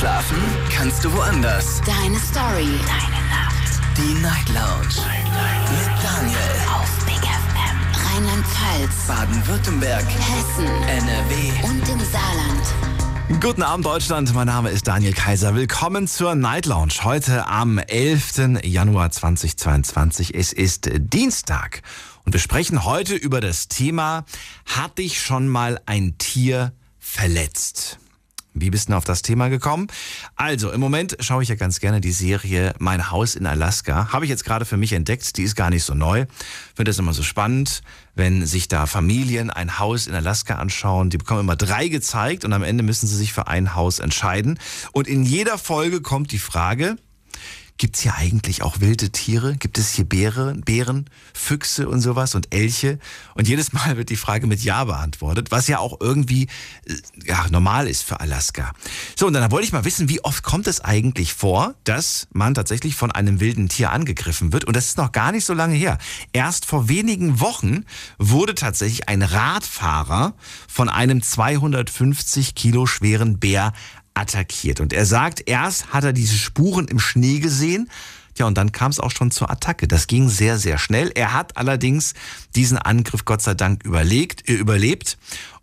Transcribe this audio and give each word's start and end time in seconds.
Schlafen 0.00 0.38
kannst 0.74 1.04
du 1.04 1.12
woanders. 1.12 1.82
Deine 1.84 2.18
Story. 2.18 2.70
Deine 2.86 3.20
Nacht. 3.28 3.98
Die 3.98 4.14
Night 4.22 4.48
Lounge. 4.48 4.94
Night, 4.96 5.28
Night. 5.28 5.70
Mit 5.72 6.02
Daniel. 6.02 6.38
Auf 6.72 7.04
Big 7.04 7.20
FM. 7.20 8.14
Rheinland-Pfalz. 8.16 9.06
Baden-Württemberg. 9.06 10.06
Hessen. 10.06 10.64
NRW. 10.64 11.52
Und 11.64 11.86
im 11.86 12.00
Saarland. 12.00 13.42
Guten 13.42 13.62
Abend 13.62 13.84
Deutschland, 13.84 14.32
mein 14.32 14.46
Name 14.46 14.70
ist 14.70 14.88
Daniel 14.88 15.12
Kaiser. 15.12 15.54
Willkommen 15.54 16.08
zur 16.08 16.34
Night 16.34 16.64
Lounge. 16.64 16.94
Heute 17.02 17.46
am 17.46 17.76
11. 17.76 18.62
Januar 18.64 19.10
2022. 19.10 20.34
Es 20.34 20.54
ist 20.54 20.88
Dienstag 20.94 21.82
und 22.24 22.32
wir 22.32 22.40
sprechen 22.40 22.86
heute 22.86 23.16
über 23.16 23.42
das 23.42 23.68
Thema, 23.68 24.24
hat 24.64 24.96
dich 24.96 25.20
schon 25.20 25.46
mal 25.46 25.78
ein 25.84 26.16
Tier 26.16 26.72
verletzt? 26.98 27.98
Wie 28.52 28.70
bist 28.70 28.88
du 28.88 28.94
auf 28.94 29.04
das 29.04 29.22
Thema 29.22 29.48
gekommen? 29.48 29.86
Also, 30.34 30.72
im 30.72 30.80
Moment 30.80 31.16
schaue 31.20 31.42
ich 31.42 31.48
ja 31.48 31.54
ganz 31.54 31.78
gerne 31.78 32.00
die 32.00 32.10
Serie 32.10 32.74
Mein 32.78 33.10
Haus 33.10 33.36
in 33.36 33.46
Alaska. 33.46 34.12
Habe 34.12 34.24
ich 34.24 34.28
jetzt 34.28 34.44
gerade 34.44 34.64
für 34.64 34.76
mich 34.76 34.92
entdeckt. 34.92 35.36
Die 35.36 35.44
ist 35.44 35.54
gar 35.54 35.70
nicht 35.70 35.84
so 35.84 35.94
neu. 35.94 36.26
Finde 36.74 36.90
das 36.90 36.98
immer 36.98 37.12
so 37.12 37.22
spannend, 37.22 37.82
wenn 38.14 38.44
sich 38.46 38.66
da 38.66 38.86
Familien 38.86 39.50
ein 39.50 39.78
Haus 39.78 40.08
in 40.08 40.14
Alaska 40.14 40.56
anschauen. 40.56 41.10
Die 41.10 41.18
bekommen 41.18 41.40
immer 41.40 41.56
drei 41.56 41.88
gezeigt 41.88 42.44
und 42.44 42.52
am 42.52 42.64
Ende 42.64 42.82
müssen 42.82 43.06
sie 43.06 43.16
sich 43.16 43.32
für 43.32 43.46
ein 43.46 43.74
Haus 43.74 44.00
entscheiden. 44.00 44.58
Und 44.92 45.06
in 45.06 45.24
jeder 45.24 45.56
Folge 45.56 46.00
kommt 46.00 46.32
die 46.32 46.38
Frage, 46.38 46.96
Gibt 47.80 47.96
es 47.96 48.02
hier 48.02 48.14
eigentlich 48.14 48.60
auch 48.60 48.80
wilde 48.80 49.08
Tiere? 49.08 49.56
Gibt 49.56 49.78
es 49.78 49.94
hier 49.94 50.04
Bären, 50.04 50.60
Bären, 50.60 51.08
Füchse 51.32 51.88
und 51.88 52.02
sowas 52.02 52.34
und 52.34 52.54
Elche? 52.54 52.98
Und 53.34 53.48
jedes 53.48 53.72
Mal 53.72 53.96
wird 53.96 54.10
die 54.10 54.16
Frage 54.16 54.46
mit 54.46 54.62
Ja 54.62 54.84
beantwortet, 54.84 55.50
was 55.50 55.66
ja 55.66 55.78
auch 55.78 55.98
irgendwie 55.98 56.48
äh, 56.84 56.94
ja, 57.24 57.46
normal 57.48 57.88
ist 57.88 58.02
für 58.02 58.20
Alaska. 58.20 58.72
So, 59.16 59.28
und 59.28 59.32
dann 59.32 59.50
wollte 59.50 59.64
ich 59.64 59.72
mal 59.72 59.86
wissen, 59.86 60.10
wie 60.10 60.22
oft 60.22 60.42
kommt 60.42 60.66
es 60.66 60.82
eigentlich 60.82 61.32
vor, 61.32 61.74
dass 61.84 62.28
man 62.34 62.52
tatsächlich 62.52 62.96
von 62.96 63.12
einem 63.12 63.40
wilden 63.40 63.70
Tier 63.70 63.92
angegriffen 63.92 64.52
wird? 64.52 64.66
Und 64.66 64.76
das 64.76 64.88
ist 64.88 64.98
noch 64.98 65.12
gar 65.12 65.32
nicht 65.32 65.46
so 65.46 65.54
lange 65.54 65.74
her. 65.74 65.96
Erst 66.34 66.66
vor 66.66 66.90
wenigen 66.90 67.40
Wochen 67.40 67.86
wurde 68.18 68.54
tatsächlich 68.54 69.08
ein 69.08 69.22
Radfahrer 69.22 70.34
von 70.68 70.90
einem 70.90 71.22
250 71.22 72.54
Kilo 72.54 72.84
schweren 72.84 73.38
Bär 73.38 73.72
attackiert. 74.14 74.80
Und 74.80 74.92
er 74.92 75.06
sagt, 75.06 75.48
erst 75.48 75.92
hat 75.92 76.04
er 76.04 76.12
diese 76.12 76.36
Spuren 76.36 76.88
im 76.88 76.98
Schnee 76.98 77.38
gesehen. 77.38 77.90
Ja, 78.36 78.46
und 78.46 78.56
dann 78.56 78.72
kam 78.72 78.90
es 78.90 79.00
auch 79.00 79.10
schon 79.10 79.30
zur 79.30 79.50
Attacke. 79.50 79.86
Das 79.86 80.06
ging 80.06 80.28
sehr, 80.28 80.58
sehr 80.58 80.78
schnell. 80.78 81.10
Er 81.14 81.34
hat 81.34 81.56
allerdings 81.56 82.14
diesen 82.54 82.78
Angriff 82.78 83.24
Gott 83.24 83.42
sei 83.42 83.54
Dank 83.54 83.84
überlegt, 83.84 84.48
äh, 84.48 84.54
überlebt 84.54 85.18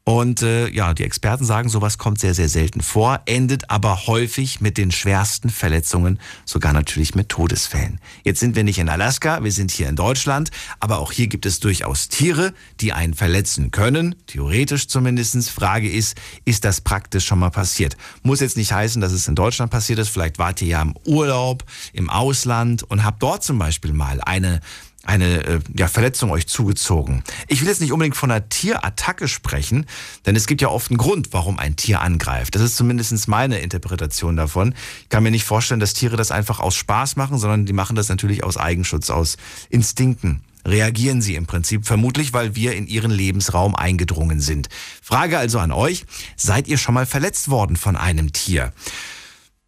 und 0.08 0.42
äh, 0.42 0.70
ja, 0.70 0.94
die 0.94 1.04
Experten 1.04 1.44
sagen, 1.44 1.68
sowas 1.68 1.98
kommt 1.98 2.22
sehr, 2.22 2.34
sehr 2.34 2.48
selten 2.48 2.80
vor, 2.80 3.20
endet 3.26 3.70
aber 3.70 4.08
häufig 4.08 4.62
mit 4.62 4.78
den 4.78 4.90
schwersten 4.90 5.50
Verletzungen, 5.50 6.18
sogar 6.46 6.72
natürlich 6.72 7.14
mit 7.14 7.28
Todesfällen. 7.28 8.00
Jetzt 8.24 8.40
sind 8.40 8.56
wir 8.56 8.64
nicht 8.64 8.80
in 8.80 8.88
Alaska, 8.88 9.44
wir 9.44 9.52
sind 9.52 9.70
hier 9.70 9.90
in 9.90 9.98
Deutschland, 9.98 10.50
aber 10.80 11.00
auch 11.00 11.12
hier 11.12 11.28
gibt 11.28 11.46
es 11.46 11.60
durchaus 11.60 12.08
Tiere, 12.08 12.54
die 12.80 12.94
einen 12.94 13.16
verletzen 13.16 13.72
können, 13.72 14.16
theoretisch 14.28 14.88
zumindestens. 14.88 15.50
Frage 15.50 15.92
ist, 15.92 16.16
ist 16.46 16.64
das 16.64 16.80
praktisch 16.80 17.26
schon 17.26 17.40
mal 17.40 17.52
passiert? 17.52 17.98
Muss 18.24 18.40
jetzt 18.40 18.56
nicht 18.56 18.72
heißen, 18.72 19.02
dass 19.02 19.12
es 19.12 19.28
in 19.28 19.36
Deutschland 19.36 19.72
passiert 19.72 20.00
ist. 20.00 20.08
Vielleicht 20.08 20.40
wart 20.40 20.62
ihr 20.62 20.70
ja 20.70 20.82
im 20.82 20.96
Urlaub, 21.04 21.66
im 21.92 22.10
Ausland 22.10 22.82
und 22.82 23.04
habt 23.04 23.22
dort 23.22 23.44
zum 23.44 23.60
Beispiel 23.60 23.92
mal 23.92 24.22
eine 24.22 24.62
eine 25.08 25.44
äh, 25.46 25.60
ja, 25.76 25.88
Verletzung 25.88 26.32
euch 26.32 26.48
zugezogen. 26.48 27.24
Ich 27.48 27.62
will 27.62 27.68
jetzt 27.68 27.82
nicht 27.82 27.92
unbedingt 27.92 28.16
von 28.16 28.30
einer 28.30 28.48
Tierattacke 28.50 29.28
sprechen, 29.28 29.86
denn 30.26 30.36
es 30.36 30.48
gibt 30.48 30.62
ja 30.62 30.68
oft 30.70 30.92
einen 30.92 30.98
Grund, 30.98 31.30
warum 31.32 31.60
ein 31.60 31.76
Tier 31.76 32.02
angreift. 32.02 32.56
Das 32.56 32.62
ist 32.62 32.76
zumindest 32.76 33.28
meine 33.28 33.60
Interpretation 33.60 34.36
davon. 34.36 34.76
Ich 35.02 35.10
kann 35.10 35.24
mir 35.24 35.32
nicht 35.32 35.46
vorstellen, 35.46 35.80
dass 35.80 35.94
Tiere 35.94 36.18
das 36.18 36.32
einfach 36.32 36.60
aus 36.60 36.76
Spaß 36.76 37.16
machen, 37.16 37.38
sondern 37.38 37.66
die 37.66 37.74
machen 37.74 37.96
das 37.96 38.10
natürlich 38.10 38.44
aus 38.44 38.58
Eigenschutz, 38.58 39.10
aus 39.10 39.38
Instinkten 39.70 40.42
reagieren 40.66 41.22
sie 41.22 41.36
im 41.36 41.46
Prinzip 41.46 41.86
vermutlich, 41.86 42.34
weil 42.34 42.56
wir 42.56 42.74
in 42.74 42.88
ihren 42.88 43.12
Lebensraum 43.12 43.74
eingedrungen 43.74 44.42
sind. 44.42 44.68
Frage 45.02 45.38
also 45.38 45.60
an 45.60 45.72
euch, 45.72 46.06
seid 46.36 46.68
ihr 46.68 46.78
schon 46.78 46.94
mal 46.94 47.06
verletzt 47.06 47.50
worden 47.50 47.78
von 47.78 47.96
einem 47.96 48.34
Tier? 48.34 48.74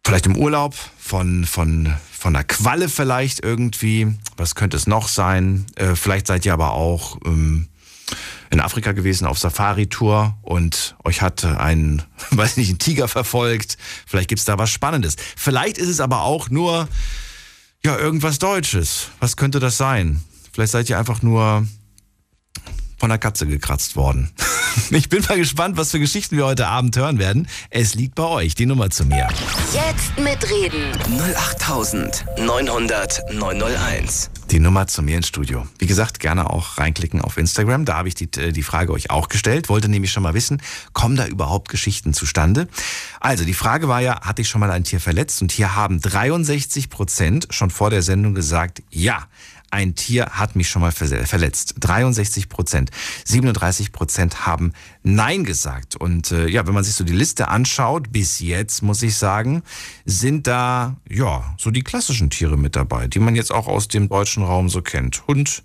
Vielleicht 0.04 0.26
im 0.26 0.36
Urlaub, 0.36 0.74
von, 0.98 1.44
von, 1.44 1.94
von 2.20 2.36
einer 2.36 2.44
Qualle 2.44 2.90
vielleicht 2.90 3.42
irgendwie. 3.42 4.14
Was 4.36 4.54
könnte 4.54 4.76
es 4.76 4.86
noch 4.86 5.08
sein? 5.08 5.64
Äh, 5.76 5.96
vielleicht 5.96 6.26
seid 6.26 6.44
ihr 6.44 6.52
aber 6.52 6.72
auch 6.72 7.18
ähm, 7.24 7.68
in 8.50 8.60
Afrika 8.60 8.92
gewesen 8.92 9.26
auf 9.26 9.38
Safari-Tour 9.38 10.36
und 10.42 10.96
euch 11.02 11.22
hat 11.22 11.46
ein, 11.46 12.02
weiß 12.30 12.58
nicht, 12.58 12.70
ein 12.70 12.78
Tiger 12.78 13.08
verfolgt. 13.08 13.78
Vielleicht 14.06 14.28
gibt's 14.28 14.44
da 14.44 14.58
was 14.58 14.70
Spannendes. 14.70 15.16
Vielleicht 15.34 15.78
ist 15.78 15.88
es 15.88 15.98
aber 15.98 16.20
auch 16.20 16.50
nur, 16.50 16.88
ja, 17.82 17.96
irgendwas 17.96 18.38
Deutsches. 18.38 19.08
Was 19.20 19.38
könnte 19.38 19.58
das 19.58 19.78
sein? 19.78 20.22
Vielleicht 20.52 20.72
seid 20.72 20.90
ihr 20.90 20.98
einfach 20.98 21.22
nur 21.22 21.66
von 23.00 23.08
der 23.08 23.18
Katze 23.18 23.46
gekratzt 23.46 23.96
worden. 23.96 24.30
Ich 24.90 25.08
bin 25.08 25.24
mal 25.28 25.36
gespannt, 25.36 25.76
was 25.76 25.90
für 25.90 25.98
Geschichten 25.98 26.36
wir 26.36 26.46
heute 26.46 26.68
Abend 26.68 26.96
hören 26.96 27.18
werden. 27.18 27.48
Es 27.70 27.96
liegt 27.96 28.14
bei 28.14 28.22
euch, 28.22 28.54
die 28.54 28.66
Nummer 28.66 28.88
zu 28.88 29.04
mir. 29.04 29.26
Jetzt 29.72 30.16
mitreden. 30.16 30.92
08900 31.36 33.32
901. 33.32 34.30
Die 34.52 34.60
Nummer 34.60 34.86
zu 34.86 35.02
mir 35.02 35.16
ins 35.16 35.26
Studio. 35.26 35.66
Wie 35.78 35.86
gesagt, 35.86 36.20
gerne 36.20 36.50
auch 36.50 36.78
reinklicken 36.78 37.20
auf 37.20 37.36
Instagram. 37.36 37.84
Da 37.84 37.96
habe 37.96 38.06
ich 38.08 38.14
die, 38.14 38.28
äh, 38.36 38.52
die 38.52 38.62
Frage 38.62 38.92
euch 38.92 39.10
auch 39.10 39.28
gestellt. 39.28 39.68
Wollte 39.68 39.88
nämlich 39.88 40.12
schon 40.12 40.22
mal 40.22 40.34
wissen, 40.34 40.62
kommen 40.92 41.16
da 41.16 41.26
überhaupt 41.26 41.68
Geschichten 41.68 42.14
zustande? 42.14 42.68
Also, 43.18 43.44
die 43.44 43.54
Frage 43.54 43.88
war 43.88 44.00
ja, 44.00 44.20
hatte 44.22 44.42
ich 44.42 44.48
schon 44.48 44.60
mal 44.60 44.70
ein 44.70 44.84
Tier 44.84 45.00
verletzt? 45.00 45.42
Und 45.42 45.50
hier 45.50 45.74
haben 45.74 46.00
63 46.00 46.90
Prozent 46.90 47.48
schon 47.50 47.70
vor 47.70 47.90
der 47.90 48.02
Sendung 48.02 48.34
gesagt, 48.34 48.84
ja 48.90 49.26
ein 49.70 49.94
Tier 49.94 50.26
hat 50.26 50.56
mich 50.56 50.68
schon 50.68 50.82
mal 50.82 50.92
verletzt. 50.92 51.74
63 51.78 52.48
Prozent. 52.48 52.90
37 53.24 53.92
Prozent 53.92 54.46
haben 54.46 54.72
Nein 55.02 55.44
gesagt. 55.44 55.96
Und 55.96 56.32
äh, 56.32 56.48
ja, 56.48 56.66
wenn 56.66 56.74
man 56.74 56.84
sich 56.84 56.94
so 56.94 57.04
die 57.04 57.12
Liste 57.12 57.48
anschaut, 57.48 58.12
bis 58.12 58.40
jetzt 58.40 58.82
muss 58.82 59.02
ich 59.02 59.16
sagen, 59.16 59.62
sind 60.04 60.46
da 60.46 60.96
ja 61.08 61.54
so 61.58 61.70
die 61.70 61.82
klassischen 61.82 62.30
Tiere 62.30 62.56
mit 62.56 62.76
dabei, 62.76 63.06
die 63.06 63.20
man 63.20 63.36
jetzt 63.36 63.52
auch 63.52 63.68
aus 63.68 63.88
dem 63.88 64.08
deutschen 64.08 64.42
Raum 64.42 64.68
so 64.68 64.82
kennt. 64.82 65.26
Hund, 65.26 65.62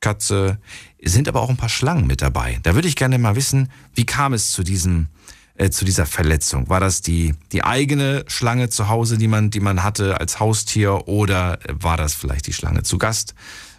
Katze, 0.00 0.58
sind 1.02 1.28
aber 1.28 1.40
auch 1.42 1.50
ein 1.50 1.56
paar 1.56 1.68
Schlangen 1.68 2.06
mit 2.06 2.22
dabei. 2.22 2.58
Da 2.62 2.74
würde 2.74 2.88
ich 2.88 2.96
gerne 2.96 3.18
mal 3.18 3.36
wissen, 3.36 3.70
wie 3.94 4.06
kam 4.06 4.32
es 4.32 4.50
zu 4.50 4.62
diesem 4.62 5.08
äh, 5.54 5.70
zu 5.70 5.84
dieser 5.84 6.06
Verletzung? 6.06 6.68
War 6.68 6.80
das 6.80 7.02
die, 7.02 7.34
die 7.52 7.64
eigene 7.64 8.24
Schlange 8.26 8.68
zu 8.68 8.88
Hause, 8.88 9.18
die 9.18 9.28
man, 9.28 9.50
die 9.50 9.60
man 9.60 9.82
hatte 9.82 10.20
als 10.20 10.40
Haustier 10.40 11.08
oder 11.08 11.58
war 11.68 11.96
das 11.96 12.14
vielleicht 12.14 12.46
die 12.46 12.52
Schlange 12.52 12.82
zu 12.82 12.98
Gast, 12.98 13.34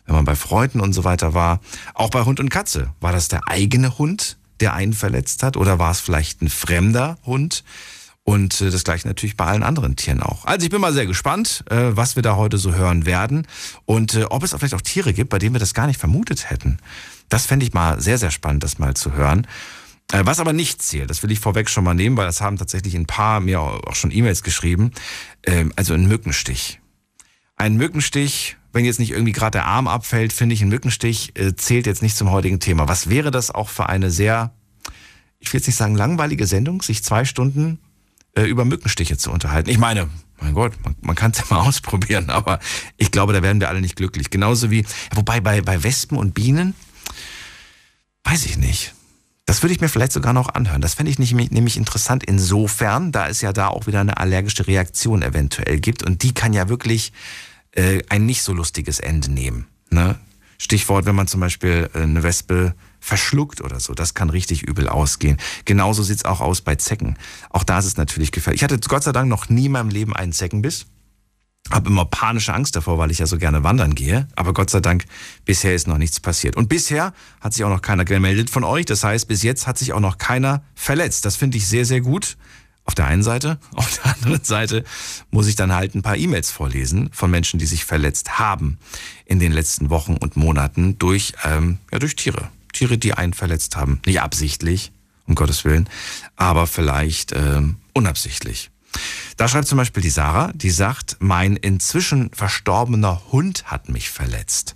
wenn 0.05 0.15
man 0.15 0.25
bei 0.25 0.35
Freunden 0.35 0.79
und 0.79 0.93
so 0.93 1.03
weiter 1.03 1.33
war? 1.33 1.59
Auch 1.93 2.09
bei 2.09 2.23
Hund 2.23 2.39
und 2.39 2.49
Katze. 2.49 2.93
War 2.99 3.11
das 3.11 3.27
der 3.27 3.47
eigene 3.47 3.97
Hund, 3.97 4.37
der 4.59 4.73
einen 4.73 4.93
verletzt 4.93 5.43
hat 5.43 5.57
oder 5.57 5.79
war 5.79 5.91
es 5.91 5.99
vielleicht 5.99 6.41
ein 6.41 6.49
fremder 6.49 7.17
Hund? 7.25 7.63
Und 8.25 8.61
äh, 8.61 8.69
das 8.69 8.83
gleiche 8.83 9.07
natürlich 9.07 9.35
bei 9.35 9.45
allen 9.45 9.63
anderen 9.63 9.95
Tieren 9.95 10.21
auch. 10.21 10.45
Also 10.45 10.63
ich 10.63 10.71
bin 10.71 10.79
mal 10.79 10.93
sehr 10.93 11.05
gespannt, 11.05 11.63
äh, 11.69 11.89
was 11.91 12.15
wir 12.15 12.23
da 12.23 12.35
heute 12.37 12.57
so 12.57 12.73
hören 12.73 13.05
werden 13.05 13.45
und 13.85 14.15
äh, 14.15 14.23
ob 14.25 14.43
es 14.43 14.51
vielleicht 14.51 14.73
auch 14.73 14.81
Tiere 14.81 15.13
gibt, 15.13 15.29
bei 15.29 15.39
denen 15.39 15.55
wir 15.55 15.59
das 15.59 15.73
gar 15.73 15.87
nicht 15.87 15.99
vermutet 15.99 16.49
hätten. 16.49 16.77
Das 17.27 17.45
fände 17.45 17.65
ich 17.65 17.73
mal 17.73 17.99
sehr, 17.99 18.17
sehr 18.17 18.31
spannend, 18.31 18.63
das 18.63 18.79
mal 18.79 18.93
zu 18.93 19.13
hören. 19.13 19.45
Äh, 20.13 20.27
was 20.27 20.39
aber 20.39 20.53
nicht 20.53 20.81
zählt, 20.81 21.09
das 21.09 21.23
will 21.23 21.31
ich 21.31 21.39
vorweg 21.39 21.69
schon 21.69 21.83
mal 21.83 21.95
nehmen, 21.95 22.15
weil 22.15 22.27
das 22.27 22.39
haben 22.39 22.57
tatsächlich 22.57 22.95
ein 22.95 23.07
paar 23.07 23.39
mir 23.39 23.59
auch 23.59 23.95
schon 23.95 24.11
E-Mails 24.11 24.43
geschrieben. 24.43 24.91
Ähm, 25.43 25.73
also 25.75 25.95
ein 25.95 26.07
Mückenstich. 26.07 26.79
Ein 27.55 27.77
Mückenstich, 27.77 28.57
wenn 28.73 28.85
jetzt 28.85 28.99
nicht 28.99 29.11
irgendwie 29.11 29.31
gerade 29.31 29.57
der 29.57 29.65
Arm 29.65 29.87
abfällt, 29.87 30.31
finde 30.31 30.53
ich, 30.53 30.61
ein 30.61 30.69
Mückenstich 30.69 31.31
äh, 31.35 31.55
zählt 31.55 31.87
jetzt 31.87 32.03
nicht 32.03 32.15
zum 32.15 32.29
heutigen 32.29 32.59
Thema. 32.59 32.87
Was 32.87 33.09
wäre 33.09 33.31
das 33.31 33.49
auch 33.49 33.69
für 33.69 33.89
eine 33.89 34.11
sehr, 34.11 34.53
ich 35.39 35.51
will 35.51 35.59
jetzt 35.59 35.67
nicht 35.67 35.77
sagen 35.77 35.95
langweilige 35.95 36.45
Sendung, 36.45 36.83
sich 36.83 37.03
zwei 37.03 37.25
Stunden 37.25 37.79
äh, 38.35 38.43
über 38.43 38.65
Mückenstiche 38.65 39.17
zu 39.17 39.31
unterhalten? 39.31 39.71
Ich 39.71 39.79
meine, 39.79 40.11
mein 40.39 40.53
Gott, 40.53 40.73
man, 40.83 40.95
man 41.01 41.15
kann 41.15 41.31
es 41.31 41.39
ja 41.39 41.45
mal 41.49 41.61
ausprobieren, 41.61 42.29
aber 42.29 42.59
ich 42.97 43.09
glaube, 43.09 43.33
da 43.33 43.41
werden 43.41 43.59
wir 43.59 43.67
alle 43.67 43.81
nicht 43.81 43.95
glücklich. 43.95 44.29
Genauso 44.29 44.69
wie, 44.69 44.85
wobei 45.15 45.41
bei, 45.41 45.61
bei 45.61 45.81
Wespen 45.81 46.19
und 46.19 46.35
Bienen, 46.35 46.75
weiß 48.25 48.45
ich 48.45 48.57
nicht. 48.57 48.93
Das 49.45 49.61
würde 49.61 49.73
ich 49.73 49.81
mir 49.81 49.89
vielleicht 49.89 50.13
sogar 50.13 50.31
noch 50.31 50.49
anhören. 50.53 50.81
Das 50.81 50.93
fände 50.93 51.11
ich 51.11 51.19
nicht, 51.19 51.33
nämlich 51.33 51.75
interessant 51.75 52.23
insofern, 52.23 53.11
da 53.11 53.27
es 53.27 53.41
ja 53.41 53.51
da 53.51 53.67
auch 53.67 53.87
wieder 53.87 53.99
eine 53.99 54.17
allergische 54.17 54.67
Reaktion 54.67 55.21
eventuell 55.21 55.79
gibt. 55.79 56.01
Und 56.01 56.23
die 56.23 56.33
kann 56.33 56.53
ja 56.53 56.69
wirklich 56.69 57.11
äh, 57.71 58.01
ein 58.09 58.25
nicht 58.25 58.43
so 58.43 58.53
lustiges 58.53 58.99
Ende 58.99 59.31
nehmen. 59.31 59.67
Ne? 59.89 60.17
Stichwort, 60.57 61.05
wenn 61.05 61.15
man 61.15 61.27
zum 61.27 61.41
Beispiel 61.41 61.89
äh, 61.93 61.99
eine 61.99 62.23
Wespe 62.23 62.73
verschluckt 63.01 63.59
oder 63.59 63.81
so. 63.81 63.93
Das 63.93 64.13
kann 64.13 64.29
richtig 64.29 64.63
übel 64.63 64.87
ausgehen. 64.87 65.37
Genauso 65.65 66.03
sieht's 66.03 66.23
auch 66.23 66.39
aus 66.39 66.61
bei 66.61 66.75
Zecken. 66.75 67.17
Auch 67.49 67.65
da 67.65 67.79
ist 67.79 67.85
es 67.85 67.97
natürlich 67.97 68.31
gefährlich. 68.31 68.61
Ich 68.61 68.63
hatte 68.63 68.79
Gott 68.79 69.03
sei 69.03 69.11
Dank 69.11 69.27
noch 69.27 69.49
nie 69.49 69.65
in 69.65 69.73
meinem 69.73 69.89
Leben 69.89 70.15
einen 70.15 70.31
Zeckenbiss 70.31 70.85
habe 71.71 71.89
immer 71.89 72.05
panische 72.05 72.53
Angst 72.53 72.75
davor, 72.75 72.97
weil 72.97 73.11
ich 73.11 73.19
ja 73.19 73.25
so 73.25 73.37
gerne 73.37 73.63
wandern 73.63 73.95
gehe. 73.95 74.27
Aber 74.35 74.53
Gott 74.53 74.69
sei 74.69 74.79
Dank, 74.79 75.05
bisher 75.45 75.73
ist 75.73 75.87
noch 75.87 75.97
nichts 75.97 76.19
passiert. 76.19 76.55
Und 76.55 76.69
bisher 76.69 77.13
hat 77.41 77.53
sich 77.53 77.63
auch 77.63 77.69
noch 77.69 77.81
keiner 77.81 78.05
gemeldet 78.05 78.49
von 78.49 78.63
euch. 78.63 78.85
Das 78.85 79.03
heißt, 79.03 79.27
bis 79.27 79.43
jetzt 79.43 79.65
hat 79.65 79.77
sich 79.77 79.93
auch 79.93 79.99
noch 79.99 80.17
keiner 80.17 80.63
verletzt. 80.75 81.25
Das 81.25 81.35
finde 81.35 81.57
ich 81.57 81.67
sehr, 81.67 81.85
sehr 81.85 82.01
gut. 82.01 82.37
Auf 82.85 82.95
der 82.95 83.05
einen 83.05 83.23
Seite. 83.23 83.59
Auf 83.75 83.97
der 83.97 84.15
anderen 84.15 84.43
Seite 84.43 84.83
muss 85.31 85.47
ich 85.47 85.55
dann 85.55 85.73
halt 85.73 85.95
ein 85.95 86.01
paar 86.01 86.17
E-Mails 86.17 86.51
vorlesen 86.51 87.09
von 87.13 87.31
Menschen, 87.31 87.57
die 87.57 87.65
sich 87.65 87.85
verletzt 87.85 88.39
haben 88.39 88.77
in 89.25 89.39
den 89.39 89.53
letzten 89.53 89.89
Wochen 89.89 90.17
und 90.17 90.35
Monaten 90.35 90.99
durch, 90.99 91.33
ähm, 91.45 91.79
ja, 91.91 91.99
durch 91.99 92.15
Tiere. 92.15 92.49
Tiere, 92.73 92.97
die 92.97 93.13
einen 93.13 93.33
verletzt 93.33 93.77
haben. 93.77 94.01
Nicht 94.05 94.19
absichtlich, 94.19 94.91
um 95.27 95.35
Gottes 95.35 95.63
Willen, 95.63 95.87
aber 96.35 96.67
vielleicht 96.67 97.31
ähm, 97.31 97.77
unabsichtlich. 97.93 98.69
Da 99.37 99.47
schreibt 99.47 99.67
zum 99.67 99.77
Beispiel 99.77 100.03
die 100.03 100.09
Sarah, 100.09 100.51
die 100.53 100.69
sagt, 100.69 101.17
mein 101.19 101.55
inzwischen 101.55 102.29
verstorbener 102.33 103.21
Hund 103.31 103.65
hat 103.65 103.89
mich 103.89 104.09
verletzt. 104.09 104.75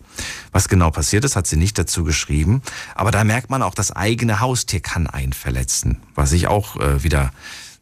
Was 0.52 0.68
genau 0.68 0.90
passiert 0.90 1.25
ist, 1.25 1.36
hat 1.36 1.48
sie 1.48 1.58
nicht 1.58 1.78
dazu 1.78 2.04
geschrieben. 2.04 2.62
Aber 2.96 3.12
da 3.12 3.24
merkt 3.24 3.50
man 3.50 3.62
auch, 3.62 3.75
das 3.75 3.92
eigene 3.92 4.40
Haustier 4.40 4.80
kann 4.80 5.08
einen 5.08 5.34
verletzen. 5.34 6.02
Was 6.16 6.31
ich 6.31 6.48
auch 6.48 6.78
äh, 6.78 7.04
wieder 7.04 7.31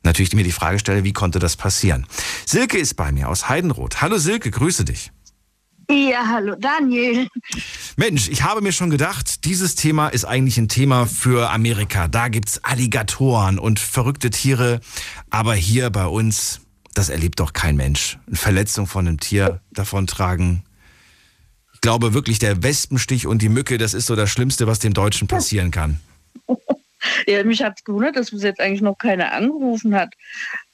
natürlich 0.04 0.34
mir 0.34 0.44
die 0.44 0.52
Frage 0.52 0.80
stelle, 0.80 1.04
wie 1.04 1.14
konnte 1.14 1.40
das 1.40 1.56
passieren? 1.56 2.06
Silke 2.46 2.78
ist 2.78 2.96
bei 2.96 3.12
mir 3.12 3.30
aus 3.30 3.50
Heidenroth. 3.50 4.02
Hallo 4.02 4.18
Silke, 4.18 4.52
grüße 4.52 4.86
dich. 4.86 5.12
Ja, 5.90 6.28
hallo 6.28 6.56
Daniel. 6.56 7.28
Mensch, 7.96 8.30
ich 8.30 8.44
habe 8.44 8.62
mir 8.62 8.72
schon 8.72 8.90
gedacht, 8.90 9.46
dieses 9.46 9.76
Thema 9.76 10.08
ist 10.08 10.26
eigentlich 10.26 10.58
ein 10.58 10.68
Thema 10.68 11.06
für 11.06 11.52
Amerika. 11.52 12.08
Da 12.08 12.28
gibt's 12.28 12.64
Alligatoren 12.64 13.60
und 13.60 13.80
verrückte 13.80 14.30
Tiere. 14.30 14.80
Aber 15.30 15.54
hier 15.54 15.90
bei 15.90 16.08
uns, 16.08 16.62
das 16.94 17.10
erlebt 17.10 17.40
doch 17.40 17.54
kein 17.54 17.76
Mensch. 17.76 18.18
Eine 18.28 18.36
Verletzung 18.38 18.88
von 18.88 19.08
einem 19.08 19.20
Tier 19.20 19.62
davontragen. 19.72 20.64
Ich 21.74 21.82
glaube 21.82 22.14
wirklich, 22.14 22.40
der 22.40 22.64
Wespenstich 22.64 23.28
und 23.28 23.42
die 23.42 23.50
Mücke, 23.50 23.78
das 23.78 23.94
ist 23.94 24.08
so 24.08 24.16
das 24.16 24.32
Schlimmste, 24.32 24.68
was 24.68 24.80
dem 24.80 24.94
Deutschen 24.94 25.28
passieren 25.28 25.72
kann. 25.72 26.00
Ja, 27.28 27.44
mich 27.44 27.62
hat's 27.62 27.84
gewundert, 27.84 28.16
dass 28.16 28.32
bis 28.32 28.42
jetzt 28.42 28.60
eigentlich 28.60 28.82
noch 28.82 28.98
keiner 28.98 29.32
angerufen 29.32 29.94
hat. 29.94 30.14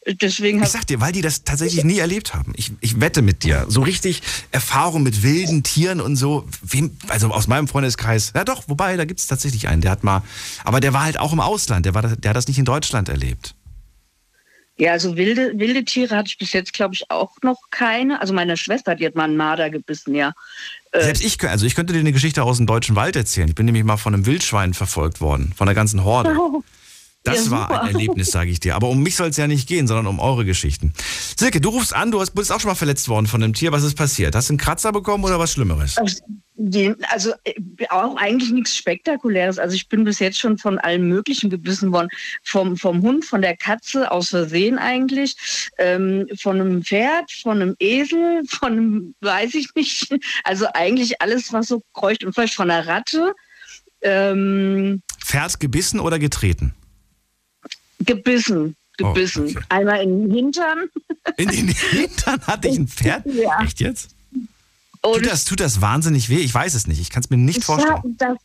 Deswegen 0.08 0.64
ich 0.64 0.70
sag 0.70 0.88
dir, 0.88 1.00
weil 1.00 1.12
die 1.12 1.22
das 1.22 1.44
tatsächlich 1.44 1.84
nie 1.84 2.00
erlebt 2.00 2.34
haben. 2.34 2.54
Ich, 2.56 2.72
ich 2.80 3.00
wette 3.00 3.22
mit 3.22 3.44
dir. 3.44 3.66
So 3.68 3.82
richtig 3.82 4.24
Erfahrung 4.52 5.04
mit 5.04 5.22
wilden 5.22 5.62
Tieren 5.62 6.02
und 6.02 6.16
so. 6.16 6.48
Wem, 6.64 6.98
also 7.08 7.28
aus 7.28 7.48
meinem 7.48 7.68
Freundeskreis. 7.68 8.34
Ja 8.36 8.44
doch, 8.44 8.64
wobei, 8.68 8.98
da 8.98 9.06
gibt 9.06 9.20
es 9.20 9.28
tatsächlich 9.28 9.68
einen. 9.68 9.82
Der 9.82 9.92
hat 9.92 10.04
mal, 10.04 10.24
aber 10.64 10.80
der 10.80 10.94
war 10.94 11.04
halt 11.04 11.20
auch 11.20 11.34
im 11.34 11.40
Ausland. 11.40 11.86
Der, 11.86 11.94
war, 11.94 12.02
der 12.02 12.30
hat 12.30 12.36
das 12.36 12.48
nicht 12.48 12.58
in 12.58 12.66
Deutschland 12.66 13.10
erlebt. 13.10 13.54
Ja, 14.78 14.94
also 14.94 15.16
wilde, 15.16 15.52
wilde 15.58 15.86
Tiere 15.86 16.16
hatte 16.16 16.30
ich 16.30 16.40
bis 16.40 16.54
jetzt, 16.54 16.74
glaube 16.74 16.96
ich, 16.96 17.12
auch 17.12 17.34
noch 17.44 17.70
keine. 17.70 18.20
Also 18.20 18.34
meine 18.34 18.58
Schwester, 18.58 18.96
die 18.96 19.06
hat 19.06 19.14
mal 19.14 19.26
einen 19.26 19.38
Marder 19.38 19.70
gebissen, 19.70 20.16
ja. 20.16 20.34
Äh, 20.92 21.04
Selbst 21.04 21.24
ich, 21.24 21.44
also 21.48 21.68
ich 21.68 21.76
könnte 21.76 21.94
dir 21.94 22.00
eine 22.00 22.12
Geschichte 22.12 22.42
aus 22.42 22.58
dem 22.58 22.66
deutschen 22.66 22.96
Wald 22.96 23.16
erzählen. 23.16 23.50
Ich 23.50 23.56
bin 23.56 23.68
nämlich 23.68 23.84
mal 23.84 23.98
von 23.98 24.16
einem 24.16 24.26
Wildschwein 24.26 24.74
verfolgt 24.74 25.22
worden, 25.22 25.54
von 25.56 25.68
der 25.68 25.76
ganzen 25.76 26.04
Horde. 26.04 26.36
Das 27.24 27.46
ja, 27.46 27.52
war 27.52 27.84
ein 27.84 27.94
Erlebnis, 27.94 28.32
sage 28.32 28.50
ich 28.50 28.60
dir. 28.60 28.76
Aber 28.76 28.90
um 28.90 29.04
mich 29.04 29.16
soll 29.16 29.30
es 29.30 29.38
ja 29.38 29.46
nicht 29.46 29.68
gehen, 29.68 29.86
sondern 29.86 30.08
um 30.08 30.20
eure 30.20 30.44
Geschichten. 30.44 30.92
Silke, 31.38 31.62
du 31.62 31.70
rufst 31.70 31.94
an, 31.94 32.10
du 32.10 32.24
bist 32.34 32.52
auch 32.52 32.60
schon 32.60 32.70
mal 32.70 32.76
verletzt 32.76 33.08
worden 33.10 33.28
von 33.28 33.44
einem 33.44 33.54
Tier. 33.54 33.72
Was 33.72 33.84
ist 33.84 33.96
passiert? 33.96 34.36
Hast 34.36 34.50
du 34.50 34.54
einen 34.54 34.58
Kratzer 34.58 34.92
bekommen 34.92 35.24
oder 35.24 35.38
was 35.38 35.54
Schlimmeres? 35.54 35.98
Also 37.10 37.32
äh, 37.44 37.54
auch 37.90 38.16
eigentlich 38.18 38.52
nichts 38.52 38.76
Spektakuläres. 38.76 39.60
Also 39.60 39.76
ich 39.76 39.88
bin 39.88 40.04
bis 40.04 40.18
jetzt 40.18 40.40
schon 40.40 40.58
von 40.58 40.80
allem 40.80 41.08
Möglichen 41.10 41.52
gebissen 41.52 41.92
worden. 41.92 42.10
Vom, 42.44 42.76
vom 42.76 43.04
Hund, 43.04 43.24
von 43.24 43.42
der 43.42 43.56
Katze, 43.56 44.12
aus 44.12 44.30
Versehen 44.30 44.80
eigentlich, 44.80 45.36
ähm, 45.78 46.28
von 46.40 46.60
einem 46.60 46.84
Pferd, 46.84 47.32
von 47.32 47.62
einem 47.62 47.76
Esel, 47.80 48.44
von 48.48 48.72
einem, 48.72 49.16
weiß 49.22 49.54
ich 49.54 49.70
nicht. 49.76 50.12
Also 50.44 50.66
eigentlich 50.74 51.22
alles, 51.22 51.54
was 51.54 51.68
so 51.68 51.84
kreucht 51.94 52.24
und 52.24 52.34
vielleicht 52.34 52.56
von 52.56 52.72
einer 52.72 52.88
Ratte. 52.88 53.34
Ähm, 54.02 55.04
Pferd 55.24 55.60
gebissen 55.60 56.00
oder 56.00 56.18
getreten? 56.18 56.74
Gebissen. 58.06 58.76
Gebissen. 58.98 59.46
Oh, 59.46 59.52
okay. 59.52 59.66
Einmal 59.70 60.04
in 60.04 60.24
den 60.24 60.32
Hintern. 60.34 60.90
In 61.38 61.50
den 61.50 61.68
Hintern 61.70 62.42
hatte 62.48 62.68
ich 62.68 62.78
ein 62.78 62.88
Pferd? 62.88 63.26
Ja. 63.34 63.62
Echt 63.64 63.80
jetzt? 63.80 64.16
tut, 65.02 65.26
das, 65.26 65.46
tut 65.46 65.60
das 65.60 65.82
wahnsinnig 65.82 66.30
weh? 66.30 66.40
Ich 66.40 66.54
weiß 66.54 66.74
es 66.74 66.88
nicht. 66.88 67.02
Ich 67.02 67.10
kann 67.10 67.24
es 67.24 67.30
mir 67.30 67.38
nicht 67.38 67.64
vorstellen. 67.64 68.16
Das 68.18 68.38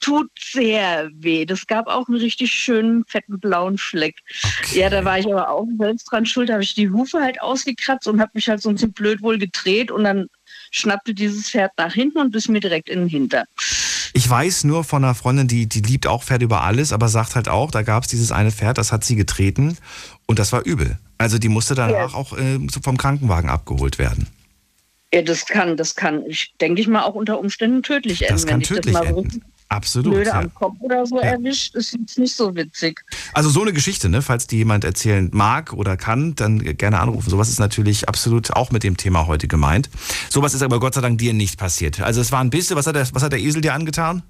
tut 0.00 0.30
sehr 0.38 1.10
weh. 1.12 1.44
Das 1.44 1.66
gab 1.66 1.86
auch 1.88 2.08
einen 2.08 2.18
richtig 2.18 2.52
schönen, 2.52 3.04
fetten 3.06 3.40
blauen 3.40 3.78
Fleck. 3.78 4.16
Okay. 4.60 4.80
Ja, 4.80 4.90
da 4.90 5.04
war 5.04 5.18
ich 5.18 5.26
aber 5.26 5.50
auch 5.50 5.66
selbst 5.78 6.04
dran 6.10 6.24
schuld. 6.24 6.48
Da 6.48 6.54
habe 6.54 6.62
ich 6.62 6.74
die 6.74 6.90
Hufe 6.90 7.20
halt 7.20 7.40
ausgekratzt 7.42 8.06
und 8.06 8.20
habe 8.20 8.30
mich 8.34 8.48
halt 8.48 8.62
so 8.62 8.68
ein 8.68 8.76
bisschen 8.76 8.92
blöd 8.92 9.22
wohl 9.22 9.38
gedreht 9.38 9.90
und 9.90 10.04
dann 10.04 10.28
schnappte 10.70 11.14
dieses 11.14 11.50
Pferd 11.50 11.72
nach 11.76 11.92
hinten 11.92 12.18
und 12.18 12.30
biss 12.30 12.48
mir 12.48 12.60
direkt 12.60 12.88
in 12.88 13.00
den 13.00 13.08
Hintern. 13.08 13.46
Ich 14.12 14.28
weiß 14.28 14.64
nur 14.64 14.84
von 14.84 15.04
einer 15.04 15.14
Freundin, 15.14 15.48
die, 15.48 15.66
die 15.66 15.80
liebt 15.80 16.06
auch 16.06 16.22
Pferde 16.22 16.44
über 16.44 16.62
alles, 16.62 16.92
aber 16.92 17.08
sagt 17.08 17.34
halt 17.34 17.48
auch, 17.48 17.70
da 17.70 17.82
gab 17.82 18.04
es 18.04 18.08
dieses 18.08 18.32
eine 18.32 18.50
Pferd, 18.50 18.78
das 18.78 18.92
hat 18.92 19.04
sie 19.04 19.16
getreten 19.16 19.76
und 20.26 20.38
das 20.38 20.52
war 20.52 20.64
übel. 20.64 20.98
Also 21.18 21.38
die 21.38 21.48
musste 21.48 21.74
danach 21.74 22.12
ja. 22.12 22.16
auch 22.16 22.36
äh, 22.36 22.58
vom 22.82 22.96
Krankenwagen 22.96 23.50
abgeholt 23.50 23.98
werden. 23.98 24.28
Ja, 25.12 25.22
das 25.22 25.46
kann, 25.46 25.76
das 25.76 25.94
kann, 25.94 26.24
ich 26.26 26.54
denke 26.60 26.80
ich 26.80 26.88
mal, 26.88 27.02
auch 27.02 27.14
unter 27.14 27.38
Umständen 27.38 27.82
tödlich 27.82 28.22
enden. 28.22 28.34
Das 28.34 28.46
kann 28.46 28.60
tödlich 28.60 28.94
das 28.94 29.06
enden. 29.06 29.44
Absolut. 29.70 30.12
Blöde 30.12 30.30
ja. 30.30 30.40
am 30.40 30.54
Kopf 30.54 30.76
oder 30.80 31.04
so 31.04 31.16
ja. 31.16 31.32
erwischt, 31.32 31.74
ist 31.74 31.92
jetzt 31.92 32.18
nicht 32.18 32.34
so 32.34 32.54
witzig. 32.54 33.00
Also 33.34 33.50
so 33.50 33.60
eine 33.60 33.72
Geschichte, 33.72 34.08
ne? 34.08 34.22
falls 34.22 34.46
die 34.46 34.56
jemand 34.56 34.84
erzählen 34.84 35.28
mag 35.32 35.74
oder 35.74 35.96
kann, 35.96 36.34
dann 36.36 36.58
gerne 36.76 37.00
anrufen. 37.00 37.28
Sowas 37.28 37.50
ist 37.50 37.58
natürlich 37.58 38.08
absolut 38.08 38.52
auch 38.52 38.70
mit 38.70 38.82
dem 38.82 38.96
Thema 38.96 39.26
heute 39.26 39.46
gemeint. 39.46 39.90
Sowas 40.30 40.54
ist 40.54 40.62
aber 40.62 40.80
Gott 40.80 40.94
sei 40.94 41.02
Dank 41.02 41.18
dir 41.18 41.34
nicht 41.34 41.58
passiert. 41.58 42.00
Also 42.00 42.20
es 42.20 42.32
war 42.32 42.40
ein 42.40 42.50
bisschen, 42.50 42.76
was 42.76 42.86
hat 42.86 42.96
der, 42.96 43.06
was 43.12 43.22
hat 43.22 43.32
der 43.32 43.40
Esel 43.40 43.60
dir 43.60 43.74
angetan? 43.74 44.22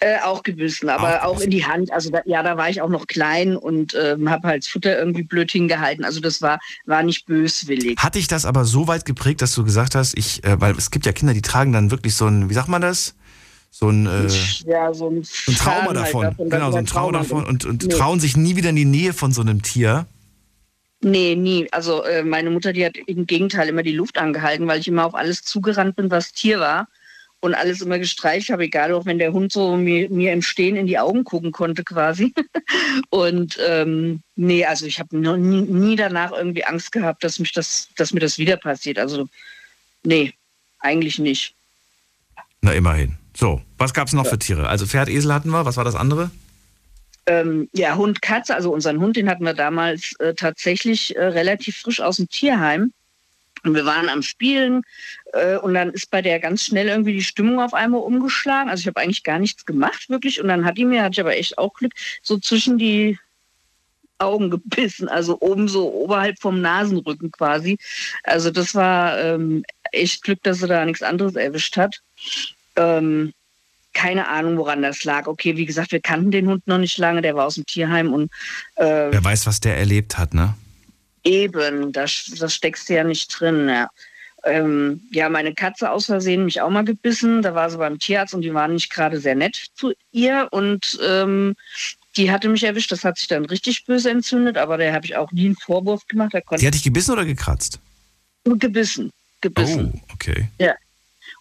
Äh, 0.00 0.20
auch 0.20 0.44
gebissen, 0.44 0.88
aber 0.88 1.24
auch, 1.24 1.36
auch, 1.36 1.40
in 1.40 1.50
die 1.50 1.66
Hand. 1.66 1.92
Also 1.92 2.10
da, 2.10 2.20
ja, 2.24 2.44
da 2.44 2.56
war 2.56 2.70
ich 2.70 2.80
auch 2.80 2.88
noch 2.88 3.08
klein 3.08 3.56
und 3.56 3.96
ähm, 4.00 4.30
habe 4.30 4.46
halt 4.46 4.64
Futter 4.64 4.96
irgendwie 4.96 5.24
blöd 5.24 5.50
hingehalten. 5.50 6.04
Also 6.04 6.20
das 6.20 6.40
war, 6.40 6.60
war 6.86 7.02
nicht 7.02 7.26
böswillig. 7.26 7.98
Hat 7.98 8.14
dich 8.14 8.28
das 8.28 8.44
aber 8.44 8.64
so 8.64 8.86
weit 8.86 9.04
geprägt, 9.04 9.42
dass 9.42 9.56
du 9.56 9.64
gesagt 9.64 9.96
hast, 9.96 10.16
ich, 10.16 10.44
äh, 10.44 10.60
weil 10.60 10.76
es 10.76 10.92
gibt 10.92 11.04
ja 11.04 11.10
Kinder, 11.10 11.34
die 11.34 11.42
tragen 11.42 11.72
dann 11.72 11.90
wirklich 11.90 12.14
so 12.14 12.26
ein, 12.26 12.48
wie 12.48 12.54
sagt 12.54 12.68
man 12.68 12.80
das? 12.80 13.16
So 13.78 13.90
ein, 13.90 14.06
äh, 14.06 14.26
ja, 14.66 14.92
so 14.92 15.08
ein, 15.08 15.18
ein 15.18 15.54
Trauma 15.54 15.86
halt 15.86 15.96
davon. 15.96 16.22
davon. 16.24 16.50
Genau, 16.50 16.72
so 16.72 16.78
ein 16.78 16.86
Trauma 16.86 17.12
davon 17.12 17.44
und, 17.44 17.64
und 17.64 17.84
nee. 17.84 17.94
trauen 17.94 18.18
sich 18.18 18.36
nie 18.36 18.56
wieder 18.56 18.70
in 18.70 18.76
die 18.76 18.84
Nähe 18.84 19.12
von 19.12 19.30
so 19.30 19.40
einem 19.40 19.62
Tier. 19.62 20.06
Nee, 21.00 21.36
nie. 21.36 21.68
Also 21.70 22.02
äh, 22.02 22.24
meine 22.24 22.50
Mutter, 22.50 22.72
die 22.72 22.84
hat 22.84 22.96
im 22.96 23.28
Gegenteil 23.28 23.68
immer 23.68 23.84
die 23.84 23.92
Luft 23.92 24.18
angehalten, 24.18 24.66
weil 24.66 24.80
ich 24.80 24.88
immer 24.88 25.06
auf 25.06 25.14
alles 25.14 25.44
zugerannt 25.44 25.94
bin, 25.94 26.10
was 26.10 26.32
Tier 26.32 26.58
war 26.58 26.88
und 27.38 27.54
alles 27.54 27.80
immer 27.80 28.00
gestreicht 28.00 28.50
habe, 28.50 28.64
egal 28.64 28.92
auch 28.92 29.06
wenn 29.06 29.20
der 29.20 29.32
Hund 29.32 29.52
so 29.52 29.76
mir, 29.76 30.10
mir 30.10 30.32
im 30.32 30.42
Stehen 30.42 30.74
in 30.74 30.88
die 30.88 30.98
Augen 30.98 31.22
gucken 31.22 31.52
konnte 31.52 31.84
quasi. 31.84 32.34
und 33.10 33.60
ähm, 33.64 34.22
nee, 34.34 34.64
also 34.64 34.86
ich 34.86 34.98
habe 34.98 35.16
nie, 35.16 35.62
nie 35.62 35.94
danach 35.94 36.32
irgendwie 36.32 36.64
Angst 36.64 36.90
gehabt, 36.90 37.22
dass 37.22 37.38
mich 37.38 37.52
das, 37.52 37.90
dass 37.96 38.12
mir 38.12 38.18
das 38.18 38.38
wieder 38.38 38.56
passiert. 38.56 38.98
Also 38.98 39.28
nee, 40.02 40.32
eigentlich 40.80 41.20
nicht. 41.20 41.54
Na 42.60 42.72
immerhin. 42.72 43.16
So, 43.38 43.62
was 43.76 43.94
gab 43.94 44.08
es 44.08 44.14
noch 44.14 44.24
ja. 44.24 44.30
für 44.30 44.38
Tiere? 44.40 44.68
Also 44.68 44.84
Pferd, 44.84 45.08
Esel 45.08 45.32
hatten 45.32 45.50
wir, 45.50 45.64
was 45.64 45.76
war 45.76 45.84
das 45.84 45.94
andere? 45.94 46.32
Ähm, 47.26 47.68
ja, 47.72 47.94
Hund, 47.94 48.20
Katze. 48.20 48.56
Also 48.56 48.72
unseren 48.72 48.98
Hund, 48.98 49.16
den 49.16 49.30
hatten 49.30 49.44
wir 49.44 49.54
damals 49.54 50.12
äh, 50.18 50.34
tatsächlich 50.34 51.14
äh, 51.14 51.24
relativ 51.24 51.76
frisch 51.76 52.00
aus 52.00 52.16
dem 52.16 52.28
Tierheim. 52.28 52.92
Und 53.62 53.76
wir 53.76 53.84
waren 53.84 54.08
am 54.08 54.22
Spielen 54.22 54.82
äh, 55.34 55.56
und 55.56 55.74
dann 55.74 55.90
ist 55.90 56.10
bei 56.10 56.20
der 56.20 56.40
ganz 56.40 56.64
schnell 56.64 56.88
irgendwie 56.88 57.12
die 57.12 57.22
Stimmung 57.22 57.60
auf 57.60 57.74
einmal 57.74 58.00
umgeschlagen. 58.00 58.70
Also 58.70 58.80
ich 58.80 58.86
habe 58.88 59.00
eigentlich 59.00 59.22
gar 59.22 59.38
nichts 59.38 59.64
gemacht, 59.64 60.10
wirklich. 60.10 60.42
Und 60.42 60.48
dann 60.48 60.64
hat 60.64 60.76
die 60.76 60.84
mir, 60.84 61.04
hatte 61.04 61.12
ich 61.12 61.20
aber 61.20 61.36
echt 61.36 61.58
auch 61.58 61.74
Glück, 61.74 61.92
so 62.22 62.38
zwischen 62.38 62.76
die 62.76 63.20
Augen 64.18 64.50
gebissen, 64.50 65.08
also 65.08 65.38
oben 65.38 65.68
so 65.68 65.92
oberhalb 65.92 66.40
vom 66.40 66.60
Nasenrücken 66.60 67.30
quasi. 67.30 67.78
Also 68.24 68.50
das 68.50 68.74
war 68.74 69.16
ähm, 69.16 69.62
echt 69.92 70.24
Glück, 70.24 70.42
dass 70.42 70.58
sie 70.58 70.66
da 70.66 70.84
nichts 70.84 71.04
anderes 71.04 71.36
erwischt 71.36 71.76
hat. 71.76 72.02
Ähm, 72.78 73.32
keine 73.92 74.28
Ahnung, 74.28 74.56
woran 74.56 74.82
das 74.82 75.04
lag. 75.04 75.26
Okay, 75.26 75.56
wie 75.56 75.66
gesagt, 75.66 75.92
wir 75.92 76.00
kannten 76.00 76.30
den 76.30 76.48
Hund 76.48 76.66
noch 76.66 76.78
nicht 76.78 76.98
lange, 76.98 77.20
der 77.20 77.34
war 77.34 77.46
aus 77.46 77.56
dem 77.56 77.66
Tierheim 77.66 78.12
und 78.12 78.30
äh, 78.76 79.10
Wer 79.10 79.24
weiß, 79.24 79.46
was 79.46 79.60
der 79.60 79.76
erlebt 79.76 80.18
hat, 80.18 80.34
ne? 80.34 80.54
Eben, 81.24 81.92
das, 81.92 82.32
das 82.38 82.54
steckst 82.54 82.88
du 82.88 82.94
ja 82.94 83.04
nicht 83.04 83.28
drin, 83.38 83.68
ja. 83.68 83.88
Ähm, 84.44 85.02
ja, 85.10 85.28
meine 85.28 85.52
Katze 85.52 85.90
aus 85.90 86.06
Versehen 86.06 86.44
mich 86.44 86.60
auch 86.60 86.70
mal 86.70 86.84
gebissen. 86.84 87.42
Da 87.42 87.54
war 87.54 87.68
sie 87.70 87.78
beim 87.78 87.98
Tierarzt 87.98 88.34
und 88.34 88.42
die 88.42 88.54
waren 88.54 88.72
nicht 88.72 88.90
gerade 88.90 89.18
sehr 89.18 89.34
nett 89.34 89.66
zu 89.74 89.92
ihr. 90.12 90.46
Und 90.52 90.98
ähm, 91.04 91.56
die 92.16 92.30
hatte 92.30 92.48
mich 92.48 92.62
erwischt. 92.62 92.92
Das 92.92 93.04
hat 93.04 93.18
sich 93.18 93.26
dann 93.26 93.44
richtig 93.46 93.84
böse 93.84 94.10
entzündet, 94.10 94.56
aber 94.56 94.78
da 94.78 94.92
habe 94.92 95.06
ich 95.06 95.16
auch 95.16 95.32
nie 95.32 95.46
einen 95.46 95.56
Vorwurf 95.56 96.06
gemacht. 96.06 96.32
die 96.32 96.66
hat 96.66 96.74
dich 96.74 96.84
gebissen 96.84 97.12
oder 97.12 97.24
gekratzt? 97.24 97.80
Gebissen. 98.44 99.10
Gebissen. 99.40 99.92
Oh, 99.94 100.12
okay. 100.14 100.48
Ja. 100.58 100.74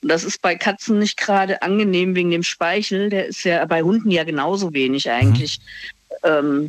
Und 0.01 0.09
das 0.09 0.23
ist 0.23 0.41
bei 0.41 0.55
Katzen 0.55 0.99
nicht 0.99 1.17
gerade 1.17 1.61
angenehm 1.61 2.15
wegen 2.15 2.31
dem 2.31 2.43
Speichel. 2.43 3.09
Der 3.09 3.27
ist 3.27 3.43
ja 3.43 3.65
bei 3.65 3.81
Hunden 3.81 4.11
ja 4.11 4.23
genauso 4.23 4.73
wenig 4.73 5.09
eigentlich. 5.09 5.59
Mhm. 5.59 5.87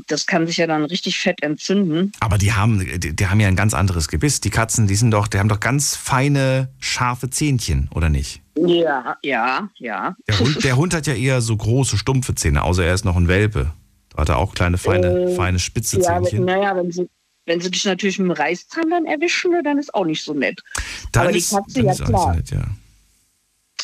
Das 0.07 0.27
kann 0.27 0.47
sich 0.47 0.59
ja 0.59 0.67
dann 0.67 0.85
richtig 0.85 1.19
fett 1.19 1.43
entzünden. 1.43 2.13
Aber 2.21 2.39
die 2.39 2.53
haben, 2.53 2.81
die, 3.01 3.15
die, 3.15 3.27
haben 3.27 3.41
ja 3.41 3.49
ein 3.49 3.57
ganz 3.57 3.73
anderes 3.75 4.09
Gebiss. 4.09 4.41
Die 4.41 4.51
Katzen, 4.51 4.87
die 4.87 4.95
sind 4.95 5.11
doch, 5.11 5.27
die 5.27 5.39
haben 5.39 5.49
doch 5.49 5.61
ganz 5.61 5.97
feine, 5.97 6.69
scharfe 6.81 7.31
Zähnchen, 7.31 7.89
oder 7.95 8.09
nicht? 8.09 8.43
Ja, 8.57 9.17
ja, 9.23 9.69
ja. 9.77 10.17
Der 10.29 10.39
Hund, 10.39 10.65
der 10.65 10.77
Hund 10.77 10.95
hat 10.95 11.07
ja 11.07 11.15
eher 11.15 11.41
so 11.41 11.57
große, 11.57 11.97
stumpfe 11.97 12.35
Zähne, 12.35 12.63
außer 12.63 12.85
er 12.85 12.95
ist 12.95 13.05
noch 13.05 13.17
ein 13.17 13.29
Welpe. 13.29 13.73
Da 14.11 14.23
hat 14.23 14.29
er 14.29 14.39
auch 14.39 14.55
kleine, 14.55 14.79
feine, 14.79 15.07
äh, 15.07 15.35
feine, 15.35 15.59
spitze 15.59 16.01
Zähnchen. 16.01 16.47
Ja, 16.47 16.57
naja, 16.57 16.77
wenn 16.77 16.91
sie, 16.91 17.09
wenn 17.47 17.61
sie 17.61 17.71
dich 17.71 17.85
natürlich 17.85 18.19
mit 18.19 18.29
dem 18.29 18.33
Reißzahn 18.33 18.91
dann 18.91 19.07
erwischen, 19.07 19.53
dann 19.65 19.79
ist 19.79 19.95
auch 19.95 20.05
nicht 20.05 20.25
so 20.25 20.35
nett. 20.35 20.61
Dann 21.13 21.25
Aber 21.25 21.33
die 21.33 21.39
ist, 21.39 21.51
Katze, 21.51 21.83
dann 21.83 21.87
ja 21.87 22.05
klar. 22.05 22.35
nett, 22.35 22.51
ja. 22.51 22.65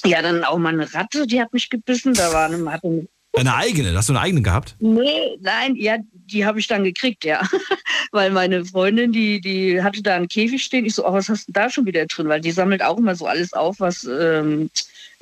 Ja, 0.07 0.23
dann 0.23 0.45
auch 0.45 0.59
mal 0.59 0.73
eine 0.73 0.93
Ratte, 0.93 1.27
die 1.27 1.41
hat 1.41 1.53
mich 1.53 1.71
gebissen. 1.71 2.15
Da 2.15 2.33
war 2.33 2.47
eine, 2.47 2.57
eine 2.57 3.09
Eine 3.37 3.55
eigene, 3.55 3.97
hast 3.97 4.09
du 4.09 4.13
eine 4.13 4.21
eigene 4.21 4.43
gehabt? 4.43 4.77
Nee, 4.79 5.37
nein, 5.41 5.77
ja, 5.77 5.97
die 6.13 6.45
habe 6.45 6.61
ich 6.61 6.67
dann 6.67 6.85
gekriegt, 6.85 7.25
ja. 7.25 7.43
Weil 8.13 8.31
meine 8.31 8.65
Freundin, 8.65 9.13
die, 9.13 9.41
die 9.41 9.83
hatte 9.83 10.03
da 10.03 10.17
einen 10.17 10.29
Käfig 10.29 10.63
stehen. 10.63 10.85
Ich 10.85 10.95
so, 10.95 11.07
oh, 11.07 11.13
was 11.13 11.29
hast 11.29 11.49
du 11.49 11.53
da 11.53 11.71
schon 11.71 11.87
wieder 11.87 12.07
drin? 12.07 12.29
Weil 12.29 12.41
die 12.41 12.53
sammelt 12.53 12.83
auch 12.83 12.99
immer 12.99 13.17
so 13.17 13.27
alles 13.27 13.53
auf, 13.53 13.81
was 13.81 14.05
ähm, 14.05 14.71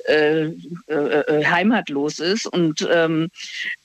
äh, 0.07 0.47
äh, 0.87 0.93
äh, 0.93 1.45
heimatlos 1.45 2.19
ist. 2.19 2.45
Und 2.45 2.87
ähm, 2.91 3.29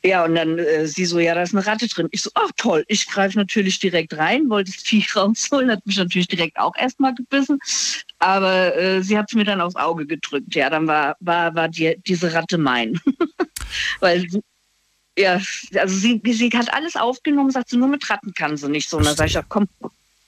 ja, 0.02 0.24
und 0.24 0.34
dann 0.34 0.58
äh, 0.58 0.86
sie 0.86 1.04
so, 1.04 1.18
ja, 1.18 1.34
da 1.34 1.42
ist 1.42 1.54
eine 1.54 1.66
Ratte 1.66 1.88
drin. 1.88 2.08
Ich 2.10 2.22
so, 2.22 2.30
ach 2.34 2.50
toll, 2.56 2.84
ich 2.88 3.06
greife 3.08 3.38
natürlich 3.38 3.78
direkt 3.78 4.16
rein, 4.16 4.48
wollte 4.50 4.72
das 4.72 4.82
Vieh 4.84 5.04
rausholen, 5.14 5.70
hat 5.70 5.86
mich 5.86 5.96
natürlich 5.96 6.28
direkt 6.28 6.58
auch 6.58 6.74
erstmal 6.76 7.14
gebissen. 7.14 7.58
Aber 8.18 8.76
äh, 8.76 9.02
sie 9.02 9.16
hat 9.16 9.26
es 9.28 9.34
mir 9.34 9.44
dann 9.44 9.60
aufs 9.60 9.76
Auge 9.76 10.06
gedrückt. 10.06 10.54
Ja, 10.54 10.70
dann 10.70 10.86
war, 10.86 11.16
war, 11.20 11.54
war 11.54 11.68
die, 11.68 11.96
diese 12.06 12.32
Ratte 12.32 12.58
mein. 12.58 13.00
Weil 14.00 14.28
sie, 14.28 14.42
ja, 15.18 15.40
also 15.74 15.96
sie, 15.96 16.20
sie 16.24 16.50
hat 16.50 16.72
alles 16.72 16.96
aufgenommen, 16.96 17.50
sagt 17.50 17.70
sie, 17.70 17.76
nur 17.76 17.88
mit 17.88 18.08
Ratten 18.08 18.32
kann 18.34 18.56
sie 18.56 18.68
nicht 18.68 18.88
so. 18.88 18.98
Und 18.98 19.06
dann 19.06 19.16
sage 19.16 19.28
ich, 19.28 19.34
ja, 19.34 19.44
komm, 19.48 19.68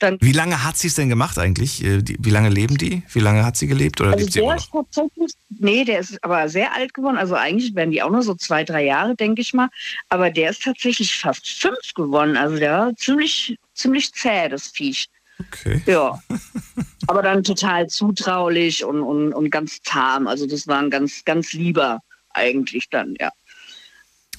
dann. 0.03 0.19
Wie 0.21 0.33
lange 0.33 0.65
hat 0.65 0.77
sie 0.77 0.89
es 0.89 0.95
denn 0.95 1.09
gemacht 1.09 1.39
eigentlich? 1.39 1.85
Äh, 1.85 2.03
Wie 2.05 2.31
lange 2.31 2.49
leben 2.49 2.77
die? 2.77 3.03
Wie 3.13 3.21
lange 3.21 3.45
hat 3.45 3.57
sie 3.57 3.67
gelebt 3.67 4.01
oder 4.01 4.11
Also 4.11 4.25
lebt 4.25 4.33
sie 4.33 4.41
der 4.41 4.57
ist 4.57 4.71
tatsächlich, 4.73 5.33
nee, 5.51 5.85
der 5.85 6.01
ist 6.01 6.23
aber 6.25 6.49
sehr 6.49 6.75
alt 6.75 6.95
geworden. 6.95 7.17
Also 7.17 7.35
eigentlich 7.35 7.75
werden 7.75 7.91
die 7.91 8.03
auch 8.03 8.11
nur 8.11 8.23
so 8.23 8.35
zwei, 8.35 8.65
drei 8.65 8.85
Jahre, 8.85 9.15
denke 9.15 9.43
ich 9.43 9.55
mal. 9.55 9.69
Aber 10.09 10.31
der 10.31 10.51
ist 10.51 10.63
tatsächlich 10.63 11.17
fast 11.17 11.49
fünf 11.49 11.95
geworden. 11.95 12.37
Also 12.37 12.57
der 12.57 12.73
war 12.73 12.97
ziemlich, 12.97 13.57
ziemlich 13.75 14.13
zäh, 14.13 14.49
das 14.49 14.69
Viech. 14.69 15.09
Okay. 15.39 15.83
Ja. 15.87 16.19
aber 17.07 17.23
dann 17.23 17.43
total 17.43 17.87
zutraulich 17.89 18.85
und, 18.85 19.03
und, 19.03 19.33
und 19.33 19.51
ganz 19.51 19.81
zahm. 19.83 20.27
Also 20.27 20.47
das 20.47 20.67
war 20.67 20.79
ein 20.79 20.91
ganz, 20.91 21.25
ganz 21.25 21.53
lieber 21.53 22.01
eigentlich 22.33 22.89
dann, 22.91 23.15
ja. 23.19 23.31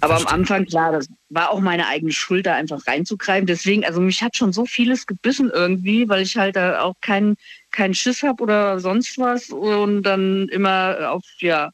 Aber 0.01 0.15
Verstehe. 0.15 0.33
am 0.33 0.39
Anfang, 0.41 0.65
klar, 0.65 0.91
das 0.91 1.07
war 1.29 1.51
auch 1.51 1.59
meine 1.59 1.87
eigene 1.87 2.11
Schuld, 2.11 2.47
da 2.47 2.55
einfach 2.55 2.85
reinzugreifen. 2.87 3.45
Deswegen, 3.45 3.85
also 3.85 4.01
mich 4.01 4.23
hat 4.23 4.35
schon 4.35 4.51
so 4.51 4.65
vieles 4.65 5.05
gebissen 5.05 5.51
irgendwie, 5.53 6.09
weil 6.09 6.23
ich 6.23 6.37
halt 6.37 6.55
da 6.55 6.81
auch 6.81 6.95
keinen 7.01 7.37
keinen 7.71 7.93
Schiss 7.93 8.23
habe 8.23 8.43
oder 8.43 8.79
sonst 8.79 9.17
was 9.17 9.49
und 9.49 10.03
dann 10.03 10.49
immer 10.49 11.11
auf, 11.11 11.23
ja, 11.39 11.71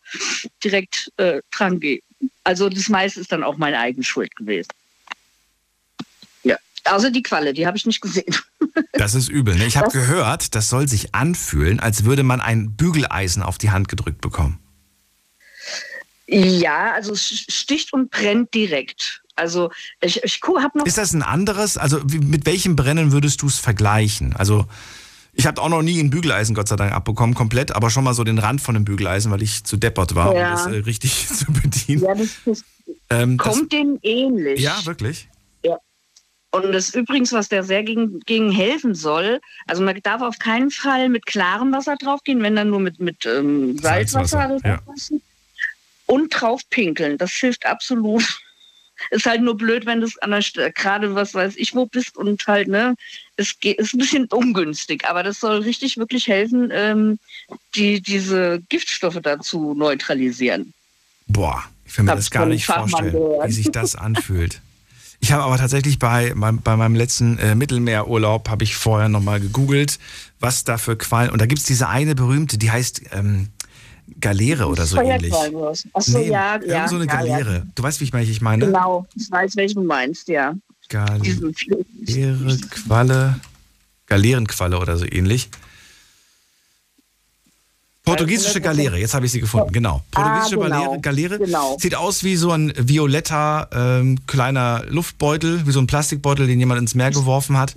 direkt 0.64 1.12
äh, 1.18 1.42
dran 1.52 1.80
gehe. 1.80 2.02
Also 2.44 2.70
das 2.70 2.90
meiste 2.90 3.20
ist 3.20 3.32
dann 3.32 3.44
auch 3.44 3.58
meine 3.58 3.80
eigene 3.80 4.04
Schuld 4.04 4.36
gewesen. 4.36 4.70
Ja, 6.44 6.58
außer 6.86 7.12
die 7.12 7.24
Qualle, 7.24 7.54
die 7.54 7.66
habe 7.66 7.78
ich 7.78 7.86
nicht 7.86 8.02
gesehen. 8.02 8.36
Das 8.94 9.16
ist 9.16 9.30
übel. 9.30 9.56
Ne? 9.56 9.66
Ich 9.66 9.78
habe 9.78 9.90
gehört, 9.90 10.54
das 10.54 10.70
soll 10.70 10.88
sich 10.88 11.16
anfühlen, 11.16 11.80
als 11.80 12.04
würde 12.04 12.24
man 12.24 12.42
ein 12.42 12.76
Bügeleisen 12.76 13.42
auf 13.42 13.58
die 13.58 13.72
Hand 13.72 13.88
gedrückt 13.88 14.22
bekommen. 14.22 14.60
Ja, 16.28 16.92
also 16.94 17.14
es 17.14 17.26
sticht 17.26 17.94
und 17.94 18.12
brennt 18.12 18.54
direkt. 18.54 19.22
Also 19.36 19.72
ich, 20.02 20.22
ich 20.24 20.42
habe 20.44 20.78
noch 20.78 20.86
Ist 20.86 20.98
das 20.98 21.14
ein 21.14 21.24
anderes? 21.24 21.78
Also 21.78 22.00
mit 22.06 22.46
welchem 22.46 22.76
Brennen 22.76 23.12
würdest 23.12 23.42
du 23.42 23.48
es 23.48 23.60
vergleichen? 23.60 24.36
Also 24.36 24.66
ich 25.34 25.46
habe 25.46 25.62
auch 25.62 25.70
noch 25.70 25.84
nie 25.84 26.00
ein 26.00 26.10
Bügeleisen 26.10 26.56
Gott 26.56 26.68
sei 26.68 26.76
Dank 26.76 26.92
abbekommen, 26.92 27.36
komplett, 27.36 27.72
aber 27.76 27.90
schon 27.92 28.04
mal 28.04 28.14
so 28.16 28.24
den 28.24 28.40
Rand 28.40 28.60
von 28.60 28.76
einem 28.76 28.86
Bügeleisen, 28.86 29.32
weil 29.32 29.44
ich 29.44 29.64
zu 29.64 29.78
deppert 29.78 30.16
war, 30.16 30.36
Ja. 30.36 30.50
um 30.50 30.52
das 30.58 30.66
äh, 30.66 30.80
richtig 30.80 31.28
zu 31.34 31.46
bedienen. 31.52 32.04
ja, 32.04 32.16
das, 32.16 32.30
das 32.46 32.64
Ähm, 33.10 33.38
das, 33.38 33.48
kommt 33.48 33.72
denen 33.72 34.00
ähnlich. 34.02 34.60
ja, 34.60 34.76
wirklich. 34.86 35.30
Und 36.50 36.72
das 36.72 36.96
übrigens, 36.96 37.34
was 37.34 37.50
der 37.50 37.64
sehr 37.64 37.84
gegen, 37.84 38.22
gegen 38.22 38.52
helfen 38.52 38.96
soll, 38.96 39.42
also 39.68 39.84
man 39.84 40.00
darf 40.02 40.22
auf 40.22 40.40
keinen 40.40 40.72
Fall 40.72 41.10
mit 41.10 41.26
klarem 41.26 41.74
Wasser 41.74 41.96
draufgehen, 41.98 42.42
wenn 42.42 42.56
dann 42.56 42.70
nur 42.70 42.80
mit, 42.80 43.00
mit 43.02 43.26
ähm, 43.26 43.78
Salzwasser. 43.78 44.58
Salzwasser, 44.64 44.68
ja. 44.68 44.80
Und 46.08 46.30
drauf 46.30 46.62
pinkeln, 46.70 47.18
das 47.18 47.32
hilft 47.34 47.66
absolut. 47.66 48.24
Ist 49.12 49.28
halt 49.28 49.44
nur 49.44 49.56
blöd, 49.56 49.86
wenn 49.86 50.02
du 50.02 50.08
an 50.22 50.32
der 50.32 50.42
St- 50.42 50.72
gerade 50.74 51.14
was 51.14 51.36
weiß 51.36 51.54
ich 51.58 51.76
wo 51.76 51.86
bist 51.86 52.18
und 52.18 52.48
halt, 52.48 52.68
ne, 52.68 52.96
es 53.36 53.60
geht, 53.60 53.78
ist 53.78 53.94
ein 53.94 54.00
bisschen 54.00 54.26
ungünstig, 54.26 55.06
aber 55.08 55.22
das 55.22 55.40
soll 55.40 55.60
richtig 55.60 55.98
wirklich 55.98 56.28
helfen, 56.28 56.70
ähm, 56.74 57.20
die, 57.76 58.02
diese 58.02 58.60
Giftstoffe 58.70 59.20
dazu 59.22 59.76
neutralisieren. 59.76 60.74
Boah, 61.28 61.64
ich 61.86 61.96
will 61.96 62.06
mir 62.06 62.12
Hab's 62.14 62.22
das 62.26 62.32
gar 62.32 62.48
nicht 62.48 62.66
vorstellen, 62.66 63.14
wie 63.46 63.52
sich 63.52 63.70
das 63.70 63.96
anfühlt. 63.96 64.62
Ich 65.20 65.32
habe 65.32 65.44
aber 65.44 65.58
tatsächlich 65.58 66.00
bei, 66.00 66.34
meinem- 66.34 66.62
bei 66.62 66.76
meinem 66.76 66.96
letzten 66.96 67.38
äh, 67.38 67.54
Mittelmeerurlaub, 67.54 68.50
habe 68.50 68.64
ich 68.64 68.76
vorher 68.76 69.10
nochmal 69.10 69.40
gegoogelt, 69.40 70.00
was 70.40 70.64
da 70.64 70.80
für 70.80 70.96
Quallen, 70.98 71.30
und 71.30 71.40
da 71.40 71.46
gibt 71.46 71.60
es 71.60 71.66
diese 71.68 71.88
eine 71.88 72.16
berühmte, 72.16 72.58
die 72.58 72.72
heißt 72.72 73.02
ähm, 73.12 73.50
Galeere 74.20 74.68
oder 74.68 74.86
so 74.86 75.00
ähnlich. 75.00 75.34
Achso, 75.94 76.18
Nee, 76.18 76.30
ja, 76.30 76.60
ja. 76.64 76.88
so 76.88 76.96
eine 76.96 77.06
ja, 77.06 77.16
Galeere. 77.16 77.54
Ja. 77.56 77.64
Du 77.76 77.84
weißt, 77.84 78.00
wie 78.00 78.06
ich 78.06 78.14
meine, 78.14 78.26
ich 78.26 78.42
meine? 78.42 78.66
Genau, 78.66 79.06
ich 79.16 79.30
weiß, 79.30 79.56
welchen 79.56 79.82
du 79.82 79.88
meinst, 79.88 80.28
ja. 80.28 80.56
Galeere, 80.90 81.54
Qualle, 82.70 83.40
Galeerenqualle 84.06 84.80
oder 84.80 84.98
so 84.98 85.06
ähnlich. 85.06 85.50
Portugiesische 88.08 88.62
Galeere, 88.62 88.98
jetzt 88.98 89.14
habe 89.14 89.26
ich 89.26 89.32
sie 89.32 89.40
gefunden, 89.40 89.72
genau. 89.72 90.02
Portugiesische 90.12 90.58
Ah, 90.60 90.64
genau, 90.64 91.00
Galeere, 91.02 91.38
genau. 91.40 91.78
sieht 91.80 91.96
aus 91.96 92.24
wie 92.24 92.36
so 92.36 92.52
ein 92.52 92.74
violetter 92.78 93.68
ähm, 93.74 94.20
kleiner 94.28 94.84
Luftbeutel, 94.88 95.66
wie 95.68 95.72
so 95.72 95.80
ein 95.80 95.88
Plastikbeutel, 95.88 96.48
den 96.48 96.60
jemand 96.60 96.80
ins 96.82 96.96
Meer 96.96 97.12
geworfen 97.12 97.58
hat. 97.58 97.74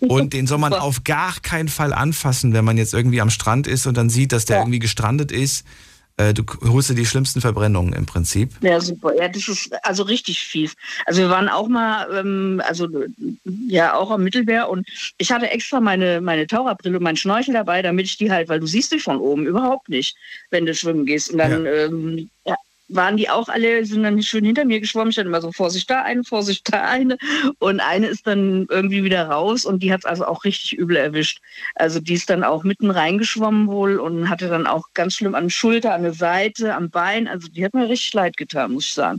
Und 0.00 0.32
den 0.32 0.46
soll 0.46 0.58
man 0.58 0.72
auf 0.74 1.04
gar 1.04 1.34
keinen 1.42 1.68
Fall 1.68 1.92
anfassen, 1.92 2.52
wenn 2.52 2.64
man 2.64 2.78
jetzt 2.78 2.94
irgendwie 2.94 3.20
am 3.20 3.30
Strand 3.30 3.66
ist 3.66 3.86
und 3.86 3.96
dann 3.96 4.10
sieht, 4.10 4.32
dass 4.32 4.44
der 4.44 4.56
Ja. 4.56 4.62
irgendwie 4.62 4.78
gestrandet 4.78 5.32
ist. 5.32 5.64
Äh, 6.20 6.34
du 6.34 6.44
holst 6.64 6.90
dir 6.90 6.94
die 6.94 7.06
schlimmsten 7.06 7.40
Verbrennungen 7.40 7.92
im 7.94 8.04
Prinzip. 8.04 8.50
Ja, 8.60 8.80
super. 8.80 9.14
Ja, 9.16 9.28
das 9.28 9.48
ist 9.48 9.72
also 9.84 10.02
richtig 10.02 10.40
fies. 10.40 10.76
Also 11.06 11.22
wir 11.22 11.30
waren 11.30 11.48
auch 11.48 11.68
mal, 11.68 12.08
ähm, 12.14 12.62
also 12.66 12.88
ja, 13.68 13.94
auch 13.94 14.10
am 14.10 14.24
Mittelmeer 14.24 14.68
und 14.68 14.86
ich 15.16 15.32
hatte 15.32 15.50
extra 15.50 15.80
meine, 15.80 16.20
meine 16.20 16.46
Taucherbrille 16.46 16.98
und 16.98 17.02
meinen 17.02 17.16
Schnorchel 17.16 17.54
dabei, 17.54 17.80
damit 17.80 18.06
ich 18.06 18.18
die 18.18 18.30
halt, 18.30 18.48
weil 18.48 18.60
du 18.60 18.66
siehst 18.66 18.92
dich 18.92 19.02
von 19.02 19.16
oben 19.16 19.46
überhaupt 19.46 19.88
nicht, 19.88 20.16
wenn 20.50 20.66
du 20.66 20.74
schwimmen 20.74 21.06
gehst. 21.06 21.30
Und 21.30 21.38
dann 21.38 21.64
ähm, 21.66 22.28
ja, 22.44 22.56
waren 22.90 23.16
die 23.16 23.30
auch 23.30 23.48
alle, 23.48 23.84
sind 23.84 24.02
dann 24.02 24.22
schön 24.22 24.44
hinter 24.44 24.64
mir 24.64 24.80
geschwommen. 24.80 25.10
Ich 25.10 25.18
hatte 25.18 25.28
immer 25.28 25.40
so 25.40 25.52
Vorsicht 25.52 25.88
da 25.88 26.02
eine, 26.02 26.24
Vorsicht 26.24 26.72
da 26.72 26.82
eine. 26.82 27.16
Und 27.58 27.80
eine 27.80 28.08
ist 28.08 28.26
dann 28.26 28.66
irgendwie 28.68 29.04
wieder 29.04 29.28
raus 29.28 29.64
und 29.64 29.82
die 29.82 29.92
hat 29.92 30.00
es 30.00 30.04
also 30.04 30.26
auch 30.26 30.44
richtig 30.44 30.76
übel 30.76 30.96
erwischt. 30.96 31.40
Also 31.76 32.00
die 32.00 32.14
ist 32.14 32.30
dann 32.30 32.44
auch 32.44 32.64
mitten 32.64 32.90
reingeschwommen 32.90 33.68
wohl 33.68 33.98
und 33.98 34.28
hatte 34.28 34.48
dann 34.48 34.66
auch 34.66 34.84
ganz 34.94 35.14
schlimm 35.14 35.34
an 35.34 35.44
der 35.44 35.50
Schulter, 35.50 35.94
an 35.94 36.02
der 36.02 36.14
Seite, 36.14 36.74
am 36.74 36.90
Bein. 36.90 37.28
Also 37.28 37.48
die 37.48 37.64
hat 37.64 37.74
mir 37.74 37.88
richtig 37.88 38.12
leid 38.14 38.36
getan, 38.36 38.72
muss 38.72 38.86
ich 38.86 38.94
sagen. 38.94 39.18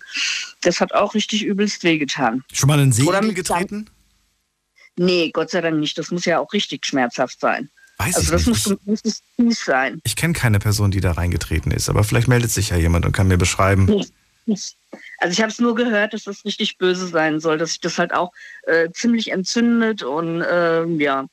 Das 0.62 0.80
hat 0.82 0.94
auch 0.94 1.14
richtig 1.16 1.44
übelst 1.44 1.84
wehgetan. 1.84 2.44
Schon 2.52 2.68
mal 2.68 2.92
Segel 2.92 3.22
mit 3.22 3.36
getreten? 3.36 3.90
Nee, 4.98 5.32
Gott 5.32 5.50
sei 5.50 5.62
Dank 5.62 5.80
nicht. 5.80 5.98
Das 5.98 6.12
muss 6.12 6.26
ja 6.26 6.40
auch 6.40 6.52
richtig 6.54 6.86
schmerzhaft 6.86 7.40
sein. 7.40 7.70
Weiß 8.06 8.16
Also 8.16 8.32
das 8.32 8.42
ich 8.42 8.48
muss, 8.48 8.68
nicht. 8.68 8.88
muss 8.88 9.00
es 9.04 9.22
fies 9.36 9.66
sein. 9.66 10.00
Ich 10.04 10.16
kenne 10.16 10.34
keine 10.34 10.60
Person, 10.60 10.92
die 10.92 11.02
da 11.02 11.12
reingetreten 11.12 11.72
ist, 11.72 11.90
aber 11.90 12.04
vielleicht 12.04 12.28
meldet 12.28 12.52
sich 12.52 12.70
ja 12.70 12.78
jemand 12.78 13.06
und 13.06 13.12
kann 13.12 13.28
mir 13.28 13.38
beschreiben. 13.38 13.88
Also 14.48 15.32
ich 15.32 15.40
habe 15.42 15.52
es 15.52 15.60
nur 15.60 15.76
gehört, 15.76 16.14
dass 16.14 16.24
das 16.24 16.44
richtig 16.46 16.78
böse 16.78 17.08
sein 17.08 17.40
soll, 17.40 17.58
dass 17.58 17.70
sich 17.72 17.80
das 17.82 17.98
halt 18.00 18.14
auch 18.14 18.32
äh, 18.64 18.90
ziemlich 18.92 19.32
entzündet 19.32 20.02
und 20.04 20.44
ähm, 20.52 21.00
ja 21.00 21.26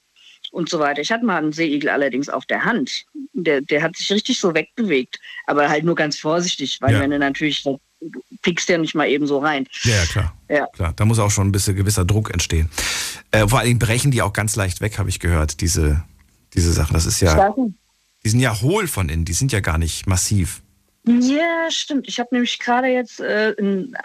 und 0.51 0.69
so 0.69 0.79
weiter. 0.79 1.01
Ich 1.01 1.11
hatte 1.13 1.25
mal 1.27 1.37
einen 1.39 1.53
Seeigel 1.53 1.89
allerdings 1.91 2.29
auf 2.29 2.47
der 2.47 2.65
Hand. 2.65 3.05
Der, 3.35 3.61
der 3.61 3.83
hat 3.83 3.97
sich 3.97 4.11
richtig 4.13 4.39
so 4.41 4.55
wegbewegt, 4.55 5.19
aber 5.47 5.69
halt 5.69 5.85
nur 5.85 5.95
ganz 5.95 6.19
vorsichtig, 6.19 6.79
weil 6.81 6.95
Ja. 6.95 7.01
wenn 7.01 7.11
du 7.11 7.19
natürlich 7.19 7.63
du 7.65 7.79
pickst 8.43 8.69
ja 8.69 8.79
nicht 8.79 8.95
mal 8.95 9.09
eben 9.09 9.27
so 9.27 9.39
rein. 9.39 9.67
Ja, 9.83 9.97
ja, 9.97 10.05
klar. 10.07 10.37
Ja. 10.49 10.67
klar. 10.69 10.93
Da 10.95 11.05
muss 11.05 11.19
auch 11.19 11.31
schon 11.31 11.49
ein 11.49 11.53
bisschen 11.53 11.75
gewisser 11.77 12.05
Druck 12.05 12.31
entstehen. 12.31 12.71
Äh, 13.33 13.49
vor 13.49 13.59
allen 13.59 13.67
Dingen 13.69 13.79
brechen 13.81 14.11
die 14.11 14.23
auch 14.23 14.33
ganz 14.33 14.55
leicht 14.55 14.81
weg, 14.81 14.99
habe 14.99 15.09
ich 15.09 15.19
gehört, 15.19 15.61
diese, 15.61 16.05
diese 16.55 16.73
Sachen. 16.73 16.95
Das 16.95 17.07
ist 17.07 17.21
ja, 17.21 17.55
die 18.25 18.29
sind 18.29 18.41
ja 18.41 18.61
hohl 18.61 18.87
von 18.87 19.09
innen, 19.09 19.25
die 19.25 19.33
sind 19.33 19.53
ja 19.53 19.61
gar 19.61 19.79
nicht 19.79 20.07
massiv. 20.07 20.63
Ja, 21.07 21.71
stimmt. 21.71 22.07
Ich 22.07 22.21
habe 22.21 22.29
nämlich 22.33 22.59
gerade 22.59 22.89
jetzt 22.89 23.21
äh, 23.21 23.55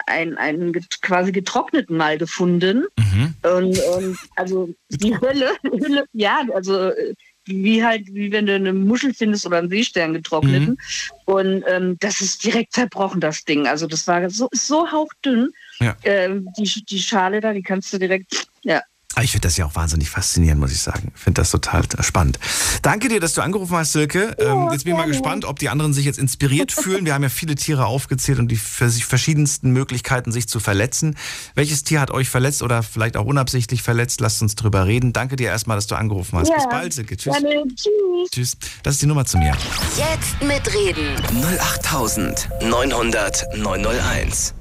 einen, 0.06 0.38
einen, 0.38 0.72
quasi 1.02 1.32
getrockneten 1.32 1.96
mal 1.96 2.16
gefunden. 2.16 2.86
Mhm. 2.96 3.34
Und, 3.42 3.78
und 3.78 4.18
also 4.36 4.70
die 4.88 5.18
Hölle, 5.20 5.50
Hölle, 5.64 6.04
ja, 6.12 6.42
also 6.54 6.88
äh, 6.90 7.14
wie 7.46 7.84
halt, 7.84 8.06
wie 8.14 8.32
wenn 8.32 8.46
du 8.46 8.54
eine 8.54 8.72
Muschel 8.72 9.12
findest 9.12 9.44
oder 9.44 9.58
einen 9.58 9.68
Seestern 9.68 10.14
getrockneten. 10.14 10.70
Mhm. 10.70 10.78
Und 11.26 11.64
ähm, 11.68 11.96
das 12.00 12.22
ist 12.22 12.42
direkt 12.42 12.72
zerbrochen, 12.72 13.20
das 13.20 13.44
Ding. 13.44 13.66
Also 13.66 13.86
das 13.86 14.06
war 14.06 14.30
so, 14.30 14.48
so 14.52 14.90
hauchdünn. 14.90 15.50
Ja. 15.80 15.96
Ähm, 16.04 16.48
die, 16.56 16.84
die 16.84 17.00
Schale 17.00 17.40
da, 17.40 17.52
die 17.52 17.62
kannst 17.62 17.92
du 17.92 17.98
direkt, 17.98 18.46
ja. 18.62 18.80
Ich 19.22 19.30
finde 19.32 19.46
das 19.46 19.56
ja 19.56 19.66
auch 19.66 19.74
wahnsinnig 19.74 20.10
faszinierend, 20.10 20.60
muss 20.60 20.72
ich 20.72 20.80
sagen. 20.82 21.12
Ich 21.14 21.20
finde 21.20 21.40
das 21.40 21.50
total 21.50 21.82
spannend. 22.00 22.38
Danke 22.82 23.08
dir, 23.08 23.20
dass 23.20 23.32
du 23.34 23.42
angerufen 23.42 23.76
hast, 23.76 23.92
Silke. 23.92 24.34
ähm, 24.38 24.68
jetzt 24.72 24.84
bin 24.84 24.92
ich 24.94 24.98
mal 24.98 25.06
gespannt, 25.06 25.44
ob 25.44 25.58
die 25.58 25.68
anderen 25.68 25.92
sich 25.92 26.04
jetzt 26.04 26.18
inspiriert 26.18 26.72
fühlen. 26.72 27.04
Wir 27.06 27.14
haben 27.14 27.22
ja 27.22 27.28
viele 27.28 27.54
Tiere 27.54 27.86
aufgezählt 27.86 28.38
und 28.38 28.48
die 28.48 28.56
verschiedensten 28.56 29.70
Möglichkeiten, 29.70 30.32
sich 30.32 30.48
zu 30.48 30.58
verletzen. 30.60 31.16
Welches 31.54 31.84
Tier 31.84 32.00
hat 32.00 32.10
euch 32.10 32.28
verletzt 32.28 32.62
oder 32.62 32.82
vielleicht 32.82 33.16
auch 33.16 33.24
unabsichtlich 33.26 33.82
verletzt? 33.82 34.20
Lasst 34.20 34.42
uns 34.42 34.54
drüber 34.56 34.86
reden. 34.86 35.12
Danke 35.12 35.36
dir 35.36 35.48
erstmal, 35.48 35.76
dass 35.76 35.86
du 35.86 35.94
angerufen 35.94 36.38
hast. 36.38 36.48
Ja. 36.48 36.56
Bis 36.56 36.68
bald, 36.68 36.92
Silke. 36.92 37.16
Tschüss. 37.16 37.34
Gerne. 37.34 37.64
Tschüss. 37.74 38.30
Tschüss. 38.30 38.56
Das 38.82 38.94
ist 38.94 39.02
die 39.02 39.06
Nummer 39.06 39.24
zu 39.24 39.38
mir. 39.38 39.52
Jetzt 39.96 40.42
mitreden. 40.42 41.14
08900 41.60 43.44
901. 43.56 44.54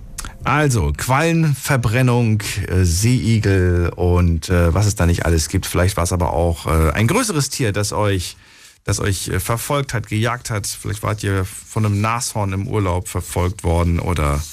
Also, 0.44 0.92
Quallenverbrennung, 0.96 2.42
äh, 2.68 2.84
Seeigel 2.84 3.92
und 3.96 4.50
äh, 4.50 4.74
was 4.74 4.86
es 4.86 4.96
da 4.96 5.06
nicht 5.06 5.26
alles 5.26 5.48
gibt. 5.48 5.66
Vielleicht 5.66 5.96
war 5.96 6.04
es 6.04 6.12
aber 6.12 6.34
auch 6.34 6.68
äh, 6.68 6.92
ein 6.92 7.08
größeres 7.08 7.50
Tier, 7.50 7.72
das 7.72 7.94
euch, 7.94 8.36
das 8.84 9.00
euch 9.00 9.30
äh, 9.30 9.40
verfolgt 9.40 9.94
hat, 9.94 10.08
gejagt 10.08 10.50
hat. 10.50 10.68
Vielleicht 10.68 11.04
wart 11.04 11.24
ihr 11.24 11.46
von 11.46 11.86
einem 11.86 12.02
Nashorn 12.02 12.52
im 12.54 12.68
Urlaub 12.68 13.08
verfolgt 13.08 13.64
worden 13.64 14.00
oder 14.00 14.44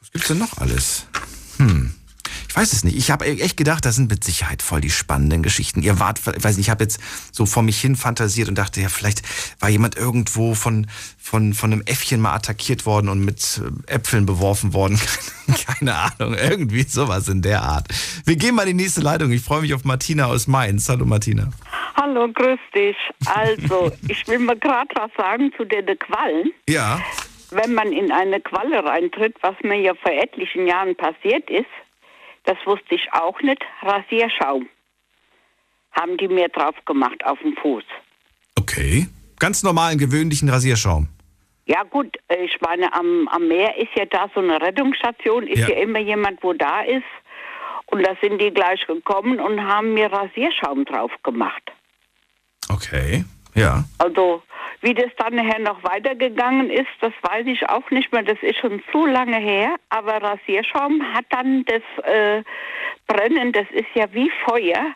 was 0.00 0.10
gibt's 0.12 0.28
denn 0.28 0.38
noch 0.38 0.58
alles? 0.58 1.06
Hm. 1.58 1.94
Ich 2.54 2.60
weiß 2.60 2.72
es 2.72 2.84
nicht. 2.84 2.96
Ich 2.96 3.10
habe 3.10 3.26
echt 3.26 3.56
gedacht, 3.56 3.84
das 3.84 3.96
sind 3.96 4.08
mit 4.08 4.22
Sicherheit 4.22 4.62
voll 4.62 4.80
die 4.80 4.88
spannenden 4.88 5.42
Geschichten. 5.42 5.82
Ihr 5.82 5.98
wart, 5.98 6.20
ich 6.20 6.44
weiß 6.44 6.56
nicht, 6.56 6.66
ich 6.66 6.70
habe 6.70 6.84
jetzt 6.84 7.00
so 7.32 7.46
vor 7.46 7.64
mich 7.64 7.80
hin 7.80 7.96
fantasiert 7.96 8.48
und 8.48 8.56
dachte, 8.56 8.80
ja, 8.80 8.88
vielleicht 8.88 9.22
war 9.60 9.70
jemand 9.70 9.96
irgendwo 9.96 10.54
von, 10.54 10.86
von, 11.18 11.52
von 11.52 11.72
einem 11.72 11.82
Äffchen 11.84 12.20
mal 12.20 12.32
attackiert 12.32 12.86
worden 12.86 13.08
und 13.08 13.24
mit 13.24 13.60
äh, 13.88 13.92
Äpfeln 13.92 14.24
beworfen 14.24 14.72
worden. 14.72 15.00
Keine 15.66 15.96
Ahnung, 15.96 16.34
irgendwie 16.34 16.84
sowas 16.84 17.28
in 17.28 17.42
der 17.42 17.60
Art. 17.60 17.88
Wir 18.24 18.36
gehen 18.36 18.54
mal 18.54 18.68
in 18.68 18.78
die 18.78 18.84
nächste 18.84 19.00
Leitung. 19.00 19.32
Ich 19.32 19.42
freue 19.42 19.62
mich 19.62 19.74
auf 19.74 19.82
Martina 19.82 20.26
aus 20.26 20.46
Mainz. 20.46 20.88
Hallo 20.88 21.06
Martina. 21.06 21.50
Hallo, 21.96 22.28
grüß 22.32 22.60
dich. 22.72 22.96
Also, 23.34 23.90
ich 24.08 24.28
will 24.28 24.38
mal 24.38 24.56
gerade 24.56 24.90
was 24.94 25.10
sagen 25.16 25.50
zu 25.56 25.64
den 25.64 25.86
Quallen. 25.98 26.52
Ja. 26.68 27.00
Wenn 27.50 27.74
man 27.74 27.90
in 27.90 28.12
eine 28.12 28.40
Qualle 28.40 28.84
reintritt, 28.84 29.34
was 29.40 29.56
mir 29.64 29.80
ja 29.80 29.92
vor 29.96 30.12
etlichen 30.12 30.68
Jahren 30.68 30.94
passiert 30.94 31.50
ist, 31.50 31.66
das 32.44 32.56
wusste 32.64 32.94
ich 32.94 33.12
auch 33.12 33.40
nicht. 33.40 33.62
Rasierschaum 33.82 34.68
haben 35.92 36.16
die 36.16 36.28
mir 36.28 36.48
drauf 36.48 36.74
gemacht 36.84 37.24
auf 37.24 37.38
dem 37.40 37.56
Fuß. 37.56 37.84
Okay. 38.58 39.06
Ganz 39.38 39.62
normalen, 39.62 39.98
gewöhnlichen 39.98 40.48
Rasierschaum. 40.48 41.08
Ja 41.66 41.82
gut, 41.82 42.16
äh, 42.28 42.44
ich 42.44 42.60
meine, 42.60 42.92
am, 42.92 43.28
am 43.28 43.48
Meer 43.48 43.76
ist 43.78 43.90
ja 43.96 44.04
da 44.04 44.30
so 44.34 44.40
eine 44.40 44.60
Rettungsstation, 44.60 45.46
ist 45.46 45.60
ja. 45.60 45.70
ja 45.70 45.82
immer 45.82 45.98
jemand, 45.98 46.42
wo 46.42 46.52
da 46.52 46.82
ist. 46.82 47.04
Und 47.86 48.06
da 48.06 48.14
sind 48.22 48.40
die 48.40 48.50
gleich 48.52 48.86
gekommen 48.86 49.40
und 49.40 49.62
haben 49.62 49.94
mir 49.94 50.10
Rasierschaum 50.12 50.84
drauf 50.84 51.12
gemacht. 51.22 51.62
Okay, 52.70 53.24
ja. 53.54 53.84
Also 53.98 54.42
wie 54.84 54.92
das 54.92 55.10
dann 55.16 55.34
nachher 55.34 55.60
noch 55.60 55.82
weitergegangen 55.82 56.68
ist, 56.68 56.90
das 57.00 57.14
weiß 57.22 57.46
ich 57.46 57.66
auch 57.70 57.90
nicht 57.90 58.12
mehr. 58.12 58.22
Das 58.22 58.36
ist 58.42 58.58
schon 58.58 58.82
zu 58.92 59.06
lange 59.06 59.38
her. 59.38 59.76
Aber 59.88 60.22
Rasierschaum 60.22 61.02
hat 61.14 61.24
dann 61.30 61.64
das 61.64 61.82
äh, 62.04 62.42
Brennen, 63.06 63.52
das 63.52 63.66
ist 63.70 63.88
ja 63.94 64.12
wie 64.12 64.30
Feuer, 64.46 64.94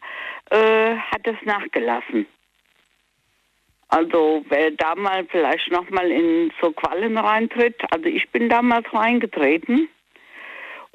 äh, 0.51 0.95
hat 0.97 1.27
es 1.27 1.37
nachgelassen. 1.45 2.27
Also 3.89 4.45
wer 4.51 4.73
da 4.73 4.95
mal 4.95 5.25
vielleicht 5.31 5.71
nochmal 5.73 6.11
in 6.11 6.53
so 6.61 6.71
Quallen 6.73 7.17
reintritt, 7.17 7.81
also 7.91 8.05
ich 8.05 8.29
bin 8.29 8.51
damals 8.51 8.87
reingetreten 8.93 9.89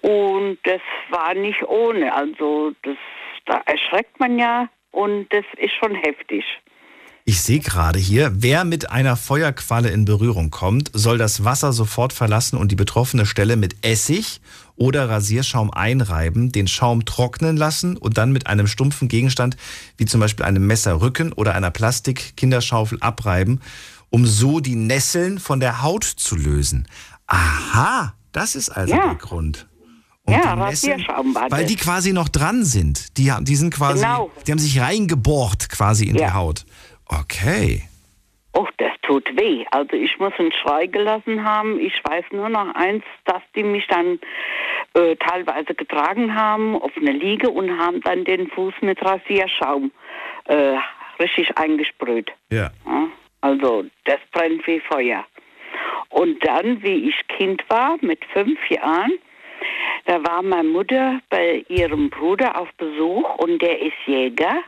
und 0.03 0.59
das 0.65 0.81
war 1.09 1.33
nicht 1.33 1.63
ohne. 1.63 2.13
Also 2.13 2.73
das, 2.83 2.97
da 3.45 3.63
erschreckt 3.65 4.19
man 4.19 4.37
ja 4.37 4.69
und 4.91 5.33
das 5.33 5.45
ist 5.57 5.73
schon 5.73 5.95
heftig. 5.95 6.45
Ich 7.25 7.41
sehe 7.41 7.59
gerade 7.59 7.99
hier, 7.99 8.33
wer 8.35 8.65
mit 8.65 8.91
einer 8.91 9.15
Feuerqualle 9.15 9.89
in 9.89 10.03
Berührung 10.03 10.51
kommt, 10.51 10.91
soll 10.91 11.17
das 11.17 11.45
Wasser 11.45 11.71
sofort 11.71 12.11
verlassen 12.11 12.57
und 12.57 12.69
die 12.69 12.75
betroffene 12.75 13.25
Stelle 13.25 13.55
mit 13.55 13.77
Essig 13.81 14.41
oder 14.75 15.07
Rasierschaum 15.07 15.71
einreiben, 15.71 16.51
den 16.51 16.67
Schaum 16.67 17.05
trocknen 17.05 17.55
lassen 17.55 17.95
und 17.95 18.17
dann 18.17 18.33
mit 18.33 18.47
einem 18.47 18.67
stumpfen 18.67 19.07
Gegenstand 19.07 19.55
wie 19.95 20.05
zum 20.05 20.19
Beispiel 20.19 20.45
einem 20.45 20.67
Messerrücken 20.67 21.31
oder 21.31 21.55
einer 21.55 21.71
Plastik-Kinderschaufel 21.71 22.97
abreiben, 22.99 23.61
um 24.09 24.25
so 24.25 24.59
die 24.59 24.75
Nesseln 24.75 25.39
von 25.39 25.61
der 25.61 25.81
Haut 25.81 26.03
zu 26.03 26.35
lösen. 26.35 26.89
Aha, 27.27 28.15
das 28.33 28.55
ist 28.55 28.67
also 28.67 28.95
ja. 28.95 29.07
der 29.07 29.15
Grund. 29.15 29.69
Und 30.25 30.33
ja, 30.33 30.53
Rasierschaum 30.53 31.35
war 31.35 31.51
Weil 31.51 31.65
die 31.65 31.75
quasi 31.75 32.13
noch 32.13 32.29
dran 32.29 32.63
sind. 32.63 33.17
Die, 33.17 33.31
die 33.41 33.55
sind 33.55 33.73
quasi, 33.73 34.03
genau. 34.03 34.31
die 34.45 34.51
haben 34.51 34.59
sich 34.59 34.79
reingebohrt 34.79 35.69
quasi 35.69 36.05
in 36.05 36.15
ja. 36.15 36.27
die 36.27 36.33
Haut. 36.33 36.65
Okay. 37.19 37.81
Oh, 38.53 38.67
das 38.77 38.91
tut 39.01 39.27
weh. 39.35 39.65
Also 39.71 39.93
ich 39.93 40.17
muss 40.19 40.33
einen 40.37 40.51
Schrei 40.51 40.85
gelassen 40.85 41.43
haben. 41.43 41.79
Ich 41.79 41.99
weiß 42.03 42.25
nur 42.31 42.49
noch 42.49 42.73
eins, 42.75 43.03
dass 43.25 43.41
die 43.55 43.63
mich 43.63 43.87
dann 43.87 44.19
äh, 44.93 45.15
teilweise 45.15 45.73
getragen 45.73 46.35
haben 46.35 46.75
auf 46.79 46.91
eine 46.95 47.11
Liege 47.11 47.49
und 47.49 47.77
haben 47.79 48.01
dann 48.01 48.23
den 48.25 48.47
Fuß 48.49 48.75
mit 48.81 49.03
Rasierschaum 49.03 49.91
äh, 50.45 50.75
richtig 51.19 51.57
eingesprüht. 51.57 52.31
Ja. 52.51 52.69
ja. 52.85 53.07
Also 53.41 53.85
das 54.05 54.19
brennt 54.31 54.65
wie 54.67 54.79
Feuer. 54.81 55.25
Und 56.09 56.45
dann, 56.45 56.83
wie 56.83 57.09
ich 57.09 57.27
Kind 57.27 57.63
war, 57.69 57.97
mit 58.01 58.23
fünf 58.25 58.59
Jahren, 58.69 59.13
da 60.05 60.23
war 60.23 60.43
meine 60.43 60.67
Mutter 60.69 61.19
bei 61.29 61.65
ihrem 61.69 62.09
Bruder 62.09 62.59
auf 62.59 62.69
Besuch 62.77 63.35
und 63.37 63.61
der 63.61 63.81
ist 63.81 63.95
Jäger. 64.05 64.63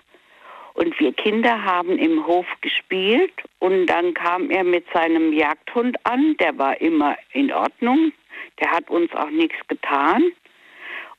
Und 0.76 1.00
wir 1.00 1.14
Kinder 1.14 1.64
haben 1.64 1.98
im 1.98 2.28
Hof 2.28 2.46
gespielt 2.60 3.32
und 3.60 3.86
dann 3.88 4.14
kam 4.14 4.50
er 4.50 4.66
mit 4.66 4.86
seinem 4.94 5.32
Jagdhund 5.32 5.98
an, 6.04 6.36
der 6.38 6.58
war 6.58 6.80
immer 6.82 7.18
in 7.32 7.52
Ordnung, 7.54 8.12
der 8.60 8.72
hat 8.72 8.90
uns 8.90 9.10
auch 9.14 9.30
nichts 9.30 9.56
getan. 9.70 10.32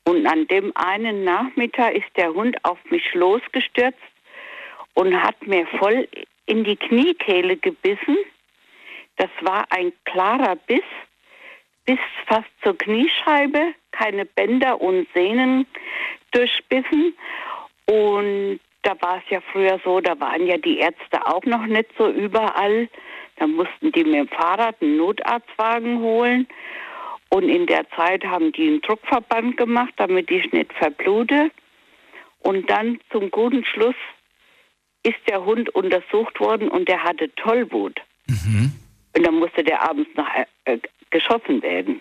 Und 0.05 0.27
an 0.27 0.47
dem 0.49 0.73
einen 0.77 1.25
Nachmittag 1.25 1.95
ist 1.95 2.16
der 2.16 2.35
Hund 2.35 2.62
auf 2.64 2.79
mich 2.90 3.14
losgestürzt 3.14 3.99
und 4.92 5.21
hat 5.23 5.47
mir 5.47 5.66
voll 5.79 6.07
in 6.45 6.62
die 6.62 6.77
Kniekehle 6.77 7.57
gebissen. 7.57 8.19
Das 9.16 9.31
war 9.40 9.64
ein 9.71 9.90
klarer 10.05 10.57
Biss, 10.57 10.85
bis 11.87 11.99
fast 12.27 12.51
zur 12.62 12.77
Kniescheibe, 12.77 13.73
keine 13.92 14.27
Bänder 14.27 14.83
und 14.83 15.09
Sehnen 15.14 15.66
durchbissen. 16.33 17.14
Und 17.87 18.61
da 18.87 18.94
war 19.01 19.18
es 19.18 19.25
ja 19.31 19.40
früher 19.53 19.81
so, 19.85 20.01
da 20.01 20.18
waren 20.20 20.46
ja 20.46 20.57
die 20.59 20.79
Ärzte 20.79 21.27
auch 21.27 21.44
noch 21.44 21.66
nicht 21.66 21.88
so 21.99 22.09
überall. 22.09 22.88
Da 23.37 23.46
mussten 23.46 23.90
die 23.92 24.05
mit 24.05 24.14
dem 24.14 24.29
Fahrrad 24.29 24.81
einen 24.81 24.96
Notarztwagen 24.96 25.99
holen. 25.99 26.46
Und 27.29 27.49
in 27.49 27.66
der 27.66 27.88
Zeit 27.90 28.25
haben 28.25 28.53
die 28.53 28.68
einen 28.68 28.81
Druckverband 28.83 29.57
gemacht, 29.57 29.92
damit 29.96 30.31
ich 30.31 30.53
nicht 30.53 30.72
verblute. 30.75 31.51
Und 32.40 32.70
dann 32.70 33.01
zum 33.11 33.31
guten 33.33 33.64
Schluss 33.64 33.96
ist 35.03 35.18
der 35.29 35.44
Hund 35.44 35.68
untersucht 35.70 36.38
worden 36.38 36.68
und 36.68 36.88
der 36.88 37.03
hatte 37.03 37.35
Tollwut. 37.35 38.01
Mhm. 38.29 38.72
Und 39.16 39.27
dann 39.27 39.35
musste 39.35 39.64
der 39.64 39.83
abends 39.83 40.11
noch 40.16 40.29
äh, 40.64 40.72
äh 40.72 40.79
geschossen 41.11 41.62
werden. 41.62 42.01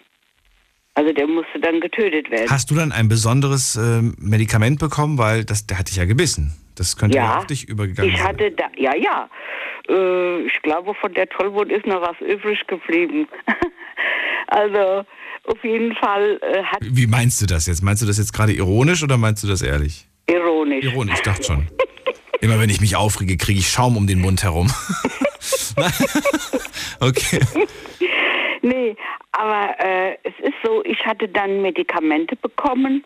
Also 0.93 1.13
der 1.13 1.27
musste 1.27 1.59
dann 1.59 1.79
getötet 1.79 2.29
werden. 2.31 2.49
Hast 2.49 2.71
du 2.71 2.75
dann 2.75 2.91
ein 2.91 3.07
besonderes 3.07 3.75
äh, 3.75 4.01
Medikament 4.17 4.79
bekommen, 4.79 5.17
weil 5.17 5.45
das, 5.45 5.67
der 5.67 5.79
hat 5.79 5.89
dich 5.89 5.97
ja 5.97 6.05
gebissen? 6.05 6.53
Das 6.75 6.97
könnte 6.97 7.17
ja, 7.17 7.37
auf 7.37 7.47
dich 7.47 7.67
übergegangen 7.67 8.13
ich 8.13 8.21
hatte 8.21 8.51
Da, 8.51 8.65
ja, 8.77 8.95
ja. 8.95 9.29
Äh, 9.89 10.41
ich 10.41 10.61
glaube, 10.61 10.93
von 10.95 11.13
der 11.13 11.27
Tollwut 11.29 11.71
ist 11.71 11.85
noch 11.85 12.01
was 12.01 12.19
übrig 12.21 12.59
geblieben. 12.67 13.27
also 14.47 15.05
auf 15.45 15.63
jeden 15.63 15.95
Fall 15.95 16.39
äh, 16.41 16.63
hat. 16.63 16.79
Wie 16.81 17.07
meinst 17.07 17.41
du 17.41 17.45
das 17.45 17.67
jetzt? 17.67 17.81
Meinst 17.81 18.01
du 18.01 18.05
das 18.05 18.17
jetzt 18.17 18.33
gerade 18.33 18.53
ironisch 18.53 19.03
oder 19.03 19.17
meinst 19.17 19.43
du 19.43 19.47
das 19.47 19.61
ehrlich? 19.61 20.07
Ironisch. 20.27 20.83
Ironisch, 20.83 21.15
ich 21.15 21.21
dachte 21.21 21.43
schon. 21.43 21.67
Immer 22.41 22.59
wenn 22.59 22.69
ich 22.69 22.81
mich 22.81 22.95
aufrege, 22.95 23.37
kriege 23.37 23.59
ich 23.59 23.69
Schaum 23.69 23.95
um 23.95 24.07
den 24.07 24.19
Mund 24.19 24.43
herum. 24.43 24.71
okay. 26.99 27.39
Nee, 28.61 28.95
aber 29.31 29.79
äh, 29.79 30.17
es 30.23 30.33
ist 30.41 30.55
so, 30.63 30.83
ich 30.83 30.99
hatte 31.05 31.27
dann 31.27 31.61
Medikamente 31.61 32.35
bekommen 32.35 33.03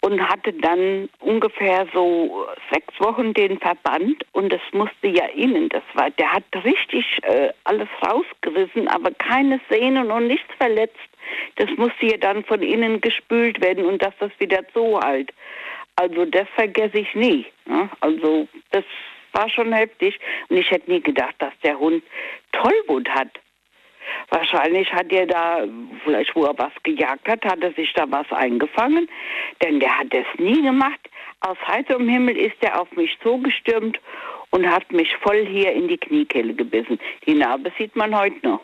und 0.00 0.20
hatte 0.28 0.52
dann 0.52 1.08
ungefähr 1.20 1.86
so 1.92 2.46
sechs 2.72 2.98
Wochen 3.00 3.34
den 3.34 3.58
Verband 3.58 4.24
und 4.32 4.52
das 4.52 4.60
musste 4.72 5.08
ja 5.08 5.26
innen, 5.34 5.68
das 5.68 5.82
war, 5.94 6.10
der 6.10 6.32
hat 6.32 6.44
richtig 6.64 7.04
äh, 7.22 7.52
alles 7.64 7.88
rausgerissen, 8.06 8.88
aber 8.88 9.10
keine 9.12 9.60
Sehnen 9.68 10.10
und 10.10 10.26
nichts 10.26 10.52
verletzt. 10.58 10.96
Das 11.56 11.68
musste 11.76 12.06
ja 12.06 12.16
dann 12.16 12.44
von 12.44 12.62
innen 12.62 13.00
gespült 13.00 13.60
werden 13.60 13.84
und 13.84 14.02
dass 14.02 14.14
das 14.18 14.32
wieder 14.38 14.62
so 14.74 15.00
halt. 15.00 15.32
Also 15.96 16.24
das 16.24 16.48
vergesse 16.54 16.98
ich 16.98 17.14
nie. 17.14 17.46
Ne? 17.66 17.88
Also 18.00 18.48
das 18.70 18.84
war 19.32 19.48
schon 19.48 19.72
heftig 19.72 20.18
und 20.48 20.56
ich 20.56 20.70
hätte 20.70 20.90
nie 20.90 21.00
gedacht, 21.00 21.34
dass 21.38 21.52
der 21.62 21.78
Hund 21.78 22.02
Tollwut 22.52 23.08
hat. 23.10 23.28
Wahrscheinlich 24.30 24.92
hat 24.92 25.12
er 25.12 25.26
da, 25.26 25.64
vielleicht 26.04 26.34
wo 26.34 26.44
er 26.44 26.56
was 26.58 26.72
gejagt 26.82 27.28
hat, 27.28 27.44
hat 27.44 27.60
er 27.62 27.72
sich 27.72 27.92
da 27.94 28.10
was 28.10 28.30
eingefangen, 28.30 29.08
denn 29.62 29.80
der 29.80 29.98
hat 29.98 30.12
das 30.12 30.26
nie 30.38 30.62
gemacht. 30.62 31.00
aus 31.40 31.56
heiterem 31.66 32.08
Himmel 32.08 32.36
ist 32.36 32.56
er 32.60 32.80
auf 32.80 32.90
mich 32.92 33.16
zugestürmt 33.22 33.98
und 34.50 34.66
hat 34.66 34.92
mich 34.92 35.08
voll 35.22 35.46
hier 35.46 35.72
in 35.72 35.88
die 35.88 35.96
Kniekehle 35.96 36.54
gebissen. 36.54 36.98
Die 37.26 37.34
Narbe 37.34 37.72
sieht 37.78 37.96
man 37.96 38.14
heute 38.14 38.36
noch. 38.46 38.60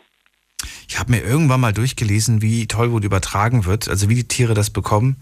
Ich 0.87 0.99
habe 0.99 1.11
mir 1.11 1.21
irgendwann 1.21 1.59
mal 1.59 1.73
durchgelesen, 1.73 2.41
wie 2.41 2.67
Tollwut 2.67 3.03
übertragen 3.03 3.65
wird, 3.65 3.89
also 3.89 4.09
wie 4.09 4.15
die 4.15 4.27
Tiere 4.27 4.53
das 4.53 4.69
bekommen. 4.69 5.17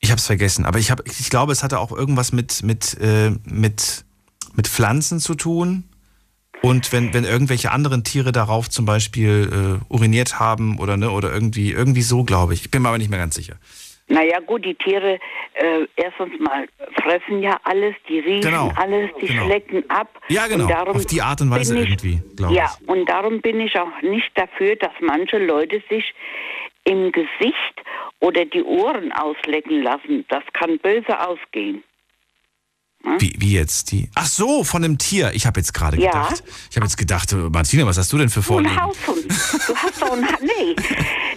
Ich 0.00 0.10
habe 0.10 0.18
es 0.18 0.26
vergessen, 0.26 0.64
aber 0.66 0.78
ich, 0.78 0.90
hab, 0.90 1.06
ich 1.06 1.30
glaube, 1.30 1.52
es 1.52 1.62
hatte 1.62 1.78
auch 1.78 1.90
irgendwas 1.90 2.32
mit, 2.32 2.62
mit, 2.62 2.96
äh, 3.00 3.30
mit, 3.44 4.04
mit 4.54 4.68
Pflanzen 4.68 5.18
zu 5.18 5.34
tun. 5.34 5.84
Und 6.64 6.92
wenn, 6.92 7.12
wenn 7.12 7.24
irgendwelche 7.24 7.70
anderen 7.70 8.04
Tiere 8.04 8.32
darauf 8.32 8.70
zum 8.70 8.86
Beispiel 8.86 9.80
äh, 9.90 9.92
uriniert 9.92 10.40
haben 10.40 10.78
oder, 10.78 10.96
ne, 10.96 11.10
oder 11.10 11.32
irgendwie, 11.32 11.72
irgendwie 11.72 12.02
so, 12.02 12.24
glaube 12.24 12.54
ich. 12.54 12.62
Ich 12.62 12.70
bin 12.70 12.82
mir 12.82 12.88
aber 12.88 12.98
nicht 12.98 13.10
mehr 13.10 13.18
ganz 13.18 13.34
sicher. 13.34 13.56
Naja 14.06 14.38
gut, 14.40 14.64
die 14.64 14.74
Tiere 14.74 15.18
äh, 15.54 15.86
erstens 15.96 16.38
mal 16.38 16.66
fressen 17.02 17.42
ja 17.42 17.58
alles, 17.64 17.94
die 18.08 18.18
riechen 18.18 18.42
Genau, 18.42 18.70
alles, 18.76 19.10
die 19.20 19.26
genau. 19.26 19.44
schlecken 19.46 19.88
ab. 19.88 20.08
Ja, 20.28 20.46
genau, 20.46 20.68
auf 20.68 21.06
die 21.06 21.22
Art 21.22 21.40
und 21.40 21.50
Weise 21.50 21.78
ich, 21.78 21.88
irgendwie, 21.88 22.20
glaube 22.36 22.54
Ja, 22.54 22.70
ich. 22.80 22.88
und 22.88 23.06
darum 23.08 23.40
bin 23.40 23.60
ich 23.60 23.78
auch 23.78 24.02
nicht 24.02 24.30
dafür, 24.34 24.76
dass 24.76 24.92
manche 25.00 25.38
Leute 25.38 25.82
sich 25.88 26.14
im 26.84 27.12
Gesicht 27.12 27.82
oder 28.20 28.44
die 28.44 28.62
Ohren 28.62 29.10
auslecken 29.12 29.82
lassen. 29.82 30.26
Das 30.28 30.42
kann 30.52 30.78
böse 30.78 31.18
ausgehen. 31.26 31.82
Wie, 33.18 33.34
wie 33.38 33.52
jetzt 33.52 33.92
die? 33.92 34.08
Ach 34.14 34.26
so, 34.26 34.64
von 34.64 34.82
einem 34.82 34.98
Tier. 34.98 35.32
Ich 35.34 35.46
habe 35.46 35.60
jetzt 35.60 35.74
gerade 35.74 36.00
Ja. 36.00 36.10
gedacht. 36.10 36.42
Ich 36.70 36.76
habe 36.76 36.86
jetzt 36.86 36.96
gedacht, 36.96 37.32
Martina, 37.52 37.86
was 37.86 37.98
hast 37.98 38.12
du 38.12 38.18
denn 38.18 38.28
für 38.30 38.40
Du 38.40 38.58
ein 38.58 38.64
Vorlieben? 38.64 38.82
Haushund. 38.82 39.24
Du 39.68 39.74
hast 39.76 40.00
doch 40.02 40.10
einen, 40.12 40.22
nee, 40.40 40.74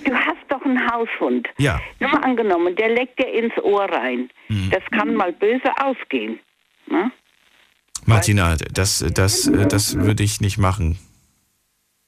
du 0.05 0.13
hast 0.15 0.37
doch 0.49 0.61
einen 0.63 0.79
Haushund. 0.91 1.47
Ja. 1.57 1.79
Nur 1.99 2.09
mal 2.11 2.23
angenommen, 2.23 2.75
der 2.75 2.89
leckt 2.89 3.19
dir 3.19 3.31
ins 3.31 3.53
Ohr 3.61 3.83
rein. 3.85 4.29
Hm. 4.47 4.69
Das 4.71 4.81
kann 4.97 5.13
mal 5.13 5.33
böse 5.33 5.69
ausgehen. 5.83 6.39
Ne? 6.89 7.11
Martina, 8.05 8.55
das, 8.55 9.03
das, 9.13 9.47
äh, 9.47 9.67
das 9.67 9.95
würde 9.97 10.23
ich 10.23 10.39
nicht 10.39 10.57
machen. 10.57 10.97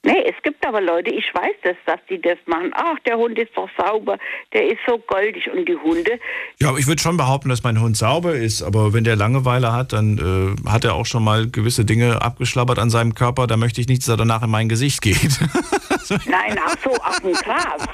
Nee, 0.02 0.24
es 0.26 0.34
gibt 0.42 0.66
aber 0.66 0.80
Leute, 0.80 1.10
ich 1.10 1.26
weiß 1.34 1.56
das, 1.62 1.76
dass 1.84 1.98
die 2.08 2.18
das 2.20 2.38
machen. 2.46 2.70
Ach, 2.74 2.98
der 3.04 3.18
Hund 3.18 3.38
ist 3.38 3.50
doch 3.54 3.68
sauber, 3.76 4.16
der 4.54 4.66
ist 4.68 4.78
so 4.86 4.96
goldig. 4.98 5.46
Und 5.52 5.68
die 5.68 5.76
Hunde, 5.76 6.18
Ja, 6.58 6.70
aber 6.70 6.78
ich 6.78 6.86
würde 6.86 7.02
schon 7.02 7.18
behaupten, 7.18 7.50
dass 7.50 7.62
mein 7.62 7.78
Hund 7.80 7.98
sauber 7.98 8.34
ist, 8.34 8.62
aber 8.62 8.94
wenn 8.94 9.04
der 9.04 9.16
Langeweile 9.16 9.72
hat, 9.74 9.92
dann 9.92 10.56
äh, 10.64 10.68
hat 10.70 10.84
er 10.86 10.94
auch 10.94 11.04
schon 11.04 11.22
mal 11.22 11.48
gewisse 11.50 11.84
Dinge 11.84 12.22
abgeschlabbert 12.22 12.78
an 12.78 12.88
seinem 12.88 13.14
Körper. 13.14 13.46
Da 13.46 13.58
möchte 13.58 13.82
ich 13.82 13.88
nicht, 13.88 14.00
dass 14.02 14.08
er 14.08 14.16
danach 14.16 14.42
in 14.42 14.48
mein 14.50 14.70
Gesicht 14.70 15.02
geht. 15.02 15.20
nein, 16.26 16.58
ach 16.64 16.76
so, 16.82 16.90
auf 16.92 17.20
dem 17.20 17.32
Gras. 17.34 17.86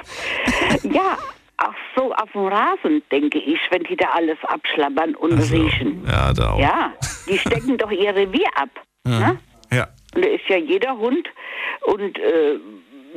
Ja, 0.85 1.19
ach 1.57 1.75
so, 1.97 2.15
auf 2.15 2.31
dem 2.33 2.47
Rasen, 2.47 3.03
denke 3.11 3.39
ich, 3.39 3.59
wenn 3.71 3.83
die 3.83 3.97
da 3.97 4.07
alles 4.15 4.39
abschlabbern 4.45 5.17
und 5.17 5.33
Also, 5.33 5.57
riechen. 5.57 6.05
ja, 6.07 6.33
da 6.33 6.51
auch. 6.51 6.61
Ja, 6.61 6.93
die 7.29 7.37
stecken 7.39 7.77
doch 7.79 7.91
ihr 7.91 8.15
Revier 8.15 8.47
ab. 8.55 8.69
Ne? 9.05 9.39
Ja. 9.73 9.89
Und 10.17 10.25
da 10.25 10.31
ist 10.31 10.49
ja 10.49 10.57
jeder 10.57 10.97
Hund 10.97 11.29
und 11.83 12.19
äh, 12.19 12.59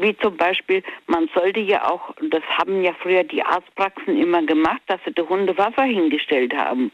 wie 0.01 0.17
zum 0.17 0.37
Beispiel, 0.37 0.83
man 1.07 1.29
sollte 1.33 1.59
ja 1.59 1.89
auch, 1.89 2.13
das 2.29 2.43
haben 2.57 2.83
ja 2.83 2.91
früher 3.01 3.23
die 3.23 3.41
Arztpraxen 3.43 4.17
immer 4.17 4.41
gemacht, 4.45 4.81
dass 4.87 4.99
sie 5.05 5.13
den 5.13 5.27
Hunde 5.27 5.57
Wasser 5.57 5.83
hingestellt 5.83 6.53
haben. 6.53 6.91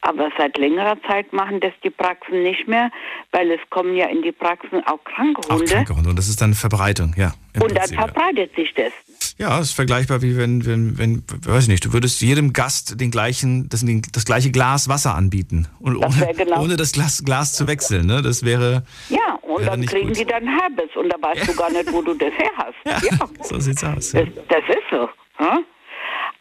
Aber 0.00 0.30
seit 0.38 0.56
längerer 0.58 0.96
Zeit 1.02 1.32
machen 1.32 1.60
das 1.60 1.72
die 1.82 1.90
Praxen 1.90 2.42
nicht 2.42 2.68
mehr, 2.68 2.90
weil 3.32 3.50
es 3.50 3.60
kommen 3.70 3.96
ja 3.96 4.06
in 4.06 4.22
die 4.22 4.32
Praxen 4.32 4.86
auch 4.86 5.02
kranke 5.04 5.40
Auch 5.48 5.58
Hunde. 5.58 5.66
kranke 5.66 5.96
Hunde. 5.96 6.10
Und 6.10 6.18
das 6.18 6.28
ist 6.28 6.40
dann 6.40 6.54
Verbreitung, 6.54 7.14
ja. 7.16 7.32
und 7.60 7.76
dann 7.76 7.88
verbreitet 7.88 8.54
sich 8.54 8.72
das. 8.74 8.92
Ja, 9.38 9.60
ist 9.60 9.72
vergleichbar 9.72 10.20
wie 10.20 10.36
wenn, 10.36 10.66
wenn, 10.66 10.98
wenn, 10.98 11.22
weiß 11.46 11.64
ich 11.64 11.68
nicht, 11.68 11.84
du 11.84 11.92
würdest 11.92 12.20
jedem 12.20 12.52
Gast 12.52 13.00
den 13.00 13.12
gleichen, 13.12 13.68
das, 13.68 13.84
das 14.12 14.24
gleiche 14.24 14.50
Glas 14.50 14.88
Wasser 14.88 15.14
anbieten. 15.14 15.68
Und 15.78 16.00
Das 16.02 16.16
ohne, 16.20 16.34
genau- 16.34 16.62
ohne 16.62 16.76
das 16.76 16.90
Glas, 16.92 17.22
Glas 17.24 17.52
zu 17.54 17.68
wechseln, 17.68 18.06
ne? 18.06 18.20
Das 18.20 18.44
wäre, 18.44 18.82
Ja, 19.08 19.34
und 19.42 19.60
Wäre 19.60 19.70
dann 19.70 19.86
kriegen 19.86 20.08
gut. 20.08 20.18
die 20.18 20.24
dann 20.24 20.46
Herbes 20.46 20.90
und 20.96 21.08
da 21.12 21.16
weißt 21.22 21.46
du 21.48 21.54
gar 21.54 21.70
nicht, 21.70 21.92
wo 21.92 22.02
du 22.02 22.14
das 22.14 22.32
her 22.32 22.50
hast. 22.56 23.04
Ja, 23.04 23.26
so 23.44 23.60
sieht's 23.60 23.84
aus. 23.84 24.12
Ja. 24.12 24.24
Das, 24.24 24.34
das 24.48 24.76
ist 24.76 24.84
so. 24.90 25.08
hm? 25.36 25.64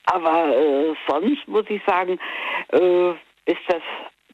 Aber 0.05 0.47
äh, 0.57 0.93
sonst 1.07 1.47
muss 1.47 1.65
ich 1.69 1.81
sagen, 1.85 2.17
äh, 2.71 3.09
ist 3.45 3.61
das 3.67 3.81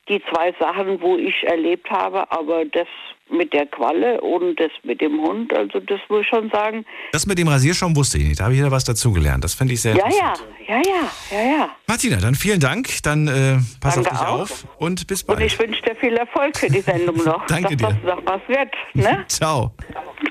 die 0.07 0.21
zwei 0.31 0.53
Sachen, 0.59 1.01
wo 1.01 1.17
ich 1.17 1.35
erlebt 1.43 1.89
habe, 1.89 2.29
aber 2.31 2.63
das 2.65 2.87
mit 3.31 3.53
der 3.53 3.65
Qualle 3.65 4.21
und 4.21 4.59
das 4.59 4.69
mit 4.83 5.01
dem 5.01 5.19
Hund, 5.21 5.53
also 5.55 5.79
das 5.79 5.99
muss 6.09 6.21
ich 6.21 6.27
schon 6.27 6.49
sagen, 6.51 6.85
Das 7.13 7.25
mit 7.25 7.37
dem 7.37 7.47
Rasierschaum 7.47 7.95
wusste 7.95 8.17
ich 8.17 8.25
nicht. 8.25 8.39
Da 8.39 8.43
habe 8.45 8.53
ich 8.53 8.59
wieder 8.59 8.69
was 8.71 8.83
dazugelernt. 8.83 9.43
Das 9.43 9.53
finde 9.53 9.73
ich 9.73 9.81
sehr 9.81 9.95
ja, 9.95 10.03
ja, 10.09 10.29
interessant. 10.33 10.47
ja, 10.67 10.75
ja, 10.75 11.37
ja, 11.37 11.57
ja. 11.57 11.69
Martina, 11.87 12.17
dann 12.17 12.35
vielen 12.35 12.59
Dank. 12.59 12.89
Dann 13.03 13.27
äh, 13.27 13.57
pass 13.79 13.95
Danke 13.95 14.11
auf 14.11 14.17
dich 14.17 14.27
auch. 14.27 14.39
auf 14.41 14.67
und 14.77 15.07
bis 15.07 15.23
Und 15.23 15.35
bald. 15.37 15.41
ich 15.41 15.57
wünsche 15.57 15.81
dir 15.81 15.95
viel 15.95 16.15
Erfolg 16.15 16.57
für 16.57 16.67
die 16.69 16.81
Sendung 16.81 17.15
noch. 17.25 17.45
Danke 17.47 17.75
dass 17.77 17.93
dir. 17.93 17.99
das 18.03 18.15
noch 18.15 18.25
was 18.25 18.41
wird, 18.47 18.69
ne? 18.93 19.25
Ciao. 19.27 19.71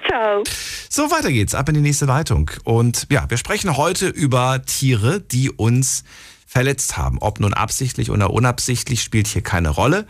Ciao. 0.09 0.43
So, 0.89 1.11
weiter 1.11 1.33
geht's. 1.33 1.55
Ab 1.55 1.69
in 1.71 1.75
die 1.77 1.81
nächste 1.81 2.05
Leitung. 2.05 2.51
Und 2.65 3.07
ja, 3.11 3.25
wir 3.29 3.37
sprechen 3.39 3.77
heute 3.77 4.09
über 4.09 4.63
Tiere, 4.65 5.21
die 5.21 5.51
uns 5.51 6.05
verletzt 6.47 6.99
haben. 6.99 7.17
Ob 7.21 7.41
nun 7.41 7.55
absichtlich 7.55 8.11
oder 8.11 8.31
unabsichtlich, 8.31 9.03
spielt 9.03 9.27
hier 9.27 9.41
keine 9.43 9.71
Rolle. 9.71 10.07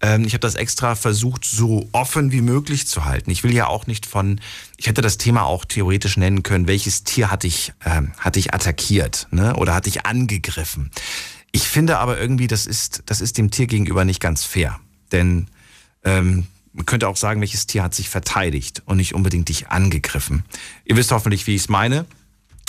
Ähm, 0.00 0.24
ich 0.24 0.34
habe 0.34 0.40
das 0.40 0.54
extra 0.54 0.94
versucht, 0.94 1.44
so 1.44 1.88
offen 1.92 2.32
wie 2.32 2.42
möglich 2.42 2.86
zu 2.86 3.04
halten. 3.04 3.30
Ich 3.30 3.42
will 3.42 3.54
ja 3.54 3.66
auch 3.66 3.86
nicht 3.86 4.06
von, 4.06 4.40
ich 4.76 4.86
hätte 4.88 5.00
das 5.00 5.18
Thema 5.18 5.44
auch 5.44 5.64
theoretisch 5.64 6.16
nennen 6.16 6.42
können, 6.42 6.68
welches 6.68 7.04
Tier 7.04 7.30
hatte 7.30 7.46
ich, 7.46 7.72
ähm, 7.84 8.12
hatte 8.18 8.38
ich 8.38 8.52
attackiert 8.52 9.26
ne? 9.30 9.56
oder 9.56 9.74
hatte 9.74 9.88
ich 9.88 10.04
angegriffen. 10.04 10.90
Ich 11.52 11.62
finde 11.62 11.98
aber 11.98 12.18
irgendwie, 12.18 12.46
das 12.46 12.66
ist, 12.66 13.04
das 13.06 13.20
ist 13.20 13.38
dem 13.38 13.50
Tier 13.50 13.66
gegenüber 13.66 14.04
nicht 14.04 14.20
ganz 14.20 14.44
fair. 14.44 14.78
Denn 15.12 15.46
ähm, 16.04 16.46
man 16.74 16.84
könnte 16.84 17.08
auch 17.08 17.16
sagen, 17.16 17.40
welches 17.40 17.66
Tier 17.66 17.82
hat 17.82 17.94
sich 17.94 18.10
verteidigt 18.10 18.82
und 18.84 18.98
nicht 18.98 19.14
unbedingt 19.14 19.48
dich 19.48 19.68
angegriffen. 19.68 20.44
Ihr 20.84 20.96
wisst 20.96 21.10
hoffentlich, 21.10 21.46
wie 21.46 21.54
ich 21.54 21.62
es 21.62 21.68
meine. 21.70 22.04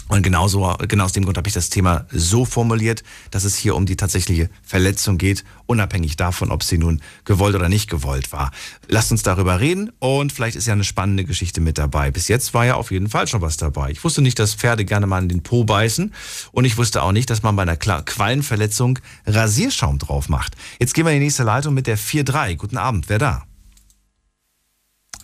Und 0.10 0.24
genauso, 0.24 0.74
genau 0.88 1.04
aus 1.04 1.12
dem 1.12 1.26
Grund 1.26 1.38
habe 1.38 1.50
ich 1.50 1.54
das 1.54 1.70
Thema 1.70 2.06
so 2.12 2.46
formuliert, 2.46 3.04
dass 3.30 3.44
es 3.44 3.58
hier 3.58 3.76
um 3.76 3.86
die 3.86 3.98
tatsächliche 3.98 4.50
Verletzung 4.64 5.18
geht, 5.18 5.44
unabhängig 5.66 6.16
davon, 6.16 6.50
ob 6.50 6.64
sie 6.64 6.78
nun 6.78 7.02
gewollt 7.26 7.56
oder 7.56 7.68
nicht 7.68 7.90
gewollt 7.90 8.32
war. 8.32 8.52
Lasst 8.88 9.12
uns 9.12 9.24
darüber 9.24 9.60
reden 9.60 9.92
und 10.00 10.32
vielleicht 10.32 10.56
ist 10.56 10.66
ja 10.66 10.74
eine 10.74 10.86
spannende 10.86 11.26
Geschichte 11.26 11.60
mit 11.60 11.78
dabei. 11.78 12.10
Bis 12.10 12.30
jetzt 12.30 12.54
war 12.54 12.66
ja 12.66 12.76
auf 12.76 12.92
jeden 12.92 13.10
Fall 13.10 13.28
schon 13.28 13.42
was 13.42 13.58
dabei. 13.58 13.92
Ich 13.92 14.04
wusste 14.04 14.22
nicht, 14.22 14.40
dass 14.40 14.56
Pferde 14.56 14.86
gerne 14.86 15.08
mal 15.08 15.22
in 15.22 15.30
den 15.30 15.44
Po 15.44 15.66
beißen 15.66 16.14
und 16.54 16.66
ich 16.66 16.78
wusste 16.78 17.04
auch 17.04 17.12
nicht, 17.12 17.30
dass 17.30 17.44
man 17.44 17.58
bei 17.58 17.64
einer 17.64 17.76
Quallenverletzung 17.76 19.00
Rasierschaum 19.26 20.00
drauf 20.00 20.30
macht. 20.30 20.56
Jetzt 20.80 20.94
gehen 20.94 21.06
wir 21.06 21.12
in 21.12 21.20
die 21.20 21.26
nächste 21.26 21.44
Leitung 21.44 21.74
mit 21.74 21.86
der 21.86 21.98
4-3. 21.98 22.56
Guten 22.56 22.78
Abend, 22.78 23.10
wer 23.10 23.20
da? 23.20 23.44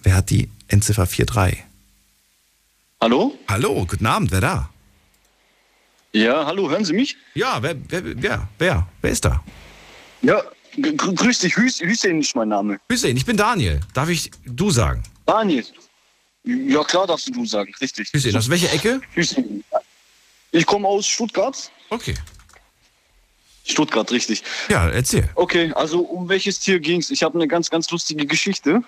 Wer 0.04 0.16
hat 0.16 0.30
die 0.30 0.50
Endziffer 0.68 1.06
4-3? 1.06 1.56
Hallo? 3.00 3.34
Hallo, 3.48 3.86
guten 3.86 4.06
Abend, 4.06 4.32
wer 4.32 4.42
da? 4.42 4.70
Ja, 6.14 6.46
hallo, 6.46 6.70
hören 6.70 6.86
Sie 6.86 6.94
mich? 6.94 7.18
Ja, 7.34 7.62
wer, 7.62 7.76
wer, 7.90 8.02
wer, 8.22 8.48
wer, 8.60 8.88
wer 9.02 9.12
ist 9.12 9.26
da? 9.26 9.44
Ja, 10.22 10.44
gr- 10.78 10.94
grüß 11.14 11.40
dich, 11.40 11.58
Hüs 11.58 11.80
Hüseyin 11.82 12.20
ist 12.22 12.36
mein 12.36 12.50
Name. 12.50 12.80
Hüseyin, 12.90 13.18
ich 13.18 13.26
bin 13.26 13.36
Daniel. 13.36 13.80
Darf 13.94 14.10
ich 14.10 14.30
du 14.46 14.70
sagen? 14.70 15.02
Daniel. 15.26 15.66
Ja, 16.44 16.84
klar 16.84 17.08
darfst 17.08 17.28
du 17.28 17.32
du 17.32 17.46
sagen, 17.46 17.74
richtig. 17.82 18.10
Hüseyin, 18.14 18.38
aus 18.38 18.48
welcher 18.50 18.72
Ecke? 18.74 19.02
Hüseyin. 19.16 19.64
Ich 20.52 20.66
komme 20.68 20.88
aus 20.88 21.08
Stuttgart. 21.08 21.72
Okay. 21.90 22.14
Stuttgart, 23.66 24.12
richtig. 24.12 24.44
Ja, 24.70 24.90
erzähl. 24.90 25.28
Okay, 25.34 25.72
also 25.74 26.02
um 26.02 26.30
welches 26.30 26.60
Tier 26.60 26.80
ging's? 26.80 27.10
Ich 27.10 27.24
habe 27.24 27.40
eine 27.40 27.48
ganz, 27.48 27.70
ganz 27.72 27.90
lustige 27.90 28.28
Geschichte. 28.28 28.84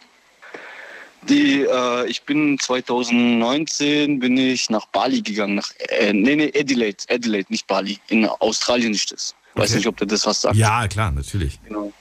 Die, 1.27 1.61
äh, 1.63 2.07
ich 2.07 2.21
bin 2.23 2.57
2019 2.59 4.19
bin 4.19 4.37
ich 4.37 4.69
nach 4.69 4.85
Bali 4.87 5.21
gegangen, 5.21 5.55
nach, 5.55 5.71
äh, 5.89 6.13
nee, 6.13 6.35
nee, 6.35 6.51
Adelaide, 6.55 6.97
Adelaide, 7.09 7.47
nicht 7.49 7.65
Bali. 7.67 7.97
In 8.09 8.25
Australien 8.27 8.93
ist 8.93 9.11
das. 9.11 9.33
Weiß 9.55 9.69
Okay. 9.69 9.77
nicht, 9.77 9.87
ob 9.87 9.97
der 9.97 10.07
das 10.07 10.25
was 10.25 10.41
sagt. 10.41 10.55
Ja, 10.55 10.87
klar, 10.87 11.11
natürlich. 11.11 11.59
Genau. 11.63 11.91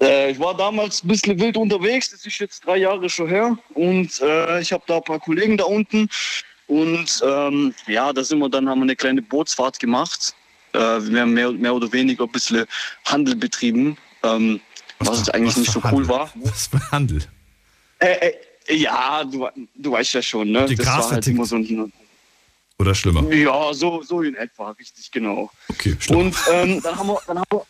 Äh, 0.00 0.30
ich 0.32 0.38
war 0.38 0.56
damals 0.56 1.04
ein 1.04 1.08
bisschen 1.08 1.38
wild 1.38 1.56
unterwegs, 1.56 2.10
das 2.10 2.24
ist 2.24 2.38
jetzt 2.38 2.64
drei 2.64 2.78
Jahre 2.78 3.08
schon 3.10 3.28
her. 3.28 3.56
Und 3.74 4.20
äh, 4.20 4.60
ich 4.60 4.72
habe 4.72 4.82
da 4.86 4.96
ein 4.96 5.04
paar 5.04 5.20
Kollegen 5.20 5.56
da 5.56 5.64
unten. 5.64 6.08
Und 6.68 7.20
ähm, 7.26 7.74
ja, 7.86 8.12
da 8.12 8.24
sind 8.24 8.38
wir 8.38 8.48
dann, 8.48 8.68
haben 8.68 8.78
wir 8.78 8.84
eine 8.84 8.96
kleine 8.96 9.20
Bootsfahrt 9.20 9.78
gemacht. 9.78 10.34
Äh, 10.72 10.78
wir 10.78 11.20
haben 11.20 11.34
mehr, 11.34 11.52
mehr 11.52 11.74
oder 11.74 11.92
weniger 11.92 12.24
ein 12.24 12.30
bisschen 12.32 12.64
Handel 13.04 13.36
betrieben, 13.36 13.98
ähm, 14.22 14.60
was, 15.00 15.22
für- 15.24 15.34
eigentlich 15.34 15.50
was 15.56 15.56
nicht 15.58 15.72
so 15.72 15.80
cool 15.80 15.90
Handel? 15.90 16.08
war. 16.08 16.32
Was 16.36 16.66
für 16.68 16.90
Handel? 16.92 17.20
Äh, 18.02 18.32
äh, 18.66 18.74
ja, 18.74 19.24
du, 19.24 19.48
du 19.74 19.92
weißt 19.92 20.14
ja 20.14 20.22
schon, 20.22 20.50
ne? 20.50 20.66
Die 20.66 20.74
das 20.74 20.86
war 20.86 21.10
halt 21.10 21.26
immer 21.26 21.44
so 21.44 21.56
ein, 21.56 21.92
Oder 22.78 22.94
schlimmer? 22.94 23.32
ja, 23.32 23.72
so, 23.72 24.02
so 24.02 24.22
in 24.22 24.34
etwa, 24.34 24.70
richtig 24.70 25.10
genau. 25.10 25.50
Okay, 25.68 25.96
schlimmer. 25.98 26.20
Und 26.20 26.36
ähm, 26.50 26.80
dann, 26.82 26.98
haben 26.98 27.08
wir, 27.08 27.18
dann, 27.26 27.38
haben 27.38 27.46
wir, 27.50 27.66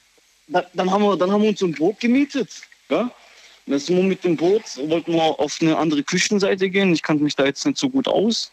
dann, 0.49 0.65
dann, 0.73 0.91
haben 0.91 1.03
wir, 1.03 1.17
dann 1.17 1.31
haben 1.31 1.43
wir 1.43 1.51
uns 1.51 1.63
ein 1.63 1.73
Boot 1.73 2.01
gemietet. 2.01 2.63
Ja? 2.89 3.03
Und 3.03 3.11
Dann 3.67 3.79
sind 3.79 3.97
wir 3.97 4.03
mit 4.03 4.25
dem 4.25 4.37
Boot, 4.37 4.63
wollten 4.89 5.13
wir 5.13 5.23
auf 5.23 5.59
eine 5.61 5.77
andere 5.77 6.03
Küstenseite 6.03 6.69
gehen. 6.69 6.93
Ich 6.93 7.03
kannte 7.03 7.23
mich 7.23 7.37
da 7.37 7.45
jetzt 7.45 7.65
nicht 7.65 7.79
so 7.79 7.89
gut 7.89 8.09
aus. 8.09 8.51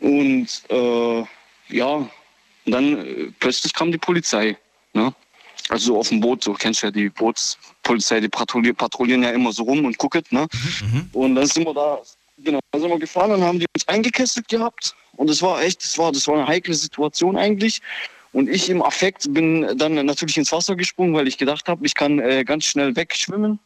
Und 0.00 0.48
äh, 0.70 1.24
ja, 1.68 1.94
und 1.94 2.72
dann 2.72 3.06
äh, 3.06 3.32
plötzlich 3.40 3.72
kam 3.74 3.92
die 3.92 3.98
Polizei. 3.98 4.56
Ne? 4.94 5.12
Also 5.68 5.98
auf 5.98 6.08
dem 6.08 6.20
Boot, 6.20 6.44
so 6.44 6.54
kennst 6.54 6.82
du 6.82 6.86
ja 6.86 6.90
die 6.90 7.10
Bootspolizei, 7.10 8.20
die 8.20 8.28
patrouillieren, 8.28 8.76
patrouillieren 8.76 9.22
ja 9.22 9.30
immer 9.30 9.52
so 9.52 9.64
rum 9.64 9.84
und 9.84 9.98
gucken, 9.98 10.22
ne? 10.30 10.46
Mhm. 10.80 11.10
Und 11.12 11.34
dann 11.34 11.46
sind 11.46 11.64
wir 11.64 11.74
da, 11.74 11.98
genau, 12.38 12.60
dann 12.70 12.80
sind 12.80 12.90
wir 12.90 12.98
gefahren 12.98 13.32
und 13.32 13.42
haben 13.42 13.58
die 13.58 13.66
uns 13.74 13.86
eingekesselt 13.86 14.48
gehabt. 14.48 14.94
Und 15.16 15.28
es 15.28 15.42
war 15.42 15.60
echt, 15.62 15.84
das 15.84 15.98
war, 15.98 16.12
das 16.12 16.26
war 16.26 16.36
eine 16.36 16.46
heikle 16.46 16.74
Situation 16.74 17.36
eigentlich. 17.36 17.80
Und 18.32 18.48
ich 18.48 18.68
im 18.68 18.82
Affekt 18.82 19.32
bin 19.32 19.76
dann 19.76 19.94
natürlich 20.06 20.36
ins 20.36 20.52
Wasser 20.52 20.76
gesprungen, 20.76 21.14
weil 21.14 21.26
ich 21.28 21.38
gedacht 21.38 21.68
habe, 21.68 21.84
ich 21.84 21.94
kann 21.94 22.18
äh, 22.18 22.44
ganz 22.44 22.64
schnell 22.64 22.94
wegschwimmen, 22.94 23.58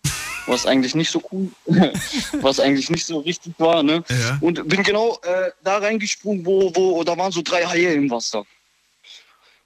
was 0.47 0.67
eigentlich 0.67 0.95
nicht 0.95 1.11
so 1.11 1.23
cool, 1.31 1.49
was 2.41 2.61
eigentlich 2.61 2.89
nicht 2.89 3.05
so 3.05 3.19
richtig 3.19 3.55
war. 3.59 3.83
Ne? 3.83 4.05
Ja. 4.09 4.39
Und 4.41 4.67
bin 4.69 4.83
genau 4.83 5.19
äh, 5.25 5.51
da 5.63 5.79
reingesprungen, 5.79 6.47
wo, 6.47 6.75
wo 6.75 7.03
da 7.05 7.17
waren 7.19 7.33
so 7.33 7.43
drei 7.43 7.65
Haie 7.67 7.93
im 7.95 8.11
Wasser. 8.11 8.45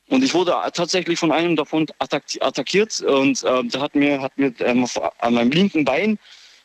Und 0.09 0.23
ich 0.23 0.35
wurde 0.35 0.55
tatsächlich 0.73 1.19
von 1.19 1.33
einem 1.33 1.57
davon 1.57 1.87
attack- 1.99 2.41
attackiert 2.41 3.01
und 3.01 3.43
äh, 3.43 3.65
der 3.65 3.81
hat 3.81 3.95
mir, 3.95 4.21
hat 4.21 4.37
mir 4.39 4.53
ähm, 4.61 4.87
an 5.19 5.35
meinem 5.35 5.51
linken 5.51 5.85
Bein, 5.85 6.19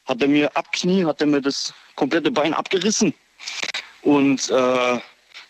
hat 0.05 0.21
er 0.21 0.27
mir 0.27 0.55
ab 0.55 0.71
Knie, 0.71 1.05
hat 1.05 1.21
er 1.21 1.27
mir 1.27 1.41
das 1.41 1.73
komplette 1.95 2.29
Bein 2.29 2.53
abgerissen. 2.53 3.13
Und 4.03 4.49
äh, 4.49 4.99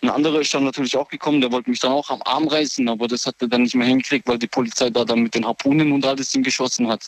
ein 0.04 0.10
anderer 0.10 0.40
ist 0.42 0.54
dann 0.54 0.64
natürlich 0.64 0.96
auch 0.96 1.10
gekommen, 1.10 1.42
der 1.42 1.52
wollte 1.52 1.70
mich 1.70 1.80
dann 1.80 1.92
auch 1.92 2.10
am 2.10 2.22
Arm 2.24 2.48
reißen, 2.48 2.88
aber 2.90 3.08
das 3.08 3.26
hat 3.26 3.36
er 3.40 3.48
dann 3.50 3.64
nicht 3.64 3.76
mehr 3.76 3.88
hingekriegt, 3.88 4.28
weil 4.28 4.40
die 4.40 4.48
Polizei 4.48 4.90
da 4.90 5.04
dann 5.06 5.20
mit 5.20 5.36
den 5.36 5.46
Harpunen 5.46 5.92
und 5.92 6.06
alles 6.06 6.32
hingeschossen 6.32 6.88
hat. 6.88 7.08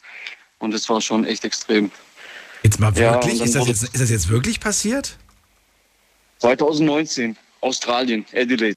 Und 0.60 0.74
das 0.74 0.88
war 0.90 1.02
schon 1.02 1.26
echt 1.26 1.44
extrem. 1.44 1.92
Jetzt 2.62 2.80
mal 2.80 2.94
Ja, 2.98 3.14
wirklich, 3.14 3.40
dann 3.40 3.48
ist, 3.48 3.56
das 3.56 3.68
jetzt, 3.68 3.84
ist 3.84 4.00
das 4.00 4.10
jetzt 4.10 4.30
wirklich 4.30 4.60
passiert? 4.60 5.18
2019, 6.40 7.38
Australien, 7.62 8.26
Adelaide. 8.34 8.76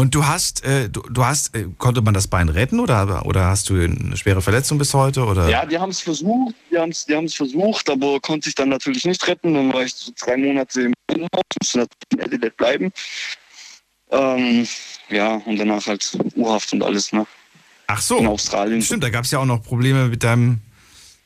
Und 0.00 0.14
du 0.14 0.24
hast, 0.26 0.64
äh, 0.64 0.88
du, 0.88 1.00
du 1.10 1.24
hast, 1.24 1.56
äh, 1.56 1.66
konnte 1.76 2.02
man 2.02 2.14
das 2.14 2.28
Bein 2.28 2.48
retten 2.48 2.78
oder, 2.78 3.26
oder 3.26 3.46
hast 3.46 3.68
du 3.68 3.74
eine 3.74 4.16
schwere 4.16 4.40
Verletzung 4.40 4.78
bis 4.78 4.94
heute? 4.94 5.24
Oder? 5.24 5.48
Ja, 5.48 5.66
die 5.66 5.76
haben 5.76 5.90
es 5.90 6.00
versucht, 6.00 6.54
die 6.70 6.78
haben 6.78 6.90
es 6.92 7.04
die 7.04 7.16
haben's 7.16 7.34
versucht, 7.34 7.90
aber 7.90 8.20
konnte 8.20 8.44
sich 8.44 8.54
dann 8.54 8.68
natürlich 8.68 9.04
nicht 9.04 9.26
retten. 9.26 9.54
Dann 9.54 9.72
war 9.72 9.82
ich 9.82 9.92
so 9.92 10.12
drei 10.24 10.36
Monate 10.36 10.82
im 10.82 10.94
Krankenhaus, 11.08 11.42
musste 11.60 11.78
natürlich 11.78 12.12
in 12.12 12.20
Adelaide 12.20 12.50
bleiben. 12.56 12.92
Ähm, 14.12 14.68
ja, 15.08 15.34
und 15.44 15.56
danach 15.56 15.84
halt 15.88 16.16
Urhaft 16.36 16.72
und 16.72 16.84
alles, 16.84 17.12
ne? 17.12 17.26
Ach 17.88 18.00
so. 18.00 18.18
In 18.18 18.28
Australien. 18.28 18.80
Stimmt, 18.80 19.02
da 19.02 19.10
gab 19.10 19.24
es 19.24 19.32
ja 19.32 19.40
auch 19.40 19.46
noch 19.46 19.64
Probleme 19.64 20.06
mit 20.06 20.22
deinem, 20.22 20.60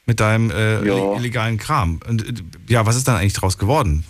mit 0.06 0.18
deinem 0.18 0.50
äh, 0.50 0.82
Ja. 0.82 1.14
illegalen 1.16 1.58
Kram. 1.58 2.00
Und, 2.08 2.26
äh, 2.26 2.32
ja, 2.72 2.86
was 2.86 2.96
ist 2.96 3.06
dann 3.06 3.16
eigentlich 3.16 3.34
draus 3.34 3.58
geworden? 3.58 4.04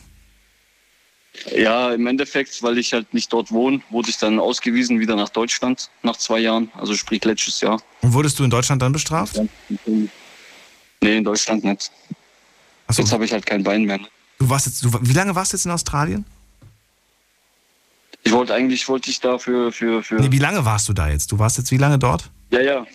Ja, 1.56 1.92
im 1.94 2.06
Endeffekt, 2.06 2.62
weil 2.62 2.76
ich 2.78 2.92
halt 2.92 3.12
nicht 3.14 3.32
dort 3.32 3.50
wohne, 3.50 3.80
wurde 3.90 4.10
ich 4.10 4.18
dann 4.18 4.38
ausgewiesen 4.38 5.00
wieder 5.00 5.16
nach 5.16 5.30
Deutschland 5.30 5.90
nach 6.02 6.16
zwei 6.18 6.40
Jahren, 6.40 6.70
also 6.74 6.94
sprich 6.94 7.24
letztes 7.24 7.60
Jahr. 7.62 7.80
Und 8.02 8.12
wurdest 8.12 8.38
du 8.38 8.44
in 8.44 8.50
Deutschland 8.50 8.82
dann 8.82 8.92
bestraft? 8.92 9.40
Nee, 9.86 11.16
in 11.16 11.24
Deutschland 11.24 11.64
nicht. 11.64 11.90
Achso, 12.86 13.02
Jetzt 13.02 13.12
habe 13.12 13.24
ich 13.24 13.32
halt 13.32 13.46
kein 13.46 13.62
Bein 13.62 13.84
mehr. 13.84 13.98
du 14.38 14.48
warst 14.50 14.66
jetzt, 14.66 14.84
du, 14.84 14.90
wie 15.00 15.12
lange 15.14 15.34
warst 15.34 15.52
du 15.52 15.56
jetzt 15.56 15.64
in 15.64 15.70
Australien? 15.72 16.24
Ich 18.24 18.30
wollte 18.32 18.54
eigentlich, 18.54 18.88
wollte 18.88 19.10
ich 19.10 19.18
da 19.18 19.38
für, 19.38 19.72
für, 19.72 20.02
für 20.02 20.16
Nee, 20.16 20.30
wie 20.30 20.38
lange 20.38 20.64
warst 20.64 20.88
du 20.88 20.92
da 20.92 21.08
jetzt? 21.08 21.32
Du 21.32 21.38
warst 21.38 21.58
jetzt 21.58 21.70
wie 21.72 21.76
lange 21.78 21.98
dort? 21.98 22.30
ja, 22.50 22.60
ja, 22.60 22.86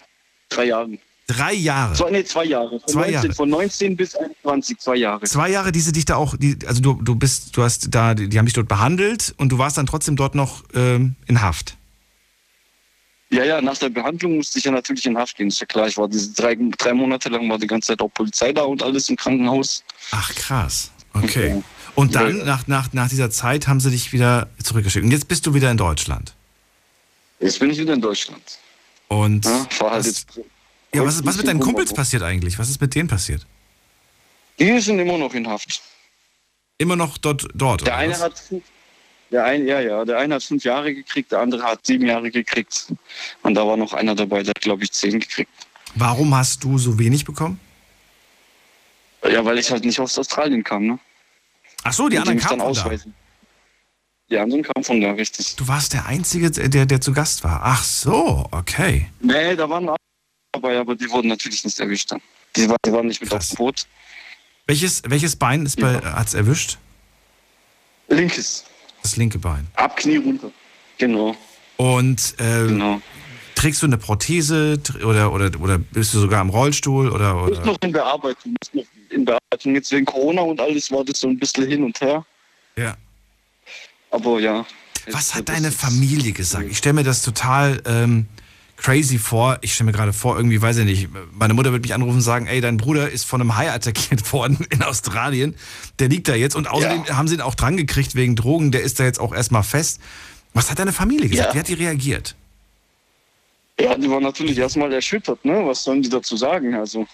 drei 0.49 0.65
Jahre. 0.65 0.97
Drei 1.27 1.53
Jahre. 1.53 1.93
Zwei, 1.93 2.11
nee, 2.11 2.23
zwei 2.23 2.45
Jahre. 2.45 2.79
Von, 2.79 2.87
Zwei 2.87 2.99
19, 3.11 3.13
Jahre. 3.13 3.33
von 3.33 3.49
19 3.49 3.97
bis 3.97 4.15
21, 4.15 4.77
zwei 4.79 4.95
Jahre. 4.95 5.25
Zwei 5.25 5.49
Jahre, 5.49 5.73
die 5.73 5.81
sie 5.81 5.91
dich 5.91 6.05
da 6.05 6.15
auch, 6.15 6.35
die, 6.37 6.57
also 6.65 6.81
du, 6.81 6.93
du 7.01 7.15
bist, 7.15 7.55
du 7.57 7.63
hast 7.63 7.87
da, 7.93 8.13
die, 8.15 8.29
die 8.29 8.39
haben 8.39 8.45
dich 8.45 8.53
dort 8.53 8.69
behandelt 8.69 9.35
und 9.37 9.49
du 9.49 9.57
warst 9.57 9.77
dann 9.77 9.85
trotzdem 9.87 10.15
dort 10.15 10.35
noch 10.35 10.63
ähm, 10.73 11.15
in 11.27 11.41
Haft. 11.41 11.75
Ja, 13.29 13.43
ja, 13.43 13.61
nach 13.61 13.77
der 13.77 13.89
Behandlung 13.89 14.37
musste 14.37 14.57
ich 14.57 14.63
ja 14.63 14.71
natürlich 14.71 15.05
in 15.05 15.17
Haft 15.17 15.35
gehen. 15.35 15.49
Ist 15.49 15.59
ja 15.59 15.65
klar, 15.65 15.87
ich 15.89 15.97
war 15.97 16.07
diese 16.07 16.31
drei, 16.31 16.55
drei 16.77 16.93
Monate 16.93 17.27
lang 17.27 17.49
war 17.49 17.57
die 17.59 17.67
ganze 17.67 17.87
Zeit 17.87 17.99
auch 17.99 18.13
Polizei 18.13 18.53
da 18.53 18.61
und 18.61 18.81
alles 18.81 19.09
im 19.09 19.17
Krankenhaus. 19.17 19.83
Ach 20.11 20.33
krass. 20.33 20.91
Okay. 21.13 21.49
Ja. 21.57 21.61
Und 21.95 22.15
dann, 22.15 22.37
Ja. 22.37 22.45
nach, 22.45 22.67
nach, 22.67 22.93
nach 22.93 23.09
dieser 23.09 23.29
Zeit, 23.31 23.67
haben 23.67 23.81
sie 23.81 23.91
dich 23.91 24.13
wieder 24.13 24.47
zurückgeschickt. 24.63 25.03
Und 25.03 25.11
jetzt 25.11 25.27
bist 25.27 25.45
du 25.45 25.53
wieder 25.53 25.69
in 25.71 25.77
Deutschland. 25.77 26.35
Jetzt 27.41 27.59
bin 27.59 27.69
ich 27.69 27.79
wieder 27.79 27.95
in 27.95 28.01
Deutschland. 28.01 28.41
Und 29.09 29.43
Ja, 29.43 29.65
fahr 29.71 29.91
halt 29.91 30.05
jetzt. 30.05 30.27
Ja, 30.93 31.03
was, 31.05 31.23
was 31.25 31.35
ist 31.35 31.37
mit 31.37 31.47
deinen 31.47 31.59
Kumpels 31.59 31.93
passiert? 31.93 32.23
eigentlich? 32.23 32.57
Was 32.59 32.69
ist 32.69 32.79
mit 32.81 32.95
denen 32.95 33.07
passiert? 33.07 33.45
Die 34.59 34.79
sind 34.79 34.99
immer 34.99 35.17
noch 35.17 35.33
in 35.33 35.47
Haft. 35.47 35.81
Immer 36.79 36.95
noch 36.95 37.17
dort, 37.17 37.47
dort 37.53 37.85
Der 37.85 37.95
eine 37.97 38.13
was? 38.13 38.21
hat 38.21 38.39
fünf- 38.39 38.63
der 39.29 39.43
eine, 39.43 39.65
ja, 39.65 39.81
ja, 39.81 40.05
der 40.05 40.19
eine 40.19 40.35
hat 40.35 40.43
fünf 40.43 40.63
Jahre 40.63 40.93
gekriegt, 40.93 41.31
der 41.33 41.39
andere 41.41 41.63
hat 41.63 41.85
sieben 41.85 42.05
Jahre 42.07 42.31
gekriegt. 42.31 42.93
Und 43.43 43.55
da 43.55 43.67
war 43.67 43.75
noch 43.75 43.93
einer 43.93 44.15
dabei, 44.15 44.41
der 44.41 44.51
hat, 44.51 44.61
glaube 44.61 44.83
ich, 44.83 44.91
zehn 44.93 45.19
gekriegt. 45.19 45.51
Warum 45.95 46.33
hast 46.33 46.63
du 46.63 46.77
so 46.77 46.97
wenig 46.97 47.25
bekommen? 47.25 47.59
Ja, 49.29 49.43
weil 49.43 49.57
ich 49.57 49.69
halt 49.69 49.83
nicht 49.83 49.99
aus 49.99 50.17
Australien 50.17 50.63
kam, 50.63 50.85
ne? 50.87 50.99
Ach 51.83 51.91
so, 51.93 52.07
die 52.07 52.15
Und 52.15 52.21
anderen 52.21 52.39
kamen 52.39 52.59
von 52.61 52.73
da. 52.73 52.81
ausweisen. 52.81 53.13
Die 54.29 54.37
anderen 54.37 54.63
kamen 54.63 54.83
von 54.83 55.01
da, 55.01 55.11
richtig. 55.11 55.55
Du 55.55 55.67
warst 55.67 55.93
der 55.93 56.05
Einzige, 56.05 56.49
der, 56.51 56.85
der 56.85 57.01
zu 57.01 57.11
Gast 57.13 57.43
war. 57.43 57.61
Ach 57.63 57.83
so, 57.83 58.47
okay. 58.51 59.09
Nee, 59.19 59.55
da 59.55 59.69
waren 59.69 59.83
andere 59.89 59.97
dabei, 60.61 60.77
aber 60.79 60.95
die 60.95 61.09
wurden 61.09 61.27
natürlich 61.29 61.63
nicht 61.63 61.79
erwischt 61.79 62.11
dann. 62.11 62.21
Die, 62.55 62.67
war- 62.69 62.77
die 62.85 62.91
waren 62.91 63.07
nicht 63.07 63.21
mit 63.21 63.29
Krass. 63.29 63.51
auf 63.51 63.55
dem 63.55 63.57
Boot. 63.57 63.87
Welches, 64.65 65.01
welches 65.05 65.35
Bein 65.35 65.65
ist 65.65 65.79
bei, 65.79 65.93
Ja. 65.93 66.13
hat's 66.15 66.33
erwischt? 66.33 66.77
Linkes. 68.09 68.65
Das 69.03 69.15
linke 69.17 69.39
Bein. 69.39 69.67
Ab 69.75 69.95
Knie 69.97 70.17
runter. 70.17 70.51
Genau, 70.97 71.35
Und 71.77 72.33
äh, 72.39 72.65
genau. 72.67 72.99
trägst 73.55 73.81
du 73.83 73.85
eine 73.85 73.97
Prothese 73.99 74.79
oder, 75.05 75.31
oder, 75.31 75.51
oder 75.61 75.77
bist 75.77 76.13
du 76.13 76.19
sogar 76.19 76.41
im 76.41 76.49
Rollstuhl 76.49 77.11
oder, 77.11 77.47
Ist 77.51 77.57
oder? 77.59 77.65
noch 77.67 77.77
in 77.81 77.91
Bearbeitung. 77.91 78.55
Ist 78.61 78.73
noch 78.73 78.83
in 79.11 79.25
Bearbeitung. 79.25 79.75
Jetzt 79.75 79.91
wegen 79.91 80.05
Corona 80.05 80.41
und 80.41 80.59
alles 80.59 80.91
war 80.91 81.03
das 81.05 81.19
so 81.19 81.27
ein 81.27 81.37
bisschen 81.37 81.67
hin 81.67 81.83
und 81.83 82.01
her. 82.01 82.25
Ja. 82.75 82.95
Aber 84.09 84.39
ja. 84.39 84.65
Was 85.11 85.35
hat 85.35 85.49
deine 85.49 85.67
ist- 85.67 85.79
Familie 85.79 86.31
gesagt? 86.31 86.65
Ich 86.69 86.79
stelle 86.79 86.93
mir 86.93 87.03
das 87.03 87.21
total 87.21 87.79
ähm, 87.85 88.25
crazy 88.77 89.17
vor. 89.17 89.57
Ich 89.61 89.73
stelle 89.73 89.87
mir 89.87 89.91
gerade 89.91 90.13
vor, 90.13 90.37
irgendwie, 90.37 90.61
weiß 90.61 90.77
ich 90.77 90.85
nicht, 90.85 91.09
meine 91.33 91.53
Mutter 91.53 91.71
wird 91.71 91.81
mich 91.83 91.93
anrufen 91.93 92.15
und 92.15 92.21
sagen, 92.21 92.47
ey, 92.47 92.61
dein 92.61 92.77
Bruder 92.77 93.09
ist 93.09 93.25
von 93.25 93.41
einem 93.41 93.55
Hai 93.57 93.71
attackiert 93.71 94.31
worden 94.33 94.65
in 94.69 94.83
Australien. 94.83 95.55
Der 95.99 96.07
liegt 96.09 96.27
da 96.27 96.35
jetzt 96.35 96.55
und 96.55 96.67
außerdem 96.69 97.03
Ja. 97.07 97.17
haben 97.17 97.27
sie 97.27 97.35
ihn 97.35 97.41
auch 97.41 97.55
dran 97.55 97.75
gekriegt 97.77 98.15
wegen 98.15 98.35
Drogen. 98.35 98.71
Der 98.71 98.81
ist 98.81 98.99
da 98.99 99.03
jetzt 99.03 99.19
auch 99.19 99.33
erstmal 99.33 99.63
fest. 99.63 99.99
Was 100.53 100.71
hat 100.71 100.79
deine 100.79 100.93
Familie 100.93 101.27
gesagt? 101.29 101.49
Ja. 101.49 101.53
Wie 101.55 101.59
hat 101.59 101.67
die 101.67 101.73
reagiert? 101.73 102.35
Ja, 103.79 103.95
die 103.95 104.09
waren 104.09 104.23
natürlich 104.23 104.57
erstmal 104.57 104.91
erschüttert, 104.91 105.43
ne? 105.45 105.61
Was 105.65 105.83
sollen 105.83 106.01
die 106.01 106.09
dazu 106.09 106.35
sagen? 106.35 106.73
Also, 106.73 107.05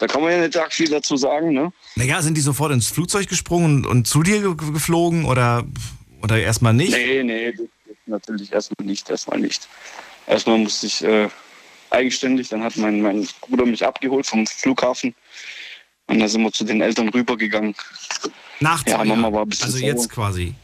da 0.00 0.06
kann 0.08 0.20
man 0.22 0.32
ja 0.32 0.38
nicht 0.40 0.56
arg 0.56 0.72
viel 0.72 0.88
dazu 0.88 1.16
sagen, 1.16 1.52
ne? 1.52 1.72
Naja, 1.94 2.20
sind 2.22 2.36
die 2.36 2.40
sofort 2.40 2.72
ins 2.72 2.88
Flugzeug 2.88 3.28
gesprungen 3.28 3.84
und, 3.84 3.86
und 3.86 4.06
zu 4.08 4.22
dir 4.24 4.40
ge- 4.40 4.72
geflogen 4.72 5.24
oder, 5.26 5.64
oder 6.22 6.40
erstmal 6.40 6.74
nicht? 6.74 6.90
Nee, 6.92 7.22
nee, 7.22 7.54
natürlich 8.06 8.52
erstmal 8.52 8.84
nicht, 8.86 9.08
erstmal 9.08 9.38
nicht. 9.38 9.68
Erstmal 10.28 10.58
musste 10.58 10.86
ich 10.86 11.02
äh, 11.04 11.28
eigenständig, 11.90 12.48
dann 12.48 12.62
hat 12.62 12.76
mein, 12.76 13.00
mein 13.00 13.26
Bruder 13.40 13.64
mich 13.66 13.84
abgeholt 13.84 14.26
vom 14.26 14.46
Flughafen. 14.46 15.14
Und 16.06 16.18
dann 16.20 16.28
sind 16.28 16.42
wir 16.42 16.52
zu 16.52 16.64
den 16.64 16.80
Eltern 16.80 17.08
rübergegangen. 17.08 17.74
Nach 18.60 18.86
Ja, 18.86 19.04
Mama 19.04 19.32
war 19.32 19.42
ein 19.42 19.48
bisschen 19.48 19.66
Also 19.66 19.78
sauer. 19.78 19.86
jetzt 19.88 20.08
quasi, 20.10 20.54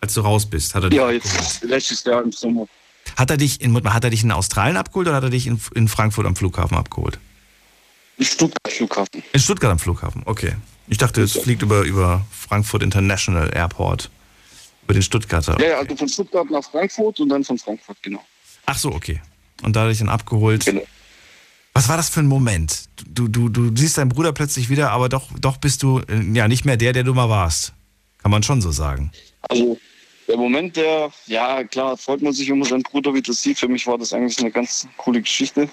als 0.00 0.14
du 0.14 0.20
raus 0.20 0.46
bist, 0.48 0.74
hat 0.74 0.84
er 0.84 0.90
dich 0.90 0.96
Ja, 0.98 1.04
abgeholt. 1.06 1.24
jetzt 1.24 1.64
letztes 1.64 2.04
Jahr 2.04 2.22
im 2.22 2.32
Sommer. 2.32 2.66
Hat 3.16 3.30
er 3.30 3.36
dich 3.36 3.60
in, 3.60 3.74
hat 3.92 4.04
er 4.04 4.10
dich 4.10 4.22
in 4.22 4.30
Australien 4.32 4.76
abgeholt 4.76 5.08
oder 5.08 5.16
hat 5.16 5.24
er 5.24 5.30
dich 5.30 5.46
in, 5.46 5.60
in 5.74 5.88
Frankfurt 5.88 6.26
am 6.26 6.36
Flughafen 6.36 6.76
abgeholt? 6.76 7.18
Im 8.18 8.24
Stuttgart 8.24 8.72
Flughafen. 8.72 9.22
In 9.32 9.40
Stuttgart 9.40 9.70
am 9.72 9.78
Flughafen, 9.78 10.22
okay. 10.26 10.54
Ich 10.88 10.98
dachte, 10.98 11.22
es 11.22 11.32
fliegt 11.32 11.62
über, 11.62 11.82
über 11.82 12.24
Frankfurt 12.30 12.82
International 12.82 13.50
Airport. 13.54 14.10
Über 14.84 14.94
den 14.94 15.02
Stuttgarter. 15.02 15.58
Ja, 15.60 15.68
ja, 15.70 15.78
also 15.78 15.96
von 15.96 16.08
Stuttgart 16.08 16.50
nach 16.50 16.64
Frankfurt 16.64 17.18
und 17.20 17.28
dann 17.28 17.44
von 17.44 17.56
Frankfurt, 17.58 17.96
genau. 18.02 18.24
Ach 18.66 18.78
so, 18.78 18.92
okay. 18.92 19.20
Und 19.62 19.76
da 19.76 19.82
hat 19.82 19.90
dich 19.90 19.98
dann 19.98 20.08
abgeholt. 20.08 20.64
genau. 20.64 20.82
Was 21.74 21.88
war 21.88 21.96
das 21.96 22.10
für 22.10 22.20
ein 22.20 22.26
Moment? 22.26 22.84
Du, 23.06 23.28
du, 23.28 23.48
du 23.48 23.74
siehst 23.74 23.96
deinen 23.96 24.10
Bruder 24.10 24.32
plötzlich 24.32 24.68
wieder, 24.68 24.90
aber 24.90 25.08
doch, 25.08 25.28
doch 25.40 25.56
bist 25.56 25.82
du 25.82 26.00
äh, 26.00 26.20
ja 26.34 26.46
nicht 26.46 26.64
mehr 26.64 26.76
der, 26.76 26.92
der 26.92 27.02
du 27.02 27.14
mal 27.14 27.28
warst. 27.28 27.72
Kann 28.18 28.30
man 28.30 28.42
schon 28.42 28.60
so 28.60 28.70
sagen. 28.70 29.10
Also 29.48 29.78
der 30.28 30.36
Moment, 30.36 30.76
der, 30.76 31.10
ja 31.26 31.64
klar, 31.64 31.96
freut 31.96 32.22
man 32.22 32.32
sich, 32.32 32.48
man 32.50 32.64
seinen 32.64 32.82
Bruder 32.82 33.14
wieder 33.14 33.32
sieht. 33.32 33.58
Für 33.58 33.68
mich 33.68 33.86
war 33.86 33.98
das 33.98 34.12
eigentlich 34.12 34.38
eine 34.38 34.50
ganz 34.50 34.86
coole 34.96 35.22
Geschichte. 35.22 35.68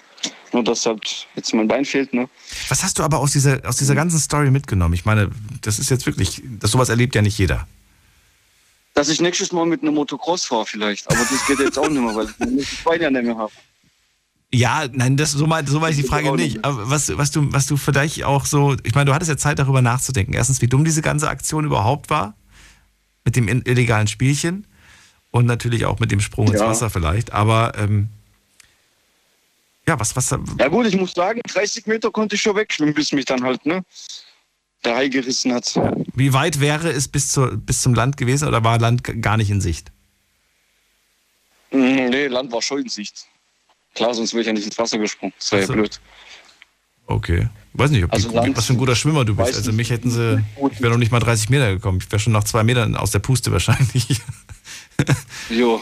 Nur 0.51 0.63
dass 0.63 0.85
halt 0.85 1.27
jetzt 1.35 1.53
mein 1.53 1.67
Bein 1.67 1.85
fehlt, 1.85 2.13
ne? 2.13 2.27
Was 2.69 2.83
hast 2.83 2.97
du 2.97 3.03
aber 3.03 3.19
aus 3.19 3.33
dieser, 3.33 3.61
aus 3.65 3.77
dieser 3.77 3.93
ganzen 3.93 4.19
Story 4.19 4.49
mitgenommen? 4.49 4.95
Ich 4.95 5.05
meine, 5.05 5.29
das 5.61 5.77
ist 5.77 5.91
jetzt 5.91 6.05
wirklich, 6.07 6.41
das 6.59 6.71
sowas 6.71 6.89
erlebt 6.89 7.13
ja 7.13 7.21
nicht 7.21 7.37
jeder. 7.37 7.67
Dass 8.99 9.07
ich 9.07 9.21
nächstes 9.21 9.53
Mal 9.53 9.65
mit 9.65 9.81
einem 9.81 9.93
Motocross 9.93 10.43
fahre 10.43 10.65
vielleicht. 10.65 11.09
Aber 11.09 11.19
das 11.19 11.47
geht 11.47 11.57
jetzt 11.59 11.79
auch 11.79 11.87
nicht 11.87 12.01
mehr, 12.01 12.13
weil 12.13 12.25
ich 12.25 12.35
das 12.37 12.83
Bein 12.83 13.01
ja 13.01 13.09
nicht 13.09 13.23
mehr 13.23 13.37
habe. 13.37 13.53
Ja, 14.53 14.89
nein, 14.91 15.15
das, 15.15 15.31
so 15.31 15.47
meine 15.47 15.69
so 15.69 15.79
mein 15.79 15.91
ich 15.91 16.01
die 16.01 16.03
Frage 16.03 16.29
nicht. 16.35 16.65
Aber 16.65 16.89
was, 16.89 17.17
was, 17.17 17.31
du, 17.31 17.47
was 17.53 17.65
du 17.65 17.77
vielleicht 17.77 18.25
auch 18.25 18.45
so, 18.45 18.75
ich 18.83 18.95
meine, 18.95 19.05
du 19.05 19.13
hattest 19.13 19.29
ja 19.29 19.37
Zeit 19.37 19.57
darüber 19.57 19.81
nachzudenken. 19.81 20.33
Erstens, 20.33 20.61
wie 20.61 20.67
dumm 20.67 20.83
diese 20.83 21.01
ganze 21.01 21.29
Aktion 21.29 21.63
überhaupt 21.63 22.09
war, 22.09 22.35
mit 23.23 23.37
dem 23.37 23.47
illegalen 23.47 24.07
Spielchen 24.07 24.67
und 25.31 25.45
natürlich 25.45 25.85
auch 25.85 25.99
mit 25.99 26.11
dem 26.11 26.19
Sprung 26.19 26.47
ins 26.47 26.59
Ja. 26.59 26.67
Wasser 26.67 26.89
vielleicht. 26.89 27.31
Aber 27.31 27.71
ähm, 27.77 28.09
Ja, 29.87 29.97
was, 29.97 30.13
was, 30.17 30.29
Ja 30.29 30.67
gut, 30.67 30.87
ich 30.87 30.97
muss 30.97 31.13
sagen, 31.13 31.39
30 31.47 31.87
Meter 31.87 32.11
konnte 32.11 32.35
ich 32.35 32.41
schon 32.41 32.57
wegschwimmen, 32.57 32.93
bis 32.93 33.13
mich 33.13 33.23
dann 33.23 33.43
halt, 33.43 33.65
ne, 33.65 33.81
der 34.83 34.95
Hai 34.95 35.07
gerissen 35.09 35.53
hat. 35.53 35.73
wie 36.15 36.33
weit 36.33 36.59
wäre 36.59 36.89
es 36.91 37.07
bis, 37.07 37.31
zur, 37.31 37.55
bis 37.57 37.81
zum 37.81 37.93
Land 37.93 38.17
gewesen 38.17 38.47
oder 38.47 38.63
war 38.63 38.79
Land 38.79 39.03
gar 39.21 39.37
nicht 39.37 39.49
in 39.49 39.61
Sicht? 39.61 39.91
Mm, 41.71 42.09
Nee, 42.09 42.27
Land 42.27 42.51
war 42.51 42.61
schon 42.61 42.81
in 42.81 42.89
Sicht. 42.89 43.25
Klar, 43.95 44.13
sonst 44.13 44.33
wäre 44.33 44.41
ich 44.41 44.47
ja 44.47 44.53
nicht 44.53 44.65
ins 44.65 44.77
Wasser 44.77 44.97
gesprungen. 44.97 45.33
Das 45.37 45.51
wäre 45.51 45.61
ja 45.63 45.67
blöd. 45.73 45.99
Okay. 47.07 47.49
Weiß 47.73 47.91
nicht, 47.91 48.03
ob 48.03 48.13
Also 48.13 48.31
Land- 48.31 48.55
was 48.57 48.65
für 48.67 48.73
ein 48.73 48.77
guter 48.77 48.95
Schwimmer 48.95 49.25
du 49.25 49.35
bist. 49.35 49.55
Also 49.55 49.71
mich 49.71 49.89
hätten 49.89 50.09
sie, 50.11 50.43
ich 50.71 50.79
wäre 50.81 50.91
noch 50.91 50.97
nicht 50.99 51.11
mal 51.11 51.19
30 51.19 51.49
Meter 51.49 51.71
gekommen. 51.73 51.99
Ich 52.01 52.11
wäre 52.11 52.19
schon 52.19 52.33
nach 52.33 52.43
zwei 52.43 52.63
Metern 52.63 52.95
aus 52.95 53.11
der 53.11 53.19
Puste 53.19 53.51
wahrscheinlich. 53.51 54.21
Jo. 55.49 55.81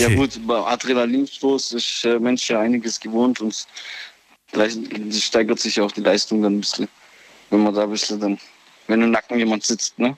Ja 0.00 0.06
Okay. 0.06 0.14
gut, 0.16 0.40
bei 0.46 0.54
Adrenalinstoß 0.56 1.72
ist 1.72 2.04
der 2.04 2.20
Mensch 2.20 2.48
ja 2.48 2.60
einiges 2.60 2.98
gewohnt 3.00 3.40
und 3.40 3.66
gleich- 4.52 4.76
steigert 5.20 5.58
sich 5.58 5.76
ja 5.76 5.82
auch 5.82 5.92
die 5.92 6.00
Leistung 6.00 6.40
dann 6.40 6.54
ein 6.56 6.60
bisschen. 6.60 6.88
Wenn 7.50 7.62
man 7.62 7.74
da 7.74 7.84
ein 7.84 7.90
bisschen 7.90 8.20
dann, 8.20 8.38
wenn 8.86 9.02
im 9.02 9.10
Nacken 9.10 9.38
jemand 9.38 9.64
sitzt, 9.64 9.98
ne? 9.98 10.16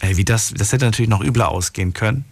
Ey, 0.00 0.16
wie 0.16 0.24
das, 0.24 0.52
das 0.56 0.72
hätte 0.72 0.84
natürlich 0.84 1.08
noch 1.08 1.22
übler 1.24 1.48
ausgehen 1.48 1.92
können. 1.92 2.24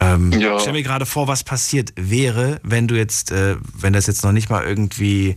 Ähm, 0.00 0.32
Ja. 0.32 0.56
Ich 0.56 0.62
stell 0.62 0.72
mir 0.72 0.82
gerade 0.82 1.06
vor, 1.06 1.28
was 1.28 1.44
passiert 1.44 1.92
wäre, 1.96 2.60
wenn 2.62 2.88
du 2.88 2.96
jetzt, 2.96 3.32
äh, 3.32 3.56
wenn 3.74 3.92
das 3.92 4.06
jetzt 4.06 4.22
noch 4.24 4.32
nicht 4.32 4.50
mal 4.50 4.64
irgendwie, 4.64 5.36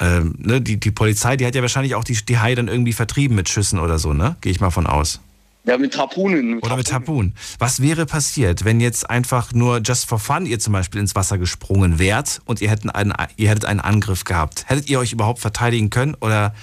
ähm, 0.00 0.34
ne, 0.38 0.60
die, 0.60 0.78
die 0.78 0.90
Polizei, 0.90 1.36
die 1.36 1.46
hat 1.46 1.54
ja 1.54 1.62
wahrscheinlich 1.62 1.94
auch 1.94 2.04
die, 2.04 2.14
die 2.24 2.38
Haie 2.38 2.54
dann 2.54 2.68
irgendwie 2.68 2.92
vertrieben 2.92 3.36
mit 3.36 3.48
Schüssen 3.48 3.78
oder 3.78 3.98
so, 3.98 4.12
ne? 4.12 4.36
Gehe 4.40 4.52
ich 4.52 4.60
mal 4.60 4.70
von 4.70 4.86
aus. 4.86 5.20
Ja, 5.66 5.76
mit 5.78 5.98
Harpunen. 5.98 6.60
Oder 6.60 6.76
mit 6.76 6.92
Harpun. 6.92 7.34
Was 7.58 7.82
wäre 7.82 8.06
passiert, 8.06 8.64
wenn 8.64 8.80
jetzt 8.80 9.10
einfach 9.10 9.52
nur 9.52 9.80
just 9.84 10.08
for 10.08 10.20
fun 10.20 10.46
ihr 10.46 10.60
zum 10.60 10.72
Beispiel 10.72 11.00
ins 11.00 11.16
Wasser 11.16 11.38
gesprungen 11.38 11.98
wärt 11.98 12.40
und 12.44 12.60
ihr, 12.60 12.70
hätten 12.70 12.88
einen, 12.88 13.12
ihr 13.36 13.50
hättet 13.50 13.64
einen 13.64 13.80
Angriff 13.80 14.22
gehabt? 14.22 14.64
Hättet 14.68 14.88
ihr 14.88 15.00
euch 15.00 15.12
überhaupt 15.12 15.40
verteidigen 15.40 15.90
können 15.90 16.14
oder 16.20 16.54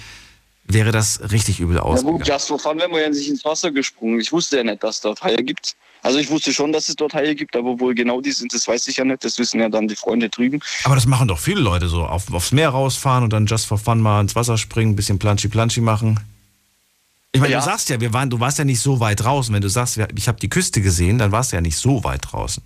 wäre 0.66 0.90
das 0.90 1.20
richtig 1.32 1.60
übel 1.60 1.76
Ja 1.76 1.82
ausgegangen? 1.82 2.18
gut, 2.18 2.26
just 2.26 2.48
for 2.48 2.58
fun 2.58 2.78
wären 2.78 2.92
wir 2.92 3.02
ja 3.02 3.10
nicht 3.10 3.28
ins 3.28 3.44
Wasser 3.44 3.70
gesprungen. 3.70 4.20
Ich 4.20 4.32
wusste 4.32 4.56
ja 4.56 4.64
nicht, 4.64 4.82
dass 4.82 4.96
es 4.96 5.00
dort 5.02 5.22
Haie 5.22 5.36
gibt. 5.36 5.76
Also 6.02 6.18
ich 6.18 6.30
wusste 6.30 6.54
schon, 6.54 6.72
dass 6.72 6.88
es 6.88 6.96
dort 6.96 7.12
Haie 7.12 7.34
gibt, 7.34 7.54
aber 7.56 7.78
wo 7.78 7.92
genau 7.94 8.22
die 8.22 8.32
sind, 8.32 8.54
das 8.54 8.66
weiß 8.66 8.88
ich 8.88 8.96
ja 8.96 9.04
nicht. 9.04 9.22
Das 9.22 9.38
wissen 9.38 9.60
ja 9.60 9.68
dann 9.68 9.86
die 9.86 9.96
Freunde 9.96 10.30
drüben. 10.30 10.60
Aber 10.84 10.94
das 10.94 11.06
machen 11.06 11.28
doch 11.28 11.38
viele 11.38 11.60
Leute 11.60 11.88
so. 11.88 12.04
Auf, 12.04 12.32
aufs 12.32 12.52
Meer 12.52 12.70
rausfahren 12.70 13.24
und 13.24 13.32
dann 13.34 13.44
just 13.44 13.66
for 13.66 13.76
fun 13.76 14.00
mal 14.00 14.22
ins 14.22 14.34
Wasser 14.34 14.56
springen, 14.56 14.92
ein 14.92 14.96
bisschen 14.96 15.18
planschi-planschi 15.18 15.82
machen. 15.82 16.20
Ich 17.34 17.40
meine, 17.40 17.52
Ja. 17.52 17.58
du 17.58 17.64
sagst 17.64 17.88
ja, 17.90 18.00
wir 18.00 18.12
waren, 18.12 18.30
du 18.30 18.38
warst 18.38 18.58
ja 18.58 18.64
nicht 18.64 18.80
so 18.80 19.00
weit 19.00 19.20
draußen. 19.24 19.52
Wenn 19.52 19.60
du 19.60 19.68
sagst, 19.68 19.98
ich 20.16 20.28
habe 20.28 20.38
die 20.38 20.48
Küste 20.48 20.80
gesehen, 20.80 21.18
dann 21.18 21.32
warst 21.32 21.50
du 21.50 21.56
ja 21.56 21.60
nicht 21.60 21.76
so 21.76 22.04
weit 22.04 22.20
draußen. 22.30 22.62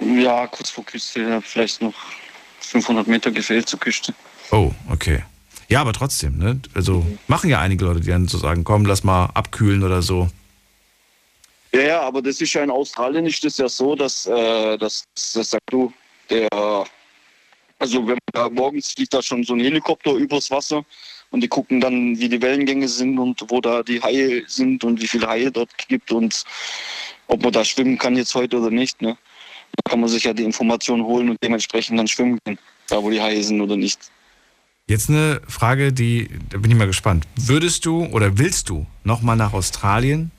Ja, 0.00 0.48
kurz 0.48 0.70
vor 0.70 0.84
Küste, 0.84 1.40
vielleicht 1.42 1.80
noch 1.80 1.94
500 2.60 3.06
Meter 3.06 3.30
gefehlt 3.30 3.68
zur 3.68 3.78
Küste. 3.78 4.12
Oh, 4.50 4.72
okay. 4.90 5.22
Ja, 5.68 5.80
aber 5.80 5.92
trotzdem, 5.92 6.38
ne? 6.38 6.60
Also 6.74 7.06
machen 7.28 7.48
ja 7.50 7.60
einige 7.60 7.84
Leute, 7.84 8.00
die 8.00 8.08
dann 8.10 8.26
so 8.26 8.36
sagen, 8.38 8.64
komm, 8.64 8.84
lass 8.84 9.04
mal 9.04 9.26
abkühlen 9.26 9.84
oder 9.84 10.02
so. 10.02 10.28
Ja, 11.72 11.80
ja, 11.82 12.00
aber 12.02 12.20
das 12.20 12.40
ist 12.40 12.52
ja 12.52 12.64
in 12.64 12.70
Australien 12.70 13.26
ist 13.26 13.44
das 13.44 13.58
ja 13.58 13.68
so, 13.68 13.94
dass, 13.94 14.26
äh, 14.26 14.76
dass 14.76 15.04
das 15.14 15.50
sagst 15.50 15.58
du, 15.70 15.92
der, 16.30 16.48
also 17.78 17.98
wenn 18.06 18.14
man 18.14 18.18
da 18.32 18.48
morgens 18.48 18.90
fliegt 18.92 19.14
da 19.14 19.22
schon 19.22 19.44
so 19.44 19.54
ein 19.54 19.60
Helikopter 19.60 20.12
übers 20.14 20.50
Wasser 20.50 20.84
und 21.34 21.40
die 21.40 21.48
gucken 21.48 21.80
dann, 21.80 22.16
wie 22.16 22.28
die 22.28 22.40
Wellengänge 22.40 22.86
sind 22.86 23.18
und 23.18 23.44
wo 23.48 23.60
da 23.60 23.82
die 23.82 24.00
Haie 24.00 24.44
sind 24.46 24.84
und 24.84 25.02
wie 25.02 25.08
viele 25.08 25.26
Haie 25.26 25.50
dort 25.50 25.76
gibt 25.88 26.12
und 26.12 26.44
ob 27.26 27.42
man 27.42 27.52
da 27.52 27.64
schwimmen 27.64 27.98
kann 27.98 28.14
jetzt 28.14 28.36
heute 28.36 28.60
oder 28.60 28.70
nicht. 28.70 29.02
Ne? 29.02 29.18
Da 29.72 29.90
kann 29.90 29.98
man 29.98 30.08
sich 30.08 30.22
ja 30.22 30.32
die 30.32 30.44
Informationen 30.44 31.02
holen 31.02 31.30
und 31.30 31.38
dementsprechend 31.42 31.98
dann 31.98 32.06
schwimmen 32.06 32.38
gehen, 32.44 32.56
da 32.86 33.02
wo 33.02 33.10
die 33.10 33.20
Haie 33.20 33.42
sind 33.42 33.60
oder 33.60 33.76
nicht. 33.76 33.98
Jetzt 34.86 35.10
eine 35.10 35.40
Frage, 35.48 35.92
die, 35.92 36.28
da 36.50 36.58
bin 36.58 36.70
ich 36.70 36.76
mal 36.76 36.86
gespannt. 36.86 37.26
Würdest 37.34 37.84
du 37.84 38.04
oder 38.12 38.38
willst 38.38 38.68
du 38.68 38.86
nochmal 39.02 39.34
nach 39.34 39.54
Australien, 39.54 40.30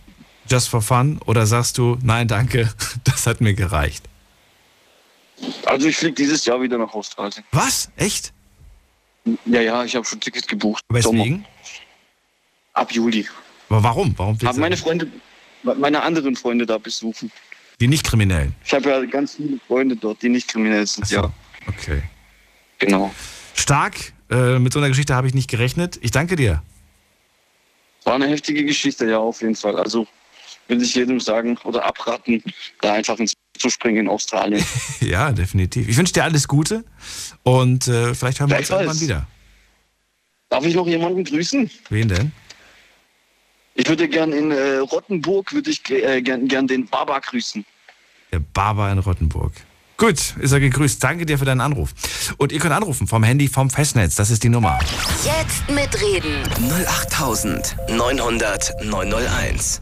just 0.49 0.69
for 0.69 0.81
fun, 0.81 1.19
oder 1.25 1.45
sagst 1.45 1.77
du, 1.77 1.97
nein, 2.03 2.29
danke, 2.29 2.73
das 3.03 3.27
hat 3.27 3.41
mir 3.41 3.53
gereicht? 3.53 4.05
Also 5.65 5.89
ich 5.89 5.97
fliege 5.97 6.13
dieses 6.13 6.45
Jahr 6.45 6.61
wieder 6.61 6.77
nach 6.77 6.93
Australien. 6.93 7.43
Was? 7.51 7.91
Echt? 7.97 8.31
Ja, 9.45 9.61
ja, 9.61 9.83
ich 9.83 9.95
habe 9.95 10.05
schon 10.05 10.19
Ticket 10.19 10.47
gebucht. 10.47 10.83
Weswegen? 10.89 11.45
Ab 12.73 12.91
Juli. 12.91 13.27
Aber 13.69 13.83
warum? 13.83 14.13
Warum 14.17 14.33
willst 14.35 14.47
Haben 14.47 14.59
meine 14.59 14.77
Freunde, 14.77 15.07
meine 15.63 16.01
anderen 16.03 16.35
Freunde 16.35 16.65
da 16.65 16.77
besuchen. 16.77 17.31
Die 17.81 17.87
Nicht-Kriminellen. 17.87 18.55
Ich 18.63 18.73
habe 18.73 18.89
ja 18.89 19.03
ganz 19.05 19.35
viele 19.35 19.59
Freunde 19.67 19.95
dort, 19.95 20.21
die 20.21 20.29
nicht 20.29 20.47
kriminell 20.47 20.85
sind. 20.85 21.07
So. 21.07 21.15
Ja, 21.15 21.33
Okay. 21.67 22.03
genau. 22.77 23.13
Stark. 23.55 24.13
Äh, 24.29 24.59
mit 24.59 24.73
so 24.73 24.79
einer 24.79 24.89
Geschichte 24.89 25.13
habe 25.15 25.27
ich 25.27 25.33
nicht 25.33 25.49
gerechnet. 25.49 25.99
Ich 26.01 26.11
danke 26.11 26.35
dir. 26.35 26.63
War 28.03 28.15
eine 28.15 28.27
heftige 28.27 28.63
Geschichte, 28.65 29.07
ja, 29.09 29.17
auf 29.17 29.41
jeden 29.41 29.55
Fall. 29.55 29.77
Also 29.77 30.07
will 30.67 30.81
ich 30.81 30.95
jedem 30.95 31.19
sagen 31.19 31.57
oder 31.63 31.85
abraten, 31.85 32.43
da 32.81 32.93
einfach 32.93 33.17
ins 33.19 33.33
zu 33.65 33.69
springen 33.69 33.97
in 33.97 34.07
Australien. 34.07 34.63
Ja, 35.01 35.31
definitiv. 35.31 35.87
Ich 35.87 35.97
wünsche 35.97 36.13
dir 36.13 36.23
alles 36.23 36.47
Gute 36.47 36.83
und 37.43 37.87
äh, 37.87 38.13
vielleicht 38.13 38.39
hören 38.39 38.49
wir 38.49 38.57
uns 38.57 38.69
irgendwann 38.69 38.99
wieder. 38.99 39.27
Darf 40.49 40.65
ich 40.65 40.75
noch 40.75 40.87
jemanden 40.87 41.23
grüßen? 41.23 41.69
Wen 41.89 42.07
denn? 42.07 42.31
Ich 43.75 43.87
würde 43.89 44.07
gern 44.07 44.31
in 44.31 44.51
äh, 44.51 44.77
Rottenburg, 44.77 45.51
würde 45.53 45.69
ich 45.69 45.81
äh, 45.89 46.21
gern, 46.21 46.47
gern 46.47 46.67
den 46.67 46.87
Baba 46.87 47.19
grüßen. 47.19 47.65
Der 48.31 48.39
Barber 48.39 48.91
in 48.91 48.99
Rottenburg. 48.99 49.51
Gut, 49.97 50.35
ist 50.39 50.51
er 50.51 50.59
gegrüßt. 50.59 51.03
Danke 51.03 51.25
dir 51.25 51.37
für 51.37 51.45
deinen 51.45 51.61
Anruf. 51.61 51.93
Und 52.37 52.51
ihr 52.51 52.59
könnt 52.59 52.73
anrufen 52.73 53.07
vom 53.07 53.23
Handy 53.23 53.47
vom 53.47 53.69
Festnetz. 53.69 54.15
Das 54.15 54.29
ist 54.29 54.43
die 54.43 54.49
Nummer. 54.49 54.79
Jetzt 55.23 55.69
mitreden. 55.69 56.43
08900 56.87 58.73
901. 58.83 59.81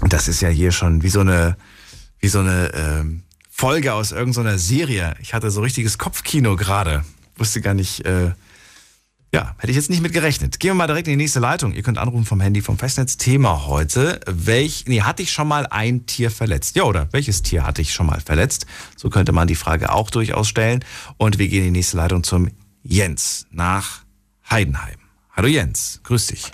Und 0.00 0.12
das 0.12 0.28
ist 0.28 0.40
ja 0.42 0.48
hier 0.48 0.72
schon 0.72 1.02
wie 1.02 1.08
so 1.08 1.20
eine, 1.20 1.56
wie 2.20 2.28
so 2.28 2.40
eine 2.40 2.72
ähm, 2.74 3.22
Folge 3.50 3.94
aus 3.94 4.12
irgendeiner 4.12 4.58
Serie. 4.58 5.14
Ich 5.20 5.34
hatte 5.34 5.50
so 5.50 5.62
richtiges 5.62 5.98
Kopfkino 5.98 6.56
gerade. 6.56 7.04
Wusste 7.36 7.60
gar 7.60 7.74
nicht, 7.74 8.04
äh, 8.04 8.32
ja, 9.32 9.54
hätte 9.58 9.70
ich 9.70 9.76
jetzt 9.76 9.90
nicht 9.90 10.02
mit 10.02 10.12
gerechnet. 10.12 10.60
Gehen 10.60 10.70
wir 10.70 10.74
mal 10.74 10.86
direkt 10.86 11.08
in 11.08 11.12
die 11.12 11.22
nächste 11.24 11.40
Leitung. 11.40 11.72
Ihr 11.72 11.82
könnt 11.82 11.98
anrufen 11.98 12.24
vom 12.24 12.40
Handy 12.40 12.62
vom 12.62 12.78
Festnetz. 12.78 13.16
Thema 13.16 13.66
heute. 13.66 14.20
Welch, 14.26 14.84
nee, 14.86 15.02
hatte 15.02 15.22
ich 15.22 15.32
schon 15.32 15.48
mal 15.48 15.66
ein 15.66 16.06
Tier 16.06 16.30
verletzt? 16.30 16.76
Ja, 16.76 16.84
oder 16.84 17.08
welches 17.12 17.42
Tier 17.42 17.66
hatte 17.66 17.82
ich 17.82 17.92
schon 17.92 18.06
mal 18.06 18.20
verletzt? 18.20 18.66
So 18.96 19.10
könnte 19.10 19.32
man 19.32 19.48
die 19.48 19.54
Frage 19.54 19.92
auch 19.92 20.10
durchaus 20.10 20.48
stellen. 20.48 20.84
Und 21.16 21.38
wir 21.38 21.48
gehen 21.48 21.60
in 21.60 21.72
die 21.72 21.78
nächste 21.78 21.96
Leitung 21.96 22.22
zum 22.24 22.50
Jens 22.82 23.46
nach 23.50 24.04
Heidenheim. 24.50 24.96
Hallo 25.32 25.48
Jens, 25.48 26.00
grüß 26.04 26.28
dich. 26.28 26.52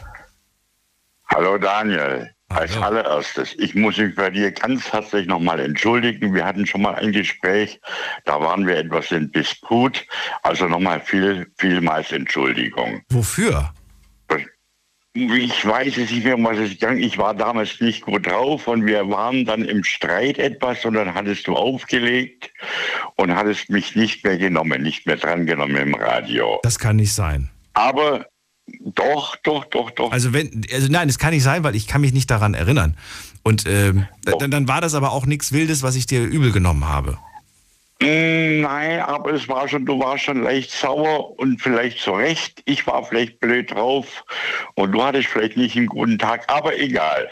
Hallo 1.26 1.58
Daniel. 1.58 2.30
Als 2.54 2.76
allererstes, 2.76 3.54
ich 3.58 3.74
muss 3.74 3.96
mich 3.96 4.14
bei 4.14 4.30
dir 4.30 4.50
ganz 4.50 4.92
herzlich 4.92 5.26
nochmal 5.26 5.60
entschuldigen. 5.60 6.34
Wir 6.34 6.44
hatten 6.44 6.66
schon 6.66 6.82
mal 6.82 6.94
ein 6.94 7.12
Gespräch, 7.12 7.80
da 8.24 8.40
waren 8.40 8.66
wir 8.66 8.76
etwas 8.76 9.10
in 9.10 9.30
Disput. 9.32 10.06
Also 10.42 10.66
nochmal 10.66 11.00
viel, 11.00 11.46
vielmals 11.58 12.12
Entschuldigung. 12.12 13.02
Wofür? 13.10 13.72
Ich 15.14 15.66
weiß 15.66 15.98
es 15.98 16.10
nicht 16.10 16.24
mehr, 16.24 16.36
um 16.36 16.44
was 16.44 16.56
es 16.56 16.78
ging. 16.78 16.96
Ich 16.96 17.18
war 17.18 17.34
damals 17.34 17.82
nicht 17.82 18.00
gut 18.00 18.26
drauf 18.26 18.66
und 18.66 18.86
wir 18.86 19.06
waren 19.10 19.44
dann 19.44 19.62
im 19.62 19.84
Streit 19.84 20.38
etwas 20.38 20.86
und 20.86 20.94
dann 20.94 21.12
hattest 21.12 21.46
du 21.46 21.54
aufgelegt 21.54 22.50
und 23.16 23.34
hattest 23.34 23.68
mich 23.68 23.94
nicht 23.94 24.24
mehr 24.24 24.38
genommen, 24.38 24.82
nicht 24.82 25.06
mehr 25.06 25.16
drangenommen 25.16 25.76
im 25.76 25.94
Radio. 25.94 26.60
Das 26.62 26.78
kann 26.78 26.96
nicht 26.96 27.12
sein. 27.12 27.50
Aber 27.74 28.24
doch, 28.66 29.36
doch, 29.36 29.64
doch, 29.66 29.90
doch. 29.90 30.12
Also 30.12 30.32
wenn, 30.32 30.64
also 30.72 30.88
nein, 30.90 31.08
es 31.08 31.18
kann 31.18 31.32
nicht 31.32 31.42
sein, 31.42 31.64
weil 31.64 31.74
ich 31.74 31.86
kann 31.86 32.00
mich 32.00 32.12
nicht 32.12 32.30
daran 32.30 32.54
erinnern. 32.54 32.96
Und 33.42 33.64
ähm, 33.66 34.06
dann, 34.24 34.50
dann 34.50 34.68
war 34.68 34.80
das 34.80 34.94
aber 34.94 35.12
auch 35.12 35.26
nichts 35.26 35.52
Wildes, 35.52 35.82
was 35.82 35.96
ich 35.96 36.06
dir 36.06 36.22
übel 36.22 36.52
genommen 36.52 36.88
habe. 36.88 37.18
Mm, 38.00 38.60
Nein, 38.62 39.00
aber 39.00 39.32
es 39.32 39.48
war 39.48 39.68
schon, 39.68 39.86
du 39.86 39.98
warst 39.98 40.24
schon 40.24 40.42
leicht 40.42 40.70
sauer 40.70 41.38
und 41.38 41.60
vielleicht 41.60 41.98
zu 41.98 42.12
Recht. 42.12 42.62
Ich 42.64 42.86
war 42.86 43.04
vielleicht 43.04 43.40
blöd 43.40 43.70
drauf 43.72 44.24
und 44.74 44.92
du 44.92 45.02
hattest 45.02 45.28
vielleicht 45.28 45.56
nicht 45.56 45.76
einen 45.76 45.86
guten 45.86 46.18
Tag, 46.18 46.44
aber 46.48 46.78
egal. 46.78 47.28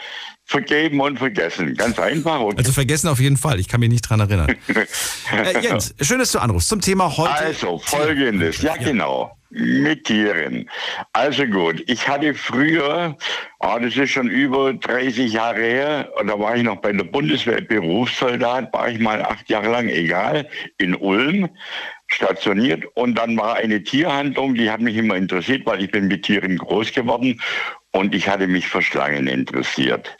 Vergeben 0.51 1.01
und 1.01 1.17
vergessen. 1.17 1.77
Ganz 1.77 1.97
einfach. 2.01 2.41
Und 2.41 2.59
Also 2.59 2.73
vergessen 2.73 3.07
auf 3.07 3.21
jeden 3.21 3.37
Fall, 3.37 3.61
ich 3.61 3.69
kann 3.69 3.79
mich 3.79 3.89
nicht 3.89 4.03
dran 4.03 4.19
erinnern. 4.19 4.49
äh, 5.33 5.61
Jens, 5.61 5.95
schön, 6.01 6.19
dass 6.19 6.33
du 6.33 6.41
anrufst. 6.41 6.69
Zum 6.69 6.81
Thema 6.81 7.17
heute. 7.17 7.31
Also, 7.31 7.79
folgendes, 7.79 8.61
ja, 8.61 8.75
genau, 8.77 9.39
mit 9.51 10.07
Tieren. 10.07 10.69
Also 11.13 11.47
gut, 11.47 11.85
ich 11.87 12.09
hatte 12.09 12.35
früher, 12.35 13.17
ah, 13.61 13.79
das 13.79 13.97
ist 13.97 14.11
schon 14.11 14.29
über 14.29 14.75
30 14.75 15.33
Jahre 15.33 15.61
her, 15.61 16.13
und 16.21 16.27
da 16.27 16.37
war 16.37 16.57
ich 16.57 16.65
noch 16.65 16.81
bei 16.81 16.91
der 16.91 17.05
Bundeswehr 17.05 17.61
Berufssoldat, 17.61 18.73
war 18.73 18.89
ich 18.89 18.99
mal 18.99 19.23
acht 19.23 19.49
Jahre 19.49 19.69
lang, 19.69 19.89
egal, 19.89 20.49
in 20.79 20.97
Ulm 20.97 21.49
stationiert 22.09 22.85
und 22.95 23.15
dann 23.17 23.37
war 23.37 23.55
eine 23.55 23.85
Tierhandlung, 23.85 24.57
die 24.57 24.69
hat 24.69 24.81
mich 24.81 24.97
immer 24.97 25.15
interessiert, 25.15 25.65
weil 25.65 25.85
ich 25.85 25.93
bin 25.93 26.09
mit 26.09 26.25
Tieren 26.25 26.59
groß 26.59 26.93
geworden 26.93 27.41
und 27.93 28.15
ich 28.15 28.29
hatte 28.29 28.47
mich 28.47 28.69
für 28.69 28.83
Schlangen 28.83 29.27
interessiert. 29.27 30.17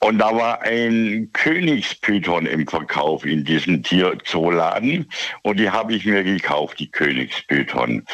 Und 0.00 0.18
da 0.18 0.34
war 0.34 0.62
ein 0.62 1.30
Königspython 1.32 2.46
im 2.46 2.66
Verkauf 2.66 3.24
in 3.24 3.44
diesem 3.44 3.84
Tierzooladen. 3.84 5.08
Und 5.42 5.60
die 5.60 5.70
habe 5.70 5.94
ich 5.94 6.04
mir 6.04 6.24
gekauft, 6.24 6.80
die 6.80 6.90
Königspython. 6.90 8.04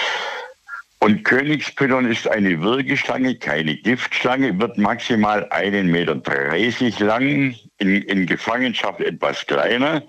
Und 1.01 1.25
Königspython 1.25 2.11
ist 2.11 2.29
eine 2.29 2.61
Würgeschlange, 2.61 3.37
keine 3.37 3.77
Giftschlange, 3.77 4.59
wird 4.59 4.79
maximal 4.79 5.45
1,30 5.51 5.85
Meter 5.85 7.05
lang, 7.05 7.55
in, 7.79 8.03
in 8.03 8.27
Gefangenschaft 8.27 9.01
etwas 9.01 9.47
kleiner. 9.47 10.03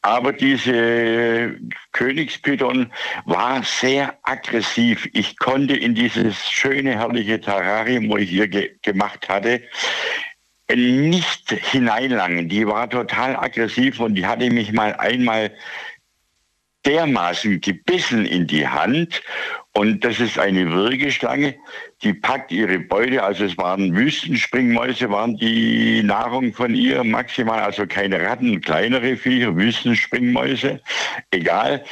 Aber 0.00 0.32
diese 0.32 1.54
Königspython 1.92 2.90
war 3.26 3.62
sehr 3.62 4.18
aggressiv. 4.22 5.06
Ich 5.12 5.38
konnte 5.38 5.76
in 5.76 5.94
dieses 5.94 6.48
schöne, 6.50 6.92
herrliche 6.92 7.38
Terrarium, 7.38 8.08
wo 8.08 8.16
ich 8.16 8.30
hier 8.30 8.48
ge 8.48 8.70
gemacht 8.80 9.28
hatte, 9.28 9.60
nicht 10.74 11.50
hineinlangen. 11.50 12.48
Die 12.48 12.66
war 12.66 12.88
total 12.88 13.36
aggressiv 13.36 14.00
und 14.00 14.14
die 14.14 14.26
hatte 14.26 14.50
mich 14.50 14.72
mal 14.72 14.94
einmal 14.94 15.52
dermaßen 16.86 17.60
gebissen 17.60 18.26
in 18.26 18.46
die 18.46 18.66
Hand. 18.66 19.22
Und 19.74 20.04
das 20.04 20.20
ist 20.20 20.38
eine 20.38 20.70
Würgeschlange, 20.70 21.54
die 22.02 22.12
packt 22.12 22.52
ihre 22.52 22.78
Beute, 22.78 23.22
also 23.22 23.44
es 23.44 23.56
waren 23.56 23.96
Wüstenspringmäuse, 23.96 25.10
waren 25.10 25.36
die 25.36 26.02
Nahrung 26.02 26.52
von 26.52 26.74
ihr 26.74 27.02
maximal, 27.04 27.60
also 27.60 27.86
keine 27.86 28.20
Ratten, 28.20 28.60
kleinere 28.60 29.16
Viecher, 29.16 29.56
Wüstenspringmäuse, 29.56 30.80
egal. 31.30 31.82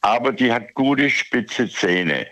Aber 0.00 0.32
die 0.32 0.50
hat 0.50 0.72
gute 0.74 1.10
spitze 1.10 1.68
Zähne. 1.68 2.26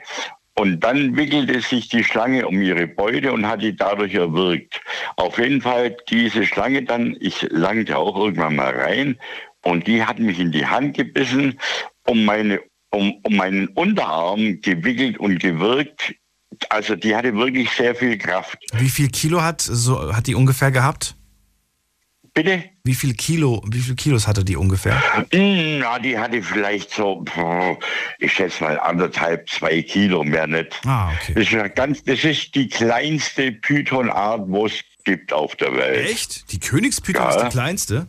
Und 0.57 0.81
dann 0.81 1.17
wickelte 1.17 1.61
sich 1.61 1.89
die 1.89 2.05
Schlange 2.05 2.47
um 2.47 2.63
ihre 2.63 2.87
Beute 2.87 3.33
und 3.33 3.47
hat 3.47 3.61
die 3.61 3.77
dadurch 3.77 4.15
erwürgt. 4.15 4.81
Auf 5.17 5.39
jeden 5.39 5.61
Fall 5.61 5.97
diese 6.09 6.47
Schlange 6.47 6.83
dann, 6.85 7.17
ich 7.21 7.43
langte 7.51 7.99
auch 7.99 8.17
irgendwann 8.17 8.57
mal 8.57 8.73
rein 8.73 9.19
und 9.63 9.87
die 9.87 10.05
hat 10.05 10.19
mich 10.19 10.39
in 10.39 10.53
die 10.53 10.67
Hand 10.67 10.97
gebissen, 10.97 11.59
um, 12.07 12.25
meine, 12.25 12.61
um, 12.95 13.15
um 13.23 13.37
meinen 13.37 13.69
Unterarm 13.69 14.61
gewickelt 14.61 15.19
und 15.19 15.39
gewirkt. 15.39 16.15
Also 16.69 16.95
die 16.97 17.15
hatte 17.15 17.35
wirklich 17.35 17.69
sehr 17.71 17.95
viel 17.95 18.17
Kraft. 18.17 18.57
Wie 18.75 18.89
viel 18.89 19.09
Kilo 19.09 19.43
hat, 19.43 19.61
so, 19.61 20.15
hat 20.15 20.27
die 20.27 20.35
ungefähr 20.35 20.71
gehabt? 20.71 21.17
Bitte? 22.33 22.65
Wie 22.83 22.95
viel 22.95 23.15
Kilo, 23.15 23.63
wie 23.71 23.79
viel 23.79 23.95
Kilos 23.95 24.27
hatte 24.27 24.45
die 24.45 24.57
ungefähr? 24.57 25.01
Hm, 25.33 25.79
na, 25.79 25.99
die 26.01 26.19
hatte 26.19 26.43
vielleicht 26.43 26.91
so, 26.91 27.25
ich 28.19 28.33
schätze 28.33 28.65
mal 28.65 28.79
anderthalb, 28.81 29.49
zwei 29.49 29.83
Kilo, 29.83 30.25
mehr 30.25 30.49
nicht. 30.49 30.81
Ah, 30.85 31.13
okay. 31.13 31.35
Das 31.35 31.53
ist, 31.53 31.77
ganz, 31.77 32.03
das 32.03 32.25
ist 32.25 32.55
die 32.57 32.69
kleinste 32.69 33.53
Pythonart, 33.53 34.43
wo 34.49 34.67
es 34.67 34.81
gibt 35.05 35.33
auf 35.33 35.55
der 35.57 35.77
Welt. 35.77 36.11
Echt? 36.11 36.51
Die 36.51 36.59
Königspython 36.59 37.23
Ja. 37.23 37.37
ist 37.37 37.45
die 37.45 37.51
kleinste? 37.51 38.09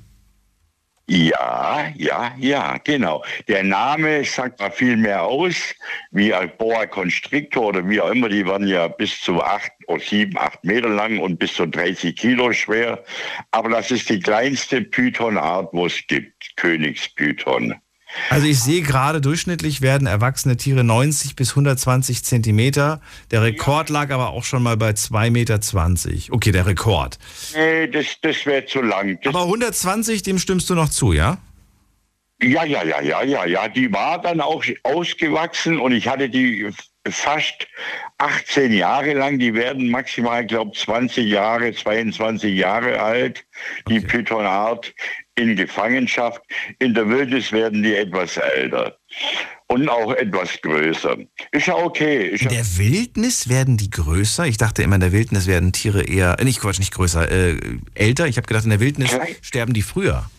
Ja, 1.08 1.88
ja, 1.96 2.34
ja, 2.40 2.78
genau. 2.84 3.24
Der 3.48 3.64
Name 3.64 4.24
sagt 4.26 4.60
mal 4.60 4.72
viel 4.72 4.98
mehr 4.98 5.22
aus, 5.24 5.76
wie 6.10 6.34
ein 6.34 6.52
Boa 6.58 6.88
Constrictor 6.88 7.68
oder 7.68 7.88
wie 7.88 8.02
auch 8.02 8.10
immer. 8.10 8.28
Die 8.28 8.46
waren 8.46 8.68
ja 8.68 8.88
bis 8.88 9.22
zu 9.22 9.42
acht 9.44 9.72
oder 9.88 10.00
sieben, 10.00 10.36
acht 10.38 10.64
Meter 10.64 10.90
lang 10.90 11.20
und 11.20 11.38
bis 11.38 11.54
zu 11.54 11.68
30 11.68 12.16
Kilo 12.16 12.52
schwer. 12.54 13.04
Aber 13.52 13.70
das 13.70 13.92
ist 13.92 14.10
die 14.10 14.20
kleinste 14.20 14.82
Pythonart, 14.82 15.72
wo 15.74 15.86
es 15.86 16.08
gibt, 16.08 16.56
Königspython. 16.58 17.76
Also 18.30 18.48
ich 18.48 18.60
sehe 18.60 18.82
gerade, 18.82 19.22
durchschnittlich 19.22 19.82
werden 19.82 20.08
erwachsene 20.08 20.58
Tiere 20.58 20.84
90 20.84 21.36
bis 21.36 21.52
120 21.52 22.24
Zentimeter. 22.24 23.02
Der 23.32 23.44
Rekord 23.44 23.90
lag 23.90 24.12
aber 24.12 24.30
auch 24.30 24.44
schon 24.44 24.64
mal 24.64 24.78
bei 24.78 24.92
2,20 24.92 25.32
Meter. 25.32 26.34
Okay, 26.34 26.52
der 26.52 26.66
Rekord. 26.66 27.18
Nee, 27.56 27.88
das, 27.88 28.06
das 28.22 28.46
wäre 28.46 28.66
zu 28.66 28.82
lang. 28.82 29.20
Das, 29.24 29.34
Aber 29.34 29.44
120, 29.46 30.24
dem 30.24 30.40
stimmst 30.40 30.70
du 30.70 30.76
noch 30.76 30.90
zu, 30.90 31.14
ja? 31.14 31.38
ja, 32.42 32.64
ja, 32.64 32.84
ja, 32.84 33.02
ja, 33.02 33.24
ja, 33.24 33.46
ja. 33.46 33.68
Die 33.68 33.92
war 33.92 34.22
dann 34.22 34.42
auch 34.42 34.64
ausgewachsen 34.84 35.80
und 35.80 35.92
ich 35.92 36.08
hatte 36.08 36.30
die 36.30 36.70
fast 37.08 37.68
18 38.18 38.74
Jahre 38.74 39.14
lang. 39.14 39.40
Die 39.40 39.54
werden 39.54 39.90
maximal, 39.90 40.46
glaube 40.46 40.72
20 40.76 41.28
Jahre, 41.28 41.74
22 41.74 42.56
Jahre 42.56 43.00
alt, 43.00 43.46
die 43.88 43.98
Okay. 43.98 44.08
Pythonart 44.08 44.94
in 45.36 45.56
Gefangenschaft. 45.56 46.42
In 46.80 46.94
der 46.94 47.08
Wildnis 47.10 47.52
werden 47.52 47.84
die 47.84 47.96
etwas 47.96 48.38
älter 48.38 48.98
und 49.68 49.90
auch 49.90 50.14
etwas 50.14 50.62
größer. 50.62 51.18
Ist 51.52 51.68
ja 51.68 51.76
okay. 51.76 52.30
Ist 52.30 52.44
In 52.44 52.50
der 52.50 52.78
Wildnis 52.78 53.50
werden 53.50 53.78
die 53.78 53.90
größer. 53.90 54.46
Ich 54.46 54.58
dachte 54.58 54.84
immer, 54.84 54.96
in 54.96 55.02
der 55.02 55.12
Wildnis 55.12 55.48
werden 55.48 55.72
Tiere 55.72 56.04
eher, 56.04 56.40
äh, 56.40 56.44
nicht 56.44 56.62
Quatsch, 56.62 56.80
nicht 56.80 56.94
größer, 56.94 57.30
äh, 57.30 57.58
älter. 57.94 58.28
Ich 58.28 58.38
habe 58.38 58.48
gedacht, 58.48 58.64
in 58.64 58.70
der 58.70 58.80
Wildnis 58.80 59.12
sterben 59.42 59.74
die 59.74 59.82
früher. 59.82 60.30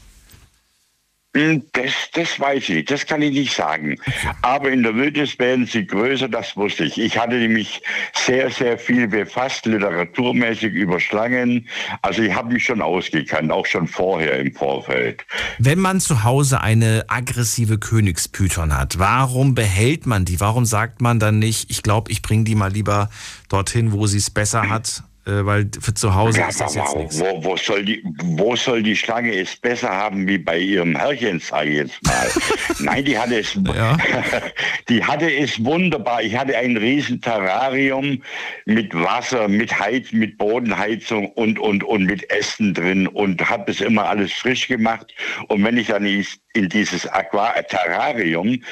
Hm, 1.37 1.62
Das, 1.72 1.93
das 2.14 2.41
weiß 2.41 2.70
ich, 2.70 2.87
das 2.87 3.05
kann 3.05 3.20
ich 3.20 3.32
nicht 3.32 3.55
sagen. 3.55 3.97
Aber 4.41 4.70
in 4.70 4.82
der 4.82 4.95
Wildnis 4.95 5.39
werden 5.39 5.66
sie 5.66 5.87
größer, 5.87 6.28
das 6.28 6.57
wusste 6.57 6.84
ich. 6.84 6.99
Ich 6.99 7.18
hatte 7.18 7.37
mich 7.49 7.82
sehr, 8.14 8.51
sehr 8.51 8.78
viel 8.78 9.07
befasst, 9.07 9.66
literaturmäßig 9.66 10.72
über 10.72 10.99
Schlangen. 10.99 11.68
Also 12.01 12.22
ich 12.22 12.34
habe 12.34 12.55
mich 12.55 12.64
schon 12.64 12.80
ausgekannt, 12.80 13.53
auch 13.53 13.66
schon 13.66 13.87
vorher 13.87 14.39
im 14.39 14.55
Vorfeld. 14.55 15.26
Wenn 15.59 15.78
man 15.78 16.01
zu 16.01 16.24
Hause 16.24 16.62
eine 16.62 17.05
aggressive 17.09 17.78
Königspython 17.78 18.74
hat, 18.74 18.99
warum 18.99 19.55
behält 19.55 20.07
man 20.07 20.24
die? 20.24 20.41
Warum 20.41 20.64
sagt 20.64 21.03
man 21.03 21.18
dann 21.18 21.39
nicht, 21.39 21.70
ich 21.70 21.82
glaube, 21.82 22.11
ich 22.12 22.22
bringe 22.22 22.45
die 22.45 22.55
mal 22.55 22.72
lieber 22.72 23.11
dorthin, 23.51 23.93
wo 23.93 24.07
sie 24.07 24.18
es 24.18 24.30
besser 24.30 24.70
hat? 24.70 25.03
Äh, 25.26 25.44
weil 25.44 25.68
für 25.80 25.92
zu 25.92 26.14
Hause 26.14 26.38
Ja, 26.38 26.48
ist 26.48 26.60
das 26.60 26.74
jetzt 26.76 26.96
nichts. 26.96 27.18
wo, 27.20 27.42
wo, 27.42 27.56
soll 27.56 27.84
die, 27.84 28.02
wo 28.22 28.54
soll 28.54 28.82
die 28.82 28.94
Schlange 28.94 29.34
es 29.34 29.56
besser 29.56 29.90
haben 29.90 30.28
wie 30.28 30.38
bei 30.38 30.56
ihrem 30.58 30.94
Herrchen, 30.94 31.40
sage 31.40 31.70
ich 31.70 31.76
jetzt 31.78 32.02
mal. 32.04 32.28
Nein, 32.78 33.04
die 33.04 33.18
hatte 33.18 33.40
es, 33.40 33.54
Ja. 33.54 33.96
die 34.88 35.02
hatte 35.02 35.32
es 35.32 35.64
wunderbar. 35.64 36.22
Ich 36.22 36.36
hatte 36.36 36.56
ein 36.56 36.76
riesen 36.76 37.20
Terrarium 37.20 38.22
mit 38.66 38.94
Wasser, 38.94 39.48
mit 39.48 39.76
Heiz, 39.78 40.12
mit 40.12 40.38
Bodenheizung 40.38 41.26
und, 41.32 41.58
und, 41.58 41.82
und 41.82 42.04
mit 42.04 42.30
Essen 42.30 42.72
drin 42.72 43.08
und 43.08 43.48
habe 43.50 43.70
es 43.72 43.80
immer 43.80 44.08
alles 44.08 44.32
frisch 44.32 44.68
gemacht. 44.68 45.12
Und 45.48 45.64
wenn 45.64 45.76
ich 45.76 45.88
dann 45.88 46.06
in 46.06 46.68
dieses 46.68 47.06
Aqua 47.08 47.50
Terrarium 47.62 48.62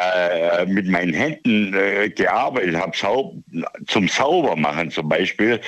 äh, 0.00 0.66
mit 0.66 0.86
meinen 0.86 1.14
Händen 1.14 1.74
äh, 1.74 2.08
gearbeitet 2.10 2.76
habe, 2.76 2.96
sau 2.96 3.34
zum 3.86 4.08
Saubermachen 4.08 4.90
zum 4.90 5.08
Beispiel. 5.08 5.60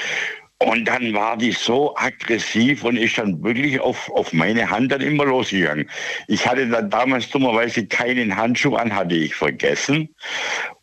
Und 0.62 0.85
dann 0.87 1.14
war 1.14 1.39
die 1.39 1.53
so 1.53 1.97
aggressiv 1.97 2.85
und 2.85 2.97
ist 2.97 3.16
dann 3.16 3.43
wirklich 3.43 3.81
auf, 3.81 4.11
auf 4.11 4.33
meine 4.35 4.68
Hand 4.68 4.93
dann 4.93 5.01
immer 5.01 5.24
losgegangen. 5.24 5.89
Ich 6.28 6.47
hatte 6.47 6.68
dann 6.68 6.91
damals 6.91 7.31
dummerweise 7.31 7.87
keinen 7.87 8.37
Handschuh 8.37 8.74
an, 8.76 8.95
hatte 8.95 9.14
ich 9.14 9.35
vergessen. 9.35 10.14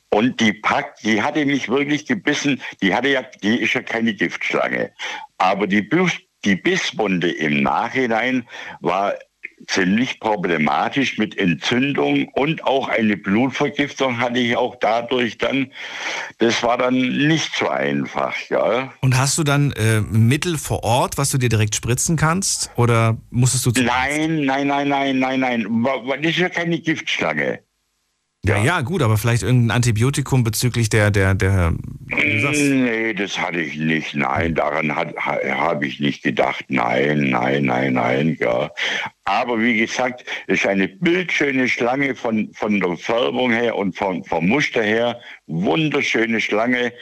Und 0.10 0.40
die 0.40 0.54
packt, 0.54 1.04
die 1.04 1.22
hatte 1.22 1.46
mich 1.46 1.70
wirklich 1.70 2.08
gebissen. 2.08 2.60
Die 2.82 2.96
hatte 2.96 3.10
ja, 3.10 3.22
die 3.44 3.62
ist 3.62 3.74
ja 3.74 3.84
keine 3.84 4.14
Giftschlange. 4.16 4.92
Aber 5.38 5.68
die, 5.68 5.84
Bus- 5.84 6.22
die 6.44 6.56
Bisswunde 6.56 7.30
im 7.30 7.62
Nachhinein 7.62 8.48
war 8.80 9.14
ziemlich 9.66 10.20
problematisch 10.20 11.18
mit 11.18 11.38
Entzündung 11.38 12.28
und 12.30 12.64
auch 12.64 12.90
eine 12.90 13.18
Blutvergiftung 13.18 14.20
hatte 14.20 14.40
ich 14.40 14.56
auch 14.56 14.76
dadurch 14.80 15.38
dann. 15.38 15.72
Das 16.38 16.62
war 16.62 16.78
dann 16.78 16.96
nicht 16.96 17.56
so 17.56 17.68
einfach, 17.68 18.36
ja. 18.50 18.94
Und 19.02 19.18
hast 19.18 19.38
du 19.38 19.44
dann 19.44 19.72
äh, 19.72 20.02
Mittel 20.02 20.58
vor 20.58 20.84
Ort, 20.84 21.18
was 21.18 21.32
du 21.32 21.38
dir 21.38 21.50
direkt 21.50 21.76
spritzen 21.76 22.16
kannst? 22.18 22.70
Oder 22.76 23.18
musstest 23.32 23.66
du 23.66 23.72
zu 23.72 23.84
Nein, 23.84 24.46
nein, 24.46 24.68
nein, 24.68 24.88
nein, 24.88 25.20
nein, 25.20 25.40
nein. 25.40 25.86
Das 26.22 26.32
ist 26.32 26.38
ja 26.38 26.50
keine 26.50 26.80
Giftschlange. 26.80 27.60
Ja, 28.48 28.64
ja, 28.64 28.82
gut, 28.82 29.02
aber 29.02 29.18
vielleicht 29.18 29.44
irgendein 29.44 29.76
Antibiotikum 29.76 30.44
bezüglich 30.44 30.90
der, 30.90 31.12
der, 31.12 31.36
der. 31.36 31.74
Nee, 32.08 33.14
das 33.14 33.38
hatte 33.38 33.60
ich 33.60 33.76
nicht. 33.78 34.16
Nein, 34.16 34.56
daran 34.56 34.96
ha, 34.96 35.12
habe 35.18 35.86
ich 35.86 36.00
nicht 36.00 36.24
gedacht. 36.24 36.66
Nein, 36.70 37.30
nein, 37.30 37.66
nein, 37.66 37.94
nein, 37.94 38.38
ja. 38.40 38.72
Aber 39.26 39.60
wie 39.60 39.78
gesagt, 39.78 40.24
es 40.48 40.60
ist 40.60 40.68
eine 40.68 40.88
bildschöne 40.88 41.68
Schlange 41.68 42.16
von, 42.16 42.50
von 42.54 42.80
der 42.80 42.96
Färbung 42.96 43.52
her 43.52 43.76
und 43.76 43.98
vom, 43.98 44.24
vom 44.24 44.48
Muster 44.48 44.84
her. 44.84 45.20
Wunderschöne 45.48 46.40
Schlange. 46.40 46.94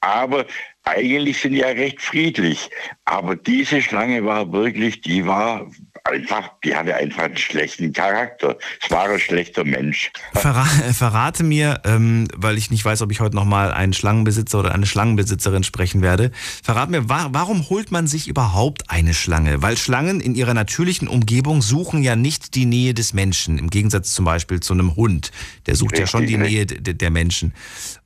Aber 0.00 0.46
eigentlich 0.84 1.40
sind 1.40 1.52
die 1.52 1.58
ja 1.58 1.68
recht 1.68 2.00
friedlich. 2.00 2.70
Aber 3.04 3.34
diese 3.34 3.82
Schlange 3.82 4.24
war 4.24 4.52
wirklich, 4.52 5.00
die 5.00 5.26
war 5.26 5.66
einfach, 6.04 6.50
die 6.64 6.74
hatte 6.74 6.94
einfach 6.94 7.24
einen 7.24 7.36
schlechten 7.36 7.92
Charakter. 7.92 8.56
Es 8.82 8.90
war 8.90 9.08
ein 9.08 9.18
schlechter 9.18 9.64
Mensch. 9.64 10.10
Verra 10.32 10.66
äh, 10.86 10.92
verrate 10.92 11.44
mir, 11.44 11.80
ähm, 11.84 12.28
weil 12.36 12.58
ich 12.58 12.70
nicht 12.70 12.84
weiß, 12.84 13.02
ob 13.02 13.10
ich 13.12 13.20
heute 13.20 13.36
nochmal 13.36 13.72
einen 13.72 13.92
Schlangenbesitzer 13.92 14.58
oder 14.58 14.72
eine 14.74 14.86
Schlangenbesitzerin 14.86 15.64
sprechen 15.64 16.02
werde. 16.02 16.32
Verrat 16.62 16.90
mir, 16.90 17.08
wa 17.08 17.28
warum 17.30 17.68
holt 17.68 17.90
man 17.92 18.06
sich 18.06 18.28
überhaupt 18.28 18.90
eine 18.90 19.14
Schlange? 19.14 19.62
Weil 19.62 19.76
Schlangen 19.76 20.20
in 20.20 20.34
ihrer 20.34 20.54
natürlichen 20.54 21.08
Umgebung 21.08 21.62
suchen 21.62 22.02
ja 22.02 22.16
nicht 22.16 22.54
die 22.54 22.66
Nähe 22.66 22.94
des 22.94 23.12
Menschen, 23.14 23.58
im 23.58 23.70
Gegensatz 23.70 24.12
zum 24.14 24.24
Beispiel 24.24 24.60
zu 24.60 24.72
einem 24.72 24.96
Hund. 24.96 25.30
Der 25.66 25.76
sucht 25.76 25.98
ja 25.98 26.06
schon 26.06 26.26
die 26.26 26.34
Richtig, 26.34 26.52
Nähe 26.52 26.66
d- 26.82 26.94
der 26.94 27.10
Menschen. 27.10 27.54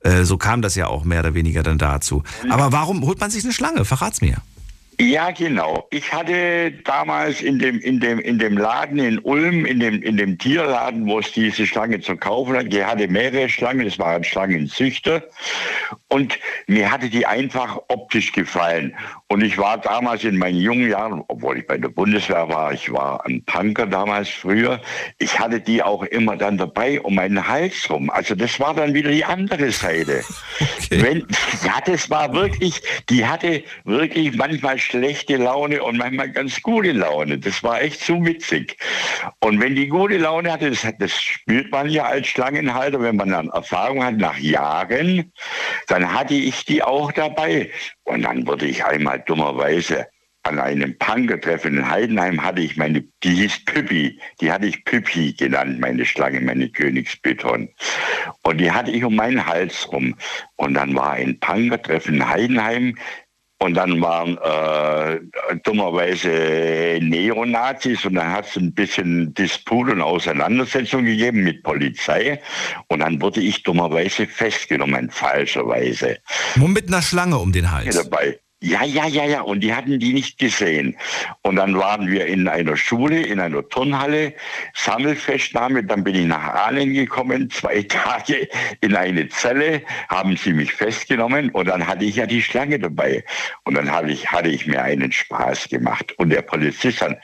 Äh, 0.01 0.23
so 0.23 0.37
kam 0.37 0.61
das 0.61 0.75
ja 0.75 0.87
auch 0.87 1.03
mehr 1.03 1.19
oder 1.21 1.33
weniger 1.33 1.63
dann 1.63 1.77
dazu. 1.77 2.23
Aber 2.49 2.71
warum 2.71 3.01
holt 3.03 3.19
man 3.19 3.29
sich 3.31 3.43
eine 3.43 3.53
Schlange? 3.53 3.85
Verrat's 3.85 4.21
mir. 4.21 4.37
Ja, 4.99 5.29
genau. 5.29 5.87
Ich 5.91 6.11
hatte 6.11 6.71
damals 6.83 7.41
in 7.41 7.59
dem, 7.59 7.79
in 7.81 7.99
dem, 7.99 8.17
in 8.19 8.39
dem 8.39 8.57
Laden 8.57 8.97
in 8.97 9.19
Ulm, 9.19 9.63
in 9.63 9.79
dem, 9.79 10.01
in 10.01 10.17
dem 10.17 10.39
Tierladen, 10.39 11.05
wo 11.05 11.19
es 11.19 11.31
diese 11.31 11.67
Schlange 11.67 11.99
zu 11.99 12.17
kaufen 12.17 12.57
hat, 12.57 12.73
die 12.73 12.83
hatte 12.83 13.07
mehrere 13.07 13.47
Schlangen, 13.47 13.85
das 13.85 13.99
waren 13.99 14.23
Schlangenzüchter. 14.23 15.21
Und 16.07 16.39
mir 16.65 16.91
hatte 16.91 17.09
die 17.09 17.27
einfach 17.27 17.77
optisch 17.89 18.31
gefallen. 18.31 18.95
Und 19.27 19.43
ich 19.43 19.59
war 19.59 19.77
damals 19.77 20.23
in 20.23 20.37
meinen 20.37 20.59
jungen 20.59 20.89
Jahren, 20.89 21.23
obwohl 21.27 21.59
ich 21.59 21.67
bei 21.67 21.77
der 21.77 21.89
Bundeswehr 21.89 22.49
war, 22.49 22.73
ich 22.73 22.91
war 22.91 23.23
ein 23.27 23.43
Punker 23.43 23.85
damals 23.85 24.29
früher, 24.29 24.81
ich 25.19 25.37
hatte 25.37 25.59
die 25.59 25.83
auch 25.83 26.03
immer 26.03 26.37
dann 26.37 26.57
dabei 26.57 26.99
um 27.01 27.15
meinen 27.15 27.47
Hals 27.47 27.87
rum. 27.89 28.09
Also 28.09 28.33
das 28.33 28.59
war 28.59 28.73
dann 28.73 28.95
wieder 28.95 29.11
die 29.11 29.25
andere 29.25 29.71
Seite. 29.71 30.23
Okay. 30.87 31.01
Wenn, 31.01 31.27
ja, 31.65 31.81
das 31.85 32.09
war 32.09 32.31
wirklich, 32.33 32.81
die 33.09 33.25
hatte 33.25 33.61
wirklich 33.83 34.33
manchmal 34.37 34.77
schlechte 34.87 35.37
Laune 35.37 35.83
und 35.83 35.97
manchmal 35.97 36.31
ganz 36.31 36.61
gute 36.61 36.91
Laune. 36.91 37.37
Das 37.37 37.61
war 37.63 37.81
echt 37.81 38.01
zu 38.01 38.25
witzig. 38.25 38.77
Und 39.39 39.59
wenn 39.59 39.75
die 39.75 39.87
gute 39.87 40.17
Laune 40.17 40.51
hatte, 40.51 40.69
das, 40.69 40.87
das 40.99 41.21
spürt 41.21 41.71
man 41.71 41.89
ja 41.89 42.05
als 42.05 42.27
Schlangenhalter, 42.27 43.01
wenn 43.01 43.17
man 43.17 43.29
dann 43.29 43.49
Erfahrung 43.49 44.03
hat 44.03 44.17
nach 44.17 44.37
Jahren, 44.37 45.31
dann 45.87 46.13
hatte 46.13 46.33
ich 46.33 46.65
die 46.65 46.81
auch 46.81 47.11
dabei. 47.11 47.69
Und 48.03 48.23
dann 48.23 48.47
wurde 48.47 48.65
ich 48.65 48.85
einmal 48.85 49.19
dummerweise 49.19 50.07
an 50.47 50.59
einem 50.59 50.97
Punkertreffen 50.97 51.77
in 51.77 51.89
Heidenheim 51.89 52.41
hatte 52.41 52.61
ich 52.61 52.77
meine, 52.77 53.03
die 53.21 53.31
hieß 53.31 53.65
Püppi, 53.65 54.17
die 54.39 54.49
hatte 54.49 54.65
ich 54.65 54.85
Püppi 54.85 55.33
genannt, 55.33 55.81
meine 55.81 56.05
Schlange, 56.05 56.39
meine 56.39 56.69
Königsbeton. 56.69 57.67
Und 58.43 58.57
die 58.57 58.71
hatte 58.71 58.91
ich 58.91 59.03
um 59.03 59.15
meinen 59.15 59.45
Hals 59.45 59.91
rum. 59.91 60.15
Und 60.55 60.75
dann 60.75 60.95
war 60.95 61.11
ein 61.11 61.37
Punkertreffen 61.41 62.15
in 62.15 62.29
Heidenheim, 62.29 62.97
und 63.59 63.73
dann 63.73 63.99
waren 64.01 64.37
äh, 64.37 65.19
dummerweise 65.63 66.99
Neonazis 67.01 68.05
und 68.05 68.15
dann 68.15 68.31
hat 68.31 68.47
es 68.47 68.55
ein 68.55 68.73
bisschen 68.73 69.33
Disput 69.33 69.89
und 69.89 70.01
Auseinandersetzung 70.01 71.05
gegeben 71.05 71.43
mit 71.43 71.63
Polizei. 71.63 72.39
Und 72.87 72.99
dann 72.99 73.19
wurde 73.19 73.41
ich 73.41 73.63
dummerweise 73.63 74.27
festgenommen, 74.27 75.09
falscherweise. 75.09 76.17
Nur 76.55 76.69
mit 76.69 76.87
einer 76.87 77.01
Schlange 77.01 77.37
um 77.39 77.51
den 77.51 77.71
Hals. 77.71 77.95
Dabei. 77.95 78.39
Ja, 78.59 78.83
ja, 78.83 79.05
ja, 79.05 79.23
ja. 79.23 79.41
Und 79.41 79.59
die 79.59 79.73
hatten 79.73 79.99
die 79.99 80.13
nicht 80.13 80.39
gesehen. 80.39 80.97
Und 81.43 81.57
dann 81.57 81.77
waren 81.77 82.09
wir 82.09 82.25
in 82.25 82.47
einer 82.47 82.75
Schule, 82.75 83.21
in 83.21 83.39
einer 83.39 83.67
Turnhalle, 83.69 84.33
Sammelfestnahme. 84.73 85.83
Dann 85.83 86.03
bin 86.03 86.15
ich 86.15 86.25
nach 86.25 86.43
Aalen 86.43 86.91
gekommen, 86.93 87.51
zwei 87.51 87.83
Tage 87.87 88.47
in 88.81 88.95
eine 88.95 89.29
Zelle, 89.29 89.83
haben 90.09 90.35
sie 90.37 90.53
mich 90.53 90.73
festgenommen 90.73 91.51
und 91.51 91.67
dann 91.67 91.85
hatte 91.85 92.05
ich 92.05 92.15
ja 92.15 92.25
die 92.25 92.41
Schlange 92.41 92.79
dabei. 92.79 93.23
Und 93.63 93.75
dann 93.75 93.91
hatte 93.91 94.09
ich, 94.09 94.31
hatte 94.31 94.49
ich 94.49 94.65
mir 94.65 94.81
einen 94.81 95.11
Spaß 95.11 95.69
gemacht. 95.69 96.17
Und 96.17 96.29
der 96.29 96.41
Polizist 96.41 97.01
dann, 97.03 97.15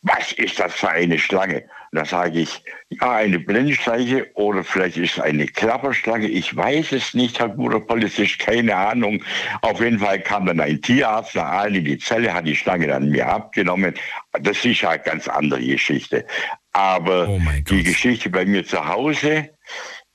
was 0.00 0.32
ist 0.32 0.58
das 0.58 0.72
für 0.72 0.88
eine 0.88 1.18
Schlange? 1.18 1.64
Da 1.92 2.04
sage 2.04 2.40
ich, 2.40 2.62
ja, 2.90 3.12
eine 3.12 3.38
Blindschleiche 3.38 4.26
oder 4.34 4.62
vielleicht 4.62 4.96
ist 4.98 5.16
es 5.16 5.20
eine 5.20 5.46
Klapperschlange. 5.46 6.28
Ich 6.28 6.54
weiß 6.54 6.92
es 6.92 7.14
nicht, 7.14 7.38
Herr 7.38 7.48
guter 7.48 7.80
Polizist, 7.80 8.38
keine 8.38 8.76
Ahnung. 8.76 9.22
Auf 9.62 9.80
jeden 9.80 9.98
Fall 9.98 10.20
kam 10.20 10.46
dann 10.46 10.60
ein 10.60 10.82
Tierarzt 10.82 11.34
nach 11.34 11.44
Aalen 11.44 11.76
in 11.76 11.84
die 11.84 11.98
Zelle, 11.98 12.34
hat 12.34 12.46
die 12.46 12.56
Schlange 12.56 12.88
dann 12.88 13.08
mir 13.08 13.26
abgenommen. 13.26 13.94
Das 14.40 14.64
ist 14.64 14.82
ja 14.82 14.90
eine 14.90 15.02
ganz 15.02 15.28
andere 15.28 15.64
Geschichte. 15.64 16.26
Aber 16.72 17.28
oh 17.28 17.40
die 17.68 17.82
Geschichte 17.82 18.28
bei 18.30 18.44
mir 18.44 18.64
zu 18.64 18.86
Hause, 18.86 19.50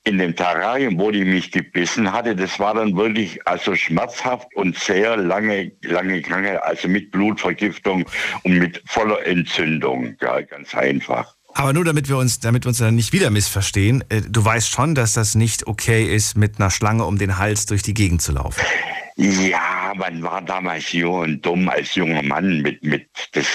in 0.04 0.18
dem 0.18 0.36
Terrarium, 0.36 0.98
wo 0.98 1.10
die 1.10 1.24
mich 1.24 1.50
gebissen 1.50 2.12
hatte, 2.12 2.36
das 2.36 2.60
war 2.60 2.74
dann 2.74 2.94
wirklich 2.94 3.46
also 3.46 3.74
schmerzhaft 3.74 4.54
und 4.54 4.78
sehr 4.78 5.16
lange, 5.16 5.72
lange 5.82 6.20
Kranke, 6.20 6.62
also 6.62 6.88
mit 6.88 7.10
Blutvergiftung 7.10 8.04
und 8.42 8.58
mit 8.58 8.82
voller 8.86 9.26
Entzündung. 9.26 10.14
Ja, 10.20 10.42
ganz 10.42 10.74
einfach. 10.74 11.33
Aber 11.54 11.72
nur 11.72 11.84
damit 11.84 12.08
wir 12.08 12.16
uns, 12.16 12.40
damit 12.40 12.64
wir 12.64 12.68
uns 12.68 12.78
dann 12.78 12.96
nicht 12.96 13.12
wieder 13.12 13.30
missverstehen, 13.30 14.02
äh, 14.08 14.22
du 14.28 14.44
weißt 14.44 14.70
schon, 14.70 14.94
dass 14.94 15.12
das 15.12 15.34
nicht 15.36 15.66
okay 15.66 16.04
ist, 16.04 16.36
mit 16.36 16.58
einer 16.58 16.70
Schlange 16.70 17.04
um 17.04 17.16
den 17.16 17.38
Hals 17.38 17.66
durch 17.66 17.82
die 17.82 17.94
Gegend 17.94 18.22
zu 18.22 18.32
laufen. 18.32 18.60
Ja, 19.16 19.92
man 19.96 20.22
war 20.22 20.42
damals 20.42 20.90
jung 20.90 21.20
und 21.20 21.46
dumm 21.46 21.68
als 21.68 21.94
junger 21.94 22.22
Mann 22.22 22.62
mit, 22.62 22.82
mit, 22.82 23.06
das 23.32 23.46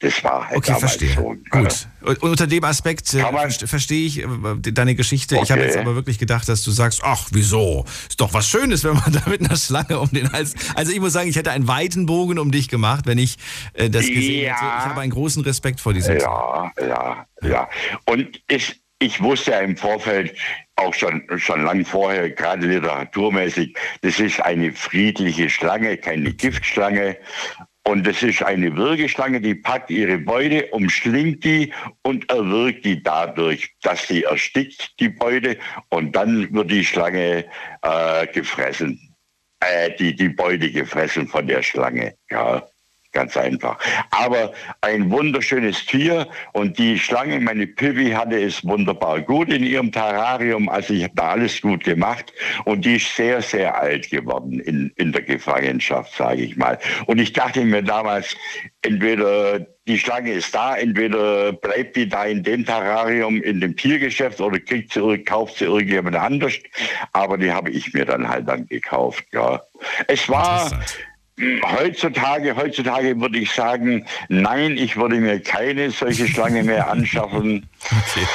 das 0.00 0.22
war 0.22 0.46
halt 0.46 0.58
okay, 0.58 0.78
verstehe. 0.78 1.14
So. 1.14 1.34
Gut. 1.50 1.88
Und 2.02 2.22
unter 2.22 2.46
dem 2.46 2.64
Aspekt 2.64 3.14
äh, 3.14 3.50
verstehe 3.66 4.06
ich 4.06 4.22
äh, 4.22 4.26
deine 4.60 4.94
Geschichte. 4.94 5.36
Okay. 5.36 5.44
Ich 5.44 5.50
habe 5.50 5.62
jetzt 5.62 5.76
aber 5.78 5.94
wirklich 5.94 6.18
gedacht, 6.18 6.46
dass 6.50 6.62
du 6.62 6.70
sagst, 6.70 7.00
ach, 7.02 7.28
wieso? 7.32 7.86
Ist 8.06 8.20
doch 8.20 8.34
was 8.34 8.46
Schönes, 8.46 8.84
wenn 8.84 8.94
man 8.94 9.12
da 9.12 9.22
mit 9.30 9.40
einer 9.40 9.56
Schlange 9.56 9.98
um 9.98 10.10
den 10.10 10.30
Hals. 10.32 10.54
Also 10.74 10.92
ich 10.92 11.00
muss 11.00 11.14
sagen, 11.14 11.30
ich 11.30 11.36
hätte 11.36 11.50
einen 11.50 11.66
weiten 11.66 12.04
Bogen 12.04 12.38
um 12.38 12.50
dich 12.50 12.68
gemacht, 12.68 13.06
wenn 13.06 13.16
ich 13.16 13.36
äh, 13.72 13.88
das 13.88 14.06
gesehen 14.06 14.44
ja. 14.44 14.54
hätte. 14.54 14.66
Ich 14.80 14.84
habe 14.84 15.00
einen 15.00 15.12
großen 15.12 15.42
Respekt 15.44 15.80
vor 15.80 15.94
diesem. 15.94 16.18
Ja, 16.18 16.70
ja, 16.78 17.26
ja. 17.42 17.68
Und 18.04 18.42
ich, 18.48 18.78
ich 18.98 19.22
wusste 19.22 19.52
ja 19.52 19.60
im 19.60 19.78
Vorfeld, 19.78 20.36
auch 20.76 20.92
schon, 20.92 21.22
schon 21.38 21.64
lang 21.64 21.86
vorher, 21.86 22.28
gerade 22.30 22.66
literaturmäßig, 22.66 23.74
das 24.02 24.20
ist 24.20 24.40
eine 24.42 24.72
friedliche 24.72 25.48
Schlange, 25.48 25.96
keine 25.96 26.34
Giftschlange. 26.34 27.16
Und 27.86 28.04
das 28.04 28.20
ist 28.20 28.42
eine 28.42 28.76
Würgeschlange, 28.76 29.40
die 29.40 29.54
packt 29.54 29.90
ihre 29.90 30.18
Beute, 30.18 30.66
umschlingt 30.72 31.44
die 31.44 31.72
und 32.02 32.28
erwürgt 32.28 32.84
die 32.84 33.00
dadurch, 33.00 33.76
dass 33.82 34.08
sie 34.08 34.24
erstickt, 34.24 34.98
die 34.98 35.08
Beute, 35.08 35.56
und 35.90 36.16
dann 36.16 36.52
wird 36.52 36.72
die 36.72 36.84
Schlange 36.84 37.44
äh, 37.82 38.26
gefressen. 38.26 39.14
Äh, 39.60 39.94
die, 40.00 40.16
die 40.16 40.30
Beute 40.30 40.70
gefressen 40.72 41.28
von 41.28 41.46
der 41.46 41.62
Schlange. 41.62 42.16
Ja. 42.28 42.66
Ganz 43.16 43.34
einfach. 43.34 43.78
Aber 44.10 44.52
ein 44.82 45.10
wunderschönes 45.10 45.86
Tier 45.86 46.28
und 46.52 46.78
die 46.78 46.98
Schlange, 46.98 47.40
meine 47.40 47.66
Pippi, 47.66 48.10
hatte 48.10 48.38
es 48.38 48.62
wunderbar 48.62 49.22
gut 49.22 49.48
in 49.48 49.64
ihrem 49.64 49.90
Terrarium. 49.90 50.68
Also 50.68 50.92
ich 50.92 51.04
habe 51.04 51.14
da 51.16 51.30
alles 51.30 51.62
gut 51.62 51.82
gemacht 51.84 52.34
und 52.66 52.84
die 52.84 52.96
ist 52.96 53.16
sehr, 53.16 53.40
sehr 53.40 53.80
alt 53.80 54.10
geworden 54.10 54.60
in, 54.60 54.92
in 54.96 55.12
der 55.12 55.22
Gefangenschaft, 55.22 56.14
sage 56.14 56.42
ich 56.42 56.58
mal. 56.58 56.78
Und 57.06 57.18
ich 57.18 57.32
dachte 57.32 57.64
mir 57.64 57.82
damals, 57.82 58.36
entweder 58.82 59.60
die 59.86 59.98
Schlange 59.98 60.32
ist 60.32 60.54
da, 60.54 60.76
entweder 60.76 61.54
bleibt 61.54 61.96
die 61.96 62.10
da 62.10 62.26
in 62.26 62.42
dem 62.42 62.66
Terrarium 62.66 63.42
in 63.42 63.62
dem 63.62 63.76
Tiergeschäft 63.76 64.42
oder 64.42 64.58
kriegt 64.58 64.92
sie, 64.92 65.24
kauft 65.24 65.56
sie 65.56 65.64
irgendjemand 65.64 66.16
anders. 66.16 66.52
Aber 67.14 67.38
die 67.38 67.50
habe 67.50 67.70
ich 67.70 67.94
mir 67.94 68.04
dann 68.04 68.28
halt 68.28 68.46
dann 68.46 68.66
gekauft, 68.66 69.24
ja. 69.32 69.62
Es 70.06 70.28
war 70.28 70.70
Heutzutage, 71.38 72.56
heutzutage 72.56 73.20
würde 73.20 73.38
ich 73.38 73.52
sagen, 73.52 74.06
nein, 74.30 74.78
ich 74.78 74.96
würde 74.96 75.16
mir 75.16 75.38
keine 75.38 75.90
solche 75.90 76.26
Schlange 76.26 76.62
mehr 76.62 76.90
anschaffen. 76.90 77.68
Okay. 77.84 78.26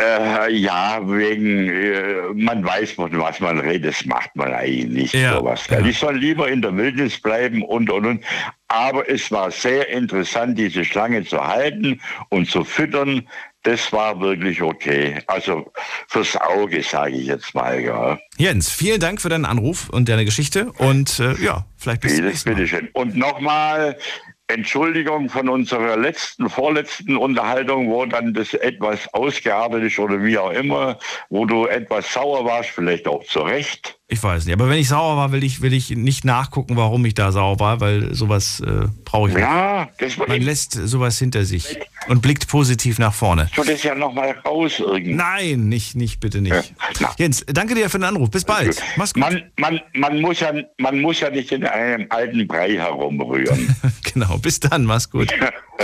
Äh, 0.00 0.52
ja, 0.54 1.00
wegen, 1.04 1.68
äh, 1.68 2.34
man 2.34 2.64
weiß, 2.64 2.92
von 2.92 3.16
was 3.16 3.38
man 3.38 3.60
redet, 3.60 3.94
das 3.94 4.04
macht 4.06 4.34
man 4.34 4.52
eigentlich 4.52 5.12
nicht 5.12 5.14
ja, 5.14 5.34
sowas. 5.34 5.68
Ja. 5.70 5.78
Ich 5.86 5.98
soll 5.98 6.16
lieber 6.16 6.48
in 6.48 6.60
der 6.60 6.76
Wildnis 6.76 7.20
bleiben 7.20 7.62
und 7.62 7.90
und 7.90 8.04
und. 8.04 8.24
Aber 8.66 9.08
es 9.08 9.30
war 9.30 9.50
sehr 9.52 9.88
interessant, 9.88 10.58
diese 10.58 10.84
Schlange 10.84 11.24
zu 11.24 11.38
halten 11.46 12.00
und 12.28 12.50
zu 12.50 12.64
füttern 12.64 13.26
das 13.68 13.92
war 13.92 14.18
wirklich 14.18 14.62
okay. 14.62 15.20
Also 15.26 15.70
fürs 16.06 16.36
Auge, 16.36 16.82
sage 16.82 17.16
ich 17.16 17.26
jetzt 17.26 17.54
mal, 17.54 17.78
ja. 17.78 18.18
Jens, 18.38 18.70
vielen 18.70 18.98
Dank 18.98 19.20
für 19.20 19.28
deinen 19.28 19.44
Anruf 19.44 19.90
und 19.90 20.08
deine 20.08 20.24
Geschichte 20.24 20.72
und 20.78 21.20
äh, 21.20 21.34
ja, 21.34 21.66
vielleicht 21.76 22.00
bis 22.00 22.14
Vieles, 22.14 22.44
bitteschön. 22.44 22.88
Und 22.94 23.14
nochmal, 23.14 23.98
Entschuldigung 24.46 25.28
von 25.28 25.50
unserer 25.50 25.98
letzten, 25.98 26.48
vorletzten 26.48 27.18
Unterhaltung, 27.18 27.90
wo 27.90 28.06
dann 28.06 28.32
das 28.32 28.54
etwas 28.54 29.12
ausgeartet 29.12 29.82
ist 29.82 29.98
oder 29.98 30.22
wie 30.24 30.38
auch 30.38 30.52
immer, 30.52 30.98
wo 31.28 31.44
du 31.44 31.66
etwas 31.66 32.10
sauer 32.10 32.46
warst, 32.46 32.70
vielleicht 32.70 33.06
auch 33.06 33.22
zu 33.24 33.40
Recht. 33.40 33.97
Ich 34.10 34.22
weiß 34.22 34.46
nicht, 34.46 34.54
aber 34.54 34.70
wenn 34.70 34.78
ich 34.78 34.88
sauer 34.88 35.18
war, 35.18 35.32
will 35.32 35.44
ich, 35.44 35.60
will 35.60 35.74
ich 35.74 35.90
nicht 35.90 36.24
nachgucken, 36.24 36.76
warum 36.76 37.04
ich 37.04 37.12
da 37.12 37.30
sauer 37.30 37.60
war, 37.60 37.80
weil 37.82 38.14
sowas 38.14 38.58
äh, 38.60 38.86
brauche 39.04 39.28
ich 39.28 39.36
ja, 39.36 39.90
nicht. 40.00 40.16
Das 40.18 40.26
Man 40.26 40.40
lässt 40.40 40.72
sowas 40.72 41.18
hinter 41.18 41.44
sich 41.44 41.78
und 42.08 42.22
blickt 42.22 42.48
positiv 42.48 42.98
nach 42.98 43.12
vorne. 43.12 43.50
Soll 43.54 43.66
das 43.66 43.82
ja 43.82 43.94
nochmal 43.94 44.30
raus 44.46 44.78
irgendwie? 44.78 45.12
Nein, 45.12 45.68
nicht, 45.68 45.94
nicht, 45.94 46.20
bitte 46.20 46.40
nicht. 46.40 46.72
Ja, 47.00 47.14
Jens, 47.18 47.44
danke 47.46 47.74
dir 47.74 47.90
für 47.90 47.98
den 47.98 48.04
Anruf. 48.04 48.30
Bis 48.30 48.46
bald. 48.46 48.82
Mach's 48.96 49.12
gut. 49.12 49.20
Man, 49.20 49.42
man, 49.58 49.80
man, 49.92 50.22
muss 50.22 50.40
ja, 50.40 50.54
man 50.78 51.02
muss 51.02 51.20
ja 51.20 51.28
nicht 51.28 51.52
in 51.52 51.66
einem 51.66 52.06
alten 52.08 52.48
Brei 52.48 52.76
herumrühren. 52.76 53.76
genau, 54.10 54.38
bis 54.38 54.58
dann, 54.58 54.86
mach's 54.86 55.10
gut. 55.10 55.28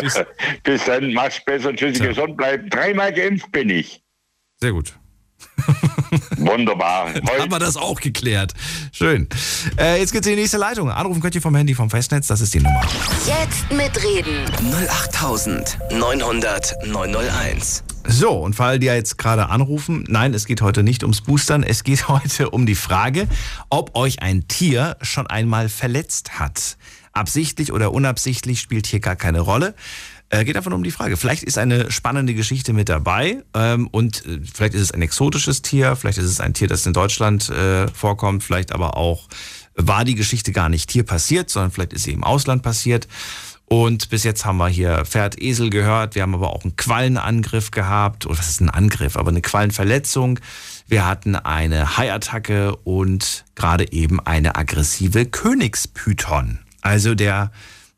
Tschüss. 0.00 0.24
bis 0.62 0.84
dann, 0.84 1.12
mach's 1.12 1.44
besser. 1.44 1.74
Tschüss, 1.76 1.98
ja. 1.98 2.06
gesund 2.06 2.38
bleiben. 2.38 2.70
Dreimal 2.70 3.12
geimpft 3.12 3.52
bin 3.52 3.68
ich. 3.68 4.02
Sehr 4.62 4.72
gut. 4.72 4.94
Wunderbar. 6.36 7.12
Dann 7.12 7.40
haben 7.40 7.50
wir 7.50 7.58
das 7.58 7.76
auch 7.76 8.00
geklärt. 8.00 8.52
Schön. 8.92 9.28
Äh, 9.78 10.00
jetzt 10.00 10.12
geht's 10.12 10.26
in 10.26 10.34
die 10.34 10.40
nächste 10.40 10.58
Leitung. 10.58 10.90
Anrufen 10.90 11.20
könnt 11.20 11.34
ihr 11.34 11.42
vom 11.42 11.54
Handy 11.54 11.74
vom 11.74 11.90
Festnetz, 11.90 12.26
das 12.26 12.40
ist 12.40 12.54
die 12.54 12.60
Nummer. 12.60 12.82
Jetzt 13.26 13.70
mitreden. 13.72 14.44
08900 14.90 16.74
901. 16.86 17.84
So, 18.06 18.32
und 18.32 18.54
für 18.54 18.64
alle, 18.64 18.78
die 18.78 18.86
jetzt 18.86 19.16
gerade 19.16 19.48
anrufen, 19.48 20.04
nein, 20.08 20.34
es 20.34 20.44
geht 20.44 20.60
heute 20.60 20.82
nicht 20.82 21.02
ums 21.02 21.22
Boostern, 21.22 21.62
es 21.62 21.84
geht 21.84 22.08
heute 22.08 22.50
um 22.50 22.66
die 22.66 22.74
Frage, 22.74 23.26
ob 23.70 23.96
euch 23.96 24.20
ein 24.20 24.46
Tier 24.46 24.96
schon 25.00 25.26
einmal 25.26 25.68
verletzt 25.68 26.38
hat. 26.38 26.76
Absichtlich 27.12 27.72
oder 27.72 27.92
unabsichtlich 27.92 28.60
spielt 28.60 28.86
hier 28.86 29.00
gar 29.00 29.16
keine 29.16 29.40
Rolle. 29.40 29.74
Äh, 30.34 30.44
geht 30.44 30.56
nur 30.64 30.74
um 30.74 30.82
die 30.82 30.90
Frage. 30.90 31.16
Vielleicht 31.16 31.44
ist 31.44 31.58
eine 31.58 31.92
spannende 31.92 32.34
Geschichte 32.34 32.72
mit 32.72 32.88
dabei 32.88 33.44
ähm, 33.54 33.86
und 33.86 34.26
äh, 34.26 34.40
vielleicht 34.52 34.74
ist 34.74 34.82
es 34.82 34.90
ein 34.90 35.00
exotisches 35.00 35.62
Tier, 35.62 35.94
vielleicht 35.94 36.18
ist 36.18 36.24
es 36.24 36.40
ein 36.40 36.54
Tier, 36.54 36.66
das 36.66 36.84
in 36.86 36.92
Deutschland 36.92 37.48
äh, 37.50 37.86
vorkommt, 37.86 38.42
vielleicht 38.42 38.72
aber 38.72 38.96
auch 38.96 39.28
war 39.76 40.04
die 40.04 40.16
Geschichte 40.16 40.50
gar 40.50 40.68
nicht 40.68 40.90
hier 40.90 41.04
passiert, 41.04 41.50
sondern 41.50 41.70
vielleicht 41.70 41.92
ist 41.92 42.02
sie 42.02 42.12
im 42.12 42.24
Ausland 42.24 42.64
passiert. 42.64 43.06
Und 43.66 44.10
bis 44.10 44.24
jetzt 44.24 44.44
haben 44.44 44.56
wir 44.56 44.68
hier 44.68 45.04
Pferd, 45.04 45.40
Esel 45.40 45.70
gehört. 45.70 46.16
Wir 46.16 46.22
haben 46.22 46.34
aber 46.34 46.50
auch 46.50 46.64
einen 46.64 46.76
Quallenangriff 46.76 47.70
gehabt. 47.70 48.26
Oder 48.26 48.38
was 48.38 48.48
ist 48.48 48.60
ein 48.60 48.70
Angriff? 48.70 49.16
Aber 49.16 49.30
eine 49.30 49.40
Quallenverletzung. 49.40 50.38
Wir 50.86 51.06
hatten 51.06 51.34
eine 51.34 51.96
Haiattacke 51.96 52.76
und 52.76 53.44
gerade 53.54 53.90
eben 53.90 54.20
eine 54.20 54.54
aggressive 54.56 55.26
Königspython. 55.26 56.58
Also 56.82 57.14
der, 57.14 57.50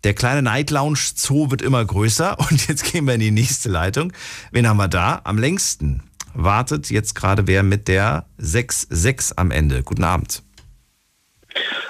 der 0.06 0.14
kleine 0.14 0.40
Night 0.40 0.70
Lounge 0.70 1.00
Zoo 1.16 1.50
wird 1.50 1.62
immer 1.62 1.84
größer. 1.84 2.38
Und 2.50 2.68
jetzt 2.68 2.90
gehen 2.90 3.06
wir 3.06 3.14
in 3.14 3.20
die 3.20 3.32
nächste 3.32 3.68
Leitung. 3.68 4.12
Wen 4.52 4.68
haben 4.68 4.76
wir 4.76 4.88
da? 4.88 5.20
Am 5.24 5.36
längsten 5.36 6.02
wartet 6.32 6.90
jetzt 6.90 7.14
gerade 7.14 7.48
wer 7.48 7.64
mit 7.64 7.88
der 7.88 8.26
6-6 8.40 9.32
am 9.36 9.50
Ende. 9.50 9.82
Guten 9.82 10.04
Abend. 10.04 10.44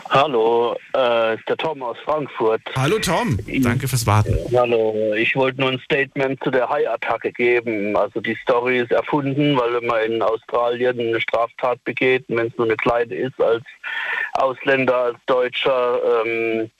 Hallo, 0.08 0.76
äh, 0.94 1.36
der 1.46 1.56
Tom 1.58 1.82
aus 1.82 1.98
Frankfurt. 2.04 2.62
Hallo 2.76 2.98
Tom, 3.00 3.38
danke 3.62 3.88
fürs 3.88 4.06
Warten. 4.06 4.34
Hallo, 4.56 5.12
ich 5.14 5.34
wollte 5.34 5.60
nur 5.60 5.72
ein 5.72 5.80
Statement 5.80 6.42
zu 6.42 6.50
der 6.50 6.68
Hai-Attacke 6.68 7.32
geben. 7.32 7.96
Also 7.96 8.20
die 8.20 8.36
Story 8.40 8.78
ist 8.78 8.92
erfunden, 8.92 9.58
weil 9.58 9.74
wenn 9.74 9.86
man 9.86 10.04
in 10.04 10.22
Australien 10.22 10.98
eine 10.98 11.20
Straftat 11.20 11.82
begeht, 11.84 12.24
wenn 12.28 12.46
es 12.46 12.56
nur 12.56 12.68
eine 12.68 12.76
kleine 12.76 13.14
ist, 13.14 13.38
als 13.42 13.64
Ausländer, 14.34 14.96
als 14.96 15.18
Deutscher, 15.26 15.98
ähm, 16.24 16.70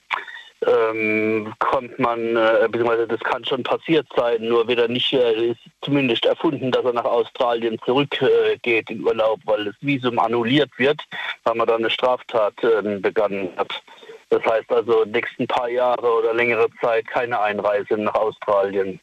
ähm, 0.67 1.53
kommt 1.59 1.97
man, 1.97 2.35
äh, 2.35 2.67
beziehungsweise 2.69 3.07
das 3.07 3.19
kann 3.21 3.45
schon 3.45 3.63
passiert 3.63 4.07
sein, 4.15 4.43
nur 4.43 4.67
wird 4.67 4.79
er 4.79 4.87
nicht, 4.87 5.13
äh, 5.13 5.51
ist 5.51 5.59
zumindest 5.81 6.25
erfunden, 6.25 6.71
dass 6.71 6.83
er 6.83 6.93
nach 6.93 7.05
Australien 7.05 7.79
zurückgeht 7.85 8.65
äh, 8.65 8.93
in 8.93 9.03
Urlaub, 9.03 9.39
weil 9.45 9.65
das 9.65 9.75
Visum 9.79 10.19
annulliert 10.19 10.69
wird, 10.77 11.01
weil 11.43 11.55
man 11.55 11.67
da 11.67 11.75
eine 11.75 11.89
Straftat 11.89 12.53
äh, 12.63 12.99
begangen 12.99 13.49
hat. 13.57 13.81
Das 14.29 14.43
heißt 14.43 14.69
also, 14.69 15.05
nächsten 15.05 15.47
paar 15.47 15.69
Jahre 15.69 16.05
oder 16.05 16.33
längere 16.33 16.67
Zeit 16.81 17.07
keine 17.07 17.39
Einreise 17.39 17.97
nach 17.97 18.15
Australien. 18.15 18.99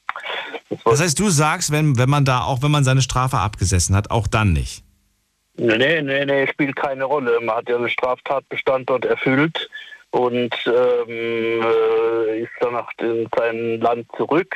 Das, 0.69 0.83
das 0.85 1.01
heißt, 1.01 1.19
du 1.19 1.31
sagst, 1.31 1.73
wenn, 1.73 1.97
wenn 1.97 2.11
man 2.11 2.27
da, 2.27 2.43
auch 2.43 2.63
wenn 2.63 2.71
man 2.71 2.85
seine 2.85 3.01
Strafe 3.01 3.39
abgesessen 3.39 3.97
hat, 3.97 4.11
auch 4.11 4.27
dann 4.27 4.53
nicht? 4.53 4.85
Nee, 5.57 6.03
nee, 6.03 6.27
nee, 6.27 6.47
spielt 6.49 6.77
keine 6.77 7.05
Rolle. 7.05 7.41
Man 7.41 7.57
hat 7.57 7.69
ja 7.71 7.77
einen 7.77 7.89
Straftatbestand 7.89 8.91
dort 8.91 9.07
erfüllt 9.07 9.71
und 10.15 10.55
ähm, 10.67 11.61
äh, 11.61 12.43
ist 12.43 12.53
dann 12.61 12.75
nach 12.75 12.89
in 13.01 13.27
sein 13.37 13.81
Land 13.81 14.07
zurück 14.17 14.55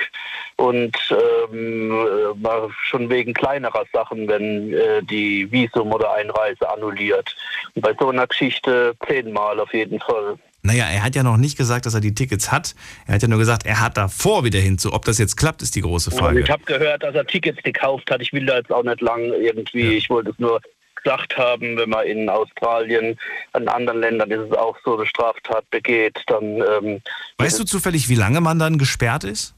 und 0.54 0.96
ähm, 1.10 1.90
äh, 1.90 2.44
war 2.44 2.70
schon 2.84 3.10
wegen 3.10 3.34
kleinerer 3.34 3.84
Sachen, 3.92 4.28
wenn 4.28 4.72
äh, 4.72 5.02
die 5.02 5.50
Visum 5.50 5.92
oder 5.92 6.12
Einreise 6.12 6.70
annulliert. 6.70 7.34
Und 7.74 7.82
bei 7.82 7.92
so 7.98 8.08
einer 8.08 8.28
Geschichte 8.28 8.94
zehnmal 9.08 9.58
auf 9.58 9.74
jeden 9.74 9.98
Fall. 9.98 10.38
Naja, 10.62 10.84
er 10.84 11.02
hat 11.02 11.16
ja 11.16 11.24
noch 11.24 11.36
nicht 11.36 11.58
gesagt, 11.58 11.86
dass 11.86 11.94
er 11.94 12.00
die 12.00 12.14
Tickets 12.14 12.52
hat. 12.52 12.76
Er 13.08 13.14
hat 13.14 13.22
ja 13.22 13.28
nur 13.28 13.38
gesagt, 13.38 13.66
er 13.66 13.80
hat 13.80 13.96
davor 13.96 14.44
wieder 14.44 14.60
hinzu. 14.60 14.92
Ob 14.92 15.04
das 15.06 15.18
jetzt 15.18 15.36
klappt, 15.36 15.62
ist 15.62 15.74
die 15.74 15.80
große 15.80 16.12
Frage. 16.12 16.40
Ich 16.40 16.50
habe 16.50 16.62
gehört, 16.64 17.02
dass 17.02 17.16
er 17.16 17.26
Tickets 17.26 17.60
gekauft 17.64 18.08
hat. 18.12 18.22
Ich 18.22 18.32
will 18.32 18.46
da 18.46 18.58
jetzt 18.58 18.70
auch 18.70 18.84
nicht 18.84 19.00
lang 19.00 19.32
irgendwie. 19.32 19.90
Ja. 19.90 19.90
Ich 19.90 20.08
wollte 20.08 20.30
es 20.30 20.38
nur 20.38 20.60
gesagt 21.02 21.36
haben, 21.36 21.76
wenn 21.76 21.90
man 21.90 22.06
in 22.06 22.28
Australien, 22.28 23.18
in 23.56 23.68
anderen 23.68 24.00
Ländern 24.00 24.30
ist 24.30 24.50
es 24.50 24.52
auch 24.52 24.76
so, 24.84 24.96
eine 24.96 25.06
Straftat 25.06 25.68
begeht, 25.70 26.22
dann. 26.26 26.44
Ähm, 26.44 27.00
weißt 27.38 27.58
du 27.58 27.64
zufällig, 27.64 28.08
wie 28.08 28.14
lange 28.14 28.40
man 28.40 28.58
dann 28.58 28.78
gesperrt 28.78 29.24
ist? 29.24 29.54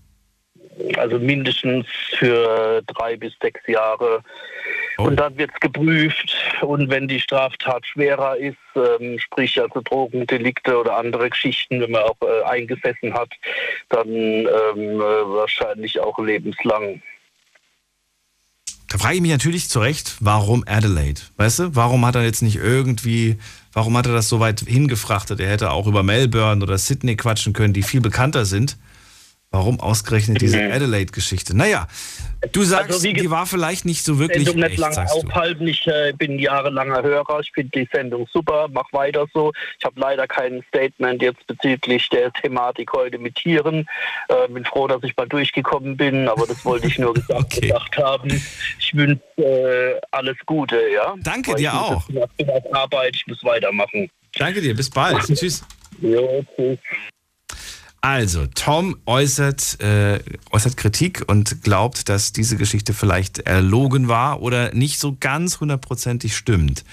Also 0.97 1.18
mindestens 1.18 1.86
für 2.18 2.82
drei 2.86 3.16
bis 3.16 3.32
sechs 3.41 3.61
Jahre. 3.66 4.22
Oh. 4.99 5.05
Und 5.05 5.16
dann 5.16 5.36
wird 5.36 5.51
es 5.53 5.61
geprüft. 5.61 6.34
Und 6.61 6.91
wenn 6.91 7.09
die 7.09 7.20
Straftat 7.20 7.86
schwerer 7.86 8.36
ist, 8.36 8.57
ähm, 8.76 9.18
sprich 9.18 9.61
also 9.61 9.80
Drogendelikte 9.82 10.78
oder 10.78 10.97
andere 10.97 11.30
Geschichten, 11.30 11.80
wenn 11.80 11.91
man 11.91 12.03
auch 12.03 12.16
äh, 12.22 12.45
eingesessen 12.45 13.14
hat, 13.14 13.30
dann 13.88 14.09
ähm, 14.09 14.47
äh, 14.47 15.01
wahrscheinlich 15.01 16.01
auch 16.01 16.18
lebenslang. 16.18 17.03
Da 18.91 18.99
frage 18.99 19.14
ich 19.14 19.20
mich 19.20 19.30
natürlich 19.30 19.68
zu 19.68 19.78
Recht, 19.78 20.16
warum 20.18 20.64
Adelaide? 20.66 21.20
Weißt 21.36 21.61
du, 21.61 21.76
warum 21.76 22.05
hat 22.05 22.16
er 22.16 22.24
jetzt 22.24 22.43
nicht 22.43 22.57
irgendwie, 22.57 23.38
warum 23.72 23.97
hat 23.97 24.07
er 24.07 24.12
das 24.12 24.28
so 24.28 24.41
weit 24.41 24.64
hingefrachtet? 24.66 25.38
Er 25.38 25.49
hätte 25.49 25.70
auch 25.70 25.86
über 25.86 26.03
Melbourne 26.03 26.61
oder 26.61 26.76
Sydney 26.76 27.14
quatschen 27.14 27.53
können, 27.53 27.72
die 27.72 27.84
viel 27.84 28.01
bekannter 28.01 28.45
sind. 28.45 28.76
Warum 29.53 29.80
ausgerechnet 29.80 30.40
diese. 30.40 30.61
Adelaide-Geschichte? 30.62 31.57
Naja, 31.57 31.88
du 32.53 32.62
sagst, 32.62 32.92
also 32.92 33.12
die 33.12 33.30
war 33.30 33.46
vielleicht 33.46 33.84
nicht 33.84 34.05
so 34.05 34.20
wirklich 34.20 34.44
Sendung 34.44 34.62
echt, 34.62 34.78
nicht 34.78 34.96
lange 34.96 35.11
aufhalten. 35.11 35.66
Ich 35.66 35.84
äh, 35.88 36.12
bin 36.16 36.38
jahrelanger 36.38 37.03
Hörer. 37.03 37.40
Ich 37.40 37.51
finde 37.51 37.70
die 37.80 37.88
Sendung 37.92 38.28
super. 38.32 38.68
Mach 38.70 38.92
weiter 38.92 39.26
so. 39.34 39.53
Ich 39.78 39.84
habe 39.84 39.98
leider 39.98 40.28
kein 40.28 40.62
Statement 40.68 41.20
jetzt 41.20 41.44
bezüglich 41.48 42.09
der 42.11 42.32
Thematik 42.32 42.92
heute 42.92 43.18
mit 43.18 43.34
Tieren. 43.34 43.88
Äh, 44.28 44.46
bin 44.48 44.64
froh, 44.64 44.86
dass 44.86 45.03
ich 45.03 45.16
mal 45.16 45.26
durchgekommen 45.26 45.96
bin, 45.96 46.28
aber 46.28 46.46
das 46.46 46.64
wollte 46.64 46.86
ich 46.86 47.01
nur 47.01 47.14
gesagt, 47.14 47.57
okay. 47.57 47.68
gesagt 47.68 47.98
haben. 47.98 48.30
Ich 48.78 48.94
wünsche 48.94 49.20
äh, 49.36 50.01
alles 50.12 50.36
Gute. 50.46 50.80
Ja? 50.94 51.16
Danke 51.24 51.53
Weil 51.53 51.59
dir 51.59 51.74
auch. 51.74 52.09
Ich 52.09 52.36
bin 52.36 52.51
auf 52.51 52.72
Arbeit. 52.72 53.16
Ich 53.16 53.26
muss 53.26 53.42
weitermachen. 53.42 54.09
Danke 54.38 54.61
dir. 54.61 54.76
Bis 54.76 54.88
bald. 54.88 55.24
Tschüss. 55.26 55.64
Jo, 56.01 56.44
tschüss. 56.55 56.78
Also, 58.03 58.46
Tom 58.46 58.96
äußert, 59.05 59.80
äh, 59.80 60.20
äußert 60.51 60.78
Kritik 60.78 61.24
und 61.26 61.62
glaubt, 61.62 62.09
dass 62.09 62.32
diese 62.32 62.57
Geschichte 62.57 62.94
vielleicht 62.94 63.40
erlogen 63.40 64.09
war 64.09 64.40
oder 64.40 64.74
nicht 64.74 64.98
so 64.98 65.16
ganz 65.20 65.61
hundertprozentig 65.61 66.34
stimmt. 66.34 66.84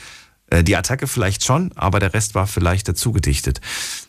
Äh, 0.48 0.64
die 0.64 0.76
Attacke 0.76 1.08
vielleicht 1.08 1.46
schon, 1.46 1.72
aber 1.76 2.02
der 2.02 2.14
Rest 2.14 2.36
war 2.36 2.46
vielleicht 2.46 2.90
dazu 2.90 3.14
gedichtet. 3.14 3.62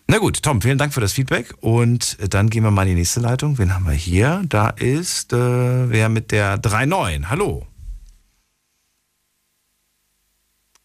Na 0.08 0.18
gut, 0.18 0.42
Tom, 0.42 0.60
vielen 0.60 0.78
Dank 0.78 0.92
für 0.92 1.00
das 1.00 1.12
Feedback 1.12 1.54
und 1.60 2.16
dann 2.32 2.50
gehen 2.50 2.64
wir 2.64 2.72
mal 2.72 2.82
in 2.82 2.88
die 2.88 2.94
nächste 2.96 3.20
Leitung. 3.20 3.58
Wen 3.58 3.74
haben 3.74 3.86
wir 3.86 3.92
hier? 3.92 4.42
Da 4.48 4.70
ist 4.70 5.32
äh, 5.32 5.90
wer 5.90 6.08
mit 6.08 6.32
der 6.32 6.60
3.9. 6.60 7.26
Hallo. 7.26 7.66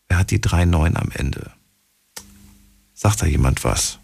Wer 0.09 0.19
hat 0.19 0.29
die 0.29 0.39
3.9 0.39 0.95
am 0.95 1.09
Ende? 1.11 1.51
Sagt 2.93 3.23
da 3.23 3.25
jemand 3.25 3.63
was? 3.63 3.97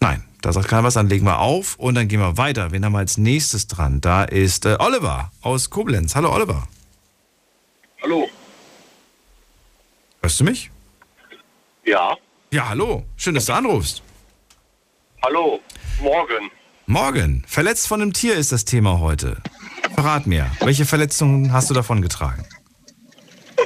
Nein, 0.00 0.24
da 0.44 0.52
sagt 0.52 0.68
keiner 0.68 0.84
was, 0.84 0.94
dann 0.94 1.08
legen 1.08 1.24
wir 1.24 1.38
auf 1.38 1.76
und 1.76 1.94
dann 1.94 2.06
gehen 2.06 2.20
wir 2.20 2.36
weiter. 2.36 2.70
Wen 2.70 2.84
haben 2.84 2.92
wir 2.92 2.98
als 2.98 3.16
nächstes 3.16 3.66
dran? 3.66 4.02
Da 4.02 4.24
ist 4.24 4.66
äh, 4.66 4.76
Oliver 4.78 5.32
aus 5.40 5.70
Koblenz. 5.70 6.14
Hallo 6.14 6.34
Oliver. 6.34 6.68
Hallo. 8.02 8.28
Hörst 10.20 10.40
du 10.40 10.44
mich? 10.44 10.70
Ja. 11.86 12.16
Ja, 12.50 12.68
hallo. 12.68 13.06
Schön, 13.16 13.34
dass 13.34 13.46
du 13.46 13.54
anrufst. 13.54 14.02
Hallo. 15.22 15.60
Morgen. 16.00 16.50
Morgen. 16.84 17.44
Verletzt 17.48 17.88
von 17.88 18.02
einem 18.02 18.12
Tier 18.12 18.34
ist 18.34 18.52
das 18.52 18.66
Thema 18.66 19.00
heute. 19.00 19.38
Verrat 19.94 20.26
mir, 20.26 20.50
welche 20.60 20.84
Verletzungen 20.84 21.54
hast 21.54 21.70
du 21.70 21.74
davon 21.74 22.02
getragen? 22.02 22.44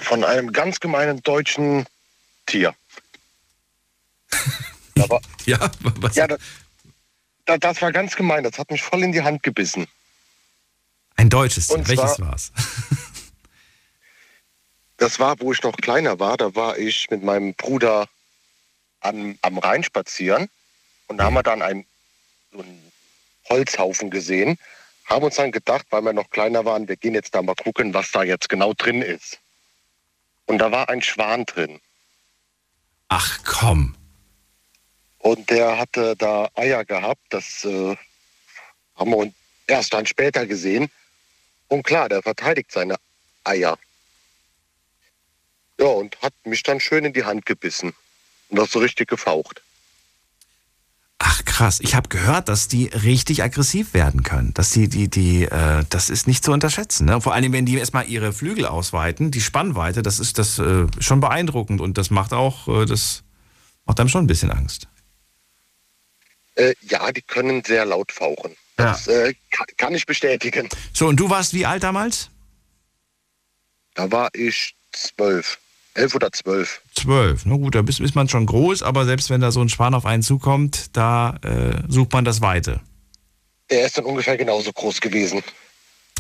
Von 0.03 0.23
einem 0.23 0.53
ganz 0.53 0.79
gemeinen 0.79 1.21
deutschen 1.23 1.87
Tier. 2.47 2.73
Aber, 5.03 5.21
ja, 5.45 5.59
was? 5.81 6.15
Ja, 6.15 6.29
das, 6.29 6.39
das 7.57 7.81
war 7.81 7.93
ganz 7.93 8.17
gemein. 8.17 8.45
Das 8.45 8.59
hat 8.59 8.71
mich 8.71 8.83
voll 8.83 9.03
in 9.03 9.13
die 9.13 9.23
Hand 9.23 9.43
gebissen. 9.43 9.87
Ein 11.17 11.31
deutsches 11.31 11.69
Tier. 11.69 11.89
Welches 11.89 12.21
war 12.21 12.35
es? 12.35 12.53
das 14.99 15.19
war, 15.19 15.41
wo 15.41 15.53
ich 15.53 15.63
noch 15.63 15.77
kleiner 15.77 16.21
war. 16.21 16.37
Da 16.37 16.55
war 16.55 16.77
ich 16.77 17.09
mit 17.11 17.23
meinem 17.23 17.55
Bruder 17.55 18.07
an, 19.01 19.39
am 19.43 19.59
Rhein 19.59 19.83
spazieren. 19.83 20.49
Und 21.07 21.19
da 21.19 21.25
haben 21.25 21.35
wir 21.35 21.43
dann 21.43 21.63
einen, 21.63 21.87
so 22.53 22.61
einen 22.61 22.93
Holzhaufen 23.49 24.11
gesehen. 24.11 24.59
Haben 25.07 25.25
uns 25.25 25.37
dann 25.37 25.53
gedacht, 25.53 25.87
weil 25.91 26.03
wir 26.03 26.13
noch 26.13 26.31
kleiner 26.31 26.65
waren, 26.67 26.87
wir 26.87 26.97
gehen 26.97 27.15
jetzt 27.15 27.35
da 27.35 27.41
mal 27.41 27.55
gucken, 27.55 27.95
was 27.95 28.11
da 28.11 28.23
jetzt 28.23 28.49
genau 28.49 28.75
drin 28.75 29.01
ist. 29.01 29.39
Und 30.47 30.59
da 30.59 30.71
war 30.71 30.91
ein 30.91 31.03
Schwan 31.03 31.47
drin. 31.47 31.81
Ach 33.09 33.39
komm. 33.45 33.95
Und 35.29 35.51
der 35.51 35.77
hatte 35.77 36.17
da 36.17 36.49
Eier 36.55 36.87
gehabt. 36.87 37.21
Das 37.29 37.63
äh, 37.67 37.97
haben 38.97 39.11
wir 39.11 39.31
erst 39.67 39.93
dann 39.93 40.07
später 40.07 40.47
gesehen. 40.47 40.89
Und 41.69 41.83
klar, 41.83 42.09
der 42.09 42.23
verteidigt 42.23 42.73
seine 42.73 42.97
Eier. 43.45 43.77
Ja, 45.79 45.89
und 45.89 46.17
hat 46.23 46.33
mich 46.45 46.63
dann 46.63 46.81
schön 46.81 47.05
in 47.05 47.13
die 47.13 47.25
Hand 47.25 47.45
gebissen. 47.45 47.93
Und 48.49 48.59
das 48.59 48.71
so 48.71 48.79
richtig 48.79 49.11
gefaucht. 49.11 49.61
Ach 51.19 51.45
krass, 51.45 51.81
ich 51.81 51.95
habe 51.95 52.09
gehört, 52.09 52.49
dass 52.49 52.69
die 52.69 52.87
richtig 52.87 53.43
aggressiv 53.43 53.93
werden 53.93 54.23
können. 54.23 54.55
Dass 54.55 54.71
die, 54.71 54.89
die, 54.89 55.09
die, 55.09 55.43
äh, 55.43 55.85
das 55.91 56.09
ist 56.09 56.27
nicht 56.27 56.43
zu 56.43 56.53
unterschätzen. 56.53 57.05
Ne? 57.05 57.21
Vor 57.21 57.35
allem, 57.35 57.53
wenn 57.53 57.67
die 57.67 57.77
erstmal 57.77 58.09
ihre 58.09 58.33
Flügel 58.33 58.65
ausweiten, 58.65 59.31
die 59.31 59.43
Spannweite, 59.43 60.01
das 60.01 60.21
ist 60.21 60.39
das 60.39 60.59
äh, 60.59 60.87
schon 61.01 61.21
beeindruckend 61.21 61.83
und 61.83 61.99
das 61.99 62.09
macht 62.09 62.33
auch, 62.33 62.67
äh, 62.69 62.87
das 62.87 63.25
macht 63.85 64.01
einem 64.01 64.09
schon 64.09 64.25
ein 64.25 64.27
bisschen 64.27 64.51
Angst. 64.51 64.89
Äh, 66.59 66.75
ja, 66.83 67.13
die 67.13 67.23
können 67.23 67.63
sehr 67.65 67.85
laut 67.85 68.11
fauchen. 68.11 68.57
Ja. 68.79 68.93
Das 68.93 69.07
äh, 69.07 69.35
kann, 69.51 69.67
kann 69.77 69.95
ich 69.95 70.07
bestätigen. 70.07 70.69
So, 70.93 71.07
und 71.07 71.19
du 71.19 71.31
warst 71.31 71.55
wie 71.55 71.65
alt 71.65 71.83
damals? 71.85 72.31
Da 73.95 74.11
war 74.11 74.29
ich 74.33 74.75
zwölf. 74.93 75.59
Elf 75.95 76.15
oder 76.15 76.31
zwölf. 76.33 76.81
Zwölf. 76.95 77.45
Na 77.45 77.57
gut, 77.57 77.75
da 77.75 77.81
ist, 77.81 78.01
ist 78.01 78.15
man 78.15 78.29
schon 78.29 78.47
groß, 78.47 78.83
aber 78.83 79.05
selbst 79.05 79.31
wenn 79.31 79.41
da 79.41 79.51
so 79.51 79.61
ein 79.61 79.69
Schwan 79.69 79.95
auf 79.95 80.05
einen 80.05 80.23
zukommt, 80.23 80.97
da 80.97 81.37
äh, 81.43 81.83
sucht 81.89 82.13
man 82.13 82.25
das 82.25 82.41
Weite. 82.41 82.81
Er 83.69 83.87
ist 83.87 83.99
dann 83.99 84.05
ungefähr 84.05 84.37
genauso 84.37 84.73
groß 84.73 85.01
gewesen. 85.01 85.43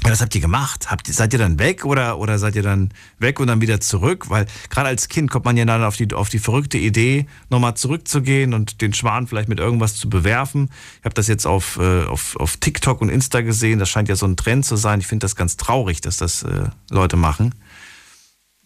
Was 0.02 0.20
habt 0.20 0.34
ihr 0.34 0.40
gemacht? 0.40 0.90
Habt, 0.90 1.06
seid 1.08 1.32
ihr 1.32 1.38
dann 1.38 1.58
weg 1.58 1.84
oder, 1.84 2.18
oder 2.18 2.38
seid 2.38 2.54
ihr 2.54 2.62
dann 2.62 2.92
weg 3.18 3.40
und 3.40 3.48
dann 3.48 3.60
wieder 3.60 3.80
zurück? 3.80 4.30
Weil 4.30 4.46
gerade 4.70 4.88
als 4.88 5.08
Kind 5.08 5.30
kommt 5.30 5.44
man 5.44 5.56
ja 5.56 5.64
dann 5.64 5.82
auf 5.82 5.96
die, 5.96 6.12
auf 6.14 6.28
die 6.28 6.38
verrückte 6.38 6.78
Idee, 6.78 7.26
nochmal 7.50 7.74
zurückzugehen 7.74 8.54
und 8.54 8.80
den 8.80 8.94
Schwan 8.94 9.26
vielleicht 9.26 9.48
mit 9.48 9.58
irgendwas 9.58 9.96
zu 9.96 10.08
bewerfen. 10.08 10.70
Ich 11.00 11.04
habe 11.04 11.14
das 11.14 11.26
jetzt 11.26 11.46
auf, 11.46 11.78
äh, 11.78 12.04
auf, 12.04 12.36
auf 12.36 12.56
TikTok 12.58 13.00
und 13.00 13.08
Insta 13.08 13.40
gesehen. 13.40 13.78
Das 13.78 13.88
scheint 13.88 14.08
ja 14.08 14.16
so 14.16 14.26
ein 14.26 14.36
Trend 14.36 14.64
zu 14.64 14.76
sein. 14.76 15.00
Ich 15.00 15.06
finde 15.06 15.24
das 15.24 15.36
ganz 15.36 15.56
traurig, 15.56 16.00
dass 16.00 16.16
das 16.18 16.42
äh, 16.42 16.66
Leute 16.90 17.16
machen. 17.16 17.54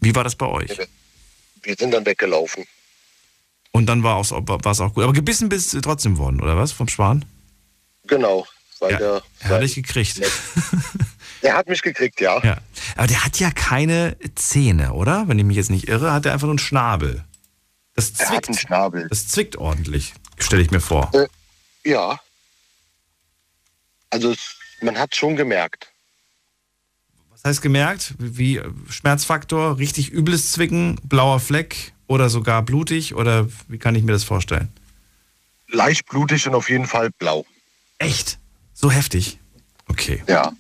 Wie 0.00 0.14
war 0.14 0.24
das 0.24 0.36
bei 0.36 0.46
euch? 0.46 0.76
Wir 1.62 1.76
sind 1.76 1.92
dann 1.92 2.04
weggelaufen. 2.04 2.64
Und 3.70 3.86
dann 3.86 4.02
war 4.02 4.20
es 4.20 4.32
auch 4.32 4.94
gut. 4.94 5.04
Aber 5.04 5.12
gebissen 5.12 5.48
bist 5.48 5.72
du 5.72 5.80
trotzdem 5.80 6.18
worden, 6.18 6.40
oder 6.42 6.56
was? 6.56 6.72
Vom 6.72 6.88
Schwan? 6.88 7.24
Genau. 8.06 8.46
Weil 8.80 8.92
Ja, 8.92 8.98
der, 8.98 9.22
Er 9.40 9.60
dich 9.60 9.74
gekriegt. 9.76 10.20
Er 11.42 11.54
hat 11.56 11.68
mich 11.68 11.82
gekriegt, 11.82 12.20
ja. 12.20 12.42
Ja. 12.44 12.58
Aber 12.96 13.06
der 13.06 13.24
hat 13.24 13.38
ja 13.38 13.50
keine 13.50 14.16
Zähne, 14.34 14.92
oder? 14.92 15.28
Wenn 15.28 15.38
ich 15.38 15.44
mich 15.44 15.56
jetzt 15.56 15.70
nicht 15.70 15.88
irre, 15.88 16.12
hat 16.12 16.26
er 16.26 16.32
einfach 16.32 16.46
nur 16.46 16.52
einen 16.52 16.58
Schnabel. 16.58 17.24
Das 17.94 18.12
Er 18.18 18.30
hat 18.30 18.46
einen 18.48 18.54
zwickt. 18.54 18.60
Schnabel. 18.60 19.06
Das 19.08 19.28
zwickt 19.28 19.56
ordentlich, 19.56 20.14
stelle 20.38 20.62
ich 20.62 20.70
mir 20.70 20.80
vor. 20.80 21.10
Äh, 21.14 21.28
ja. 21.88 22.18
Also 24.10 24.30
es, 24.30 24.56
man 24.80 24.98
hat 24.98 25.14
schon 25.14 25.36
gemerkt. 25.36 25.88
Was 27.30 27.44
heißt 27.44 27.62
gemerkt? 27.62 28.14
Wie 28.18 28.58
äh, 28.58 28.70
Schmerzfaktor, 28.88 29.78
richtig 29.78 30.10
übles 30.12 30.52
Zwicken, 30.52 31.00
blauer 31.02 31.40
Fleck 31.40 31.92
oder 32.06 32.30
sogar 32.30 32.62
blutig? 32.62 33.14
Oder 33.14 33.48
wie 33.68 33.78
kann 33.78 33.94
ich 33.94 34.02
mir 34.04 34.12
das 34.12 34.24
vorstellen? 34.24 34.68
Leicht 35.68 36.06
blutig 36.06 36.46
und 36.46 36.54
auf 36.54 36.68
jeden 36.70 36.86
Fall 36.86 37.10
blau. 37.18 37.44
Echt? 37.98 38.38
So 38.74 38.90
heftig? 38.90 39.38
Okay. 39.88 40.22
Ja. 40.28 40.52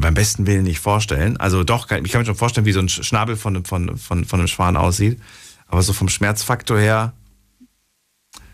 Mir 0.00 0.06
beim 0.06 0.14
besten 0.14 0.46
Willen 0.46 0.62
nicht 0.62 0.80
vorstellen. 0.80 1.36
Also 1.36 1.62
doch, 1.62 1.90
ich 1.90 2.10
kann 2.10 2.20
mir 2.22 2.24
schon 2.24 2.34
vorstellen, 2.34 2.64
wie 2.64 2.72
so 2.72 2.80
ein 2.80 2.88
Schnabel 2.88 3.36
von, 3.36 3.66
von, 3.66 3.98
von, 3.98 4.24
von 4.24 4.40
einem 4.40 4.48
Schwan 4.48 4.78
aussieht. 4.78 5.20
Aber 5.68 5.82
so 5.82 5.92
vom 5.92 6.08
Schmerzfaktor 6.08 6.78
her, 6.80 7.12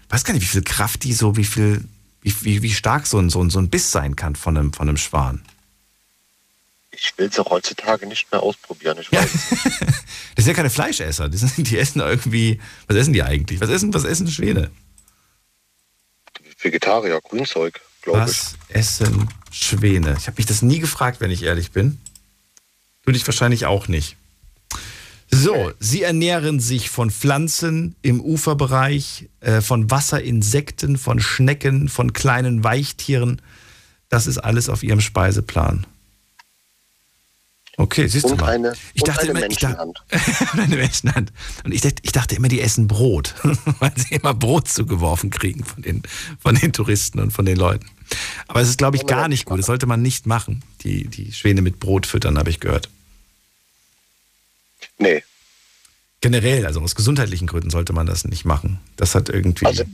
weiß 0.09 0.25
gar 0.25 0.35
nicht, 0.35 0.43
wie 0.43 0.49
viel 0.49 0.65
Kraft 0.65 1.05
die 1.05 1.13
so, 1.13 1.37
wie 1.37 1.45
viel, 1.45 1.85
wie, 2.21 2.35
wie, 2.41 2.63
wie 2.63 2.73
stark 2.73 3.07
so 3.07 3.19
ein, 3.19 3.31
so, 3.31 3.41
ein, 3.43 3.51
so 3.51 3.61
ein 3.61 3.71
Biss 3.71 3.93
sein 3.93 4.17
kann 4.17 4.35
von 4.35 4.57
einem, 4.57 4.73
von 4.73 4.89
einem 4.89 4.97
Schwan. 4.97 5.41
Ich 6.91 7.13
will 7.17 7.29
es 7.29 7.39
auch 7.39 7.51
heutzutage 7.51 8.07
nicht 8.09 8.33
mehr 8.33 8.43
ausprobieren. 8.43 8.99
Ich 9.01 9.11
Ja. 9.13 9.21
weiß. 9.23 9.31
Das 10.35 10.45
sind 10.45 10.53
ja 10.53 10.57
keine 10.57 10.69
Fleischesser. 10.69 11.29
Die, 11.31 11.39
sind, 11.39 11.57
die 11.71 11.79
essen 11.79 12.01
irgendwie. 12.01 12.61
Was 12.89 12.97
essen 12.99 13.15
die 13.15 13.23
eigentlich? 13.23 13.59
Was 13.61 13.71
essen, 13.71 13.95
was 13.95 14.05
essen 14.05 14.29
Schwäne? 14.31 14.71
Vegetarier, 16.61 17.21
Grünzeug, 17.23 17.81
glaube 18.07 18.31
ich. 18.31 18.37
Was 18.37 18.57
essen 18.69 19.29
Schwäne? 19.51 20.17
Ich 20.19 20.27
habe 20.27 20.37
mich 20.39 20.47
das 20.47 20.63
nie 20.63 20.79
gefragt, 20.79 21.21
wenn 21.21 21.31
ich 21.31 21.43
ehrlich 21.43 21.73
bin. 21.73 21.99
Du 23.05 23.13
dich 23.13 23.27
wahrscheinlich 23.27 23.67
auch 23.67 23.89
nicht. 23.89 24.17
So, 25.31 25.73
sie 25.81 26.03
ernähren 26.03 26.61
sich 26.61 26.89
von 26.89 27.11
Pflanzen 27.11 27.97
im 28.03 28.21
Uferbereich, 28.21 29.29
äh, 29.41 29.61
von 29.61 29.91
Wasserinsekten, 29.91 30.99
von 30.99 31.21
Schnecken, 31.21 31.89
von 31.89 32.13
kleinen 32.13 32.63
Weichtieren. 32.63 33.43
Das 34.09 34.29
ist 34.29 34.39
alles 34.39 34.69
auf 34.69 34.85
ihrem 34.85 35.01
Speiseplan. 35.01 35.85
Okay, 37.79 38.07
siehst 38.07 38.25
du 38.25 38.31
Und 38.31 38.41
mal. 38.41 38.53
eine, 38.53 38.73
ich 38.95 39.03
dachte 39.03 39.29
eine 39.29 39.31
immer, 39.39 39.51
ich 39.51 39.59
dachte, 39.59 39.77
Menschenhand. 39.77 40.03
eine 40.53 40.77
Menschenhand. 40.77 41.33
Und 41.65 41.73
ich 41.73 41.83
dachte, 41.83 41.97
ich 42.03 42.13
dachte 42.13 42.35
immer, 42.35 42.49
die 42.49 42.61
essen 42.61 42.89
Brot, 42.89 43.35
weil 43.81 43.93
sie 43.97 44.15
immer 44.15 44.33
Brot 44.33 44.69
zugeworfen 44.69 45.29
kriegen 45.29 45.63
von 45.65 45.83
den, 45.83 46.03
von 46.41 46.55
den 46.55 46.73
Touristen 46.73 47.21
und 47.21 47.33
von 47.33 47.45
den 47.45 47.57
Leuten. 47.57 47.87
Aber 48.49 48.61
es 48.61 48.69
ist, 48.69 48.79
glaube 48.79 48.97
ich, 48.97 49.07
gar 49.07 49.29
nicht 49.29 49.45
gut. 49.45 49.59
Das 49.59 49.67
sollte 49.67 49.87
man 49.87 50.01
nicht 50.01 50.27
machen. 50.27 50.63
Die, 50.83 51.07
die 51.09 51.33
Schwäne 51.33 51.61
mit 51.61 51.79
Brot 51.79 52.07
füttern, 52.07 52.39
habe 52.39 52.49
ich 52.49 52.61
gehört. 52.61 52.89
Nee. 54.99 55.23
Generell, 56.23 56.65
also 56.65 56.81
aus 56.81 56.95
gesundheitlichen 56.95 57.47
Gründen 57.47 57.71
sollte 57.71 57.93
man 57.93 58.07
das 58.07 58.25
nicht 58.25 58.47
machen. 58.47 58.81
Das 58.97 59.15
hat 59.15 59.29
irgendwie. 59.29 59.67
Also 59.67 59.85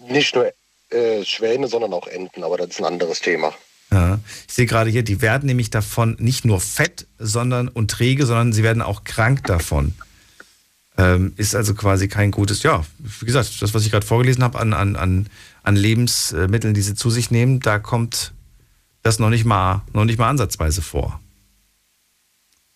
nicht 0.00 0.34
nur 0.34 0.52
äh, 0.90 1.24
Schwäne, 1.24 1.68
sondern 1.68 1.92
auch 1.92 2.08
Enten, 2.08 2.42
aber 2.42 2.56
das 2.56 2.70
ist 2.70 2.80
ein 2.80 2.84
anderes 2.86 3.20
Thema. 3.20 3.54
Ja, 3.92 4.18
ich 4.48 4.54
sehe 4.54 4.64
gerade 4.64 4.88
hier, 4.88 5.02
die 5.02 5.20
werden 5.20 5.46
nämlich 5.46 5.68
davon 5.68 6.16
nicht 6.18 6.46
nur 6.46 6.62
fett 6.62 7.06
sondern, 7.18 7.68
und 7.68 7.90
träge, 7.90 8.24
sondern 8.24 8.54
sie 8.54 8.62
werden 8.62 8.80
auch 8.80 9.04
krank 9.04 9.44
davon. 9.44 9.92
Ähm, 10.96 11.34
ist 11.36 11.54
also 11.54 11.74
quasi 11.74 12.08
kein 12.08 12.30
gutes, 12.30 12.62
ja, 12.62 12.84
wie 12.98 13.26
gesagt, 13.26 13.60
das, 13.60 13.74
was 13.74 13.84
ich 13.84 13.90
gerade 13.90 14.06
vorgelesen 14.06 14.42
habe 14.42 14.58
an, 14.58 14.72
an, 14.72 14.96
an, 14.96 15.26
an 15.62 15.76
Lebensmitteln, 15.76 16.72
die 16.72 16.80
sie 16.80 16.94
zu 16.94 17.10
sich 17.10 17.30
nehmen, 17.30 17.60
da 17.60 17.78
kommt 17.78 18.32
das 19.02 19.18
noch 19.18 19.30
nicht 19.30 19.44
mal, 19.44 19.82
noch 19.92 20.06
nicht 20.06 20.18
mal 20.18 20.30
ansatzweise 20.30 20.80
vor, 20.80 21.20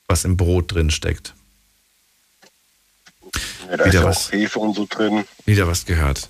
was 0.08 0.24
im 0.24 0.36
Brot 0.36 0.72
drin 0.72 0.90
steckt. 0.90 1.34
Ja, 3.70 3.76
da 3.78 3.86
Wieder 3.86 3.98
ist 4.00 4.04
was. 4.04 4.26
auch 4.28 4.32
Hefe 4.32 4.58
und 4.58 4.74
so 4.74 4.86
drin. 4.88 5.24
Wieder 5.46 5.66
was 5.66 5.86
gehört. 5.86 6.28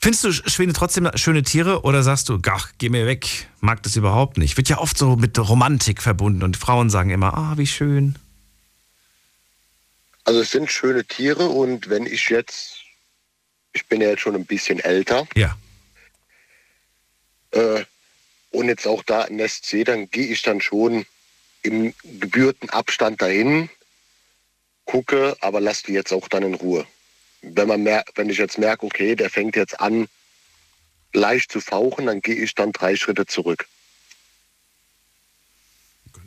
Findest 0.00 0.24
du 0.24 0.32
Schwäne 0.32 0.72
trotzdem 0.72 1.10
schöne 1.16 1.42
Tiere 1.42 1.82
oder 1.82 2.04
sagst 2.04 2.28
du, 2.28 2.38
ach, 2.48 2.72
geh 2.78 2.88
mir 2.88 3.06
weg, 3.06 3.48
mag 3.60 3.82
das 3.82 3.96
überhaupt 3.96 4.38
nicht? 4.38 4.56
Wird 4.56 4.68
ja 4.68 4.78
oft 4.78 4.96
so 4.96 5.16
mit 5.16 5.36
Romantik 5.36 6.00
verbunden 6.02 6.44
und 6.44 6.56
Frauen 6.56 6.88
sagen 6.88 7.10
immer, 7.10 7.36
ah, 7.36 7.54
wie 7.56 7.66
schön. 7.66 8.16
Also 10.22 10.40
es 10.40 10.52
sind 10.52 10.70
schöne 10.70 11.04
Tiere 11.04 11.48
und 11.48 11.88
wenn 11.90 12.06
ich 12.06 12.28
jetzt, 12.28 12.76
ich 13.72 13.86
bin 13.86 14.00
ja 14.00 14.10
jetzt 14.10 14.20
schon 14.20 14.36
ein 14.36 14.46
bisschen 14.46 14.78
älter 14.78 15.26
Ja. 15.34 15.56
äh, 17.50 17.84
und 18.50 18.68
jetzt 18.68 18.86
auch 18.86 19.02
da 19.02 19.22
ein 19.22 19.36
Nest 19.36 19.66
sehe, 19.66 19.84
dann 19.84 20.08
gehe 20.10 20.28
ich 20.28 20.42
dann 20.42 20.60
schon 20.60 21.06
im 21.62 21.92
gebührten 22.04 22.70
Abstand 22.70 23.20
dahin, 23.20 23.68
gucke, 24.84 25.36
aber 25.40 25.60
lass 25.60 25.82
die 25.82 25.92
jetzt 25.92 26.12
auch 26.12 26.28
dann 26.28 26.44
in 26.44 26.54
Ruhe. 26.54 26.86
Wenn, 27.42 27.68
man 27.68 27.82
mer 27.82 28.04
wenn 28.14 28.30
ich 28.30 28.38
jetzt 28.38 28.58
merke, 28.58 28.86
okay, 28.86 29.14
der 29.14 29.30
fängt 29.30 29.56
jetzt 29.56 29.80
an, 29.80 30.08
leicht 31.12 31.52
zu 31.52 31.60
fauchen, 31.60 32.06
dann 32.06 32.20
gehe 32.20 32.36
ich 32.36 32.54
dann 32.54 32.72
drei 32.72 32.96
Schritte 32.96 33.26
zurück. 33.26 33.66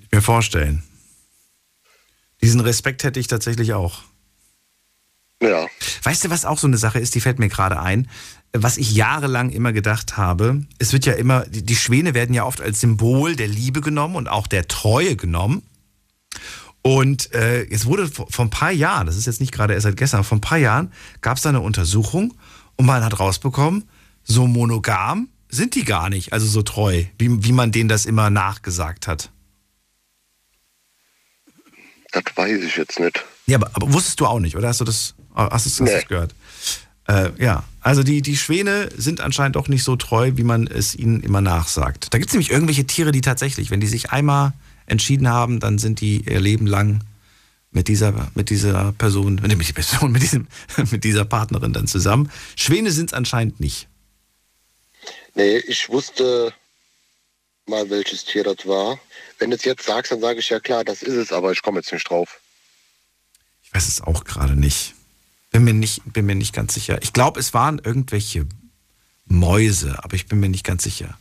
Ich 0.02 0.12
mir 0.12 0.22
vorstellen. 0.22 0.84
Diesen 2.42 2.62
Respekt 2.62 3.04
hätte 3.04 3.20
ich 3.20 3.28
tatsächlich 3.28 3.74
auch. 3.74 4.04
Ja, 5.42 5.68
Weißt 6.04 6.24
du, 6.24 6.30
was 6.30 6.46
auch 6.46 6.58
so 6.58 6.68
eine 6.68 6.78
Sache 6.78 7.00
ist, 7.00 7.16
die 7.16 7.22
fällt 7.22 7.40
mir 7.40 7.50
gerade 7.50 7.80
ein, 7.80 8.08
was 8.54 8.78
ich 8.78 8.94
jahrelang 8.94 9.50
immer 9.50 9.72
gedacht 9.72 10.18
habe, 10.18 10.66
es 10.78 10.94
wird 10.94 11.06
ja 11.06 11.14
immer, 11.14 11.46
die 11.48 11.76
Schwäne 11.76 12.14
werden 12.14 12.34
ja 12.34 12.44
oft 12.44 12.60
als 12.60 12.82
Symbol 12.82 13.36
der 13.36 13.48
Liebe 13.48 13.82
genommen 13.82 14.16
und 14.16 14.28
auch 14.28 14.48
der 14.48 14.68
Treue 14.68 15.16
genommen. 15.16 15.64
Und 16.84 17.32
äh, 17.34 17.64
jetzt 17.70 17.86
wurde 17.86 18.08
vor, 18.08 18.28
vor 18.30 18.46
ein 18.46 18.50
paar 18.50 18.72
Jahren, 18.72 19.06
das 19.06 19.16
ist 19.16 19.28
jetzt 19.28 19.40
nicht 19.40 19.52
gerade 19.52 19.74
erst 19.74 19.84
seit 19.84 19.98
gestern, 19.98 20.18
aber 20.20 20.24
vor 20.24 20.38
ein 20.38 20.42
paar 20.42 20.58
Jahren 20.58 20.92
gab 21.22 21.38
es 21.38 21.44
da 21.44 21.50
eine 21.50 21.62
Untersuchung 21.62 22.34
und 22.76 22.86
man 22.86 23.04
hat 23.04 23.20
rausbekommen, 23.20 23.88
so 24.24 24.48
monogam 24.48 25.30
sind 25.50 25.76
die 25.76 25.84
gar 25.84 26.10
nicht, 26.10 26.34
also 26.34 26.48
so 26.48 26.62
treu, 26.64 27.04
wie, 27.20 27.44
wie 27.44 27.52
man 27.52 27.72
denen 27.72 27.90
das 27.90 28.06
immer 28.06 28.30
nachgesagt 28.30 29.08
hat. 29.08 29.30
das 32.12 32.24
weiß 32.36 32.62
ich 32.64 32.76
jetzt 32.78 33.00
nicht. 33.00 33.24
Ja, 33.48 33.58
aber, 33.58 33.70
aber 33.74 33.94
wusstest 33.94 34.20
du 34.20 34.26
auch 34.26 34.40
nicht, 34.40 34.56
oder 34.56 34.68
hast 34.68 34.82
du 34.82 34.86
das, 34.86 35.16
hast 35.36 35.66
du 35.66 35.70
hast 35.70 35.80
du 35.80 35.84
Nee. 35.84 35.92
das 35.92 36.08
gehört? 36.08 36.36
Äh, 37.08 37.32
ja, 37.44 37.64
also 37.82 38.04
die, 38.04 38.22
die 38.22 38.38
Schwäne 38.38 38.90
sind 38.96 39.22
anscheinend 39.22 39.58
auch 39.58 39.68
nicht 39.68 39.84
so 39.84 39.96
treu, 39.96 40.32
wie 40.36 40.44
man 40.44 40.68
es 40.68 40.96
ihnen 40.96 41.22
immer 41.22 41.42
nachsagt. 41.42 42.08
Da 42.14 42.18
gibt 42.18 42.30
es 42.30 42.34
nämlich 42.34 42.52
irgendwelche 42.52 42.86
Tiere, 42.86 43.12
die 43.12 43.22
tatsächlich, 43.22 43.72
wenn 43.72 43.80
die 43.80 43.88
sich 43.88 44.12
einmal 44.12 44.54
entschieden 44.86 45.28
haben, 45.30 45.60
dann 45.60 45.78
sind 45.78 46.02
die 46.02 46.22
ihr 46.22 46.40
Leben 46.40 46.68
lang 46.68 47.04
mit 47.72 47.88
dieser, 47.88 48.32
mit 48.36 48.50
dieser 48.50 48.92
Person, 48.94 49.36
mit, 49.36 49.52
dieser 49.52 49.74
Person, 49.74 50.12
mit, 50.12 50.22
diesem, 50.22 50.48
mit 50.92 51.04
dieser 51.04 51.26
Partnerin 51.26 51.74
dann 51.74 51.88
zusammen. 51.88 52.32
Schwäne 52.56 52.92
sind 52.92 53.12
es 53.12 53.14
anscheinend 53.14 53.60
nicht. 53.60 53.88
Nee, 55.34 55.58
ich 55.58 55.90
wusste 55.90 56.54
mal, 57.68 57.90
welches 57.90 58.26
Tier 58.26 58.44
das 58.44 58.68
war. 58.68 59.00
Wenn 59.40 59.50
du 59.50 59.56
es 59.56 59.64
jetzt 59.64 59.86
sagst, 59.86 60.12
dann 60.12 60.20
sage 60.20 60.40
ich 60.40 60.50
ja 60.50 60.60
klar, 60.60 60.84
das 60.84 61.02
ist 61.02 61.16
es, 61.16 61.32
aber 61.32 61.52
ich 61.52 61.62
komme 61.62 61.80
jetzt 61.80 61.92
nicht 61.92 62.10
drauf. 62.10 62.40
Ich 63.64 63.74
weiß 63.74 63.88
es 63.88 64.02
auch 64.02 64.26
gerade 64.26 64.56
nicht. 64.56 64.94
Bin 65.52 65.64
mir 65.64 65.74
nicht, 65.74 66.02
bin 66.06 66.26
mir 66.26 66.36
nicht 66.36 66.54
ganz 66.54 66.74
sicher. 66.74 67.00
Ich 67.02 67.14
glaube, 67.14 67.40
es 67.40 67.54
waren 67.54 67.80
irgendwelche 67.80 68.46
Mäuse, 69.26 70.04
aber 70.04 70.16
ich 70.16 70.28
bin 70.28 70.40
mir 70.40 70.50
nicht 70.50 70.66
ganz 70.66 70.84
sicher. 70.84 71.18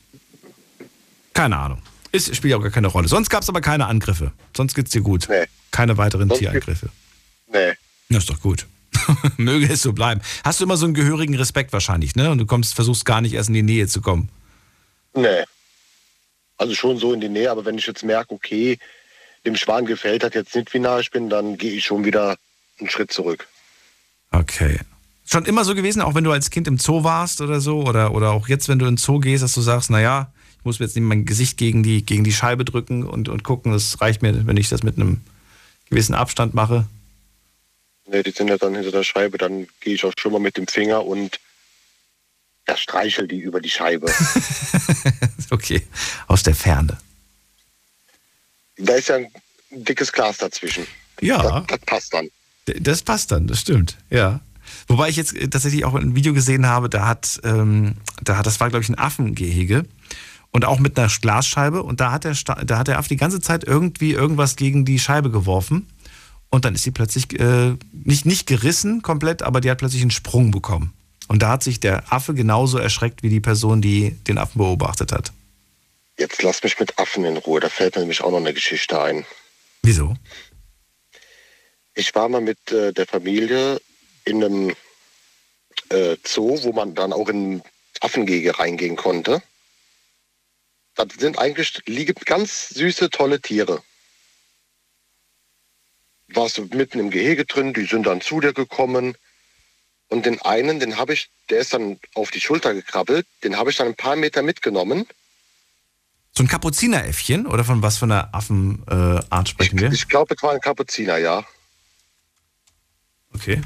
Keine 1.32 1.56
Ahnung. 1.58 1.82
Es 2.12 2.34
spielt 2.34 2.54
auch 2.54 2.62
gar 2.62 2.70
keine 2.70 2.88
Rolle. 2.88 3.08
Sonst 3.08 3.30
gab 3.30 3.42
es 3.42 3.48
aber 3.48 3.60
keine 3.60 3.86
Angriffe. 3.86 4.32
Sonst 4.56 4.74
geht's 4.74 4.90
dir 4.90 5.02
gut. 5.02 5.26
Nee. 5.28 5.46
Keine 5.70 5.96
weiteren 5.96 6.28
Sonst 6.28 6.40
Tierangriffe. 6.40 6.88
Nee. 7.52 7.72
Das 8.08 8.24
ist 8.24 8.30
doch 8.30 8.40
gut. 8.40 8.66
Möge 9.36 9.72
es 9.72 9.82
so 9.82 9.92
bleiben. 9.92 10.20
Hast 10.44 10.60
du 10.60 10.64
immer 10.64 10.76
so 10.76 10.86
einen 10.86 10.94
gehörigen 10.94 11.34
Respekt 11.36 11.72
wahrscheinlich, 11.72 12.16
ne? 12.16 12.30
Und 12.30 12.38
du 12.38 12.46
kommst, 12.46 12.74
versuchst 12.74 13.04
gar 13.04 13.20
nicht 13.20 13.34
erst 13.34 13.48
in 13.48 13.54
die 13.54 13.62
Nähe 13.62 13.86
zu 13.86 14.00
kommen. 14.00 14.28
Nee. 15.14 15.44
Also 16.56 16.74
schon 16.74 16.98
so 16.98 17.12
in 17.12 17.20
die 17.20 17.28
Nähe, 17.28 17.50
aber 17.50 17.64
wenn 17.64 17.78
ich 17.78 17.86
jetzt 17.86 18.02
merke, 18.02 18.34
okay, 18.34 18.78
dem 19.46 19.56
Schwan 19.56 19.86
gefällt 19.86 20.22
das 20.22 20.34
jetzt 20.34 20.54
nicht, 20.54 20.72
wie 20.74 20.78
nah 20.78 20.98
ich 20.98 21.10
bin, 21.10 21.30
dann 21.30 21.56
gehe 21.56 21.72
ich 21.72 21.84
schon 21.84 22.04
wieder 22.04 22.36
einen 22.78 22.90
Schritt 22.90 23.12
zurück. 23.12 23.48
Okay. 24.30 24.78
Schon 25.24 25.44
immer 25.44 25.64
so 25.64 25.74
gewesen, 25.74 26.02
auch 26.02 26.14
wenn 26.14 26.24
du 26.24 26.32
als 26.32 26.50
Kind 26.50 26.66
im 26.66 26.78
Zoo 26.78 27.04
warst 27.04 27.40
oder 27.40 27.60
so? 27.60 27.82
Oder, 27.82 28.12
oder 28.12 28.32
auch 28.32 28.48
jetzt, 28.48 28.68
wenn 28.68 28.78
du 28.78 28.86
in 28.86 28.96
den 28.96 28.98
Zoo 28.98 29.20
gehst, 29.20 29.42
dass 29.42 29.54
du 29.54 29.60
sagst, 29.60 29.90
naja, 29.90 30.32
ich 30.60 30.64
muss 30.66 30.78
mir 30.78 30.84
jetzt 30.84 30.94
nicht 30.94 31.04
mein 31.04 31.24
Gesicht 31.24 31.56
gegen 31.56 31.82
die, 31.82 32.04
gegen 32.04 32.22
die 32.22 32.34
Scheibe 32.34 32.66
drücken 32.66 33.02
und, 33.04 33.30
und 33.30 33.44
gucken, 33.44 33.72
das 33.72 34.02
reicht 34.02 34.20
mir, 34.20 34.46
wenn 34.46 34.58
ich 34.58 34.68
das 34.68 34.82
mit 34.82 34.96
einem 34.96 35.22
gewissen 35.88 36.14
Abstand 36.14 36.52
mache? 36.52 36.86
Nee, 38.06 38.22
die 38.22 38.30
sind 38.30 38.48
ja 38.48 38.58
dann 38.58 38.74
hinter 38.74 38.90
der 38.90 39.02
Scheibe, 39.02 39.38
dann 39.38 39.68
gehe 39.80 39.94
ich 39.94 40.04
auch 40.04 40.12
schon 40.18 40.32
mal 40.32 40.38
mit 40.38 40.58
dem 40.58 40.66
Finger 40.66 41.06
und 41.06 41.40
er 42.66 42.76
streichelt 42.76 43.30
die 43.30 43.38
über 43.38 43.62
die 43.62 43.70
Scheibe. 43.70 44.12
okay, 45.50 45.82
aus 46.26 46.42
der 46.42 46.54
Ferne. 46.54 46.98
Da 48.76 48.94
ist 48.96 49.08
ja 49.08 49.16
ein 49.16 49.28
dickes 49.70 50.12
Glas 50.12 50.36
dazwischen. 50.36 50.86
Ja. 51.22 51.42
Das, 51.42 51.66
das 51.68 51.78
passt 51.86 52.12
dann. 52.12 52.28
Das 52.66 53.02
passt 53.02 53.32
dann, 53.32 53.46
das 53.46 53.60
stimmt, 53.60 53.96
ja. 54.10 54.40
Wobei 54.88 55.08
ich 55.08 55.16
jetzt 55.16 55.34
tatsächlich 55.50 55.86
auch 55.86 55.94
ein 55.94 56.14
Video 56.14 56.34
gesehen 56.34 56.66
habe, 56.66 56.90
da 56.90 57.06
hat, 57.06 57.40
ähm, 57.44 57.96
da 58.22 58.36
hat, 58.36 58.46
das 58.46 58.60
war 58.60 58.68
glaube 58.68 58.82
ich 58.82 58.90
ein 58.90 58.98
Affengehege 58.98 59.86
und 60.52 60.64
auch 60.64 60.78
mit 60.78 60.98
einer 60.98 61.08
Glasscheibe 61.08 61.82
und 61.82 62.00
da 62.00 62.12
hat 62.12 62.24
der, 62.24 62.34
da 62.64 62.78
hat 62.78 62.88
der 62.88 62.98
Affe 62.98 63.08
die 63.08 63.16
ganze 63.16 63.40
Zeit 63.40 63.64
irgendwie 63.64 64.12
irgendwas 64.12 64.56
gegen 64.56 64.84
die 64.84 64.98
Scheibe 64.98 65.30
geworfen 65.30 65.86
und 66.50 66.64
dann 66.64 66.74
ist 66.74 66.82
sie 66.82 66.90
plötzlich 66.90 67.38
äh, 67.38 67.76
nicht, 67.92 68.26
nicht 68.26 68.46
gerissen 68.46 69.02
komplett, 69.02 69.42
aber 69.42 69.60
die 69.60 69.70
hat 69.70 69.78
plötzlich 69.78 70.02
einen 70.02 70.10
Sprung 70.10 70.50
bekommen. 70.50 70.92
Und 71.28 71.42
da 71.42 71.50
hat 71.50 71.62
sich 71.62 71.78
der 71.78 72.12
Affe 72.12 72.34
genauso 72.34 72.78
erschreckt 72.78 73.22
wie 73.22 73.28
die 73.28 73.40
Person, 73.40 73.80
die 73.80 74.10
den 74.26 74.36
Affen 74.36 74.58
beobachtet 74.58 75.12
hat. 75.12 75.32
Jetzt 76.18 76.42
lass 76.42 76.62
mich 76.64 76.78
mit 76.80 76.98
Affen 76.98 77.24
in 77.24 77.36
Ruhe, 77.36 77.60
da 77.60 77.68
fällt 77.68 77.94
mir 77.94 78.00
nämlich 78.00 78.20
auch 78.22 78.32
noch 78.32 78.38
eine 78.38 78.52
Geschichte 78.52 79.00
ein. 79.00 79.24
Wieso? 79.82 80.16
Ich 81.94 82.14
war 82.16 82.28
mal 82.28 82.40
mit 82.40 82.72
äh, 82.72 82.92
der 82.92 83.06
Familie 83.06 83.80
in 84.24 84.42
einem 84.42 84.74
äh, 85.90 86.16
Zoo, 86.26 86.58
wo 86.62 86.72
man 86.72 86.94
dann 86.94 87.12
auch 87.12 87.28
in 87.28 87.62
Affengehege 88.00 88.58
reingehen 88.58 88.96
konnte. 88.96 89.40
Das 91.06 91.16
sind 91.18 91.38
eigentlich 91.38 91.82
liegen 91.86 92.14
ganz 92.26 92.68
süße, 92.70 93.10
tolle 93.10 93.40
Tiere. 93.40 93.82
Warst 96.28 96.58
du 96.58 96.66
mitten 96.66 96.98
im 97.00 97.10
Gehege 97.10 97.46
drin, 97.46 97.72
die 97.72 97.86
sind 97.86 98.06
dann 98.06 98.20
zu 98.20 98.40
dir 98.40 98.52
gekommen. 98.52 99.16
Und 100.08 100.26
den 100.26 100.42
einen, 100.42 100.78
den 100.78 100.98
habe 100.98 101.14
ich, 101.14 101.30
der 101.48 101.60
ist 101.60 101.72
dann 101.72 101.98
auf 102.14 102.30
die 102.30 102.40
Schulter 102.40 102.74
gekrabbelt, 102.74 103.26
den 103.44 103.56
habe 103.56 103.70
ich 103.70 103.76
dann 103.76 103.86
ein 103.86 103.94
paar 103.94 104.16
Meter 104.16 104.42
mitgenommen. 104.42 105.06
So 106.32 106.42
ein 106.42 106.48
Kapuzineräffchen? 106.48 107.46
Oder 107.46 107.64
von 107.64 107.82
was 107.82 107.98
für 107.98 108.04
einer 108.04 108.34
Affenart 108.34 109.46
äh, 109.46 109.48
sprechen 109.48 109.78
wir? 109.78 109.88
Ich, 109.88 110.02
ich 110.02 110.08
glaube, 110.08 110.34
es 110.34 110.42
war 110.42 110.52
ein 110.52 110.60
Kapuziner, 110.60 111.16
ja. 111.16 111.44
Okay. 113.32 113.62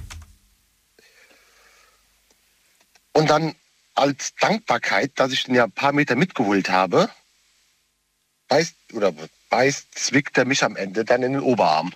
Und 3.13 3.29
dann 3.29 3.55
als 3.95 4.35
Dankbarkeit, 4.37 5.13
dass 5.17 5.33
ich 5.33 5.45
den 5.45 5.55
ja 5.55 5.65
ein 5.65 5.73
paar 5.73 5.93
Meter 5.93 6.17
mitgeholt 6.17 6.69
habe, 6.69 7.11
beißt 8.55 8.77
oder 8.93 9.13
beißt, 9.51 9.87
zwickt 9.95 10.39
er 10.39 10.45
mich 10.45 10.63
am 10.63 10.77
Ende 10.77 11.05
dann 11.05 11.23
in 11.23 11.33
den 11.33 11.43
Oberarm. 11.43 11.93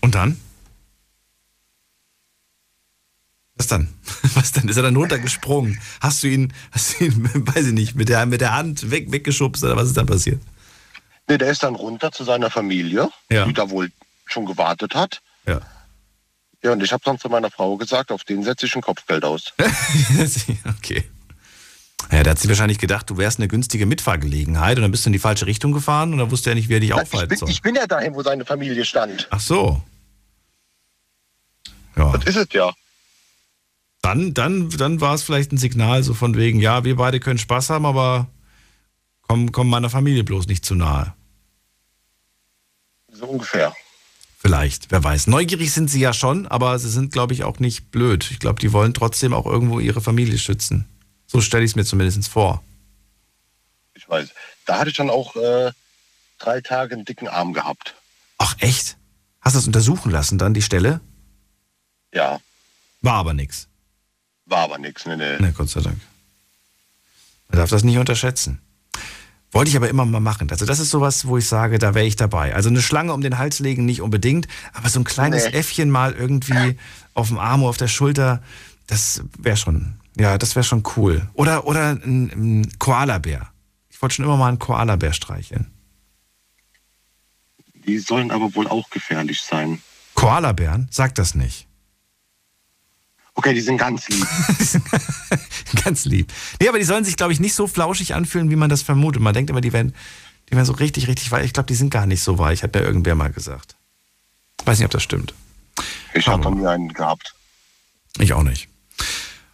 Und 0.00 0.14
dann? 0.14 0.40
Was 3.56 3.66
dann? 3.66 3.92
Was 4.34 4.52
dann? 4.52 4.68
Ist 4.68 4.76
er 4.76 4.84
dann 4.84 4.96
runtergesprungen? 4.96 5.80
Hast 6.00 6.22
du 6.22 6.28
ihn, 6.28 6.52
hast 6.70 7.00
du 7.00 7.06
ihn, 7.06 7.28
weiß 7.54 7.66
ich 7.66 7.72
nicht, 7.72 7.96
mit 7.96 8.08
der, 8.08 8.24
mit 8.26 8.40
der 8.40 8.54
Hand 8.54 8.90
weg, 8.90 9.10
weggeschubst 9.10 9.64
oder 9.64 9.76
was 9.76 9.88
ist 9.88 9.96
dann 9.96 10.06
passiert? 10.06 10.40
Nee, 11.28 11.38
der 11.38 11.50
ist 11.50 11.62
dann 11.62 11.74
runter 11.74 12.12
zu 12.12 12.24
seiner 12.24 12.50
Familie, 12.50 13.10
ja. 13.30 13.44
die 13.44 13.52
da 13.52 13.70
wohl 13.70 13.90
schon 14.26 14.46
gewartet 14.46 14.94
hat. 14.94 15.20
Ja. 15.46 15.60
Ja, 16.62 16.72
und 16.72 16.82
ich 16.82 16.92
habe 16.92 17.02
dann 17.04 17.18
zu 17.18 17.28
meiner 17.28 17.50
Frau 17.50 17.76
gesagt, 17.76 18.12
auf 18.12 18.24
den 18.24 18.42
setze 18.42 18.66
ich 18.66 18.74
ein 18.76 18.82
Kopfgeld 18.82 19.24
aus. 19.24 19.52
okay. 20.78 21.10
Ja, 22.10 22.22
da 22.22 22.30
hat 22.30 22.38
sie 22.38 22.48
wahrscheinlich 22.48 22.78
gedacht, 22.78 23.08
du 23.08 23.18
wärst 23.18 23.38
eine 23.38 23.48
günstige 23.48 23.86
Mitfahrgelegenheit 23.86 24.76
und 24.76 24.82
dann 24.82 24.90
bist 24.90 25.04
du 25.04 25.10
in 25.10 25.12
die 25.12 25.18
falsche 25.18 25.46
Richtung 25.46 25.72
gefahren 25.72 26.12
und 26.12 26.18
dann 26.18 26.30
wusste 26.30 26.50
er 26.50 26.54
nicht, 26.54 26.68
wie 26.68 26.74
er 26.74 26.80
dich 26.80 26.92
aufhalten 26.92 27.36
soll. 27.36 27.50
Ich 27.50 27.62
bin 27.62 27.74
ja 27.74 27.86
dahin, 27.86 28.14
wo 28.14 28.22
seine 28.22 28.44
Familie 28.44 28.84
stand. 28.84 29.28
Ach 29.30 29.40
so. 29.40 29.82
Ja. 31.96 32.12
Das 32.12 32.24
ist 32.24 32.36
es 32.36 32.48
ja. 32.52 32.72
Dann, 34.02 34.34
dann, 34.34 34.70
dann 34.70 35.00
war 35.00 35.14
es 35.14 35.22
vielleicht 35.22 35.52
ein 35.52 35.58
Signal 35.58 36.02
so 36.02 36.14
von 36.14 36.36
wegen, 36.36 36.58
ja, 36.60 36.84
wir 36.84 36.96
beide 36.96 37.20
können 37.20 37.38
Spaß 37.38 37.70
haben, 37.70 37.84
aber 37.84 38.28
komm, 39.22 39.52
komm 39.52 39.68
meiner 39.68 39.90
Familie 39.90 40.24
bloß 40.24 40.46
nicht 40.46 40.64
zu 40.64 40.74
nahe. 40.74 41.14
So 43.12 43.26
ungefähr. 43.26 43.74
Vielleicht, 44.38 44.90
wer 44.90 45.04
weiß. 45.04 45.26
Neugierig 45.26 45.70
sind 45.70 45.90
sie 45.90 46.00
ja 46.00 46.14
schon, 46.14 46.46
aber 46.46 46.78
sie 46.78 46.88
sind, 46.88 47.12
glaube 47.12 47.34
ich, 47.34 47.44
auch 47.44 47.58
nicht 47.58 47.90
blöd. 47.90 48.30
Ich 48.30 48.38
glaube, 48.38 48.58
die 48.58 48.72
wollen 48.72 48.94
trotzdem 48.94 49.34
auch 49.34 49.44
irgendwo 49.44 49.80
ihre 49.80 50.00
Familie 50.00 50.38
schützen. 50.38 50.86
So 51.30 51.40
stelle 51.40 51.62
ich 51.64 51.70
es 51.70 51.76
mir 51.76 51.84
zumindest 51.84 52.28
vor. 52.28 52.60
Ich 53.94 54.08
weiß. 54.08 54.30
Da 54.66 54.78
hatte 54.78 54.90
ich 54.90 54.96
dann 54.96 55.10
auch 55.10 55.36
äh, 55.36 55.70
drei 56.38 56.60
Tage 56.60 56.94
einen 56.96 57.04
dicken 57.04 57.28
Arm 57.28 57.52
gehabt. 57.52 57.94
Ach, 58.38 58.56
echt? 58.58 58.96
Hast 59.40 59.54
du 59.54 59.58
das 59.58 59.66
untersuchen 59.68 60.10
lassen 60.10 60.38
dann, 60.38 60.54
die 60.54 60.62
Stelle? 60.62 61.00
Ja. 62.12 62.40
War 63.00 63.14
aber 63.14 63.32
nichts. 63.32 63.68
War 64.46 64.64
aber 64.64 64.78
nichts, 64.78 65.06
ne, 65.06 65.16
ne. 65.16 65.36
Ne, 65.40 65.52
Gott 65.52 65.68
sei 65.68 65.80
Dank. 65.80 66.00
Man 67.48 67.58
darf 67.58 67.70
das 67.70 67.84
nicht 67.84 67.98
unterschätzen. 67.98 68.60
Wollte 69.52 69.70
ich 69.70 69.76
aber 69.76 69.88
immer 69.88 70.04
mal 70.04 70.18
machen. 70.18 70.50
Also 70.50 70.66
das 70.66 70.80
ist 70.80 70.90
sowas, 70.90 71.28
wo 71.28 71.38
ich 71.38 71.46
sage, 71.46 71.78
da 71.78 71.94
wäre 71.94 72.06
ich 72.06 72.16
dabei. 72.16 72.56
Also 72.56 72.70
eine 72.70 72.82
Schlange 72.82 73.12
um 73.12 73.20
den 73.20 73.38
Hals 73.38 73.60
legen 73.60 73.84
nicht 73.84 74.00
unbedingt, 74.02 74.48
aber 74.72 74.88
so 74.88 74.98
ein 74.98 75.04
kleines 75.04 75.44
Nee. 75.44 75.52
Äffchen 75.52 75.90
mal 75.90 76.12
irgendwie 76.12 76.76
auf 77.14 77.28
dem 77.28 77.38
Arm 77.38 77.62
oder 77.62 77.70
auf 77.70 77.76
der 77.76 77.88
Schulter, 77.88 78.42
das 78.88 79.22
wäre 79.38 79.56
schon, 79.56 79.99
ja, 80.20 80.36
das 80.36 80.54
wäre 80.54 80.64
schon 80.64 80.82
cool. 80.96 81.28
Oder, 81.32 81.66
oder 81.66 81.90
ein, 81.90 82.30
ein 82.34 82.78
Koalabär. 82.78 83.48
Ich 83.88 84.02
wollte 84.02 84.16
schon 84.16 84.24
immer 84.26 84.36
mal 84.36 84.48
einen 84.48 84.58
Koalabär 84.58 85.12
streicheln. 85.12 85.70
Die 87.86 87.98
sollen 87.98 88.30
aber 88.30 88.54
wohl 88.54 88.68
auch 88.68 88.90
gefährlich 88.90 89.40
sein. 89.40 89.80
Koalabären? 90.14 90.88
Sag 90.90 91.14
das 91.14 91.34
nicht. 91.34 91.66
Okay, 93.34 93.54
die 93.54 93.62
sind 93.62 93.78
ganz 93.78 94.08
lieb. 94.08 94.26
Ganz 95.84 96.04
lieb. 96.04 96.32
Nee, 96.60 96.68
aber 96.68 96.78
die 96.78 96.84
sollen 96.84 97.04
sich, 97.04 97.16
glaube 97.16 97.32
ich, 97.32 97.40
nicht 97.40 97.54
so 97.54 97.66
flauschig 97.66 98.14
anfühlen, 98.14 98.50
wie 98.50 98.56
man 98.56 98.68
das 98.68 98.82
vermutet. 98.82 99.22
Man 99.22 99.32
denkt 99.32 99.50
immer, 99.50 99.60
die 99.60 99.72
werden, 99.72 99.94
die 100.48 100.56
werden 100.56 100.66
so 100.66 100.72
richtig, 100.72 101.06
richtig 101.06 101.30
weich. 101.30 101.46
Ich 101.46 101.52
glaube, 101.52 101.68
die 101.68 101.74
sind 101.74 101.90
gar 101.90 102.06
nicht 102.06 102.22
so 102.22 102.38
weich, 102.38 102.62
hat 102.62 102.74
mir 102.74 102.80
irgendwer 102.80 103.14
mal 103.14 103.30
gesagt. 103.30 103.76
Weiß 104.64 104.78
nicht, 104.78 104.84
ob 104.84 104.90
das 104.90 105.02
stimmt. 105.02 105.32
Ich 106.12 106.26
habe 106.26 106.42
noch 106.42 106.54
nie 106.54 106.66
einen 106.66 106.92
gehabt. 106.92 107.34
Ich 108.18 108.32
auch 108.32 108.42
nicht. 108.42 108.69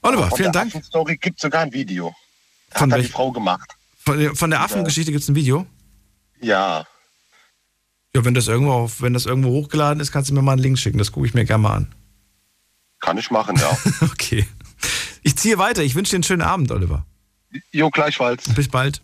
Oliver, 0.06 0.28
Von 0.28 0.36
vielen 0.38 0.52
der 0.52 0.66
Dank. 0.66 0.84
Story 0.84 1.16
gibt 1.16 1.40
sogar 1.40 1.62
ein 1.62 1.72
Video. 1.72 2.14
Das 2.70 2.80
Von 2.80 2.92
hat 2.92 3.00
die 3.00 3.08
Frau 3.08 3.32
gemacht. 3.32 3.70
Von, 3.98 4.18
der- 4.18 4.34
von 4.34 4.50
der 4.50 4.60
Affengeschichte 4.60 5.10
gibt 5.12 5.22
es 5.22 5.28
ein 5.28 5.34
Video. 5.34 5.66
Ja. 6.40 6.86
Ja, 8.14 8.24
wenn 8.24 8.34
das, 8.34 8.48
irgendwo 8.48 8.72
auf, 8.72 9.02
wenn 9.02 9.12
das 9.12 9.26
irgendwo 9.26 9.50
hochgeladen 9.50 10.00
ist, 10.00 10.12
kannst 10.12 10.30
du 10.30 10.34
mir 10.34 10.42
mal 10.42 10.52
einen 10.52 10.62
Link 10.62 10.78
schicken. 10.78 10.98
Das 10.98 11.12
gucke 11.12 11.26
ich 11.26 11.34
mir 11.34 11.44
gerne 11.44 11.62
mal 11.62 11.74
an. 11.74 11.94
Kann 13.00 13.18
ich 13.18 13.30
machen, 13.30 13.56
ja. 13.56 13.76
Okay. 14.02 14.46
Ich 15.22 15.36
ziehe 15.36 15.58
weiter. 15.58 15.82
Ich 15.82 15.94
wünsche 15.94 16.10
dir 16.10 16.16
einen 16.16 16.22
schönen 16.22 16.42
Abend, 16.42 16.70
Oliver. 16.70 17.04
jo, 17.72 17.90
gleichfalls. 17.90 18.44
Bis 18.54 18.68
bald. 18.68 19.02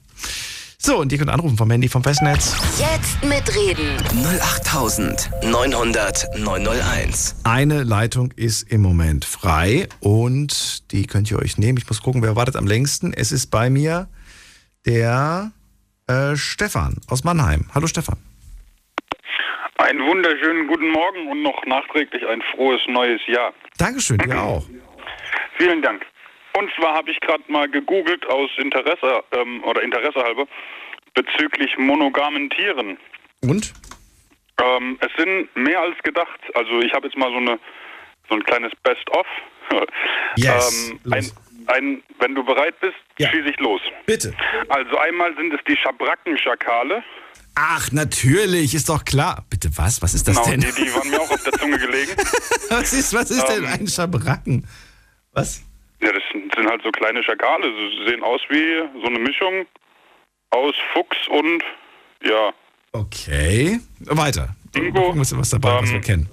So, 0.85 0.99
und 0.99 1.13
ihr 1.13 1.19
könnt 1.19 1.31
anrufen 1.31 1.57
vom 1.57 1.71
Handy 1.71 1.89
vom 1.89 2.03
Festnetz. 2.03 2.57
Jetzt 2.77 3.23
mitreden. 3.23 3.97
08900 4.43 6.37
901. 6.37 7.37
Eine 7.45 7.85
Leitung 7.85 8.33
ist 8.35 8.69
im 8.69 8.83
Moment 8.83 9.25
frei 9.25 9.87
und 10.01 10.91
die 10.91 11.07
könnt 11.07 11.31
ihr 11.31 11.39
euch 11.39 11.57
nehmen. 11.57 11.79
Ich 11.79 11.87
muss 11.87 12.03
gucken, 12.03 12.21
wer 12.21 12.35
wartet 12.35 12.57
am 12.57 12.67
längsten. 12.67 13.13
Es 13.13 13.31
ist 13.31 13.47
bei 13.53 13.71
mir 13.71 14.09
der 14.85 15.53
äh, 16.09 16.35
Stefan 16.35 16.97
aus 17.07 17.23
Mannheim. 17.23 17.71
Hallo 17.73 17.87
Stefan. 17.87 18.19
Einen 19.77 20.01
wunderschönen 20.01 20.67
guten 20.67 20.91
Morgen 20.91 21.29
und 21.29 21.45
noch 21.45 21.65
nachträglich 21.65 22.27
ein 22.27 22.43
frohes 22.57 22.81
neues 22.89 23.21
Jahr. 23.29 23.55
Dankeschön, 23.79 24.19
ihr 24.27 24.43
auch. 24.43 24.65
Vielen 25.59 25.81
Dank. 25.81 26.03
Und 26.55 26.71
zwar 26.77 26.95
habe 26.95 27.11
ich 27.11 27.21
gerade 27.21 27.45
mal 27.49 27.69
gegoogelt 27.69 28.27
aus 28.27 28.51
Interesse 28.59 29.23
ähm, 29.33 29.63
oder 29.65 29.83
Interesse 29.83 30.23
halber 30.23 30.47
bezüglich 31.15 31.77
monogamen 31.79 32.51
Tieren. 32.51 32.99
Und? 33.43 33.73
Ähm, 34.63 34.99
es 35.01 35.11
sind 35.17 35.55
mehr 35.57 35.81
als 35.81 35.99
gedacht. 36.03 36.41
Also 36.55 36.81
ich 36.81 36.93
habe 36.93 37.07
jetzt 37.07 37.17
mal 37.17 37.31
so 37.31 37.39
eine 37.39 37.59
so 38.29 38.37
ein 38.37 38.45
kleines 38.45 38.73
Best-of. 38.83 39.27
Yes, 40.37 40.91
ähm, 40.91 41.13
ein, 41.13 41.31
ein, 41.67 42.03
wenn 42.19 42.35
du 42.35 42.43
bereit 42.43 42.75
bist, 42.81 42.95
schieße 43.19 43.51
ich 43.51 43.61
los. 43.61 43.83
Bitte. 44.07 44.35
Also 44.71 44.97
einmal 44.97 45.35
sind 45.37 45.53
es 45.53 45.61
die 45.69 45.77
Schabrackenschakale. 45.77 47.03
Ach, 47.55 47.93
natürlich, 47.93 48.75
ist 48.75 48.89
doch 48.89 49.05
klar. 49.05 49.45
Bitte 49.51 49.69
was? 49.77 50.01
Was 50.01 50.15
ist 50.15 50.27
das 50.27 50.37
genau, 50.37 50.49
denn? 50.49 50.61
Die, 50.61 50.85
die 50.85 50.95
waren 50.95 51.11
mir 51.11 51.21
auch 51.21 51.31
auf 51.31 51.43
der 51.43 51.53
Zunge 51.53 51.79
gelegen. 51.79 52.13
was 52.71 52.95
ist, 52.95 53.13
was 53.13 53.31
ist 53.31 53.45
denn 53.45 53.65
Ähm. 53.65 53.71
ein 53.71 53.87
Schabracken? 53.87 54.67
Was? 55.33 55.63
Ja, 56.03 56.13
das 56.13 56.23
sind 56.33 56.67
halt 56.69 56.83
so 56.83 56.91
kleine 56.91 57.23
Schakale. 57.23 57.65
Sie 57.67 58.11
sehen 58.11 58.23
aus 58.23 58.41
wie 58.49 58.83
so 59.01 59.07
eine 59.09 59.19
Mischung 59.19 59.67
aus 60.51 60.75
Fuchs 60.93 61.17
und, 61.29 61.63
ja, 62.25 62.53
Okay. 62.95 63.81
Weiter. 64.01 64.55
Ingo, 64.77 65.01
Gucken, 65.05 65.21
was, 65.21 65.35
was 65.37 65.49
dabei, 65.51 65.81
was 65.81 65.89
wir 65.89 65.97
ähm, 65.97 66.03
kennen. 66.03 66.29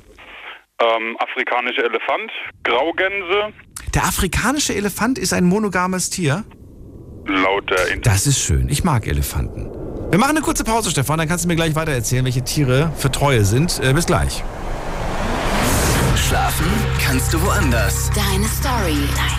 ähm, 0.81 1.15
afrikanischer 1.19 1.83
Elefant, 1.85 2.31
Graugänse, 2.63 3.53
Der 3.93 4.03
afrikanische 4.03 4.75
Elefant 4.75 5.17
ist 5.17 5.31
ein 5.33 5.45
monogames 5.45 6.09
Tier. 6.09 6.43
laut 7.27 7.69
der 7.69 7.87
In 7.93 8.01
Das 8.01 8.27
ist 8.27 8.39
schön. 8.43 8.67
Ich 8.69 8.83
mag 8.83 9.07
Elefanten. 9.07 9.71
Wir 10.11 10.19
machen 10.19 10.31
eine 10.31 10.41
kurze 10.41 10.63
Pause, 10.65 10.89
Stefan. 10.91 11.17
Dann 11.19 11.29
kannst 11.29 11.45
du 11.45 11.47
mir 11.47 11.55
gleich 11.55 11.75
weiter 11.75 11.91
erzählen, 11.93 12.25
welche 12.25 12.43
Tiere 12.43 12.91
für 12.97 13.09
Treue 13.11 13.45
sind. 13.45 13.79
Äh, 13.81 13.93
bis 13.93 14.05
gleich. 14.05 14.43
Schlafen 16.17 16.67
kannst 17.01 17.33
du 17.33 17.41
woanders. 17.41 18.09
Deine 18.13 18.45
Story. 18.47 18.97
Deine. 19.15 19.38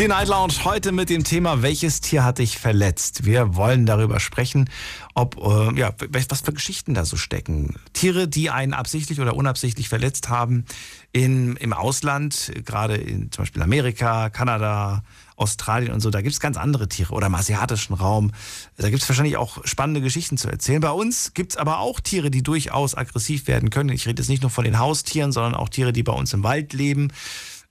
Die 0.00 0.08
Night 0.08 0.28
Lounge 0.28 0.54
heute 0.64 0.92
mit 0.92 1.10
dem 1.10 1.24
Thema, 1.24 1.60
welches 1.60 2.00
Tier 2.00 2.24
hat 2.24 2.38
dich 2.38 2.56
verletzt? 2.56 3.26
Wir 3.26 3.54
wollen 3.54 3.84
darüber 3.84 4.18
sprechen, 4.18 4.70
ob, 5.14 5.36
äh, 5.36 5.78
ja, 5.78 5.92
was 6.08 6.40
für 6.40 6.54
Geschichten 6.54 6.94
da 6.94 7.04
so 7.04 7.18
stecken. 7.18 7.74
Tiere, 7.92 8.26
die 8.26 8.48
einen 8.48 8.72
absichtlich 8.72 9.20
oder 9.20 9.36
unabsichtlich 9.36 9.90
verletzt 9.90 10.30
haben 10.30 10.64
in, 11.12 11.56
im 11.56 11.74
Ausland, 11.74 12.50
gerade 12.64 12.94
in 12.96 13.30
zum 13.30 13.42
Beispiel 13.42 13.60
Amerika, 13.60 14.30
Kanada, 14.30 15.02
Australien 15.36 15.92
und 15.92 16.00
so, 16.00 16.08
da 16.08 16.22
gibt 16.22 16.32
es 16.32 16.40
ganz 16.40 16.56
andere 16.56 16.88
Tiere 16.88 17.12
oder 17.12 17.26
im 17.26 17.34
asiatischen 17.34 17.92
Raum. 17.92 18.32
Da 18.78 18.88
gibt 18.88 19.02
es 19.02 19.08
wahrscheinlich 19.08 19.36
auch 19.36 19.58
spannende 19.66 20.00
Geschichten 20.00 20.38
zu 20.38 20.48
erzählen. 20.48 20.80
Bei 20.80 20.92
uns 20.92 21.34
gibt 21.34 21.52
es 21.52 21.56
aber 21.58 21.78
auch 21.78 22.00
Tiere, 22.00 22.30
die 22.30 22.42
durchaus 22.42 22.94
aggressiv 22.94 23.48
werden 23.48 23.68
können. 23.68 23.90
Ich 23.90 24.06
rede 24.06 24.22
jetzt 24.22 24.30
nicht 24.30 24.40
nur 24.40 24.50
von 24.50 24.64
den 24.64 24.78
Haustieren, 24.78 25.30
sondern 25.30 25.54
auch 25.54 25.68
Tiere, 25.68 25.92
die 25.92 26.02
bei 26.02 26.12
uns 26.12 26.32
im 26.32 26.42
Wald 26.42 26.72
leben. 26.72 27.12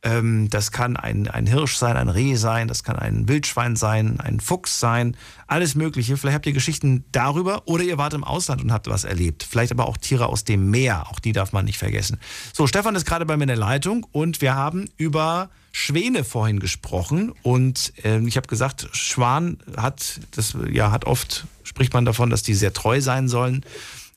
Ähm, 0.02 0.50
das 0.50 0.72
kann 0.72 0.96
ein, 0.96 1.28
ein 1.28 1.46
Hirsch 1.46 1.76
sein, 1.76 1.98
ein 1.98 2.08
Reh 2.08 2.36
sein, 2.36 2.70
das 2.70 2.84
kann 2.84 2.96
ein 2.96 3.28
Wildschwein 3.28 3.76
sein, 3.76 4.20
ein 4.22 4.40
Fuchs 4.40 4.80
sein, 4.80 5.18
alles 5.46 5.76
Mögliche. 5.76 6.16
Vielleicht 6.16 6.36
habt 6.36 6.46
ihr 6.46 6.54
Geschichten 6.54 7.04
darüber 7.12 7.64
oder 7.66 7.84
ihr 7.84 7.98
wart 7.98 8.14
im 8.14 8.24
Ausland 8.24 8.62
und 8.62 8.72
habt 8.72 8.88
was 8.88 9.04
erlebt. 9.04 9.46
Vielleicht 9.50 9.74
aber 9.74 9.88
auch 9.88 9.98
Tiere 9.98 10.28
aus 10.28 10.46
dem 10.46 10.72
Meer, 10.72 11.10
auch 11.10 11.20
die 11.20 11.34
darf 11.34 11.52
man 11.52 11.66
nicht 11.66 11.78
vergessen. 11.78 12.18
So, 12.54 12.66
Stefan 12.66 12.96
ist 12.96 13.06
gerade 13.06 13.26
bei 13.26 13.36
mir 13.36 13.44
in 13.44 13.50
der 13.50 13.58
Leitung 13.58 14.08
und 14.14 14.40
wir 14.40 14.56
haben 14.56 14.90
über 14.96 15.50
Schwäne 15.74 16.24
vorhin 16.24 16.60
gesprochen 16.60 17.34
und 17.44 17.94
ähm, 18.04 18.26
ich 18.28 18.38
habe 18.38 18.48
gesagt, 18.48 18.88
Schwan 18.94 19.58
hat, 19.76 20.22
das 20.32 20.56
ja 20.72 20.92
hat 20.92 21.06
oft, 21.06 21.46
spricht 21.64 21.94
man 21.94 22.06
davon, 22.06 22.30
dass 22.30 22.42
die 22.42 22.54
sehr 22.54 22.74
treu 22.74 23.02
sein 23.02 23.28
sollen. 23.28 23.66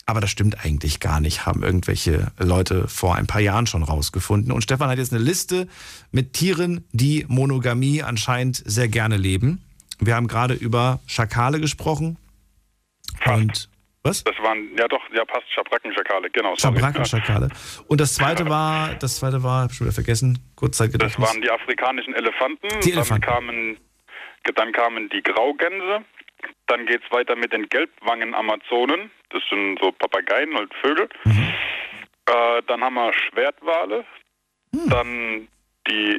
Aber 0.05 0.21
das 0.21 0.31
stimmt 0.31 0.65
eigentlich 0.65 0.99
gar 1.01 1.21
nicht, 1.21 1.47
haben 1.47 1.63
irgendwelche 1.63 2.33
Leute 2.39 2.89
vor 2.89 3.15
ein 3.15 3.27
paar 3.27 3.41
Jahren 3.41 3.67
schon 3.67 3.83
rausgefunden. 3.83 4.51
Und 4.53 4.63
Stefan 4.63 4.89
hat 4.91 4.99
jetzt 4.99 5.13
eine 5.13 5.23
Liste 5.23 5.69
mit 6.11 6.33
Tieren, 6.33 6.85
die 6.93 7.25
Monogamie 7.29 8.03
anscheinend 8.03 8.57
sehr 8.57 8.89
gerne 8.89 9.17
leben. 9.17 9.63
Wir 10.01 10.17
haben 10.17 10.27
gerade 10.27 10.55
über 10.55 10.99
Schakale 11.07 11.61
gesprochen. 11.61 12.17
Und 13.25 13.69
was? 14.03 14.25
Das 14.25 14.35
waren, 14.43 14.69
ja 14.77 14.89
doch, 14.89 15.01
ja 15.15 15.25
passt, 15.25 15.47
Schabrackenschakale, 15.55 16.29
genau. 16.31 16.57
Schabrackenschakale. 16.57 17.49
Und 17.87 18.01
das 18.01 18.15
zweite 18.15 18.49
war, 18.49 18.95
das 18.97 19.17
zweite 19.17 19.45
war, 19.45 19.63
hab 19.63 19.71
ich 19.71 19.77
schon 19.77 19.87
wieder 19.87 19.95
vergessen, 19.95 20.35
Das 20.35 20.57
Kurzzeitgedächtnis. 20.57 21.29
waren 21.29 21.41
die 21.41 21.51
afrikanischen 21.51 22.15
Elefanten. 22.15 22.67
Die 22.83 22.91
Elefanten. 22.93 23.21
Dann 23.25 23.35
kamen, 23.35 23.77
dann 24.57 24.73
kamen 24.73 25.09
die 25.11 25.23
Graugänse. 25.23 26.05
Dann 26.67 26.87
geht's 26.87 27.11
weiter 27.11 27.37
mit 27.37 27.53
den 27.53 27.69
Gelbwangen-Amazonen. 27.69 29.11
Das 29.31 29.43
sind 29.51 29.79
so 29.81 29.93
Papageien 29.93 30.55
und 30.57 30.73
Vögel. 30.83 31.09
Mhm. 31.25 31.53
Äh, 32.27 32.63
dann 32.67 32.83
haben 32.83 32.95
wir 32.95 33.13
Schwertwale. 33.13 34.05
Hm. 34.75 34.89
Dann 34.89 35.49
die 35.89 36.19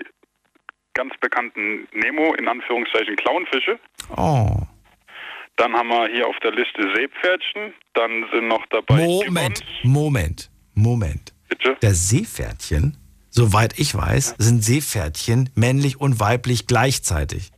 ganz 0.93 1.13
bekannten 1.19 1.87
Nemo, 1.93 2.33
in 2.35 2.47
Anführungszeichen 2.47 3.15
Clownfische. 3.15 3.79
Oh. 4.15 4.61
Dann 5.55 5.73
haben 5.73 5.89
wir 5.89 6.07
hier 6.09 6.27
auf 6.27 6.37
der 6.43 6.51
Liste 6.51 6.81
Seepferdchen. 6.95 7.73
Dann 7.93 8.25
sind 8.31 8.47
noch 8.47 8.65
dabei 8.69 9.05
Moment, 9.05 9.25
Gibbons. 9.25 9.63
Moment, 9.83 10.51
Moment. 10.73 11.33
Bitte? 11.49 11.77
Der 11.81 11.93
Seepferdchen, 11.93 12.97
soweit 13.29 13.79
ich 13.79 13.95
weiß, 13.95 14.35
sind 14.37 14.63
Seepferdchen 14.63 15.49
männlich 15.55 15.99
und 15.99 16.19
weiblich 16.19 16.67
gleichzeitig. 16.67 17.51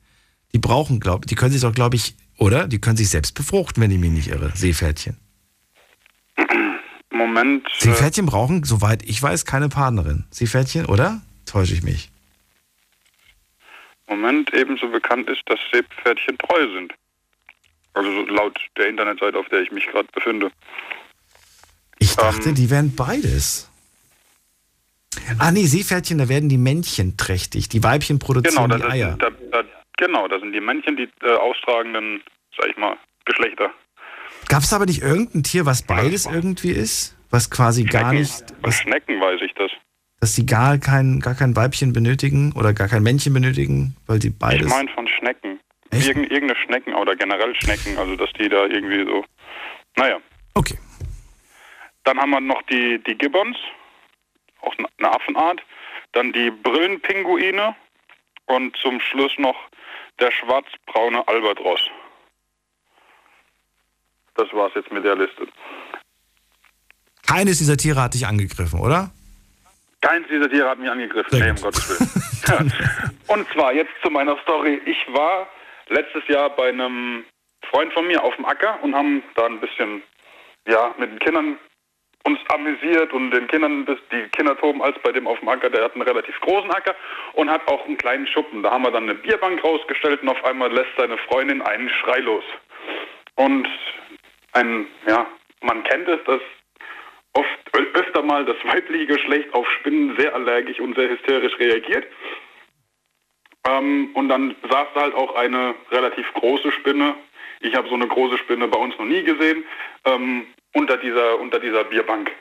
Die 0.53 0.59
brauchen, 0.59 0.99
glaube 0.99 1.25
die 1.25 1.35
können 1.35 1.51
sich 1.51 1.61
doch, 1.61 1.73
glaube 1.73 1.95
ich, 1.95 2.15
oder? 2.37 2.67
Die 2.67 2.79
können 2.79 2.97
sich 2.97 3.09
selbst 3.09 3.33
befruchten, 3.33 3.81
wenn 3.81 3.91
ich 3.91 3.99
mich 3.99 4.11
nicht 4.11 4.27
irre. 4.27 4.51
Seepferdchen. 4.55 5.17
Moment. 7.11 7.65
Äh, 7.67 7.83
Seepferdchen 7.85 8.25
brauchen, 8.25 8.63
soweit 8.63 9.03
ich 9.03 9.21
weiß, 9.21 9.45
keine 9.45 9.69
Partnerin. 9.69 10.25
Seepferdchen, 10.31 10.85
oder? 10.85 11.21
Täusche 11.45 11.73
ich 11.73 11.83
mich? 11.83 12.09
Moment 14.07 14.53
ebenso 14.53 14.87
bekannt 14.89 15.29
ist, 15.29 15.41
dass 15.47 15.59
Seepferdchen 15.73 16.37
treu 16.37 16.67
sind. 16.75 16.93
Also 17.93 18.11
so 18.11 18.25
laut 18.27 18.59
der 18.77 18.89
Internetseite, 18.89 19.37
auf 19.37 19.47
der 19.49 19.61
ich 19.61 19.71
mich 19.71 19.85
gerade 19.87 20.07
befinde. 20.13 20.51
Ich 21.99 22.15
dachte, 22.15 22.49
Ähm. 22.49 22.55
die 22.55 22.69
wären 22.69 22.93
beides. 22.95 23.69
Ah 25.39 25.51
nee, 25.51 25.65
Seepferdchen, 25.65 26.17
da 26.17 26.27
werden 26.27 26.49
die 26.49 26.57
Männchen 26.57 27.15
trächtig. 27.15 27.69
Die 27.69 27.81
Weibchen 27.81 28.19
Genau, 28.19 28.25
produzieren 28.25 28.69
das 28.69 28.81
die 28.81 28.87
Eier. 28.87 29.15
da, 29.17 29.29
da, 29.51 29.63
genau, 29.97 30.27
das 30.27 30.41
sind 30.41 30.53
die 30.53 30.61
Männchen, 30.61 30.95
die 30.97 31.09
äh, 31.23 31.31
austragenden, 31.35 32.21
sag 32.57 32.69
ich 32.69 32.77
mal, 32.77 32.97
Geschlechter. 33.25 33.71
Gab 34.49 34.61
es 34.63 34.73
aber 34.73 34.85
nicht 34.85 35.01
irgendein 35.01 35.43
Tier, 35.43 35.65
was 35.65 35.81
beides 35.85 36.25
irgendwie 36.25 36.71
ist? 36.71 37.15
Was 37.31 37.49
quasi 37.49 37.83
gar 37.83 38.11
Schnecken. 38.11 38.19
nicht, 38.19 38.61
Bei 38.61 38.71
Schnecken 38.71 39.19
weiß 39.19 39.41
ich 39.41 39.53
das. 39.55 39.71
dass 40.19 40.35
sie 40.35 40.45
gar 40.45 40.77
kein, 40.77 41.19
gar 41.19 41.35
kein 41.35 41.55
Weibchen 41.55 41.91
benötigen 41.93 42.53
oder 42.53 42.73
gar 42.73 42.87
kein 42.87 43.03
Männchen 43.03 43.33
benötigen, 43.33 43.95
weil 44.07 44.21
sie 44.21 44.29
Ich 44.29 44.37
beides. 44.39 44.69
meine 44.69 44.89
von 44.91 45.07
Schnecken. 45.07 45.59
Echt? 45.91 46.07
Irgend, 46.07 46.31
irgendeine 46.31 46.59
Schnecken 46.61 46.93
oder 46.93 47.15
generell 47.15 47.55
Schnecken, 47.55 47.97
also 47.97 48.15
dass 48.15 48.31
die 48.33 48.47
da 48.49 48.65
irgendwie 48.65 49.05
so. 49.05 49.25
Naja. 49.97 50.19
Okay. 50.53 50.77
Dann 52.03 52.19
haben 52.19 52.29
wir 52.29 52.39
noch 52.41 52.61
die, 52.63 53.01
die 53.03 53.15
Gibbons, 53.17 53.57
auch 54.61 54.73
eine 54.99 55.11
Affenart. 55.11 55.61
Dann 56.13 56.31
die 56.31 56.51
Brillenpinguine 56.51 57.75
und 58.45 58.75
zum 58.77 58.99
Schluss 59.01 59.31
noch 59.37 59.55
der 60.19 60.31
schwarzbraune 60.31 61.27
Albatros. 61.27 61.79
Das 64.35 64.51
war's 64.53 64.73
jetzt 64.75 64.91
mit 64.91 65.03
der 65.03 65.15
Liste. 65.15 65.47
Keines 67.27 67.57
dieser 67.57 67.77
Tiere 67.77 68.01
hat 68.01 68.13
dich 68.13 68.27
angegriffen, 68.27 68.79
oder? 68.79 69.11
Keins 70.01 70.27
dieser 70.27 70.49
Tiere 70.49 70.69
hat 70.69 70.79
mich 70.79 70.89
angegriffen. 70.89 71.39
Nee, 71.39 71.49
um. 71.51 71.55
Gottes 71.55 71.89
Willen. 71.89 72.73
Und 73.27 73.47
zwar 73.53 73.73
jetzt 73.73 73.91
zu 74.03 74.11
meiner 74.11 74.37
Story. 74.43 74.79
Ich 74.85 74.97
war 75.13 75.47
letztes 75.87 76.27
Jahr 76.27 76.49
bei 76.49 76.69
einem 76.69 77.25
Freund 77.69 77.91
von 77.93 78.05
mir 78.07 78.23
auf 78.23 78.35
dem 78.35 78.45
Acker 78.45 78.81
und 78.83 78.93
haben 78.93 79.23
da 79.35 79.47
ein 79.47 79.59
bisschen, 79.59 80.03
ja, 80.67 80.93
mit 80.99 81.11
den 81.11 81.19
Kindern 81.19 81.57
uns 82.25 82.39
amüsiert 82.49 83.13
und 83.13 83.31
den 83.31 83.47
Kindern, 83.47 83.85
die 84.11 84.29
Kinder 84.29 84.57
toben 84.57 84.81
als 84.81 84.97
bei 84.99 85.11
dem 85.11 85.27
auf 85.27 85.39
dem 85.39 85.47
Acker, 85.47 85.69
der 85.69 85.83
hat 85.83 85.93
einen 85.93 86.01
relativ 86.01 86.39
großen 86.41 86.71
Acker 86.71 86.95
und 87.33 87.49
hat 87.49 87.67
auch 87.67 87.85
einen 87.85 87.97
kleinen 87.97 88.27
Schuppen. 88.27 88.63
Da 88.63 88.71
haben 88.71 88.83
wir 88.83 88.91
dann 88.91 89.03
eine 89.03 89.15
Bierbank 89.15 89.63
rausgestellt 89.63 90.21
und 90.23 90.29
auf 90.29 90.43
einmal 90.43 90.71
lässt 90.71 90.89
seine 90.97 91.17
Freundin 91.17 91.61
einen 91.61 91.89
Schrei 91.89 92.19
los. 92.19 92.43
Und 93.35 93.67
ein, 94.53 94.87
ja, 95.07 95.27
man 95.61 95.83
kennt 95.83 96.07
es, 96.07 96.23
dass 96.25 96.41
oft 97.33 97.59
öfter 97.93 98.23
mal 98.23 98.43
das 98.43 98.57
weibliche 98.63 99.05
Geschlecht 99.05 99.53
auf 99.53 99.69
Spinnen 99.69 100.15
sehr 100.17 100.33
allergisch 100.33 100.79
und 100.79 100.95
sehr 100.95 101.09
hysterisch 101.09 101.57
reagiert. 101.59 102.07
Ähm, 103.67 104.09
und 104.15 104.29
dann 104.29 104.55
saß 104.69 104.87
da 104.95 105.01
halt 105.01 105.13
auch 105.13 105.35
eine 105.35 105.75
relativ 105.91 106.31
große 106.33 106.71
Spinne. 106.71 107.15
Ich 107.59 107.75
habe 107.75 107.87
so 107.87 107.95
eine 107.95 108.07
große 108.07 108.37
Spinne 108.39 108.67
bei 108.67 108.79
uns 108.79 108.97
noch 108.97 109.05
nie 109.05 109.23
gesehen, 109.23 109.63
ähm, 110.05 110.47
unter 110.75 110.97
dieser, 110.97 111.39
unter 111.39 111.59
dieser 111.59 111.85
Bierbank. 111.85 112.31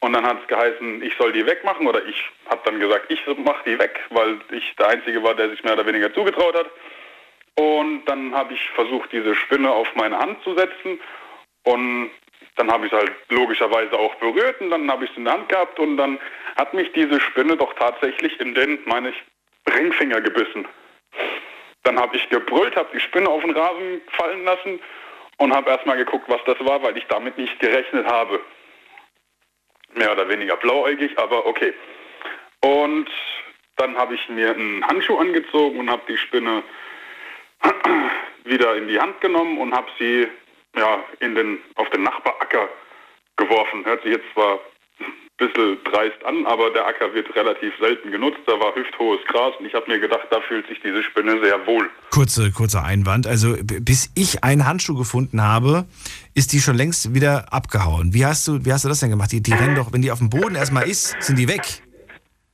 Und 0.00 0.12
dann 0.12 0.24
hat 0.24 0.40
es 0.40 0.46
geheißen, 0.46 1.02
ich 1.02 1.14
soll 1.16 1.32
die 1.32 1.44
wegmachen 1.46 1.86
oder 1.86 2.04
ich 2.04 2.22
habe 2.48 2.60
dann 2.64 2.78
gesagt, 2.78 3.10
ich 3.10 3.20
mache 3.38 3.62
die 3.66 3.78
weg, 3.78 4.00
weil 4.10 4.38
ich 4.52 4.74
der 4.76 4.88
Einzige 4.88 5.22
war, 5.22 5.34
der 5.34 5.50
sich 5.50 5.62
mehr 5.64 5.72
oder 5.72 5.86
weniger 5.86 6.12
zugetraut 6.12 6.56
hat. 6.56 6.70
Und 7.56 8.04
dann 8.04 8.34
habe 8.34 8.54
ich 8.54 8.70
versucht, 8.70 9.10
diese 9.12 9.34
Spinne 9.34 9.70
auf 9.70 9.88
meine 9.94 10.18
Hand 10.18 10.42
zu 10.44 10.54
setzen 10.54 11.00
und 11.64 12.10
dann 12.56 12.70
habe 12.70 12.86
ich 12.86 12.92
es 12.92 12.98
halt 12.98 13.12
logischerweise 13.30 13.98
auch 13.98 14.14
berührt 14.16 14.60
und 14.60 14.70
dann 14.70 14.90
habe 14.90 15.04
ich 15.04 15.10
es 15.10 15.16
in 15.16 15.24
der 15.24 15.34
Hand 15.34 15.48
gehabt 15.48 15.78
und 15.78 15.96
dann 15.96 16.18
hat 16.56 16.72
mich 16.74 16.92
diese 16.92 17.18
Spinne 17.20 17.56
doch 17.56 17.72
tatsächlich 17.74 18.38
in 18.40 18.54
den, 18.54 18.78
meine 18.84 19.10
ich, 19.10 19.22
Ringfinger 19.74 20.20
gebissen. 20.20 20.68
Dann 21.82 21.98
habe 21.98 22.16
ich 22.16 22.28
gebrüllt, 22.28 22.76
habe 22.76 22.90
die 22.92 23.00
Spinne 23.00 23.28
auf 23.28 23.42
den 23.42 23.56
Rasen 23.56 24.02
fallen 24.08 24.44
lassen 24.44 24.80
und 25.38 25.54
habe 25.54 25.70
erstmal 25.70 25.96
geguckt, 25.96 26.28
was 26.28 26.40
das 26.46 26.58
war, 26.60 26.82
weil 26.82 26.96
ich 26.96 27.06
damit 27.08 27.36
nicht 27.38 27.58
gerechnet 27.60 28.06
habe. 28.06 28.40
Mehr 29.94 30.12
oder 30.12 30.28
weniger 30.28 30.56
blauäugig, 30.56 31.18
aber 31.18 31.46
okay. 31.46 31.72
Und 32.60 33.08
dann 33.76 33.96
habe 33.96 34.14
ich 34.14 34.28
mir 34.28 34.50
einen 34.50 34.86
Handschuh 34.86 35.18
angezogen 35.18 35.78
und 35.78 35.90
habe 35.90 36.02
die 36.08 36.16
Spinne 36.16 36.62
wieder 38.44 38.76
in 38.76 38.88
die 38.88 39.00
Hand 39.00 39.20
genommen 39.20 39.58
und 39.58 39.74
habe 39.74 39.88
sie 39.98 40.28
ja, 40.76 41.04
in 41.20 41.34
den, 41.34 41.58
auf 41.76 41.88
den 41.90 42.02
Nachbaracker 42.02 42.68
geworfen. 43.36 43.84
Hört 43.84 44.02
sich 44.02 44.12
jetzt 44.12 44.32
zwar 44.32 44.60
bisschen 45.38 45.76
dreist 45.84 46.24
an, 46.24 46.46
aber 46.46 46.70
der 46.70 46.86
Acker 46.86 47.12
wird 47.12 47.34
relativ 47.36 47.72
selten 47.78 48.10
genutzt. 48.10 48.40
Da 48.46 48.52
war 48.52 48.74
hüfthohes 48.74 49.20
Gras 49.26 49.54
und 49.58 49.66
ich 49.66 49.74
habe 49.74 49.90
mir 49.90 49.98
gedacht, 49.98 50.26
da 50.30 50.40
fühlt 50.40 50.66
sich 50.66 50.80
diese 50.82 51.02
Spinne 51.02 51.40
sehr 51.42 51.66
wohl. 51.66 51.90
Kurze, 52.10 52.50
kurzer 52.52 52.84
Einwand. 52.84 53.26
Also 53.26 53.56
bis 53.62 54.10
ich 54.14 54.42
einen 54.44 54.66
Handschuh 54.66 54.96
gefunden 54.96 55.42
habe, 55.42 55.84
ist 56.34 56.52
die 56.52 56.60
schon 56.60 56.76
längst 56.76 57.14
wieder 57.14 57.52
abgehauen. 57.52 58.14
Wie 58.14 58.24
hast 58.24 58.48
du, 58.48 58.64
wie 58.64 58.72
hast 58.72 58.84
du 58.84 58.88
das 58.88 59.00
denn 59.00 59.10
gemacht? 59.10 59.32
Die, 59.32 59.42
die 59.42 59.52
rennen 59.52 59.74
doch, 59.74 59.92
wenn 59.92 60.02
die 60.02 60.10
auf 60.10 60.18
dem 60.18 60.30
Boden 60.30 60.54
erstmal 60.54 60.88
ist, 60.88 61.20
sind 61.20 61.38
die 61.38 61.48
weg. 61.48 61.82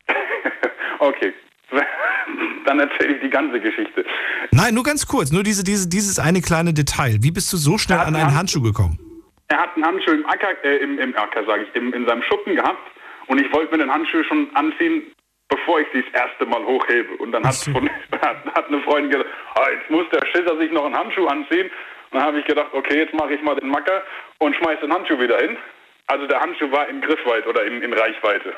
okay. 0.99 1.33
Dann 2.67 2.81
erzähle 2.81 3.15
ich 3.15 3.23
die 3.23 3.31
ganze 3.31 3.61
Geschichte. 3.61 4.05
Nein, 4.51 4.75
nur 4.75 4.83
ganz 4.83 5.07
kurz, 5.07 5.31
nur 5.31 5.45
diese, 5.45 5.63
diese, 5.63 5.89
dieses 5.89 6.19
eine 6.19 6.43
kleine 6.43 6.75
Detail. 6.75 7.19
Wie 7.21 7.31
bist 7.31 7.53
du 7.53 7.57
so 7.57 7.79
schnell 7.79 7.99
an 7.99 8.17
einen 8.17 8.35
Handschuh 8.35 8.61
gekommen? 8.61 8.99
Er 9.53 9.59
hat 9.59 9.77
einen 9.77 9.85
Handschuh 9.85 10.13
im 10.13 10.25
Acker, 10.25 10.65
äh, 10.65 10.79
im, 10.79 10.99
im 10.99 11.15
Acker, 11.15 11.45
sage 11.45 11.65
ich, 11.65 11.77
im, 11.77 11.93
in 11.93 12.07
seinem 12.07 12.23
Schuppen 12.23 12.57
gehabt 12.57 12.91
und 13.27 13.39
ich 13.39 13.53
wollte 13.53 13.71
mir 13.73 13.85
den 13.85 13.93
Handschuh 13.93 14.23
schon 14.23 14.49
anziehen, 14.55 15.13
bevor 15.51 15.79
ich 15.79 15.87
sie 15.93 16.03
das 16.03 16.23
erste 16.23 16.47
Mal 16.47 16.65
hochhebe. 16.65 17.17
Und 17.19 17.33
dann 17.33 17.45
hat, 17.45 17.57
von, 17.57 17.87
hat, 18.13 18.47
hat 18.47 18.69
eine 18.69 18.81
Freundin 18.81 19.11
gesagt, 19.11 19.29
ah, 19.57 19.69
jetzt 19.71 19.91
muss 19.91 20.09
der 20.09 20.27
Schisser 20.29 20.57
sich 20.57 20.73
noch 20.73 20.87
einen 20.87 20.97
Handschuh 20.97 21.27
anziehen. 21.27 21.67
Und 21.67 22.19
dann 22.19 22.23
habe 22.23 22.39
ich 22.39 22.47
gedacht, 22.47 22.69
okay, 22.73 22.97
jetzt 22.97 23.13
mache 23.13 23.35
ich 23.35 23.43
mal 23.43 23.55
den 23.55 23.69
Macker 23.69 24.03
und 24.39 24.57
schmeiße 24.57 24.81
den 24.81 24.95
Handschuh 24.95 25.21
wieder 25.21 25.37
hin. 25.37 25.59
Also 26.07 26.27
der 26.27 26.41
Handschuh 26.41 26.73
war 26.73 26.89
in 26.89 27.03
Griffweite 27.03 27.47
oder 27.47 27.63
in, 27.67 27.83
in 27.83 27.93
Reichweite. 27.93 28.55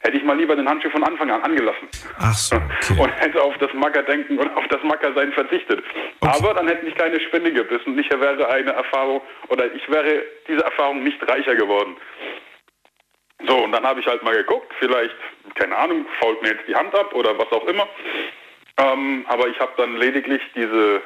Hätte 0.00 0.18
ich 0.18 0.24
mal 0.24 0.36
lieber 0.36 0.54
den 0.54 0.68
Handschuh 0.68 0.90
von 0.90 1.02
Anfang 1.04 1.30
an 1.30 1.42
angelassen. 1.42 1.88
Ach 2.18 2.34
so, 2.34 2.56
okay. 2.56 3.00
Und 3.00 3.10
hätte 3.18 3.42
auf 3.42 3.56
das 3.58 3.72
Macker 3.72 4.02
denken 4.02 4.38
und 4.38 4.54
auf 4.56 4.66
das 4.68 4.82
Macker 4.82 5.12
sein 5.14 5.32
verzichtet. 5.32 5.82
Aber 6.20 6.54
dann 6.54 6.68
hätte 6.68 6.84
mich 6.84 6.94
keine 6.94 7.18
Spinne 7.20 7.50
gebissen 7.52 7.94
und 7.94 7.98
ich 7.98 8.10
wäre 8.10 8.48
eine 8.48 8.72
Erfahrung, 8.72 9.22
oder 9.48 9.72
ich 9.72 9.88
wäre 9.90 10.22
diese 10.46 10.62
Erfahrung 10.62 11.02
nicht 11.02 11.20
reicher 11.28 11.56
geworden. 11.56 11.96
So, 13.46 13.64
und 13.64 13.72
dann 13.72 13.84
habe 13.84 14.00
ich 14.00 14.06
halt 14.06 14.22
mal 14.22 14.34
geguckt, 14.34 14.72
vielleicht, 14.78 15.14
keine 15.54 15.76
Ahnung, 15.76 16.06
fault 16.20 16.42
mir 16.42 16.50
jetzt 16.50 16.68
die 16.68 16.74
Hand 16.74 16.94
ab 16.94 17.14
oder 17.14 17.38
was 17.38 17.50
auch 17.52 17.66
immer. 17.66 17.88
Ähm, 18.78 19.24
aber 19.28 19.48
ich 19.48 19.58
habe 19.58 19.72
dann 19.76 19.96
lediglich 19.96 20.42
diese, 20.54 21.00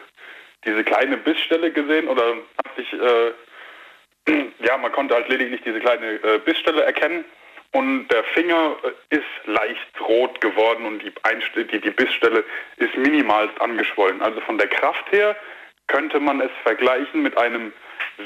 diese 0.64 0.84
kleine 0.84 1.16
Bissstelle 1.16 1.70
gesehen 1.70 2.08
oder 2.08 2.24
habe 2.24 2.76
ich, 2.76 2.92
äh, 2.92 4.42
ja, 4.66 4.76
man 4.78 4.92
konnte 4.92 5.14
halt 5.14 5.28
lediglich 5.28 5.60
diese 5.64 5.80
kleine 5.80 6.22
äh, 6.22 6.38
Bissstelle 6.38 6.82
erkennen 6.82 7.24
und 7.72 8.08
der 8.08 8.24
Finger 8.24 8.76
ist 9.10 9.22
leicht 9.46 10.00
rot 10.00 10.40
geworden 10.40 10.86
und 10.86 11.02
die, 11.02 11.12
Einst- 11.22 11.54
die, 11.54 11.80
die 11.80 11.90
Bissstelle 11.90 12.44
ist 12.76 12.96
minimalst 12.96 13.60
angeschwollen. 13.60 14.20
Also 14.22 14.40
von 14.40 14.58
der 14.58 14.66
Kraft 14.68 15.10
her 15.12 15.36
könnte 15.86 16.18
man 16.20 16.40
es 16.40 16.50
vergleichen 16.62 17.22
mit 17.22 17.36
einem 17.38 17.72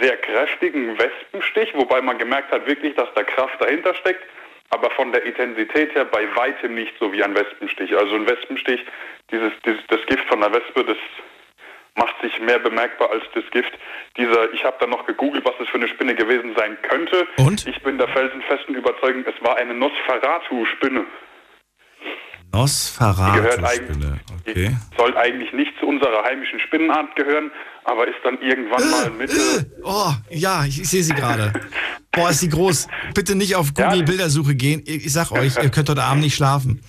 sehr 0.01 0.17
kräftigen 0.17 0.99
Wespenstich, 0.99 1.75
wobei 1.75 2.01
man 2.01 2.19
gemerkt 2.19 2.53
hat 2.53 2.67
wirklich, 2.67 2.95
dass 2.95 3.13
da 3.15 3.23
Kraft 3.23 3.61
dahinter 3.61 3.95
steckt, 3.95 4.25
aber 4.71 4.91
von 4.91 5.13
der 5.13 5.23
Intensität 5.25 5.95
her 5.95 6.05
bei 6.05 6.27
weitem 6.35 6.75
nicht 6.75 6.95
so 6.99 7.13
wie 7.13 7.23
ein 7.23 7.35
Wespenstich. 7.35 7.97
Also 7.97 8.15
ein 8.15 8.29
Wespenstich, 8.29 8.85
dieses, 9.31 9.53
dieses 9.65 9.87
das 9.89 10.05
Gift 10.07 10.27
von 10.27 10.41
der 10.41 10.53
Wespe, 10.53 10.85
das 10.85 10.97
macht 11.97 12.15
sich 12.23 12.39
mehr 12.41 12.59
bemerkbar 12.59 13.11
als 13.11 13.23
das 13.35 13.45
Gift. 13.53 13.73
Dieser, 14.17 14.53
ich 14.53 14.65
habe 14.65 14.77
dann 14.81 14.91
noch 14.91 15.07
gegoogelt, 15.07 15.45
was 15.45 15.55
es 15.61 15.69
für 15.69 15.77
eine 15.79 15.89
Spinne 15.89 16.15
gewesen 16.15 16.55
sein 16.57 16.77
könnte. 16.83 17.27
Und? 17.37 17.67
Ich 17.67 17.81
bin 17.83 17.99
der 17.99 18.09
felsenfesten 18.09 18.75
Überzeugung, 18.75 19.25
es 19.27 19.45
war 19.45 19.57
eine 19.57 19.75
Nosferatu-Spinne. 19.75 21.05
Nosferatu-Spinne. 22.53 24.21
Die 24.47 24.51
Okay. 24.51 24.77
soll 24.97 25.17
eigentlich 25.17 25.53
nicht 25.53 25.73
zu 25.81 25.87
unserer 25.87 26.23
heimischen 26.23 26.61
Spinnenart 26.61 27.17
gehören, 27.17 27.51
aber 27.85 28.07
ist 28.07 28.19
dann 28.23 28.41
irgendwann 28.41 28.91
mal 28.91 29.11
Mitte. 29.11 29.71
Oh, 29.83 30.13
ja, 30.31 30.65
ich, 30.65 30.81
ich 30.81 30.89
sehe 30.89 31.03
sie 31.03 31.15
gerade. 31.15 31.53
Boah, 32.13 32.31
ist 32.31 32.41
sie 32.41 32.49
groß. 32.49 32.87
Bitte 33.15 33.35
nicht 33.35 33.57
auf 33.57 33.75
Google 33.75 34.05
Bildersuche 34.05 34.55
gehen. 34.55 34.83
Ich, 34.87 35.07
ich 35.07 35.13
sag 35.13 35.33
euch, 35.33 35.57
ihr 35.63 35.71
könnt 35.71 35.89
heute 35.89 36.03
Abend 36.03 36.23
nicht 36.23 36.37
schlafen. 36.37 36.83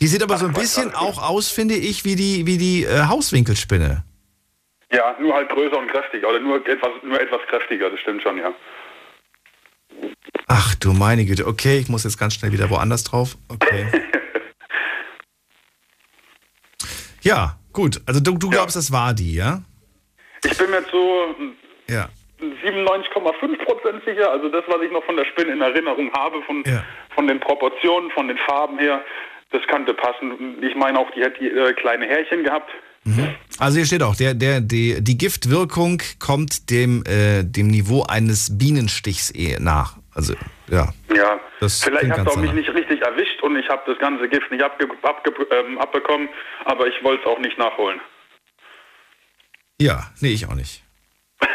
Die 0.00 0.06
sieht 0.06 0.22
aber 0.22 0.36
so 0.38 0.46
ein 0.46 0.52
bisschen 0.52 0.94
auch 0.94 1.22
aus, 1.22 1.48
finde 1.50 1.74
ich, 1.74 2.04
wie 2.04 2.14
die, 2.16 2.46
wie 2.46 2.58
die 2.58 2.84
äh, 2.84 3.04
Hauswinkelspinne. 3.06 4.04
Ja, 4.92 5.16
nur 5.20 5.34
halt 5.34 5.50
größer 5.50 5.78
und 5.78 5.90
kräftiger. 5.90 6.28
Oder 6.28 6.40
nur 6.40 6.66
etwas, 6.66 6.90
nur 7.02 7.20
etwas 7.20 7.40
kräftiger, 7.48 7.90
das 7.90 8.00
stimmt 8.00 8.22
schon, 8.22 8.38
ja. 8.38 8.54
Ach 10.46 10.74
du 10.76 10.92
meine 10.92 11.24
Güte. 11.24 11.46
Okay, 11.46 11.78
ich 11.78 11.88
muss 11.88 12.04
jetzt 12.04 12.18
ganz 12.18 12.34
schnell 12.34 12.52
wieder 12.52 12.70
woanders 12.70 13.04
drauf. 13.04 13.36
Okay. 13.48 13.86
Ja, 17.22 17.56
gut. 17.72 18.00
Also 18.06 18.20
du, 18.20 18.38
du 18.38 18.48
glaubst, 18.48 18.76
das 18.76 18.92
war 18.92 19.12
die, 19.12 19.34
ja? 19.34 19.60
Ich 20.44 20.56
bin 20.56 20.70
mir 20.70 20.86
zu 20.86 21.34
Ja. 21.88 22.08
97,5 22.40 23.64
Prozent 23.64 24.04
sicher. 24.06 24.30
Also 24.30 24.48
das, 24.48 24.64
was 24.68 24.80
ich 24.82 24.92
noch 24.92 25.04
von 25.04 25.16
der 25.16 25.24
Spinne 25.24 25.52
in 25.52 25.60
Erinnerung 25.60 26.12
habe, 26.12 26.40
von, 26.42 26.62
von 27.14 27.26
den 27.26 27.40
Proportionen, 27.40 28.10
von 28.12 28.28
den 28.28 28.38
Farben 28.38 28.78
her, 28.78 29.04
das 29.50 29.60
könnte 29.66 29.94
passen. 29.94 30.62
Ich 30.62 30.76
meine 30.76 30.98
auch, 30.98 31.10
die 31.10 31.24
hat 31.24 31.38
die 31.40 31.48
äh, 31.48 31.72
kleine 31.72 32.06
Härchen 32.06 32.44
gehabt. 32.44 32.70
Also 33.58 33.78
hier 33.78 33.86
steht 33.86 34.02
auch, 34.02 34.16
der, 34.16 34.34
der, 34.34 34.60
die, 34.60 35.02
die 35.02 35.18
Giftwirkung 35.18 36.02
kommt 36.18 36.70
dem, 36.70 37.04
äh, 37.06 37.42
dem 37.42 37.68
Niveau 37.68 38.02
eines 38.02 38.56
Bienenstichs 38.56 39.34
eh 39.34 39.58
nach. 39.58 39.96
Also, 40.14 40.34
ja. 40.68 40.92
Ja, 41.14 41.40
Das 41.60 41.82
vielleicht 41.82 42.14
ganz 42.14 42.28
auch 42.28 42.36
mich 42.36 42.52
nicht 42.52 42.68
richtig 42.68 43.00
erwischt 43.02 43.42
und 43.42 43.56
ich 43.56 43.68
habe 43.68 43.82
das 43.86 43.98
ganze 43.98 44.28
Gift 44.28 44.50
nicht 44.50 44.62
abge 44.62 44.88
abge 45.02 45.32
ähm, 45.50 45.78
abbekommen, 45.78 46.28
aber 46.64 46.86
ich 46.86 46.94
wollte 47.02 47.22
es 47.22 47.28
auch 47.28 47.38
nicht 47.38 47.56
nachholen. 47.58 48.00
Ja, 49.80 50.10
nee, 50.20 50.30
ich 50.32 50.46
auch 50.46 50.54
nicht. 50.54 50.82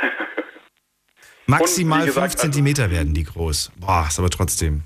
Maximal 1.46 2.00
Und 2.00 2.06
wie 2.06 2.08
gesagt, 2.08 2.32
5 2.32 2.42
Zentimeter 2.42 2.90
werden 2.90 3.14
die 3.14 3.26
groß. 3.26 3.74
Boah, 3.76 4.06
ist 4.08 4.18
aber 4.18 4.30
trotzdem. 4.30 4.84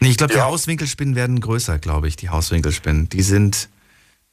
Nee, 0.00 0.10
ich 0.10 0.18
glaube, 0.18 0.34
die 0.34 0.40
Hauswinkelspinnen 0.40 1.16
werden 1.16 1.40
größer, 1.40 1.78
glaube 1.78 2.08
ich, 2.08 2.16
die 2.16 2.28
Hauswinkelspinnen. 2.28 3.08
Die 3.08 3.22
sind. 3.22 3.70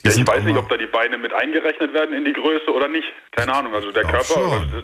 Ja, 0.05 0.11
ich 0.11 0.27
weiß 0.27 0.43
nicht, 0.43 0.57
ob 0.57 0.67
da 0.67 0.75
die 0.75 0.87
Beine 0.87 1.17
mit 1.17 1.33
eingerechnet 1.33 1.93
werden 1.93 2.13
in 2.13 2.25
die 2.25 2.33
Größe 2.33 2.73
oder 2.73 2.89
nicht. 2.89 3.07
Keine 3.31 3.53
Ahnung. 3.53 3.73
Also 3.73 3.91
der 3.91 4.03
Körper, 4.03 4.65
das, 4.71 4.83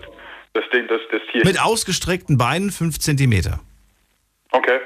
das, 0.54 0.64
Ding, 0.72 0.88
das, 0.88 1.02
das 1.12 1.22
Tier. 1.32 1.46
Mit 1.46 1.62
ausgestreckten 1.62 2.38
Beinen 2.38 2.72
5 2.72 3.00
Zentimeter. 3.00 3.60
Okay. 4.52 4.80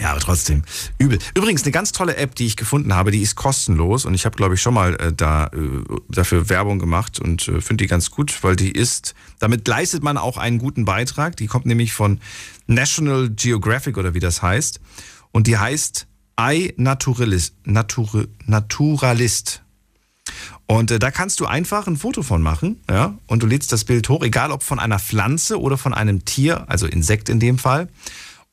Ja, 0.00 0.10
aber 0.10 0.20
trotzdem. 0.20 0.64
Übel. 0.98 1.18
Übrigens, 1.36 1.62
eine 1.62 1.72
ganz 1.72 1.92
tolle 1.92 2.16
App, 2.16 2.34
die 2.34 2.46
ich 2.46 2.56
gefunden 2.56 2.94
habe, 2.94 3.12
die 3.12 3.22
ist 3.22 3.36
kostenlos 3.36 4.04
und 4.04 4.14
ich 4.14 4.26
habe, 4.26 4.36
glaube 4.36 4.54
ich, 4.54 4.62
schon 4.62 4.74
mal 4.74 4.94
äh, 4.94 5.12
da, 5.12 5.46
äh, 5.46 5.58
dafür 6.08 6.48
Werbung 6.48 6.78
gemacht 6.80 7.20
und 7.20 7.46
äh, 7.46 7.60
finde 7.60 7.84
die 7.84 7.88
ganz 7.88 8.10
gut, 8.10 8.42
weil 8.42 8.56
die 8.56 8.72
ist, 8.72 9.14
damit 9.38 9.66
leistet 9.66 10.02
man 10.02 10.16
auch 10.16 10.38
einen 10.38 10.58
guten 10.58 10.84
Beitrag. 10.84 11.36
Die 11.36 11.46
kommt 11.46 11.66
nämlich 11.66 11.92
von 11.92 12.20
National 12.66 13.30
Geographic 13.30 13.96
oder 13.96 14.14
wie 14.14 14.20
das 14.20 14.42
heißt. 14.42 14.80
Und 15.30 15.46
die 15.46 15.58
heißt 15.58 16.07
iNaturalist. 16.38 17.54
Natur, 17.64 18.28
Naturalist. 18.46 19.62
Und 20.66 20.90
äh, 20.90 20.98
da 20.98 21.10
kannst 21.10 21.40
du 21.40 21.46
einfach 21.46 21.86
ein 21.86 21.96
Foto 21.96 22.22
von 22.22 22.42
machen, 22.42 22.82
ja, 22.90 23.14
und 23.26 23.42
du 23.42 23.46
lädst 23.46 23.72
das 23.72 23.84
Bild 23.84 24.08
hoch, 24.08 24.22
egal 24.22 24.52
ob 24.52 24.62
von 24.62 24.78
einer 24.78 24.98
Pflanze 24.98 25.60
oder 25.60 25.78
von 25.78 25.94
einem 25.94 26.24
Tier, 26.24 26.68
also 26.68 26.86
Insekt 26.86 27.28
in 27.28 27.40
dem 27.40 27.58
Fall. 27.58 27.88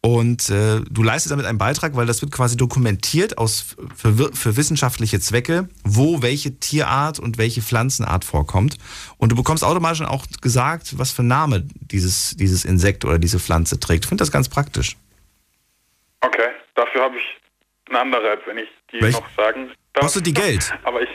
Und 0.02 0.52
äh, 0.52 0.82
du 0.88 1.02
leistest 1.02 1.32
damit 1.32 1.48
einen 1.48 1.58
Beitrag, 1.58 1.96
weil 1.96 2.06
das 2.06 2.22
wird 2.22 2.32
quasi 2.32 2.56
dokumentiert 2.56 3.40
aus, 3.40 3.76
für, 3.96 4.32
für 4.34 4.56
wissenschaftliche 4.56 5.20
Zwecke, 5.20 5.68
wo 5.84 6.22
welche 6.22 6.60
Tierart 6.60 7.20
und 7.20 7.40
welche 7.40 7.64
Pflanzenart 7.64 8.24
vorkommt. 8.24 8.78
Und 9.18 9.32
du 9.32 9.36
bekommst 9.36 9.64
automatisch 9.64 10.02
auch 10.04 10.28
gesagt, 10.42 11.00
was 11.00 11.12
für 11.12 11.24
Name 11.24 11.66
dieses, 11.80 12.36
dieses 12.38 12.66
Insekt 12.66 13.04
oder 13.04 13.18
diese 13.18 13.40
Pflanze 13.40 13.80
trägt. 13.80 14.06
Ich 14.06 14.08
finde 14.08 14.22
das 14.22 14.32
ganz 14.32 14.48
praktisch. 14.48 14.96
Okay. 16.22 16.50
Dafür 16.76 17.02
habe 17.02 17.18
ich 17.18 17.45
eine 17.90 18.00
andere 18.00 18.30
App, 18.32 18.42
wenn 18.48 18.58
ich 18.58 18.70
die 18.92 19.02
Welch- 19.02 19.14
noch 19.16 19.30
sagen 19.38 19.72
darf. 19.94 20.04
Kostet 20.06 20.26
die 20.26 20.34
Geld? 20.34 20.74
Aber 20.84 21.02
ich. 21.02 21.10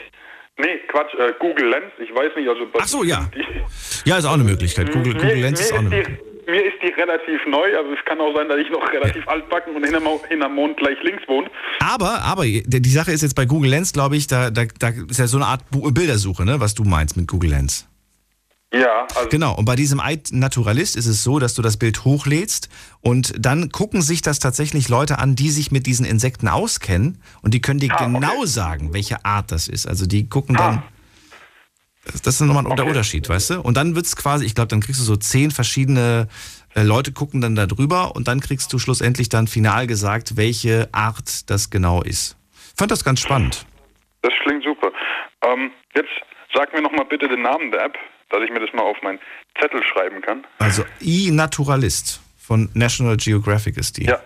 Nee, 0.57 0.79
Quatsch, 0.89 1.13
äh, 1.15 1.33
Google 1.39 1.69
Lens, 1.69 1.91
ich 1.97 2.13
weiß 2.13 2.35
nicht, 2.35 2.47
also. 2.47 2.67
Ach 2.79 2.87
so, 2.87 3.03
ja. 3.03 3.29
Ja, 4.05 4.17
ist 4.17 4.25
auch 4.25 4.33
eine 4.33 4.43
Möglichkeit. 4.43 4.91
Google, 4.91 5.13
Google 5.13 5.35
Lens 5.41 5.59
ist 5.61 5.73
auch 5.73 5.77
eine 5.79 5.89
mir 5.89 5.97
Möglichkeit. 5.97 6.25
die, 6.47 6.51
mir 6.51 6.65
ist 6.65 6.75
die 6.83 6.87
relativ 6.99 7.39
neu, 7.47 7.77
also 7.77 7.93
es 7.93 8.03
kann 8.05 8.19
auch 8.19 8.35
sein, 8.35 8.49
dass 8.49 8.57
ich 8.57 8.69
noch 8.71 8.91
relativ 8.91 9.27
altbacken 9.27 9.75
und 9.75 9.83
hinterm, 9.83 10.07
hinterm 10.27 10.55
Mond 10.55 10.77
gleich 10.77 10.97
links 11.03 11.21
wohne. 11.27 11.49
Aber, 11.79 12.21
aber 12.23 12.43
die 12.45 12.89
Sache 12.89 13.11
ist 13.11 13.21
jetzt 13.21 13.35
bei 13.35 13.45
Google 13.45 13.69
Lens, 13.69 13.93
glaube 13.93 14.15
ich, 14.17 14.25
da, 14.27 14.49
da, 14.49 14.63
da 14.79 14.89
ist 15.07 15.19
ja 15.19 15.27
so 15.27 15.37
eine 15.37 15.45
Art 15.45 15.61
Bildersuche, 15.71 16.43
ne, 16.45 16.59
was 16.59 16.73
du 16.73 16.83
meinst 16.83 17.15
mit 17.15 17.27
Google 17.27 17.51
Lens. 17.51 17.87
Ja, 18.73 19.05
also 19.15 19.29
Genau, 19.29 19.55
und 19.55 19.65
bei 19.65 19.75
diesem 19.75 20.01
Naturalist 20.31 20.95
ist 20.95 21.05
es 21.05 21.23
so, 21.23 21.39
dass 21.39 21.55
du 21.55 21.61
das 21.61 21.77
Bild 21.77 22.05
hochlädst 22.05 22.69
und 23.01 23.33
dann 23.37 23.69
gucken 23.69 24.01
sich 24.01 24.21
das 24.21 24.39
tatsächlich 24.39 24.87
Leute 24.87 25.19
an, 25.19 25.35
die 25.35 25.49
sich 25.49 25.71
mit 25.71 25.85
diesen 25.87 26.05
Insekten 26.05 26.47
auskennen 26.47 27.21
und 27.41 27.53
die 27.53 27.61
können 27.61 27.79
dir 27.79 27.89
genau 27.89 28.45
sagen, 28.45 28.93
welche 28.93 29.25
Art 29.25 29.51
das 29.51 29.67
ist. 29.67 29.87
Also 29.87 30.05
die 30.05 30.29
gucken 30.29 30.55
dann. 30.55 30.83
Das 32.23 32.35
ist 32.35 32.41
nochmal 32.41 32.75
der 32.75 32.85
Unterschied, 32.85 33.29
weißt 33.29 33.51
du? 33.51 33.61
Und 33.61 33.77
dann 33.77 33.95
wird's 33.95 34.15
quasi, 34.15 34.45
ich 34.45 34.55
glaube, 34.55 34.69
dann 34.69 34.79
kriegst 34.81 34.99
du 35.01 35.05
so 35.05 35.15
zehn 35.17 35.51
verschiedene 35.51 36.27
Äh, 36.73 36.83
Leute 36.83 37.11
gucken 37.11 37.41
dann 37.41 37.55
da 37.55 37.65
drüber 37.65 38.15
und 38.15 38.29
dann 38.29 38.39
kriegst 38.39 38.71
du 38.71 38.79
schlussendlich 38.79 39.27
dann 39.27 39.47
final 39.47 39.87
gesagt, 39.87 40.37
welche 40.37 40.87
Art 40.93 41.49
das 41.49 41.69
genau 41.69 42.01
ist. 42.01 42.37
Ich 42.71 42.77
fand 42.77 42.91
das 42.91 43.03
ganz 43.03 43.19
spannend. 43.19 43.65
Das 44.21 44.31
klingt 44.43 44.63
super. 44.63 44.89
Ähm, 45.43 45.71
jetzt 45.95 46.09
sag 46.53 46.71
mir 46.73 46.81
nochmal 46.81 47.05
bitte 47.09 47.27
den 47.27 47.41
Namen 47.41 47.71
der 47.71 47.83
App, 47.85 47.97
dass 48.31 48.41
ich 48.43 48.51
mir 48.51 48.59
das 48.59 48.73
mal 48.73 48.83
auf 48.83 48.97
meinen 49.03 49.19
Zettel 49.59 49.83
schreiben 49.83 50.21
kann. 50.21 50.45
Also 50.59 50.83
iNaturalist 50.99 52.21
von 52.37 52.69
National 52.73 53.17
Geographic 53.17 53.77
ist 53.77 53.97
die. 53.97 54.05
Ja. 54.05 54.19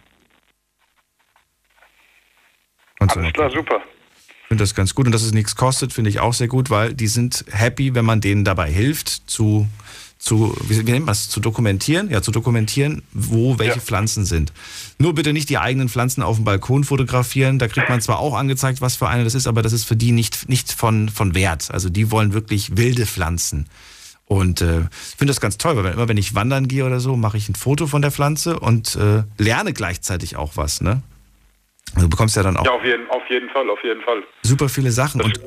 Alles 3.00 3.16
mal 3.16 3.32
klar, 3.32 3.52
super. 3.52 3.82
Ich 4.28 4.48
finde 4.48 4.64
das 4.64 4.76
ganz 4.76 4.94
gut 4.94 5.08
und 5.08 5.12
dass 5.12 5.24
es 5.24 5.34
nichts 5.34 5.56
kostet, 5.56 5.92
finde 5.92 6.10
ich 6.12 6.20
auch 6.20 6.34
sehr 6.34 6.48
gut, 6.48 6.70
weil 6.70 6.94
die 6.94 7.08
sind 7.08 7.46
happy, 7.52 7.96
wenn 7.96 8.06
man 8.06 8.22
denen 8.22 8.46
dabei 8.46 8.70
hilft, 8.70 9.10
zu, 9.30 9.68
zu 10.20 10.56
wie, 10.68 10.86
wie 10.86 10.92
nennt 10.92 11.06
man 11.06 11.14
es, 11.14 11.30
zu 11.30 11.40
dokumentieren, 11.40 12.12
ja, 12.12 12.22
zu 12.22 12.32
dokumentieren, 12.32 13.02
wo 13.12 13.58
welche 13.58 13.82
Pflanzen 13.82 14.24
sind. 14.24 14.54
Nur 15.00 15.16
bitte 15.16 15.34
nicht 15.34 15.50
die 15.50 15.58
eigenen 15.58 15.90
Pflanzen 15.90 16.22
auf 16.22 16.36
dem 16.36 16.46
Balkon 16.46 16.84
fotografieren. 16.84 17.58
Da 17.58 17.68
kriegt 17.68 17.90
man 17.90 18.02
zwar 18.02 18.20
auch 18.20 18.36
angezeigt, 18.36 18.82
was 18.82 18.96
für 18.96 19.08
eine 19.08 19.24
das 19.24 19.34
ist, 19.34 19.48
aber 19.48 19.64
das 19.64 19.74
ist 19.74 19.86
für 19.86 19.96
die 19.96 20.12
nicht, 20.12 20.48
nicht 20.48 20.72
von, 20.72 21.10
von 21.10 21.34
Wert. 21.34 21.72
Also 21.72 21.90
die 21.90 22.12
wollen 22.12 22.34
wirklich 22.34 22.78
wilde 22.78 23.08
Pflanzen. 23.08 23.66
Und 24.28 24.62
äh, 24.62 24.80
ich 24.82 25.16
finde 25.18 25.32
das 25.32 25.40
ganz 25.40 25.58
toll, 25.58 25.76
weil 25.84 25.94
immer 25.94 26.08
wenn 26.08 26.18
ich 26.18 26.34
wandern 26.34 26.68
gehe 26.68 26.84
oder 26.86 27.00
so, 27.00 27.16
mache 27.16 27.38
ich 27.38 27.48
ein 27.48 27.56
Foto 27.56 27.86
von 27.86 28.02
der 28.02 28.12
Pflanze 28.12 28.60
und 28.60 28.96
äh, 28.96 29.24
lerne 29.38 29.72
gleichzeitig 29.74 30.36
auch 30.36 30.54
was, 30.58 30.82
ne? 30.82 31.02
Du 31.98 32.10
bekommst 32.10 32.36
ja 32.36 32.44
dann 32.44 32.58
auch 32.58 32.66
Ja, 32.66 32.72
auf 32.72 32.84
jeden, 32.84 33.08
auf 33.10 33.22
jeden 33.30 33.50
Fall, 33.52 33.70
auf 33.70 33.80
jeden 33.84 34.02
Fall. 34.02 34.24
super 34.42 34.68
viele 34.68 34.92
Sachen. 34.92 35.22
Und, 35.22 35.40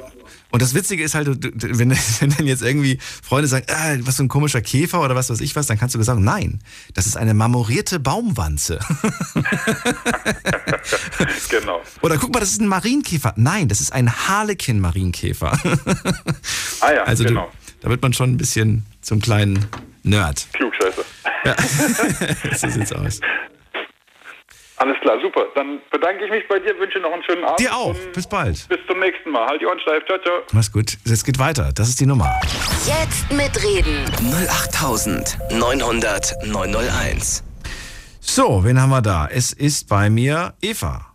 und 0.51 0.63
das 0.63 0.73
Witzige 0.75 1.03
ist 1.03 1.15
halt, 1.15 1.29
wenn, 1.29 1.91
wenn 2.21 2.31
dann 2.31 2.47
jetzt 2.47 2.63
irgendwie 2.63 2.99
Freunde 3.01 3.49
sagen, 3.49 3.67
ah, 3.69 3.97
was 4.03 4.17
für 4.17 4.23
ein 4.23 4.29
komischer 4.29 4.63
Käfer 4.63 5.03
oder 5.03 5.15
was 5.17 5.29
weiß 5.29 5.41
ich 5.41 5.57
was, 5.57 5.67
dann 5.67 5.77
kannst 5.79 5.97
du 5.97 6.03
sagen, 6.03 6.23
nein, 6.23 6.61
das 6.95 7.07
ist 7.07 7.17
eine 7.17 7.35
marmorierte 7.35 7.99
Baumwanze. 7.99 8.79
genau. 11.51 11.83
Oder 12.01 12.17
guck 12.19 12.33
mal, 12.33 12.41
das 12.41 12.51
ist 12.51 12.61
ein 12.61 12.69
Marienkäfer. 12.69 13.35
Nein, 13.37 13.69
das 13.69 13.81
ist 13.81 13.93
ein 13.93 14.11
Harlekin-Marienkäfer. 14.29 15.59
Ah 16.81 16.93
ja, 16.93 17.03
also 17.05 17.25
genau. 17.25 17.51
du, 17.51 17.58
da 17.81 17.91
wird 17.91 18.03
man 18.03 18.13
schon 18.13 18.33
ein 18.33 18.37
bisschen 18.37 18.85
zum 19.01 19.21
kleinen 19.21 19.67
Nerd. 20.03 20.47
Klugscheiße. 20.53 21.05
Ja. 21.45 21.57
so 22.57 22.69
sieht's 22.69 22.93
aus. 22.93 23.21
Alles 24.77 24.97
klar, 25.01 25.19
super. 25.21 25.47
Dann 25.57 25.81
bedanke 25.91 26.25
ich 26.25 26.31
mich 26.31 26.47
bei 26.49 26.61
dir, 26.61 26.79
wünsche 26.79 27.01
noch 27.01 27.13
einen 27.13 27.23
schönen 27.25 27.45
Abend. 27.45 27.59
Dir 27.59 27.75
auch. 27.75 27.97
Bis 28.15 28.29
bald. 28.29 28.69
Bis 28.69 28.79
zum 28.89 29.01
nächsten 29.01 29.31
Mal. 29.31 29.47
Halt 29.49 29.61
die 29.61 29.67
Ohren 29.67 29.81
steif. 29.81 30.05
Ciao, 30.07 30.19
ciao. 30.19 30.39
Mach's 30.53 30.71
gut. 30.73 30.97
Es 31.05 31.25
geht 31.25 31.39
weiter. 31.39 31.73
Das 31.75 31.89
ist 31.89 31.99
die 32.01 32.07
Nummer. 32.07 32.33
Jetzt 32.87 33.31
mitreden. 33.33 34.05
08900 34.49 36.47
901. 36.47 37.43
So, 38.21 38.65
wen 38.65 38.81
haben 38.81 38.91
wir 38.91 39.03
da? 39.03 39.27
Es 39.31 39.53
ist 39.53 39.89
bei 39.89 40.11
mir 40.11 40.55
Eva. 40.61 41.07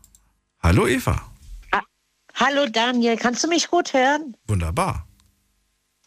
Hallo 0.62 0.88
Eva. 0.88 1.22
Hallo 2.36 2.66
Daniel, 2.66 3.16
kannst 3.16 3.44
du 3.44 3.48
mich 3.48 3.70
gut 3.70 3.94
hören? 3.94 4.36
Wunderbar. 4.48 5.06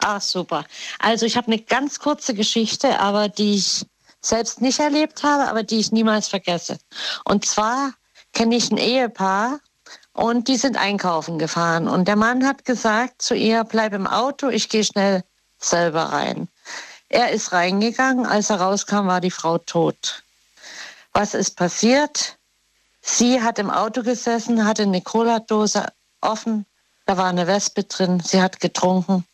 Ah, 0.08 0.20
super. 0.20 0.64
Also 1.00 1.26
ich 1.26 1.36
habe 1.36 1.48
eine 1.48 1.58
ganz 1.60 1.98
kurze 1.98 2.32
Geschichte, 2.32 3.00
aber 3.00 3.28
die 3.28 3.56
ich 3.56 3.84
selbst 4.20 4.60
nicht 4.60 4.78
erlebt 4.78 5.24
habe, 5.24 5.48
aber 5.48 5.64
die 5.64 5.80
ich 5.80 5.90
niemals 5.90 6.28
vergesse. 6.28 6.78
Und 7.24 7.44
zwar 7.44 7.92
kenne 8.32 8.54
ich 8.54 8.70
ein 8.70 8.76
Ehepaar 8.76 9.58
und 10.12 10.46
die 10.46 10.58
sind 10.58 10.76
einkaufen 10.76 11.40
gefahren. 11.40 11.88
Und 11.88 12.06
der 12.06 12.14
Mann 12.14 12.46
hat 12.46 12.64
gesagt 12.64 13.20
zu 13.20 13.34
ihr, 13.34 13.64
bleib 13.64 13.94
im 13.94 14.06
Auto, 14.06 14.48
ich 14.48 14.68
gehe 14.68 14.84
schnell 14.84 15.24
selber 15.58 16.04
rein. 16.04 16.46
Er 17.08 17.32
ist 17.32 17.50
reingegangen, 17.50 18.26
als 18.26 18.50
er 18.50 18.60
rauskam, 18.60 19.08
war 19.08 19.20
die 19.20 19.32
Frau 19.32 19.58
tot. 19.58 20.22
Was 21.14 21.34
ist 21.34 21.56
passiert? 21.56 22.38
Sie 23.02 23.42
hat 23.42 23.58
im 23.58 23.70
Auto 23.70 24.04
gesessen, 24.04 24.66
hatte 24.66 24.82
eine 24.82 25.02
Cola-Dose 25.02 25.84
offen, 26.20 26.64
da 27.06 27.16
war 27.16 27.26
eine 27.26 27.48
Wespe 27.48 27.82
drin, 27.82 28.20
sie 28.20 28.40
hat 28.40 28.60
getrunken 28.60 29.24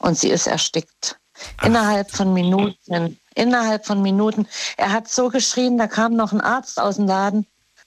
und 0.00 0.18
sie 0.18 0.28
ist 0.30 0.46
erstickt. 0.46 1.16
Innerhalb 1.62 2.10
von 2.10 2.34
Minuten, 2.34 3.18
innerhalb 3.34 3.86
von 3.86 4.02
Minuten. 4.02 4.46
Er 4.76 4.92
hat 4.92 5.08
so 5.08 5.28
geschrien, 5.30 5.78
da 5.78 5.86
kam 5.86 6.14
noch 6.14 6.32
ein 6.32 6.40
Arzt 6.42 6.78
aus 6.78 6.96
dem 6.96 7.06
Laden. 7.06 7.46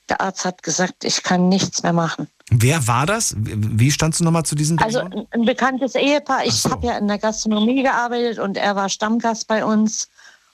Der 0.10 0.22
Arzt 0.22 0.44
hat 0.44 0.64
gesagt, 0.64 1.04
ich 1.04 1.22
kann 1.22 1.50
nichts 1.50 1.84
mehr 1.84 1.94
machen. 1.94 2.28
Wer 2.50 2.88
war 2.88 3.06
das? 3.06 3.36
Wie 3.38 3.92
standst 3.92 4.20
du 4.20 4.24
nochmal 4.24 4.44
zu 4.44 4.56
diesen 4.56 4.80
Also 4.80 5.00
Personen? 5.02 5.28
ein, 5.32 5.42
ein 5.42 5.46
bekanntes 5.46 5.94
Ehepaar. 5.96 6.46
Ich 6.46 6.66
habe 6.66 6.88
ja 6.88 6.98
in 6.98 7.08
der 7.08 7.20
Gastronomie 7.20 7.84
gearbeitet 7.84 8.40
und 8.40 8.58
er 8.58 8.76
war 8.76 8.90
Stammgast 8.90 9.48
bei 9.48 9.64
uns. 9.64 10.10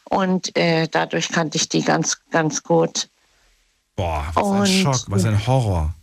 Und 0.10 0.56
äh, 0.58 0.88
dadurch 0.90 1.30
kannte 1.30 1.58
ich 1.58 1.70
die 1.70 1.84
ganz, 1.84 2.18
ganz 2.32 2.64
gut. 2.64 3.10
Boah, 3.96 4.26
was 4.34 4.44
ein 4.46 4.60
Und- 4.60 4.68
Schock, 4.68 5.04
was 5.08 5.24
ein 5.26 5.48
Horror. 5.48 5.94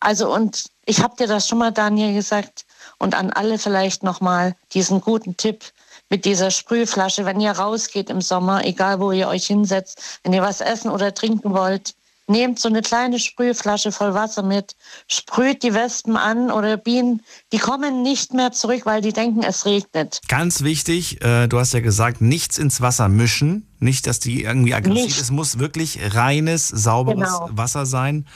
Also 0.00 0.32
und 0.32 0.64
ich 0.84 1.02
habe 1.02 1.16
dir 1.16 1.26
das 1.26 1.48
schon 1.48 1.58
mal, 1.58 1.70
Daniel, 1.72 2.12
gesagt 2.14 2.64
und 3.04 3.14
an 3.14 3.30
alle 3.30 3.58
vielleicht 3.58 4.02
nochmal 4.02 4.56
diesen 4.72 5.02
guten 5.02 5.36
Tipp 5.36 5.62
mit 6.08 6.24
dieser 6.24 6.50
Sprühflasche, 6.50 7.26
wenn 7.26 7.38
ihr 7.38 7.52
rausgeht 7.52 8.08
im 8.08 8.22
Sommer, 8.22 8.64
egal 8.64 8.98
wo 8.98 9.12
ihr 9.12 9.28
euch 9.28 9.46
hinsetzt, 9.46 10.20
wenn 10.22 10.32
ihr 10.32 10.40
was 10.40 10.62
essen 10.62 10.90
oder 10.90 11.12
trinken 11.12 11.52
wollt, 11.52 11.94
nehmt 12.26 12.58
so 12.58 12.68
eine 12.68 12.82
kleine 12.82 13.18
Sprühflasche 13.18 13.92
voll 13.92 14.14
Wasser 14.14 14.42
mit, 14.42 14.74
sprüht 15.08 15.62
die 15.62 15.74
Wespen 15.74 16.16
an 16.16 16.50
oder 16.50 16.76
Bienen, 16.76 17.22
die 17.52 17.58
kommen 17.58 18.02
nicht 18.02 18.32
mehr 18.32 18.52
zurück, 18.52 18.82
weil 18.84 19.00
die 19.00 19.12
denken, 19.12 19.42
es 19.42 19.66
regnet. 19.66 20.20
Ganz 20.28 20.62
wichtig, 20.62 21.22
äh, 21.22 21.46
du 21.48 21.58
hast 21.58 21.74
ja 21.74 21.80
gesagt, 21.80 22.20
nichts 22.20 22.58
ins 22.58 22.80
Wasser 22.80 23.08
mischen. 23.08 23.66
Nicht, 23.80 24.06
dass 24.06 24.18
die 24.18 24.42
irgendwie 24.44 24.72
aggressiv 24.72 25.04
Nicht. 25.04 25.16
ist. 25.16 25.22
Es 25.24 25.30
muss 25.30 25.58
wirklich 25.58 25.98
reines, 26.14 26.68
sauberes 26.68 27.16
Genau. 27.16 27.50
Wasser 27.52 27.84
sein. 27.84 28.26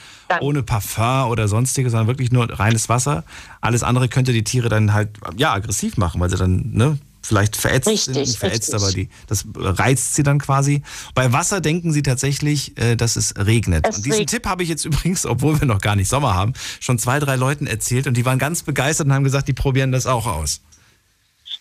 Ohne 0.41 0.61
Parfum 0.61 1.31
oder 1.31 1.47
sonstiges, 1.47 1.91
sondern 1.91 2.07
wirklich 2.07 2.31
nur 2.31 2.47
reines 2.59 2.87
Wasser. 2.87 3.23
Alles 3.59 3.81
andere 3.81 4.09
könnte 4.09 4.31
die 4.31 4.43
Tiere 4.43 4.69
dann 4.69 4.93
halt 4.93 5.09
ja 5.37 5.53
aggressiv 5.53 5.97
machen, 5.97 6.21
weil 6.21 6.29
sie 6.29 6.37
dann 6.37 6.69
ne, 6.73 6.99
vielleicht 7.21 7.55
verätzt 7.55 7.87
Richtig. 7.87 8.15
Nicht 8.15 8.37
verätzt, 8.37 8.73
richtig. 8.73 8.75
aber 8.75 8.91
die, 8.91 9.09
das 9.27 9.45
reizt 9.55 10.15
sie 10.15 10.23
dann 10.23 10.39
quasi. 10.39 10.83
Bei 11.15 11.31
Wasser 11.31 11.61
denken 11.61 11.91
sie 11.91 12.03
tatsächlich, 12.03 12.77
äh, 12.77 12.95
dass 12.95 13.15
es 13.15 13.33
regnet. 13.37 13.87
Es 13.87 13.97
und 13.97 14.05
diesen 14.05 14.19
regnet. 14.19 14.29
Tipp 14.29 14.47
habe 14.47 14.63
ich 14.63 14.69
jetzt 14.69 14.85
übrigens, 14.89 15.25
obwohl 15.25 15.59
wir 15.59 15.67
noch 15.67 15.81
gar 15.81 15.95
nicht 15.95 16.09
Sommer 16.09 16.33
haben, 16.33 16.53
schon 16.79 16.99
zwei, 16.99 17.19
drei 17.19 17.35
Leuten 17.35 17.67
erzählt 17.67 18.07
und 18.07 18.15
die 18.15 18.25
waren 18.25 18.39
ganz 18.39 18.63
begeistert 18.63 19.07
und 19.07 19.13
haben 19.13 19.23
gesagt, 19.23 19.47
die 19.47 19.53
probieren 19.53 19.91
das 19.91 20.05
auch 20.05 20.25
aus. 20.25 20.61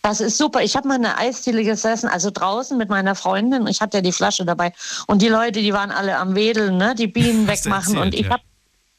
Das 0.03 0.21
ist 0.21 0.39
super. 0.39 0.63
Ich 0.63 0.77
habe 0.77 0.87
mal 0.87 0.97
in 0.97 1.05
einer 1.05 1.19
Eisdiele 1.19 1.65
gesessen, 1.65 2.09
also 2.09 2.31
draußen 2.31 2.79
mit 2.79 2.89
meiner 2.89 3.15
Freundin. 3.15 3.67
Ich 3.67 3.81
hatte 3.81 3.99
ja 3.99 4.01
die 4.01 4.13
Flasche 4.13 4.45
dabei. 4.45 4.73
Und 5.07 5.23
die 5.23 5.29
Leute, 5.29 5.61
die 5.61 5.73
waren 5.73 5.91
alle 5.91 6.17
am 6.19 6.35
Wedeln, 6.35 6.77
ne? 6.77 6.95
die 6.95 7.09
Bienen 7.09 7.47
wegmachen. 7.49 7.95
erzählt, 7.95 8.03
und 8.03 8.15
ich 8.15 8.27
ja. 8.27 8.31
habe 8.31 8.43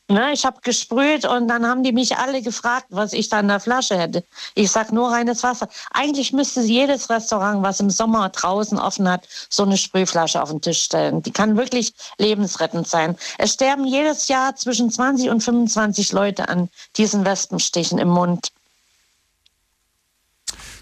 ne, 0.09 0.33
ich 0.33 0.45
hab 0.45 0.63
gesprüht 0.63 1.25
und 1.25 1.47
dann 1.47 1.65
haben 1.65 1.83
die 1.83 1.91
mich 1.91 2.17
alle 2.17 2.41
gefragt, 2.41 2.87
was 2.89 3.13
ich 3.13 3.29
da 3.29 3.39
in 3.39 3.47
der 3.47 3.59
Flasche 3.59 3.97
hätte. 3.97 4.23
Ich 4.55 4.71
sag 4.71 4.91
nur 4.91 5.11
reines 5.11 5.43
Wasser. 5.43 5.69
Eigentlich 5.91 6.33
müsste 6.33 6.61
jedes 6.61 7.09
Restaurant, 7.09 7.63
was 7.63 7.79
im 7.79 7.89
Sommer 7.89 8.29
draußen 8.29 8.77
offen 8.77 9.09
hat, 9.09 9.27
so 9.49 9.63
eine 9.63 9.77
Sprühflasche 9.77 10.41
auf 10.41 10.49
den 10.49 10.61
Tisch 10.61 10.81
stellen. 10.81 11.21
Die 11.21 11.31
kann 11.31 11.57
wirklich 11.57 11.93
lebensrettend 12.17 12.87
sein. 12.87 13.15
Es 13.37 13.53
sterben 13.53 13.85
jedes 13.85 14.27
Jahr 14.27 14.55
zwischen 14.55 14.91
20 14.91 15.29
und 15.29 15.41
25 15.41 16.11
Leute 16.11 16.49
an 16.49 16.69
diesen 16.97 17.25
Wespenstichen 17.25 17.99
im 17.99 18.09
Mund. 18.09 18.51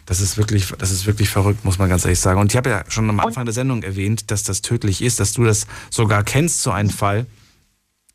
Das 0.07 0.21
ist 0.21 0.37
wirklich, 0.37 0.71
das 0.77 0.89
ist 0.91 1.05
wirklich 1.05 1.29
verrückt, 1.29 1.65
muss 1.65 1.79
man 1.79 1.89
ganz 1.89 2.05
ehrlich 2.05 2.21
sagen. 2.21 2.39
Und 2.39 2.53
ich 2.53 2.57
habe 2.57 2.69
ja 2.69 2.83
schon 2.87 3.09
am 3.09 3.19
Anfang 3.19 3.43
der 3.43 3.53
Sendung 3.53 3.83
erwähnt, 3.83 4.31
dass 4.31 4.43
das 4.43 4.61
tödlich 4.61 5.01
ist, 5.01 5.19
dass 5.19 5.33
du 5.33 5.43
das 5.43 5.67
sogar 5.91 6.23
kennst, 6.23 6.63
so 6.63 6.71
einen 6.71 6.89
Fall. 6.89 7.25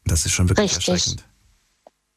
Das 0.05 0.27
ist 0.27 0.33
schon 0.33 0.49
wirklich 0.49 0.77
Richtig. 0.77 0.89
erschreckend. 0.89 1.25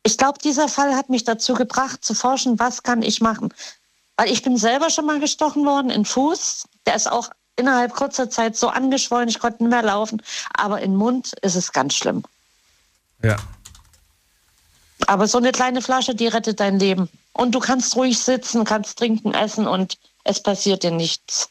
Ich 0.03 0.17
glaube, 0.17 0.39
dieser 0.39 0.67
Fall 0.67 0.95
hat 0.95 1.09
mich 1.09 1.23
dazu 1.23 1.53
gebracht, 1.55 2.03
zu 2.03 2.13
forschen, 2.13 2.59
was 2.59 2.83
kann 2.83 3.01
ich 3.01 3.21
machen. 3.21 3.53
Weil 4.17 4.31
ich 4.31 4.43
bin 4.43 4.57
selber 4.57 4.89
schon 4.89 5.05
mal 5.05 5.19
gestochen 5.19 5.65
worden 5.65 5.89
in 5.89 6.05
Fuß. 6.05 6.65
Der 6.85 6.95
ist 6.95 7.11
auch 7.11 7.29
innerhalb 7.55 7.93
kurzer 7.93 8.29
Zeit 8.29 8.55
so 8.55 8.67
angeschwollen, 8.69 9.29
ich 9.29 9.39
konnte 9.39 9.63
nicht 9.63 9.71
mehr 9.71 9.83
laufen. 9.83 10.21
Aber 10.53 10.81
im 10.81 10.95
Mund 10.95 11.33
ist 11.41 11.55
es 11.55 11.71
ganz 11.71 11.95
schlimm. 11.95 12.23
Ja. 13.23 13.37
Aber 15.07 15.27
so 15.27 15.37
eine 15.37 15.51
kleine 15.51 15.81
Flasche, 15.81 16.15
die 16.15 16.27
rettet 16.27 16.59
dein 16.59 16.79
Leben. 16.79 17.09
Und 17.33 17.53
du 17.53 17.59
kannst 17.59 17.95
ruhig 17.95 18.19
sitzen, 18.19 18.63
kannst 18.63 18.97
trinken, 18.97 19.33
essen 19.33 19.67
und 19.67 19.97
es 20.23 20.41
passiert 20.41 20.83
dir 20.83 20.91
nichts. 20.91 21.49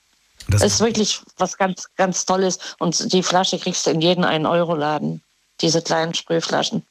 Das 0.49 0.63
ist 0.63 0.81
wirklich 0.81 1.23
was 1.39 1.57
ganz, 1.57 1.89
ganz 1.97 2.25
Tolles. 2.25 2.59
Und 2.79 3.13
die 3.13 3.23
Flasche 3.23 3.59
kriegst 3.59 3.87
du 3.87 3.91
in 3.91 4.01
jeden 4.01 4.25
1-Euro-Laden. 4.25 5.23
Diese 5.61 5.83
kleinen 5.83 6.15
Sprühflaschen. 6.15 6.83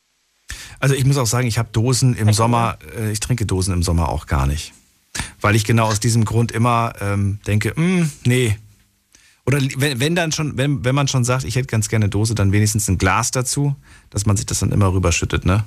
Also 0.80 0.96
ich 0.96 1.06
muss 1.06 1.18
auch 1.18 1.26
sagen, 1.28 1.48
ich 1.48 1.58
habe 1.58 1.70
Dosen 1.72 2.16
im 2.16 2.34
Sommer, 2.34 2.78
äh, 2.98 3.12
ich 3.12 3.20
trinke 3.20 3.46
Dosen 3.46 3.74
im 3.74 3.84
Sommer 3.84 4.10
auch 4.10 4.26
gar 4.26 4.46
nicht. 4.48 4.74
Weil 5.42 5.56
ich 5.56 5.64
genau 5.66 5.86
aus 5.88 6.00
diesem 6.00 6.26
Grund 6.26 6.52
immer 6.52 6.94
ähm, 7.00 7.40
denke, 7.46 7.74
"Mm, 7.80 8.10
nee. 8.26 8.58
Oder 9.46 9.60
wenn, 9.76 10.00
wenn 10.00 10.16
dann 10.16 10.32
schon, 10.32 10.58
wenn, 10.58 10.84
wenn 10.86 10.96
man 10.96 11.08
schon 11.08 11.24
sagt, 11.26 11.44
ich 11.44 11.56
hätte 11.56 11.68
ganz 11.68 11.90
gerne 11.90 12.06
eine 12.06 12.10
Dose, 12.10 12.34
dann 12.34 12.52
wenigstens 12.52 12.88
ein 12.88 12.98
Glas 12.98 13.32
dazu, 13.32 13.76
dass 14.10 14.26
man 14.26 14.38
sich 14.38 14.46
das 14.46 14.60
dann 14.60 14.72
immer 14.72 14.94
rüberschüttet, 14.94 15.46
ne? 15.46 15.64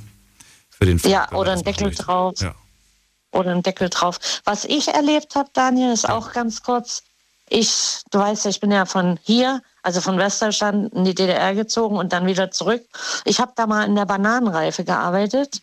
Für 0.70 0.86
den 0.86 0.98
Fall, 0.98 1.10
Ja, 1.10 1.30
oder 1.32 1.52
ein 1.52 1.62
Deckel 1.62 1.84
durch- 1.88 1.98
drauf. 1.98 2.34
Ja. 2.40 2.54
oder 3.32 3.50
einen 3.52 3.62
Deckel 3.62 3.90
drauf. 3.90 4.18
Was 4.44 4.64
ich 4.64 4.88
erlebt 4.88 5.34
habe, 5.34 5.50
Daniel, 5.52 5.92
ist 5.92 6.08
auch 6.08 6.32
ganz 6.32 6.62
kurz. 6.62 7.02
Ich, 7.50 8.00
du 8.10 8.18
weißt 8.18 8.44
ja, 8.46 8.50
ich 8.50 8.60
bin 8.60 8.70
ja 8.72 8.86
von 8.86 9.18
hier, 9.22 9.62
also 9.86 10.00
von 10.00 10.18
Westdeutschland 10.18 10.92
in 10.94 11.04
die 11.04 11.14
DDR 11.14 11.54
gezogen 11.54 11.96
und 11.96 12.12
dann 12.12 12.26
wieder 12.26 12.50
zurück. 12.50 12.82
Ich 13.24 13.38
habe 13.38 13.52
da 13.54 13.68
mal 13.68 13.84
in 13.84 13.94
der 13.94 14.04
Bananenreife 14.04 14.82
gearbeitet 14.82 15.62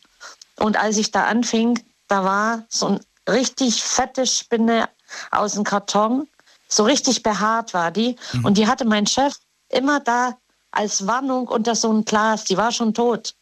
und 0.56 0.78
als 0.78 0.98
ich 0.98 1.12
da 1.12 1.26
anfing, 1.26 1.84
da 2.08 2.24
war 2.24 2.64
so 2.70 2.88
ein 2.88 3.00
richtig 3.30 3.84
fette 3.84 4.26
Spinne 4.26 4.88
aus 5.32 5.54
dem 5.56 5.66
Karton, 5.66 6.28
so 6.70 6.84
richtig 6.86 7.22
behaart 7.22 7.74
war 7.74 7.92
die 7.92 8.16
Mhm. 8.32 8.46
und 8.46 8.58
die 8.58 8.66
hatte 8.68 8.86
mein 8.86 9.06
Chef 9.08 9.34
immer 9.68 10.00
da 10.00 10.38
als 10.72 11.06
Warnung 11.06 11.50
unter 11.50 11.76
so 11.76 11.92
ein 11.92 12.06
Glas, 12.06 12.46
die 12.46 12.56
war 12.56 12.72
schon 12.72 12.94
tot. 12.94 13.36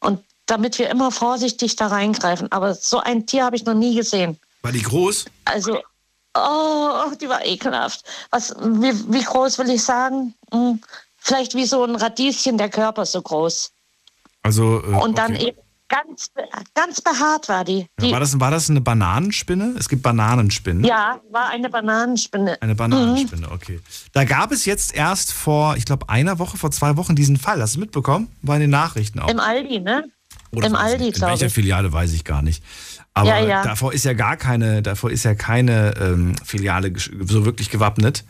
Und 0.00 0.24
damit 0.46 0.80
wir 0.80 0.90
immer 0.90 1.12
vorsichtig 1.12 1.76
da 1.76 1.86
reingreifen. 1.86 2.50
Aber 2.50 2.74
so 2.74 2.98
ein 2.98 3.24
Tier 3.26 3.44
habe 3.44 3.54
ich 3.56 3.64
noch 3.64 3.74
nie 3.74 3.94
gesehen. 3.94 4.38
War 4.62 4.72
die 4.72 4.82
groß? 4.82 5.26
Also, 5.44 5.78
oh, 6.38 7.14
die 7.20 7.28
war 7.28 7.44
ekelhaft. 7.44 8.04
Was, 8.30 8.54
wie, 8.60 8.92
wie 9.12 9.22
groß 9.22 9.58
will 9.58 9.70
ich 9.70 9.82
sagen? 9.82 10.34
Hm, 10.52 10.80
vielleicht 11.16 11.54
wie 11.54 11.64
so 11.64 11.84
ein 11.84 11.96
Radieschen, 11.96 12.58
der 12.58 12.68
Körper 12.68 13.04
so 13.06 13.22
groß. 13.22 13.72
Also, 14.42 14.82
äh, 14.82 14.94
Und 14.94 15.18
dann 15.18 15.34
okay. 15.34 15.48
eben 15.48 15.58
ganz, 15.88 16.30
ganz 16.74 17.00
behaart 17.00 17.48
war 17.48 17.64
die. 17.64 17.86
die 18.00 18.12
war, 18.12 18.20
das, 18.20 18.38
war 18.38 18.50
das 18.50 18.70
eine 18.70 18.80
Bananenspinne? 18.80 19.74
Es 19.78 19.88
gibt 19.88 20.02
Bananenspinnen. 20.02 20.84
ja, 20.84 21.20
war 21.30 21.48
eine 21.48 21.70
Bananenspinne. 21.70 22.60
Eine 22.60 22.74
Bananenspinne, 22.74 23.50
okay. 23.50 23.80
Da 24.12 24.24
gab 24.24 24.52
es 24.52 24.64
jetzt 24.64 24.94
erst 24.94 25.32
vor, 25.32 25.76
ich 25.76 25.84
glaube, 25.84 26.08
einer 26.08 26.38
Woche, 26.38 26.56
vor 26.56 26.70
zwei 26.70 26.96
Wochen 26.96 27.16
diesen 27.16 27.36
Fall. 27.36 27.60
Hast 27.60 27.76
du 27.76 27.80
mitbekommen? 27.80 28.28
War 28.42 28.56
in 28.56 28.62
den 28.62 28.70
Nachrichten 28.70 29.18
auch. 29.18 29.28
Im 29.28 29.40
Aldi, 29.40 29.80
ne? 29.80 30.04
Oder 30.52 30.66
Im 30.66 30.72
ich 30.74 30.78
Aldi, 30.78 31.04
nicht. 31.04 31.14
In 31.14 31.18
glaube 31.20 31.32
welcher 31.32 31.46
ich. 31.46 31.52
Filiale 31.54 31.92
weiß 31.92 32.12
ich 32.12 32.24
gar 32.24 32.42
nicht. 32.42 32.62
Aber 33.14 33.28
Ja, 33.28 33.40
ja. 33.40 33.62
davor 33.62 33.92
ist 33.92 34.04
ja 34.04 34.12
gar 34.12 34.36
keine, 34.36 34.82
davor 34.82 35.10
ist 35.10 35.24
ja 35.24 35.34
keine 35.34 35.94
ähm, 36.00 36.34
Filiale 36.44 36.92
so 36.96 37.44
wirklich 37.44 37.70
gewappnet. 37.70 38.24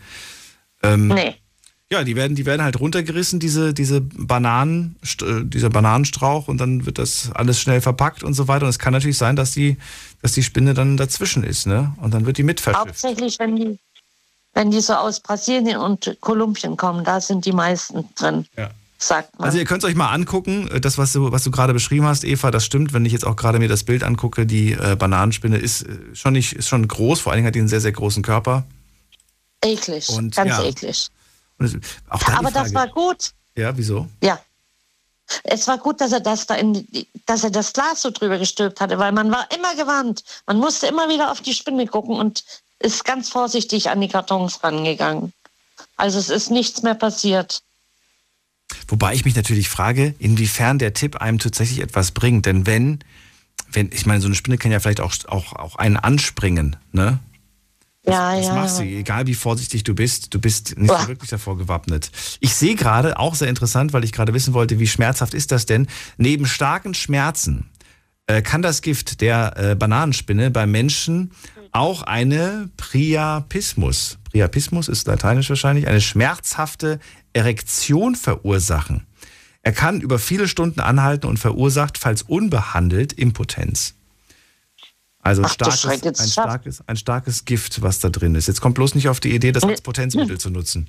Ähm, 0.83 1.09
Nee. 1.09 1.35
Ja, 1.91 2.05
die 2.05 2.17
werden, 2.17 2.37
die 2.37 2.45
werden 2.45 2.63
halt 2.63 2.79
runtergerissen, 2.81 3.41
diese, 3.41 3.73
diese 3.73 4.03
Bananen, 4.03 4.97
äh, 5.23 5.43
dieser 5.43 5.71
Bananenstrauch, 5.71 6.47
und 6.47 6.59
dann 6.59 6.85
wird 6.85 6.99
das 6.99 7.31
alles 7.35 7.59
schnell 7.59 7.81
verpackt 7.81 8.23
und 8.23 8.35
so 8.35 8.47
weiter. 8.47 8.65
Und 8.65 8.69
es 8.71 8.79
kann 8.79 8.93
natürlich 8.93 9.17
sein, 9.17 9.37
dass 9.37 9.53
die, 9.53 9.79
dass 10.21 10.33
die 10.33 10.43
Spinne 10.43 10.75
dann 10.75 10.99
dazwischen 10.99 11.45
ist, 11.45 11.67
ne? 11.67 11.95
Und 11.97 12.13
dann 12.13 12.27
wird 12.27 12.37
die 12.37 12.43
mit 12.43 12.61
verschifft. 12.61 12.89
Hauptsächlich, 12.89 13.39
wenn 13.39 13.57
die, 13.57 13.79
wenn 14.53 14.71
die 14.71 14.81
so 14.81 14.93
aus 14.93 15.21
Brasilien 15.21 15.79
und 15.79 16.15
Kolumbien 16.21 16.77
kommen, 16.77 17.05
da 17.05 17.23
sind 17.23 17.47
die 17.47 17.53
meisten 17.53 18.05
drin, 18.17 18.45
Ja. 18.55 18.69
Sagt 18.99 19.39
man. 19.39 19.47
Also 19.47 19.59
ihr 19.59 19.65
könnt 19.65 19.83
es 19.83 19.89
euch 19.89 19.95
mal 19.95 20.11
angucken, 20.11 20.69
äh, 20.69 20.81
das, 20.81 20.99
was 20.99 21.13
du, 21.13 21.33
was 21.33 21.45
du 21.45 21.51
gerade 21.51 21.73
beschrieben 21.73 22.07
hast, 22.07 22.25
Eva, 22.25 22.51
das 22.51 22.65
stimmt. 22.65 22.93
Wenn 22.93 23.05
ich 23.05 23.13
jetzt 23.13 23.25
auch 23.25 23.37
gerade 23.37 23.59
mir 23.59 23.69
das 23.69 23.85
Bild 23.85 24.03
angucke, 24.03 24.45
die 24.45 24.73
äh, 24.73 24.97
Bananenspinne 24.97 25.57
ist 25.57 25.83
äh, 25.83 26.15
schon 26.15 26.33
nicht, 26.33 26.53
ist 26.55 26.69
schon 26.69 26.87
groß, 26.87 27.21
vor 27.21 27.33
allen 27.33 27.39
Dingen 27.39 27.47
hat 27.47 27.55
die 27.55 27.61
einen 27.61 27.69
sehr, 27.69 27.81
sehr 27.81 27.93
großen 27.93 28.23
Körper. 28.23 28.65
eklig, 29.65 30.09
Und, 30.11 30.35
ganz 30.35 30.51
ja. 30.51 30.65
eklig. 30.65 31.09
Es, 31.59 31.73
da 31.73 32.39
Aber 32.39 32.51
das 32.51 32.75
war 32.75 32.89
gut. 32.89 33.33
Ja, 33.57 33.77
wieso? 33.77 34.07
Ja. 34.23 34.39
Es 35.43 35.67
war 35.69 35.77
gut, 35.79 36.01
dass 36.01 36.13
er 36.13 36.21
das 36.21 36.47
da 36.47 36.55
in, 36.55 36.87
dass 37.27 37.45
er 37.45 37.51
das 37.51 37.73
Glas 37.73 38.01
so 38.01 38.11
drüber 38.11 38.39
gestülpt 38.39 38.81
hatte, 38.81 38.99
weil 38.99 39.13
man 39.13 39.31
war 39.31 39.47
immer 39.55 39.75
gewarnt. 39.75 40.25
Man 40.47 40.59
musste 40.59 40.87
immer 40.87 41.09
wieder 41.09 41.31
auf 41.31 41.43
die 41.43 41.53
Spinne 41.53 41.87
gucken 41.87 42.17
und 42.17 42.45
ist 42.79 43.05
ganz 43.05 43.29
vorsichtig 43.29 43.91
an 43.91 44.01
die 44.01 44.09
Kartons 44.09 44.63
rangegangen. 44.63 45.33
Also 45.97 46.19
es 46.19 46.31
ist 46.31 46.51
nichts 46.51 46.83
mehr 46.83 46.95
passiert. 46.95 47.63
Wobei 48.87 49.15
ich 49.15 49.25
mich 49.25 49.37
natürlich 49.37 49.69
frage, 49.69 50.15
inwiefern 50.19 50.79
der 50.79 50.95
Tipp 50.95 51.17
einem 51.17 51.39
tatsächlich 51.39 51.81
etwas 51.81 52.13
bringt. 52.13 52.47
Denn 52.47 52.67
wenn, 52.67 53.01
wenn, 53.73 53.91
ich 53.93 54.07
meine, 54.07 54.21
so 54.21 54.27
eine 54.29 54.35
Spinne 54.35 54.59
kann 54.59 54.73
ja 54.73 54.81
vielleicht 54.81 55.01
auch, 55.01 55.15
auch, 55.27 55.53
auch 55.55 55.77
einen 55.77 55.97
anspringen, 55.97 56.77
ne? 56.93 57.19
Ja, 58.07 58.35
Das 58.37 58.47
ja. 58.47 58.55
machst 58.55 58.79
du, 58.79 58.85
egal 58.85 59.27
wie 59.27 59.35
vorsichtig 59.35 59.85
du 59.85 59.95
bist, 59.95 60.33
du 60.33 60.41
bist 60.41 60.79
nicht 60.79 60.89
so 60.89 60.95
Uah. 60.95 61.09
wirklich 61.09 61.29
davor 61.29 61.59
gewappnet. 61.59 62.11
Ich 62.41 62.55
sehe 62.55 62.75
gerade, 62.75 63.19
auch 63.19 63.35
sehr 63.35 63.49
interessant, 63.49 63.93
weil 63.93 64.05
ich 64.05 64.13
gerade 64.13 64.33
wissen 64.33 64.55
wollte, 64.55 64.79
wie 64.79 64.87
schmerzhaft 64.87 65.35
ist 65.35 65.53
das 65.53 65.67
denn? 65.67 65.89
Neben 66.17 66.47
starken 66.47 66.95
Schmerzen 66.95 67.69
äh, 68.27 68.41
kann 68.41 68.63
das 68.63 68.81
Gift 68.81 69.21
der 69.21 69.57
äh, 69.57 69.75
Bananenspinne 69.75 70.51
beim 70.51 70.71
Menschen 70.71 71.33
auch 71.73 72.03
eine 72.03 72.71
Priapismus, 72.77 74.19
Priapismus 74.31 74.89
ist 74.89 75.07
lateinisch 75.07 75.49
wahrscheinlich, 75.49 75.89
eine 75.89 76.01
schmerzhafte 76.01 77.01
Erektion 77.33 78.15
verursachen. 78.15 79.07
Er 79.63 79.73
kann 79.73 80.01
über 80.01 80.19
viele 80.19 80.49
Stunden 80.49 80.81
anhalten 80.81 81.27
und 81.27 81.39
verursacht, 81.39 81.99
falls 81.99 82.23
unbehandelt, 82.23 83.13
Impotenz. 83.13 83.95
Also 85.21 85.43
Ach, 85.45 85.53
starkes, 85.53 85.85
ein, 85.85 86.29
starkes, 86.29 86.83
ein 86.87 86.97
starkes 86.97 87.45
Gift, 87.45 87.83
was 87.83 88.01
da 88.01 88.09
drin 88.09 88.35
ist. 88.35 88.49
Jetzt 88.49 88.61
kommt 88.61 88.77
bloß 88.77 88.95
nicht 88.95 89.09
auf 89.09 89.21
die 89.21 89.35
Idee, 89.35 89.53
das 89.53 89.65
als 89.65 89.83
Potenzmittel 89.83 90.39
zu 90.39 90.51
nutzen. 90.51 90.89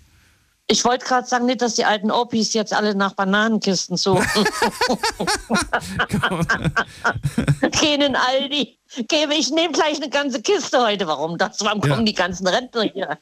Ich 0.72 0.86
wollte 0.86 1.04
gerade 1.06 1.28
sagen, 1.28 1.48
nicht, 1.48 1.62
dass 1.64 1.74
die 1.76 1.86
alten 1.86 2.12
Opis 2.12 2.54
jetzt 2.54 2.74
alle 2.74 2.94
nach 2.94 3.14
Bananenkisten 3.14 3.98
suchen. 3.98 4.24
Gehen 7.82 8.02
in 8.02 8.16
Aldi. 8.16 8.78
Gebe 9.08 9.34
ich 9.34 9.50
nehme 9.50 9.74
gleich 9.74 9.98
eine 9.98 10.10
ganze 10.10 10.42
Kiste 10.42 10.80
heute. 10.80 11.08
Warum 11.08 11.38
das? 11.40 11.58
Warum 11.62 11.82
Ja. 11.82 11.94
kommen 11.94 12.06
die 12.06 12.14
ganzen 12.14 12.46
Rentner 12.48 12.84
hier? 12.84 13.18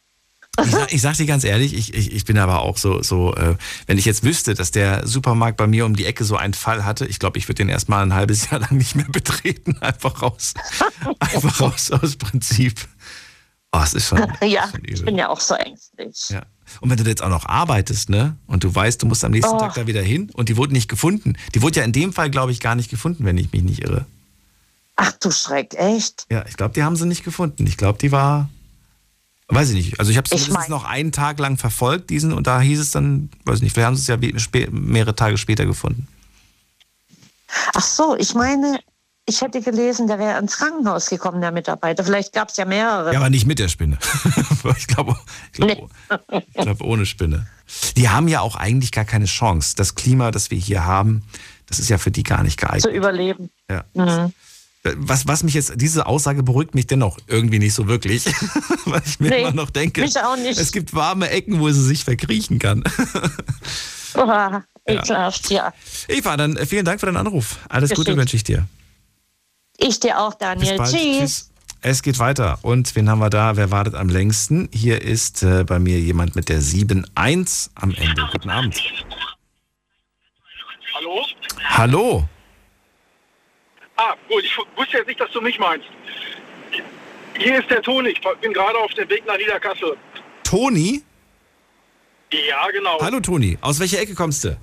Ich 0.61 0.71
sag, 0.71 0.93
ich 0.93 1.01
sag 1.01 1.15
dir 1.15 1.25
ganz 1.27 1.43
ehrlich, 1.43 1.73
ich, 1.73 1.93
ich, 1.93 2.11
ich 2.11 2.25
bin 2.25 2.37
aber 2.39 2.63
auch 2.63 2.77
so, 2.77 3.03
so 3.03 3.33
äh, 3.35 3.55
wenn 3.85 3.97
ich 3.99 4.05
jetzt 4.05 4.23
wüsste, 4.23 4.55
dass 4.55 4.71
der 4.71 5.05
Supermarkt 5.05 5.57
bei 5.57 5.67
mir 5.67 5.85
um 5.85 5.95
die 5.95 6.05
Ecke 6.05 6.23
so 6.25 6.35
einen 6.35 6.55
Fall 6.55 6.83
hatte, 6.83 7.05
ich 7.05 7.19
glaube, 7.19 7.37
ich 7.37 7.47
würde 7.47 7.59
den 7.59 7.69
erstmal 7.69 8.01
ein 8.03 8.13
halbes 8.15 8.49
Jahr 8.49 8.59
lang 8.59 8.75
nicht 8.75 8.95
mehr 8.95 9.07
betreten. 9.07 9.77
Einfach 9.81 10.21
raus. 10.21 10.53
Einfach 11.19 11.61
raus 11.61 11.91
aus 11.91 12.15
Prinzip. 12.17 12.81
Oh, 13.71 13.81
es 13.83 13.93
ist 13.93 14.07
schon. 14.07 14.19
Ja, 14.43 14.67
schon 14.69 14.81
ich 14.83 15.05
bin 15.05 15.17
ja 15.17 15.29
auch 15.29 15.39
so 15.39 15.53
ängstlich. 15.53 16.29
Ja. 16.29 16.41
Und 16.81 16.89
wenn 16.89 16.97
du 16.97 17.03
jetzt 17.09 17.21
auch 17.23 17.29
noch 17.29 17.45
arbeitest, 17.45 18.09
ne? 18.09 18.35
Und 18.47 18.63
du 18.63 18.73
weißt, 18.73 19.01
du 19.01 19.05
musst 19.07 19.23
am 19.23 19.31
nächsten 19.31 19.55
Oh. 19.55 19.59
Tag 19.59 19.73
da 19.75 19.87
wieder 19.87 20.01
hin 20.01 20.29
und 20.33 20.49
die 20.49 20.57
wurde 20.57 20.73
nicht 20.73 20.87
gefunden. 20.89 21.35
Die 21.55 21.61
wurde 21.61 21.79
ja 21.79 21.85
in 21.85 21.91
dem 21.93 22.13
Fall, 22.13 22.29
glaube 22.29 22.51
ich, 22.51 22.59
gar 22.59 22.75
nicht 22.75 22.89
gefunden, 22.89 23.25
wenn 23.25 23.37
ich 23.37 23.51
mich 23.51 23.63
nicht 23.63 23.83
irre. 23.83 24.05
Ach 24.95 25.11
du 25.13 25.29
Schreck, 25.31 25.75
echt? 25.75 26.25
Ja, 26.31 26.43
ich 26.47 26.57
glaube, 26.57 26.73
die 26.73 26.83
haben 26.83 26.95
sie 26.95 27.05
nicht 27.05 27.23
gefunden. 27.23 27.65
Ich 27.67 27.77
glaube, 27.77 27.99
die 27.99 28.11
war. 28.11 28.49
Weiß 29.49 29.69
ich 29.69 29.75
nicht. 29.75 29.99
Also 29.99 30.11
ich 30.11 30.17
habe 30.17 30.27
es 30.35 30.49
mein- 30.49 30.69
noch 30.69 30.83
einen 30.83 31.11
Tag 31.13 31.39
lang 31.39 31.57
verfolgt, 31.57 32.09
diesen, 32.09 32.33
und 32.33 32.47
da 32.47 32.59
hieß 32.59 32.79
es 32.79 32.91
dann, 32.91 33.29
weiß 33.45 33.57
ich 33.57 33.61
nicht, 33.63 33.73
vielleicht 33.73 33.87
haben 33.87 33.95
sie 33.95 34.01
es 34.13 34.53
ja 34.53 34.67
mehrere 34.71 35.15
Tage 35.15 35.37
später 35.37 35.65
gefunden. 35.65 36.07
Ach 37.73 37.81
so, 37.83 38.15
ich 38.17 38.33
meine, 38.33 38.79
ich 39.29 39.41
hätte 39.41 39.61
gelesen, 39.61 40.07
der 40.07 40.17
wäre 40.19 40.39
ins 40.39 40.57
Krankenhaus 40.57 41.07
gekommen, 41.09 41.41
der 41.41 41.51
Mitarbeiter. 41.51 42.03
Vielleicht 42.03 42.31
gab 42.33 42.49
es 42.49 42.57
ja 42.57 42.65
mehrere. 42.65 43.11
Ja, 43.13 43.19
aber 43.19 43.29
nicht 43.29 43.45
mit 43.45 43.59
der 43.59 43.67
Spinne. 43.67 43.97
ich 44.77 44.87
glaube, 44.87 45.15
ich 45.53 45.59
glaube, 45.59 45.89
ich 46.47 46.53
glaube 46.53 46.83
ohne 46.85 47.05
Spinne. 47.05 47.45
Die 47.97 48.07
haben 48.09 48.27
ja 48.29 48.39
auch 48.39 48.55
eigentlich 48.55 48.91
gar 48.93 49.03
keine 49.05 49.25
Chance. 49.25 49.75
Das 49.75 49.95
Klima, 49.95 50.31
das 50.31 50.49
wir 50.49 50.57
hier 50.57 50.85
haben, 50.85 51.23
das 51.67 51.79
ist 51.79 51.89
ja 51.89 51.97
für 51.97 52.11
die 52.11 52.23
gar 52.23 52.41
nicht 52.43 52.57
geeignet. 52.59 52.83
zu 52.83 52.89
überleben. 52.89 53.49
Ja. 53.69 53.83
Mhm. 53.93 54.33
Was, 54.95 55.27
was 55.27 55.43
mich 55.43 55.53
jetzt, 55.53 55.73
diese 55.75 56.05
Aussage 56.05 56.43
beruhigt 56.43 56.73
mich 56.73 56.87
dennoch 56.87 57.17
irgendwie 57.27 57.59
nicht 57.59 57.73
so 57.73 57.87
wirklich, 57.89 58.23
weil 58.85 59.01
ich 59.05 59.19
mir 59.19 59.29
Nee, 59.31 59.41
immer 59.41 59.51
noch 59.51 59.69
denke, 59.69 59.99
mich 59.99 60.17
auch 60.17 60.37
nicht. 60.37 60.57
es 60.57 60.71
gibt 60.71 60.93
warme 60.93 61.29
Ecken, 61.29 61.59
wo 61.59 61.69
sie 61.69 61.83
sich 61.83 62.05
verkriechen 62.05 62.57
kann. 62.59 62.83
Oha, 64.15 64.63
ekelhaft, 64.85 65.49
ja. 65.49 65.73
Eva, 66.07 66.37
dann 66.37 66.57
vielen 66.65 66.85
Dank 66.85 67.01
für 67.01 67.05
deinen 67.07 67.17
Anruf. 67.17 67.57
Alles 67.67 67.89
Gute 67.89 68.03
Geschickt. 68.03 68.17
wünsche 68.17 68.35
ich 68.37 68.43
dir. 68.45 68.65
Ich 69.77 69.99
dir 69.99 70.19
auch, 70.19 70.31
Bis 70.31 70.39
Daniel. 70.39 70.77
bald. 70.77 70.91
Tschüss. 70.91 71.51
Es 71.81 72.01
geht 72.01 72.17
weiter. 72.19 72.57
Und 72.63 72.95
wen 72.95 73.09
haben 73.09 73.19
wir 73.19 73.29
da? 73.29 73.55
Wer 73.55 73.69
wartet 73.71 73.93
am 73.95 74.09
längsten? 74.09 74.67
Hier 74.73 75.01
ist 75.01 75.43
äh, 75.43 75.63
bei 75.63 75.77
mir 75.79 75.99
jemand 75.99 76.35
mit 76.35 76.49
der 76.49 76.59
7.1 76.59 77.69
am 77.75 77.93
Ende. 77.93 78.27
Guten 78.31 78.49
Abend. 78.49 78.81
Hallo? 80.95 81.25
Hallo. 81.69 82.29
Ah, 83.95 84.15
gut, 84.27 84.43
ich 84.43 84.57
wusste 84.75 84.97
jetzt 84.97 85.07
nicht, 85.07 85.19
dass 85.19 85.31
du 85.31 85.41
mich 85.41 85.57
meinst. 85.59 85.85
Hier 87.37 87.59
ist 87.59 87.69
der 87.69 87.81
Toni, 87.83 88.09
ich 88.09 88.21
bin 88.41 88.51
gerade 88.53 88.77
auf 88.79 88.91
dem 88.95 89.07
Weg 89.09 89.25
nach 89.27 89.37
Niederkassel. 89.37 89.95
Toni? 90.43 91.03
Ja, 92.31 92.67
genau. 92.71 92.99
Hallo 92.99 93.19
Toni. 93.19 93.57
Aus 93.61 93.79
welcher 93.79 93.99
Ecke 93.99 94.15
kommst 94.15 94.43
du? 94.43 94.57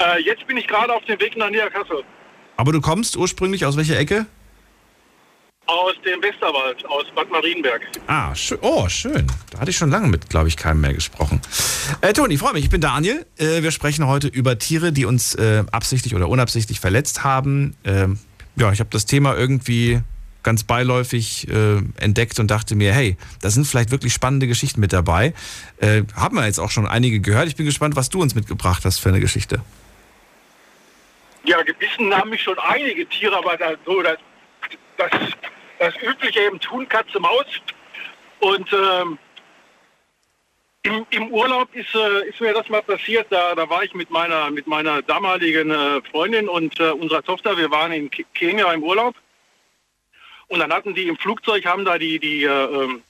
Äh, 0.00 0.22
jetzt 0.22 0.46
bin 0.46 0.56
ich 0.56 0.66
gerade 0.66 0.92
auf 0.92 1.04
dem 1.04 1.20
Weg 1.20 1.36
nach 1.36 1.50
Niederkassel. 1.50 2.02
Aber 2.56 2.72
du 2.72 2.80
kommst 2.80 3.16
ursprünglich 3.16 3.64
aus 3.64 3.76
welcher 3.76 3.98
Ecke? 3.98 4.26
Aus 5.66 5.94
dem 6.04 6.20
Westerwald, 6.20 6.84
aus 6.86 7.04
Bad 7.14 7.30
Marienberg. 7.30 7.82
Ah, 8.08 8.34
schön. 8.34 8.58
Oh, 8.62 8.88
schön. 8.88 9.26
Da 9.50 9.60
hatte 9.60 9.70
ich 9.70 9.76
schon 9.76 9.90
lange 9.90 10.08
mit, 10.08 10.28
glaube 10.28 10.48
ich, 10.48 10.56
keinem 10.56 10.80
mehr 10.80 10.92
gesprochen. 10.92 11.40
Äh, 12.00 12.12
Toni, 12.12 12.36
freue 12.36 12.54
mich. 12.54 12.64
Ich 12.64 12.70
bin 12.70 12.80
Daniel. 12.80 13.24
Äh, 13.38 13.62
wir 13.62 13.70
sprechen 13.70 14.06
heute 14.06 14.26
über 14.26 14.58
Tiere, 14.58 14.92
die 14.92 15.04
uns 15.04 15.34
äh, 15.36 15.64
absichtlich 15.70 16.14
oder 16.16 16.28
unabsichtlich 16.28 16.80
verletzt 16.80 17.22
haben. 17.22 17.76
Ähm, 17.84 18.18
ja, 18.56 18.72
ich 18.72 18.80
habe 18.80 18.90
das 18.90 19.06
Thema 19.06 19.36
irgendwie 19.36 20.00
ganz 20.42 20.64
beiläufig 20.64 21.48
äh, 21.48 21.76
entdeckt 21.96 22.40
und 22.40 22.50
dachte 22.50 22.74
mir, 22.74 22.92
hey, 22.92 23.16
da 23.40 23.50
sind 23.50 23.66
vielleicht 23.66 23.92
wirklich 23.92 24.12
spannende 24.12 24.48
Geschichten 24.48 24.80
mit 24.80 24.92
dabei. 24.92 25.32
Äh, 25.78 26.02
haben 26.14 26.36
wir 26.36 26.44
jetzt 26.44 26.58
auch 26.58 26.70
schon 26.70 26.86
einige 26.86 27.20
gehört. 27.20 27.46
Ich 27.46 27.56
bin 27.56 27.66
gespannt, 27.66 27.96
was 27.96 28.08
du 28.08 28.20
uns 28.20 28.34
mitgebracht 28.34 28.84
hast 28.84 28.98
für 28.98 29.10
eine 29.10 29.20
Geschichte. 29.20 29.62
Ja, 31.44 31.62
gebissen 31.62 32.14
haben 32.16 32.30
mich 32.30 32.42
schon 32.42 32.58
einige 32.58 33.06
Tiere, 33.06 33.36
aber 33.36 33.56
da, 33.56 33.74
so 33.84 34.00
das, 34.02 34.18
das, 34.96 35.10
das 35.78 35.94
übliche 36.02 36.40
eben 36.40 36.60
Tun, 36.60 36.88
Katze, 36.88 37.18
Maus. 37.18 37.46
Und 38.38 38.72
ähm, 38.72 39.18
Im, 40.84 41.06
Im, 41.10 41.32
Urlaub 41.32 41.74
ist, 41.74 41.94
äh, 41.94 42.28
ist, 42.28 42.40
mir 42.40 42.52
das 42.52 42.68
mal 42.68 42.82
passiert. 42.82 43.26
Da, 43.30 43.54
da 43.54 43.68
war 43.68 43.82
ich 43.82 43.94
mit 43.94 44.10
meiner, 44.10 44.50
mit 44.50 44.66
meiner 44.66 45.02
damaligen 45.02 45.70
äh, 45.70 46.00
Freundin 46.10 46.48
und 46.48 46.78
äh, 46.80 46.90
unserer 46.90 47.22
Tochter. 47.22 47.56
Wir 47.56 47.70
waren 47.70 47.92
in 47.92 48.10
Kenia 48.10 48.72
im 48.72 48.82
Urlaub. 48.82 49.14
Und 50.48 50.60
dann 50.60 50.72
hatten 50.72 50.94
die 50.94 51.08
im 51.08 51.16
Flugzeug, 51.16 51.64
haben 51.66 51.84
da 51.84 51.98
die, 51.98 52.18
die, 52.18 52.44
äh, 52.44 52.48
ähm, 52.48 53.02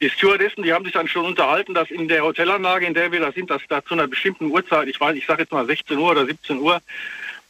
die 0.00 0.10
Stewardessen, 0.10 0.62
die 0.62 0.72
haben 0.72 0.84
sich 0.84 0.94
dann 0.94 1.08
schon 1.08 1.24
unterhalten, 1.24 1.74
dass 1.74 1.90
in 1.90 2.08
der 2.08 2.22
Hotelanlage, 2.24 2.86
in 2.86 2.94
der 2.94 3.10
wir 3.10 3.20
da 3.20 3.32
sind, 3.32 3.50
dass 3.50 3.62
da 3.68 3.84
zu 3.84 3.94
einer 3.94 4.06
bestimmten 4.06 4.50
Uhrzeit, 4.50 4.86
ich 4.86 5.00
weiß, 5.00 5.16
ich 5.16 5.26
sage 5.26 5.42
jetzt 5.42 5.52
mal 5.52 5.66
16 5.66 5.98
Uhr 5.98 6.10
oder 6.10 6.26
17 6.26 6.58
Uhr, 6.58 6.80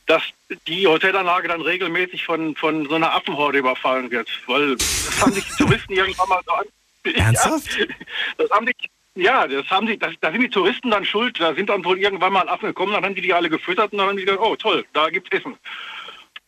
dass 0.08 0.22
die 0.66 0.86
Hotelanlage 0.86 1.48
dann 1.48 1.60
regelmäßig 1.60 2.24
von, 2.24 2.56
von 2.56 2.88
so 2.88 2.94
einer 2.94 3.14
Affenhorde 3.14 3.58
überfallen 3.58 4.10
wird. 4.10 4.28
Weil 4.46 4.74
das 4.74 5.20
haben 5.20 5.32
sich 5.32 5.44
die 5.44 5.62
Touristen 5.62 5.92
irgendwann 5.92 6.28
mal 6.30 6.40
so 6.46 6.52
an. 6.52 6.66
Ernsthaft? 7.14 7.78
Ja, 7.78 7.86
das 8.38 8.50
haben 8.50 8.66
die, 8.66 8.74
ja, 9.22 9.46
das 9.46 9.68
haben 9.68 9.86
die, 9.86 9.98
das, 9.98 10.14
da 10.22 10.32
sind 10.32 10.40
die 10.40 10.48
Touristen 10.48 10.90
dann 10.90 11.04
schuld. 11.04 11.38
Da 11.38 11.54
sind 11.54 11.68
dann 11.68 11.84
wohl 11.84 11.98
irgendwann 11.98 12.32
mal 12.32 12.48
Affen 12.48 12.68
gekommen, 12.68 12.94
dann 12.94 13.04
haben 13.04 13.14
die 13.14 13.20
die 13.20 13.34
alle 13.34 13.50
gefüttert 13.50 13.92
und 13.92 13.98
dann 13.98 14.08
haben 14.08 14.16
die 14.16 14.24
gesagt, 14.24 14.42
oh 14.42 14.56
toll, 14.56 14.84
da 14.94 15.10
gibt's 15.10 15.30
Essen. 15.30 15.58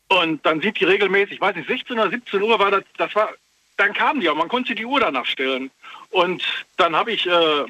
Und 0.08 0.44
dann 0.46 0.62
sind 0.62 0.80
die 0.80 0.84
regelmäßig, 0.84 1.34
ich 1.34 1.40
weiß 1.40 1.54
nicht, 1.54 1.68
16 1.68 1.98
oder 1.98 2.10
17 2.10 2.42
Uhr 2.42 2.58
war 2.58 2.70
das, 2.70 2.84
das 2.96 3.14
war, 3.14 3.28
dann 3.76 3.92
kamen 3.92 4.20
die 4.20 4.30
auch, 4.30 4.36
man 4.36 4.48
konnte 4.48 4.74
die 4.74 4.86
Uhr 4.86 5.00
danach 5.00 5.26
stellen. 5.26 5.70
Und 6.08 6.42
dann 6.78 6.96
habe 6.96 7.12
ich 7.12 7.26
äh, 7.26 7.64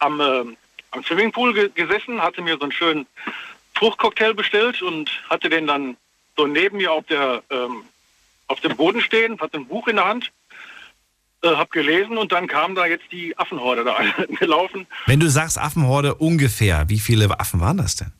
am, 0.00 0.20
äh, 0.20 0.44
am 0.90 1.02
Swimmingpool 1.02 1.54
ge 1.54 1.70
gesessen, 1.74 2.22
hatte 2.22 2.42
mir 2.42 2.56
so 2.58 2.64
einen 2.64 2.72
schönen 2.72 3.06
Fruchtcocktail 3.78 4.34
bestellt 4.34 4.82
und 4.82 5.10
hatte 5.30 5.48
den 5.48 5.66
dann 5.66 5.96
so 6.36 6.46
neben 6.46 6.78
mir 6.78 6.92
auf 6.92 7.06
der 7.06 7.42
ähm, 7.50 7.84
auf 8.46 8.60
dem 8.60 8.76
Boden 8.76 9.00
stehen, 9.00 9.40
hatte 9.40 9.58
ein 9.58 9.66
Buch 9.66 9.88
in 9.88 9.96
der 9.96 10.06
Hand 10.06 10.32
äh, 11.42 11.54
habe 11.54 11.70
gelesen 11.70 12.18
und 12.18 12.32
dann 12.32 12.48
kam 12.48 12.74
da 12.74 12.86
jetzt 12.86 13.04
die 13.12 13.36
Affenhorde 13.38 13.84
da 13.84 13.98
gelaufen. 14.40 14.86
Wenn 15.06 15.20
du 15.20 15.28
sagst 15.30 15.56
Affenhorde 15.56 16.14
ungefähr, 16.16 16.88
wie 16.88 16.98
viele 16.98 17.38
Affen 17.38 17.60
waren 17.60 17.76
das 17.76 17.94
denn? 17.94 18.12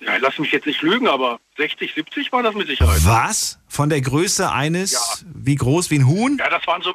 Ja, 0.00 0.16
lass 0.18 0.38
mich 0.38 0.52
jetzt 0.52 0.66
nicht 0.66 0.82
lügen, 0.82 1.08
aber 1.08 1.40
60, 1.56 1.94
70 1.94 2.30
war 2.32 2.42
das 2.42 2.54
mit 2.54 2.68
Sicherheit. 2.68 3.04
Was? 3.04 3.58
Von 3.68 3.88
der 3.88 4.00
Größe 4.00 4.52
eines, 4.52 4.92
ja. 4.92 5.28
wie 5.34 5.56
groß, 5.56 5.90
wie 5.90 5.98
ein 5.98 6.06
Huhn? 6.06 6.36
Ja, 6.38 6.48
das 6.50 6.66
waren 6.66 6.82
so, 6.82 6.94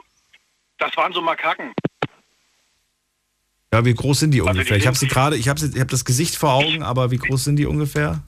das 0.77 0.95
waren 0.95 1.11
so 1.11 1.21
Makaken. 1.21 1.73
Ja, 3.73 3.85
wie 3.85 3.93
groß 3.93 4.19
sind 4.19 4.31
die 4.31 4.41
also 4.41 4.51
ungefähr? 4.51 4.77
Die 4.77 4.81
ich 4.81 4.87
habe 4.87 4.97
sie 4.97 5.07
gerade, 5.07 5.35
ich 5.35 5.47
habe 5.47 5.61
hab 5.61 5.87
das 5.87 6.05
Gesicht 6.05 6.35
vor 6.35 6.53
Augen, 6.53 6.81
aber 6.81 7.11
wie 7.11 7.17
groß 7.17 7.43
sind 7.43 7.57
die 7.57 7.65
ungefähr? 7.65 8.23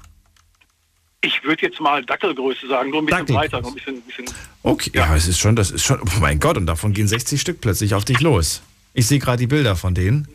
Ich 1.23 1.43
würde 1.43 1.63
jetzt 1.63 1.79
mal 1.79 2.03
Dackelgröße 2.03 2.67
sagen, 2.67 2.89
nur 2.89 3.01
ein 3.01 3.05
bisschen 3.05 3.25
breiter, 3.25 3.61
nur 3.61 3.71
ein 3.71 3.75
bisschen, 3.75 4.01
bisschen 4.01 4.25
Okay, 4.63 4.91
ja. 4.93 5.07
ja, 5.07 5.15
es 5.15 5.27
ist 5.27 5.39
schon, 5.39 5.55
das 5.55 5.71
ist 5.71 5.83
schon, 5.83 6.01
oh 6.01 6.19
mein 6.19 6.39
Gott, 6.39 6.57
und 6.57 6.65
davon 6.65 6.93
gehen 6.93 7.07
60 7.07 7.39
Stück 7.39 7.61
plötzlich 7.61 7.93
auf 7.93 8.05
dich 8.05 8.19
los. 8.21 8.61
Ich 8.93 9.07
sehe 9.07 9.19
gerade 9.19 9.37
die 9.37 9.47
Bilder 9.47 9.75
von 9.75 9.93
denen. 9.93 10.27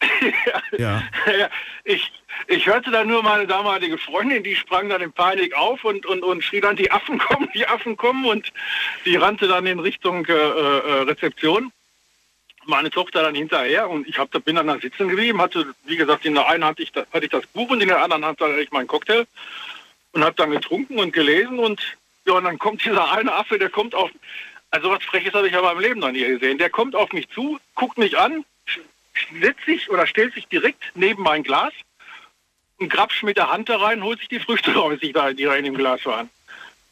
ja. 0.78 1.02
ja. 1.38 1.50
Ich, 1.84 2.12
ich 2.48 2.66
hörte 2.66 2.90
dann 2.90 3.08
nur 3.08 3.22
meine 3.22 3.46
damalige 3.46 3.96
Freundin, 3.98 4.42
die 4.42 4.54
sprang 4.54 4.88
dann 4.88 5.00
in 5.00 5.12
Panik 5.12 5.54
auf 5.54 5.82
und, 5.84 6.04
und, 6.06 6.22
und 6.22 6.44
schrie 6.44 6.60
dann, 6.60 6.76
die 6.76 6.90
Affen 6.90 7.18
kommen, 7.18 7.48
die 7.54 7.66
Affen 7.66 7.96
kommen 7.96 8.24
und 8.26 8.52
die 9.04 9.16
rannte 9.16 9.48
dann 9.48 9.66
in 9.66 9.78
Richtung 9.78 10.26
äh, 10.26 10.32
äh, 10.32 11.02
Rezeption. 11.02 11.72
Meine 12.66 12.90
Tochter 12.90 13.22
dann 13.22 13.34
hinterher 13.34 13.88
und 13.88 14.06
ich 14.08 14.18
hab, 14.18 14.30
bin 14.44 14.56
dann 14.56 14.66
da 14.66 14.78
sitzen 14.78 15.08
geblieben, 15.08 15.40
hatte, 15.40 15.74
wie 15.84 15.96
gesagt, 15.96 16.24
in 16.24 16.34
der 16.34 16.48
einen 16.48 16.64
Hand 16.64 16.80
ich, 16.80 16.92
hatte 16.94 17.24
ich 17.24 17.30
das 17.30 17.46
Buch 17.46 17.70
und 17.70 17.80
in 17.80 17.88
der 17.88 18.02
anderen 18.02 18.24
Hand 18.24 18.40
hatte 18.40 18.60
ich 18.60 18.70
meinen 18.70 18.88
Cocktail 18.88 19.26
und 20.12 20.24
habe 20.24 20.34
dann 20.36 20.50
getrunken 20.50 20.98
und 20.98 21.12
gelesen 21.12 21.58
und 21.58 21.96
ja, 22.26 22.34
und 22.34 22.44
dann 22.44 22.58
kommt 22.58 22.84
dieser 22.84 23.10
eine 23.12 23.32
Affe, 23.32 23.58
der 23.58 23.70
kommt 23.70 23.94
auf, 23.94 24.10
also 24.70 24.90
was 24.90 25.02
Freches 25.04 25.34
habe 25.34 25.48
ich 25.48 25.54
aber 25.54 25.72
im 25.72 25.80
Leben 25.80 26.00
noch 26.00 26.10
nie 26.10 26.24
gesehen. 26.24 26.58
Der 26.58 26.70
kommt 26.70 26.94
auf 26.94 27.12
mich 27.12 27.28
zu, 27.30 27.58
guckt 27.74 27.98
mich 27.98 28.18
an, 28.18 28.44
setzt 29.40 29.64
sich 29.64 29.90
oder 29.90 30.06
stellt 30.06 30.34
sich 30.34 30.46
direkt 30.48 30.82
neben 30.94 31.22
mein 31.22 31.42
Glas 31.42 31.72
und 32.78 32.90
grapscht 32.90 33.22
mit 33.22 33.36
der 33.36 33.50
Hand 33.50 33.68
da 33.68 33.78
rein, 33.78 34.02
holt 34.02 34.18
sich 34.18 34.28
die 34.28 34.40
Früchte 34.40 34.74
raus, 34.74 34.98
die 35.00 35.12
da, 35.12 35.32
die 35.32 35.44
da 35.44 35.54
in 35.54 35.64
dem 35.64 35.76
Glas 35.76 36.04
waren. 36.04 36.28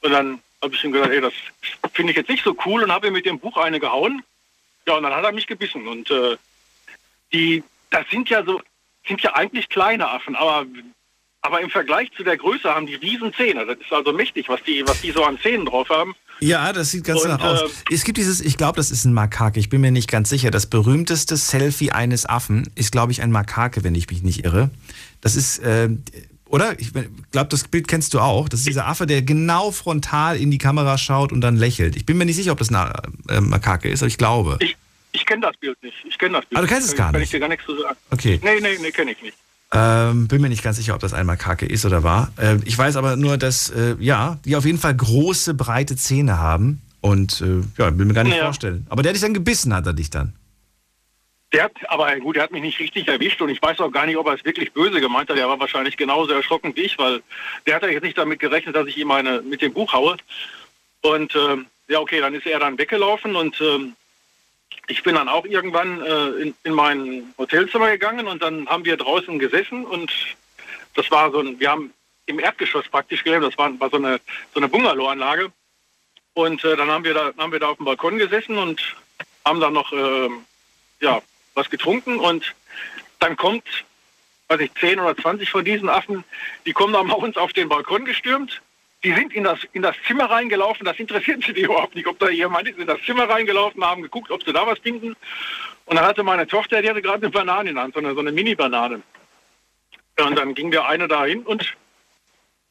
Und 0.01 0.13
dann 0.13 0.41
habe 0.63 0.75
ich 0.75 0.85
ihm 0.85 0.93
gesagt, 0.93 1.13
hey, 1.13 1.21
das 1.21 1.35
finde 1.93 2.13
ich 2.13 2.17
jetzt 2.17 2.31
nicht 2.31 2.45
so 2.45 2.57
cool 2.65 2.83
und 2.83 2.93
habe 2.93 3.09
ihm 3.09 3.13
mit 3.13 3.27
dem 3.27 3.39
Buch 3.39 3.57
eine 3.57 3.81
gehauen. 3.81 4.23
Ja, 4.87 4.97
und 4.97 5.03
dann 5.03 5.15
hat 5.15 5.25
er 5.25 5.33
mich 5.33 5.47
gebissen. 5.47 5.87
Und 5.89 6.11
äh, 6.11 6.37
die, 7.33 7.63
das 7.91 8.05
sind 8.11 8.29
ja 8.29 8.45
so, 8.45 8.61
sind 9.07 9.23
ja 9.23 9.35
eigentlich 9.35 9.69
kleine 9.69 10.09
Affen, 10.09 10.37
aber 10.37 10.67
aber 11.45 11.61
im 11.61 11.69
Vergleich 11.69 12.11
zu 12.17 12.25
der 12.25 12.39
Größe 12.39 12.75
haben 12.75 12.87
die 12.87 12.95
riesen 12.95 13.35
Zähne. 13.35 13.67
Das 13.67 13.77
ist 13.77 13.93
also 13.93 14.15
mächtig, 14.15 14.49
was 14.49 14.63
die, 14.63 14.83
was 14.87 15.03
die 15.03 15.11
so 15.11 15.23
an 15.25 15.39
Zähnen 15.39 15.67
drauf 15.67 15.91
haben. 15.91 16.15
Ja, 16.41 16.73
das 16.73 16.91
sieht 16.91 17.05
ganz 17.05 17.23
danach 17.23 17.43
aus. 17.43 17.61
Äh, 17.91 17.95
es 17.95 18.05
gibt 18.05 18.17
dieses, 18.17 18.41
ich 18.41 18.57
glaube, 18.57 18.77
das 18.77 18.91
ist 18.91 19.05
ein 19.05 19.13
Makake, 19.13 19.61
ich 19.61 19.69
bin 19.69 19.83
mir 19.83 19.91
nicht 19.91 20.11
ganz 20.11 20.31
sicher. 20.31 20.51
Das 20.51 20.67
berühmteste 20.67 21.37
Selfie 21.37 21.93
eines 21.93 22.25
Affen 22.27 22.71
ist, 22.77 22.93
glaube 22.93 23.13
ich, 23.13 23.21
ein 23.21 23.31
Makake, 23.31 23.85
wenn 23.85 23.95
ich 23.95 24.09
mich 24.09 24.23
nicht 24.23 24.43
irre. 24.47 24.71
Das 25.21 25.37
ist, 25.37 25.59
äh, 25.59 25.91
oder? 26.49 26.79
Ich 26.79 26.93
glaube, 26.93 27.49
das 27.49 27.69
Bild 27.69 27.89
kennst 27.89 28.15
du 28.15 28.21
auch. 28.21 28.49
Das 28.49 28.61
ist 28.61 28.69
dieser 28.69 28.87
Affe, 28.87 29.07
der 29.07 29.23
genau 29.23 29.71
frontal 29.71 30.37
in 30.37 30.51
die 30.51 30.59
Kamera 30.59 30.99
schaut 30.99 31.33
und 31.33 31.41
dann 31.41 31.57
lächelt. 31.57 31.97
Ich 31.97 32.07
bin 32.07 32.17
mir 32.17 32.27
nicht 32.27 32.37
sicher, 32.37 32.53
ob 32.53 32.59
das 32.59 32.71
ein 32.71 32.93
äh, 33.29 33.41
Makake 33.41 33.89
ist, 33.89 34.03
aber 34.03 34.09
ich 34.09 34.19
glaube. 34.19 34.59
Ich, 34.61 34.77
ich 35.13 35.27
kenne 35.27 35.43
das 35.43 35.57
Bild 35.57 35.83
nicht. 35.83 35.97
Ich 36.09 36.19
kenne 36.19 36.35
das 36.35 36.47
Bild. 36.47 36.59
Aber 36.59 36.67
du 36.67 36.73
kennst 36.73 36.89
es 36.89 36.97
gar 36.97 37.07
nicht? 37.07 37.15
Kann 37.15 37.23
ich 37.23 37.31
dir 37.31 37.41
gar 37.41 37.49
nichts 37.49 37.65
zu 37.65 37.81
sagen. 37.81 37.97
Okay. 38.11 38.41
Nee, 38.43 38.61
nee, 38.61 38.79
nee, 38.81 38.91
kenne 38.91 39.13
ich 39.13 39.23
nicht. 39.23 39.37
Ähm, 39.73 40.29
bin 40.29 40.41
mir 40.41 40.49
nicht 40.49 40.63
ganz 40.63 40.77
sicher, 40.77 40.95
ob 40.95 41.01
das 41.01 41.15
einmal 41.15 41.37
Kake 41.37 41.67
ist 41.67 41.85
oder 41.85 42.05
war. 42.05 42.33
Äh, 42.37 42.59
ich 42.65 42.79
weiß 42.79 42.97
aber 42.97 43.17
nur, 43.17 43.39
dass, 43.39 43.71
äh, 43.71 43.97
ja, 43.99 44.39
die 44.45 44.55
auf 44.55 44.65
jeden 44.65 44.79
Fall 44.79 44.95
große, 44.95 45.55
breite 45.55 45.97
Zähne 45.97 46.39
haben. 46.39 46.81
Und 47.01 47.41
äh, 47.43 47.61
ja, 47.77 47.99
will 47.99 48.07
mir 48.07 48.15
gar 48.15 48.25
nicht 48.25 48.37
ja. 48.37 48.45
vorstellen. 48.45 48.87
Aber 48.89 49.03
der 49.03 49.11
hat 49.11 49.17
dich 49.17 49.23
dann 49.23 49.35
gebissen, 49.35 49.75
hat 49.75 49.87
er 49.87 49.93
dich 49.93 50.11
dann. 50.11 50.33
Der 51.55 51.63
hat, 51.63 51.73
aber 51.89 52.17
gut, 52.17 52.35
der 52.35 52.43
hat 52.43 52.51
mich 52.51 52.63
nicht 52.63 52.81
richtig 52.81 53.07
erwischt 53.07 53.41
und 53.41 53.49
ich 53.49 53.63
weiß 53.63 53.79
auch 53.79 53.93
gar 53.93 54.07
nicht, 54.07 54.17
ob 54.17 54.27
er 54.27 54.35
es 54.35 54.45
wirklich 54.45 54.73
böse 54.73 55.01
gemeint 55.01 55.31
hat. 55.31 55.37
Der 55.37 55.49
war 55.49 55.61
wahrscheinlich 55.61 55.97
genauso 55.97 56.33
erschrocken 56.33 56.75
wie 56.75 56.81
ich, 56.81 56.99
weil 56.99 57.23
der 57.65 57.77
hat 57.77 57.83
ja 57.85 57.91
jetzt 57.91 58.03
nicht 58.03 58.19
damit 58.19 58.41
gerechnet, 58.41 58.75
dass 58.75 58.89
ich 58.89 58.99
ihm 58.99 59.13
eine 59.13 59.41
mit 59.41 59.63
dem 59.63 59.73
Buch 59.73 59.93
haue. 59.93 60.17
Und 61.03 61.33
ähm, 61.37 61.67
ja, 61.87 62.01
okay, 62.01 62.21
dann 62.21 62.35
ist 62.35 62.45
er 62.45 62.59
dann 62.59 62.77
weggelaufen 62.77 63.37
und 63.37 63.61
ähm, 63.61 63.95
ich 64.89 65.05
bin 65.05 65.15
dann 65.15 65.29
auch 65.29 65.45
irgendwann 65.45 66.03
äh, 66.03 66.43
in, 66.43 66.55
in, 66.65 66.75
mein 66.75 67.33
Hotelzimmer 67.39 67.89
gegangen 67.93 68.27
und 68.27 68.43
dann 68.43 68.67
haben 68.69 68.85
wir 68.85 68.97
draußen 68.97 69.39
gesessen 69.39 69.85
und 69.85 70.11
das 70.95 71.09
war 71.13 71.31
so 71.31 71.39
ein, 71.39 71.61
wir 71.61 71.71
haben 71.71 71.95
im 72.27 72.41
Erdgeschoss 72.41 72.89
praktisch 72.89 73.23
gelebt, 73.23 73.45
das 73.45 73.57
war, 73.57 73.79
war 73.79 73.91
so 73.91 73.99
eine, 73.99 74.21
so 74.53 74.59
eine 74.59 74.69
Bungalow-Anlage. 74.69 75.53
Und 76.33 76.65
äh, 76.65 76.75
dann 76.75 76.91
haben 76.91 77.05
wir, 77.05 77.15
da, 77.15 77.33
haben 77.39 77.53
wir 77.53 77.61
da 77.61 77.69
auf 77.69 77.77
dem 77.77 77.87
Balkon 77.87 78.19
gesessen 78.19 78.59
und 78.59 78.83
haben 79.45 79.61
dann 79.61 79.73
noch 79.73 79.93
äh, 79.93 80.31
ja, 81.01 81.23
was 81.55 81.71
getrunken 81.71 82.19
und 82.19 82.55
dann 83.19 83.37
kommt, 83.37 83.65
weiß 84.49 84.61
ich, 84.61 84.75
10 84.75 85.01
oder 85.01 85.17
20 85.17 85.51
von 85.51 85.65
diesen 85.65 85.89
Affen, 85.89 86.25
die 86.67 86.73
kommen 86.73 86.93
dann 86.93 87.09
bei 87.09 87.15
uns 87.15 87.37
auf 87.37 87.53
den 87.53 87.69
Balkon 87.69 88.05
gestürmt 88.05 88.61
die 89.05 89.13
sind 89.13 89.35
in 89.35 89.45
das, 89.45 89.59
in 89.73 89.83
das 89.83 89.95
Zimmer 90.07 90.31
reingelaufen, 90.31 90.87
das 90.87 90.99
interessiert 90.99 91.45
sie 91.45 91.53
die 91.53 91.61
überhaupt 91.65 91.95
nicht, 91.95 92.07
ob 92.07 92.19
da 92.19 92.31
jemand 92.31 92.69
ist, 92.69 92.79
in 92.79 92.87
das 92.87 93.01
Zimmer 93.03 93.29
reingelaufen, 93.29 93.85
haben 93.85 94.03
geguckt, 94.03 94.31
ob 94.31 94.43
sie 94.43 94.53
da 94.53 94.67
was 94.67 94.79
finden. 94.79 95.15
Und 95.85 95.97
dann 95.97 96.07
hatte 96.07 96.23
meine 96.23 96.47
Tochter, 96.47 96.81
die 96.81 96.89
hatte 96.89 97.03
gerade 97.03 97.23
eine 97.23 97.31
Banane 97.31 97.69
in 97.69 97.75
der 97.75 97.85
Hand, 97.85 97.95
so 97.95 98.01
eine, 98.01 98.15
so 98.15 98.21
eine 98.21 98.33
Mini-Banane. 98.33 99.03
Und 100.19 100.39
dann 100.39 100.55
ging 100.55 100.71
der 100.71 100.87
eine 100.87 101.07
da 101.07 101.25
hin 101.27 101.43
und 101.43 101.75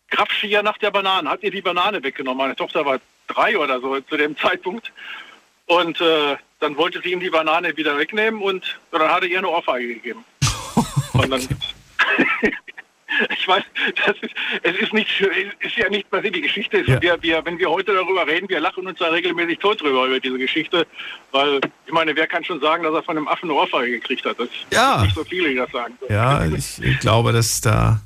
grapschte 0.10 0.48
ja 0.48 0.64
nach 0.64 0.78
der 0.80 0.92
Banane, 0.92 1.30
hat 1.30 1.44
ihr 1.44 1.52
die 1.52 1.62
Banane 1.62 2.02
weggenommen. 2.02 2.40
Meine 2.40 2.56
Tochter 2.56 2.86
war 2.86 3.00
drei 3.28 3.58
oder 3.58 3.80
so 3.80 4.00
zu 4.02 4.18
dem 4.18 4.36
Zeitpunkt. 4.38 4.92
Und 5.66 6.02
äh, 6.02 6.38
dann 6.64 6.78
wollte 6.78 7.02
sie 7.04 7.12
ihm 7.12 7.20
die 7.20 7.30
Banane 7.30 7.76
wieder 7.76 7.98
wegnehmen 7.98 8.42
und, 8.42 8.80
und 8.92 9.00
dann 9.00 9.10
hat 9.10 9.24
er 9.24 9.30
ihr 9.30 9.40
eine 9.40 9.50
Ohrfeige 9.50 9.96
gegeben. 9.96 10.24
Und 11.14 11.30
dann, 11.30 11.42
ich 13.38 13.48
weiß, 13.48 13.64
das 14.06 14.16
ist, 14.22 14.34
es 14.64 14.76
ist, 14.78 14.94
nicht, 14.94 15.08
ist 15.60 15.78
ja 15.78 15.90
nicht 15.90 16.10
passiert. 16.10 16.36
Die 16.36 16.42
Geschichte 16.42 16.78
ist, 16.78 16.88
ja. 16.88 17.00
wir, 17.00 17.22
wir, 17.22 17.46
wenn 17.46 17.60
wir 17.60 17.70
heute 17.70 17.94
darüber 17.94 18.26
reden, 18.26 18.50
wir 18.50 18.60
lachen 18.60 18.88
uns 18.88 18.98
da 18.98 19.10
regelmäßig 19.10 19.60
tot 19.60 19.82
drüber, 19.82 20.08
über 20.08 20.20
diese 20.20 20.40
Geschichte. 20.40 20.88
Weil, 21.32 21.62
ich 21.86 21.92
meine, 21.92 22.16
wer 22.16 22.26
kann 22.26 22.44
schon 22.44 22.60
sagen, 22.62 22.84
dass 22.84 22.94
er 22.96 23.04
von 23.04 23.16
einem 23.16 23.28
Affen 23.28 23.50
eine 23.50 23.60
Ohrfeige 23.60 23.92
gekriegt 23.92 24.26
hat? 24.26 24.40
Das 24.40 24.50
ja. 24.72 25.04
nicht 25.04 25.14
so 25.14 25.24
viele, 25.24 25.50
die 25.50 25.56
das 25.56 25.72
sagen. 25.72 25.94
Ja, 26.10 26.44
ich, 26.46 26.82
ich 26.82 27.00
glaube, 27.00 27.32
dass 27.32 27.62
da, 27.62 28.02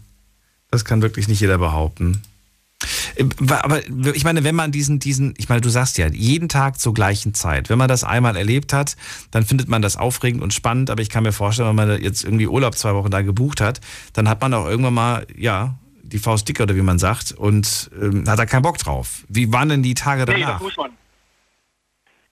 das 0.69 0.83
kann 0.83 1.01
wirklich 1.01 1.29
nicht 1.29 1.39
jeder 1.39 1.57
behaupten. 1.57 2.21
Äh, 3.15 3.25
aber 3.49 3.81
ich 4.13 4.23
meine, 4.23 4.43
wenn 4.43 4.55
man 4.55 4.71
diesen, 4.71 4.99
diesen, 4.99 5.33
ich 5.37 5.49
meine, 5.49 5.61
du 5.61 5.69
sagst 5.69 5.97
ja, 5.97 6.07
jeden 6.07 6.49
Tag 6.49 6.79
zur 6.79 6.93
gleichen 6.93 7.33
Zeit. 7.33 7.69
Wenn 7.69 7.77
man 7.77 7.87
das 7.87 8.03
einmal 8.03 8.35
erlebt 8.35 8.73
hat, 8.73 8.95
dann 9.31 9.45
findet 9.45 9.67
man 9.67 9.81
das 9.81 9.97
aufregend 9.97 10.41
und 10.41 10.53
spannend. 10.53 10.89
Aber 10.89 11.01
ich 11.01 11.09
kann 11.09 11.23
mir 11.23 11.31
vorstellen, 11.31 11.69
wenn 11.69 11.75
man 11.75 12.01
jetzt 12.01 12.23
irgendwie 12.23 12.47
Urlaub 12.47 12.77
zwei 12.77 12.93
Wochen 12.93 13.09
da 13.09 13.21
gebucht 13.21 13.61
hat, 13.61 13.81
dann 14.13 14.29
hat 14.29 14.41
man 14.41 14.53
auch 14.53 14.67
irgendwann 14.67 14.93
mal, 14.93 15.27
ja, 15.35 15.77
die 16.03 16.19
Faust 16.19 16.47
dicker 16.47 16.63
oder 16.63 16.75
wie 16.75 16.81
man 16.81 16.99
sagt 16.99 17.33
und 17.33 17.91
ähm, 18.01 18.23
hat 18.27 18.39
da 18.39 18.45
keinen 18.45 18.61
Bock 18.61 18.77
drauf. 18.77 19.25
Wie 19.27 19.51
waren 19.51 19.67
denn 19.67 19.83
die 19.83 19.93
Tage 19.93 20.25
danach? 20.25 20.39
Nee, 20.39 20.45
das 20.45 20.61
muss 20.61 20.77
man. 20.77 20.91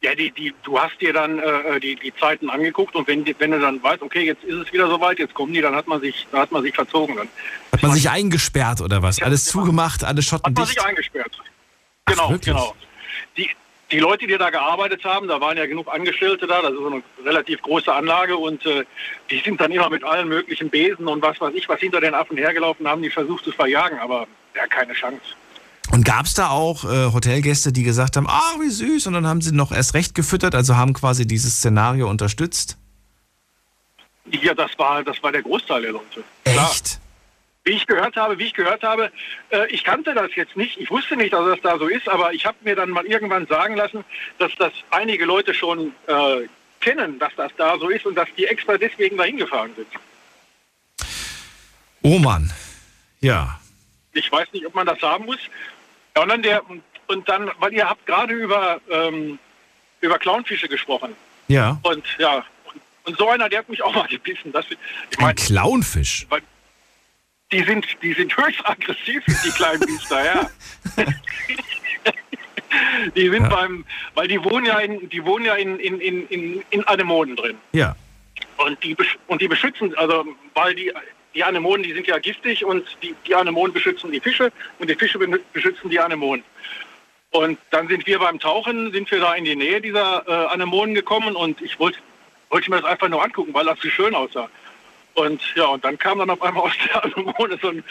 Ja, 0.06 0.14
die, 0.14 0.30
die, 0.30 0.54
du 0.62 0.80
hast 0.80 1.02
dir 1.02 1.14
dann 1.14 1.40
äh, 1.40 1.80
die, 1.80 1.96
die 1.96 2.14
Zeiten 2.16 2.48
angeguckt 2.52 2.94
und 2.96 3.08
wenn, 3.08 3.26
wenn 3.40 3.50
du 3.50 3.60
dann 3.60 3.82
weißt, 3.82 4.04
okay, 4.04 4.24
jetzt 4.24 4.44
ist 4.44 4.54
es 4.54 4.72
wieder 4.72 4.88
soweit, 4.88 5.18
jetzt 5.18 5.34
kommen 5.34 5.52
die, 5.52 5.62
dann 5.62 5.76
hat 5.76 5.88
man 5.88 6.00
sich, 6.00 6.28
dann 6.32 6.42
hat 6.42 6.52
man 6.52 6.62
sich 6.62 6.76
verzogen. 6.76 7.16
Dann. 7.16 7.28
Hat 7.72 7.82
man 7.82 7.92
sich 7.92 8.08
eingesperrt 8.08 8.82
oder 8.82 9.02
was? 9.02 9.18
Ja, 9.18 9.26
alles 9.26 9.46
zugemacht, 9.46 10.04
alle 10.04 10.22
Schotten 10.22 10.46
Hat 10.46 10.54
man 10.54 10.66
dicht? 10.66 10.78
sich 10.78 10.86
eingesperrt. 10.86 11.32
Genau, 12.06 12.32
Ach, 12.36 12.40
genau. 12.40 12.76
Die, 13.36 13.48
die 13.48 13.50
die 13.92 14.00
Leute, 14.00 14.28
die 14.28 14.38
da 14.38 14.50
gearbeitet 14.50 15.04
haben, 15.04 15.28
da 15.28 15.40
waren 15.40 15.58
ja 15.58 15.66
genug 15.66 15.88
Angestellte 15.92 16.48
da, 16.48 16.62
das 16.62 16.72
ist 16.72 16.80
so 16.80 16.88
eine 16.88 17.04
relativ 17.24 17.62
große 17.62 17.92
Anlage 17.94 18.36
und 18.36 18.66
äh, 18.66 18.84
die 19.30 19.40
sind 19.40 19.62
dann 19.62 19.72
immer 19.72 19.90
mit 19.90 20.04
allen 20.04 20.28
möglichen 20.28 20.70
Besen 20.70 21.08
und 21.08 21.22
was 21.22 21.40
weiß 21.40 21.54
ich, 21.56 21.70
was 21.70 21.80
hinter 21.80 22.02
den 22.02 22.14
Affen 22.14 22.38
hergelaufen 22.38 22.88
haben, 22.88 23.02
die 23.02 23.10
versucht 23.10 23.44
zu 23.44 23.52
verjagen, 23.52 24.00
aber 24.00 24.28
ja, 24.56 24.68
keine 24.68 24.94
Chance. 24.94 25.22
Und 25.96 26.04
gab 26.04 26.26
es 26.26 26.34
da 26.34 26.50
auch 26.50 26.84
äh, 26.84 27.14
Hotelgäste, 27.14 27.72
die 27.72 27.84
gesagt 27.84 28.18
haben, 28.18 28.28
ah, 28.28 28.56
wie 28.60 28.70
süß, 28.70 29.08
und 29.08 29.14
dann 29.14 29.26
haben 29.26 29.40
sie 29.40 29.56
noch 29.56 29.72
erst 29.72 29.94
recht 29.94 30.14
gefüttert, 30.14 30.54
also 30.54 30.76
haben 30.76 30.92
quasi 30.92 31.26
dieses 31.26 31.56
Szenario 31.56 32.10
unterstützt? 32.10 32.78
Ja, 34.30 34.54
das 34.54 34.78
war, 34.78 35.06
das 35.06 35.24
war 35.24 35.32
der 35.32 35.42
Großteil 35.42 35.84
der 35.84 35.94
Leute. 35.94 36.22
Echt? 36.44 36.56
Klar. 36.56 36.74
Wie 37.64 37.72
ich 37.72 37.88
gehört 37.88 38.18
habe, 38.18 38.38
wie 38.38 38.44
ich 38.44 38.54
gehört 38.54 38.84
habe, 38.84 39.10
äh, 39.52 39.68
ich 39.68 39.86
kannte 39.86 40.14
das 40.14 40.36
jetzt 40.36 40.58
nicht, 40.58 40.78
ich 40.78 40.92
wusste 40.92 41.16
nicht, 41.16 41.32
dass 41.32 41.46
das 41.46 41.62
da 41.64 41.78
so 41.80 41.88
ist, 41.88 42.10
aber 42.10 42.34
ich 42.34 42.46
habe 42.46 42.58
mir 42.66 42.76
dann 42.76 42.90
mal 42.90 43.06
irgendwann 43.06 43.48
sagen 43.48 43.78
lassen, 43.78 44.04
dass 44.38 44.52
das 44.60 44.74
einige 44.92 45.24
Leute 45.24 45.54
schon 45.54 45.94
äh, 46.08 46.50
kennen, 46.82 47.20
dass 47.20 47.32
das 47.38 47.54
da 47.56 47.80
so 47.80 47.88
ist 47.88 48.06
und 48.06 48.16
dass 48.16 48.28
die 48.38 48.48
extra 48.48 48.78
deswegen 48.78 49.16
dahin 49.16 49.38
gefahren 49.38 49.72
sind. 49.78 49.88
Oh 52.02 52.20
Mann, 52.20 52.52
ja. 53.22 53.62
Ich 54.12 54.30
weiß 54.30 54.52
nicht, 54.52 54.66
ob 54.66 54.76
man 54.76 54.88
das 54.88 55.02
haben 55.02 55.26
muss. 55.26 55.40
Ja, 56.16 56.24
und 56.24 56.30
dann 56.30 56.42
der 56.44 56.62
und, 57.08 57.30
dann, 57.30 57.52
weil 57.60 57.74
ihr 57.74 57.88
habt 57.88 58.06
gerade 58.06 58.34
über 58.34 58.80
ähm, 58.90 59.38
über 60.02 60.18
Clownfische 60.20 60.68
gesprochen. 60.68 61.16
Ja. 61.48 61.80
Und 61.84 62.04
ja, 62.18 62.44
und, 62.66 62.82
und 63.06 63.18
so 63.18 63.30
einer, 63.30 63.48
der 63.50 63.60
hat 63.60 63.70
mich 63.70 63.82
auch 63.84 63.94
mal 63.94 64.08
gebissen. 64.08 64.52
Das, 64.52 64.66
ich 64.70 65.20
Ein 65.20 65.36
Clownfisch. 65.36 66.26
weil 66.30 66.42
die 67.52 67.64
sind, 67.64 67.86
die 68.02 68.14
sind 68.14 68.36
höchst 68.36 68.60
aggressiv, 68.68 69.24
die 69.44 69.50
kleinen 69.52 69.80
Biester, 69.86 70.26
ja. 70.26 70.50
die 73.16 73.30
sind 73.30 73.44
Ja. 73.44 73.50
beim, 73.50 73.86
weil 74.16 74.28
die 74.28 74.44
wohnen 74.44 74.66
ja 74.66 74.80
in, 74.80 75.08
die 75.10 75.24
wohnen 75.24 75.46
ja 75.46 75.56
in, 75.56 75.80
in, 75.80 76.00
in, 76.02 76.28
in, 76.28 76.64
in 76.72 76.84
Anemonen 76.88 77.36
drin. 77.36 77.58
Ja. 77.72 77.96
Und 78.58 78.84
die, 78.84 78.96
und 79.28 79.42
die 79.42 79.48
beschützen, 79.48 79.96
also 79.98 80.26
weil 80.54 80.76
die, 80.76 80.92
die 81.36 81.44
Anemonen, 81.44 81.84
die 81.84 81.94
sind 81.94 82.08
ja 82.08 82.18
giftig 82.18 82.64
und 82.66 82.86
die, 83.04 83.14
die 83.28 83.36
Anemonen 83.36 83.74
beschützen 83.74 84.12
die 84.12 84.20
Fische 84.22 84.52
und 84.80 84.90
die 84.90 84.96
Fische 84.96 85.20
beschützen 85.54 85.90
die 85.90 86.00
Anemonen. 86.00 86.44
Und 87.32 87.60
dann 87.72 87.88
sind 87.90 88.08
wir 88.08 88.20
beim 88.20 88.40
Tauchen, 88.40 88.92
sind 88.94 89.12
wir 89.12 89.20
da 89.20 89.36
in 89.36 89.44
die 89.44 89.56
Nähe 89.56 89.82
dieser 89.82 90.24
äh, 90.28 90.54
Anemonen 90.54 90.96
gekommen 90.96 91.36
und 91.36 91.62
ich 91.62 91.78
wollte 91.80 92.00
wollte 92.50 92.70
mir 92.70 92.78
das 92.82 92.90
einfach 92.90 93.10
nur 93.10 93.22
angucken, 93.24 93.54
weil 93.54 93.66
das 93.66 93.80
so 93.82 93.90
schön 93.90 94.16
aussah. 94.16 94.50
Und 95.16 95.42
ja, 95.56 95.66
und 95.66 95.84
dann 95.84 95.98
kam 95.98 96.20
dann 96.20 96.30
auf 96.30 96.42
einmal 96.42 96.64
aus 96.64 96.74
der 96.88 97.04
Anemone 97.04 97.58
so 97.62 97.70
ein, 97.70 97.84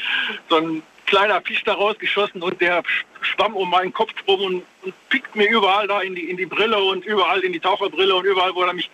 so 0.48 0.56
ein 0.56 0.82
kleiner 1.06 1.40
Fisch 1.42 1.62
da 1.64 1.74
rausgeschossen 1.74 2.40
und 2.42 2.60
der 2.60 2.82
sch- 2.82 3.04
schwamm 3.22 3.54
um 3.56 3.68
meinen 3.68 3.92
Kopf 3.92 4.12
rum 4.26 4.40
und, 4.40 4.62
und 4.82 4.94
pickt 5.10 5.34
mir 5.36 5.50
überall 5.50 5.86
da 5.86 6.00
in 6.00 6.14
die, 6.14 6.30
in 6.30 6.36
die 6.36 6.46
Brille 6.46 6.78
und 6.78 7.04
überall 7.04 7.40
in 7.40 7.52
die 7.52 7.60
Taucherbrille 7.60 8.14
und 8.14 8.24
überall, 8.24 8.54
wo 8.54 8.62
er 8.62 8.72
mich. 8.72 8.88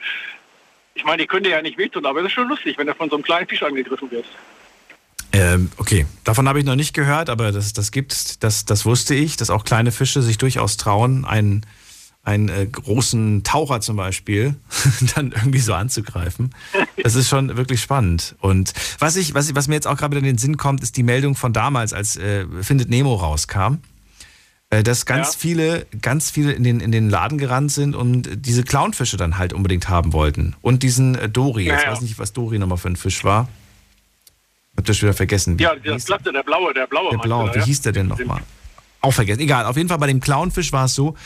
Ich 0.95 1.05
meine, 1.05 1.23
die 1.23 1.27
könnte 1.27 1.51
ja 1.51 1.63
nicht 1.63 1.79
wehtun, 1.79 2.05
aber 2.07 2.21
es 2.21 2.27
ist 2.27 2.33
schon 2.33 2.49
lustig, 2.49 2.77
wenn 2.79 2.89
er 2.89 2.95
von 2.95 3.09
so 3.09 3.17
einem 3.17 3.25
kleinen 3.25 3.47
Fisch 3.47 3.63
angegriffen 3.63 4.11
wird. 4.11 4.27
Ähm, 5.33 5.71
okay, 5.77 6.07
davon 6.25 6.49
habe 6.49 6.59
ich 6.59 6.65
noch 6.65 6.75
nicht 6.75 6.93
gehört, 6.93 7.31
aber 7.31 7.53
das, 7.53 7.73
das 7.73 7.93
gibt, 7.93 8.43
das, 8.43 8.65
das 8.65 8.85
wusste 8.85 9.15
ich, 9.15 9.37
dass 9.37 9.51
auch 9.51 9.65
kleine 9.65 9.93
Fische 9.93 10.23
sich 10.23 10.39
durchaus 10.39 10.77
trauen, 10.77 11.25
einen, 11.25 11.65
einen 12.25 12.49
äh, 12.49 12.67
großen 12.67 13.45
Taucher 13.45 13.81
zum 13.81 13.97
Beispiel 13.97 14.57
dann 15.15 15.31
irgendwie 15.31 15.61
so 15.61 15.73
anzugreifen. 15.73 16.53
Das 17.01 17.15
ist 17.15 17.29
schon 17.29 17.57
wirklich 17.57 17.81
spannend. 17.81 18.35
Und 18.41 18.73
was 18.99 19.15
ich, 19.15 19.33
was, 19.35 19.49
ich, 19.49 19.55
was 19.55 19.69
mir 19.69 19.77
jetzt 19.77 19.87
auch 19.87 19.97
gerade 19.97 20.17
wieder 20.17 20.27
in 20.27 20.35
den 20.35 20.39
Sinn 20.39 20.57
kommt, 20.57 20.83
ist 20.83 20.97
die 20.97 21.05
Meldung 21.05 21.37
von 21.37 21.53
damals, 21.53 21.93
als 21.93 22.17
äh, 22.17 22.47
Findet 22.63 22.91
Nemo 22.91 23.15
rauskam. 23.15 23.79
Äh, 24.71 24.83
Dass 24.83 25.05
ganz 25.05 25.35
viele, 25.35 25.87
ganz 26.01 26.31
viele 26.31 26.53
in 26.53 26.63
den, 26.63 26.81
in 26.81 26.93
den 26.93 27.11
Laden 27.11 27.39
gerannt 27.39 27.73
sind 27.73 27.95
und 27.97 28.29
diese 28.47 28.63
Clownfische 28.63 29.17
dann 29.17 29.37
halt 29.37 29.53
unbedingt 29.53 29.89
haben 29.89 30.13
wollten. 30.13 30.55
Und 30.63 30.83
diesen 30.83 31.17
äh, 31.17 31.29
Dory. 31.29 31.65
Jetzt 31.65 31.81
Ja, 31.83 31.87
ja. 31.87 31.93
weiß 31.93 32.01
nicht, 32.03 32.19
was 32.19 32.33
Dory 32.33 32.59
nochmal 32.59 32.79
für 32.79 32.89
ein 32.89 32.97
Fisch 32.97 33.25
war. 33.25 33.49
Hab 34.77 34.85
das 34.85 34.97
schon 34.97 35.09
wieder 35.09 35.17
vergessen. 35.17 35.59
Wie 35.59 35.65
Ja, 35.65 35.75
der 35.75 35.97
Platte, 35.97 36.33
der 36.33 36.43
blaue, 36.45 36.73
der 36.73 36.87
blaue. 36.87 37.11
der 37.11 37.19
blaue, 37.19 37.53
wie 37.55 37.59
ja? 37.59 37.65
hieß 37.65 37.83
der 37.83 37.93
denn 37.93 38.07
nochmal? 38.07 38.41
Auch 39.01 39.13
vergessen. 39.13 39.41
Egal, 39.41 39.67
auf 39.67 39.77
jeden 39.77 39.89
Fall 39.89 39.99
bei 39.99 40.07
dem 40.07 40.21
Clownfisch 40.21 40.73
war 40.73 40.85
es 40.85 40.95
so. 40.95 41.17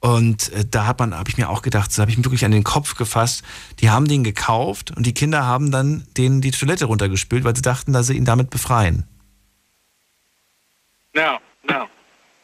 Und 0.00 0.52
äh, 0.52 0.64
da 0.70 0.86
hat 0.86 0.98
man, 0.98 1.14
habe 1.16 1.28
ich 1.30 1.36
mir 1.38 1.48
auch 1.48 1.62
gedacht, 1.62 1.92
so 1.92 2.00
habe 2.02 2.10
ich 2.10 2.18
mir 2.18 2.24
wirklich 2.24 2.44
an 2.44 2.50
den 2.52 2.64
Kopf 2.64 2.96
gefasst. 2.96 3.42
Die 3.80 3.90
haben 3.90 4.08
den 4.08 4.24
gekauft 4.24 4.90
und 4.96 5.04
die 5.06 5.14
Kinder 5.14 5.44
haben 5.46 5.70
dann 5.70 6.06
denen 6.16 6.40
die 6.40 6.50
Toilette 6.50 6.86
runtergespült, 6.86 7.44
weil 7.44 7.54
sie 7.56 7.62
dachten, 7.62 7.92
dass 7.92 8.06
sie 8.08 8.16
ihn 8.16 8.24
damit 8.24 8.50
befreien. 8.50 9.04
Ja, 11.14 11.38
ja. 11.68 11.86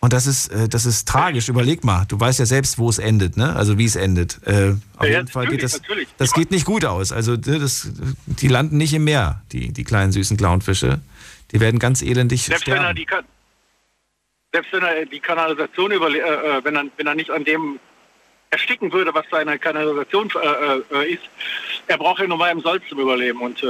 Und 0.06 0.12
das 0.12 0.28
ist, 0.28 0.52
äh, 0.52 0.68
das 0.68 0.86
ist 0.86 1.08
tragisch. 1.08 1.48
Überleg 1.48 1.82
mal, 1.82 2.04
du 2.06 2.20
weißt 2.20 2.38
ja 2.38 2.46
selbst, 2.46 2.78
wo 2.78 2.88
es 2.88 2.98
endet, 3.00 3.36
ne? 3.36 3.56
Also 3.56 3.76
wie 3.76 3.86
es 3.86 3.96
endet. 3.96 4.38
Äh, 4.46 4.74
auf 4.98 5.04
Ja, 5.04 5.16
jeden 5.16 5.26
Fall 5.26 5.48
geht 5.48 5.64
das. 5.64 5.72
natürlich. 5.80 6.06
Das 6.16 6.32
geht 6.32 6.52
nicht 6.52 6.64
gut 6.64 6.84
aus. 6.84 7.10
Also 7.10 7.36
das, 7.36 7.90
die 8.26 8.46
landen 8.46 8.76
nicht 8.76 8.94
im 8.94 9.02
Meer, 9.02 9.42
die, 9.50 9.72
die 9.72 9.82
kleinen 9.82 10.12
süßen 10.12 10.36
Clownfische. 10.36 11.00
Die 11.50 11.58
werden 11.58 11.80
ganz 11.80 12.02
elendig 12.02 12.44
Selbst 12.44 12.68
wenn 12.68 12.74
er 12.74 12.92
sterben. 12.92 12.96
die 12.96 13.06
selbst 14.52 14.72
wenn 14.72 14.82
er 14.84 15.06
die 15.06 15.18
Kanalisation 15.18 15.90
überle 15.90 16.18
äh, 16.20 16.58
äh, 16.58 16.64
wenn 16.64 16.76
er 16.76 16.84
wenn 16.96 17.08
er 17.08 17.16
nicht 17.16 17.30
an 17.32 17.42
dem 17.42 17.80
ersticken 18.50 18.92
würde, 18.92 19.12
was 19.12 19.24
seine 19.28 19.58
Kanalisation 19.58 20.30
äh, 20.40 20.94
äh, 21.02 21.14
ist, 21.14 21.22
er 21.88 21.98
braucht 21.98 22.20
ja 22.20 22.28
nur 22.28 22.38
mal 22.38 22.52
im 22.52 22.60
Salz 22.60 22.84
zum 22.88 23.00
Überleben 23.00 23.40
und 23.40 23.60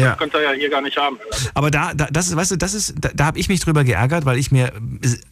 Ja. 0.00 0.10
das 0.10 0.18
könnte 0.18 0.38
er 0.38 0.52
ja 0.52 0.58
hier 0.58 0.70
gar 0.70 0.82
nicht 0.82 0.96
haben. 0.96 1.18
Aber 1.54 1.70
da, 1.70 1.94
da 1.94 2.08
das 2.10 2.28
ist, 2.28 2.36
weißt 2.36 2.52
du, 2.52 2.56
das 2.56 2.74
ist, 2.74 2.94
da, 3.00 3.10
da 3.14 3.26
habe 3.26 3.38
ich 3.38 3.48
mich 3.48 3.60
drüber 3.60 3.84
geärgert, 3.84 4.24
weil 4.24 4.38
ich 4.38 4.50
mir, 4.50 4.72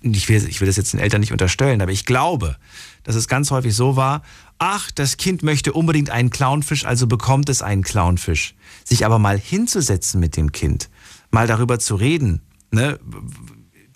ich 0.02 0.28
will, 0.28 0.46
ich 0.48 0.60
will 0.60 0.66
das 0.66 0.76
jetzt 0.76 0.92
den 0.92 1.00
Eltern 1.00 1.20
nicht 1.20 1.32
unterstellen, 1.32 1.80
aber 1.82 1.92
ich 1.92 2.04
glaube, 2.04 2.56
dass 3.04 3.14
es 3.14 3.28
ganz 3.28 3.50
häufig 3.50 3.74
so 3.74 3.96
war, 3.96 4.22
ach, 4.58 4.90
das 4.90 5.16
Kind 5.16 5.42
möchte 5.42 5.72
unbedingt 5.72 6.10
einen 6.10 6.30
Clownfisch, 6.30 6.84
also 6.84 7.06
bekommt 7.06 7.48
es 7.48 7.62
einen 7.62 7.82
Clownfisch. 7.82 8.54
Sich 8.84 9.04
aber 9.04 9.18
mal 9.18 9.38
hinzusetzen 9.38 10.20
mit 10.20 10.36
dem 10.36 10.52
Kind, 10.52 10.90
mal 11.30 11.46
darüber 11.46 11.78
zu 11.78 11.94
reden, 11.94 12.42
ne, 12.70 12.98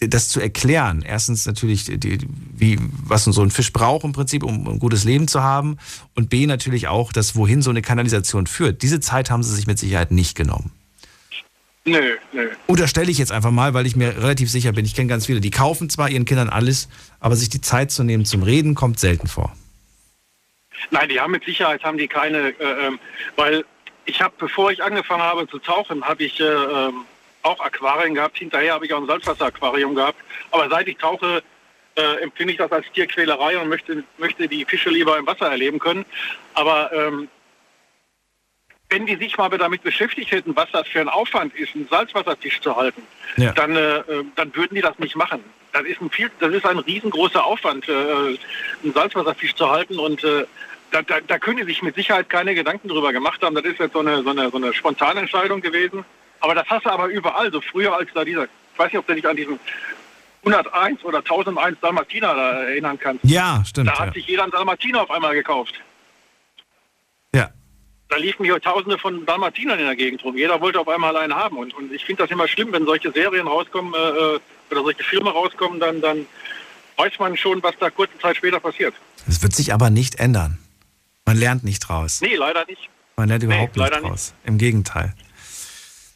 das 0.08 0.28
zu 0.28 0.40
erklären. 0.40 1.02
Erstens 1.06 1.46
natürlich, 1.46 1.84
die, 1.84 2.18
wie, 2.54 2.78
was 3.04 3.24
so 3.24 3.42
ein 3.42 3.50
Fisch 3.50 3.72
braucht 3.72 4.04
im 4.04 4.12
Prinzip, 4.12 4.42
um 4.42 4.66
ein 4.66 4.78
gutes 4.78 5.04
Leben 5.04 5.28
zu 5.28 5.42
haben. 5.42 5.78
Und 6.14 6.30
B 6.30 6.46
natürlich 6.46 6.88
auch, 6.88 7.12
das, 7.12 7.36
wohin 7.36 7.62
so 7.62 7.70
eine 7.70 7.82
Kanalisation 7.82 8.46
führt. 8.46 8.82
Diese 8.82 9.00
Zeit 9.00 9.30
haben 9.30 9.42
sie 9.42 9.54
sich 9.54 9.66
mit 9.66 9.78
Sicherheit 9.78 10.10
nicht 10.10 10.36
genommen. 10.36 10.72
Nö, 11.84 12.16
nö. 12.32 12.48
Unterstelle 12.68 13.10
ich 13.10 13.18
jetzt 13.18 13.32
einfach 13.32 13.50
mal, 13.50 13.74
weil 13.74 13.86
ich 13.86 13.96
mir 13.96 14.16
relativ 14.16 14.50
sicher 14.50 14.72
bin, 14.72 14.84
ich 14.84 14.94
kenne 14.94 15.08
ganz 15.08 15.26
viele, 15.26 15.40
die 15.40 15.50
kaufen 15.50 15.90
zwar 15.90 16.08
ihren 16.08 16.24
Kindern 16.24 16.48
alles, 16.48 16.88
aber 17.18 17.34
sich 17.34 17.48
die 17.48 17.60
Zeit 17.60 17.90
zu 17.90 18.04
nehmen 18.04 18.24
zum 18.24 18.44
Reden 18.44 18.76
kommt 18.76 19.00
selten 19.00 19.26
vor. 19.26 19.52
Nein, 20.90 21.08
die 21.08 21.20
haben 21.20 21.32
mit 21.32 21.44
Sicherheit 21.44 21.82
haben 21.82 21.98
die 21.98 22.08
keine, 22.08 22.50
äh, 22.60 22.86
ähm, 22.86 22.98
weil 23.36 23.64
ich 24.04 24.20
habe, 24.20 24.34
bevor 24.38 24.70
ich 24.70 24.82
angefangen 24.82 25.22
habe 25.22 25.48
zu 25.48 25.58
tauchen, 25.58 26.04
habe 26.04 26.24
ich 26.24 26.40
äh, 26.40 26.44
ähm, 26.44 27.04
auch 27.42 27.60
Aquarien 27.60 28.14
gehabt. 28.14 28.38
Hinterher 28.38 28.74
habe 28.74 28.86
ich 28.86 28.92
auch 28.92 29.00
ein 29.00 29.06
Salzwasseraquarium 29.06 29.94
gehabt. 29.94 30.18
Aber 30.50 30.68
seit 30.68 30.88
ich 30.88 30.96
tauche, 30.96 31.42
äh, 31.96 32.22
empfinde 32.22 32.52
ich 32.52 32.58
das 32.58 32.72
als 32.72 32.86
Tierquälerei 32.92 33.58
und 33.58 33.68
möchte, 33.68 34.04
möchte 34.18 34.48
die 34.48 34.64
Fische 34.64 34.90
lieber 34.90 35.18
im 35.18 35.26
Wasser 35.26 35.50
erleben 35.50 35.78
können. 35.78 36.04
Aber 36.54 36.90
ähm, 36.92 37.28
wenn 38.88 39.06
die 39.06 39.16
sich 39.16 39.36
mal 39.38 39.48
damit 39.50 39.82
beschäftigt 39.82 40.30
hätten, 40.30 40.54
was 40.54 40.70
das 40.70 40.86
für 40.86 41.00
ein 41.00 41.08
Aufwand 41.08 41.54
ist, 41.54 41.74
einen 41.74 41.88
Salzwasserfisch 41.88 42.60
zu 42.60 42.76
halten, 42.76 43.02
Ja. 43.36 43.52
dann, 43.52 43.74
äh, 43.74 43.98
äh, 43.98 44.24
dann 44.36 44.54
würden 44.54 44.74
die 44.74 44.82
das 44.82 44.98
nicht 44.98 45.16
machen. 45.16 45.42
Das 45.72 45.84
ist 45.84 46.00
ein 46.02 46.10
viel, 46.10 46.30
das 46.40 46.52
ist 46.52 46.66
ein 46.66 46.78
riesengroßer 46.78 47.42
Aufwand, 47.42 47.88
äh, 47.88 47.92
einen 47.92 48.92
Salzwasserfisch 48.94 49.54
zu 49.54 49.70
halten 49.70 49.98
und 49.98 50.22
äh, 50.22 50.44
da, 50.90 51.00
da, 51.00 51.20
da 51.26 51.38
können 51.38 51.56
die 51.56 51.64
sich 51.64 51.80
mit 51.82 51.94
Sicherheit 51.94 52.28
keine 52.28 52.54
Gedanken 52.54 52.88
drüber 52.88 53.14
gemacht 53.14 53.42
haben. 53.42 53.54
Das 53.54 53.64
ist 53.64 53.78
jetzt 53.80 53.94
so 53.94 54.00
eine, 54.00 54.22
so 54.22 54.28
eine, 54.28 54.50
so 54.50 54.58
eine 54.58 54.74
spontane 54.74 55.20
Entscheidung 55.20 55.62
gewesen. 55.62 56.04
Aber 56.42 56.54
das 56.54 56.66
hast 56.68 56.84
du 56.84 56.90
aber 56.90 57.06
überall, 57.06 57.50
so 57.50 57.60
früher 57.60 57.96
als 57.96 58.10
da 58.14 58.24
dieser, 58.24 58.44
ich 58.44 58.50
weiß 58.78 58.92
nicht, 58.92 58.98
ob 58.98 59.06
du 59.06 59.14
dich 59.14 59.26
an 59.26 59.36
diesen 59.36 59.58
101 60.44 61.04
oder 61.04 61.18
1001 61.18 61.78
Dalmatiner 61.80 62.34
da 62.34 62.62
erinnern 62.64 62.98
kannst. 62.98 63.24
Ja, 63.24 63.62
stimmt. 63.66 63.88
Da 63.88 63.98
hat 63.98 64.08
Ja. 64.08 64.12
sich 64.12 64.26
jeder 64.26 64.42
einen 64.42 64.52
Dalmatiner 64.52 65.02
auf 65.02 65.10
einmal 65.10 65.34
gekauft. 65.34 65.74
Ja. 67.34 67.50
Da 68.08 68.16
liefen 68.16 68.44
hier 68.44 68.60
tausende 68.60 68.98
von 68.98 69.24
Dalmatinern 69.24 69.78
in 69.78 69.86
der 69.86 69.96
Gegend 69.96 70.22
rum. 70.24 70.36
Jeder 70.36 70.60
wollte 70.60 70.80
auf 70.80 70.88
einmal 70.88 71.16
einen 71.16 71.34
haben. 71.34 71.56
Und, 71.56 71.72
und 71.74 71.92
ich 71.92 72.04
finde 72.04 72.24
das 72.24 72.30
immer 72.30 72.46
schlimm, 72.48 72.72
wenn 72.72 72.84
solche 72.84 73.10
Serien 73.12 73.46
rauskommen 73.46 73.94
äh, 73.94 73.96
äh, 73.98 74.40
oder 74.70 74.82
solche 74.82 75.02
Filme 75.04 75.30
rauskommen, 75.30 75.80
dann, 75.80 76.00
dann 76.00 76.26
weiß 76.96 77.18
man 77.20 77.36
schon, 77.36 77.62
was 77.62 77.74
da 77.78 77.88
kurze 77.90 78.18
Zeit 78.18 78.36
später 78.36 78.60
passiert. 78.60 78.94
Es 79.28 79.42
wird 79.42 79.54
sich 79.54 79.72
aber 79.72 79.90
nicht 79.90 80.16
ändern. 80.16 80.58
Man 81.24 81.36
lernt 81.38 81.62
nicht 81.64 81.80
draus. 81.80 82.20
Nee, 82.20 82.34
leider 82.34 82.66
nicht. 82.66 82.90
Man 83.16 83.28
lernt 83.28 83.44
überhaupt 83.44 83.76
nicht 83.76 83.84
leider 83.84 84.00
nicht. 84.00 84.10
draus. 84.10 84.34
Im 84.44 84.58
Gegenteil. 84.58 85.14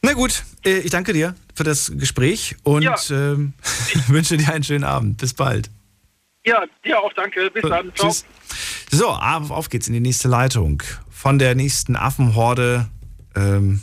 Na 0.06 0.12
gut, 0.12 0.44
äh, 0.64 0.78
ich 0.78 0.90
danke 0.92 1.12
dir 1.12 1.34
für 1.56 1.64
das 1.64 1.90
Gespräch 1.96 2.54
und 2.62 2.82
Ja. 2.82 2.94
ähm, 3.10 3.54
wünsche 4.06 4.36
dir 4.36 4.52
einen 4.52 4.62
schönen 4.62 4.84
Abend. 4.84 5.16
Bis 5.16 5.34
bald. 5.34 5.68
Ja, 6.44 6.62
dir 6.84 7.00
auch 7.00 7.12
danke. 7.14 7.50
Bis 7.50 7.62
dann. 7.68 7.92
Ciao. 7.96 8.10
Tschüss. 8.10 8.24
So, 8.88 9.08
auf, 9.08 9.50
auf 9.50 9.68
geht's 9.68 9.88
in 9.88 9.94
die 9.94 10.00
nächste 10.00 10.28
Leitung. 10.28 10.80
Von 11.10 11.40
der 11.40 11.56
nächsten 11.56 11.96
Affenhorde 11.96 12.86
ähm, 13.34 13.82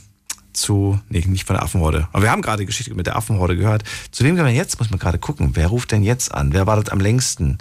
zu, 0.53 0.97
nee, 1.09 1.25
nicht 1.27 1.45
von 1.45 1.57
der 1.57 1.63
Affenhorde. 1.63 2.07
Aber 2.13 2.23
wir 2.23 2.31
haben 2.31 2.41
gerade 2.41 2.61
die 2.61 2.67
Geschichte 2.67 2.93
mit 2.95 3.05
der 3.05 3.17
Affenhorde 3.17 3.57
gehört. 3.57 3.83
Zu 4.11 4.23
wem 4.23 4.37
gehen 4.37 4.45
wir 4.45 4.53
jetzt? 4.53 4.79
Muss 4.79 4.89
man 4.89 4.99
gerade 4.99 5.19
gucken. 5.19 5.57
Wer 5.57 5.67
ruft 5.67 5.91
denn 5.91 6.03
jetzt 6.03 6.33
an? 6.33 6.53
Wer 6.53 6.65
wartet 6.67 6.93
am 6.93 7.01
längsten? 7.01 7.57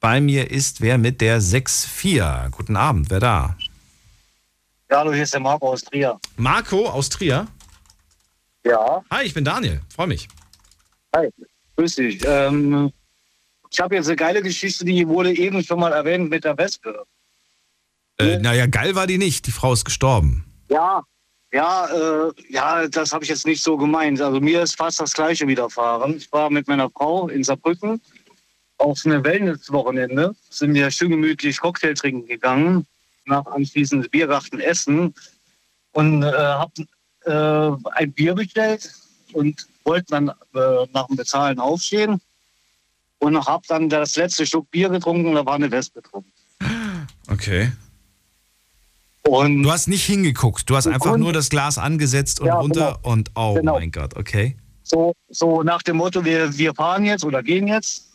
Bei 0.00 0.22
mir 0.22 0.50
ist 0.50 0.80
wer 0.80 0.96
mit 0.96 1.20
der 1.20 1.42
6-4. 1.42 2.48
Guten 2.52 2.76
Abend, 2.76 3.10
wer 3.10 3.20
da? 3.20 3.56
Ja, 4.90 5.00
hallo, 5.00 5.12
hier 5.12 5.24
ist 5.24 5.34
der 5.34 5.40
Marco 5.40 5.68
aus 5.72 5.82
Trier. 5.82 6.18
Marco 6.38 6.88
aus 6.88 7.10
Trier? 7.10 7.46
Ja. 8.64 9.02
Hi, 9.10 9.24
ich 9.24 9.34
bin 9.34 9.44
Daniel. 9.44 9.80
Freue 9.94 10.08
mich. 10.08 10.28
Hi, 11.14 11.28
grüß 11.76 11.94
dich. 11.96 12.22
Ähm, 12.26 12.92
ich 13.70 13.80
habe 13.80 13.94
jetzt 13.94 14.06
eine 14.06 14.16
geile 14.16 14.42
Geschichte, 14.42 14.84
die 14.84 15.06
wurde 15.06 15.36
eben 15.36 15.62
schon 15.62 15.80
mal 15.80 15.92
erwähnt 15.92 16.30
mit 16.30 16.44
der 16.44 16.56
Wespe. 16.56 17.04
Äh, 18.18 18.38
naja, 18.38 18.66
geil 18.66 18.94
war 18.94 19.06
die 19.06 19.18
nicht. 19.18 19.46
Die 19.46 19.52
Frau 19.52 19.72
ist 19.72 19.84
gestorben. 19.84 20.44
Ja, 20.68 21.02
ja, 21.52 21.86
äh, 21.86 22.32
ja, 22.50 22.88
das 22.88 23.12
habe 23.12 23.24
ich 23.24 23.30
jetzt 23.30 23.46
nicht 23.46 23.62
so 23.62 23.76
gemeint. 23.76 24.20
Also 24.20 24.40
mir 24.40 24.62
ist 24.62 24.76
fast 24.76 25.00
das 25.00 25.12
Gleiche 25.12 25.46
widerfahren. 25.46 26.16
Ich 26.16 26.30
war 26.32 26.50
mit 26.50 26.68
meiner 26.68 26.90
Frau 26.90 27.28
in 27.28 27.42
Saarbrücken 27.42 28.00
auf 28.76 29.00
eine 29.04 29.24
Wellness-Wochenende, 29.24 30.34
sind 30.50 30.74
wir 30.74 30.90
schön 30.90 31.10
gemütlich 31.10 31.58
Cocktail 31.58 31.94
trinken 31.94 32.26
gegangen, 32.26 32.86
nach 33.24 33.44
anschließend 33.46 34.10
Biergarten 34.10 34.60
essen 34.60 35.14
und 35.92 36.22
äh, 36.22 36.26
hab 36.26 36.70
äh, 37.28 37.90
ein 37.94 38.12
Bier 38.12 38.34
bestellt 38.34 38.90
und 39.32 39.66
wollte 39.84 40.06
dann 40.10 40.28
äh, 40.28 40.86
nach 40.92 41.06
dem 41.06 41.16
Bezahlen 41.16 41.58
aufstehen 41.58 42.20
und 43.18 43.36
hab 43.46 43.66
dann 43.66 43.88
das 43.88 44.16
letzte 44.16 44.46
Stück 44.46 44.70
Bier 44.70 44.88
getrunken 44.88 45.26
und 45.28 45.34
da 45.34 45.44
war 45.46 45.54
eine 45.54 45.70
Wespe 45.70 46.02
drin. 46.02 46.24
Okay. 47.30 47.72
Und 49.22 49.62
du 49.62 49.70
hast 49.70 49.88
nicht 49.88 50.04
hingeguckt, 50.04 50.68
du 50.70 50.76
hast 50.76 50.86
einfach 50.86 51.16
nur 51.18 51.32
das 51.32 51.50
Glas 51.50 51.76
angesetzt 51.76 52.40
und 52.40 52.46
Ja, 52.46 52.58
runter 52.60 52.98
genau. 53.02 53.12
und 53.12 53.30
oh 53.34 53.54
Genau. 53.54 53.74
mein 53.74 53.92
Gott, 53.92 54.16
okay. 54.16 54.56
So, 54.84 55.12
so 55.28 55.62
nach 55.62 55.82
dem 55.82 55.98
Motto, 55.98 56.24
wir, 56.24 56.56
wir 56.56 56.74
fahren 56.74 57.04
jetzt 57.04 57.24
oder 57.24 57.42
gehen 57.42 57.68
jetzt. 57.68 58.06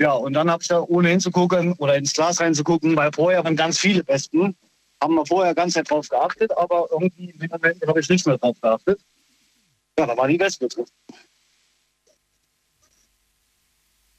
Ja, 0.00 0.12
und 0.12 0.32
dann 0.32 0.50
habe 0.50 0.60
ich 0.60 0.68
da 0.68 0.80
ohne 0.80 1.10
hinzugucken 1.10 1.74
oder 1.74 1.96
ins 1.96 2.12
Glas 2.12 2.40
reinzugucken, 2.40 2.96
weil 2.96 3.12
vorher 3.12 3.44
waren 3.44 3.54
ganz 3.54 3.78
viele 3.78 4.04
Wespen. 4.08 4.56
Haben 5.02 5.14
wir 5.14 5.26
vorher 5.26 5.54
ganz 5.54 5.74
nett 5.74 5.90
drauf 5.90 6.08
geachtet, 6.08 6.50
aber 6.56 6.88
irgendwie 6.90 7.30
im 7.30 7.48
Moment 7.50 7.86
habe 7.86 8.00
ich 8.00 8.08
nicht 8.08 8.26
mehr 8.26 8.38
drauf 8.38 8.56
geachtet. 8.60 9.00
Ja, 9.98 10.06
da 10.06 10.16
war 10.16 10.28
die 10.28 10.40
Wespe 10.40 10.68
drin. 10.68 10.86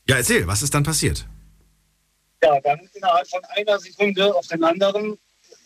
Ja, 0.07 0.17
erzähl, 0.17 0.45
was 0.45 0.61
ist 0.61 0.73
dann 0.73 0.83
passiert? 0.83 1.25
Ja, 2.43 2.59
dann 2.61 2.79
innerhalb 2.93 3.27
von 3.27 3.43
einer 3.55 3.79
Sekunde 3.79 4.35
auf 4.35 4.47
den 4.47 4.63
anderen 4.63 5.17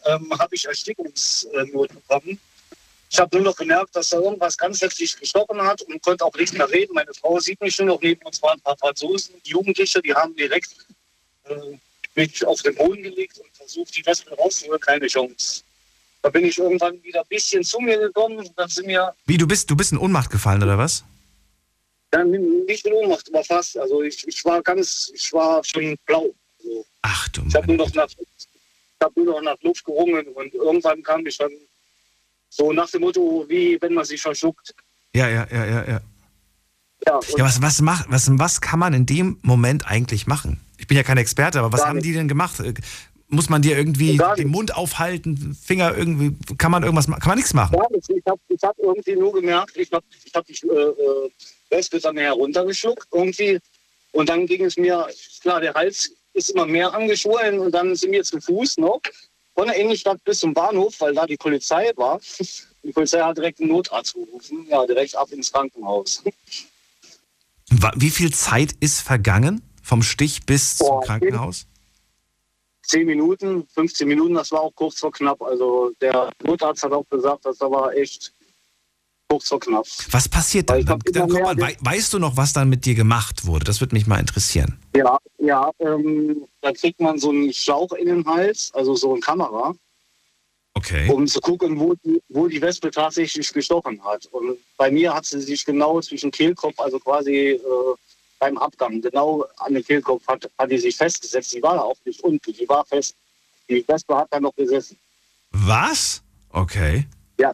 ähm, 0.05 0.39
habe 0.39 0.55
ich 0.55 0.65
Erstickungsnot 0.65 1.89
bekommen. 1.89 2.39
Ich 3.11 3.19
habe 3.19 3.35
nur 3.35 3.45
noch 3.45 3.55
gemerkt, 3.55 3.95
dass 3.95 4.09
da 4.09 4.17
irgendwas 4.17 4.57
ganz 4.57 4.81
heftig 4.81 5.17
gestochen 5.17 5.61
hat 5.61 5.81
und 5.81 6.01
konnte 6.01 6.23
auch 6.23 6.35
nicht 6.35 6.53
mehr 6.53 6.69
reden. 6.69 6.93
Meine 6.93 7.13
Frau 7.13 7.39
sieht 7.39 7.59
mich 7.59 7.77
nur 7.79 7.87
noch 7.87 8.01
neben 8.01 8.21
uns 8.25 8.41
waren 8.41 8.59
ein 8.59 8.61
paar 8.61 8.77
Franzosen, 8.77 9.35
Jugendliche, 9.43 10.01
die 10.01 10.13
haben 10.13 10.35
direkt 10.35 10.75
äh, 11.45 11.77
mich 12.15 12.45
auf 12.45 12.61
den 12.61 12.75
Boden 12.75 13.01
gelegt 13.01 13.39
und 13.39 13.48
versucht, 13.69 13.95
die 13.95 14.05
Wespe 14.05 14.35
rauszuholen. 14.35 14.79
Keine 14.81 15.07
Chance. 15.07 15.63
Da 16.21 16.29
bin 16.29 16.45
ich 16.45 16.57
irgendwann 16.57 17.01
wieder 17.03 17.21
ein 17.21 17.27
bisschen 17.29 17.63
zu 17.63 17.79
mir 17.79 17.97
gekommen 17.97 18.39
und 18.39 18.51
dann 18.57 18.67
sind 18.67 18.87
wir 18.87 19.13
Wie, 19.25 19.37
du 19.37 19.47
bist, 19.47 19.69
du 19.69 19.75
bist 19.75 19.91
in 19.91 19.97
Ohnmacht 19.97 20.29
gefallen, 20.29 20.61
oder 20.61 20.77
was? 20.77 21.03
dann 22.11 22.31
nicht 22.31 22.85
in 22.85 22.93
Ohnmacht, 22.93 23.29
aber 23.31 23.43
fast. 23.43 23.77
Also 23.77 24.01
ich, 24.01 24.27
ich 24.27 24.43
war 24.45 24.61
ganz, 24.61 25.11
ich 25.13 25.31
war 25.31 25.63
schon 25.63 25.95
blau. 26.05 26.33
Also 26.59 26.85
Ach 27.03 27.29
du 27.29 27.43
ich 27.47 27.55
habe 27.55 27.67
nur 27.67 27.77
noch 27.77 27.93
nach, 27.93 28.07
ich 28.09 28.47
hab 29.01 29.15
nur 29.15 29.25
noch 29.25 29.41
nach 29.41 29.61
Luft 29.61 29.85
gerungen 29.85 30.27
und 30.27 30.53
irgendwann 30.53 31.03
kam 31.03 31.25
ich 31.25 31.37
dann 31.37 31.51
so 32.49 32.73
nach 32.73 32.89
dem 32.89 33.01
Motto, 33.01 33.45
wie 33.47 33.79
wenn 33.81 33.93
man 33.93 34.05
sich 34.05 34.21
verschluckt. 34.21 34.73
Ja, 35.13 35.29
ja, 35.29 35.47
ja, 35.51 35.65
ja, 35.65 35.87
ja. 35.87 36.01
Ja, 37.05 37.19
Ja, 37.37 37.45
was, 37.45 37.61
was, 37.61 37.81
macht, 37.81 38.05
was, 38.09 38.27
was 38.31 38.59
kann 38.59 38.79
man 38.79 38.93
in 38.93 39.05
dem 39.05 39.37
Moment 39.41 39.87
eigentlich 39.87 40.27
machen? 40.27 40.59
Ich 40.77 40.87
bin 40.87 40.97
ja 40.97 41.03
kein 41.03 41.17
Experte, 41.17 41.59
aber 41.59 41.71
was 41.71 41.85
haben 41.85 42.01
die 42.01 42.13
denn 42.13 42.27
gemacht? 42.27 42.61
Muss 43.31 43.47
man 43.47 43.61
dir 43.61 43.77
irgendwie 43.77 44.17
Gar 44.17 44.35
den 44.35 44.47
Mund 44.47 44.75
aufhalten, 44.75 45.55
Finger 45.55 45.95
irgendwie, 45.95 46.35
kann 46.57 46.71
man 46.71 46.81
irgendwas 46.81 47.07
machen? 47.07 47.21
Kann 47.21 47.29
man 47.29 47.37
nichts 47.37 47.53
machen? 47.53 47.75
Ja, 47.75 47.85
ich 47.91 48.09
ich 48.09 48.23
habe 48.25 48.41
hab 48.63 48.79
irgendwie 48.79 49.15
nur 49.15 49.33
gemerkt, 49.33 49.77
ich 49.77 49.91
habe 49.91 50.05
ich 50.25 50.33
hab 50.33 50.45
die 50.45 50.53
äh, 50.67 50.73
äh, 50.73 51.29
Wespe 51.69 51.99
dann 51.99 52.17
heruntergeschluckt 52.17 53.07
irgendwie. 53.11 53.59
Und 54.11 54.29
dann 54.29 54.47
ging 54.47 54.65
es 54.65 54.77
mir, 54.77 55.07
klar, 55.41 55.61
der 55.61 55.75
Hals 55.75 56.11
ist 56.33 56.49
immer 56.49 56.65
mehr 56.65 56.91
angeschwollen 56.93 57.59
und 57.59 57.71
dann 57.71 57.95
sind 57.95 58.11
wir 58.11 58.23
zu 58.23 58.41
Fuß 58.41 58.77
noch 58.77 59.01
von 59.53 59.67
der 59.67 59.75
Innenstadt 59.75 60.23
bis 60.23 60.39
zum 60.39 60.53
Bahnhof, 60.53 60.95
weil 60.99 61.13
da 61.13 61.25
die 61.25 61.37
Polizei 61.37 61.91
war. 61.95 62.19
Die 62.81 62.93
Polizei 62.93 63.19
hat 63.19 63.35
direkt 63.35 63.59
einen 63.59 63.71
Notarzt 63.71 64.13
gerufen, 64.13 64.65
ja, 64.69 64.85
direkt 64.85 65.13
ab 65.13 65.29
ins 65.33 65.51
Krankenhaus. 65.51 66.23
Wie 67.97 68.09
viel 68.09 68.33
Zeit 68.33 68.71
ist 68.79 69.01
vergangen 69.01 69.61
vom 69.83 70.01
Stich 70.01 70.45
bis 70.45 70.77
zum 70.77 70.87
Boah, 70.87 71.01
Krankenhaus? 71.03 71.65
Zehn 72.89 73.05
Minuten, 73.05 73.67
15 73.75 74.07
Minuten, 74.07 74.33
das 74.33 74.51
war 74.51 74.61
auch 74.61 74.73
kurz 74.73 74.97
vor 74.99 75.11
knapp. 75.11 75.39
Also 75.43 75.91
der 76.01 76.31
Notarzt 76.43 76.81
hat 76.81 76.91
auch 76.91 77.07
gesagt, 77.07 77.45
das 77.45 77.59
war 77.59 77.93
echt 77.93 78.33
kurz 79.29 79.47
vor 79.47 79.59
knapp. 79.59 79.85
Was 80.09 80.27
passiert 80.27 80.71
dann? 80.71 80.83
Dann, 80.83 80.99
dann 81.13 81.31
wei- 81.61 81.77
weißt 81.81 82.11
du 82.13 82.17
noch, 82.17 82.35
was 82.35 82.51
dann 82.53 82.67
mit 82.67 82.85
dir 82.85 82.95
gemacht 82.95 83.45
wurde? 83.45 83.63
Das 83.65 83.79
würde 83.79 83.93
mich 83.93 84.07
mal 84.07 84.19
interessieren. 84.19 84.79
Ja, 84.95 85.19
ja, 85.37 85.69
ähm, 85.77 86.47
da 86.61 86.71
kriegt 86.71 86.99
man 86.99 87.19
so 87.19 87.29
einen 87.29 87.53
Schlauch 87.53 87.91
in 87.93 88.07
den 88.07 88.25
Hals, 88.25 88.71
also 88.73 88.95
so 88.95 89.11
eine 89.11 89.19
Kamera, 89.19 89.75
Okay. 90.73 91.11
um 91.11 91.27
zu 91.27 91.39
gucken, 91.41 91.79
wo 91.79 91.93
die, 92.03 92.19
wo 92.29 92.47
die 92.47 92.59
Wespe 92.59 92.89
tatsächlich 92.89 93.53
gestochen 93.53 94.03
hat. 94.03 94.25
Und 94.31 94.57
bei 94.77 94.89
mir 94.89 95.13
hat 95.13 95.25
sie 95.25 95.41
sich 95.41 95.63
genau 95.63 96.01
zwischen 96.01 96.31
Kehlkopf, 96.31 96.79
also 96.79 96.97
quasi 96.99 97.51
äh, 97.51 97.59
beim 98.39 98.57
Abgang, 98.57 99.01
genau 99.01 99.45
an 99.57 99.73
den 99.73 99.83
Kehlkopf 99.83 100.25
hat, 100.27 100.49
hat 100.57 100.71
die 100.71 100.77
sich 100.77 100.95
festgesetzt. 100.95 101.53
Die 101.53 101.61
war 101.61 101.83
auch 101.83 101.97
nicht 102.05 102.21
unten, 102.21 102.53
die 102.53 102.67
war 102.67 102.85
fest. 102.85 103.15
Die 103.69 103.85
Wespe 103.87 104.15
hat 104.15 104.27
da 104.31 104.39
noch 104.39 104.55
gesessen. 104.55 104.97
Was? 105.51 106.21
Okay. 106.51 107.05
Ja. 107.37 107.51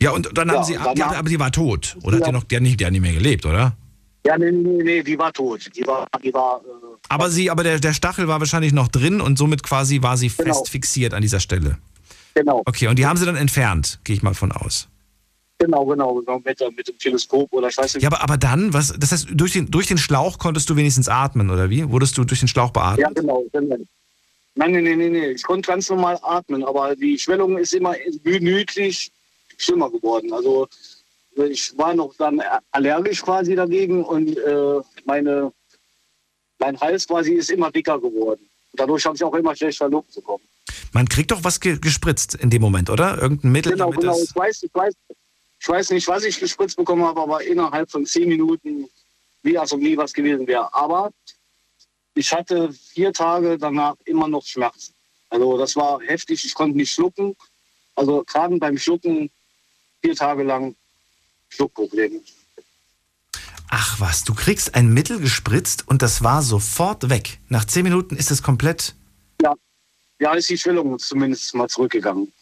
Ja, 0.00 0.10
und 0.12 0.36
dann 0.36 0.50
haben 0.50 0.58
Ja, 0.58 0.64
sie, 0.64 0.76
und 0.76 0.84
die, 0.96 1.00
danach- 1.00 1.16
aber 1.18 1.28
die 1.28 1.40
war 1.40 1.50
tot. 1.50 1.96
Oder 2.02 2.16
hat 2.16 2.20
Ja. 2.20 2.26
die 2.26 2.32
noch, 2.32 2.44
die 2.44 2.56
hat 2.56 2.62
nicht, 2.62 2.78
die 2.80 2.84
hat 2.86 2.92
nicht 2.92 3.00
mehr 3.00 3.12
gelebt, 3.14 3.46
oder? 3.46 3.76
Ja, 4.26 4.36
nee, 4.36 4.50
nee, 4.50 4.82
nee, 4.82 5.02
die 5.02 5.18
war 5.18 5.32
tot. 5.32 5.70
Die 5.74 5.86
war, 5.86 6.06
die 6.22 6.32
war, 6.34 6.60
äh, 6.60 6.96
Aber 7.08 7.30
sie, 7.30 7.50
aber 7.50 7.62
der, 7.62 7.78
der 7.80 7.94
Stachel 7.94 8.28
war 8.28 8.40
wahrscheinlich 8.40 8.72
noch 8.72 8.88
drin 8.88 9.20
und 9.20 9.38
somit 9.38 9.62
quasi 9.62 10.02
war 10.02 10.16
sie 10.16 10.28
Genau. 10.28 10.54
fest 10.54 10.68
fixiert 10.70 11.14
an 11.14 11.22
dieser 11.22 11.40
Stelle. 11.40 11.78
genau, 12.34 12.62
Okay, 12.66 12.86
und 12.88 12.98
die 12.98 13.06
haben 13.06 13.16
sie 13.16 13.24
dann 13.26 13.36
entfernt, 13.36 13.98
gehe 14.04 14.14
ich 14.14 14.22
mal 14.22 14.34
von 14.34 14.52
aus. 14.52 14.88
Genau, 15.58 15.84
genau, 15.86 16.14
genau, 16.14 16.40
mit, 16.44 16.60
der- 16.60 16.70
mit 16.70 16.88
dem 16.88 16.98
Teleskop 16.98 17.52
oder 17.52 17.68
nicht. 17.68 18.00
Ja, 18.00 18.08
aber, 18.08 18.20
aber 18.22 18.36
dann, 18.36 18.72
was, 18.72 18.94
das 18.98 19.12
heißt, 19.12 19.28
durch 19.32 19.52
den, 19.52 19.70
durch 19.70 19.86
den 19.86 19.98
Schlauch 19.98 20.38
konntest 20.38 20.68
du 20.70 20.76
wenigstens 20.76 21.08
atmen, 21.08 21.50
oder 21.50 21.70
wie? 21.70 21.88
Wurdest 21.90 22.16
du 22.18 22.24
durch 22.24 22.40
den 22.40 22.48
Schlauch 22.48 22.70
beatmet? 22.70 23.00
Ja, 23.00 23.10
genau. 23.10 23.44
genau. 23.52 23.76
Nein, 24.54 24.72
nein, 24.72 24.84
nein, 24.84 24.98
nein, 24.98 25.12
nein. 25.12 25.32
Ich 25.36 25.42
konnte 25.42 25.68
ganz 25.68 25.88
normal 25.88 26.18
atmen, 26.22 26.64
aber 26.64 26.96
die 26.96 27.18
Schwellung 27.18 27.58
ist 27.58 27.72
immer 27.74 27.94
minütlich 28.24 29.12
schlimmer 29.56 29.90
geworden. 29.90 30.32
Also 30.32 30.66
ich 31.48 31.76
war 31.78 31.94
noch 31.94 32.14
dann 32.16 32.42
allergisch 32.72 33.22
quasi 33.22 33.54
dagegen 33.54 34.04
und 34.04 34.36
äh, 34.36 34.80
meine, 35.04 35.52
mein 36.58 36.80
Hals 36.80 37.06
quasi 37.06 37.34
ist 37.34 37.50
immer 37.50 37.70
dicker 37.70 38.00
geworden. 38.00 38.40
Dadurch 38.72 39.04
habe 39.06 39.14
ich 39.16 39.22
auch 39.22 39.34
immer 39.34 39.54
schlechter 39.54 39.88
Luft 39.88 40.14
bekommen. 40.14 40.42
Man 40.92 41.08
kriegt 41.08 41.30
doch 41.30 41.44
was 41.44 41.60
ge 41.60 41.78
gespritzt 41.78 42.34
in 42.34 42.50
dem 42.50 42.62
Moment, 42.62 42.90
oder? 42.90 43.20
Irgendein 43.20 43.52
Mittel, 43.52 43.72
Genau, 43.72 43.90
genau. 43.90 44.18
Ich 44.20 44.34
weiß, 44.34 44.62
ich, 44.64 44.74
weiß, 44.74 44.94
ich 45.60 45.68
weiß 45.68 45.90
nicht, 45.90 46.06
was 46.08 46.24
ich 46.24 46.38
gespritzt 46.38 46.76
bekommen 46.76 47.04
habe, 47.04 47.20
aber 47.20 47.42
innerhalb 47.42 47.90
von 47.90 48.06
zehn 48.06 48.28
Minuten, 48.28 48.88
wie 49.42 49.58
als 49.58 49.72
ob 49.72 49.80
nie 49.80 49.96
was 49.96 50.12
gewesen 50.12 50.46
wäre. 50.46 50.72
Aber 50.72 51.10
ich 52.14 52.32
hatte 52.32 52.72
vier 52.72 53.12
Tage 53.12 53.58
danach 53.58 53.94
immer 54.04 54.28
noch 54.28 54.44
Schmerzen. 54.44 54.94
Also 55.30 55.58
das 55.58 55.76
war 55.76 56.00
heftig, 56.00 56.44
ich 56.44 56.54
konnte 56.54 56.76
nicht 56.76 56.92
schlucken. 56.92 57.36
Also 57.94 58.24
gerade 58.24 58.56
beim 58.56 58.78
Schlucken 58.78 59.30
vier 60.00 60.14
Tage 60.14 60.42
lang 60.42 60.74
Schluckprobleme. 61.48 62.20
Ach 63.70 64.00
was, 64.00 64.24
du 64.24 64.34
kriegst 64.34 64.74
ein 64.74 64.92
Mittel 64.94 65.20
gespritzt 65.20 65.86
und 65.88 66.00
das 66.00 66.22
war 66.22 66.42
sofort 66.42 67.10
weg. 67.10 67.38
Nach 67.48 67.64
zehn 67.64 67.82
Minuten 67.82 68.16
ist 68.16 68.30
es 68.30 68.42
komplett... 68.42 68.94
Ja, 69.42 69.54
ja, 70.18 70.32
ist 70.32 70.48
die 70.48 70.56
Schwellung 70.56 70.98
zumindest 70.98 71.54
mal 71.54 71.68
zurückgegangen. 71.68 72.32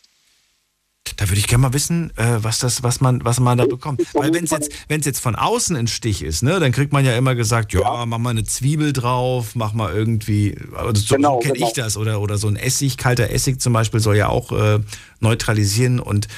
Da 1.16 1.28
würde 1.28 1.39
ich 1.39 1.47
gerne 1.47 1.62
mal 1.62 1.73
wissen, 1.73 2.11
äh, 2.16 2.39
was 2.43 2.59
das, 2.59 2.83
was 2.83 3.01
man, 3.01 3.24
was 3.24 3.39
man 3.41 3.57
da 3.59 3.66
bekommt. 3.66 4.03
Weil 4.12 4.35
wenn 4.35 4.45
es 4.45 4.51
jetzt, 4.51 4.70
wenn 4.89 5.01
es 5.01 5.07
jetzt 5.07 5.20
von 5.20 5.37
außen 5.37 5.77
ein 5.77 5.87
Stich 5.87 6.23
ist, 6.23 6.43
ne, 6.43 6.59
dann 6.59 6.73
kriegt 6.73 6.93
man 6.93 7.05
ja 7.05 7.16
immer 7.16 7.35
gesagt, 7.35 7.73
ja, 7.73 8.05
mach 8.07 8.19
mal 8.19 8.31
eine 8.31 8.45
Zwiebel 8.45 8.93
drauf, 8.93 9.55
mach 9.55 9.73
mal 9.73 9.95
irgendwie, 9.95 10.57
also 10.74 11.01
so, 11.01 11.15
Genau, 11.15 11.35
so 11.35 11.41
kenne 11.41 11.55
genau. 11.55 11.66
ich 11.69 11.73
das, 11.74 11.97
oder, 11.97 12.20
oder 12.20 12.39
so 12.39 12.49
ein 12.49 12.57
Essig, 12.57 12.97
kalter 12.99 13.31
Essig 13.31 13.61
zum 13.61 13.73
Beispiel 13.73 14.01
soll 14.01 14.16
ja 14.16 14.28
auch 14.28 14.53
äh, 14.53 14.81
neutralisieren 15.20 16.01
und 16.01 16.28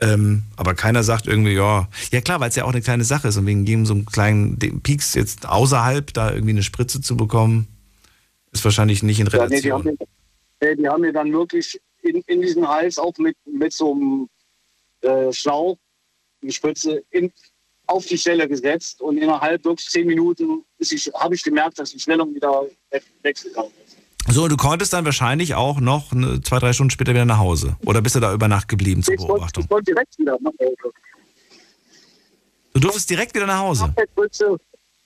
ähm, 0.00 0.44
aber 0.56 0.74
keiner 0.74 1.02
sagt 1.02 1.26
irgendwie, 1.26 1.54
ja, 1.54 1.88
ja 2.12 2.20
klar, 2.20 2.38
weil 2.40 2.50
es 2.50 2.54
ja 2.56 2.64
auch 2.64 2.70
eine 2.72 2.82
kleine 2.82 3.02
Sache 3.04 3.28
ist 3.28 3.36
und 3.36 3.46
wegen 3.46 3.66
jedem 3.66 3.84
so 3.84 3.94
einem 3.94 4.06
kleinen 4.06 4.56
Pieks 4.82 5.14
jetzt 5.14 5.48
außerhalb 5.48 6.12
da 6.14 6.30
irgendwie 6.30 6.52
eine 6.52 6.62
Spritze 6.62 7.00
zu 7.00 7.16
bekommen, 7.16 7.66
ist 8.52 8.64
wahrscheinlich 8.64 9.02
nicht 9.02 9.18
in 9.18 9.26
Ja, 9.26 9.46
nee, 9.48 9.60
die, 9.60 9.72
haben 9.72 9.82
Relation. 9.82 9.96
mir, 10.60 10.68
äh, 10.68 10.76
die 10.76 10.88
haben 10.88 11.00
mir 11.00 11.12
dann 11.12 11.32
wirklich 11.32 11.80
in, 12.02 12.22
in 12.26 12.42
diesen 12.42 12.66
Hals 12.66 12.98
auch 12.98 13.16
mit, 13.18 13.36
mit 13.46 13.72
so 13.72 13.92
einem 13.92 14.28
äh, 15.02 15.32
Schlauch, 15.32 15.76
eine 16.42 16.52
Spritze 16.52 17.02
in, 17.10 17.32
auf 17.86 18.06
die 18.06 18.18
Stelle 18.18 18.48
gesetzt 18.48 19.00
und 19.00 19.18
innerhalb 19.18 19.64
wirklich 19.64 19.88
zehn 19.88 20.06
Minuten 20.06 20.64
habe 21.14 21.34
ich 21.34 21.42
gemerkt, 21.42 21.78
dass 21.78 21.90
die 21.90 21.98
Stellung 21.98 22.34
wieder 22.34 22.66
wechselgegangen 23.22 23.72
ist. 23.84 23.96
So, 24.30 24.42
und 24.44 24.50
du 24.50 24.56
konntest 24.56 24.92
dann 24.92 25.06
wahrscheinlich 25.06 25.54
auch 25.54 25.80
noch 25.80 26.12
eine, 26.12 26.42
zwei, 26.42 26.58
drei 26.58 26.74
Stunden 26.74 26.90
später 26.90 27.12
wieder 27.12 27.24
nach 27.24 27.38
Hause. 27.38 27.76
Oder 27.86 28.02
bist 28.02 28.14
du 28.14 28.20
da 28.20 28.34
über 28.34 28.46
Nacht 28.46 28.68
geblieben 28.68 29.02
zur 29.02 29.14
ich 29.14 29.20
Beobachtung? 29.20 29.64
ich 29.64 29.70
wollte 29.70 29.92
direkt 29.92 30.18
wieder 30.18 30.36
nach 30.40 30.52
Hause. 30.60 30.92
Du 32.74 32.80
durftest 32.80 33.08
direkt 33.08 33.34
wieder 33.34 33.46
nach 33.46 33.58
Hause. 33.58 33.86
Nach 33.86 33.94
der 33.94 34.06
Spritze, 34.12 34.56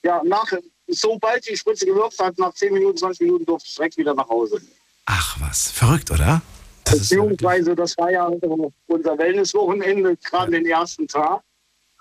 ja, 0.03 0.21
nach, 0.25 0.53
sobald 0.89 1.49
die 1.49 1.57
Spritze 1.57 1.87
gewirkt 1.87 2.19
hat, 2.19 2.37
nach 2.39 2.53
10 2.53 2.73
Minuten, 2.75 2.97
20 2.99 3.21
Minuten 3.21 3.47
durfte 3.47 3.69
ich 3.69 3.77
direkt 3.77 3.97
wieder 3.97 4.13
nach 4.13 4.29
Hause. 4.29 4.61
Ach 5.07 5.37
was, 5.41 5.71
verrückt, 5.71 6.11
oder? 6.11 6.43
Das 6.85 6.99
Beziehungsweise, 6.99 7.75
das 7.75 7.97
war 7.97 8.11
ja 8.11 8.27
unser 8.27 9.19
Wellnesswochenende, 9.19 10.17
gerade 10.17 10.53
den 10.53 10.67
ersten 10.67 11.07
Tag. 11.07 11.43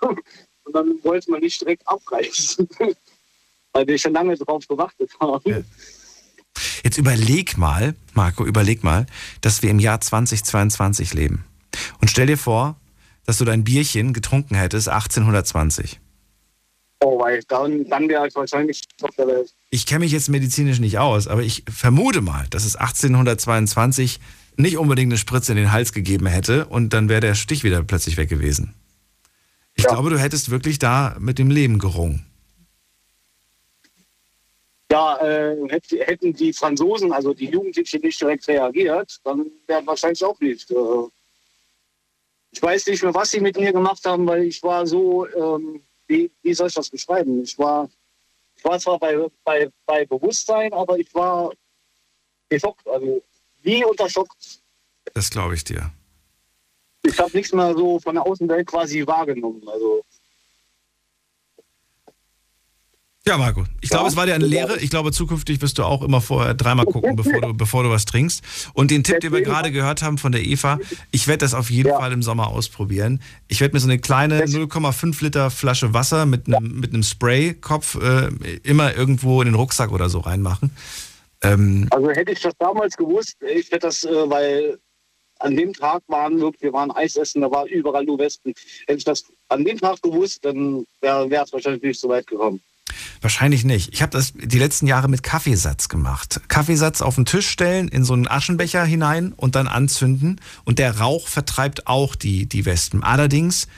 Und 0.64 0.74
dann 0.74 0.94
wollte 1.02 1.30
man 1.30 1.40
nicht 1.40 1.60
direkt 1.60 1.86
abreißen, 1.88 2.68
weil 3.72 3.86
wir 3.86 3.98
schon 3.98 4.12
lange 4.12 4.36
darauf 4.36 4.66
gewartet 4.66 5.10
haben. 5.20 5.50
Ja. 5.50 5.60
Jetzt 6.84 6.98
überleg 6.98 7.56
mal, 7.56 7.94
Marco, 8.14 8.44
überleg 8.44 8.84
mal, 8.84 9.06
dass 9.40 9.62
wir 9.62 9.70
im 9.70 9.78
Jahr 9.78 10.00
2022 10.00 11.14
leben. 11.14 11.44
Und 12.00 12.08
stell 12.08 12.26
dir 12.26 12.38
vor, 12.38 12.76
dass 13.24 13.38
du 13.38 13.44
dein 13.44 13.64
Bierchen 13.64 14.12
getrunken 14.12 14.54
hättest 14.54 14.88
1820. 14.88 16.00
Oh, 17.00 17.18
weil 17.18 17.42
dann, 17.48 17.88
dann 17.88 18.08
wäre 18.08 18.28
ich 18.28 18.34
wahrscheinlich 18.34 18.82
auf 19.00 19.14
der 19.16 19.26
Welt. 19.26 19.52
Ich 19.70 19.86
kenne 19.86 20.00
mich 20.00 20.12
jetzt 20.12 20.28
medizinisch 20.28 20.78
nicht 20.78 20.98
aus, 20.98 21.26
aber 21.26 21.42
ich 21.42 21.64
vermute 21.68 22.20
mal, 22.20 22.46
dass 22.50 22.64
es 22.64 22.76
1822 22.76 24.20
nicht 24.56 24.76
unbedingt 24.78 25.10
eine 25.12 25.18
Spritze 25.18 25.52
in 25.52 25.58
den 25.58 25.72
Hals 25.72 25.92
gegeben 25.92 26.26
hätte 26.26 26.66
und 26.66 26.90
dann 26.92 27.08
wäre 27.08 27.20
der 27.20 27.34
Stich 27.34 27.64
wieder 27.64 27.82
plötzlich 27.82 28.16
weg 28.16 28.28
gewesen. 28.28 28.74
Ich 29.74 29.84
Ja. 29.84 29.90
glaube, 29.90 30.10
du 30.10 30.18
hättest 30.18 30.50
wirklich 30.50 30.78
da 30.78 31.16
mit 31.18 31.38
dem 31.38 31.50
Leben 31.50 31.78
gerungen. 31.78 32.26
Ja, 34.90 35.16
äh, 35.22 35.56
hätt- 35.70 36.06
hätten 36.06 36.34
die 36.34 36.52
Franzosen, 36.52 37.12
also 37.12 37.32
die 37.32 37.46
Jugendlichen, 37.46 38.02
nicht 38.02 38.20
direkt 38.20 38.46
reagiert, 38.46 39.18
dann 39.24 39.50
wäre 39.66 39.86
wahrscheinlich 39.86 40.22
auch 40.22 40.38
nicht. 40.40 40.70
Äh, 40.70 40.74
ich 42.50 42.60
weiß 42.62 42.86
nicht 42.88 43.02
mehr, 43.02 43.14
was 43.14 43.30
sie 43.30 43.40
mit 43.40 43.56
mir 43.58 43.72
gemacht 43.72 44.04
haben, 44.04 44.26
weil 44.26 44.44
ich 44.44 44.62
war 44.62 44.86
so, 44.86 45.26
ähm, 45.28 45.80
wie, 46.06 46.30
wie 46.42 46.52
soll 46.52 46.68
ich 46.68 46.74
das 46.74 46.90
beschreiben? 46.90 47.42
Ich 47.42 47.58
war, 47.58 47.88
ich 48.54 48.62
war 48.64 48.78
zwar 48.78 48.98
bei, 48.98 49.16
bei, 49.44 49.70
bei 49.86 50.04
Bewusstsein, 50.04 50.70
aber 50.74 50.98
ich 50.98 51.14
war 51.14 51.52
geschockt, 52.50 52.86
also 52.86 53.22
wie 53.62 53.84
unter 53.84 54.08
Schock. 54.08 54.28
Das 55.14 55.30
glaube 55.30 55.54
ich 55.54 55.64
dir. 55.64 55.90
Ich 57.02 57.18
habe 57.18 57.30
nichts 57.34 57.52
mehr 57.52 57.74
so 57.74 57.98
von 57.98 58.14
der 58.14 58.24
Außenwelt 58.24 58.66
quasi 58.66 59.06
wahrgenommen. 59.06 59.62
Also 59.68 60.04
Ja, 63.24 63.38
Marco. 63.38 63.64
Ich 63.80 63.88
glaube, 63.88 64.08
es 64.08 64.16
war 64.16 64.26
dir 64.26 64.34
eine 64.34 64.46
Lehre. 64.46 64.78
Ich 64.80 64.90
glaube, 64.90 65.12
zukünftig 65.12 65.60
wirst 65.62 65.78
du 65.78 65.84
auch 65.84 66.02
immer 66.02 66.20
vorher 66.20 66.54
dreimal 66.54 66.86
gucken, 66.86 67.14
bevor 67.14 67.40
du, 67.40 67.54
bevor 67.54 67.84
du 67.84 67.90
was 67.90 68.04
trinkst. 68.04 68.42
Und 68.74 68.90
den 68.90 69.04
Tipp, 69.04 69.20
den 69.20 69.32
wir 69.32 69.42
gerade 69.42 69.70
gehört 69.70 70.02
haben 70.02 70.18
von 70.18 70.32
der 70.32 70.44
Eva, 70.44 70.80
ich 71.12 71.28
werde 71.28 71.38
das 71.38 71.54
auf 71.54 71.70
jeden 71.70 71.90
Fall 71.90 72.10
im 72.12 72.22
Sommer 72.22 72.48
ausprobieren. 72.48 73.22
Ich 73.46 73.60
werde 73.60 73.74
mir 73.74 73.80
so 73.80 73.86
eine 73.86 74.00
kleine 74.00 74.44
0,5 74.44 75.22
Liter 75.22 75.50
Flasche 75.50 75.94
Wasser 75.94 76.26
mit 76.26 76.48
einem, 76.48 76.80
mit 76.80 76.92
einem 76.92 77.04
Spraykopf 77.04 77.94
äh, 77.94 78.30
immer 78.64 78.96
irgendwo 78.96 79.40
in 79.40 79.46
den 79.46 79.54
Rucksack 79.54 79.92
oder 79.92 80.08
so 80.08 80.18
reinmachen. 80.18 80.70
Ähm, 81.42 81.86
Also 81.90 82.10
hätte 82.10 82.32
ich 82.32 82.40
das 82.40 82.54
damals 82.58 82.96
gewusst, 82.96 83.36
ich 83.40 83.66
hätte 83.70 83.86
das, 83.86 84.04
äh, 84.04 84.30
weil 84.30 84.78
an 85.40 85.56
dem 85.56 85.72
Tag 85.72 86.02
waren 86.06 86.40
wirklich, 86.40 86.62
wir 86.62 86.72
waren 86.72 86.90
Eis 86.92 87.16
essen, 87.16 87.42
da 87.42 87.50
war 87.50 87.66
überall 87.66 88.04
nur 88.04 88.18
Wespen. 88.18 88.54
Hätte 88.86 88.98
ich 88.98 89.04
das 89.04 89.24
an 89.48 89.64
dem 89.64 89.78
Tag 89.78 90.00
gewusst, 90.00 90.44
dann 90.44 90.86
wäre 91.00 91.28
es 91.28 91.52
wahrscheinlich 91.52 91.82
nicht 91.82 92.00
so 92.00 92.08
weit 92.08 92.26
gekommen. 92.26 92.60
Wahrscheinlich 93.20 93.64
nicht. 93.64 93.92
Ich 93.92 94.02
habe 94.02 94.10
das 94.10 94.32
die 94.34 94.58
letzten 94.58 94.86
Jahre 94.86 95.08
mit 95.08 95.22
Kaffeesatz 95.22 95.88
gemacht. 95.88 96.40
Kaffeesatz 96.48 97.02
auf 97.02 97.14
den 97.14 97.24
Tisch 97.24 97.48
stellen, 97.48 97.88
in 97.88 98.04
so 98.04 98.12
einen 98.12 98.28
Aschenbecher 98.28 98.84
hinein 98.84 99.32
und 99.32 99.54
dann 99.54 99.68
anzünden. 99.68 100.40
Und 100.64 100.78
der 100.78 100.98
Rauch 100.98 101.28
vertreibt 101.28 101.86
auch 101.86 102.14
die, 102.16 102.46
die 102.46 102.66
Wespen. 102.66 103.02
Allerdings 103.02 103.68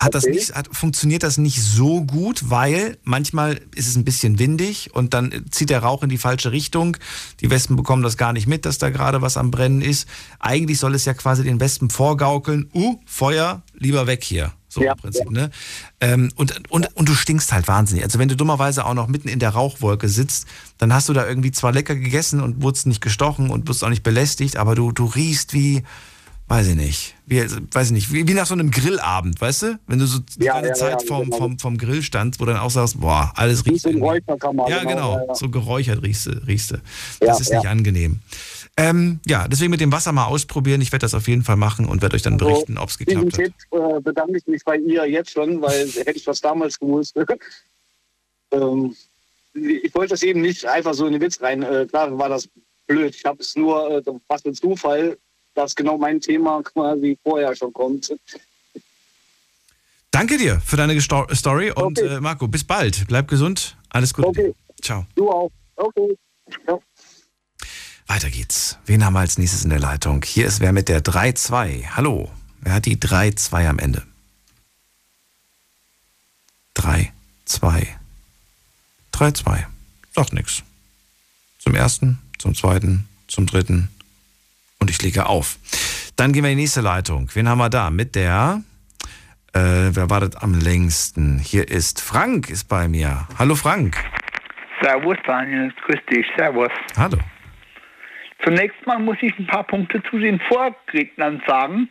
hat 0.00 0.14
das 0.14 0.24
nicht, 0.24 0.54
hat, 0.54 0.68
funktioniert 0.72 1.22
das 1.22 1.38
nicht 1.38 1.62
so 1.62 2.04
gut, 2.04 2.50
weil 2.50 2.98
manchmal 3.04 3.60
ist 3.74 3.88
es 3.88 3.96
ein 3.96 4.04
bisschen 4.04 4.38
windig 4.38 4.94
und 4.94 5.14
dann 5.14 5.44
zieht 5.50 5.70
der 5.70 5.80
Rauch 5.80 6.02
in 6.02 6.08
die 6.08 6.18
falsche 6.18 6.52
Richtung. 6.52 6.96
Die 7.40 7.50
Wespen 7.50 7.76
bekommen 7.76 8.02
das 8.02 8.16
gar 8.16 8.32
nicht 8.32 8.46
mit, 8.46 8.66
dass 8.66 8.78
da 8.78 8.90
gerade 8.90 9.22
was 9.22 9.36
am 9.36 9.50
Brennen 9.50 9.82
ist. 9.82 10.08
Eigentlich 10.40 10.78
soll 10.78 10.94
es 10.94 11.04
ja 11.04 11.14
quasi 11.14 11.44
den 11.44 11.60
Wespen 11.60 11.90
vorgaukeln, 11.90 12.68
uh, 12.74 12.96
Feuer, 13.06 13.62
lieber 13.74 14.06
weg 14.06 14.24
hier. 14.24 14.52
So 14.68 14.82
im 14.82 14.96
Prinzip, 14.96 15.30
ne? 15.30 15.50
Ähm, 16.00 16.32
und, 16.34 16.68
und, 16.68 16.96
und 16.96 17.08
du 17.08 17.14
stinkst 17.14 17.52
halt 17.52 17.68
wahnsinnig. 17.68 18.02
Also 18.02 18.18
wenn 18.18 18.28
du 18.28 18.34
dummerweise 18.34 18.84
auch 18.84 18.94
noch 18.94 19.06
mitten 19.06 19.28
in 19.28 19.38
der 19.38 19.50
Rauchwolke 19.50 20.08
sitzt, 20.08 20.46
dann 20.78 20.92
hast 20.92 21.08
du 21.08 21.12
da 21.12 21.26
irgendwie 21.28 21.52
zwar 21.52 21.70
lecker 21.70 21.94
gegessen 21.94 22.40
und 22.40 22.60
wurdest 22.60 22.88
nicht 22.88 23.00
gestochen 23.00 23.50
und 23.50 23.68
wirst 23.68 23.84
auch 23.84 23.88
nicht 23.88 24.02
belästigt, 24.02 24.56
aber 24.56 24.74
du, 24.74 24.90
du 24.90 25.04
riechst 25.04 25.52
wie, 25.52 25.84
weiß 26.48 26.68
ich 26.68 26.74
nicht, 26.74 27.14
wie, 27.26 27.40
weiß 27.40 27.86
ich 27.86 27.92
nicht, 27.92 28.12
wie, 28.12 28.28
wie 28.28 28.34
nach 28.34 28.46
so 28.46 28.54
einem 28.54 28.70
Grillabend, 28.70 29.40
weißt 29.40 29.62
du? 29.62 29.78
Wenn 29.86 29.98
du 29.98 30.06
so 30.06 30.18
die 30.18 30.44
Ja, 30.44 30.64
ja, 30.64 30.74
Zeit 30.74 31.02
ja, 31.02 31.08
vom, 31.08 31.24
genau. 31.24 31.36
vom, 31.36 31.58
vom 31.58 31.78
Grill 31.78 32.02
standst, 32.02 32.40
wo 32.40 32.44
dann 32.44 32.58
auch 32.58 32.70
sagst, 32.70 33.00
boah, 33.00 33.32
alles 33.34 33.64
riecht. 33.66 33.82
So. 33.82 33.90
Räucherkammer, 33.90 34.68
Ja, 34.68 34.84
genau, 34.84 35.18
genau, 35.18 35.34
so 35.34 35.48
geräuchert 35.48 36.02
riechst 36.02 36.26
du. 36.26 36.30
Riechst 36.46 36.72
du. 36.72 36.76
Das 37.20 37.40
ist 37.40 37.52
nicht 37.52 37.66
angenehm. 37.66 38.20
Ähm, 38.76 39.20
ja, 39.26 39.46
deswegen 39.46 39.70
mit 39.70 39.80
dem 39.80 39.92
Wasser 39.92 40.12
mal 40.12 40.26
ausprobieren. 40.26 40.80
Ich 40.80 40.90
werde 40.90 41.04
das 41.04 41.14
auf 41.14 41.28
jeden 41.28 41.44
Fall 41.44 41.56
machen 41.56 41.86
und 41.86 42.02
werde 42.02 42.16
euch 42.16 42.22
dann 42.22 42.36
berichten, 42.36 42.76
ob 42.76 42.88
es 42.88 42.96
Diesen 42.98 43.30
geklappt 43.30 43.38
hat. 43.38 43.44
Tipp 43.44 43.54
äh, 43.70 44.00
bedanke 44.00 44.36
ich 44.36 44.46
mich 44.46 44.64
bei 44.64 44.76
ihr 44.76 45.06
jetzt 45.08 45.30
schon, 45.30 45.62
weil 45.62 45.88
hätte 45.88 46.12
ich 46.12 46.24
das 46.24 46.40
damals 46.40 46.78
gewusst. 46.78 47.16
ähm, 48.50 48.94
ich 49.54 49.94
wollte 49.94 50.10
das 50.10 50.22
eben 50.24 50.40
nicht 50.40 50.66
einfach 50.66 50.94
so 50.94 51.06
in 51.06 51.12
den 51.12 51.22
Witz 51.22 51.40
rein. 51.40 51.62
Äh, 51.62 51.86
klar 51.88 52.18
war 52.18 52.28
das 52.28 52.48
blöd. 52.88 53.14
Ich 53.14 53.24
habe 53.24 53.40
es 53.40 53.54
nur, 53.54 53.98
äh, 53.98 54.02
was 54.26 54.44
ein 54.44 54.54
Zufall, 54.54 55.16
dass 55.54 55.74
genau 55.74 55.98
mein 55.98 56.20
Thema 56.20 56.62
quasi 56.62 57.18
vorher 57.22 57.54
schon 57.56 57.72
kommt. 57.72 58.12
Danke 60.10 60.36
dir 60.38 60.60
für 60.60 60.76
deine 60.76 60.94
Gesto- 60.94 61.32
Story 61.34 61.70
und 61.72 61.98
äh, 61.98 62.20
Marco, 62.20 62.46
bis 62.46 62.64
bald. 62.64 63.06
Bleib 63.08 63.28
gesund. 63.28 63.76
Alles 63.88 64.14
Gute. 64.14 64.30
dir. 64.32 64.54
Ciao. 64.82 65.06
Du 65.14 65.30
auch. 65.30 65.50
Okay. 65.76 66.16
Ja. 66.68 66.78
Weiter 68.06 68.30
geht's. 68.30 68.78
Wen 68.86 69.04
haben 69.04 69.14
wir 69.14 69.20
als 69.20 69.38
nächstes 69.38 69.64
in 69.64 69.70
der 69.70 69.80
Leitung? 69.80 70.22
Hier 70.24 70.46
ist 70.46 70.60
wer 70.60 70.72
mit 70.72 70.88
der 70.88 71.02
3-2. 71.02 71.86
Hallo. 71.96 72.30
Wer 72.60 72.74
hat 72.74 72.86
die 72.86 72.96
3-2 72.96 73.66
am 73.68 73.78
Ende? 73.78 74.02
3, 76.74 77.12
2. 77.46 77.96
3-2. 79.12 79.64
Sagt 80.14 80.32
nix. 80.32 80.62
Zum 81.58 81.74
ersten, 81.74 82.18
zum 82.38 82.54
zweiten, 82.54 83.08
zum 83.26 83.46
dritten. 83.46 83.88
Und 84.84 84.90
ich 84.90 85.00
lege 85.00 85.24
auf. 85.24 85.56
Dann 86.14 86.34
gehen 86.34 86.44
wir 86.44 86.50
in 86.50 86.58
die 86.58 86.64
nächste 86.64 86.82
Leitung. 86.82 87.30
Wen 87.32 87.48
haben 87.48 87.56
wir 87.56 87.70
da? 87.70 87.88
Mit 87.88 88.14
der. 88.14 88.60
Äh, 89.54 89.96
wer 89.96 90.10
wartet 90.10 90.42
am 90.42 90.52
längsten? 90.52 91.38
Hier 91.38 91.66
ist 91.70 92.02
Frank, 92.02 92.50
ist 92.50 92.64
bei 92.64 92.86
mir. 92.86 93.26
Hallo 93.38 93.54
Frank. 93.54 93.96
Servus 94.82 95.16
Daniel, 95.26 95.72
grüß 95.86 96.00
dich, 96.10 96.26
servus. 96.36 96.68
Hallo. 96.98 97.16
Zunächst 98.44 98.76
mal 98.86 98.98
muss 98.98 99.16
ich 99.22 99.32
ein 99.38 99.46
paar 99.46 99.64
Punkte 99.64 100.02
zu 100.10 100.18
den 100.18 100.38
Vorrednern 100.40 101.42
sagen. 101.46 101.88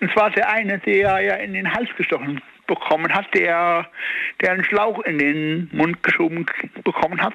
Und 0.00 0.12
zwar 0.12 0.28
der 0.28 0.50
eine, 0.50 0.78
der 0.80 1.20
ja 1.20 1.36
in 1.36 1.54
den 1.54 1.72
Hals 1.72 1.88
gestochen 1.96 2.42
bekommen 2.66 3.10
hat, 3.14 3.32
der, 3.32 3.86
der 4.42 4.52
einen 4.52 4.64
Schlauch 4.64 5.00
in 5.04 5.16
den 5.16 5.70
Mund 5.72 6.02
geschoben 6.02 6.44
bekommen 6.84 7.22
hat. 7.22 7.32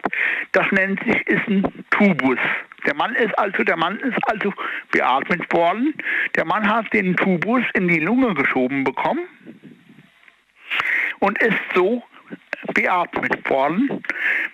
Das 0.52 0.68
nennt 0.72 1.00
sich, 1.06 1.28
ist 1.28 1.48
ein 1.48 1.64
Tubus. 1.90 2.38
Der 2.86 2.96
Mann 2.96 3.16
ist 3.16 3.38
also, 3.38 3.64
der 3.64 3.78
Mann 3.78 4.00
ist 4.00 4.18
also 4.28 4.54
beatmet 4.92 5.52
worden. 5.54 5.94
Der 6.36 6.46
Mann 6.46 6.68
hat 6.68 6.92
den 6.94 7.16
Tubus 7.16 7.64
in 7.74 7.88
die 7.88 8.00
Lunge 8.00 8.34
geschoben 8.34 8.84
bekommen 8.84 9.28
und 11.20 11.38
ist 11.42 11.58
so 11.76 12.04
beatmet 12.74 13.50
worden, 13.50 14.04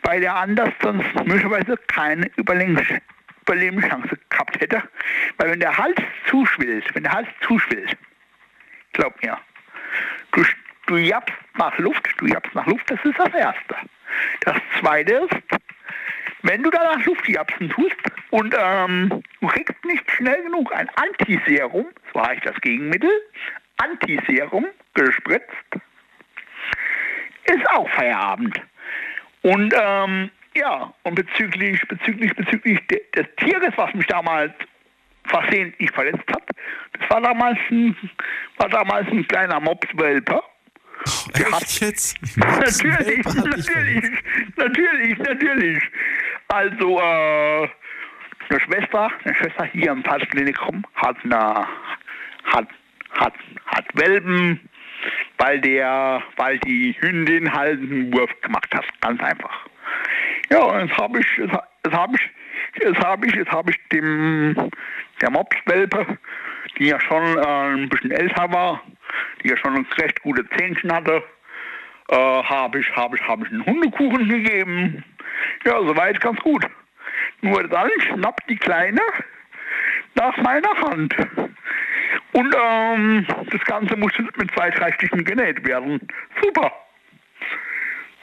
weil 0.03 0.23
er 0.23 0.35
anders 0.35 0.73
sonst 0.81 1.13
möglicherweise 1.25 1.77
keine 1.87 2.27
Überlebens- 2.37 3.01
Überlebenschance 3.47 4.17
gehabt 4.29 4.59
hätte. 4.59 4.83
Weil 5.37 5.51
wenn 5.51 5.59
der 5.59 5.77
Hals 5.77 5.97
zuschwillt, 6.29 6.83
wenn 6.93 7.03
der 7.03 7.13
Hals 7.13 7.29
zuschwillt, 7.41 7.97
glaub 8.91 9.21
mir, 9.23 9.37
du, 10.33 10.43
du 10.87 10.97
jappst 10.97 11.35
nach 11.57 11.77
Luft, 11.77 12.07
du 12.17 12.27
jappst 12.27 12.53
nach 12.53 12.65
Luft, 12.65 12.89
das 12.91 12.99
ist 13.05 13.17
das 13.17 13.33
Erste. 13.33 13.75
Das 14.41 14.57
Zweite 14.79 15.13
ist, 15.13 15.61
wenn 16.43 16.63
du 16.63 16.69
danach 16.69 17.03
Luft 17.05 17.27
japsen 17.27 17.69
tust 17.69 17.95
und 18.29 18.55
ähm, 18.57 19.23
du 19.41 19.47
kriegst 19.47 19.85
nicht 19.85 20.09
schnell 20.11 20.41
genug 20.43 20.73
ein 20.73 20.89
Antiserum, 20.95 21.87
so 22.13 22.21
heißt 22.21 22.45
das 22.45 22.55
Gegenmittel, 22.61 23.09
Antiserum 23.77 24.65
gespritzt, 24.93 25.77
ist 27.45 27.69
auch 27.71 27.89
Feierabend. 27.91 28.59
Und 29.43 29.73
ähm, 29.75 30.29
ja, 30.55 30.93
und 31.03 31.15
bezüglich, 31.15 31.81
bezüglich, 31.87 32.35
bezüglich 32.35 32.79
de, 32.87 33.01
des 33.15 33.27
Tieres, 33.37 33.73
was 33.75 33.93
mich 33.93 34.07
damals 34.07 34.51
versehentlich 35.25 35.91
verletzt 35.91 36.27
hat, 36.29 36.43
das 36.99 37.09
war 37.09 37.21
damals 37.21 37.59
ein, 37.69 37.95
war 38.57 38.69
damals 38.69 39.07
ein 39.09 39.27
kleiner 39.27 39.59
Mopswelpe. 39.59 40.41
Der 41.37 41.51
hat 41.51 41.79
jetzt? 41.79 42.17
Natürlich, 42.37 43.25
natürlich, 43.25 44.11
natürlich, 44.55 45.17
natürlich. 45.17 45.83
Also, 46.47 46.99
äh, 46.99 47.67
eine 48.49 48.59
Schwester, 48.61 49.11
eine 49.23 49.35
Schwester 49.35 49.65
hier 49.65 49.91
im 49.91 50.03
Pfalzklinikum 50.03 50.83
hat 50.95 51.17
eine, 51.23 51.67
hat, 52.45 52.67
hat, 53.11 53.33
hat 53.65 53.85
Welpen, 53.93 54.59
weil 55.37 55.59
der, 55.61 56.23
weil 56.37 56.57
die 56.59 56.95
Hündin 56.99 57.51
halt 57.51 57.79
einen 57.79 58.13
Wurf 58.13 58.29
gemacht 58.41 58.73
hat. 58.73 58.85
Ganz 59.01 59.21
einfach. 59.21 59.65
Ja, 60.49 60.63
und 60.63 60.87
jetzt 60.87 60.97
habe 60.97 61.19
ich, 61.19 61.27
jetzt, 61.37 61.53
jetzt 61.85 61.95
habe 61.95 62.15
ich, 62.15 62.83
jetzt 62.83 62.99
habe 62.99 63.27
ich, 63.27 63.35
jetzt 63.35 63.51
habe 63.51 63.71
ich 63.71 63.77
dem, 63.91 64.55
der 65.21 65.29
Mopswelpe, 65.29 66.17
die 66.77 66.85
ja 66.87 66.99
schon 67.01 67.37
äh, 67.37 67.73
ein 67.73 67.89
bisschen 67.89 68.11
älter 68.11 68.51
war, 68.51 68.81
die 69.43 69.49
ja 69.49 69.57
schon 69.57 69.85
recht 69.97 70.21
gute 70.21 70.47
Zähnchen 70.49 70.91
hatte, 70.91 71.23
äh, 72.09 72.15
habe 72.15 72.79
ich, 72.79 72.95
habe 72.95 73.17
ich, 73.17 73.27
habe 73.27 73.45
ich 73.45 73.51
einen 73.51 73.65
Hundekuchen 73.65 74.27
gegeben. 74.29 75.03
Ja, 75.65 75.79
soweit 75.79 76.19
ganz 76.21 76.39
gut. 76.39 76.65
Nur 77.41 77.63
dann 77.67 77.89
schnappt 78.01 78.49
die 78.49 78.57
Kleine 78.57 79.01
nach 80.15 80.35
meiner 80.37 80.73
Hand. 80.81 81.15
Und 82.33 82.55
ähm, 82.55 83.25
das 83.51 83.61
Ganze 83.65 83.95
musste 83.95 84.23
mit 84.23 84.51
zwei, 84.53 84.69
drei 84.69 84.91
Stichen 84.93 85.23
genäht 85.23 85.65
werden. 85.65 85.99
Super. 86.41 86.71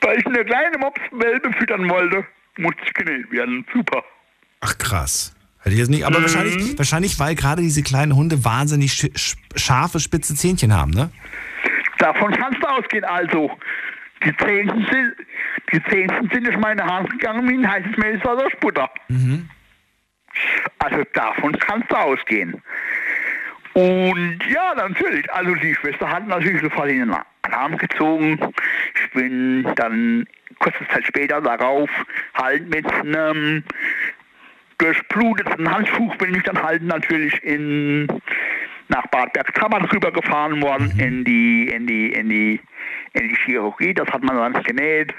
Weil 0.01 0.19
ich 0.19 0.27
eine 0.27 0.45
kleine 0.45 0.79
Mopswelpe 0.79 1.53
füttern 1.53 1.89
wollte, 1.89 2.27
musste 2.59 2.83
ich 2.85 2.95
genäht 2.95 3.31
werden. 3.31 3.67
Super. 3.73 4.05
Ach 4.61 4.77
krass. 4.79 5.35
Hätte 5.65 5.71
ich 5.75 5.79
jetzt 5.81 5.91
nicht, 5.91 6.05
aber 6.05 6.19
Mhm. 6.19 6.23
wahrscheinlich, 6.23 6.79
wahrscheinlich, 6.79 7.19
weil 7.19 7.35
gerade 7.35 7.63
diese 7.63 7.83
kleinen 7.83 8.15
Hunde 8.15 8.45
wahnsinnig 8.45 8.93
sch 8.93 9.09
sch 9.17 9.35
scharfe, 9.57 9.99
spitze 9.99 10.35
Zähnchen 10.35 10.73
haben, 10.75 10.91
ne? 10.93 11.11
Davon 11.99 12.33
kannst 12.33 12.63
du 12.63 12.67
ausgehen. 12.69 13.05
Also, 13.05 13.51
die 14.25 14.37
Zähnchen 14.37 14.87
sind, 14.91 15.15
die 15.73 15.83
Zähnchen 15.91 16.29
sind 16.31 16.47
durch 16.47 16.59
meine 16.59 16.85
Hand 16.85 17.09
gegangen 17.11 17.49
wie 17.49 17.55
ein 17.55 17.69
heißes 17.71 17.97
Mehlwasser 17.97 18.51
Sputter. 18.51 18.91
Mhm. 19.09 19.49
Also 20.81 21.03
davon 21.15 21.53
kannst 21.59 21.91
du 21.91 21.95
ausgehen. 21.97 22.61
Und 23.73 24.39
ja, 24.49 24.75
natürlich. 24.77 25.33
Also 25.33 25.55
die 25.55 25.75
Schwester 25.75 26.09
hat 26.11 26.27
natürlich 26.29 26.61
sofort 26.61 26.91
den 26.91 27.15
Alarm 27.43 27.77
gezogen. 27.79 28.39
Ich 28.95 29.11
bin 29.13 29.65
dann 29.77 30.27
kurze 30.59 30.87
Zeit 30.93 31.05
später 31.07 31.41
darauf 31.41 31.91
halt 32.35 32.69
mit 32.69 32.87
einem 32.93 33.65
durchbluteten 34.79 35.71
Handtuch 35.71 36.17
bin 36.17 36.35
ich 36.35 36.43
dann 36.43 36.63
halt 36.63 36.83
natürlich 36.83 37.43
in 37.43 38.07
nach 38.89 39.07
Bad 39.07 39.33
Bergstramann 39.33 39.85
rübergefahren 39.87 40.61
worden 40.63 40.93
in 40.99 41.25
die 41.25 41.69
in 41.69 41.87
die 41.87 42.13
in 42.13 42.29
die 42.29 42.61
in 43.13 43.29
die 43.29 43.37
Chirurgie. 43.37 43.95
Das 43.95 44.09
hat 44.09 44.23
man 44.23 44.37
dann 44.37 44.63
genäht. 44.63 45.15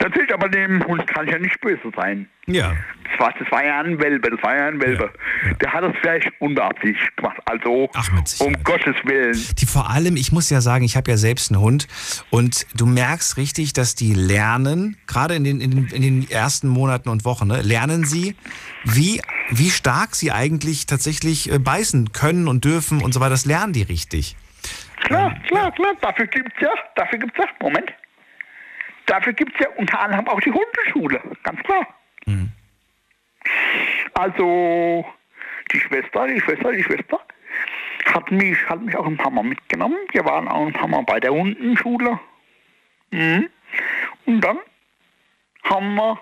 Natürlich, 0.00 0.32
aber 0.32 0.48
dem 0.48 0.84
Hund 0.86 1.06
kann 1.06 1.26
ich 1.26 1.32
ja 1.32 1.38
nicht 1.38 1.60
böse 1.60 1.90
sein. 1.96 2.28
Ja. 2.46 2.72
Das 3.10 3.20
war, 3.20 3.34
das 3.38 3.50
war 3.50 3.64
ja 3.64 3.80
ein 3.80 3.98
Welpe, 4.00 4.30
das 4.30 4.42
war 4.42 4.56
ja 4.56 4.68
ein 4.68 4.80
Welpe. 4.80 5.12
Der 5.60 5.72
hat 5.72 5.82
das 5.82 5.92
vielleicht 6.00 6.30
unbeabsichtigt 6.38 7.16
gemacht. 7.16 7.36
Also, 7.46 7.90
um 8.38 8.52
Gottes 8.64 8.94
Willen. 9.04 9.36
Die 9.58 9.66
vor 9.66 9.90
allem, 9.90 10.16
ich 10.16 10.30
muss 10.30 10.50
ja 10.50 10.60
sagen, 10.60 10.84
ich 10.84 10.96
habe 10.96 11.10
ja 11.10 11.16
selbst 11.16 11.50
einen 11.50 11.60
Hund 11.60 11.88
und 12.30 12.66
du 12.74 12.86
merkst 12.86 13.36
richtig, 13.36 13.72
dass 13.72 13.94
die 13.94 14.14
lernen, 14.14 14.96
gerade 15.06 15.34
in 15.34 15.44
den, 15.44 15.60
in 15.60 15.70
den, 15.70 15.86
in 15.88 16.02
den 16.02 16.30
ersten 16.30 16.68
Monaten 16.68 17.08
und 17.08 17.24
Wochen, 17.24 17.48
ne, 17.48 17.62
lernen 17.62 18.04
sie, 18.04 18.36
wie, 18.84 19.20
wie 19.50 19.70
stark 19.70 20.14
sie 20.14 20.30
eigentlich 20.30 20.86
tatsächlich 20.86 21.52
äh, 21.52 21.58
beißen 21.58 22.12
können 22.12 22.46
und 22.46 22.64
dürfen 22.64 23.02
und 23.02 23.12
so 23.12 23.20
weiter. 23.20 23.30
Das 23.30 23.46
lernen 23.46 23.72
die 23.72 23.82
richtig. 23.82 24.36
Klar, 25.04 25.34
klar, 25.48 25.72
klar. 25.72 25.94
Dafür 26.00 26.26
gibt's 26.26 26.60
ja, 26.60 26.70
dafür 26.94 27.18
gibt's 27.18 27.38
ja, 27.38 27.46
Moment. 27.60 27.92
Dafür 29.08 29.32
gibt's 29.32 29.58
ja 29.58 29.68
unter 29.76 30.00
anderem 30.00 30.28
auch 30.28 30.40
die 30.40 30.52
Hundeschule. 30.52 31.20
Ganz 31.42 31.60
klar. 31.62 31.86
Also, 34.12 35.06
die 35.72 35.80
Schwester, 35.80 36.26
die 36.26 36.40
Schwester, 36.40 36.72
die 36.72 36.82
Schwester 36.82 37.18
hat 38.12 38.30
mich, 38.30 38.58
hat 38.68 38.82
mich 38.82 38.94
auch 38.96 39.06
ein 39.06 39.16
paar 39.16 39.30
Mal 39.30 39.44
mitgenommen. 39.44 39.96
Wir 40.12 40.24
waren 40.24 40.46
auch 40.46 40.66
ein 40.66 40.72
paar 40.74 40.88
Mal 40.88 41.02
bei 41.04 41.20
der 41.20 41.32
Hundenschule. 41.32 42.20
Mhm. 43.10 43.48
Und 44.26 44.40
dann 44.42 44.58
haben 45.64 45.94
wir, 45.94 46.18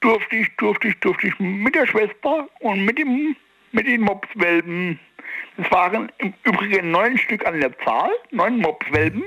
durfte 0.00 0.36
ich, 0.36 0.54
durfte 0.56 0.88
ich, 0.88 1.00
durfte 1.00 1.26
ich 1.26 1.38
mit 1.40 1.74
der 1.74 1.86
Schwester 1.86 2.48
und 2.60 2.84
mit 2.84 2.98
dem, 2.98 3.34
mit 3.72 3.88
den 3.88 4.02
Mopswelpen, 4.02 5.00
es 5.56 5.70
waren 5.70 6.12
im 6.18 6.34
Übrigen 6.44 6.92
neun 6.92 7.18
Stück 7.18 7.44
an 7.44 7.60
der 7.60 7.76
Zahl, 7.80 8.10
neun 8.30 8.58
Mopswelpen. 8.58 9.24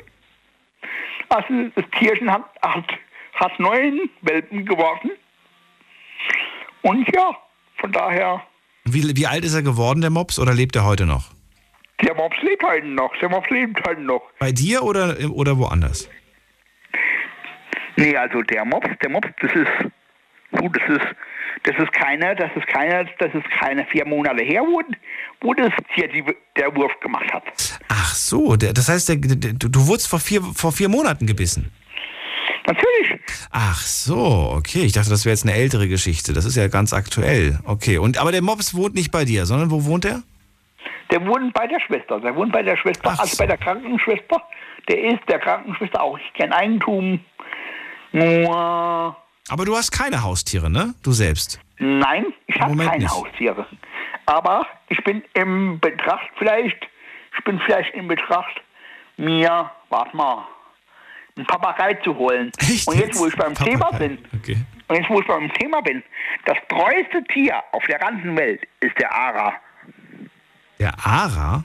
Also 1.30 1.70
das 1.76 1.86
Tierchen 2.00 2.32
hat, 2.32 2.44
hat, 2.62 2.86
hat 3.36 3.60
neun 3.60 4.10
Welpen 4.22 4.66
geworfen. 4.66 5.12
Und 6.82 7.08
ja, 7.16 7.36
von 7.78 7.92
daher, 7.92 8.44
Wie, 8.86 9.16
wie 9.16 9.28
alt 9.28 9.44
ist 9.44 9.56
er 9.56 9.64
geworden, 9.64 10.02
der 10.02 10.12
Mops, 10.12 10.40
oder 10.40 10.54
lebt 10.54 10.76
er 10.76 10.86
heute 10.86 11.06
noch? 11.06 11.32
der 12.04 12.14
Mops 12.16 12.38
lebt 12.42 12.64
halt 12.64 12.86
noch, 12.86 13.16
der 13.18 13.30
Mops 13.30 13.50
lebt 13.50 13.88
halt 13.88 14.00
noch. 14.00 14.22
Bei 14.40 14.52
dir 14.52 14.84
oder, 14.84 15.16
oder 15.32 15.58
woanders? 15.58 16.10
Nee, 17.96 18.16
also 18.16 18.42
der 18.42 18.66
Mops, 18.66 18.90
der 19.02 19.10
Mops, 19.10 19.30
das 19.42 19.52
ist, 19.54 19.92
gut, 20.60 20.78
das 20.78 20.98
ist, 20.98 21.16
das 21.64 21.76
ist 21.78 21.92
keine, 21.94 22.36
das 22.36 22.50
ist 22.56 22.68
keine, 22.68 23.10
das 23.20 23.34
ist 23.34 23.50
keine 23.60 23.86
vier 23.86 24.06
Monate 24.06 24.44
her, 24.44 24.62
wo, 24.62 24.82
wo 25.42 25.54
das 25.54 25.72
Tier 25.94 26.08
die, 26.08 26.24
der 26.58 26.76
Wurf 26.76 26.92
gemacht 27.00 27.32
hat. 27.34 27.44
Ach 27.90 28.14
so, 28.14 28.56
der, 28.56 28.74
das 28.74 28.90
heißt, 28.90 29.10
der, 29.10 29.16
der, 29.18 29.54
du 29.54 29.88
wurdest 29.88 30.10
vor 30.10 30.20
vier, 30.20 30.42
vor 30.42 30.72
vier 30.72 30.90
Monaten 30.90 31.26
gebissen. 31.26 31.72
Natürlich. 32.68 33.20
Ach 33.52 33.80
so, 33.80 34.54
okay. 34.56 34.82
Ich 34.82 34.94
dachte, 34.94 35.10
das 35.10 35.26
wäre 35.26 35.34
jetzt 35.34 35.46
eine 35.46 35.54
ältere 35.54 35.88
Geschichte. 35.88 36.34
Das 36.34 36.46
ist 36.46 36.56
ja 36.56 36.68
ganz 36.68 36.94
aktuell. 36.94 37.60
Okay, 37.66 38.00
und 38.00 38.18
aber 38.18 38.32
der 38.32 38.42
Mops 38.42 38.74
wohnt 38.74 38.96
nicht 38.96 39.12
bei 39.12 39.24
dir, 39.24 39.46
sondern 39.46 39.70
wo 39.70 39.86
wohnt 39.86 40.06
er? 40.06 40.24
Der 41.12 41.26
wohnt 41.26 41.54
bei 41.54 41.68
der 41.68 41.80
Schwester, 41.80 42.20
der 42.20 42.36
wohnt 42.36 42.52
bei 42.52 42.64
der 42.64 42.76
Schwester, 42.78 43.10
also 43.20 43.38
bei 43.38 43.46
der 43.46 43.58
Krankenschwester. 43.58 44.42
Der 44.90 45.04
ist 45.04 45.22
der 45.30 45.40
Krankenschwester 45.40 46.02
auch 46.02 46.18
kein 46.38 46.52
Eigentum. 46.52 47.20
Nur, 48.12 49.16
Aber 49.50 49.66
du 49.66 49.76
hast 49.76 49.92
keine 49.92 50.24
Haustiere, 50.24 50.70
ne? 50.70 50.94
Du 51.04 51.12
selbst. 51.12 51.60
nein, 51.78 52.26
ich 52.48 52.60
habe 52.60 52.76
keine 52.78 52.98
nicht. 53.04 53.12
Haustiere. 53.12 53.66
Aber 54.26 54.66
ich 54.90 55.04
bin 55.04 55.24
im 55.34 55.80
Betracht 55.80 56.28
vielleicht, 56.38 56.78
ich 57.38 57.44
bin 57.44 57.60
vielleicht 57.66 57.94
in 57.94 58.08
Betracht, 58.08 58.62
mir, 59.18 59.70
warte 59.90 60.16
mal, 60.18 60.48
einen 61.38 61.46
Papagei 61.46 61.94
zu 61.96 62.16
holen. 62.16 62.52
Und 62.88 62.96
jetzt, 62.98 63.20
wo 63.20 63.28
ich 63.28 63.36
beim 63.36 63.54
Thema 63.54 63.92
bin, 63.92 64.18
Okay. 64.36 64.58
und 64.88 64.96
jetzt, 64.96 65.10
wo 65.10 65.20
ich 65.20 65.28
beim 65.28 65.52
Thema 65.54 65.82
bin, 65.82 66.02
das 66.46 66.58
treueste 66.70 67.24
Tier 67.26 67.62
auf 67.72 67.84
der 67.86 68.00
ganzen 68.00 68.36
Welt 68.38 68.62
ist 68.80 68.98
der 69.00 69.12
Ara. 69.12 69.54
Der 70.80 70.94
Ara? 71.06 71.64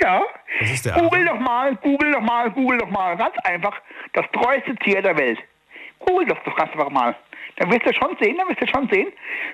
Ja. 0.00 0.22
Was 0.60 0.70
ist 0.70 0.86
der 0.86 0.94
Google 0.94 1.24
doch 1.24 1.38
mal, 1.40 1.74
Google 1.76 2.12
doch 2.12 2.20
mal, 2.20 2.50
Google 2.50 2.78
doch 2.78 2.90
mal. 2.90 3.16
Ganz 3.16 3.34
einfach. 3.44 3.74
Das 4.12 4.24
treueste 4.32 4.74
Tier 4.76 5.02
der 5.02 5.16
Welt. 5.16 5.38
Google 6.00 6.26
das 6.28 6.38
doch 6.44 6.56
ganz 6.56 6.72
einfach 6.72 6.90
mal. 6.90 7.14
Dann 7.56 7.70
wirst 7.72 7.86
du 7.86 7.92
schon 7.92 8.16
sehen, 8.20 8.36
dann 8.38 8.48
wirst 8.48 8.62
du 8.62 8.66
schon 8.68 8.88
sehen, 8.88 9.08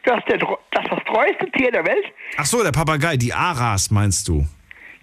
dass, 0.04 0.22
der, 0.26 0.38
dass 0.38 0.84
das 0.90 1.04
treueste 1.06 1.50
Tier 1.52 1.70
der 1.72 1.84
Welt, 1.86 2.04
Ach 2.36 2.44
so, 2.44 2.62
der 2.62 2.72
Papagei, 2.72 3.16
die 3.16 3.32
Aras 3.32 3.90
meinst 3.90 4.28
du? 4.28 4.46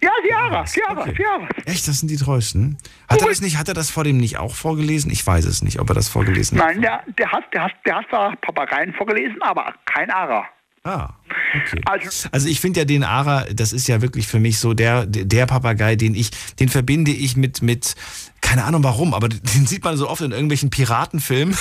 ja, 0.04 0.10
die 0.28 0.34
Aras, 0.34 0.74
die 0.74 0.84
Aras, 0.84 1.10
die 1.16 1.26
Aras. 1.26 1.50
Echt, 1.66 1.88
das 1.88 2.00
sind 2.00 2.10
die 2.10 2.18
treuesten? 2.18 2.78
Hat 3.08 3.22
er 3.22 3.28
das 3.28 3.42
nicht, 3.42 3.58
hat 3.58 3.68
er 3.68 3.74
das 3.74 3.90
vor 3.92 4.04
dem 4.04 4.18
nicht 4.18 4.38
auch 4.38 4.56
vorgelesen? 4.56 5.12
Ich 5.12 5.26
weiß 5.26 5.46
es 5.46 5.62
nicht, 5.62 5.80
ob 5.80 5.90
er 5.90 5.96
das 5.96 6.10
vorgelesen 6.10 6.60
hat. 6.60 6.68
Nein, 6.68 6.82
der, 6.82 7.04
der, 7.18 7.32
hat, 7.32 7.54
der, 7.54 7.64
hat, 7.64 7.74
der 7.86 7.96
hat 7.98 8.10
zwar 8.10 8.36
Papageien 8.38 8.94
vorgelesen, 8.94 9.42
aber 9.42 9.74
kein 9.86 10.10
Ara. 10.10 10.48
Ah, 10.84 11.10
okay. 11.56 11.82
Also, 11.86 12.30
Also 12.32 12.50
ich 12.50 12.60
finde 12.60 12.80
ja 12.80 12.86
den 12.86 13.04
Ara, 13.04 13.46
das 13.54 13.72
ist 13.72 13.88
ja 13.88 14.02
wirklich 14.02 14.28
für 14.28 14.40
mich 14.40 14.58
so 14.60 14.74
der, 14.74 15.06
der 15.06 15.46
Papagei, 15.46 15.96
den 15.96 16.16
ich, 16.16 16.32
den 16.56 16.70
verbinde 16.70 17.12
ich 17.12 17.38
mit, 17.38 17.62
mit, 17.62 17.94
keine 18.42 18.64
Ahnung 18.66 18.84
warum, 18.84 19.14
aber 19.14 19.30
den 19.30 19.66
sieht 19.66 19.84
man 19.84 19.96
so 19.98 20.10
oft 20.10 20.22
in 20.22 20.32
irgendwelchen 20.32 20.70
Piratenfilmen. 20.70 21.56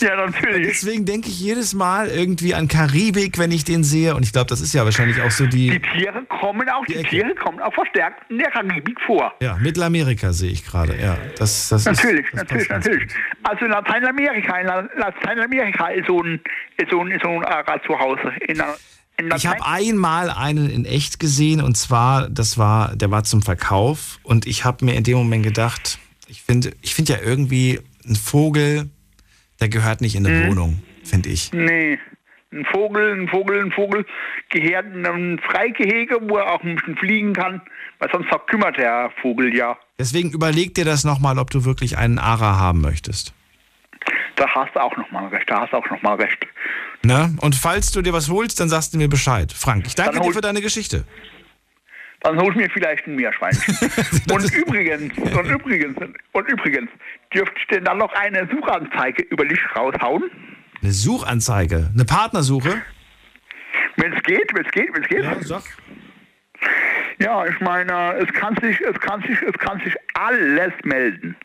ja, 0.00 0.16
natürlich. 0.16 0.68
Deswegen 0.80 1.04
denke 1.06 1.28
ich 1.28 1.40
jedes 1.40 1.74
Mal 1.74 2.08
irgendwie 2.08 2.54
an 2.54 2.68
Karibik, 2.68 3.38
wenn 3.38 3.50
ich 3.52 3.64
den 3.64 3.84
sehe. 3.84 4.14
Und 4.14 4.22
ich 4.24 4.32
glaube, 4.32 4.48
das 4.48 4.60
ist 4.60 4.74
ja 4.74 4.84
wahrscheinlich 4.84 5.20
auch 5.22 5.30
so 5.30 5.46
die, 5.46 5.70
die 5.70 5.80
Tiere 5.80 6.24
kommen 6.40 6.68
auch, 6.68 6.84
die, 6.86 7.02
Tiere 7.04 7.34
kommen 7.34 7.60
auch 7.60 7.72
verstärkt 7.72 8.30
in 8.30 8.38
der 8.38 8.50
Karibik 8.50 9.00
vor. 9.06 9.32
ja, 9.40 9.56
Mittelamerika 9.60 10.32
sehe 10.32 10.50
ich 10.50 10.64
gerade, 10.64 11.00
ja. 11.00 11.16
Das, 11.38 11.68
das 11.68 11.84
natürlich, 11.84 12.26
ist, 12.26 12.32
das 12.34 12.40
natürlich, 12.42 12.68
natürlich. 12.68 13.12
Also 13.44 13.64
in 13.64 13.70
Lateinamerika, 13.70 14.58
in 14.58 14.66
La- 14.66 14.88
Lateinamerika 14.96 15.86
ist 15.88 16.06
so 16.06 16.22
ein, 16.22 16.40
ist 16.76 16.90
so 16.90 17.00
ein, 17.00 17.10
ist 17.10 17.22
so 17.22 17.28
ein 17.30 17.44
Ara 17.44 17.80
zu 17.86 17.98
Hause. 17.98 18.32
In 18.48 18.58
Ich 19.36 19.46
habe 19.46 19.64
einmal 19.64 20.30
einen 20.30 20.70
in 20.70 20.84
echt 20.84 21.20
gesehen 21.20 21.60
und 21.60 21.76
zwar, 21.76 22.28
das 22.28 22.58
war, 22.58 22.94
der 22.96 23.10
war 23.10 23.24
zum 23.24 23.42
Verkauf 23.42 24.18
und 24.22 24.46
ich 24.46 24.64
habe 24.64 24.84
mir 24.84 24.94
in 24.94 25.04
dem 25.04 25.18
Moment 25.18 25.44
gedacht, 25.44 25.98
ich 26.28 26.42
finde, 26.42 26.72
ich 26.82 26.94
finde 26.94 27.12
ja 27.14 27.18
irgendwie 27.22 27.80
ein 28.06 28.16
Vogel, 28.16 28.90
der 29.60 29.68
gehört 29.68 30.00
nicht 30.00 30.14
in 30.14 30.26
eine 30.26 30.36
Mhm. 30.44 30.48
Wohnung, 30.48 30.82
finde 31.04 31.28
ich. 31.28 31.52
Nee, 31.52 31.98
ein 32.52 32.64
Vogel, 32.72 33.12
ein 33.20 33.28
Vogel, 33.28 33.60
ein 33.64 33.72
Vogel 33.72 34.04
gehört 34.50 34.86
in 34.94 35.06
ein 35.06 35.38
Freigehege, 35.38 36.18
wo 36.22 36.36
er 36.36 36.52
auch 36.52 36.62
ein 36.62 36.76
bisschen 36.76 36.96
fliegen 36.96 37.32
kann, 37.32 37.62
weil 37.98 38.10
sonst 38.10 38.28
verkümmert 38.28 38.76
der 38.76 39.10
Vogel 39.22 39.54
ja. 39.56 39.78
Deswegen 39.98 40.30
überleg 40.30 40.74
dir 40.74 40.84
das 40.84 41.04
nochmal, 41.04 41.38
ob 41.38 41.50
du 41.50 41.64
wirklich 41.64 41.96
einen 41.96 42.18
Ara 42.18 42.58
haben 42.58 42.80
möchtest. 42.80 43.32
Da 44.36 44.48
hast 44.48 44.74
du 44.74 44.80
auch 44.82 44.96
nochmal 44.96 45.28
recht, 45.28 45.48
da 45.48 45.60
hast 45.60 45.72
du 45.72 45.76
auch 45.76 45.88
nochmal 45.90 46.16
recht. 46.16 46.46
Ne? 47.04 47.34
Und 47.40 47.54
falls 47.54 47.90
du 47.90 48.00
dir 48.00 48.12
was 48.12 48.28
holst, 48.28 48.60
dann 48.60 48.68
sagst 48.68 48.94
du 48.94 48.98
mir 48.98 49.08
Bescheid. 49.08 49.52
Frank, 49.52 49.86
ich 49.86 49.94
danke 49.94 50.20
dir 50.20 50.32
für 50.32 50.40
deine 50.40 50.60
Geschichte. 50.60 51.04
Dann 52.20 52.38
hol 52.40 52.50
ich 52.50 52.56
mir 52.56 52.70
vielleicht 52.70 53.06
ein 53.08 53.16
Meerschweinchen. 53.16 53.74
und 54.30 54.54
übrigens, 54.54 55.18
und 55.18 55.46
übrigens, 55.46 55.96
und 56.32 56.48
übrigens, 56.48 56.90
dürfte 57.34 57.54
ich 57.56 57.66
denn 57.66 57.84
dann 57.84 57.98
noch 57.98 58.12
eine 58.12 58.48
Suchanzeige 58.48 59.22
über 59.24 59.44
dich 59.44 59.58
raushauen? 59.74 60.30
Eine 60.80 60.92
Suchanzeige, 60.92 61.90
eine 61.92 62.04
Partnersuche. 62.04 62.82
Wenn 63.96 64.12
es 64.12 64.22
geht, 64.22 64.54
wenn 64.54 64.64
es 64.64 64.70
geht, 64.70 64.94
wenn 64.94 65.02
es 65.02 65.08
geht. 65.08 65.24
Ja, 65.24 65.36
sag. 65.42 65.62
Ja, 67.18 67.44
ich 67.46 67.60
meine, 67.60 68.14
es 68.14 68.32
kann 68.32 68.56
sich, 68.62 68.80
es 68.80 68.98
kann 69.00 69.20
sich, 69.22 69.40
es 69.42 69.58
kann 69.58 69.80
sich 69.80 69.94
alles 70.14 70.72
melden. 70.84 71.36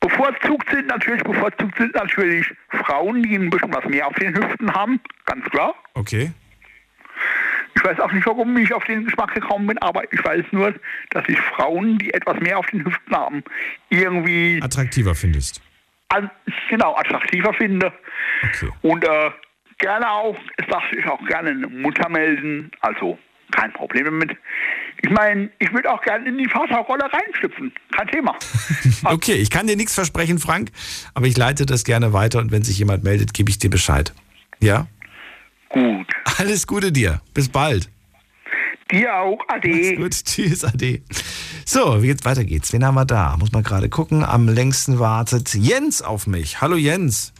Bevorzugt 0.00 0.70
sind 0.70 0.86
natürlich, 0.86 1.22
bevorzugt 1.22 1.76
sind 1.76 1.94
natürlich 1.94 2.46
Frauen, 2.70 3.22
die 3.22 3.34
ein 3.34 3.50
bisschen 3.50 3.72
was 3.72 3.84
mehr 3.86 4.06
auf 4.06 4.14
den 4.14 4.34
Hüften 4.34 4.72
haben, 4.72 5.00
ganz 5.26 5.44
klar. 5.46 5.74
Okay. 5.94 6.32
Ich 7.74 7.84
weiß 7.84 8.00
auch 8.00 8.12
nicht, 8.12 8.26
warum 8.26 8.56
ich 8.56 8.72
auf 8.72 8.84
den 8.84 9.04
Geschmack 9.04 9.34
gekommen 9.34 9.66
bin, 9.66 9.78
aber 9.78 10.02
ich 10.12 10.24
weiß 10.24 10.44
nur, 10.50 10.74
dass 11.10 11.28
ich 11.28 11.38
Frauen, 11.40 11.98
die 11.98 12.12
etwas 12.12 12.40
mehr 12.40 12.58
auf 12.58 12.66
den 12.66 12.84
Hüften 12.84 13.14
haben, 13.14 13.42
irgendwie 13.88 14.60
Attraktiver 14.62 15.14
findest. 15.14 15.62
an, 16.08 16.30
genau 16.68 16.96
attraktiver 16.96 17.52
finde. 17.54 17.92
Und 18.82 19.04
äh, 19.04 19.30
gerne 19.78 20.10
auch, 20.10 20.36
es 20.56 20.66
darf 20.66 20.82
sich 20.92 21.06
auch 21.06 21.24
gerne 21.26 21.50
eine 21.50 21.66
Mutter 21.68 22.08
melden, 22.08 22.70
also 22.80 23.18
kein 23.52 23.72
Problem 23.72 24.04
damit. 24.06 24.36
Ich 25.02 25.10
meine, 25.10 25.50
ich 25.58 25.72
würde 25.72 25.92
auch 25.92 26.02
gerne 26.02 26.28
in 26.28 26.38
die 26.38 26.48
Vaterrolle 26.48 27.04
reinschlüpfen, 27.04 27.72
kein 27.96 28.08
Thema. 28.08 28.36
Okay, 29.04 29.34
ich 29.34 29.48
kann 29.48 29.68
dir 29.68 29.76
nichts 29.76 29.94
versprechen, 29.94 30.38
Frank, 30.38 30.70
aber 31.14 31.26
ich 31.26 31.36
leite 31.36 31.66
das 31.66 31.84
gerne 31.84 32.12
weiter 32.12 32.40
und 32.40 32.50
wenn 32.50 32.64
sich 32.64 32.78
jemand 32.78 33.04
meldet, 33.04 33.32
gebe 33.32 33.48
ich 33.48 33.58
dir 33.58 33.70
Bescheid. 33.70 34.12
Ja? 34.60 34.88
Gut. 35.68 36.06
Alles 36.38 36.66
Gute 36.66 36.90
dir. 36.90 37.20
Bis 37.32 37.48
bald. 37.48 37.88
Dir 38.90 39.14
auch, 39.14 39.38
Ade. 39.48 39.96
Gut, 39.96 40.12
tschüss, 40.24 40.64
Ade. 40.64 41.02
So, 41.64 42.02
wie 42.02 42.06
jetzt 42.08 42.24
weiter 42.24 42.44
geht's. 42.44 42.72
Wen 42.72 42.84
haben 42.84 42.94
wir 42.94 43.04
da? 43.04 43.36
Muss 43.38 43.52
man 43.52 43.62
gerade 43.62 43.88
gucken. 43.88 44.24
Am 44.24 44.48
längsten 44.48 44.98
wartet 44.98 45.54
Jens 45.54 46.02
auf 46.02 46.26
mich. 46.26 46.60
Hallo 46.60 46.76
Jens. 46.76 47.32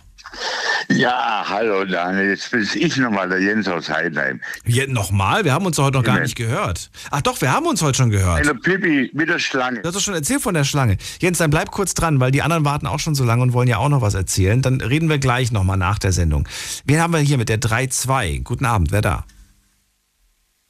Ja, 0.91 1.45
hallo 1.47 1.85
Daniel, 1.85 2.31
jetzt 2.31 2.51
bin 2.51 2.67
ich 2.75 2.97
nochmal 2.97 3.29
der 3.29 3.41
Jens 3.41 3.69
aus 3.69 3.91
Heidenheim. 3.91 4.41
Jetzt 4.65 4.91
nochmal? 4.91 5.45
Wir 5.45 5.53
haben 5.53 5.67
uns 5.67 5.79
heute 5.79 5.99
noch 5.99 6.05
gar 6.05 6.19
nicht 6.21 6.35
gehört. 6.35 6.91
Ach 7.11 7.21
doch, 7.21 7.41
wir 7.41 7.53
haben 7.53 7.67
uns 7.67 7.83
heute 7.83 7.99
schon 7.99 8.11
gehört. 8.11 8.39
Eine 8.39 8.55
Pippi 8.55 9.11
mit 9.13 9.29
der 9.29 9.39
Schlange. 9.39 9.83
Du 9.83 9.89
hast 9.89 9.97
doch 9.97 10.01
schon 10.01 10.15
erzählt 10.15 10.41
von 10.41 10.55
der 10.55 10.65
Schlange. 10.65 10.97
Jens, 11.21 11.39
dann 11.39 11.51
bleib 11.51 11.71
kurz 11.71 11.95
dran, 11.95 12.21
weil 12.21 12.31
die 12.31 12.43
anderen 12.43 12.65
warten 12.65 12.87
auch 12.87 13.01
schon 13.01 13.15
so 13.15 13.25
lange 13.25 13.43
und 13.43 13.53
wollen 13.53 13.69
ja 13.69 13.77
auch 13.79 13.89
noch 13.89 14.01
was 14.01 14.15
erzählen. 14.15 14.63
Dann 14.63 14.81
reden 14.81 15.09
wir 15.09 15.19
gleich 15.19 15.53
nochmal 15.53 15.77
nach 15.77 15.99
der 15.99 16.13
Sendung. 16.13 16.49
Wen 16.85 17.01
haben 17.01 17.13
wir 17.13 17.21
hier 17.21 17.39
mit 17.39 17.49
der 17.49 17.61
3-2? 17.61 18.43
Guten 18.43 18.65
Abend, 18.65 18.91
wer 18.91 19.03
da? 19.03 19.25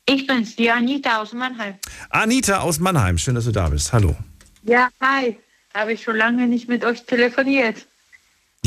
Ich 0.06 0.26
bin's, 0.26 0.56
die 0.56 0.70
Anita 0.70 1.20
aus 1.20 1.32
Mannheim. 1.32 1.74
Anita 2.10 2.58
aus 2.58 2.80
Mannheim. 2.80 3.18
Schön, 3.18 3.34
dass 3.34 3.44
du 3.44 3.52
da 3.52 3.68
bist. 3.68 3.92
Hallo. 3.92 4.16
Ja, 4.62 4.88
hi. 5.00 5.38
Habe 5.74 5.92
ich 5.92 6.02
schon 6.02 6.16
lange 6.16 6.46
nicht 6.48 6.68
mit 6.68 6.84
euch 6.84 7.04
telefoniert. 7.04 7.86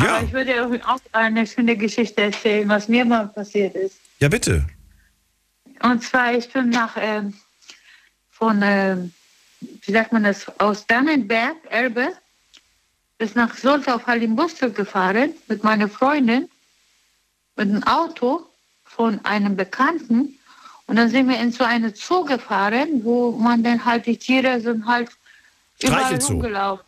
Ja. 0.03 0.15
Aber 0.15 0.25
ich 0.25 0.33
würde 0.33 0.87
auch 0.87 0.99
eine 1.11 1.45
schöne 1.47 1.75
Geschichte 1.75 2.21
erzählen, 2.21 2.67
was 2.69 2.87
mir 2.87 3.05
mal 3.05 3.27
passiert 3.27 3.75
ist. 3.75 3.97
Ja, 4.19 4.29
bitte. 4.29 4.65
Und 5.81 6.03
zwar, 6.03 6.33
ich 6.33 6.51
bin 6.51 6.69
nach 6.69 6.95
ähm, 6.97 7.33
von, 8.29 8.61
ähm, 8.63 9.13
wie 9.59 9.91
sagt 9.91 10.11
man 10.13 10.23
das, 10.23 10.47
aus 10.59 10.85
Dannenberg, 10.87 11.55
Elbe, 11.69 12.09
bis 13.17 13.35
nach 13.35 13.55
Soltau 13.55 13.95
auf 13.95 14.07
Hallimbustel 14.07 14.71
gefahren 14.71 15.33
mit 15.47 15.63
meiner 15.63 15.87
Freundin 15.87 16.49
mit 17.55 17.69
einem 17.69 17.83
Auto 17.83 18.47
von 18.83 19.23
einem 19.25 19.55
Bekannten. 19.55 20.37
Und 20.87 20.95
dann 20.95 21.09
sind 21.09 21.29
wir 21.29 21.39
in 21.39 21.51
so 21.51 21.63
eine 21.63 21.93
Zoo 21.95 22.25
gefahren, 22.25 23.03
wo 23.03 23.31
man 23.31 23.63
dann 23.63 23.83
halt 23.85 24.05
die 24.05 24.17
Tiere 24.17 24.59
sind 24.59 24.85
halt 24.85 25.09
überall 25.81 26.15
rumgelaufen. 26.15 26.85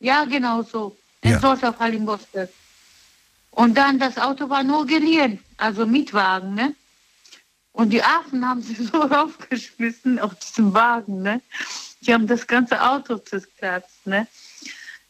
Ja, 0.00 0.24
genau 0.24 0.62
so. 0.62 0.96
In 1.24 1.30
Ja. 1.32 1.40
Soltau 1.40 1.74
Hallimbustel. 1.78 2.48
Und 3.50 3.76
dann, 3.76 3.98
das 3.98 4.18
Auto 4.18 4.48
war 4.50 4.62
nur 4.62 4.86
geliehen, 4.86 5.38
also 5.56 5.86
Mietwagen, 5.86 6.54
ne? 6.54 6.74
Und 7.72 7.90
die 7.90 8.02
Affen 8.02 8.46
haben 8.46 8.62
sich 8.62 8.78
so 8.92 9.00
raufgeschmissen 9.00 10.18
auf 10.18 10.34
diesen 10.36 10.72
Wagen, 10.74 11.22
ne? 11.22 11.40
Die 12.02 12.12
haben 12.12 12.26
das 12.26 12.46
ganze 12.46 12.80
Auto 12.80 13.16
zerkratzt, 13.16 14.06
ne? 14.06 14.26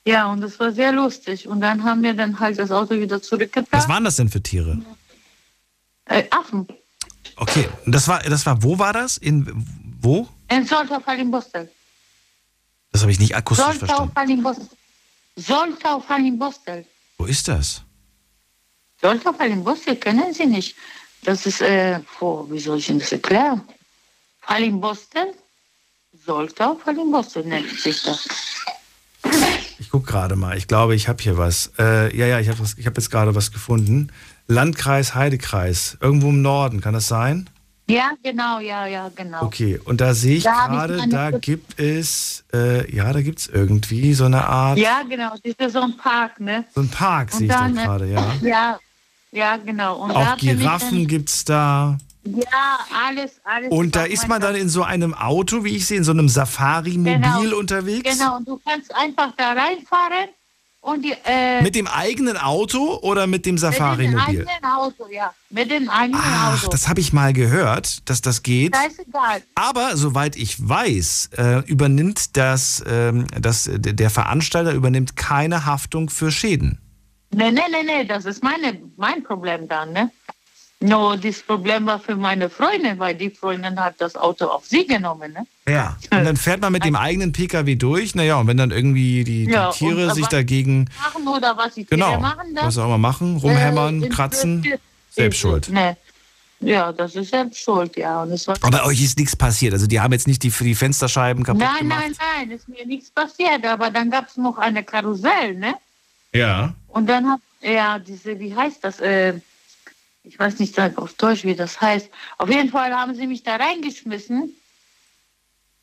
Ja, 0.06 0.26
und 0.30 0.40
das 0.40 0.60
war 0.60 0.70
sehr 0.70 0.92
lustig. 0.92 1.48
Und 1.48 1.60
dann 1.62 1.82
haben 1.82 2.02
wir 2.02 2.14
dann 2.14 2.38
halt 2.38 2.58
das 2.58 2.70
Auto 2.70 2.94
wieder 2.94 3.20
zurückgebracht. 3.20 3.72
Was 3.72 3.88
waren 3.88 4.04
das 4.04 4.16
denn 4.16 4.28
für 4.28 4.42
Tiere? 4.42 4.80
Äh, 6.04 6.24
Affen. 6.30 6.68
Okay, 7.36 7.68
das 7.86 8.06
war, 8.06 8.20
das 8.20 8.46
war, 8.46 8.62
wo 8.62 8.78
war 8.78 8.92
das? 8.92 9.16
In, 9.16 9.48
wo? 10.00 10.28
In 10.50 10.66
Soltau 10.66 11.00
Fallimbostel. 11.00 11.70
Das 12.92 13.00
habe 13.00 13.10
ich 13.10 13.18
nicht 13.18 13.34
akustisch 13.34 13.64
Soltau 13.64 14.08
verstanden. 14.08 14.68
Soltau 15.36 16.00
Fallimbostel. 16.00 16.86
Wo 17.18 17.26
ist 17.26 17.48
das? 17.48 17.82
Soltau 19.00 19.32
Fallimbostel 19.32 19.96
kennen 19.96 20.32
Sie 20.32 20.46
nicht. 20.46 20.76
Das 21.22 21.46
ist, 21.46 21.60
äh, 21.60 22.00
wo, 22.20 22.46
wie 22.50 22.60
soll 22.60 22.78
ich 22.78 22.88
Ihnen 22.88 23.00
das 23.00 23.12
erklären? 23.12 23.62
Fallimbostel? 24.42 25.34
Soltau 26.24 26.76
Fallimbostel 26.76 27.44
nennt 27.44 27.68
sich 27.78 28.02
das. 28.02 28.28
Ich 29.78 29.90
gucke 29.90 30.06
gerade 30.06 30.36
mal. 30.36 30.56
Ich 30.56 30.68
glaube, 30.68 30.94
ich 30.94 31.08
habe 31.08 31.22
hier 31.22 31.36
was. 31.36 31.72
Äh, 31.78 32.16
ja, 32.16 32.26
ja, 32.26 32.40
ich 32.40 32.48
habe 32.48 32.62
hab 32.62 32.96
jetzt 32.96 33.10
gerade 33.10 33.34
was 33.34 33.50
gefunden. 33.50 34.12
Landkreis 34.46 35.14
Heidekreis. 35.14 35.98
Irgendwo 36.00 36.28
im 36.28 36.42
Norden, 36.42 36.80
kann 36.80 36.94
das 36.94 37.08
sein? 37.08 37.50
Ja, 37.86 38.12
genau, 38.22 38.60
ja, 38.60 38.86
ja, 38.86 39.10
genau. 39.14 39.44
Okay, 39.44 39.78
und 39.84 40.00
da 40.00 40.14
sehe 40.14 40.36
ich 40.38 40.44
Da 40.44 40.66
gerade, 40.68 40.96
meine- 40.96 41.12
da 41.12 41.30
gibt 41.32 41.78
es, 41.78 42.44
äh, 42.54 42.90
ja, 42.94 43.12
da 43.12 43.20
gibt 43.20 43.40
es 43.40 43.46
irgendwie 43.46 44.14
so 44.14 44.24
eine 44.24 44.46
Art, 44.46 44.78
Ja, 44.78 45.02
genau, 45.02 45.30
das 45.30 45.40
ist 45.42 45.60
ja 45.60 45.68
so 45.68 45.80
ein 45.82 45.96
Park, 45.96 46.40
ne? 46.40 46.64
so 46.74 46.80
ein 46.80 46.88
Park 46.88 47.30
sehe 47.32 47.42
ich 47.46 47.52
da 47.52 47.60
dann, 47.64 47.74
gerade, 47.74 48.06
ja. 48.10 48.34
Ja, 48.40 48.78
ja, 49.32 49.56
genau. 49.58 49.96
Und 50.02 50.12
Auch 50.12 50.24
da 50.24 50.36
Giraffen 50.36 51.06
gibt 51.06 51.28
es 51.28 51.44
da. 51.44 51.98
Ja, 52.24 52.78
alles, 53.06 53.32
alles. 53.44 53.70
Und 53.70 53.94
da 53.96 54.04
ist 54.04 54.28
man 54.28 54.40
dann 54.40 54.54
in 54.54 54.70
so 54.70 54.82
einem 54.82 55.12
Auto, 55.12 55.62
wie 55.62 55.76
ich 55.76 55.84
sehe, 55.86 55.98
in 55.98 56.04
so 56.04 56.12
einem 56.12 56.30
Safari-Mobil 56.30 57.20
Genau. 57.20 57.58
unterwegs. 57.58 58.16
Genau, 58.16 58.36
und 58.38 58.48
du 58.48 58.58
kannst 58.66 58.94
einfach 58.94 59.32
da 59.36 59.52
reinfahren 59.52 60.28
und 60.84 61.02
die. 61.02 61.14
Äh, 61.24 61.62
Mit 61.62 61.74
dem 61.74 61.86
eigenen 61.86 62.36
Auto 62.36 62.98
oder 63.02 63.26
mit 63.26 63.46
dem 63.46 63.54
Mit 63.54 63.62
dem 63.62 63.72
Safari-Mobil? 63.72 64.46
eigenen 64.46 64.64
Auto, 64.64 65.06
ja. 65.10 65.32
Mit 65.50 65.70
dem 65.70 65.88
eigenen 65.88 66.20
Ach, 66.22 66.60
Auto. 66.62 66.70
das 66.70 66.88
habe 66.88 67.00
ich 67.00 67.12
mal 67.12 67.32
gehört, 67.32 68.08
dass 68.08 68.20
das 68.20 68.42
geht. 68.42 68.76
Scheißegal. 68.76 69.42
Aber 69.54 69.96
soweit 69.96 70.36
ich 70.36 70.56
weiß, 70.68 71.30
äh, 71.38 71.58
übernimmt 71.66 72.36
das, 72.36 72.84
ähm, 72.86 73.26
das, 73.40 73.70
der 73.72 74.10
Veranstalter 74.10 74.72
übernimmt 74.72 75.16
keine 75.16 75.64
Haftung 75.64 76.10
für 76.10 76.30
Schäden. 76.30 76.78
Nee, 77.30 77.50
nee, 77.50 77.62
nee, 77.70 77.82
nee, 77.84 78.04
das 78.04 78.26
ist 78.26 78.42
meine, 78.44 78.80
mein 78.96 79.24
Problem 79.24 79.66
dann, 79.68 79.92
ne? 79.92 80.10
Nur 80.86 81.16
das 81.16 81.40
Problem 81.42 81.86
war 81.86 81.98
für 81.98 82.14
meine 82.14 82.50
Freundin, 82.50 82.98
weil 82.98 83.14
die 83.14 83.30
Freundin 83.30 83.80
hat 83.80 83.94
das 83.98 84.16
Auto 84.16 84.46
auf 84.46 84.66
sie 84.66 84.86
genommen, 84.86 85.32
ne? 85.32 85.46
Ja. 85.66 85.96
Und 86.10 86.24
dann 86.24 86.36
fährt 86.36 86.60
man 86.60 86.72
mit 86.72 86.84
dem 86.84 86.94
eigenen 86.94 87.32
Pkw 87.32 87.74
durch. 87.76 88.14
Naja, 88.14 88.36
und 88.36 88.46
wenn 88.48 88.56
dann 88.58 88.70
irgendwie 88.70 89.24
die, 89.24 89.46
die 89.46 89.52
Ja, 89.52 89.70
Tiere 89.70 90.08
und 90.08 90.14
sich 90.14 90.24
was 90.24 90.30
dagegen, 90.30 90.90
Machen 91.02 91.26
oder 91.26 91.56
was 91.56 91.74
die 91.74 91.86
genau, 91.86 92.08
Tiere 92.10 92.20
machen 92.20 92.54
dann? 92.54 92.66
was 92.66 92.76
auch 92.76 92.84
immer 92.84 92.98
machen, 92.98 93.36
rumhämmern, 93.38 94.02
Äh, 94.02 94.08
kratzen, 94.10 94.56
interessiert- 94.58 94.80
selbst 95.10 95.38
schuld. 95.38 95.68
Nee. 95.70 95.96
Ja, 96.60 96.92
das 96.92 97.14
ist 97.14 97.30
selbst 97.30 97.60
schuld, 97.60 97.96
ja. 97.96 98.22
Und 98.22 98.32
es 98.32 98.46
war 98.46 98.56
Aber 98.62 98.84
euch 98.86 99.02
ist 99.02 99.18
nichts 99.18 99.36
passiert. 99.36 99.72
Also 99.74 99.86
die 99.86 100.00
haben 100.00 100.12
jetzt 100.12 100.26
nicht 100.26 100.42
die, 100.42 100.50
die 100.50 100.74
Fensterscheiben 100.74 101.44
kaputt 101.44 101.60
nein, 101.62 101.78
gemacht. 101.80 102.00
nein, 102.06 102.14
nein, 102.48 102.50
ist 102.52 102.68
mir 102.68 102.86
nichts 102.86 103.10
passiert. 103.10 103.64
Aber 103.66 103.90
dann 103.90 104.10
gab 104.10 104.28
es 104.28 104.36
noch 104.36 104.58
eine 104.58 104.82
Karussell, 104.82 105.54
ne? 105.56 105.74
Ja. 106.32 106.74
Und 106.88 107.06
dann 107.08 107.28
hat, 107.30 107.40
ja, 107.62 107.98
diese, 107.98 108.38
wie 108.38 108.54
heißt 108.54 108.78
das? 108.82 109.00
Äh, 109.00 109.34
ich 110.24 110.38
weiß 110.38 110.58
nicht 110.58 110.78
auf 110.96 111.12
Deutsch, 111.14 111.44
wie 111.44 111.54
das 111.54 111.80
heißt. 111.80 112.10
Auf 112.38 112.48
jeden 112.48 112.70
Fall 112.70 112.92
haben 112.92 113.14
sie 113.14 113.26
mich 113.26 113.42
da 113.42 113.56
reingeschmissen. 113.56 114.52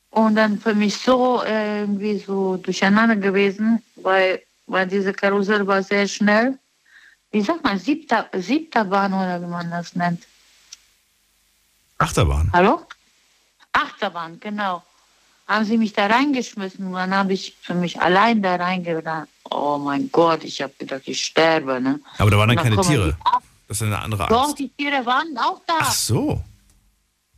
Und 0.09 0.35
dann 0.35 0.59
für 0.59 0.73
mich 0.75 0.97
so 0.97 1.41
äh, 1.43 1.81
irgendwie 1.81 2.17
so 2.17 2.57
durcheinander 2.57 3.15
gewesen, 3.15 3.81
weil, 3.95 4.41
weil 4.67 4.85
diese 4.87 5.13
Karussell 5.13 5.65
war 5.65 5.81
sehr 5.83 6.05
schnell. 6.07 6.57
Wie 7.31 7.41
sagt 7.41 7.63
man, 7.63 7.79
siebter, 7.79 8.27
siebter 8.33 8.83
Bahn 8.83 9.13
oder 9.13 9.41
wie 9.41 9.45
man 9.45 9.69
das 9.69 9.95
nennt. 9.95 10.23
Achterbahn. 11.97 12.49
Hallo? 12.51 12.81
Achterbahn, 13.71 14.37
genau. 14.39 14.83
Haben 15.47 15.63
sie 15.63 15.77
mich 15.77 15.93
da 15.93 16.07
reingeschmissen 16.07 16.87
und 16.87 16.93
dann 16.93 17.15
habe 17.15 17.31
ich 17.33 17.55
für 17.61 17.75
mich 17.75 18.01
allein 18.01 18.41
da 18.41 18.55
reingerannt. 18.55 19.29
Oh 19.49 19.77
mein 19.77 20.11
Gott, 20.11 20.43
ich 20.43 20.61
habe 20.61 20.73
gedacht, 20.77 21.03
ich 21.05 21.23
sterbe. 21.23 21.79
Ne? 21.79 22.01
Aber 22.17 22.31
da 22.31 22.37
waren 22.37 22.49
dann 22.49 22.57
Und 22.57 22.63
keine 22.63 22.81
Tiere. 22.81 23.17
die. 23.23 23.50
Das 23.71 23.79
ist 23.79 23.87
eine 23.87 23.99
andere 23.99 24.27
Doch, 24.27 24.47
Angst. 24.47 24.59
die 24.59 24.67
Tiere 24.67 25.05
waren 25.05 25.37
auch 25.37 25.61
da. 25.65 25.75
Ach 25.79 25.93
so. 25.93 26.43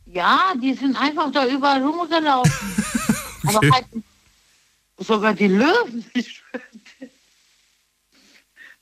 Ja, 0.04 0.52
die 0.60 0.74
sind 0.74 1.00
einfach 1.00 1.30
da 1.30 1.46
überall 1.46 1.80
rumgelaufen. 1.80 2.52
Aber 3.46 3.60
halt, 3.60 3.86
sogar 4.98 5.32
die 5.32 5.46
Löwen. 5.46 6.04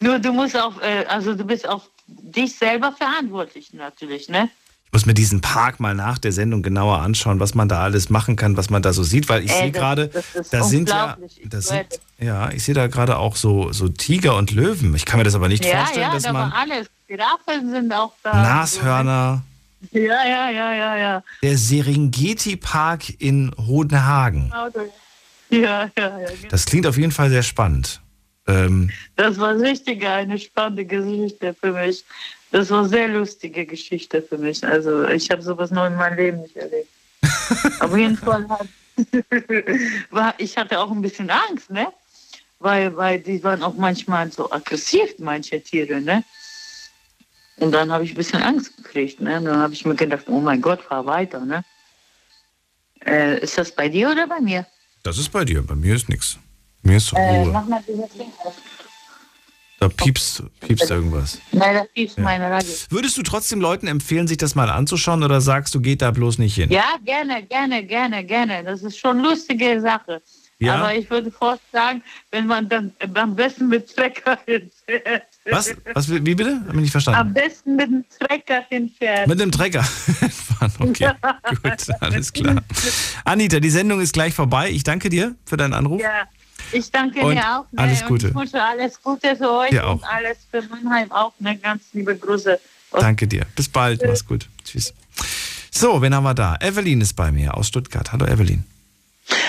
Nur 0.01 0.19
du 0.19 0.33
musst 0.33 0.57
auch, 0.57 0.81
äh, 0.81 1.05
also 1.05 1.35
du 1.35 1.45
bist 1.45 1.69
auch 1.69 1.91
dich 2.07 2.57
selber 2.57 2.91
verantwortlich 2.93 3.74
natürlich, 3.74 4.31
ne? 4.31 4.49
Ich 4.87 4.93
muss 4.95 5.05
mir 5.05 5.12
diesen 5.12 5.43
Park 5.43 5.79
mal 5.79 5.95
nach 5.95 6.19
der 6.19 6.33
Sendung 6.33 6.62
genauer 6.62 7.01
anschauen, 7.01 7.39
was 7.39 7.55
man 7.55 7.69
da 7.69 7.83
alles 7.83 8.09
machen 8.09 8.37
kann, 8.37 8.57
was 8.57 8.70
man 8.70 8.81
da 8.81 8.95
so 8.95 9.03
sieht, 9.03 9.29
weil 9.29 9.45
ich 9.45 9.53
sehe 9.53 9.73
gerade, 9.73 10.11
da 10.51 10.65
sind 10.65 10.89
ja, 10.89 11.19
weiß. 11.20 11.66
sind, 11.66 12.01
ja, 12.19 12.51
ich 12.51 12.65
sehe 12.65 12.74
da 12.74 12.87
gerade 12.87 13.19
auch 13.19 13.37
so, 13.37 13.73
so 13.73 13.89
Tiger 13.89 14.37
und 14.37 14.53
Löwen. 14.53 14.95
Ich 14.95 15.05
kann 15.05 15.19
mir 15.19 15.24
das 15.24 15.35
aber 15.35 15.49
nicht 15.49 15.66
ja, 15.66 15.79
vorstellen, 15.79 16.03
ja, 16.03 16.15
dass 16.15 16.23
da 16.23 16.33
man 16.33 16.51
war 16.51 16.59
alles. 16.59 16.89
Giraffen 17.12 17.70
sind 17.70 17.93
auch 17.93 18.14
da. 18.22 18.32
Nashörner, 18.43 19.43
Ja, 19.90 20.01
ja, 20.01 20.48
ja, 20.51 20.74
ja, 20.74 20.97
ja. 20.97 21.22
der 21.43 21.59
Serengeti-Park 21.59 23.20
in 23.20 23.52
Hodenhagen. 23.66 24.51
Ja, 25.51 25.90
ja, 25.98 26.18
ja. 26.20 26.28
Das 26.48 26.64
klingt 26.64 26.86
auf 26.86 26.97
jeden 26.97 27.12
Fall 27.12 27.28
sehr 27.28 27.43
spannend. 27.43 28.01
Ähm, 28.47 28.90
Das 29.16 29.39
war 29.39 29.55
richtig 29.59 30.06
eine 30.06 30.39
spannende 30.39 30.86
Geschichte 30.86 31.52
für 31.52 31.72
mich. 31.72 32.02
Das 32.51 32.70
war 32.70 32.78
eine 32.80 32.89
sehr 32.89 33.09
lustige 33.09 33.66
Geschichte 33.66 34.22
für 34.22 34.39
mich. 34.39 34.64
Also 34.66 35.06
ich 35.06 35.30
habe 35.30 35.43
sowas 35.43 35.70
noch 35.70 35.84
in 35.86 35.97
meinem 35.97 36.16
Leben 36.16 36.40
nicht 36.40 36.56
erlebt. 36.56 36.89
Auf 37.80 37.94
jeden 37.94 38.16
Fall 38.16 38.48
hat, 38.48 38.66
war, 40.10 40.34
ich 40.39 40.56
hatte 40.56 40.80
auch 40.80 40.90
ein 40.90 41.02
bisschen 41.02 41.28
Angst, 41.28 41.68
ne? 41.70 41.89
Weil, 42.59 42.97
weil 42.97 43.18
die 43.20 43.44
waren 43.44 43.62
auch 43.62 43.74
manchmal 43.74 44.32
so 44.32 44.51
aggressiv, 44.51 45.10
manche 45.18 45.60
Tiere, 45.62 46.01
ne? 46.01 46.24
Und 47.62 47.70
dann 47.70 47.93
habe 47.93 48.02
ich 48.05 48.10
ein 48.10 48.16
bisschen 48.16 48.43
Angst 48.43 48.76
gekriegt, 48.76 49.20
ne? 49.20 49.36
Und 49.39 49.44
dann 49.44 49.59
habe 49.59 49.72
ich 49.72 49.84
mir 49.84 49.94
gedacht, 49.94 50.24
oh 50.26 50.40
mein 50.40 50.60
Gott, 50.60 50.82
fahr 50.82 51.06
weiter, 51.06 51.44
ne? 51.44 51.64
Äh, 53.06 53.39
ist 53.40 53.56
das 53.56 53.70
bei 53.72 53.89
dir 53.89 54.10
oder 54.10 54.26
bei 54.26 54.40
mir? 54.40 54.66
das 55.05 55.18
ist 55.18 55.30
bei 55.30 55.44
dir, 55.44 55.62
bei 55.62 55.74
mir 55.76 55.94
ist 55.94 56.09
nichts. 56.09 56.39
Mir 56.82 56.97
ist 56.97 57.12
Äh, 57.12 57.20
Ruhe. 57.20 57.52
mach 57.52 57.66
mal 57.66 57.82
dieses 57.86 58.10
Ding 58.14 58.32
aus. 58.44 58.55
Da 59.78 59.89
piepst, 59.89 60.43
piepst 60.60 60.90
irgendwas. 60.90 61.39
Nein, 61.52 61.74
das 61.74 61.86
ist 61.94 62.18
meine 62.18 62.51
Radio. 62.51 62.72
Würdest 62.90 63.16
du 63.18 63.22
trotzdem 63.22 63.60
Leuten 63.60 63.86
empfehlen, 63.89 64.26
sich 64.28 64.39
das 64.39 64.55
mal 64.56 64.70
anzuschauen 64.70 65.22
oder 65.24 65.40
sagst 65.40 65.74
du, 65.74 65.80
geht 65.80 66.02
da 66.02 66.10
bloß 66.12 66.39
nicht 66.39 66.55
hin? 66.55 66.70
Ja, 66.70 66.84
gerne, 67.05 67.43
gerne, 67.44 67.84
gerne, 67.84 68.24
gerne. 68.24 68.62
Das 68.64 68.82
ist 68.82 68.97
schon 68.98 69.18
eine 69.18 69.28
lustige 69.28 69.80
Sache. 69.80 70.22
Ja? 70.66 70.76
Aber 70.76 70.94
ich 70.94 71.09
würde 71.10 71.32
sagen, 71.72 72.02
wenn 72.30 72.47
man 72.47 72.68
dann 72.68 72.93
am 73.14 73.34
besten 73.34 73.68
mit 73.68 73.94
Trecker 73.94 74.39
hinfährt. 74.47 75.24
Was? 75.51 75.74
Was? 75.94 76.09
Wie 76.09 76.34
bitte? 76.34 76.62
Hab 76.66 76.74
ich 76.74 76.80
nicht 76.80 76.90
verstanden. 76.93 77.20
Am 77.20 77.34
besten 77.34 77.76
mit 77.76 77.86
dem 77.89 78.05
Trecker 78.18 78.64
hinfährt. 78.68 79.26
Mit 79.26 79.40
dem 79.40 79.51
Trecker. 79.51 79.84
okay, 80.78 81.10
gut, 81.62 81.86
alles 82.01 82.32
klar. 82.32 82.62
Anita, 83.24 83.59
die 83.60 83.70
Sendung 83.70 84.01
ist 84.01 84.12
gleich 84.12 84.34
vorbei. 84.34 84.70
Ich 84.70 84.84
danke 84.84 85.09
dir 85.09 85.34
für 85.44 85.56
deinen 85.56 85.74
Anruf. 85.74 86.01
Ja, 86.01 86.28
ich 86.70 86.90
danke 86.90 87.20
Und 87.20 87.34
dir 87.34 87.59
auch. 87.59 87.64
Ne? 87.72 87.82
alles 87.82 88.05
Gute. 88.05 88.26
Und 88.26 88.30
ich 88.30 88.36
wünsche 88.36 88.62
alles 88.62 89.02
Gute 89.02 89.36
für 89.36 89.51
euch 89.51 89.70
Dir 89.70 89.86
auch. 89.86 89.94
und 89.94 90.05
alles 90.05 90.39
für 90.51 90.62
Mannheim 90.62 91.10
auch. 91.10 91.32
Ne? 91.39 91.59
Ganz 91.59 91.82
liebe 91.93 92.16
Grüße. 92.16 92.59
Danke 92.93 93.26
dir. 93.26 93.47
Bis 93.56 93.68
bald. 93.68 94.02
Mach's 94.06 94.24
gut. 94.26 94.48
Tschüss. 94.64 94.94
So, 95.70 96.01
wen 96.02 96.14
haben 96.14 96.24
wir 96.24 96.34
da? 96.34 96.56
Evelyn 96.60 97.01
ist 97.01 97.14
bei 97.14 97.32
mir 97.32 97.56
aus 97.56 97.68
Stuttgart. 97.68 98.12
Hallo 98.12 98.26
Evelyn. 98.26 98.64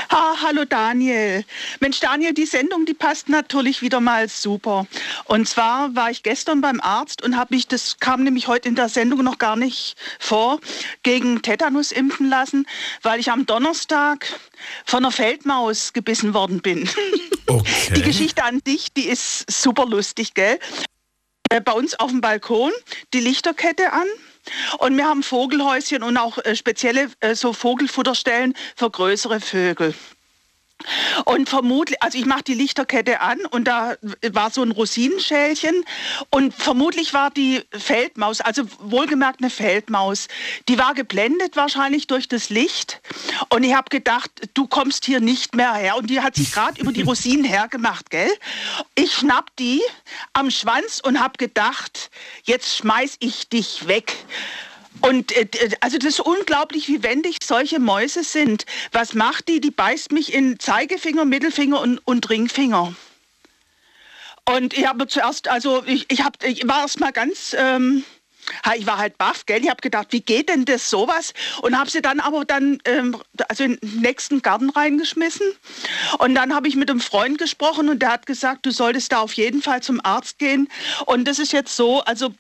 Ah, 0.10 0.36
hallo 0.42 0.66
Daniel. 0.66 1.44
Mensch, 1.80 2.00
Daniel, 2.00 2.34
die 2.34 2.46
Sendung, 2.46 2.86
die 2.86 2.94
passt 2.94 3.30
natürlich 3.30 3.82
wieder 3.82 4.00
mal 4.00 4.30
super. 4.30 4.86
Und 5.26 5.50
zwar 5.50 5.96
war 5.96 6.12
ich 6.12 6.24
gestern 6.24 6.62
beim 6.62 6.80
Arzt 6.82 7.24
und 7.24 7.36
habe 7.36 7.56
mich, 7.56 7.68
das 7.68 7.98
kam 8.00 8.24
nämlich 8.24 8.48
heute 8.48 8.70
in 8.70 8.76
der 8.76 8.90
Sendung 8.90 9.24
noch 9.24 9.40
gar 9.40 9.56
nicht 9.56 9.96
vor, 10.20 10.60
gegen 11.02 11.42
Tetanus 11.42 11.92
impfen 11.92 12.30
lassen, 12.30 12.68
weil 13.02 13.20
ich 13.20 13.32
am 13.32 13.46
Donnerstag 13.46 14.28
von 14.86 15.00
einer 15.04 15.12
Feldmaus 15.12 15.94
gebissen 15.94 16.34
worden 16.34 16.62
bin. 16.62 16.88
Die 17.96 18.02
Geschichte 18.02 18.44
an 18.44 18.62
sich, 18.66 18.94
die 18.94 19.08
ist 19.08 19.50
super 19.52 19.86
lustig, 19.86 20.34
gell? 20.34 20.60
Äh, 21.50 21.62
Bei 21.62 21.74
uns 21.74 22.00
auf 22.00 22.10
dem 22.10 22.22
Balkon 22.22 22.72
die 23.14 23.20
Lichterkette 23.20 23.92
an. 23.92 24.08
Und 24.80 24.98
wir 24.98 25.06
haben 25.06 25.24
Vogelhäuschen 25.24 26.04
und 26.04 26.18
auch 26.18 26.38
äh, 26.40 26.56
spezielle 26.56 27.10
äh, 27.20 27.36
so 27.36 27.54
Vogelfutterstellen 27.54 28.54
für 28.76 28.90
größere 28.90 29.40
Vögel. 29.40 29.94
Und 31.26 31.48
vermutlich, 31.48 32.02
also 32.02 32.18
ich 32.18 32.26
mache 32.26 32.44
die 32.44 32.54
Lichterkette 32.54 33.22
an 33.22 33.40
und 33.52 33.66
da 33.66 33.96
war 34.32 34.50
so 34.50 34.62
ein 34.62 34.72
Rosinenschälchen 34.72 35.86
und 36.30 36.54
vermutlich 36.54 37.14
war 37.14 37.32
die 37.32 37.62
Feldmaus, 37.72 38.42
also 38.42 38.64
wohlgemerkt 38.80 39.42
eine 39.42 39.50
Feldmaus, 39.50 40.28
die 40.68 40.78
war 40.78 40.94
geblendet 40.94 41.56
wahrscheinlich 41.56 42.08
durch 42.08 42.28
das 42.28 42.50
Licht 42.50 43.02
und 43.50 43.64
ich 43.64 43.74
habe 43.74 43.90
gedacht, 43.90 44.32
du 44.54 44.68
kommst 44.68 45.06
hier 45.06 45.22
nicht 45.22 45.56
mehr 45.56 45.74
her 45.74 45.96
und 45.96 46.10
die 46.10 46.22
hat 46.22 46.36
sich 46.36 46.52
gerade 46.52 46.82
über 46.82 46.92
die 46.92 47.04
Rosinen 47.04 47.46
hergemacht, 47.46 48.10
gell? 48.10 48.32
Ich 48.96 49.14
schnapp 49.14 49.56
die 49.58 49.82
am 50.34 50.52
Schwanz 50.52 51.00
und 51.04 51.20
habe 51.20 51.38
gedacht, 51.38 52.10
jetzt 52.44 52.76
schmeiß 52.76 53.18
ich 53.20 53.48
dich 53.48 53.88
weg. 53.88 54.16
Und 55.06 55.36
äh, 55.36 55.46
d- 55.46 55.76
also 55.82 55.98
das 55.98 56.14
ist 56.14 56.20
unglaublich, 56.22 56.88
wie 56.88 57.04
wendig 57.04 57.38
solche 57.44 57.80
Mäuse 57.80 58.24
sind. 58.24 58.66
Was 58.94 59.14
macht 59.14 59.50
die? 59.50 59.60
Die 59.60 59.72
beißt 59.72 60.14
mich 60.14 60.34
in 60.34 60.60
Zeigefinger, 60.60 61.26
Mittelfinger 61.26 61.82
und, 61.82 62.00
und 62.06 62.30
Ringfinger. 62.30 62.96
Und 64.50 64.74
ich 64.74 64.86
habe 64.88 65.08
zuerst, 65.08 65.48
also 65.50 65.84
ich, 65.86 66.06
ich, 66.10 66.24
hab, 66.24 66.42
ich 66.44 66.68
war 66.68 66.82
erst 66.82 67.02
mal 67.02 67.12
ganz, 67.12 67.54
ähm, 67.58 68.06
ich 68.78 68.86
war 68.86 68.98
halt 68.98 69.18
baff, 69.18 69.46
gell? 69.46 69.62
Ich 69.62 69.70
habe 69.70 69.82
gedacht, 69.82 70.08
wie 70.12 70.22
geht 70.22 70.48
denn 70.48 70.64
das 70.66 70.90
sowas? 70.90 71.34
Und 71.62 71.78
habe 71.78 71.90
sie 71.90 72.02
dann 72.02 72.22
aber 72.22 72.46
dann, 72.46 72.80
ähm, 72.86 73.18
also 73.50 73.66
in 73.66 73.78
den 73.82 74.02
nächsten 74.02 74.42
Garten 74.42 74.70
reingeschmissen. 74.70 75.48
Und 76.20 76.36
dann 76.36 76.54
habe 76.56 76.68
ich 76.70 76.76
mit 76.76 76.90
einem 76.90 77.02
Freund 77.02 77.38
gesprochen 77.38 77.90
und 77.90 78.00
der 78.00 78.12
hat 78.12 78.26
gesagt, 78.26 78.66
du 78.66 78.72
solltest 78.72 79.12
da 79.12 79.20
auf 79.20 79.34
jeden 79.34 79.62
Fall 79.62 79.82
zum 79.84 80.00
Arzt 80.04 80.40
gehen. 80.40 80.70
Und 81.06 81.26
das 81.26 81.40
ist 81.40 81.52
jetzt 81.52 81.76
so, 81.76 82.02
also 82.02 82.34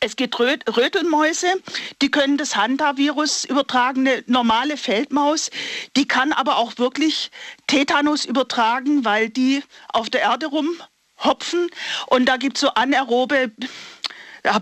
es 0.00 0.16
gibt 0.16 0.38
Röt 0.38 0.64
Rötelmäuse, 0.76 1.54
die 2.02 2.10
können 2.10 2.36
das 2.36 2.56
Hanta-Virus 2.56 3.44
übertragen, 3.44 4.06
eine 4.06 4.22
normale 4.26 4.76
Feldmaus. 4.76 5.50
Die 5.96 6.06
kann 6.06 6.32
aber 6.32 6.56
auch 6.56 6.78
wirklich 6.78 7.30
Tetanus 7.66 8.24
übertragen, 8.24 9.04
weil 9.04 9.30
die 9.30 9.62
auf 9.88 10.10
der 10.10 10.22
Erde 10.22 10.46
rumhopfen. 10.46 11.70
Und 12.06 12.26
da 12.26 12.36
gibt 12.36 12.56
es 12.56 12.62
so 12.62 12.68
anaerobe 12.70 13.50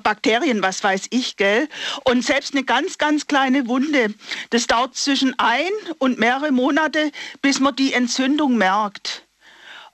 Bakterien, 0.02 0.62
was 0.62 0.82
weiß 0.82 1.08
ich, 1.10 1.36
gell? 1.36 1.68
Und 2.04 2.24
selbst 2.24 2.54
eine 2.54 2.64
ganz, 2.64 2.98
ganz 2.98 3.26
kleine 3.26 3.68
Wunde, 3.68 4.14
das 4.50 4.66
dauert 4.66 4.96
zwischen 4.96 5.38
ein 5.38 5.70
und 5.98 6.18
mehrere 6.18 6.50
Monate, 6.50 7.12
bis 7.42 7.60
man 7.60 7.76
die 7.76 7.92
Entzündung 7.92 8.56
merkt. 8.56 9.25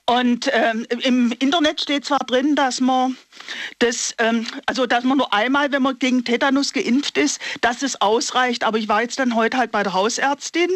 Und 0.05 0.49
ähm, 0.51 0.85
im 0.89 1.31
Internet 1.39 1.79
steht 1.81 2.03
zwar 2.05 2.19
drin, 2.19 2.55
dass 2.55 2.81
man 2.81 3.15
das, 3.79 4.13
ähm, 4.17 4.45
also 4.65 4.85
dass 4.85 5.05
man 5.05 5.17
nur 5.17 5.33
einmal, 5.33 5.71
wenn 5.71 5.81
man 5.81 5.97
gegen 5.97 6.25
Tetanus 6.25 6.73
geimpft 6.73 7.17
ist, 7.17 7.39
dass 7.61 7.83
es 7.83 8.01
ausreicht. 8.01 8.65
Aber 8.65 8.77
ich 8.77 8.89
war 8.89 9.01
jetzt 9.01 9.17
dann 9.19 9.33
heute 9.35 9.57
halt 9.57 9.71
bei 9.71 9.81
der 9.81 9.93
Hausärztin 9.93 10.69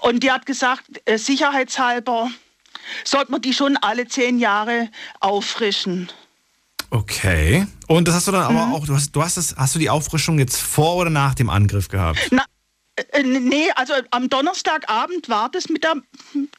und 0.00 0.24
die 0.24 0.32
hat 0.32 0.44
gesagt, 0.44 0.82
äh, 1.04 1.18
sicherheitshalber 1.18 2.30
sollte 3.04 3.30
man 3.30 3.42
die 3.42 3.54
schon 3.54 3.76
alle 3.76 4.08
zehn 4.08 4.40
Jahre 4.40 4.88
auffrischen. 5.20 6.10
Okay. 6.90 7.66
Und 7.86 8.08
das 8.08 8.14
hast 8.14 8.28
du 8.28 8.32
dann 8.32 8.42
aber 8.42 8.74
auch, 8.74 8.86
du 8.86 8.94
hast, 8.94 9.12
du 9.12 9.22
hast 9.22 9.36
das, 9.36 9.54
hast 9.56 9.74
du 9.74 9.78
die 9.78 9.90
Auffrischung 9.90 10.38
jetzt 10.38 10.60
vor 10.60 10.96
oder 10.96 11.10
nach 11.10 11.34
dem 11.34 11.50
Angriff 11.50 11.88
gehabt? 11.88 12.18
Na, 12.30 12.44
nee, 13.24 13.70
also 13.74 13.94
am 14.10 14.28
Donnerstagabend 14.28 15.28
war 15.28 15.48
das 15.48 15.68
mit 15.68 15.82
der, 15.82 15.96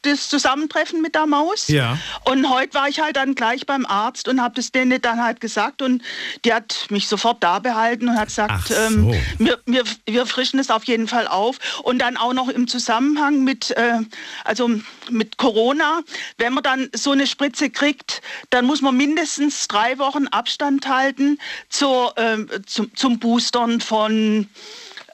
das 0.02 0.28
Zusammentreffen 0.28 1.00
mit 1.00 1.14
der 1.14 1.26
Maus. 1.26 1.68
Ja. 1.68 1.98
Und 2.24 2.50
heute 2.50 2.74
war 2.74 2.88
ich 2.88 3.00
halt 3.00 3.16
dann 3.16 3.34
gleich 3.34 3.64
beim 3.64 3.86
Arzt 3.86 4.28
und 4.28 4.42
habe 4.42 4.54
das 4.54 4.70
denen 4.70 5.00
dann 5.00 5.22
halt 5.22 5.40
gesagt 5.40 5.80
und 5.80 6.02
die 6.44 6.52
hat 6.52 6.86
mich 6.90 7.08
sofort 7.08 7.42
da 7.42 7.58
behalten 7.58 8.08
und 8.08 8.18
hat 8.18 8.28
gesagt, 8.28 8.52
Ach 8.54 8.66
so. 8.66 8.74
ähm, 8.74 9.14
wir, 9.38 9.58
wir, 9.64 9.84
wir 10.04 10.26
frischen 10.26 10.58
es 10.58 10.70
auf 10.70 10.84
jeden 10.84 11.08
Fall 11.08 11.26
auf. 11.26 11.58
Und 11.82 12.00
dann 12.00 12.16
auch 12.16 12.34
noch 12.34 12.48
im 12.48 12.68
Zusammenhang 12.68 13.42
mit, 13.42 13.70
äh, 13.70 14.00
also 14.44 14.70
mit 15.10 15.38
Corona, 15.38 16.02
wenn 16.36 16.52
man 16.52 16.62
dann 16.62 16.90
so 16.92 17.12
eine 17.12 17.26
Spritze 17.26 17.70
kriegt, 17.70 18.20
dann 18.50 18.66
muss 18.66 18.82
man 18.82 18.96
mindestens 18.96 19.68
drei 19.68 19.98
Wochen 19.98 20.26
Abstand 20.28 20.86
halten 20.86 21.38
zur, 21.70 22.12
ähm, 22.16 22.50
zum, 22.66 22.94
zum 22.94 23.18
Boostern 23.18 23.80
von 23.80 24.48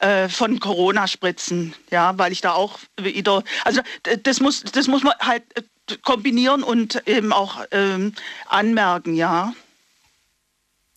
äh, 0.02 0.28
von 0.28 0.58
Corona-Spritzen, 0.58 1.74
ja, 1.90 2.18
weil 2.18 2.32
ich 2.32 2.40
da 2.40 2.52
auch 2.52 2.80
wieder, 3.00 3.44
also 3.64 3.80
das 4.24 4.40
muss, 4.40 4.62
das 4.62 4.88
muss 4.88 5.04
man 5.04 5.14
halt 5.20 5.44
äh, 5.56 5.62
kombinieren 6.02 6.62
und 6.62 7.06
eben 7.06 7.32
auch 7.32 7.64
ähm, 7.70 8.12
anmerken, 8.48 9.14
ja. 9.14 9.52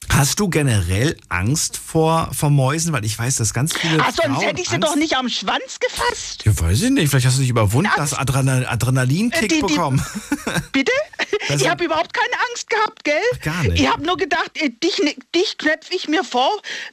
Hast 0.10 0.40
du 0.40 0.50
generell 0.50 1.18
Angst 1.30 1.78
vor, 1.78 2.30
vor 2.34 2.50
Mäusen? 2.50 2.94
Weil 2.94 3.04
ich 3.06 3.18
weiß, 3.18 3.36
dass 3.38 3.54
ganz 3.54 3.76
viele. 3.76 4.00
Ah, 4.02 4.12
sonst 4.12 4.22
Frauen 4.38 4.42
hätte 4.42 4.62
ich 4.62 4.70
sie 4.70 4.76
Angst 4.76 4.88
doch 4.88 4.96
nicht 4.96 5.18
am 5.18 5.28
Schwanz 5.30 5.80
gefasst. 5.80 6.44
Ja, 6.46 6.58
weiß 6.60 6.82
ich 6.84 6.90
nicht. 6.92 7.10
Vielleicht 7.10 7.26
hast 7.26 7.38
du 7.38 7.42
dich 7.42 7.50
überwunden, 7.50 7.90
hast 7.92 8.14
Adrenal 8.14 8.66
Adrenalinkick 8.66 9.50
die- 9.50 9.56
die- 9.56 9.62
bekommen. 9.62 10.04
Bitte? 10.72 10.92
Also- 11.48 11.64
ich 11.66 11.70
habe 11.70 11.84
überhaupt 11.86 12.12
keine 12.14 12.34
Angst 12.50 12.70
gehabt, 12.72 13.04
gell? 13.04 13.22
gar 13.44 13.62
nicht. 13.64 13.80
Ich 13.80 13.88
habe 13.88 14.04
nur 14.04 14.18
gedacht, 14.18 14.50
äh, 14.56 14.70
dich, 14.72 14.98
ne- 14.98 15.16
dich 15.36 15.58
knöpfe 15.60 15.94
ich 15.94 16.08
mir 16.08 16.24
vor, 16.24 16.50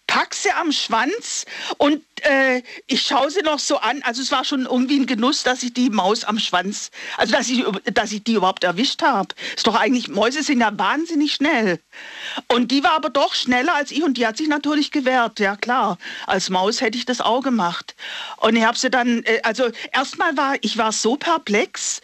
pack 0.06 0.34
sie 0.34 0.50
am 0.50 0.72
Schwanz 0.72 1.46
und 1.78 2.02
äh, 2.22 2.62
ich 2.86 3.02
schaue 3.02 3.30
sie 3.30 3.42
noch 3.42 3.58
so 3.58 3.78
an. 3.78 4.02
Also 4.02 4.22
es 4.22 4.32
war 4.32 4.44
schon 4.44 4.62
irgendwie 4.62 4.98
ein 4.98 5.06
Genuss, 5.06 5.42
dass 5.42 5.62
ich 5.62 5.74
die 5.74 5.90
Maus 5.90 6.24
am 6.24 6.38
Schwanz, 6.38 6.90
also 7.16 7.32
dass 7.32 7.48
ich, 7.48 7.64
dass 7.92 8.12
ich 8.12 8.24
die 8.24 8.34
überhaupt 8.34 8.64
erwischt 8.64 9.02
habe. 9.02 9.34
Ist 9.56 9.66
doch 9.66 9.74
eigentlich, 9.74 10.08
Mäuse 10.08 10.42
sind 10.42 10.60
ja 10.60 10.76
wahnsinnig 10.78 11.34
schnell. 11.34 11.80
Und 12.48 12.70
die 12.70 12.82
war 12.84 12.92
aber 12.92 13.10
doch 13.10 13.34
schneller 13.34 13.74
als 13.74 13.90
ich 13.90 14.02
und 14.02 14.16
die 14.16 14.26
hat 14.26 14.36
sich 14.36 14.48
natürlich 14.48 14.90
gewehrt, 14.90 15.40
ja 15.40 15.56
klar. 15.56 15.98
Als 16.26 16.50
Maus 16.50 16.80
hätte 16.80 16.98
ich 16.98 17.04
das 17.04 17.20
auch 17.20 17.42
gemacht. 17.42 17.94
Und 18.38 18.56
ich 18.56 18.64
habe 18.64 18.78
sie 18.78 18.90
dann, 18.90 19.22
äh, 19.24 19.40
also 19.42 19.70
erstmal 19.92 20.36
war, 20.36 20.54
ich 20.60 20.78
war 20.78 20.92
so 20.92 21.16
perplex, 21.16 22.00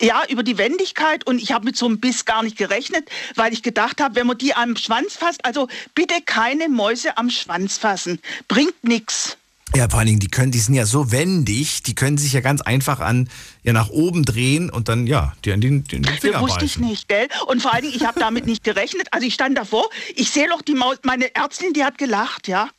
ja, 0.00 0.22
über 0.28 0.42
die 0.42 0.58
Wendigkeit 0.58 1.26
und 1.26 1.40
ich 1.40 1.52
habe 1.52 1.64
mit 1.64 1.76
so 1.76 1.86
einem 1.86 2.00
Biss 2.00 2.24
gar 2.24 2.42
nicht 2.42 2.56
gerechnet, 2.56 3.08
weil 3.34 3.52
ich 3.52 3.62
gedacht 3.62 4.00
habe, 4.00 4.14
wenn 4.16 4.26
man 4.26 4.38
die 4.38 4.54
am 4.54 4.76
Schwanz 4.76 5.14
fasst, 5.14 5.44
also 5.44 5.68
bitte 5.94 6.20
keine 6.24 6.68
Mäuse 6.68 7.16
am 7.18 7.30
Schwanz 7.30 7.78
fassen, 7.78 8.20
bringt 8.48 8.84
nichts. 8.84 9.36
Ja, 9.76 9.88
vor 9.88 9.98
allen 9.98 10.06
Dingen, 10.06 10.18
die 10.18 10.28
können, 10.28 10.50
die 10.50 10.58
sind 10.58 10.74
ja 10.74 10.86
so 10.86 11.12
wendig, 11.12 11.82
die 11.82 11.94
können 11.94 12.16
sich 12.16 12.32
ja 12.32 12.40
ganz 12.40 12.62
einfach 12.62 13.00
an, 13.00 13.28
ja, 13.62 13.72
nach 13.72 13.90
oben 13.90 14.24
drehen 14.24 14.70
und 14.70 14.88
dann, 14.88 15.06
ja, 15.06 15.34
die 15.44 15.52
an 15.52 15.60
den, 15.60 15.84
den 15.84 16.04
Finger 16.04 16.32
Das 16.32 16.40
wusste 16.40 16.64
ich 16.64 16.78
nicht, 16.78 17.08
gell? 17.08 17.28
Und 17.46 17.60
vor 17.60 17.74
allen 17.74 17.82
Dingen, 17.82 17.94
ich 17.94 18.06
habe 18.06 18.18
damit 18.18 18.46
nicht 18.46 18.64
gerechnet. 18.64 19.08
Also 19.10 19.26
ich 19.26 19.34
stand 19.34 19.58
davor, 19.58 19.88
ich 20.14 20.30
sehe 20.30 20.48
doch 20.48 20.62
die 20.62 20.74
Maus, 20.74 20.96
meine 21.02 21.34
Ärztin, 21.34 21.74
die 21.74 21.84
hat 21.84 21.98
gelacht, 21.98 22.48
ja. 22.48 22.70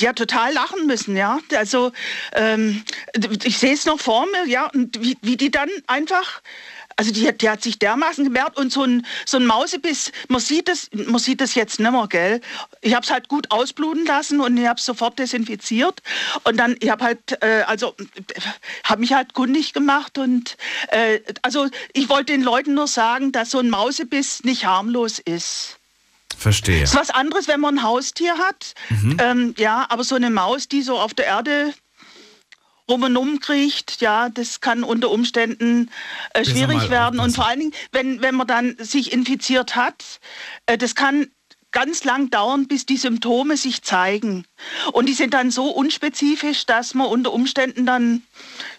Die 0.00 0.08
hat 0.08 0.16
total 0.16 0.52
lachen 0.52 0.86
müssen, 0.86 1.16
ja. 1.16 1.38
Also 1.56 1.92
ähm, 2.34 2.82
ich 3.44 3.58
sehe 3.58 3.74
es 3.74 3.84
noch 3.84 4.00
vor 4.00 4.26
mir, 4.26 4.48
ja, 4.48 4.66
und 4.66 5.02
wie, 5.02 5.16
wie 5.22 5.36
die 5.36 5.50
dann 5.50 5.68
einfach. 5.86 6.40
Also 6.96 7.12
die, 7.12 7.26
hat- 7.28 7.40
die 7.42 7.48
hat 7.50 7.62
sich 7.62 7.78
dermaßen 7.78 8.24
gewehrt 8.24 8.56
und 8.56 8.72
so 8.72 8.82
ein, 8.84 9.06
so 9.26 9.38
ein 9.38 9.46
Mausebiss, 9.46 10.12
man 10.28 10.40
sieht 10.40 10.68
es 10.68 10.90
man 10.92 11.18
sieht 11.18 11.40
es 11.40 11.54
jetzt 11.54 11.80
nimmer, 11.80 12.08
gell? 12.08 12.40
Ich 12.80 12.94
habe 12.94 13.04
es 13.04 13.10
halt 13.10 13.28
gut 13.28 13.50
ausbluten 13.50 14.04
lassen 14.06 14.40
und 14.40 14.56
ich 14.56 14.66
habe 14.66 14.78
es 14.78 14.84
sofort 14.84 15.18
desinfiziert 15.18 16.00
und 16.44 16.56
dann, 16.56 16.76
ich 16.80 16.90
habe 16.90 17.04
halt, 17.04 17.42
äh, 17.42 17.62
also 17.66 17.94
habe 18.84 19.00
mich 19.00 19.12
halt 19.12 19.34
kundig 19.34 19.72
gemacht 19.72 20.18
und 20.18 20.56
äh, 20.88 21.20
also 21.42 21.68
ich 21.92 22.08
wollte 22.08 22.32
den 22.32 22.42
Leuten 22.42 22.74
nur 22.74 22.86
sagen, 22.88 23.32
dass 23.32 23.50
so 23.50 23.58
ein 23.58 23.70
Mausebiss 23.70 24.44
nicht 24.44 24.64
harmlos 24.66 25.18
ist. 25.18 25.78
Verstehe. 26.36 26.82
Ist 26.82 26.96
was 26.96 27.10
anderes, 27.10 27.46
wenn 27.46 27.60
man 27.60 27.78
ein 27.78 27.82
Haustier 27.84 28.36
hat. 28.38 28.74
Mhm. 28.88 29.16
Ähm, 29.20 29.54
ja, 29.58 29.86
aber 29.90 30.02
so 30.02 30.14
eine 30.16 30.30
Maus, 30.30 30.66
die 30.66 30.82
so 30.82 30.98
auf 30.98 31.14
der 31.14 31.26
Erde 31.26 31.72
rum 32.88 33.02
und 33.02 33.16
um 33.16 33.40
kriecht, 33.40 34.00
ja, 34.00 34.28
das 34.28 34.60
kann 34.60 34.84
unter 34.84 35.10
Umständen 35.10 35.90
äh, 36.34 36.44
schwierig 36.44 36.90
werden. 36.90 37.20
Und 37.20 37.34
vor 37.34 37.46
allen 37.46 37.60
Dingen, 37.60 37.74
wenn, 37.92 38.22
wenn 38.22 38.34
man 38.34 38.46
dann 38.46 38.76
sich 38.78 39.12
infiziert 39.12 39.76
hat, 39.76 40.20
äh, 40.66 40.76
das 40.76 40.94
kann 40.94 41.28
ganz 41.72 42.04
lang 42.04 42.30
dauern, 42.30 42.68
bis 42.68 42.86
die 42.86 42.98
Symptome 42.98 43.56
sich 43.56 43.82
zeigen. 43.82 44.44
Und 44.92 45.08
die 45.08 45.14
sind 45.14 45.34
dann 45.34 45.50
so 45.50 45.70
unspezifisch, 45.70 46.66
dass 46.66 46.94
man 46.94 47.06
unter 47.06 47.32
Umständen 47.32 47.86
dann, 47.86 48.22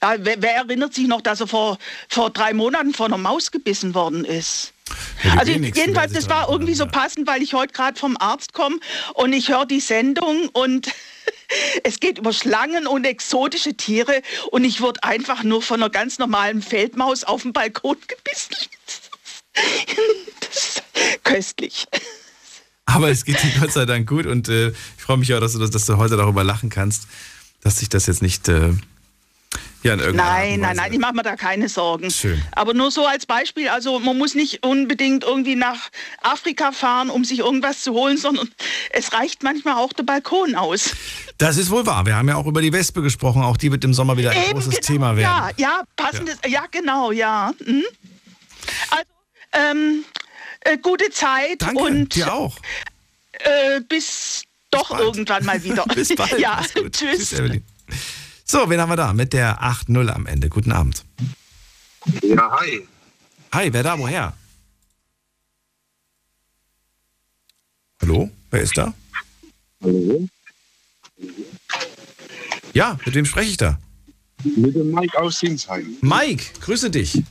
ja, 0.01 0.15
wer, 0.19 0.41
wer 0.41 0.55
erinnert 0.55 0.93
sich 0.93 1.07
noch, 1.07 1.21
dass 1.21 1.41
er 1.41 1.47
vor, 1.47 1.79
vor 2.07 2.29
drei 2.29 2.53
Monaten 2.53 2.93
von 2.93 3.07
einer 3.07 3.17
Maus 3.17 3.51
gebissen 3.51 3.95
worden 3.95 4.23
ist? 4.23 4.73
Ja, 5.23 5.37
Also 5.37 5.51
jedenfalls, 5.53 6.13
das 6.13 6.29
war 6.29 6.49
irgendwie 6.49 6.75
so 6.75 6.85
passend, 6.85 7.25
weil 7.27 7.41
ich 7.41 7.53
heute 7.53 7.73
gerade 7.73 7.99
vom 7.99 8.15
Arzt 8.17 8.53
komme 8.53 8.77
und 9.15 9.33
ich 9.33 9.49
höre 9.49 9.65
die 9.65 9.79
Sendung 9.79 10.49
und 10.49 10.89
es 11.83 11.99
geht 11.99 12.17
über 12.17 12.33
Schlangen 12.33 12.87
und 12.87 13.05
exotische 13.05 13.75
Tiere 13.75 14.21
und 14.51 14.63
ich 14.63 14.81
wurde 14.81 15.03
einfach 15.03 15.43
nur 15.43 15.61
von 15.61 15.81
einer 15.81 15.89
ganz 15.89 16.19
normalen 16.19 16.61
Feldmaus 16.61 17.23
auf 17.23 17.43
dem 17.43 17.53
Balkon 17.53 17.97
gebissen. 18.07 18.55
Das 20.39 20.57
ist 20.57 20.83
köstlich. 21.23 21.87
Aber 22.85 23.09
es 23.09 23.23
geht 23.23 23.41
dir 23.41 23.51
Gott 23.59 23.71
sei 23.71 23.85
Dank 23.85 24.07
gut 24.07 24.25
und 24.25 24.49
äh, 24.49 24.69
ich 24.69 25.03
freue 25.03 25.17
mich 25.17 25.33
auch, 25.33 25.39
dass 25.39 25.53
du, 25.53 25.59
das, 25.59 25.71
dass 25.71 25.85
du 25.85 25.97
heute 25.97 26.17
darüber 26.17 26.43
lachen 26.43 26.69
kannst, 26.69 27.07
dass 27.61 27.79
sich 27.79 27.89
das 27.89 28.07
jetzt 28.07 28.21
nicht 28.21 28.49
äh, 28.49 28.73
ja, 29.83 29.93
in 29.93 29.99
irgendeiner 29.99 30.29
Nein, 30.31 30.59
nein, 30.59 30.75
nein, 30.77 30.93
ich 30.93 30.99
mache 30.99 31.13
mir 31.13 31.23
da 31.23 31.35
keine 31.35 31.69
Sorgen. 31.69 32.09
Schön. 32.09 32.41
Aber 32.53 32.73
nur 32.73 32.91
so 32.91 33.05
als 33.05 33.25
Beispiel, 33.25 33.67
also 33.67 33.99
man 33.99 34.17
muss 34.17 34.33
nicht 34.33 34.65
unbedingt 34.65 35.23
irgendwie 35.23 35.55
nach 35.55 35.89
Afrika 36.21 36.71
fahren, 36.71 37.09
um 37.09 37.25
sich 37.25 37.39
irgendwas 37.39 37.81
zu 37.81 37.93
holen, 37.93 38.17
sondern 38.17 38.49
es 38.91 39.13
reicht 39.13 39.43
manchmal 39.43 39.75
auch 39.75 39.93
der 39.93 40.03
Balkon 40.03 40.55
aus. 40.55 40.95
Das 41.37 41.57
ist 41.57 41.69
wohl 41.69 41.85
wahr. 41.85 42.05
Wir 42.05 42.15
haben 42.15 42.29
ja 42.29 42.35
auch 42.35 42.45
über 42.45 42.61
die 42.61 42.71
Wespe 42.71 43.01
gesprochen. 43.01 43.41
Auch 43.43 43.57
die 43.57 43.71
wird 43.71 43.83
im 43.83 43.93
Sommer 43.93 44.17
wieder 44.17 44.31
ein 44.31 44.37
Eben, 44.37 44.53
großes 44.53 44.75
genau, 44.75 44.87
Thema 44.87 45.17
werden. 45.17 45.53
Ja, 45.57 45.77
ja, 45.77 45.83
passendes, 45.95 46.37
ja, 46.47 46.65
genau, 46.71 47.11
ja. 47.11 47.51
Mhm. 47.65 47.83
Also, 48.89 49.03
ähm, 49.51 50.05
äh, 50.61 50.77
gute 50.77 51.09
Zeit 51.09 51.61
Danke, 51.61 51.83
und 51.83 52.15
dir 52.15 52.33
auch. 52.33 52.57
Äh, 53.33 53.81
bis 53.81 54.43
doch 54.71 54.97
irgendwann 54.97 55.45
mal 55.45 55.63
wieder. 55.63 55.83
Bis 55.95 56.15
bald. 56.15 56.39
Ja, 56.39 56.61
tschüss. 56.73 57.17
Tschüss, 57.17 57.33
Evelyn. 57.33 57.63
So, 58.45 58.69
wen 58.69 58.79
haben 58.79 58.89
wir 58.89 58.95
da? 58.95 59.13
Mit 59.13 59.33
der 59.33 59.61
8-0 59.63 60.09
am 60.09 60.25
Ende. 60.25 60.49
Guten 60.49 60.71
Abend. 60.71 61.05
Ja, 62.21 62.51
hi. 62.59 62.87
Hi, 63.53 63.71
wer 63.73 63.83
da? 63.83 63.97
Woher? 63.97 64.33
Hallo? 68.01 68.29
Wer 68.51 68.61
ist 68.61 68.77
da? 68.77 68.93
Hallo? 69.81 70.27
Ja, 72.73 72.99
mit 73.05 73.15
wem 73.15 73.25
spreche 73.25 73.51
ich 73.51 73.57
da? 73.57 73.79
Mit 74.43 74.75
dem 74.75 74.91
Mike 74.91 75.17
aus 75.17 75.39
Sinsheim. 75.39 75.95
Mike, 76.01 76.59
grüße 76.59 76.89
dich. 76.91 77.23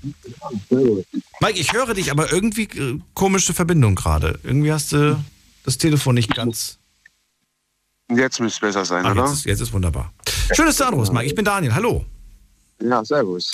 Mike, 1.41 1.59
ich 1.59 1.73
höre 1.75 1.93
dich, 1.93 2.11
aber 2.11 2.33
irgendwie 2.33 2.63
äh, 2.63 2.99
komische 3.13 3.53
Verbindung 3.53 3.95
gerade. 3.97 4.39
Irgendwie 4.45 4.73
hast 4.73 4.93
du 4.93 5.23
das 5.65 5.77
Telefon 5.77 6.15
nicht 6.15 6.35
ganz. 6.35 6.79
Jetzt 8.11 8.41
müsste 8.41 8.67
es 8.67 8.73
besser 8.75 8.85
sein, 8.87 9.05
Ah, 9.05 9.13
oder? 9.13 9.25
jetzt, 9.27 9.33
ist, 9.35 9.45
jetzt 9.45 9.61
ist 9.61 9.73
wunderbar. 9.73 10.13
Schön, 10.55 10.67
dass 10.67 10.77
du 10.77 10.85
anrufst, 10.85 11.13
Mike. 11.13 11.27
Ich 11.27 11.35
bin 11.35 11.45
Daniel. 11.45 11.75
Hallo. 11.75 12.05
Ja, 12.81 13.05
servus. 13.05 13.53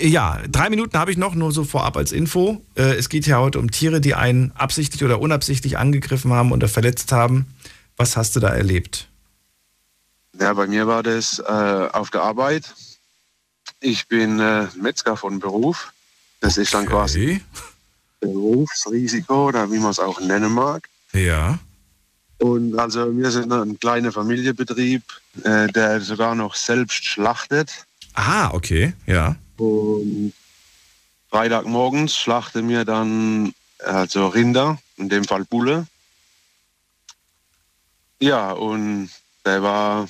Ja, 0.00 0.40
drei 0.48 0.70
Minuten 0.70 0.96
habe 0.98 1.10
ich 1.10 1.18
noch, 1.18 1.34
nur 1.34 1.52
so 1.52 1.64
vorab 1.64 1.96
als 1.96 2.12
Info. 2.12 2.62
Äh, 2.76 2.94
Es 2.94 3.08
geht 3.08 3.26
ja 3.26 3.38
heute 3.38 3.58
um 3.58 3.70
Tiere, 3.70 4.00
die 4.00 4.14
einen 4.14 4.52
absichtlich 4.52 5.04
oder 5.04 5.20
unabsichtlich 5.20 5.76
angegriffen 5.78 6.32
haben 6.32 6.52
oder 6.52 6.68
verletzt 6.68 7.12
haben. 7.12 7.46
Was 7.96 8.16
hast 8.16 8.34
du 8.34 8.40
da 8.40 8.48
erlebt? 8.48 9.08
Ja, 10.40 10.54
bei 10.54 10.66
mir 10.66 10.86
war 10.86 11.02
das 11.02 11.38
äh, 11.40 11.42
auf 11.92 12.10
der 12.10 12.22
Arbeit. 12.22 12.72
Ich 13.80 14.08
bin 14.08 14.40
äh, 14.40 14.66
Metzger 14.80 15.16
von 15.16 15.40
Beruf. 15.40 15.92
Das 16.40 16.56
ist 16.56 16.72
dann 16.72 16.86
quasi 16.86 17.42
Berufsrisiko 18.20 19.48
oder 19.48 19.70
wie 19.70 19.78
man 19.78 19.90
es 19.90 19.98
auch 19.98 20.20
nennen 20.20 20.52
mag. 20.52 20.88
Ja. 21.12 21.58
Und 22.42 22.76
also 22.76 23.16
wir 23.16 23.30
sind 23.30 23.52
ein 23.52 23.78
kleiner 23.78 24.10
Familienbetrieb, 24.10 25.04
äh, 25.44 25.68
der 25.68 26.00
sogar 26.00 26.34
noch 26.34 26.56
selbst 26.56 27.04
schlachtet. 27.04 27.86
Ah, 28.14 28.50
okay, 28.52 28.94
ja. 29.06 29.36
Und 29.58 30.32
Freitagmorgens 31.30 32.16
schlachten 32.16 32.68
wir 32.68 32.84
dann 32.84 33.54
also 33.78 34.26
Rinder, 34.26 34.76
in 34.96 35.08
dem 35.08 35.22
Fall 35.22 35.44
Bulle. 35.44 35.86
Ja, 38.20 38.50
und 38.50 39.10
der 39.44 39.62
war 39.62 40.08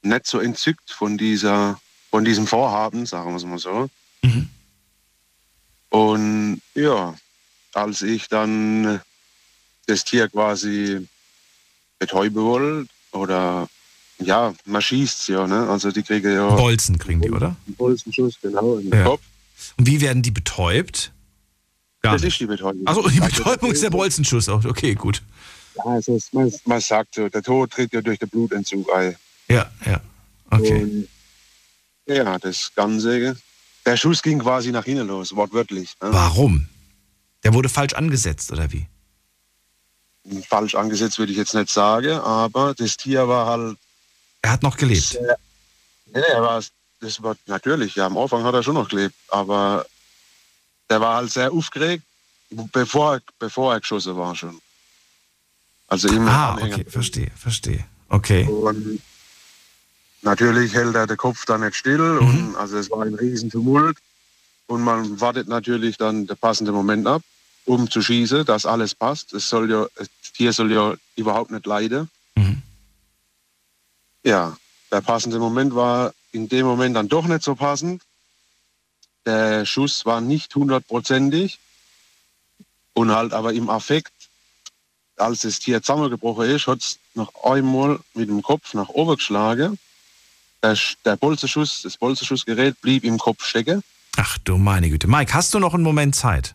nicht 0.00 0.26
so 0.26 0.38
entzückt 0.38 0.90
von 0.90 1.18
dieser, 1.18 1.78
von 2.10 2.24
diesem 2.24 2.46
Vorhaben, 2.46 3.04
sagen 3.04 3.28
wir 3.32 3.36
es 3.36 3.44
mal 3.44 3.58
so. 3.58 3.90
Und 5.90 6.62
ja, 6.74 7.14
als 7.74 8.00
ich 8.00 8.28
dann 8.28 9.02
das 9.86 10.04
Tier 10.04 10.28
quasi 10.28 11.06
betäuben 11.98 12.42
wollte, 12.42 12.88
oder 13.12 13.68
ja, 14.18 14.54
man 14.64 14.82
schießt 14.82 15.28
ja, 15.28 15.46
ne? 15.46 15.68
Also 15.68 15.90
die 15.90 16.02
kriegen 16.02 16.32
ja. 16.32 16.48
Bolzen 16.54 16.98
kriegen 16.98 17.20
die, 17.20 17.30
oder? 17.30 17.56
Bolzenschuss, 17.66 18.34
genau, 18.40 18.76
in 18.78 18.90
den 18.90 18.98
Ja. 19.00 19.04
Kopf. 19.04 19.22
Und 19.76 19.86
wie 19.86 20.00
werden 20.00 20.22
die 20.22 20.30
betäubt? 20.30 21.12
Gar 22.02 22.14
das 22.14 22.22
nicht. 22.22 22.34
ist 22.34 22.40
die 22.40 22.46
Betäubung. 22.46 22.86
Achso, 22.86 23.08
die 23.08 23.20
Also, 23.20 23.36
Betäubung 23.42 23.72
ist 23.72 23.82
der 23.82 23.90
Bolzenschuss. 23.90 24.48
auch. 24.48 24.64
Okay, 24.64 24.94
gut. 24.94 25.22
Ja, 25.76 25.84
also 25.84 26.16
es- 26.16 26.32
man, 26.32 26.52
man 26.66 26.80
sagt 26.80 27.14
so, 27.14 27.28
der 27.28 27.42
Tod 27.42 27.70
tritt 27.72 27.92
ja 27.92 28.00
durch 28.02 28.18
den 28.18 28.28
Blutentzug 28.28 28.92
ein. 28.94 29.16
Ja, 29.48 29.70
ja. 29.86 30.00
Okay. 30.50 30.82
Und, 30.82 31.08
ja, 32.06 32.38
das 32.38 32.70
Ganze. 32.74 33.36
Der 33.86 33.96
Schuss 33.96 34.22
ging 34.22 34.38
quasi 34.38 34.70
nach 34.70 34.84
hinten 34.84 35.06
los, 35.06 35.34
wortwörtlich. 35.34 35.94
Ne? 36.02 36.08
Warum? 36.12 36.68
Der 37.42 37.52
wurde 37.54 37.68
falsch 37.68 37.94
angesetzt, 37.94 38.50
oder 38.52 38.70
wie? 38.72 38.86
Falsch 40.48 40.74
angesetzt 40.74 41.18
würde 41.18 41.32
ich 41.32 41.38
jetzt 41.38 41.54
nicht 41.54 41.70
sagen, 41.70 42.18
aber 42.18 42.74
das 42.74 42.96
Tier 42.96 43.28
war 43.28 43.46
halt. 43.46 43.76
Er 44.42 44.52
hat 44.52 44.62
noch 44.62 44.76
gelebt. 44.76 45.02
Sehr, 45.02 45.36
nee, 46.12 46.20
er 46.20 46.42
war, 46.42 46.62
das 47.00 47.22
war 47.22 47.36
natürlich, 47.46 47.94
ja, 47.94 48.06
am 48.06 48.16
Anfang 48.16 48.42
hat 48.44 48.54
er 48.54 48.62
schon 48.62 48.74
noch 48.74 48.88
gelebt, 48.88 49.14
aber 49.28 49.84
der 50.88 51.00
war 51.00 51.16
halt 51.16 51.30
sehr 51.30 51.52
aufgeregt, 51.52 52.04
bevor, 52.72 53.20
bevor 53.38 53.74
er 53.74 53.80
geschossen 53.80 54.16
war 54.16 54.34
schon. 54.34 54.60
Also 55.88 56.08
immer 56.08 56.30
Ah, 56.30 56.58
okay, 56.60 56.84
verstehe, 56.88 57.30
verstehe. 57.36 57.84
Okay. 58.08 58.44
Und 58.44 59.00
natürlich 60.22 60.74
hält 60.74 60.94
er 60.94 61.06
den 61.06 61.16
Kopf 61.16 61.44
dann 61.44 61.60
nicht 61.60 61.76
still. 61.76 61.98
Mhm. 61.98 62.20
Und 62.20 62.56
also 62.56 62.78
es 62.78 62.90
war 62.90 63.02
ein 63.02 63.14
Riesentumult. 63.14 63.98
Und 64.66 64.82
man 64.82 65.20
wartet 65.20 65.48
natürlich 65.48 65.98
dann 65.98 66.26
den 66.26 66.36
passenden 66.38 66.74
Moment 66.74 67.06
ab, 67.06 67.22
um 67.66 67.90
zu 67.90 68.02
schießen, 68.02 68.44
dass 68.44 68.66
alles 68.66 68.94
passt. 68.94 69.32
Es 69.32 69.48
soll 69.48 69.70
ja, 69.70 69.86
das 69.96 70.08
Tier 70.36 70.52
soll 70.52 70.72
ja 70.72 70.94
überhaupt 71.16 71.50
nicht 71.50 71.66
leiden. 71.66 72.10
Mhm. 72.34 72.62
Ja, 74.24 74.56
der 74.90 75.00
passende 75.00 75.38
Moment 75.38 75.74
war 75.74 76.12
in 76.32 76.48
dem 76.48 76.66
Moment 76.66 76.96
dann 76.96 77.08
doch 77.08 77.26
nicht 77.26 77.42
so 77.42 77.54
passend. 77.54 78.02
Der 79.26 79.64
Schuss 79.64 80.04
war 80.04 80.20
nicht 80.20 80.54
hundertprozentig 80.54 81.58
und 82.92 83.10
halt 83.10 83.32
aber 83.32 83.52
im 83.52 83.70
Affekt, 83.70 84.12
als 85.16 85.42
das 85.42 85.58
Tier 85.58 85.82
zusammengebrochen 85.82 86.50
ist, 86.50 86.66
hat 86.66 86.80
es 86.80 86.98
noch 87.14 87.32
einmal 87.44 88.00
mit 88.14 88.28
dem 88.28 88.42
Kopf 88.42 88.74
nach 88.74 88.88
oben 88.88 89.16
geschlagen. 89.16 89.78
Der, 90.62 90.76
der 91.04 91.16
Bolzenschuss, 91.16 91.82
das 91.82 91.96
Bolzenschussgerät 91.96 92.80
blieb 92.80 93.04
im 93.04 93.18
Kopf 93.18 93.44
stecken. 93.44 93.82
Ach 94.16 94.38
du 94.38 94.58
meine 94.58 94.88
Güte. 94.88 95.06
Mike, 95.06 95.34
hast 95.34 95.54
du 95.54 95.58
noch 95.58 95.74
einen 95.74 95.82
Moment 95.82 96.14
Zeit? 96.14 96.54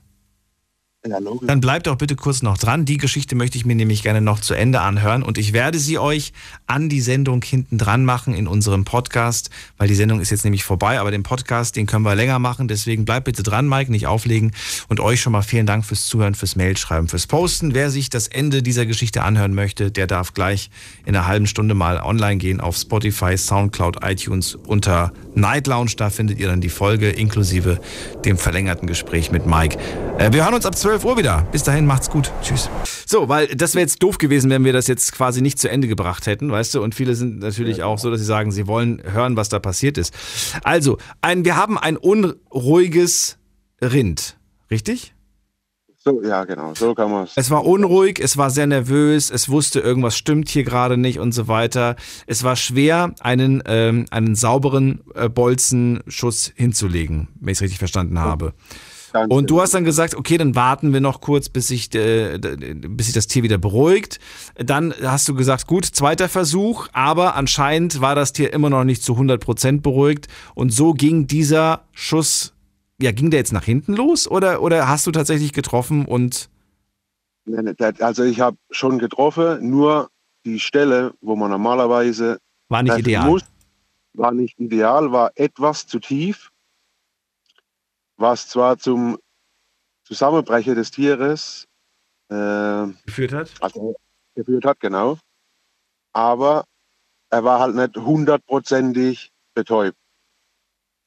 Ja, 1.07 1.17
logisch. 1.17 1.47
Dann 1.47 1.61
bleibt 1.61 1.87
doch 1.87 1.95
bitte 1.95 2.17
kurz 2.17 2.41
noch 2.41 2.57
dran. 2.57 2.83
Die 2.83 2.97
Geschichte 2.97 3.33
möchte 3.33 3.57
ich 3.57 3.65
mir 3.65 3.73
nämlich 3.73 4.03
gerne 4.03 4.19
noch 4.19 4.41
zu 4.41 4.53
Ende 4.53 4.81
anhören 4.81 5.23
und 5.23 5.37
ich 5.37 5.53
werde 5.53 5.79
sie 5.79 5.97
euch 5.97 6.33
an 6.67 6.89
die 6.89 6.99
Sendung 6.99 7.41
hinten 7.41 7.77
dran 7.77 8.03
machen 8.03 8.33
in 8.33 8.47
unserem 8.47 8.83
Podcast, 8.83 9.49
weil 9.77 9.87
die 9.87 9.95
Sendung 9.95 10.19
ist 10.19 10.29
jetzt 10.29 10.43
nämlich 10.43 10.65
vorbei, 10.65 10.99
aber 10.99 11.11
den 11.11 11.23
Podcast, 11.23 11.77
den 11.77 11.85
können 11.85 12.03
wir 12.03 12.15
länger 12.15 12.37
machen. 12.39 12.67
Deswegen 12.67 13.05
bleibt 13.05 13.23
bitte 13.23 13.43
dran, 13.43 13.69
Mike, 13.69 13.89
nicht 13.89 14.07
auflegen. 14.07 14.51
Und 14.89 14.99
euch 14.99 15.21
schon 15.21 15.31
mal 15.31 15.41
vielen 15.41 15.65
Dank 15.65 15.85
fürs 15.85 16.05
Zuhören, 16.05 16.35
fürs 16.35 16.57
Mailschreiben, 16.57 17.07
fürs 17.07 17.27
Posten. 17.27 17.73
Wer 17.73 17.91
sich 17.91 18.09
das 18.09 18.27
Ende 18.27 18.61
dieser 18.61 18.85
Geschichte 18.85 19.23
anhören 19.23 19.53
möchte, 19.53 19.91
der 19.91 20.05
darf 20.05 20.33
gleich 20.33 20.69
in 21.05 21.15
einer 21.15 21.27
halben 21.27 21.47
Stunde 21.47 21.75
mal 21.75 22.01
online 22.01 22.39
gehen 22.39 22.59
auf 22.59 22.75
Spotify, 22.75 23.37
Soundcloud, 23.37 24.03
iTunes 24.03 24.55
unter 24.55 25.13
Night 25.33 25.65
Lounge. 25.67 25.91
Da 25.95 26.09
findet 26.09 26.39
ihr 26.39 26.47
dann 26.47 26.59
die 26.59 26.67
Folge 26.67 27.09
inklusive 27.09 27.79
dem 28.25 28.37
verlängerten 28.37 28.85
Gespräch 28.85 29.31
mit 29.31 29.45
Mike. 29.45 29.77
Äh, 30.17 30.33
wir 30.33 30.43
hören 30.43 30.55
uns 30.55 30.65
ab 30.65 30.77
12 30.77 30.88
Uhr 30.89 31.17
wieder. 31.17 31.45
Bis 31.51 31.63
dahin, 31.63 31.85
macht's 31.85 32.09
gut. 32.09 32.31
Tschüss. 32.41 32.69
So, 33.05 33.29
weil 33.29 33.47
das 33.47 33.75
wäre 33.75 33.81
jetzt 33.81 34.01
doof 34.01 34.17
gewesen, 34.17 34.49
wenn 34.49 34.65
wir 34.65 34.73
das 34.73 34.87
jetzt 34.87 35.11
quasi 35.11 35.41
nicht 35.41 35.59
zu 35.59 35.69
Ende 35.69 35.87
gebracht 35.87 36.25
hätten, 36.27 36.51
weißt 36.51 36.75
du? 36.75 36.81
Und 36.81 36.95
viele 36.95 37.15
sind 37.15 37.39
natürlich 37.39 37.83
auch 37.83 37.99
so, 37.99 38.09
dass 38.09 38.19
sie 38.19 38.25
sagen, 38.25 38.51
sie 38.51 38.67
wollen 38.67 39.01
hören, 39.03 39.35
was 39.35 39.49
da 39.49 39.59
passiert 39.59 39.97
ist. 39.97 40.13
Also, 40.63 40.97
ein, 41.21 41.45
wir 41.45 41.55
haben 41.55 41.77
ein 41.77 41.95
unruhiges 41.95 43.37
Rind, 43.81 44.37
richtig? 44.71 45.13
So, 46.01 46.23
ja, 46.23 46.45
genau, 46.45 46.73
so 46.75 46.95
kann 46.95 47.11
man 47.11 47.25
es. 47.25 47.33
Es 47.35 47.51
war 47.51 47.65
unruhig, 47.65 48.19
es 48.23 48.37
war 48.37 48.49
sehr 48.49 48.67
nervös, 48.67 49.29
es 49.29 49.49
wusste, 49.49 49.81
irgendwas 49.81 50.17
stimmt 50.17 50.47
hier 50.47 50.63
gerade 50.63 50.95
nicht 50.95 51.19
und 51.19 51.33
so 51.33 51.49
weiter. 51.49 51.97
Es 52.25 52.43
war 52.43 52.55
schwer, 52.55 53.13
einen, 53.19 53.61
ähm, 53.65 54.05
einen 54.09 54.35
sauberen 54.35 55.01
äh, 55.13 55.27
Bolzenschuss 55.27 56.53
hinzulegen, 56.55 57.27
wenn 57.41 57.51
ich 57.51 57.57
es 57.57 57.61
richtig 57.61 57.79
verstanden 57.79 58.17
habe. 58.19 58.53
Und 59.29 59.49
du 59.49 59.61
hast 59.61 59.73
dann 59.73 59.83
gesagt, 59.83 60.15
okay, 60.15 60.37
dann 60.37 60.55
warten 60.55 60.93
wir 60.93 61.01
noch 61.01 61.21
kurz, 61.21 61.49
bis 61.49 61.67
sich, 61.67 61.93
äh, 61.95 62.37
bis 62.37 63.07
sich 63.07 63.15
das 63.15 63.27
Tier 63.27 63.43
wieder 63.43 63.57
beruhigt. 63.57 64.19
Dann 64.55 64.93
hast 65.01 65.27
du 65.27 65.35
gesagt, 65.35 65.67
gut, 65.67 65.85
zweiter 65.85 66.29
Versuch, 66.29 66.87
aber 66.93 67.35
anscheinend 67.35 68.01
war 68.01 68.15
das 68.15 68.33
Tier 68.33 68.53
immer 68.53 68.69
noch 68.69 68.83
nicht 68.83 69.03
zu 69.03 69.13
100% 69.13 69.81
beruhigt. 69.81 70.27
Und 70.55 70.71
so 70.71 70.93
ging 70.93 71.27
dieser 71.27 71.81
Schuss, 71.91 72.53
ja, 73.01 73.11
ging 73.11 73.31
der 73.31 73.39
jetzt 73.39 73.53
nach 73.53 73.63
hinten 73.63 73.93
los 73.95 74.29
oder, 74.29 74.61
oder 74.61 74.87
hast 74.87 75.07
du 75.07 75.11
tatsächlich 75.11 75.53
getroffen 75.53 76.05
und 76.05 76.49
Also 77.99 78.23
ich 78.23 78.39
habe 78.41 78.57
schon 78.69 78.99
getroffen, 78.99 79.69
nur 79.69 80.09
die 80.45 80.59
Stelle, 80.59 81.13
wo 81.21 81.35
man 81.35 81.49
normalerweise 81.51 82.39
War 82.67 82.83
nicht 82.83 82.99
ideal. 82.99 83.27
muss, 83.27 83.43
war 84.13 84.31
nicht 84.31 84.59
ideal, 84.59 85.11
war 85.11 85.31
etwas 85.35 85.87
zu 85.87 85.99
tief, 85.99 86.48
was 88.19 88.49
zwar 88.49 88.77
zum 88.77 89.17
Zusammenbrechen 90.03 90.75
des 90.75 90.91
Tieres 90.91 91.67
äh, 92.29 92.87
geführt 93.05 93.33
hat? 93.33 93.51
Also 93.61 93.95
geführt 94.35 94.65
hat, 94.65 94.79
genau. 94.79 95.17
Aber 96.13 96.65
er 97.29 97.43
war 97.43 97.59
halt 97.59 97.75
nicht 97.75 97.95
hundertprozentig 97.95 99.31
betäubt. 99.53 99.97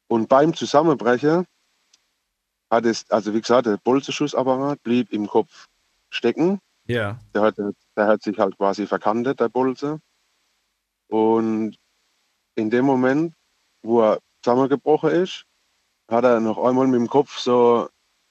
Und 0.09 0.29
beim 0.29 0.55
Zusammenbrechen 0.55 1.47
hat 2.71 2.87
es, 2.87 3.11
also 3.11 3.35
wie 3.35 3.41
gesagt, 3.41 3.67
der 3.67 3.77
Bolzenschussapparat 3.77 4.83
blieb 4.83 5.13
im 5.13 5.27
Kopf 5.27 5.67
stecken. 6.11 6.61
Ja. 6.87 7.19
Der 7.35 7.43
hat, 7.43 7.57
der 7.59 8.07
hat 8.07 8.23
sich 8.23 8.39
halt 8.39 8.57
quasi 8.57 8.87
verkantet, 8.87 9.41
der 9.41 9.49
Bolze. 9.49 10.01
Und 11.09 11.77
in 12.55 12.71
dem 12.71 12.85
Moment, 12.85 13.35
wo 13.83 14.03
er 14.03 14.21
zusammengebrochen 14.43 15.11
ist, 15.11 15.45
hat 16.13 16.25
er 16.25 16.41
noch 16.41 16.59
einmal 16.59 16.87
mit 16.87 17.01
dem 17.01 17.09
Kopf 17.09 17.39
so, 17.39 17.89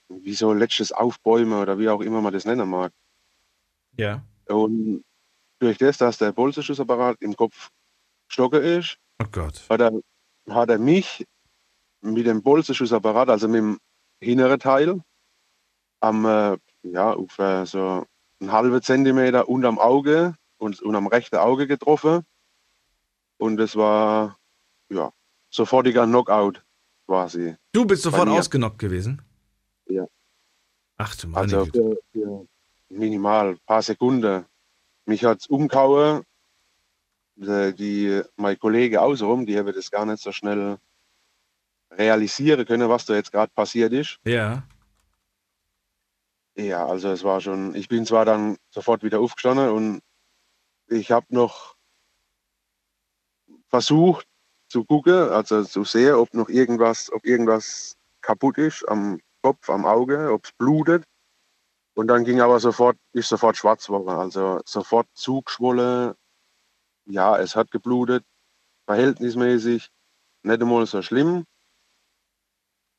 wie 0.08 0.34
so 0.34 0.54
letztes 0.54 0.92
Aufbäumen 0.92 1.60
oder 1.60 1.78
wie 1.80 1.90
auch 1.90 2.02
immer 2.02 2.22
man 2.22 2.34
das 2.34 2.46
nennen 2.46 2.70
mag. 2.70 2.94
Ja. 3.98 4.24
Und 4.48 5.04
durch 5.60 5.78
das, 5.78 5.98
dass 5.98 6.18
der 6.18 6.32
Bolzenschussapparat 6.32 7.18
im 7.22 7.36
Kopf 7.36 7.70
stocken 8.28 8.62
ist, 8.62 8.98
Oh 9.22 9.26
Gott. 9.32 9.64
hat 9.70 9.82
er, 9.82 9.92
hat 10.50 10.70
er 10.70 10.80
mich 10.80 11.26
mit 12.02 12.26
dem 12.26 12.42
Bolzenschussapparat, 12.42 13.30
also 13.30 13.48
mit 13.48 13.60
dem 13.60 13.80
hinteren 14.22 14.60
Teil, 14.60 15.02
am, 16.00 16.26
äh, 16.26 16.58
ja, 16.84 17.12
ungefähr 17.12 17.66
so 17.66 18.06
einen 18.40 18.52
halben 18.52 18.82
Zentimeter 18.82 19.48
unterm 19.48 19.78
Auge 19.78 20.36
und, 20.58 20.82
und 20.82 20.96
am 20.96 21.08
rechten 21.08 21.38
Auge 21.38 21.68
getroffen. 21.68 22.26
Und 23.38 23.60
es 23.60 23.76
war, 23.76 24.38
ja, 24.90 25.12
sofortiger 25.50 26.06
Knockout 26.06 26.64
quasi. 27.06 27.56
Du 27.72 27.86
bist 27.86 28.04
sofort 28.04 28.30
ausgenockt 28.30 28.80
gewesen? 28.80 29.22
Ja. 29.88 30.06
Ach 30.98 31.16
du 31.16 31.28
meine 31.28 31.42
Also 31.42 31.66
für, 31.66 31.98
für 32.12 32.48
minimal, 32.90 33.58
paar 33.66 33.82
Sekunden. 33.82 34.46
Mich 35.06 35.24
hat 35.26 35.40
es 35.42 35.48
umgehauen. 35.48 36.24
Die, 37.36 37.74
die, 37.76 38.22
mein 38.36 38.60
Kollege 38.60 39.02
außenrum, 39.02 39.46
die 39.46 39.58
haben 39.58 39.74
das 39.74 39.90
gar 39.90 40.06
nicht 40.06 40.22
so 40.22 40.32
schnell 40.32 40.78
realisieren 41.92 42.66
können, 42.66 42.90
was 42.90 43.06
da 43.06 43.16
jetzt 43.16 43.32
gerade 43.32 43.52
passiert 43.54 43.94
ist. 43.94 44.20
Ja. 44.26 44.64
Ja, 46.56 46.86
also 46.86 47.10
es 47.10 47.24
war 47.24 47.42
schon, 47.42 47.74
ich 47.76 47.88
bin 47.88 48.06
zwar 48.06 48.26
dann 48.26 48.58
sofort 48.70 49.04
wieder 49.04 49.20
aufgestanden 49.20 49.70
und 49.70 50.02
ich 50.88 51.12
habe 51.12 51.26
noch 51.30 51.76
versucht 53.70 54.28
zu 54.72 54.86
gucken, 54.86 55.30
also 55.30 55.64
zu 55.64 55.84
sehen, 55.84 56.16
ob 56.16 56.34
noch 56.34 56.50
irgendwas, 56.50 57.12
ob 57.12 57.26
irgendwas 57.26 57.98
kaputt 58.22 58.58
ist 58.58 58.88
am 58.88 59.20
Kopf, 59.44 59.70
am 59.70 59.86
Auge, 59.86 60.32
ob 60.32 60.46
es 60.46 60.52
blutet. 60.54 61.04
Und 61.94 62.08
dann 62.08 62.24
ging 62.24 62.40
aber 62.40 62.60
sofort, 62.60 62.98
ist 63.12 63.28
sofort 63.28 63.58
schwarz 63.58 63.88
geworden, 63.88 64.10
also 64.10 64.62
sofort 64.66 65.08
zugeschwollen. 65.14 66.14
Ja, 67.06 67.38
es 67.38 67.56
hat 67.56 67.70
geblutet, 67.72 68.24
verhältnismäßig, 68.86 69.90
nicht 70.44 70.62
einmal 70.62 70.86
so 70.86 71.02
schlimm. 71.02 71.46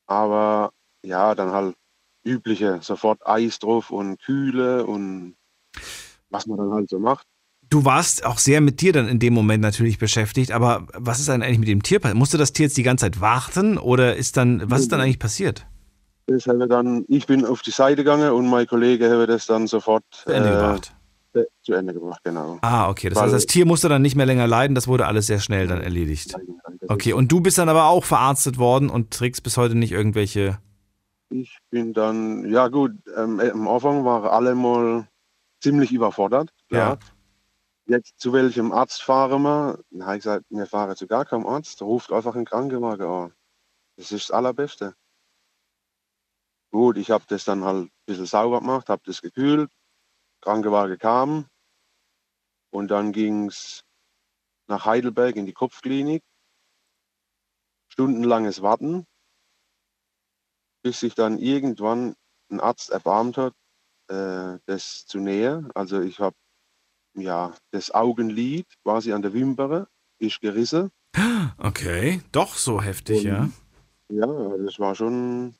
Aber 0.05 0.73
ja, 1.03 1.33
dann 1.33 1.51
halt 1.51 1.75
übliche, 2.23 2.81
sofort 2.83 3.25
Eis 3.25 3.57
drauf 3.57 3.89
und 3.89 4.21
Kühle 4.21 4.85
und 4.85 5.35
was 6.29 6.45
man 6.45 6.57
dann 6.59 6.71
halt 6.71 6.89
so 6.89 6.99
macht. 6.99 7.27
Du 7.73 7.85
warst 7.85 8.23
auch 8.23 8.37
sehr 8.37 8.61
mit 8.61 8.81
dir 8.81 8.93
dann 8.93 9.07
in 9.07 9.17
dem 9.17 9.33
Moment 9.33 9.63
natürlich 9.63 9.97
beschäftigt, 9.97 10.51
aber 10.51 10.85
was 10.93 11.19
ist 11.19 11.27
dann 11.27 11.41
eigentlich 11.41 11.57
mit 11.57 11.67
dem 11.69 11.81
Tier 11.81 11.97
passiert? 11.97 12.19
Musste 12.19 12.37
das 12.37 12.53
Tier 12.53 12.67
jetzt 12.67 12.77
die 12.77 12.83
ganze 12.83 13.05
Zeit 13.05 13.19
warten 13.19 13.79
oder 13.79 14.15
ist 14.15 14.37
dann, 14.37 14.61
was 14.69 14.81
ist 14.81 14.91
dann 14.91 15.01
eigentlich 15.01 15.17
passiert? 15.17 15.65
Das 16.27 16.45
haben 16.45 16.59
wir 16.59 16.67
dann, 16.67 17.03
ich 17.07 17.25
bin 17.25 17.43
auf 17.43 17.63
die 17.63 17.71
Seite 17.71 18.03
gegangen 18.03 18.31
und 18.31 18.47
mein 18.47 18.67
Kollege 18.67 19.09
hat 19.09 19.27
das 19.27 19.47
dann 19.47 19.65
sofort 19.65 20.03
Zu 20.11 20.29
Ende 20.29 20.51
gebracht. 20.51 20.93
äh, 21.33 21.45
Zu 21.63 21.73
Ende 21.73 21.95
gebracht, 21.95 22.21
genau. 22.23 22.59
Ah, 22.61 22.89
okay. 22.91 23.09
Das 23.09 23.15
Weil- 23.17 23.23
heißt, 23.23 23.33
das 23.33 23.45
Tier 23.47 23.65
musste 23.65 23.89
dann 23.89 24.03
nicht 24.03 24.15
mehr 24.15 24.27
länger 24.27 24.45
leiden, 24.45 24.75
das 24.75 24.87
wurde 24.87 25.07
alles 25.07 25.25
sehr 25.25 25.39
schnell 25.39 25.65
dann 25.65 25.81
erledigt. 25.81 26.35
Okay, 26.89 27.13
und 27.13 27.31
du 27.31 27.41
bist 27.41 27.57
dann 27.57 27.69
aber 27.69 27.85
auch 27.85 28.05
verarztet 28.05 28.59
worden 28.59 28.91
und 28.91 29.09
trägst 29.09 29.41
bis 29.41 29.57
heute 29.57 29.73
nicht 29.73 29.91
irgendwelche. 29.93 30.59
Ich 31.31 31.57
bin 31.71 31.93
dann, 31.93 32.47
ja 32.51 32.67
gut, 32.67 32.91
ähm, 33.17 33.39
am 33.39 33.67
Anfang 33.67 34.05
waren 34.05 34.29
alle 34.29 34.53
mal 34.53 35.07
ziemlich 35.59 35.91
überfordert, 35.91 36.51
klar. 36.69 36.99
Jetzt 37.85 38.17
zu 38.19 38.31
welchem 38.31 38.71
Arzt 38.71 39.03
fahren 39.03 39.41
wir? 39.41 39.83
Dann 39.91 40.05
habe 40.05 40.17
ich 40.17 40.23
gesagt, 40.23 40.45
wir 40.49 40.65
fahren 40.65 40.95
zu 40.95 41.05
gar 41.05 41.25
keinem 41.25 41.45
Arzt, 41.45 41.81
ruft 41.81 42.11
einfach 42.13 42.35
einen 42.35 42.45
Krankenwagen 42.45 43.05
an. 43.05 43.33
Das 43.97 44.11
ist 44.11 44.29
das 44.29 44.31
Allerbeste. 44.31 44.95
Gut, 46.71 46.97
ich 46.97 47.11
habe 47.11 47.25
das 47.27 47.43
dann 47.45 47.63
halt 47.63 47.85
ein 47.85 47.91
bisschen 48.05 48.25
sauber 48.25 48.59
gemacht, 48.59 48.89
habe 48.89 49.03
das 49.05 49.21
gekühlt, 49.21 49.71
Krankenwagen 50.41 50.97
kam 50.97 51.47
und 52.71 52.89
dann 52.89 53.11
ging 53.11 53.47
es 53.47 53.83
nach 54.67 54.85
Heidelberg 54.85 55.35
in 55.35 55.45
die 55.45 55.53
Kopfklinik. 55.53 56.23
Stundenlanges 57.89 58.63
Warten, 58.63 59.05
bis 60.83 61.01
sich 61.01 61.13
dann 61.13 61.37
irgendwann 61.37 62.15
ein 62.49 62.59
Arzt 62.59 62.89
erbarmt 62.89 63.37
hat, 63.37 63.53
äh, 64.07 64.57
das 64.65 65.05
zu 65.05 65.19
nähen. 65.19 65.71
Also 65.75 66.01
ich 66.01 66.19
habe 66.19 66.35
ja, 67.15 67.53
das 67.71 67.91
Augenlid 67.91 68.67
quasi 68.83 69.13
an 69.13 69.21
der 69.21 69.33
Wimpere 69.33 69.87
ist 70.19 70.41
gerissen. 70.41 70.91
Okay, 71.57 72.21
doch 72.31 72.55
so 72.55 72.81
heftig, 72.81 73.23
ja. 73.23 73.49
Ja, 74.09 74.57
das 74.57 74.79
war 74.79 74.95
schon 74.95 75.55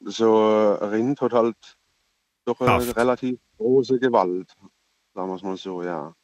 so 0.00 0.74
Rind 0.74 1.20
hat 1.20 1.32
halt 1.32 1.78
doch 2.44 2.60
eine 2.60 2.84
Kraft. 2.84 2.96
relativ 2.96 3.38
große 3.56 3.98
Gewalt, 3.98 4.52
sagen 5.14 5.28
wir 5.28 5.36
es 5.36 5.42
mal 5.42 5.56
so, 5.56 5.82
ja. 5.82 6.14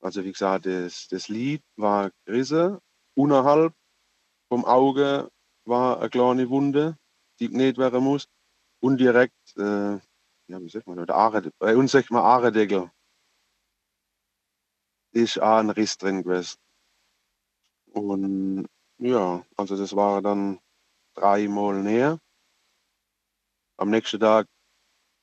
Also 0.00 0.24
wie 0.24 0.32
gesagt, 0.32 0.66
das, 0.66 1.08
das 1.08 1.28
Lid 1.28 1.62
war 1.76 2.10
gerissen, 2.24 2.78
unterhalb 3.14 3.72
vom 4.48 4.64
Auge 4.64 5.30
war 5.64 6.00
eine 6.00 6.10
kleine 6.10 6.50
Wunde, 6.50 6.96
die 7.40 7.48
genäht 7.48 7.78
werden 7.78 8.02
muss 8.04 8.28
und 8.80 8.98
direkt, 8.98 9.56
äh, 9.56 9.94
ja 10.48 10.60
wie 10.60 10.68
sagt 10.68 10.86
man, 10.86 11.04
der 11.06 11.14
Aare, 11.14 11.50
bei 11.58 11.76
uns 11.76 11.92
sagt 11.92 12.10
man 12.10 12.22
Aaredeckel, 12.22 12.90
ist 15.14 15.40
auch 15.40 15.58
ein 15.58 15.70
Riss 15.70 15.96
drin 15.96 16.22
gewesen. 16.22 16.58
Und 17.92 18.66
ja, 18.98 19.44
also 19.56 19.76
das 19.76 19.94
war 19.94 20.20
dann 20.20 20.60
dreimal 21.14 21.82
näher. 21.82 22.18
Am 23.76 23.90
nächsten 23.90 24.20
Tag 24.20 24.46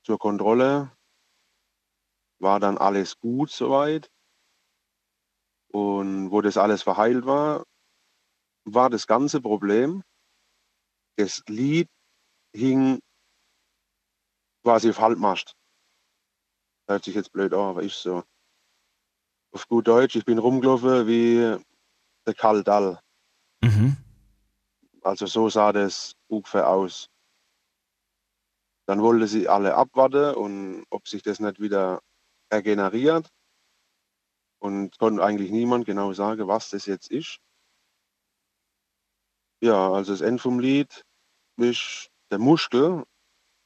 zur 0.05 0.17
Kontrolle 0.17 0.91
war 2.39 2.59
dann 2.59 2.77
alles 2.77 3.19
gut 3.19 3.51
soweit. 3.51 4.09
Und 5.73 6.31
wo 6.31 6.41
das 6.41 6.57
alles 6.57 6.83
verheilt 6.83 7.25
war, 7.25 7.65
war 8.65 8.89
das 8.89 9.07
ganze 9.07 9.41
Problem, 9.41 10.03
das 11.17 11.41
Lied 11.47 11.89
hing 12.53 12.99
quasi 14.63 14.89
auf 14.89 14.99
Halbmast. 14.99 15.53
Hört 16.87 17.03
sich 17.03 17.15
jetzt 17.15 17.31
blöd 17.31 17.53
an, 17.53 17.59
aber 17.59 17.83
ist 17.83 18.01
so. 18.01 18.23
Auf 19.53 19.67
gut 19.67 19.87
Deutsch, 19.87 20.15
ich 20.15 20.23
bin 20.23 20.37
rumgelaufen 20.37 21.07
wie 21.07 21.57
der 22.25 22.33
Kaldall. 22.33 22.99
Mhm. 23.61 23.97
Also 25.01 25.25
so 25.25 25.49
sah 25.49 25.73
das 25.73 26.13
ungefähr 26.27 26.69
aus. 26.69 27.09
Dann 28.87 29.01
wollte 29.01 29.27
sie 29.27 29.49
alle 29.49 29.75
abwarten 29.75 30.35
und 30.35 30.85
ob 30.89 31.07
sich 31.07 31.21
das 31.21 31.39
nicht 31.39 31.59
wieder 31.59 32.01
regeneriert. 32.51 33.27
Und 34.59 34.97
konnte 34.99 35.23
eigentlich 35.23 35.51
niemand 35.51 35.85
genau 35.85 36.13
sagen, 36.13 36.47
was 36.47 36.69
das 36.69 36.85
jetzt 36.85 37.09
ist. 37.09 37.39
Ja, 39.59 39.91
also 39.91 40.11
das 40.11 40.21
Ende 40.21 40.41
vom 40.41 40.59
Lied 40.59 41.03
ist 41.57 42.09
der 42.31 42.39
Muskel 42.39 43.03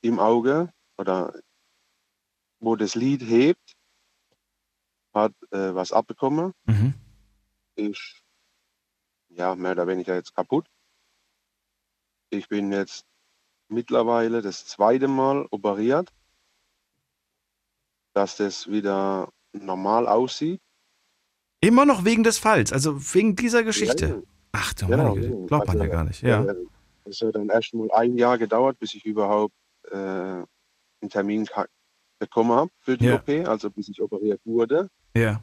im 0.01 0.19
Auge 0.19 0.73
oder 0.97 1.33
wo 2.59 2.75
das 2.75 2.95
Lied 2.95 3.21
hebt, 3.21 3.75
hat 5.15 5.33
äh, 5.51 5.73
was 5.73 5.91
abbekommen. 5.91 6.51
Mhm. 6.65 6.93
Ist 7.75 8.21
ja 9.29 9.55
mehr 9.55 9.71
oder 9.71 9.87
weniger 9.87 10.15
jetzt 10.15 10.35
kaputt. 10.35 10.67
Ich 12.29 12.47
bin 12.47 12.71
jetzt 12.71 13.05
mittlerweile 13.69 14.41
das 14.41 14.65
zweite 14.65 15.07
Mal 15.07 15.47
operiert, 15.51 16.11
dass 18.13 18.37
das 18.37 18.67
wieder 18.69 19.29
normal 19.53 20.07
aussieht. 20.07 20.61
Immer 21.61 21.85
noch 21.85 22.05
wegen 22.05 22.23
des 22.23 22.37
Falls, 22.37 22.71
also 22.71 23.13
wegen 23.13 23.35
dieser 23.35 23.63
Geschichte. 23.63 24.07
Ja. 24.07 24.21
Ach 24.51 24.73
du 24.73 24.87
Genau, 24.87 25.13
genau. 25.15 25.45
glaubt 25.47 25.67
man 25.67 25.77
ja 25.77 25.83
Also, 25.83 25.91
gar 25.91 26.03
nicht. 26.03 26.21
Ja. 26.21 26.43
äh, 26.45 26.55
Es 27.05 27.21
hat 27.21 27.35
dann 27.35 27.49
erst 27.49 27.73
mal 27.73 27.89
ein 27.91 28.17
Jahr 28.17 28.37
gedauert, 28.37 28.77
bis 28.79 28.93
ich 28.93 29.05
überhaupt 29.05 29.53
äh, 29.91 29.95
einen 29.95 30.45
Termin 31.09 31.47
bekommen 32.19 32.51
habe 32.51 32.71
für 32.79 32.97
die 32.97 33.05
Ja. 33.05 33.15
OP, 33.15 33.29
also 33.47 33.69
bis 33.69 33.89
ich 33.89 34.01
operiert 34.01 34.41
wurde. 34.45 34.89
Ja. 35.15 35.41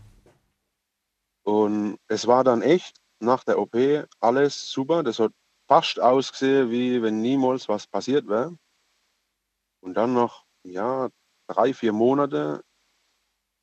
Und 1.44 1.98
es 2.08 2.26
war 2.26 2.44
dann 2.44 2.62
echt 2.62 2.96
nach 3.20 3.44
der 3.44 3.58
OP 3.58 3.74
alles 4.20 4.70
super. 4.70 5.02
Das 5.02 5.18
hat 5.18 5.32
fast 5.66 6.00
ausgesehen, 6.00 6.70
wie 6.70 7.02
wenn 7.02 7.20
niemals 7.20 7.68
was 7.68 7.86
passiert 7.86 8.28
wäre. 8.28 8.56
Und 9.80 9.94
dann 9.94 10.14
noch, 10.14 10.44
ja, 10.62 11.08
drei, 11.48 11.74
vier 11.74 11.92
Monate 11.92 12.62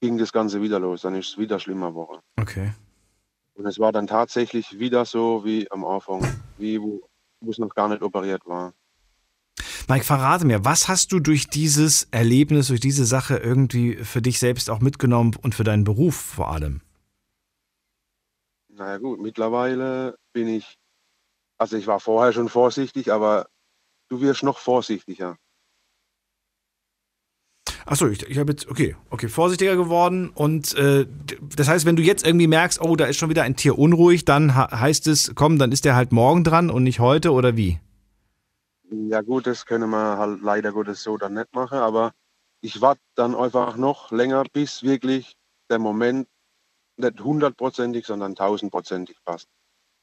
ging 0.01 0.17
das 0.17 0.33
Ganze 0.33 0.61
wieder 0.61 0.79
los. 0.79 1.01
Dann 1.01 1.15
ist 1.15 1.29
es 1.29 1.37
wieder 1.37 1.59
schlimmer 1.59 1.91
geworden. 1.91 2.21
Okay. 2.39 2.73
Und 3.53 3.65
es 3.65 3.79
war 3.79 3.91
dann 3.91 4.07
tatsächlich 4.07 4.79
wieder 4.79 5.05
so 5.05 5.43
wie 5.45 5.69
am 5.71 5.85
Anfang, 5.85 6.25
wie 6.57 6.81
wo, 6.81 7.01
wo 7.41 7.51
es 7.51 7.57
noch 7.57 7.73
gar 7.75 7.87
nicht 7.89 8.01
operiert 8.01 8.45
war. 8.45 8.73
Mike, 9.87 10.05
verrate 10.05 10.45
mir, 10.45 10.65
was 10.65 10.87
hast 10.87 11.11
du 11.11 11.19
durch 11.19 11.47
dieses 11.47 12.07
Erlebnis, 12.11 12.67
durch 12.67 12.79
diese 12.79 13.05
Sache 13.05 13.37
irgendwie 13.37 13.95
für 13.95 14.21
dich 14.21 14.39
selbst 14.39 14.69
auch 14.69 14.79
mitgenommen 14.79 15.35
und 15.41 15.55
für 15.55 15.63
deinen 15.63 15.83
Beruf 15.83 16.15
vor 16.15 16.51
allem? 16.51 16.81
Naja 18.69 18.97
gut, 18.97 19.19
mittlerweile 19.21 20.17
bin 20.31 20.47
ich, 20.47 20.77
also 21.57 21.75
ich 21.75 21.87
war 21.87 21.99
vorher 21.99 22.31
schon 22.33 22.49
vorsichtig, 22.49 23.11
aber 23.11 23.47
du 24.09 24.21
wirst 24.21 24.43
noch 24.43 24.57
vorsichtiger. 24.57 25.37
Achso, 27.85 28.07
ich, 28.07 28.21
ich 28.29 28.37
habe 28.37 28.51
jetzt, 28.51 28.69
okay, 28.69 28.95
okay, 29.09 29.27
vorsichtiger 29.27 29.75
geworden 29.75 30.29
und 30.29 30.75
äh, 30.75 31.07
das 31.55 31.67
heißt, 31.67 31.85
wenn 31.85 31.95
du 31.95 32.03
jetzt 32.03 32.25
irgendwie 32.25 32.47
merkst, 32.47 32.79
oh, 32.81 32.95
da 32.95 33.05
ist 33.05 33.17
schon 33.17 33.29
wieder 33.29 33.43
ein 33.43 33.55
Tier 33.55 33.79
unruhig, 33.79 34.25
dann 34.25 34.55
heißt 34.55 35.07
es, 35.07 35.33
komm, 35.33 35.57
dann 35.57 35.71
ist 35.71 35.85
der 35.85 35.95
halt 35.95 36.11
morgen 36.11 36.43
dran 36.43 36.69
und 36.69 36.83
nicht 36.83 36.99
heute 36.99 37.31
oder 37.33 37.57
wie? 37.57 37.79
Ja 38.91 39.21
gut, 39.21 39.47
das 39.47 39.65
können 39.65 39.89
wir 39.89 40.17
halt 40.17 40.41
leider 40.41 40.71
Gottes 40.71 41.03
so 41.03 41.17
dann 41.17 41.35
nicht 41.35 41.53
machen, 41.53 41.77
aber 41.77 42.11
ich 42.61 42.81
warte 42.81 43.01
dann 43.15 43.35
einfach 43.35 43.77
noch 43.77 44.11
länger, 44.11 44.43
bis 44.51 44.83
wirklich 44.83 45.35
der 45.69 45.79
Moment 45.79 46.27
nicht 46.97 47.19
hundertprozentig, 47.21 48.05
sondern 48.05 48.35
tausendprozentig 48.35 49.17
passt. 49.23 49.47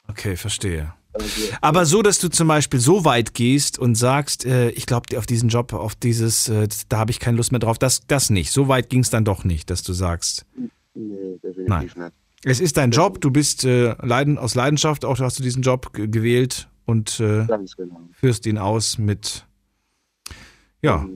Okay, 0.08 0.36
verstehe. 0.36 0.94
Also, 1.12 1.48
Aber 1.60 1.84
so, 1.86 2.02
dass 2.02 2.18
du 2.18 2.28
zum 2.28 2.46
Beispiel 2.48 2.78
so 2.78 3.04
weit 3.04 3.34
gehst 3.34 3.78
und 3.78 3.94
sagst, 3.96 4.44
äh, 4.44 4.70
ich 4.70 4.86
glaube, 4.86 5.18
auf 5.18 5.26
diesen 5.26 5.48
Job, 5.48 5.72
auf 5.72 5.94
dieses, 5.94 6.48
äh, 6.48 6.68
da 6.88 6.98
habe 6.98 7.10
ich 7.10 7.18
keine 7.20 7.36
Lust 7.36 7.52
mehr 7.52 7.58
drauf, 7.58 7.78
das, 7.78 8.06
das 8.06 8.30
nicht. 8.30 8.52
So 8.52 8.68
weit 8.68 8.88
ging 8.88 9.00
es 9.00 9.10
dann 9.10 9.24
doch 9.24 9.42
nicht, 9.44 9.68
dass 9.70 9.82
du 9.82 9.92
sagst, 9.92 10.46
nee, 10.94 11.38
definitiv 11.42 11.96
Nein. 11.96 12.04
nicht. 12.04 12.14
es 12.44 12.60
ist 12.60 12.76
dein 12.76 12.92
Job, 12.92 13.20
du 13.20 13.30
bist 13.30 13.64
äh, 13.64 13.94
leiden, 14.06 14.38
aus 14.38 14.54
Leidenschaft, 14.54 15.04
auch 15.04 15.18
hast 15.18 15.38
du 15.38 15.42
diesen 15.42 15.62
Job 15.62 15.92
ge- 15.92 16.06
gewählt 16.06 16.68
und 16.86 17.20
äh, 17.20 17.46
genau. 17.76 18.08
führst 18.12 18.46
ihn 18.46 18.56
aus 18.58 18.96
mit, 18.96 19.44
ja, 20.82 21.06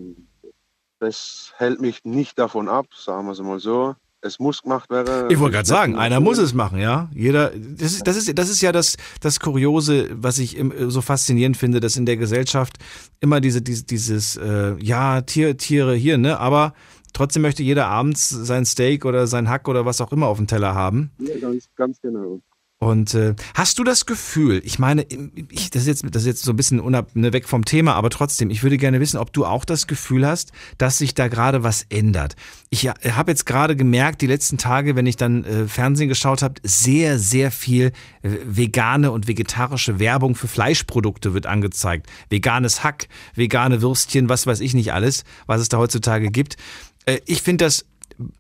Das 0.99 1.53
hält 1.57 1.81
mich 1.81 2.05
nicht 2.05 2.39
davon 2.39 2.69
ab, 2.69 2.87
sagen 2.95 3.27
wir 3.27 3.33
es 3.33 3.41
mal 3.41 3.59
so. 3.59 3.95
Es 4.23 4.39
muss 4.39 4.61
gemacht 4.61 4.91
werden. 4.91 5.31
Ich 5.31 5.39
wollte 5.39 5.55
gerade 5.55 5.67
sagen, 5.69 5.97
einer 5.97 6.21
muss 6.21 6.37
es 6.37 6.53
machen, 6.53 6.79
ja. 6.79 7.09
Jeder, 7.15 7.53
das 7.57 7.93
ist, 7.95 8.07
das 8.07 8.17
ist, 8.19 8.39
das 8.39 8.51
ist 8.51 8.61
ja 8.61 8.71
das, 8.71 8.99
das 9.21 9.41
Kuriose, 9.41 10.11
was 10.13 10.39
ich 10.39 10.59
im- 10.59 10.91
so 10.91 11.01
faszinierend 11.01 11.57
finde, 11.57 11.81
dass 11.81 11.97
in 11.97 12.05
der 12.05 12.19
Gesellschaft 12.19 12.77
immer 13.21 13.41
diese, 13.41 13.63
diese 13.63 13.85
dieses, 13.85 14.37
äh, 14.37 14.77
ja, 14.79 15.23
Tier, 15.23 15.57
Tiere 15.57 15.95
hier, 15.95 16.19
ne, 16.19 16.39
aber 16.39 16.75
trotzdem 17.15 17.41
möchte 17.41 17.63
jeder 17.63 17.87
abends 17.87 18.29
sein 18.29 18.67
Steak 18.67 19.07
oder 19.07 19.27
sein 19.27 19.49
Hack 19.49 19.69
oder 19.69 19.87
was 19.87 20.03
auch 20.03 20.13
immer 20.13 20.27
auf 20.27 20.37
dem 20.37 20.47
Teller 20.47 20.75
haben. 20.75 21.13
Ja, 21.19 21.39
ganz, 21.39 21.65
ganz 21.75 21.99
genau. 22.03 22.43
Und 22.83 23.13
äh, 23.13 23.35
hast 23.55 23.79
du 23.79 23.85
das 23.85 24.07
Gefühl, 24.07 24.63
ich 24.65 24.79
meine, 24.79 25.05
ich, 25.51 25.69
das, 25.69 25.83
ist 25.83 25.87
jetzt, 25.87 26.15
das 26.15 26.23
ist 26.23 26.27
jetzt 26.27 26.43
so 26.45 26.53
ein 26.53 26.57
bisschen 26.57 26.81
unab, 26.81 27.15
ne, 27.15 27.35
weg 27.35 27.47
vom 27.47 27.67
Thema, 27.67 27.93
aber 27.93 28.09
trotzdem, 28.09 28.49
ich 28.49 28.63
würde 28.63 28.79
gerne 28.79 29.01
wissen, 29.01 29.19
ob 29.19 29.35
du 29.35 29.45
auch 29.45 29.67
das 29.67 29.87
Gefühl 29.87 30.27
hast, 30.27 30.53
dass 30.79 30.97
sich 30.97 31.13
da 31.13 31.29
gerade 31.29 31.63
was 31.63 31.85
ändert. 31.91 32.37
Ich 32.71 32.83
ja, 32.83 32.95
habe 33.13 33.33
jetzt 33.33 33.45
gerade 33.45 33.77
gemerkt, 33.77 34.23
die 34.23 34.27
letzten 34.27 34.57
Tage, 34.57 34.97
wenn 34.97 35.05
ich 35.05 35.17
dann 35.17 35.45
äh, 35.45 35.69
Fernsehen 35.69 36.09
geschaut 36.09 36.41
habe, 36.41 36.55
sehr, 36.63 37.19
sehr 37.19 37.51
viel 37.51 37.93
äh, 38.23 38.31
vegane 38.47 39.13
und 39.13 39.29
vegetarische 39.29 39.99
Werbung 39.99 40.35
für 40.35 40.49
Fleischprodukte 40.49 41.35
wird 41.35 41.45
angezeigt. 41.45 42.07
Veganes 42.31 42.83
Hack, 42.83 43.09
vegane 43.35 43.83
Würstchen, 43.83 44.31
was 44.31 44.47
weiß 44.47 44.61
ich 44.61 44.73
nicht 44.73 44.95
alles, 44.95 45.25
was 45.45 45.61
es 45.61 45.69
da 45.69 45.77
heutzutage 45.77 46.31
gibt. 46.31 46.57
Äh, 47.05 47.19
ich 47.27 47.43
finde 47.43 47.67
das 47.67 47.85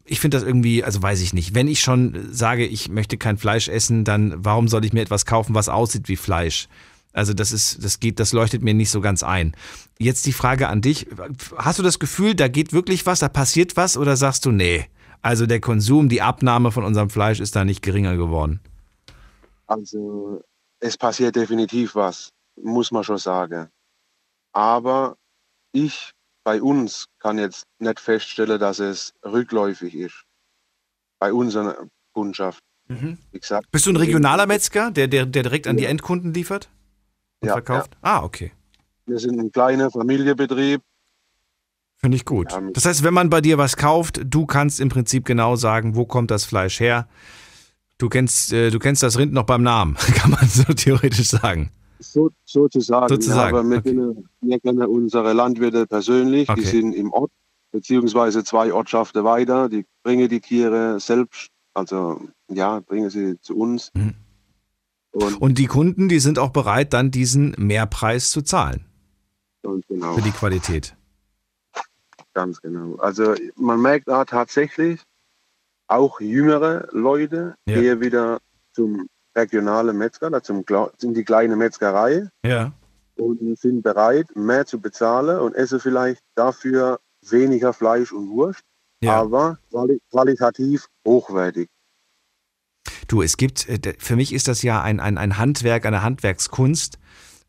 ich 0.05 0.21
finde 0.21 0.37
das 0.37 0.47
irgendwie, 0.47 0.85
also 0.85 1.03
weiß 1.03 1.21
ich 1.21 1.33
nicht. 1.33 1.55
Wenn 1.55 1.69
ich 1.69 1.81
schon 1.81 2.29
sage, 2.33 2.67
ich 2.67 2.89
möchte 2.89 3.17
kein 3.17 3.39
Fleisch 3.39 3.69
essen, 3.69 4.05
dann 4.05 4.35
warum 4.45 4.69
soll 4.69 4.85
ich 4.85 4.93
mir 4.93 5.03
etwas 5.03 5.27
kaufen, 5.27 5.55
was 5.55 5.69
aussieht 5.69 6.09
wie 6.09 6.17
Fleisch? 6.17 6.69
Also 7.13 7.35
das 7.35 7.51
ist, 7.53 7.83
das 7.85 7.99
geht, 7.99 8.21
das 8.21 8.33
leuchtet 8.33 8.63
mir 8.63 8.75
nicht 8.75 8.91
so 8.91 9.01
ganz 9.01 9.23
ein. 9.23 9.55
Jetzt 9.99 10.27
die 10.27 10.33
Frage 10.33 10.69
an 10.69 10.81
dich. 10.81 11.09
Hast 11.57 11.79
du 11.79 11.83
das 11.83 11.99
Gefühl, 11.99 12.35
da 12.35 12.49
geht 12.49 12.73
wirklich 12.73 13.05
was, 13.07 13.19
da 13.19 13.29
passiert 13.29 13.77
was 13.77 13.97
oder 13.97 14.17
sagst 14.17 14.45
du, 14.45 14.53
nee, 14.53 14.87
also 15.23 15.47
der 15.47 15.61
Konsum, 15.61 16.09
die 16.09 16.23
Abnahme 16.23 16.71
von 16.71 16.85
unserem 16.85 17.11
Fleisch 17.11 17.41
ist 17.41 17.57
da 17.57 17.65
nicht 17.65 17.83
geringer 17.83 18.17
geworden? 18.17 18.61
Also 19.67 20.43
es 20.79 20.97
passiert 20.97 21.37
definitiv 21.37 21.95
was, 21.95 22.31
muss 22.57 22.91
man 22.91 23.05
schon 23.05 23.19
sagen. 23.19 23.69
Aber 24.53 25.17
ich 25.73 26.13
bei 26.45 26.63
uns 26.63 27.07
kann 27.21 27.39
jetzt 27.39 27.67
nicht 27.79 28.01
feststellen, 28.01 28.59
dass 28.59 28.79
es 28.79 29.15
rückläufig 29.25 29.95
ist. 29.95 30.25
Bei 31.19 31.33
unserer 31.33 31.77
Kundschaft. 32.13 32.63
Wie 32.89 33.39
gesagt, 33.39 33.71
Bist 33.71 33.87
du 33.87 33.91
ein 33.91 33.97
regionaler 33.97 34.47
Metzger, 34.47 34.91
der, 34.91 35.07
der, 35.07 35.25
der 35.25 35.45
direkt 35.45 35.69
an 35.69 35.77
die 35.77 35.85
Endkunden 35.85 36.35
liefert 36.35 36.69
und 37.41 37.47
Ja, 37.47 37.53
verkauft? 37.55 37.97
Ah, 38.03 38.25
okay. 38.25 38.51
wir 39.07 39.19
sind 39.21 39.39
ein 39.39 39.53
kleiner 39.53 39.93
Familienbetrieb. 39.93 40.83
Finde 41.99 42.17
ich 42.17 42.25
gut. 42.25 42.49
Das 42.73 42.87
heißt, 42.87 43.05
wenn 43.05 43.15
man 43.15 43.31
bei 43.31 43.41
dir 43.41 43.59
was 43.59 43.77
kauft, 43.77 44.21
du 44.25 44.45
kannst 44.47 44.81
im 44.81 44.89
Prinzip 44.89 45.25
genau 45.25 45.55
sagen, 45.55 45.95
wo 45.95 46.05
kommt 46.05 46.31
das 46.33 46.45
Fleisch 46.45 46.81
her. 46.81 47.07
Du 47.99 48.09
kennst, 48.09 48.53
äh, 48.53 48.71
du 48.71 48.79
kennst 48.79 49.03
das 49.03 49.19
Rind 49.19 49.35
noch 49.35 49.45
beim 49.45 49.63
Namen, 49.63 49.95
kann 50.15 50.31
man 50.31 50.49
so 50.49 50.65
theoretisch 50.65 51.29
sagen. 51.29 51.71
So, 52.01 52.31
sozusagen. 52.45 53.09
Sozusagen, 53.09 53.57
aber 53.57 53.69
wir, 53.69 53.83
kennen, 53.83 54.29
wir 54.41 54.59
kennen 54.61 54.87
unsere 54.87 55.33
Landwirte 55.33 55.87
persönlich, 55.87 56.49
Okay. 56.49 56.61
die 56.61 56.67
sind 56.67 56.93
im 56.95 57.13
Ort, 57.13 57.31
beziehungsweise 57.73 58.43
zwei 58.43 58.73
Ortschaften 58.73 59.23
weiter, 59.25 59.69
die 59.69 59.85
bringen 60.03 60.29
die 60.29 60.41
Tiere 60.41 60.99
selbst, 60.99 61.49
also 61.75 62.21
ja, 62.49 62.81
bringen 62.81 63.11
sie 63.11 63.39
zu 63.41 63.57
uns. 63.57 63.91
Mhm. 63.95 64.15
Und, 65.13 65.41
Und 65.41 65.59
die 65.59 65.67
Kunden, 65.67 66.09
die 66.09 66.21
sind 66.21 66.39
auch 66.39 66.51
bereit, 66.51 66.93
dann 66.93 67.11
diesen 67.11 67.55
Mehrpreis 67.59 68.31
zu 68.31 68.43
zahlen 68.43 68.87
genau, 69.89 70.15
für 70.15 70.23
die 70.23 70.31
Qualität. 70.31 70.97
ganz 72.33 72.61
genau. 72.63 72.95
Also 72.97 73.35
man 73.57 73.81
merkt 73.81 74.09
da 74.09 74.25
tatsächlich, 74.25 75.01
auch 75.89 76.21
jüngere 76.21 76.89
Leute 76.93 77.57
Ja. 77.67 77.81
gehen 77.81 78.01
wieder 78.01 78.39
zum 78.73 79.09
regionalen 79.35 79.97
Metzger, 79.97 80.29
Kle- 80.29 80.91
in 81.03 81.15
die 81.15 81.25
kleine 81.25 81.57
Metzgerei 81.57 82.29
Ja. 82.45 82.73
und 83.17 83.59
sind 83.59 83.83
bereit, 83.83 84.27
mehr 84.35 84.67
zu 84.67 84.81
bezahlen 84.81 85.39
und 85.41 85.55
essen 85.55 85.81
vielleicht 85.81 86.23
dafür 86.35 87.01
weniger 87.29 87.73
Fleisch 87.73 88.13
und 88.13 88.31
Wurst, 88.31 88.63
aber 89.05 89.59
quali 89.71 90.01
qualitativ 90.11 90.87
hochwertig. 91.07 91.69
Du, 93.09 93.23
es 93.23 93.37
gibt, 93.37 93.69
äh, 93.69 93.95
für 93.99 94.17
mich 94.17 94.33
ist 94.33 94.49
das 94.49 94.63
ja 94.63 94.83
ein, 94.83 95.01
ein, 95.01 95.19
ein 95.19 95.37
Handwerk, 95.37 95.85
eine 95.85 96.03
Handwerkskunst. 96.03 96.99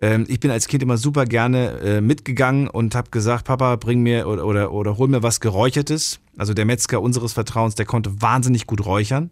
Ähm, 0.01 0.25
Ich 0.27 0.39
bin 0.39 0.49
als 0.49 0.67
Kind 0.67 0.81
immer 0.81 0.97
super 0.97 1.25
gerne 1.25 1.79
äh, 1.81 2.01
mitgegangen 2.01 2.67
und 2.67 2.95
habe 2.95 3.11
gesagt, 3.11 3.45
Papa, 3.45 3.75
bring 3.75 4.01
mir 4.01 4.27
oder, 4.27 4.45
oder, 4.45 4.71
oder 4.71 4.97
hol 4.97 5.07
mir 5.07 5.21
was 5.21 5.39
Geräuchertes. 5.39 6.19
Also 6.35 6.53
der 6.53 6.65
Metzger 6.65 7.01
unseres 7.01 7.33
Vertrauens, 7.33 7.75
der 7.75 7.85
konnte 7.85 8.21
wahnsinnig 8.21 8.65
gut 8.65 8.85
räuchern. 8.85 9.29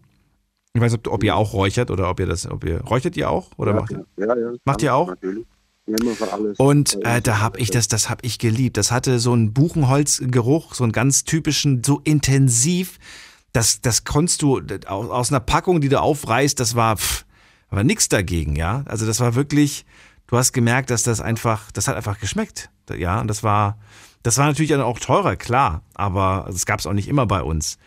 Ich 0.72 0.80
weiß 0.80 0.92
nicht, 0.92 1.06
ob, 1.06 1.14
ob 1.14 1.24
ihr 1.24 1.36
auch 1.36 1.52
räuchert 1.52 1.90
oder 1.90 2.08
ob 2.10 2.20
ihr 2.20 2.26
das, 2.26 2.48
ob 2.48 2.64
ihr 2.64 2.80
räuchert 2.82 3.16
ihr 3.16 3.30
auch 3.30 3.50
oder 3.56 3.72
ja, 3.72 3.80
macht 3.80 3.90
ja, 3.90 3.98
ja, 4.16 4.36
ja, 4.36 4.52
Macht 4.64 4.82
ihr 4.82 4.94
auch? 4.94 5.08
Natürlich. 5.08 5.46
Und 6.58 7.04
äh, 7.04 7.20
da 7.20 7.40
habe 7.40 7.58
ich 7.58 7.70
das, 7.70 7.88
das 7.88 8.08
habe 8.10 8.24
ich 8.24 8.38
geliebt. 8.38 8.76
Das 8.76 8.92
hatte 8.92 9.18
so 9.18 9.32
einen 9.32 9.52
Buchenholzgeruch, 9.52 10.74
so 10.74 10.84
einen 10.84 10.92
ganz 10.92 11.24
typischen, 11.24 11.82
so 11.82 12.00
intensiv. 12.04 12.98
Das, 13.52 13.80
das 13.80 14.04
konntest 14.04 14.42
du 14.42 14.60
aus, 14.86 15.10
aus 15.10 15.30
einer 15.30 15.40
Packung, 15.40 15.80
die 15.80 15.88
du 15.88 16.00
aufreißt, 16.00 16.60
das 16.60 16.76
war, 16.76 16.96
pff, 16.96 17.24
war 17.70 17.82
nix 17.82 18.08
dagegen, 18.08 18.54
ja. 18.54 18.84
Also 18.86 19.06
das 19.06 19.18
war 19.18 19.34
wirklich, 19.34 19.84
du 20.28 20.36
hast 20.36 20.52
gemerkt, 20.52 20.90
dass 20.90 21.02
das 21.02 21.20
einfach, 21.20 21.72
das 21.72 21.88
hat 21.88 21.96
einfach 21.96 22.20
geschmeckt, 22.20 22.70
ja. 22.96 23.20
Und 23.20 23.26
das 23.26 23.42
war, 23.42 23.78
das 24.22 24.38
war 24.38 24.46
natürlich 24.46 24.70
dann 24.70 24.80
auch 24.80 25.00
teurer, 25.00 25.34
klar, 25.34 25.82
aber 25.94 26.46
das 26.46 26.66
gab 26.66 26.78
es 26.78 26.86
auch 26.86 26.92
nicht 26.92 27.08
immer 27.08 27.26
bei 27.26 27.42
uns. 27.42 27.78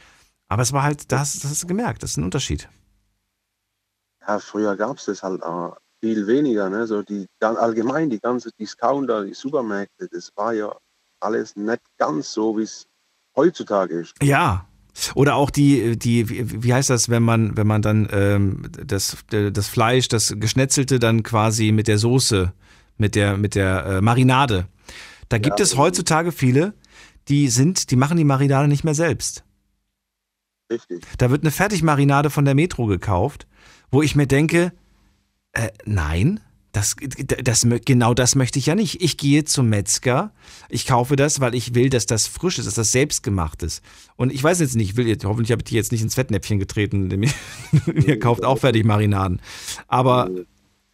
Aber 0.54 0.62
es 0.62 0.72
war 0.72 0.84
halt, 0.84 1.12
das, 1.12 1.40
das 1.40 1.50
hast 1.50 1.64
du 1.64 1.68
gemerkt, 1.68 2.04
das 2.04 2.12
ist 2.12 2.18
ein 2.18 2.24
Unterschied. 2.24 2.70
Ja, 4.22 4.38
früher 4.38 4.78
gab 4.78 4.98
es 4.98 5.06
das 5.06 5.24
halt 5.24 5.42
auch 5.42 5.78
viel 6.00 6.28
weniger. 6.28 6.70
Ne? 6.70 6.86
So 6.86 7.02
die, 7.02 7.26
allgemein 7.40 8.12
die 8.12 8.20
ganze 8.20 8.52
Discounter, 8.60 9.26
die 9.26 9.34
Supermärkte, 9.34 10.08
das 10.12 10.30
war 10.36 10.54
ja 10.54 10.72
alles 11.20 11.56
nicht 11.56 11.82
ganz 11.98 12.32
so, 12.32 12.56
wie 12.56 12.62
es 12.62 12.86
heutzutage 13.36 14.02
ist. 14.02 14.14
Ja. 14.22 14.68
Oder 15.16 15.38
auch 15.38 15.50
die, 15.50 15.98
die, 15.98 16.62
wie 16.64 16.72
heißt 16.72 16.92
das, 16.92 17.10
wenn 17.10 17.24
man, 17.24 17.58
wenn 17.58 17.66
man 17.66 17.82
dann 17.82 18.08
ähm, 18.12 18.70
das, 18.86 19.18
das 19.30 19.68
Fleisch, 19.68 20.08
das 20.08 20.36
Geschnetzelte 20.38 21.00
dann 21.00 21.24
quasi 21.24 21.72
mit 21.72 21.88
der 21.88 21.98
Soße, 21.98 22.54
mit 22.98 23.16
der, 23.16 23.38
mit 23.38 23.56
der 23.56 23.86
äh, 23.88 24.02
Marinade. 24.02 24.68
Da 25.30 25.40
gibt 25.40 25.60
es 25.60 25.78
heutzutage 25.78 26.32
viele, 26.32 26.76
die 27.28 27.50
sind, 27.50 27.90
die 27.90 27.96
machen 27.96 28.18
die 28.18 28.24
Marinade 28.24 28.68
nicht 28.68 28.84
mehr 28.84 28.94
selbst. 28.94 29.44
Richtig. 30.72 31.04
Da 31.18 31.30
wird 31.30 31.44
eine 31.44 31.52
Fertigmarinade 31.52 32.30
von 32.30 32.46
der 32.46 32.56
Metro 32.56 32.86
gekauft, 32.86 33.48
wo 33.92 34.02
ich 34.02 34.16
mir 34.16 34.28
denke, 34.28 34.74
äh, 35.54 35.70
nein, 35.86 36.40
das, 36.74 36.96
das, 37.44 37.68
genau 37.86 38.16
das 38.16 38.34
möchte 38.34 38.58
ich 38.58 38.66
ja 38.66 38.74
nicht. 38.74 39.00
Ich 39.00 39.18
gehe 39.18 39.44
zum 39.44 39.70
Metzger, 39.70 40.34
ich 40.70 40.88
kaufe 40.88 41.16
das, 41.16 41.40
weil 41.40 41.54
ich 41.54 41.76
will, 41.76 41.92
dass 41.92 42.08
das 42.08 42.26
frisch 42.26 42.58
ist, 42.58 42.66
dass 42.66 42.74
das 42.74 42.92
selbstgemacht 42.92 43.62
ist. 43.62 43.84
Und 44.16 44.34
ich 44.34 44.44
weiß 44.44 44.60
jetzt 44.60 44.76
nicht, 44.76 44.90
ich 44.90 44.98
will 44.98 45.08
jetzt, 45.08 45.24
hoffentlich 45.24 45.52
habe 45.52 45.60
ich 45.60 45.66
die 45.66 45.76
jetzt 45.76 45.92
nicht 45.92 46.02
ins 46.02 46.16
Fettnäpfchen 46.16 46.58
getreten, 46.58 47.10
denn 47.10 47.22
ihr, 47.22 47.32
ihr 48.08 48.20
kauft 48.20 48.44
auch 48.44 48.58
Fertigmarinaden. 48.58 49.40
Aber 49.88 50.32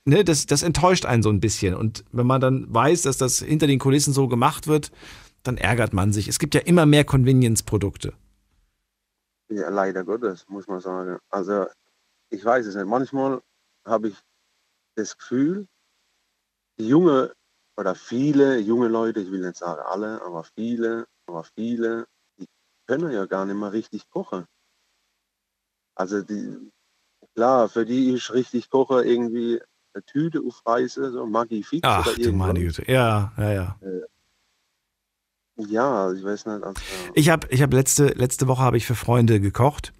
ne, 0.03 0.25
das, 0.25 0.47
das 0.47 0.61
enttäuscht 0.63 1.05
einen 1.05 1.23
so 1.23 1.29
ein 1.29 1.39
bisschen. 1.39 1.73
Und 1.75 2.03
wenn 2.11 2.27
man 2.27 2.41
dann 2.41 2.65
weiß, 2.67 3.03
dass 3.03 3.17
das 3.17 3.39
hinter 3.39 3.67
den 3.67 3.79
Kulissen 3.79 4.13
so 4.13 4.27
gemacht 4.27 4.67
wird, 4.67 4.91
dann 5.43 5.57
ärgert 5.57 5.93
man 5.93 6.11
sich. 6.11 6.27
Es 6.27 6.39
gibt 6.39 6.55
ja 6.55 6.61
immer 6.61 6.85
mehr 6.85 7.05
Convenience-Produkte. 7.05 8.11
Ja, 9.49 9.69
leider 9.69 10.03
Gottes, 10.03 10.47
muss 10.47 10.67
man 10.67 10.79
sagen. 10.79 11.19
Also 11.29 11.65
ich 12.29 12.45
weiß 12.45 12.65
es 12.67 12.75
nicht. 12.75 12.85
Manchmal 12.85 13.41
habe 13.85 14.09
ich 14.09 14.17
das 14.95 15.17
Gefühl, 15.17 15.67
die 16.77 16.87
junge 16.87 17.33
oder 17.77 17.95
viele 17.95 18.59
junge 18.59 18.87
Leute, 18.87 19.21
ich 19.21 19.31
will 19.31 19.41
nicht 19.41 19.57
sagen 19.57 19.81
alle, 19.81 20.21
aber 20.21 20.43
viele, 20.43 21.07
aber 21.25 21.43
viele, 21.43 22.07
die 22.37 22.45
können 22.87 23.11
ja 23.11 23.25
gar 23.25 23.45
nicht 23.45 23.55
mehr 23.55 23.71
richtig 23.71 24.09
kochen. 24.09 24.45
Also 25.95 26.21
die, 26.21 26.71
klar, 27.33 27.69
für 27.69 27.85
die 27.85 28.13
ich 28.13 28.31
richtig 28.31 28.69
koche, 28.69 29.03
irgendwie 29.03 29.61
eine 29.93 30.03
Tüte 30.05 30.41
aufreiße, 30.41 31.11
so 31.11 31.25
Maggi 31.25 31.63
Fix 31.63 31.87
Ach 31.87 32.05
oder 32.05 32.15
du 32.15 32.31
meine 32.33 32.59
Güte. 32.59 32.89
Ja, 32.89 33.33
ja, 33.37 33.51
ja. 33.51 33.79
Ja, 35.67 36.11
ich 36.13 36.23
weiß 36.23 36.45
nicht. 36.45 36.63
Also, 36.63 36.81
Ich 37.13 37.29
habe 37.29 37.47
ich 37.49 37.61
hab 37.61 37.73
letzte, 37.73 38.07
letzte 38.07 38.47
Woche 38.47 38.61
habe 38.61 38.77
ich 38.77 38.85
für 38.85 38.95
Freunde 38.95 39.39
gekocht 39.39 39.93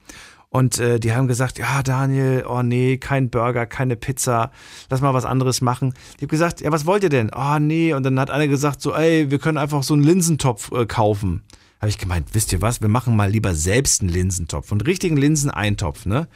und 0.49 0.80
äh, 0.80 0.99
die 0.99 1.14
haben 1.14 1.27
gesagt, 1.27 1.60
ja 1.60 1.84
Daniel, 1.84 2.45
oh 2.48 2.64
nee, 2.64 2.98
kein 2.98 3.30
Burger, 3.30 3.65
keine 3.65 3.95
Pizza, 3.95 4.52
lass 4.90 5.02
mal 5.02 5.14
was 5.14 5.26
anderes 5.26 5.61
machen. 5.61 5.94
Ich 6.15 6.22
habe 6.22 6.27
gesagt, 6.27 6.61
ja 6.61 6.72
was 6.72 6.86
wollt 6.86 7.03
ihr 7.03 7.10
denn? 7.10 7.31
Oh 7.36 7.60
nee, 7.60 7.94
und 7.94 8.03
dann 8.03 8.19
hat 8.19 8.31
einer 8.31 8.48
gesagt 8.48 8.81
so, 8.81 8.94
ey, 8.94 9.30
wir 9.30 9.40
können 9.40 9.57
einfach 9.57 9.84
so 9.84 9.94
einen 9.94 10.03
Linsentopf 10.03 10.72
äh, 10.72 10.86
kaufen. 10.86 11.44
Habe 11.81 11.90
ich 11.90 11.98
gemeint, 11.98 12.30
wisst 12.34 12.52
ihr 12.52 12.61
was, 12.61 12.81
wir 12.81 12.90
machen 12.90 13.15
mal 13.15 13.30
lieber 13.30 13.53
selbst 13.53 14.02
einen 14.02 14.10
Linsentopf, 14.10 14.72
einen 14.72 14.81
richtigen 14.81 15.18
Linseneintopf, 15.18 16.06
ne? 16.06 16.27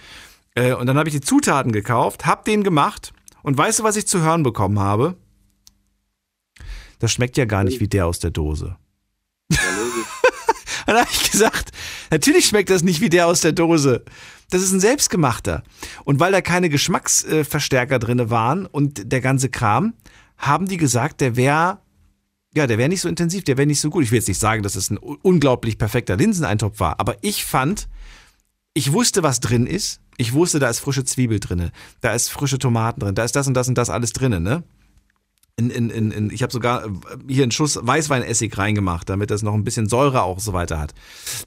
Äh, 0.56 0.74
und 0.74 0.86
dann 0.86 0.98
habe 0.98 1.10
ich 1.10 1.16
die 1.16 1.22
Zutaten 1.22 1.72
gekauft, 1.72 2.26
hab 2.26 2.46
den 2.46 2.64
gemacht 2.64 3.14
und 3.42 3.58
weißt 3.58 3.80
du, 3.80 3.84
was 3.84 3.96
ich 3.96 4.08
zu 4.08 4.22
hören 4.22 4.44
bekommen 4.44 4.80
habe? 4.80 5.16
Das 7.00 7.12
schmeckt 7.12 7.36
ja 7.36 7.46
gar 7.46 7.64
nicht 7.64 7.82
wie 7.82 7.88
der 7.88 8.06
aus 8.06 8.20
der 8.20 8.32
Dose. 8.32 8.78
Dann 10.88 10.98
habe 10.98 11.10
ich 11.12 11.32
gesagt, 11.32 11.72
natürlich 12.12 12.46
schmeckt 12.46 12.70
das 12.70 12.84
nicht 12.84 13.02
wie 13.02 13.10
der 13.10 13.28
aus 13.28 13.42
der 13.42 13.52
Dose. 13.52 14.04
Das 14.50 14.62
ist 14.62 14.72
ein 14.72 14.80
selbstgemachter. 14.80 15.64
Und 16.04 16.20
weil 16.20 16.32
da 16.32 16.42
keine 16.42 16.70
Geschmacksverstärker 16.70 18.00
drin 18.00 18.30
waren 18.30 18.66
und 18.66 19.12
der 19.12 19.22
ganze 19.22 19.50
Kram, 19.50 19.94
haben 20.38 20.68
die 20.68 20.78
gesagt, 20.78 21.22
der 21.22 21.36
wäre 21.36 21.80
ja, 22.56 22.68
der 22.68 22.78
wäre 22.78 22.90
nicht 22.90 23.02
so 23.02 23.10
intensiv, 23.10 23.44
der 23.44 23.58
wäre 23.58 23.66
nicht 23.66 23.82
so 23.82 23.90
gut. 23.90 24.04
Ich 24.04 24.12
will 24.12 24.20
jetzt 24.20 24.28
nicht 24.28 24.40
sagen, 24.40 24.62
dass 24.62 24.76
es 24.76 24.92
ein 24.92 24.98
unglaublich 24.98 25.78
perfekter 25.78 26.16
Linseneintopf 26.16 26.80
war, 26.80 27.00
aber 27.00 27.16
ich 27.22 27.46
fand, 27.46 27.88
ich 28.74 28.94
wusste, 28.94 29.24
was 29.24 29.40
drin 29.40 29.66
ist. 29.66 30.02
Ich 30.18 30.34
wusste, 30.34 30.60
da 30.60 30.70
ist 30.70 30.80
frische 30.80 31.04
Zwiebel 31.04 31.40
drin, 31.40 31.72
da 32.02 32.14
ist 32.14 32.30
frische 32.30 32.60
Tomaten 32.60 33.00
drin, 33.00 33.16
da 33.16 33.24
ist 33.24 33.36
das 33.36 33.48
und 33.48 33.56
das 33.56 33.68
und 33.68 33.76
das 33.76 33.90
alles 33.90 34.14
drin, 34.14 34.44
ne? 34.44 34.64
In, 35.56 35.70
in, 35.70 35.92
in, 35.92 36.12
in, 36.12 36.30
ich 36.32 36.42
habe 36.42 36.52
sogar 36.52 36.86
äh, 36.86 36.90
hier 37.28 37.44
einen 37.44 37.52
Schuss 37.52 37.80
Weißweinessig 37.82 38.58
reingemacht, 38.58 39.08
damit 39.08 39.30
das 39.30 39.44
noch 39.44 39.54
ein 39.54 39.64
bisschen 39.64 39.88
Säure 39.88 40.24
auch 40.24 40.40
so 40.40 40.54
weiter 40.54 40.80
hat. 40.80 40.94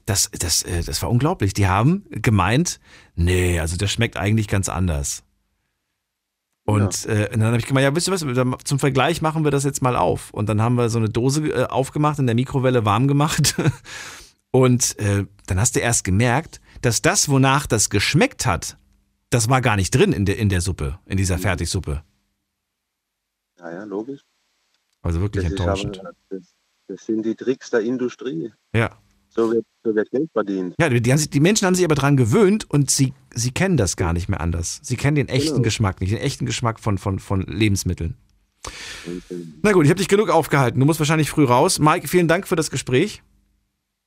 Das, 0.05 0.31
das, 0.31 0.63
äh, 0.63 0.83
das 0.83 1.01
war 1.01 1.09
unglaublich. 1.09 1.53
Die 1.53 1.67
haben 1.67 2.05
gemeint, 2.09 2.79
nee, 3.15 3.59
also 3.59 3.75
das 3.75 3.91
schmeckt 3.91 4.15
eigentlich 4.15 4.47
ganz 4.47 4.69
anders. 4.69 5.23
Und, 6.67 7.05
äh, 7.05 7.29
und 7.33 7.39
dann 7.39 7.47
habe 7.47 7.57
ich 7.57 7.65
gemeint, 7.65 7.85
ja, 7.85 7.95
wisst 7.95 8.09
ihr 8.09 8.13
was, 8.13 8.63
zum 8.65 8.79
Vergleich 8.79 9.21
machen 9.21 9.45
wir 9.45 9.51
das 9.51 9.63
jetzt 9.63 9.81
mal 9.81 9.95
auf. 9.95 10.31
Und 10.31 10.49
dann 10.49 10.61
haben 10.61 10.75
wir 10.75 10.89
so 10.89 10.99
eine 10.99 11.09
Dose 11.09 11.47
äh, 11.47 11.65
aufgemacht, 11.65 12.19
in 12.19 12.27
der 12.27 12.35
Mikrowelle 12.35 12.83
warm 12.83 13.07
gemacht. 13.07 13.55
Und 14.51 14.97
äh, 14.99 15.25
dann 15.45 15.59
hast 15.59 15.75
du 15.75 15.79
erst 15.79 16.03
gemerkt, 16.03 16.59
dass 16.81 17.01
das, 17.01 17.29
wonach 17.29 17.67
das 17.67 17.89
geschmeckt 17.89 18.45
hat, 18.45 18.77
das 19.29 19.49
war 19.49 19.61
gar 19.61 19.77
nicht 19.77 19.91
drin 19.91 20.11
in 20.11 20.25
der, 20.25 20.37
in 20.37 20.49
der 20.49 20.61
Suppe, 20.61 20.99
in 21.05 21.17
dieser 21.17 21.37
Fertigsuppe. 21.37 22.03
Ja, 23.59 23.71
ja, 23.71 23.83
logisch. 23.83 24.21
Also 25.01 25.21
wirklich 25.21 25.43
Das, 25.43 25.51
enttäuschend. 25.51 25.99
aber, 25.99 26.11
das, 26.29 26.55
das 26.87 27.05
sind 27.05 27.25
die 27.25 27.35
Tricks 27.35 27.69
der 27.69 27.81
Industrie. 27.81 28.51
Ja. 28.73 28.91
So 29.29 29.51
wird, 29.51 29.65
so 29.83 29.93
wird 29.93 30.09
Geld 30.09 30.31
verdient. 30.31 30.73
Ja, 30.79 30.89
die, 30.89 31.11
haben 31.11 31.17
sich, 31.19 31.29
die 31.29 31.39
Menschen 31.39 31.65
haben 31.67 31.75
sich 31.75 31.85
aber 31.85 31.95
dran 31.95 32.17
gewöhnt 32.17 32.69
und 32.69 32.89
sie, 32.89 33.13
sie 33.33 33.51
kennen 33.51 33.77
das 33.77 33.95
gar 33.95 34.13
nicht 34.13 34.29
mehr 34.29 34.41
anders. 34.41 34.79
Sie 34.83 34.95
kennen 34.97 35.15
den 35.15 35.29
echten 35.29 35.55
Genau. 35.55 35.61
Geschmack 35.63 36.01
nicht, 36.01 36.11
den 36.11 36.19
echten 36.19 36.45
Geschmack 36.45 36.79
von, 36.79 36.97
von, 36.97 37.19
von 37.19 37.41
Lebensmitteln. 37.41 38.15
Na 39.61 39.71
gut, 39.71 39.85
ich 39.85 39.89
habe 39.91 39.99
dich 39.99 40.07
genug 40.07 40.29
aufgehalten. 40.29 40.79
Du 40.79 40.85
musst 40.85 40.99
wahrscheinlich 40.99 41.29
früh 41.29 41.45
raus. 41.45 41.79
Mike, 41.79 42.07
vielen 42.07 42.27
Dank 42.27 42.47
für 42.47 42.55
das 42.55 42.71
Gespräch 42.71 43.21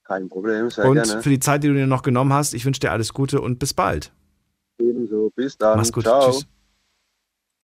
Kein 0.05 0.29
Problem, 0.29 0.69
sehr 0.71 0.85
und 0.87 0.95
gerne. 1.03 1.23
für 1.23 1.31
die 1.31 1.41
Zeit, 1.41 1.63
die 1.63 1.69
du 1.69 1.75
dir 1.75 1.87
noch 1.87 2.03
genommen 2.03 2.33
hast. 2.33 2.53
Ich 2.53 2.65
wünsche 2.67 2.81
dir 2.81 2.91
alles 2.91 3.15
Gute 3.15 3.41
und 3.41 3.59
bis 3.59 3.73
bald. 3.73 4.13
Ebenso, 4.79 5.31
bis 5.37 5.57
dann. 5.57 5.77
Mach's 5.79 5.93
gut. 5.93 6.05
Ciao. 6.05 6.31
Tschüss. 6.33 6.47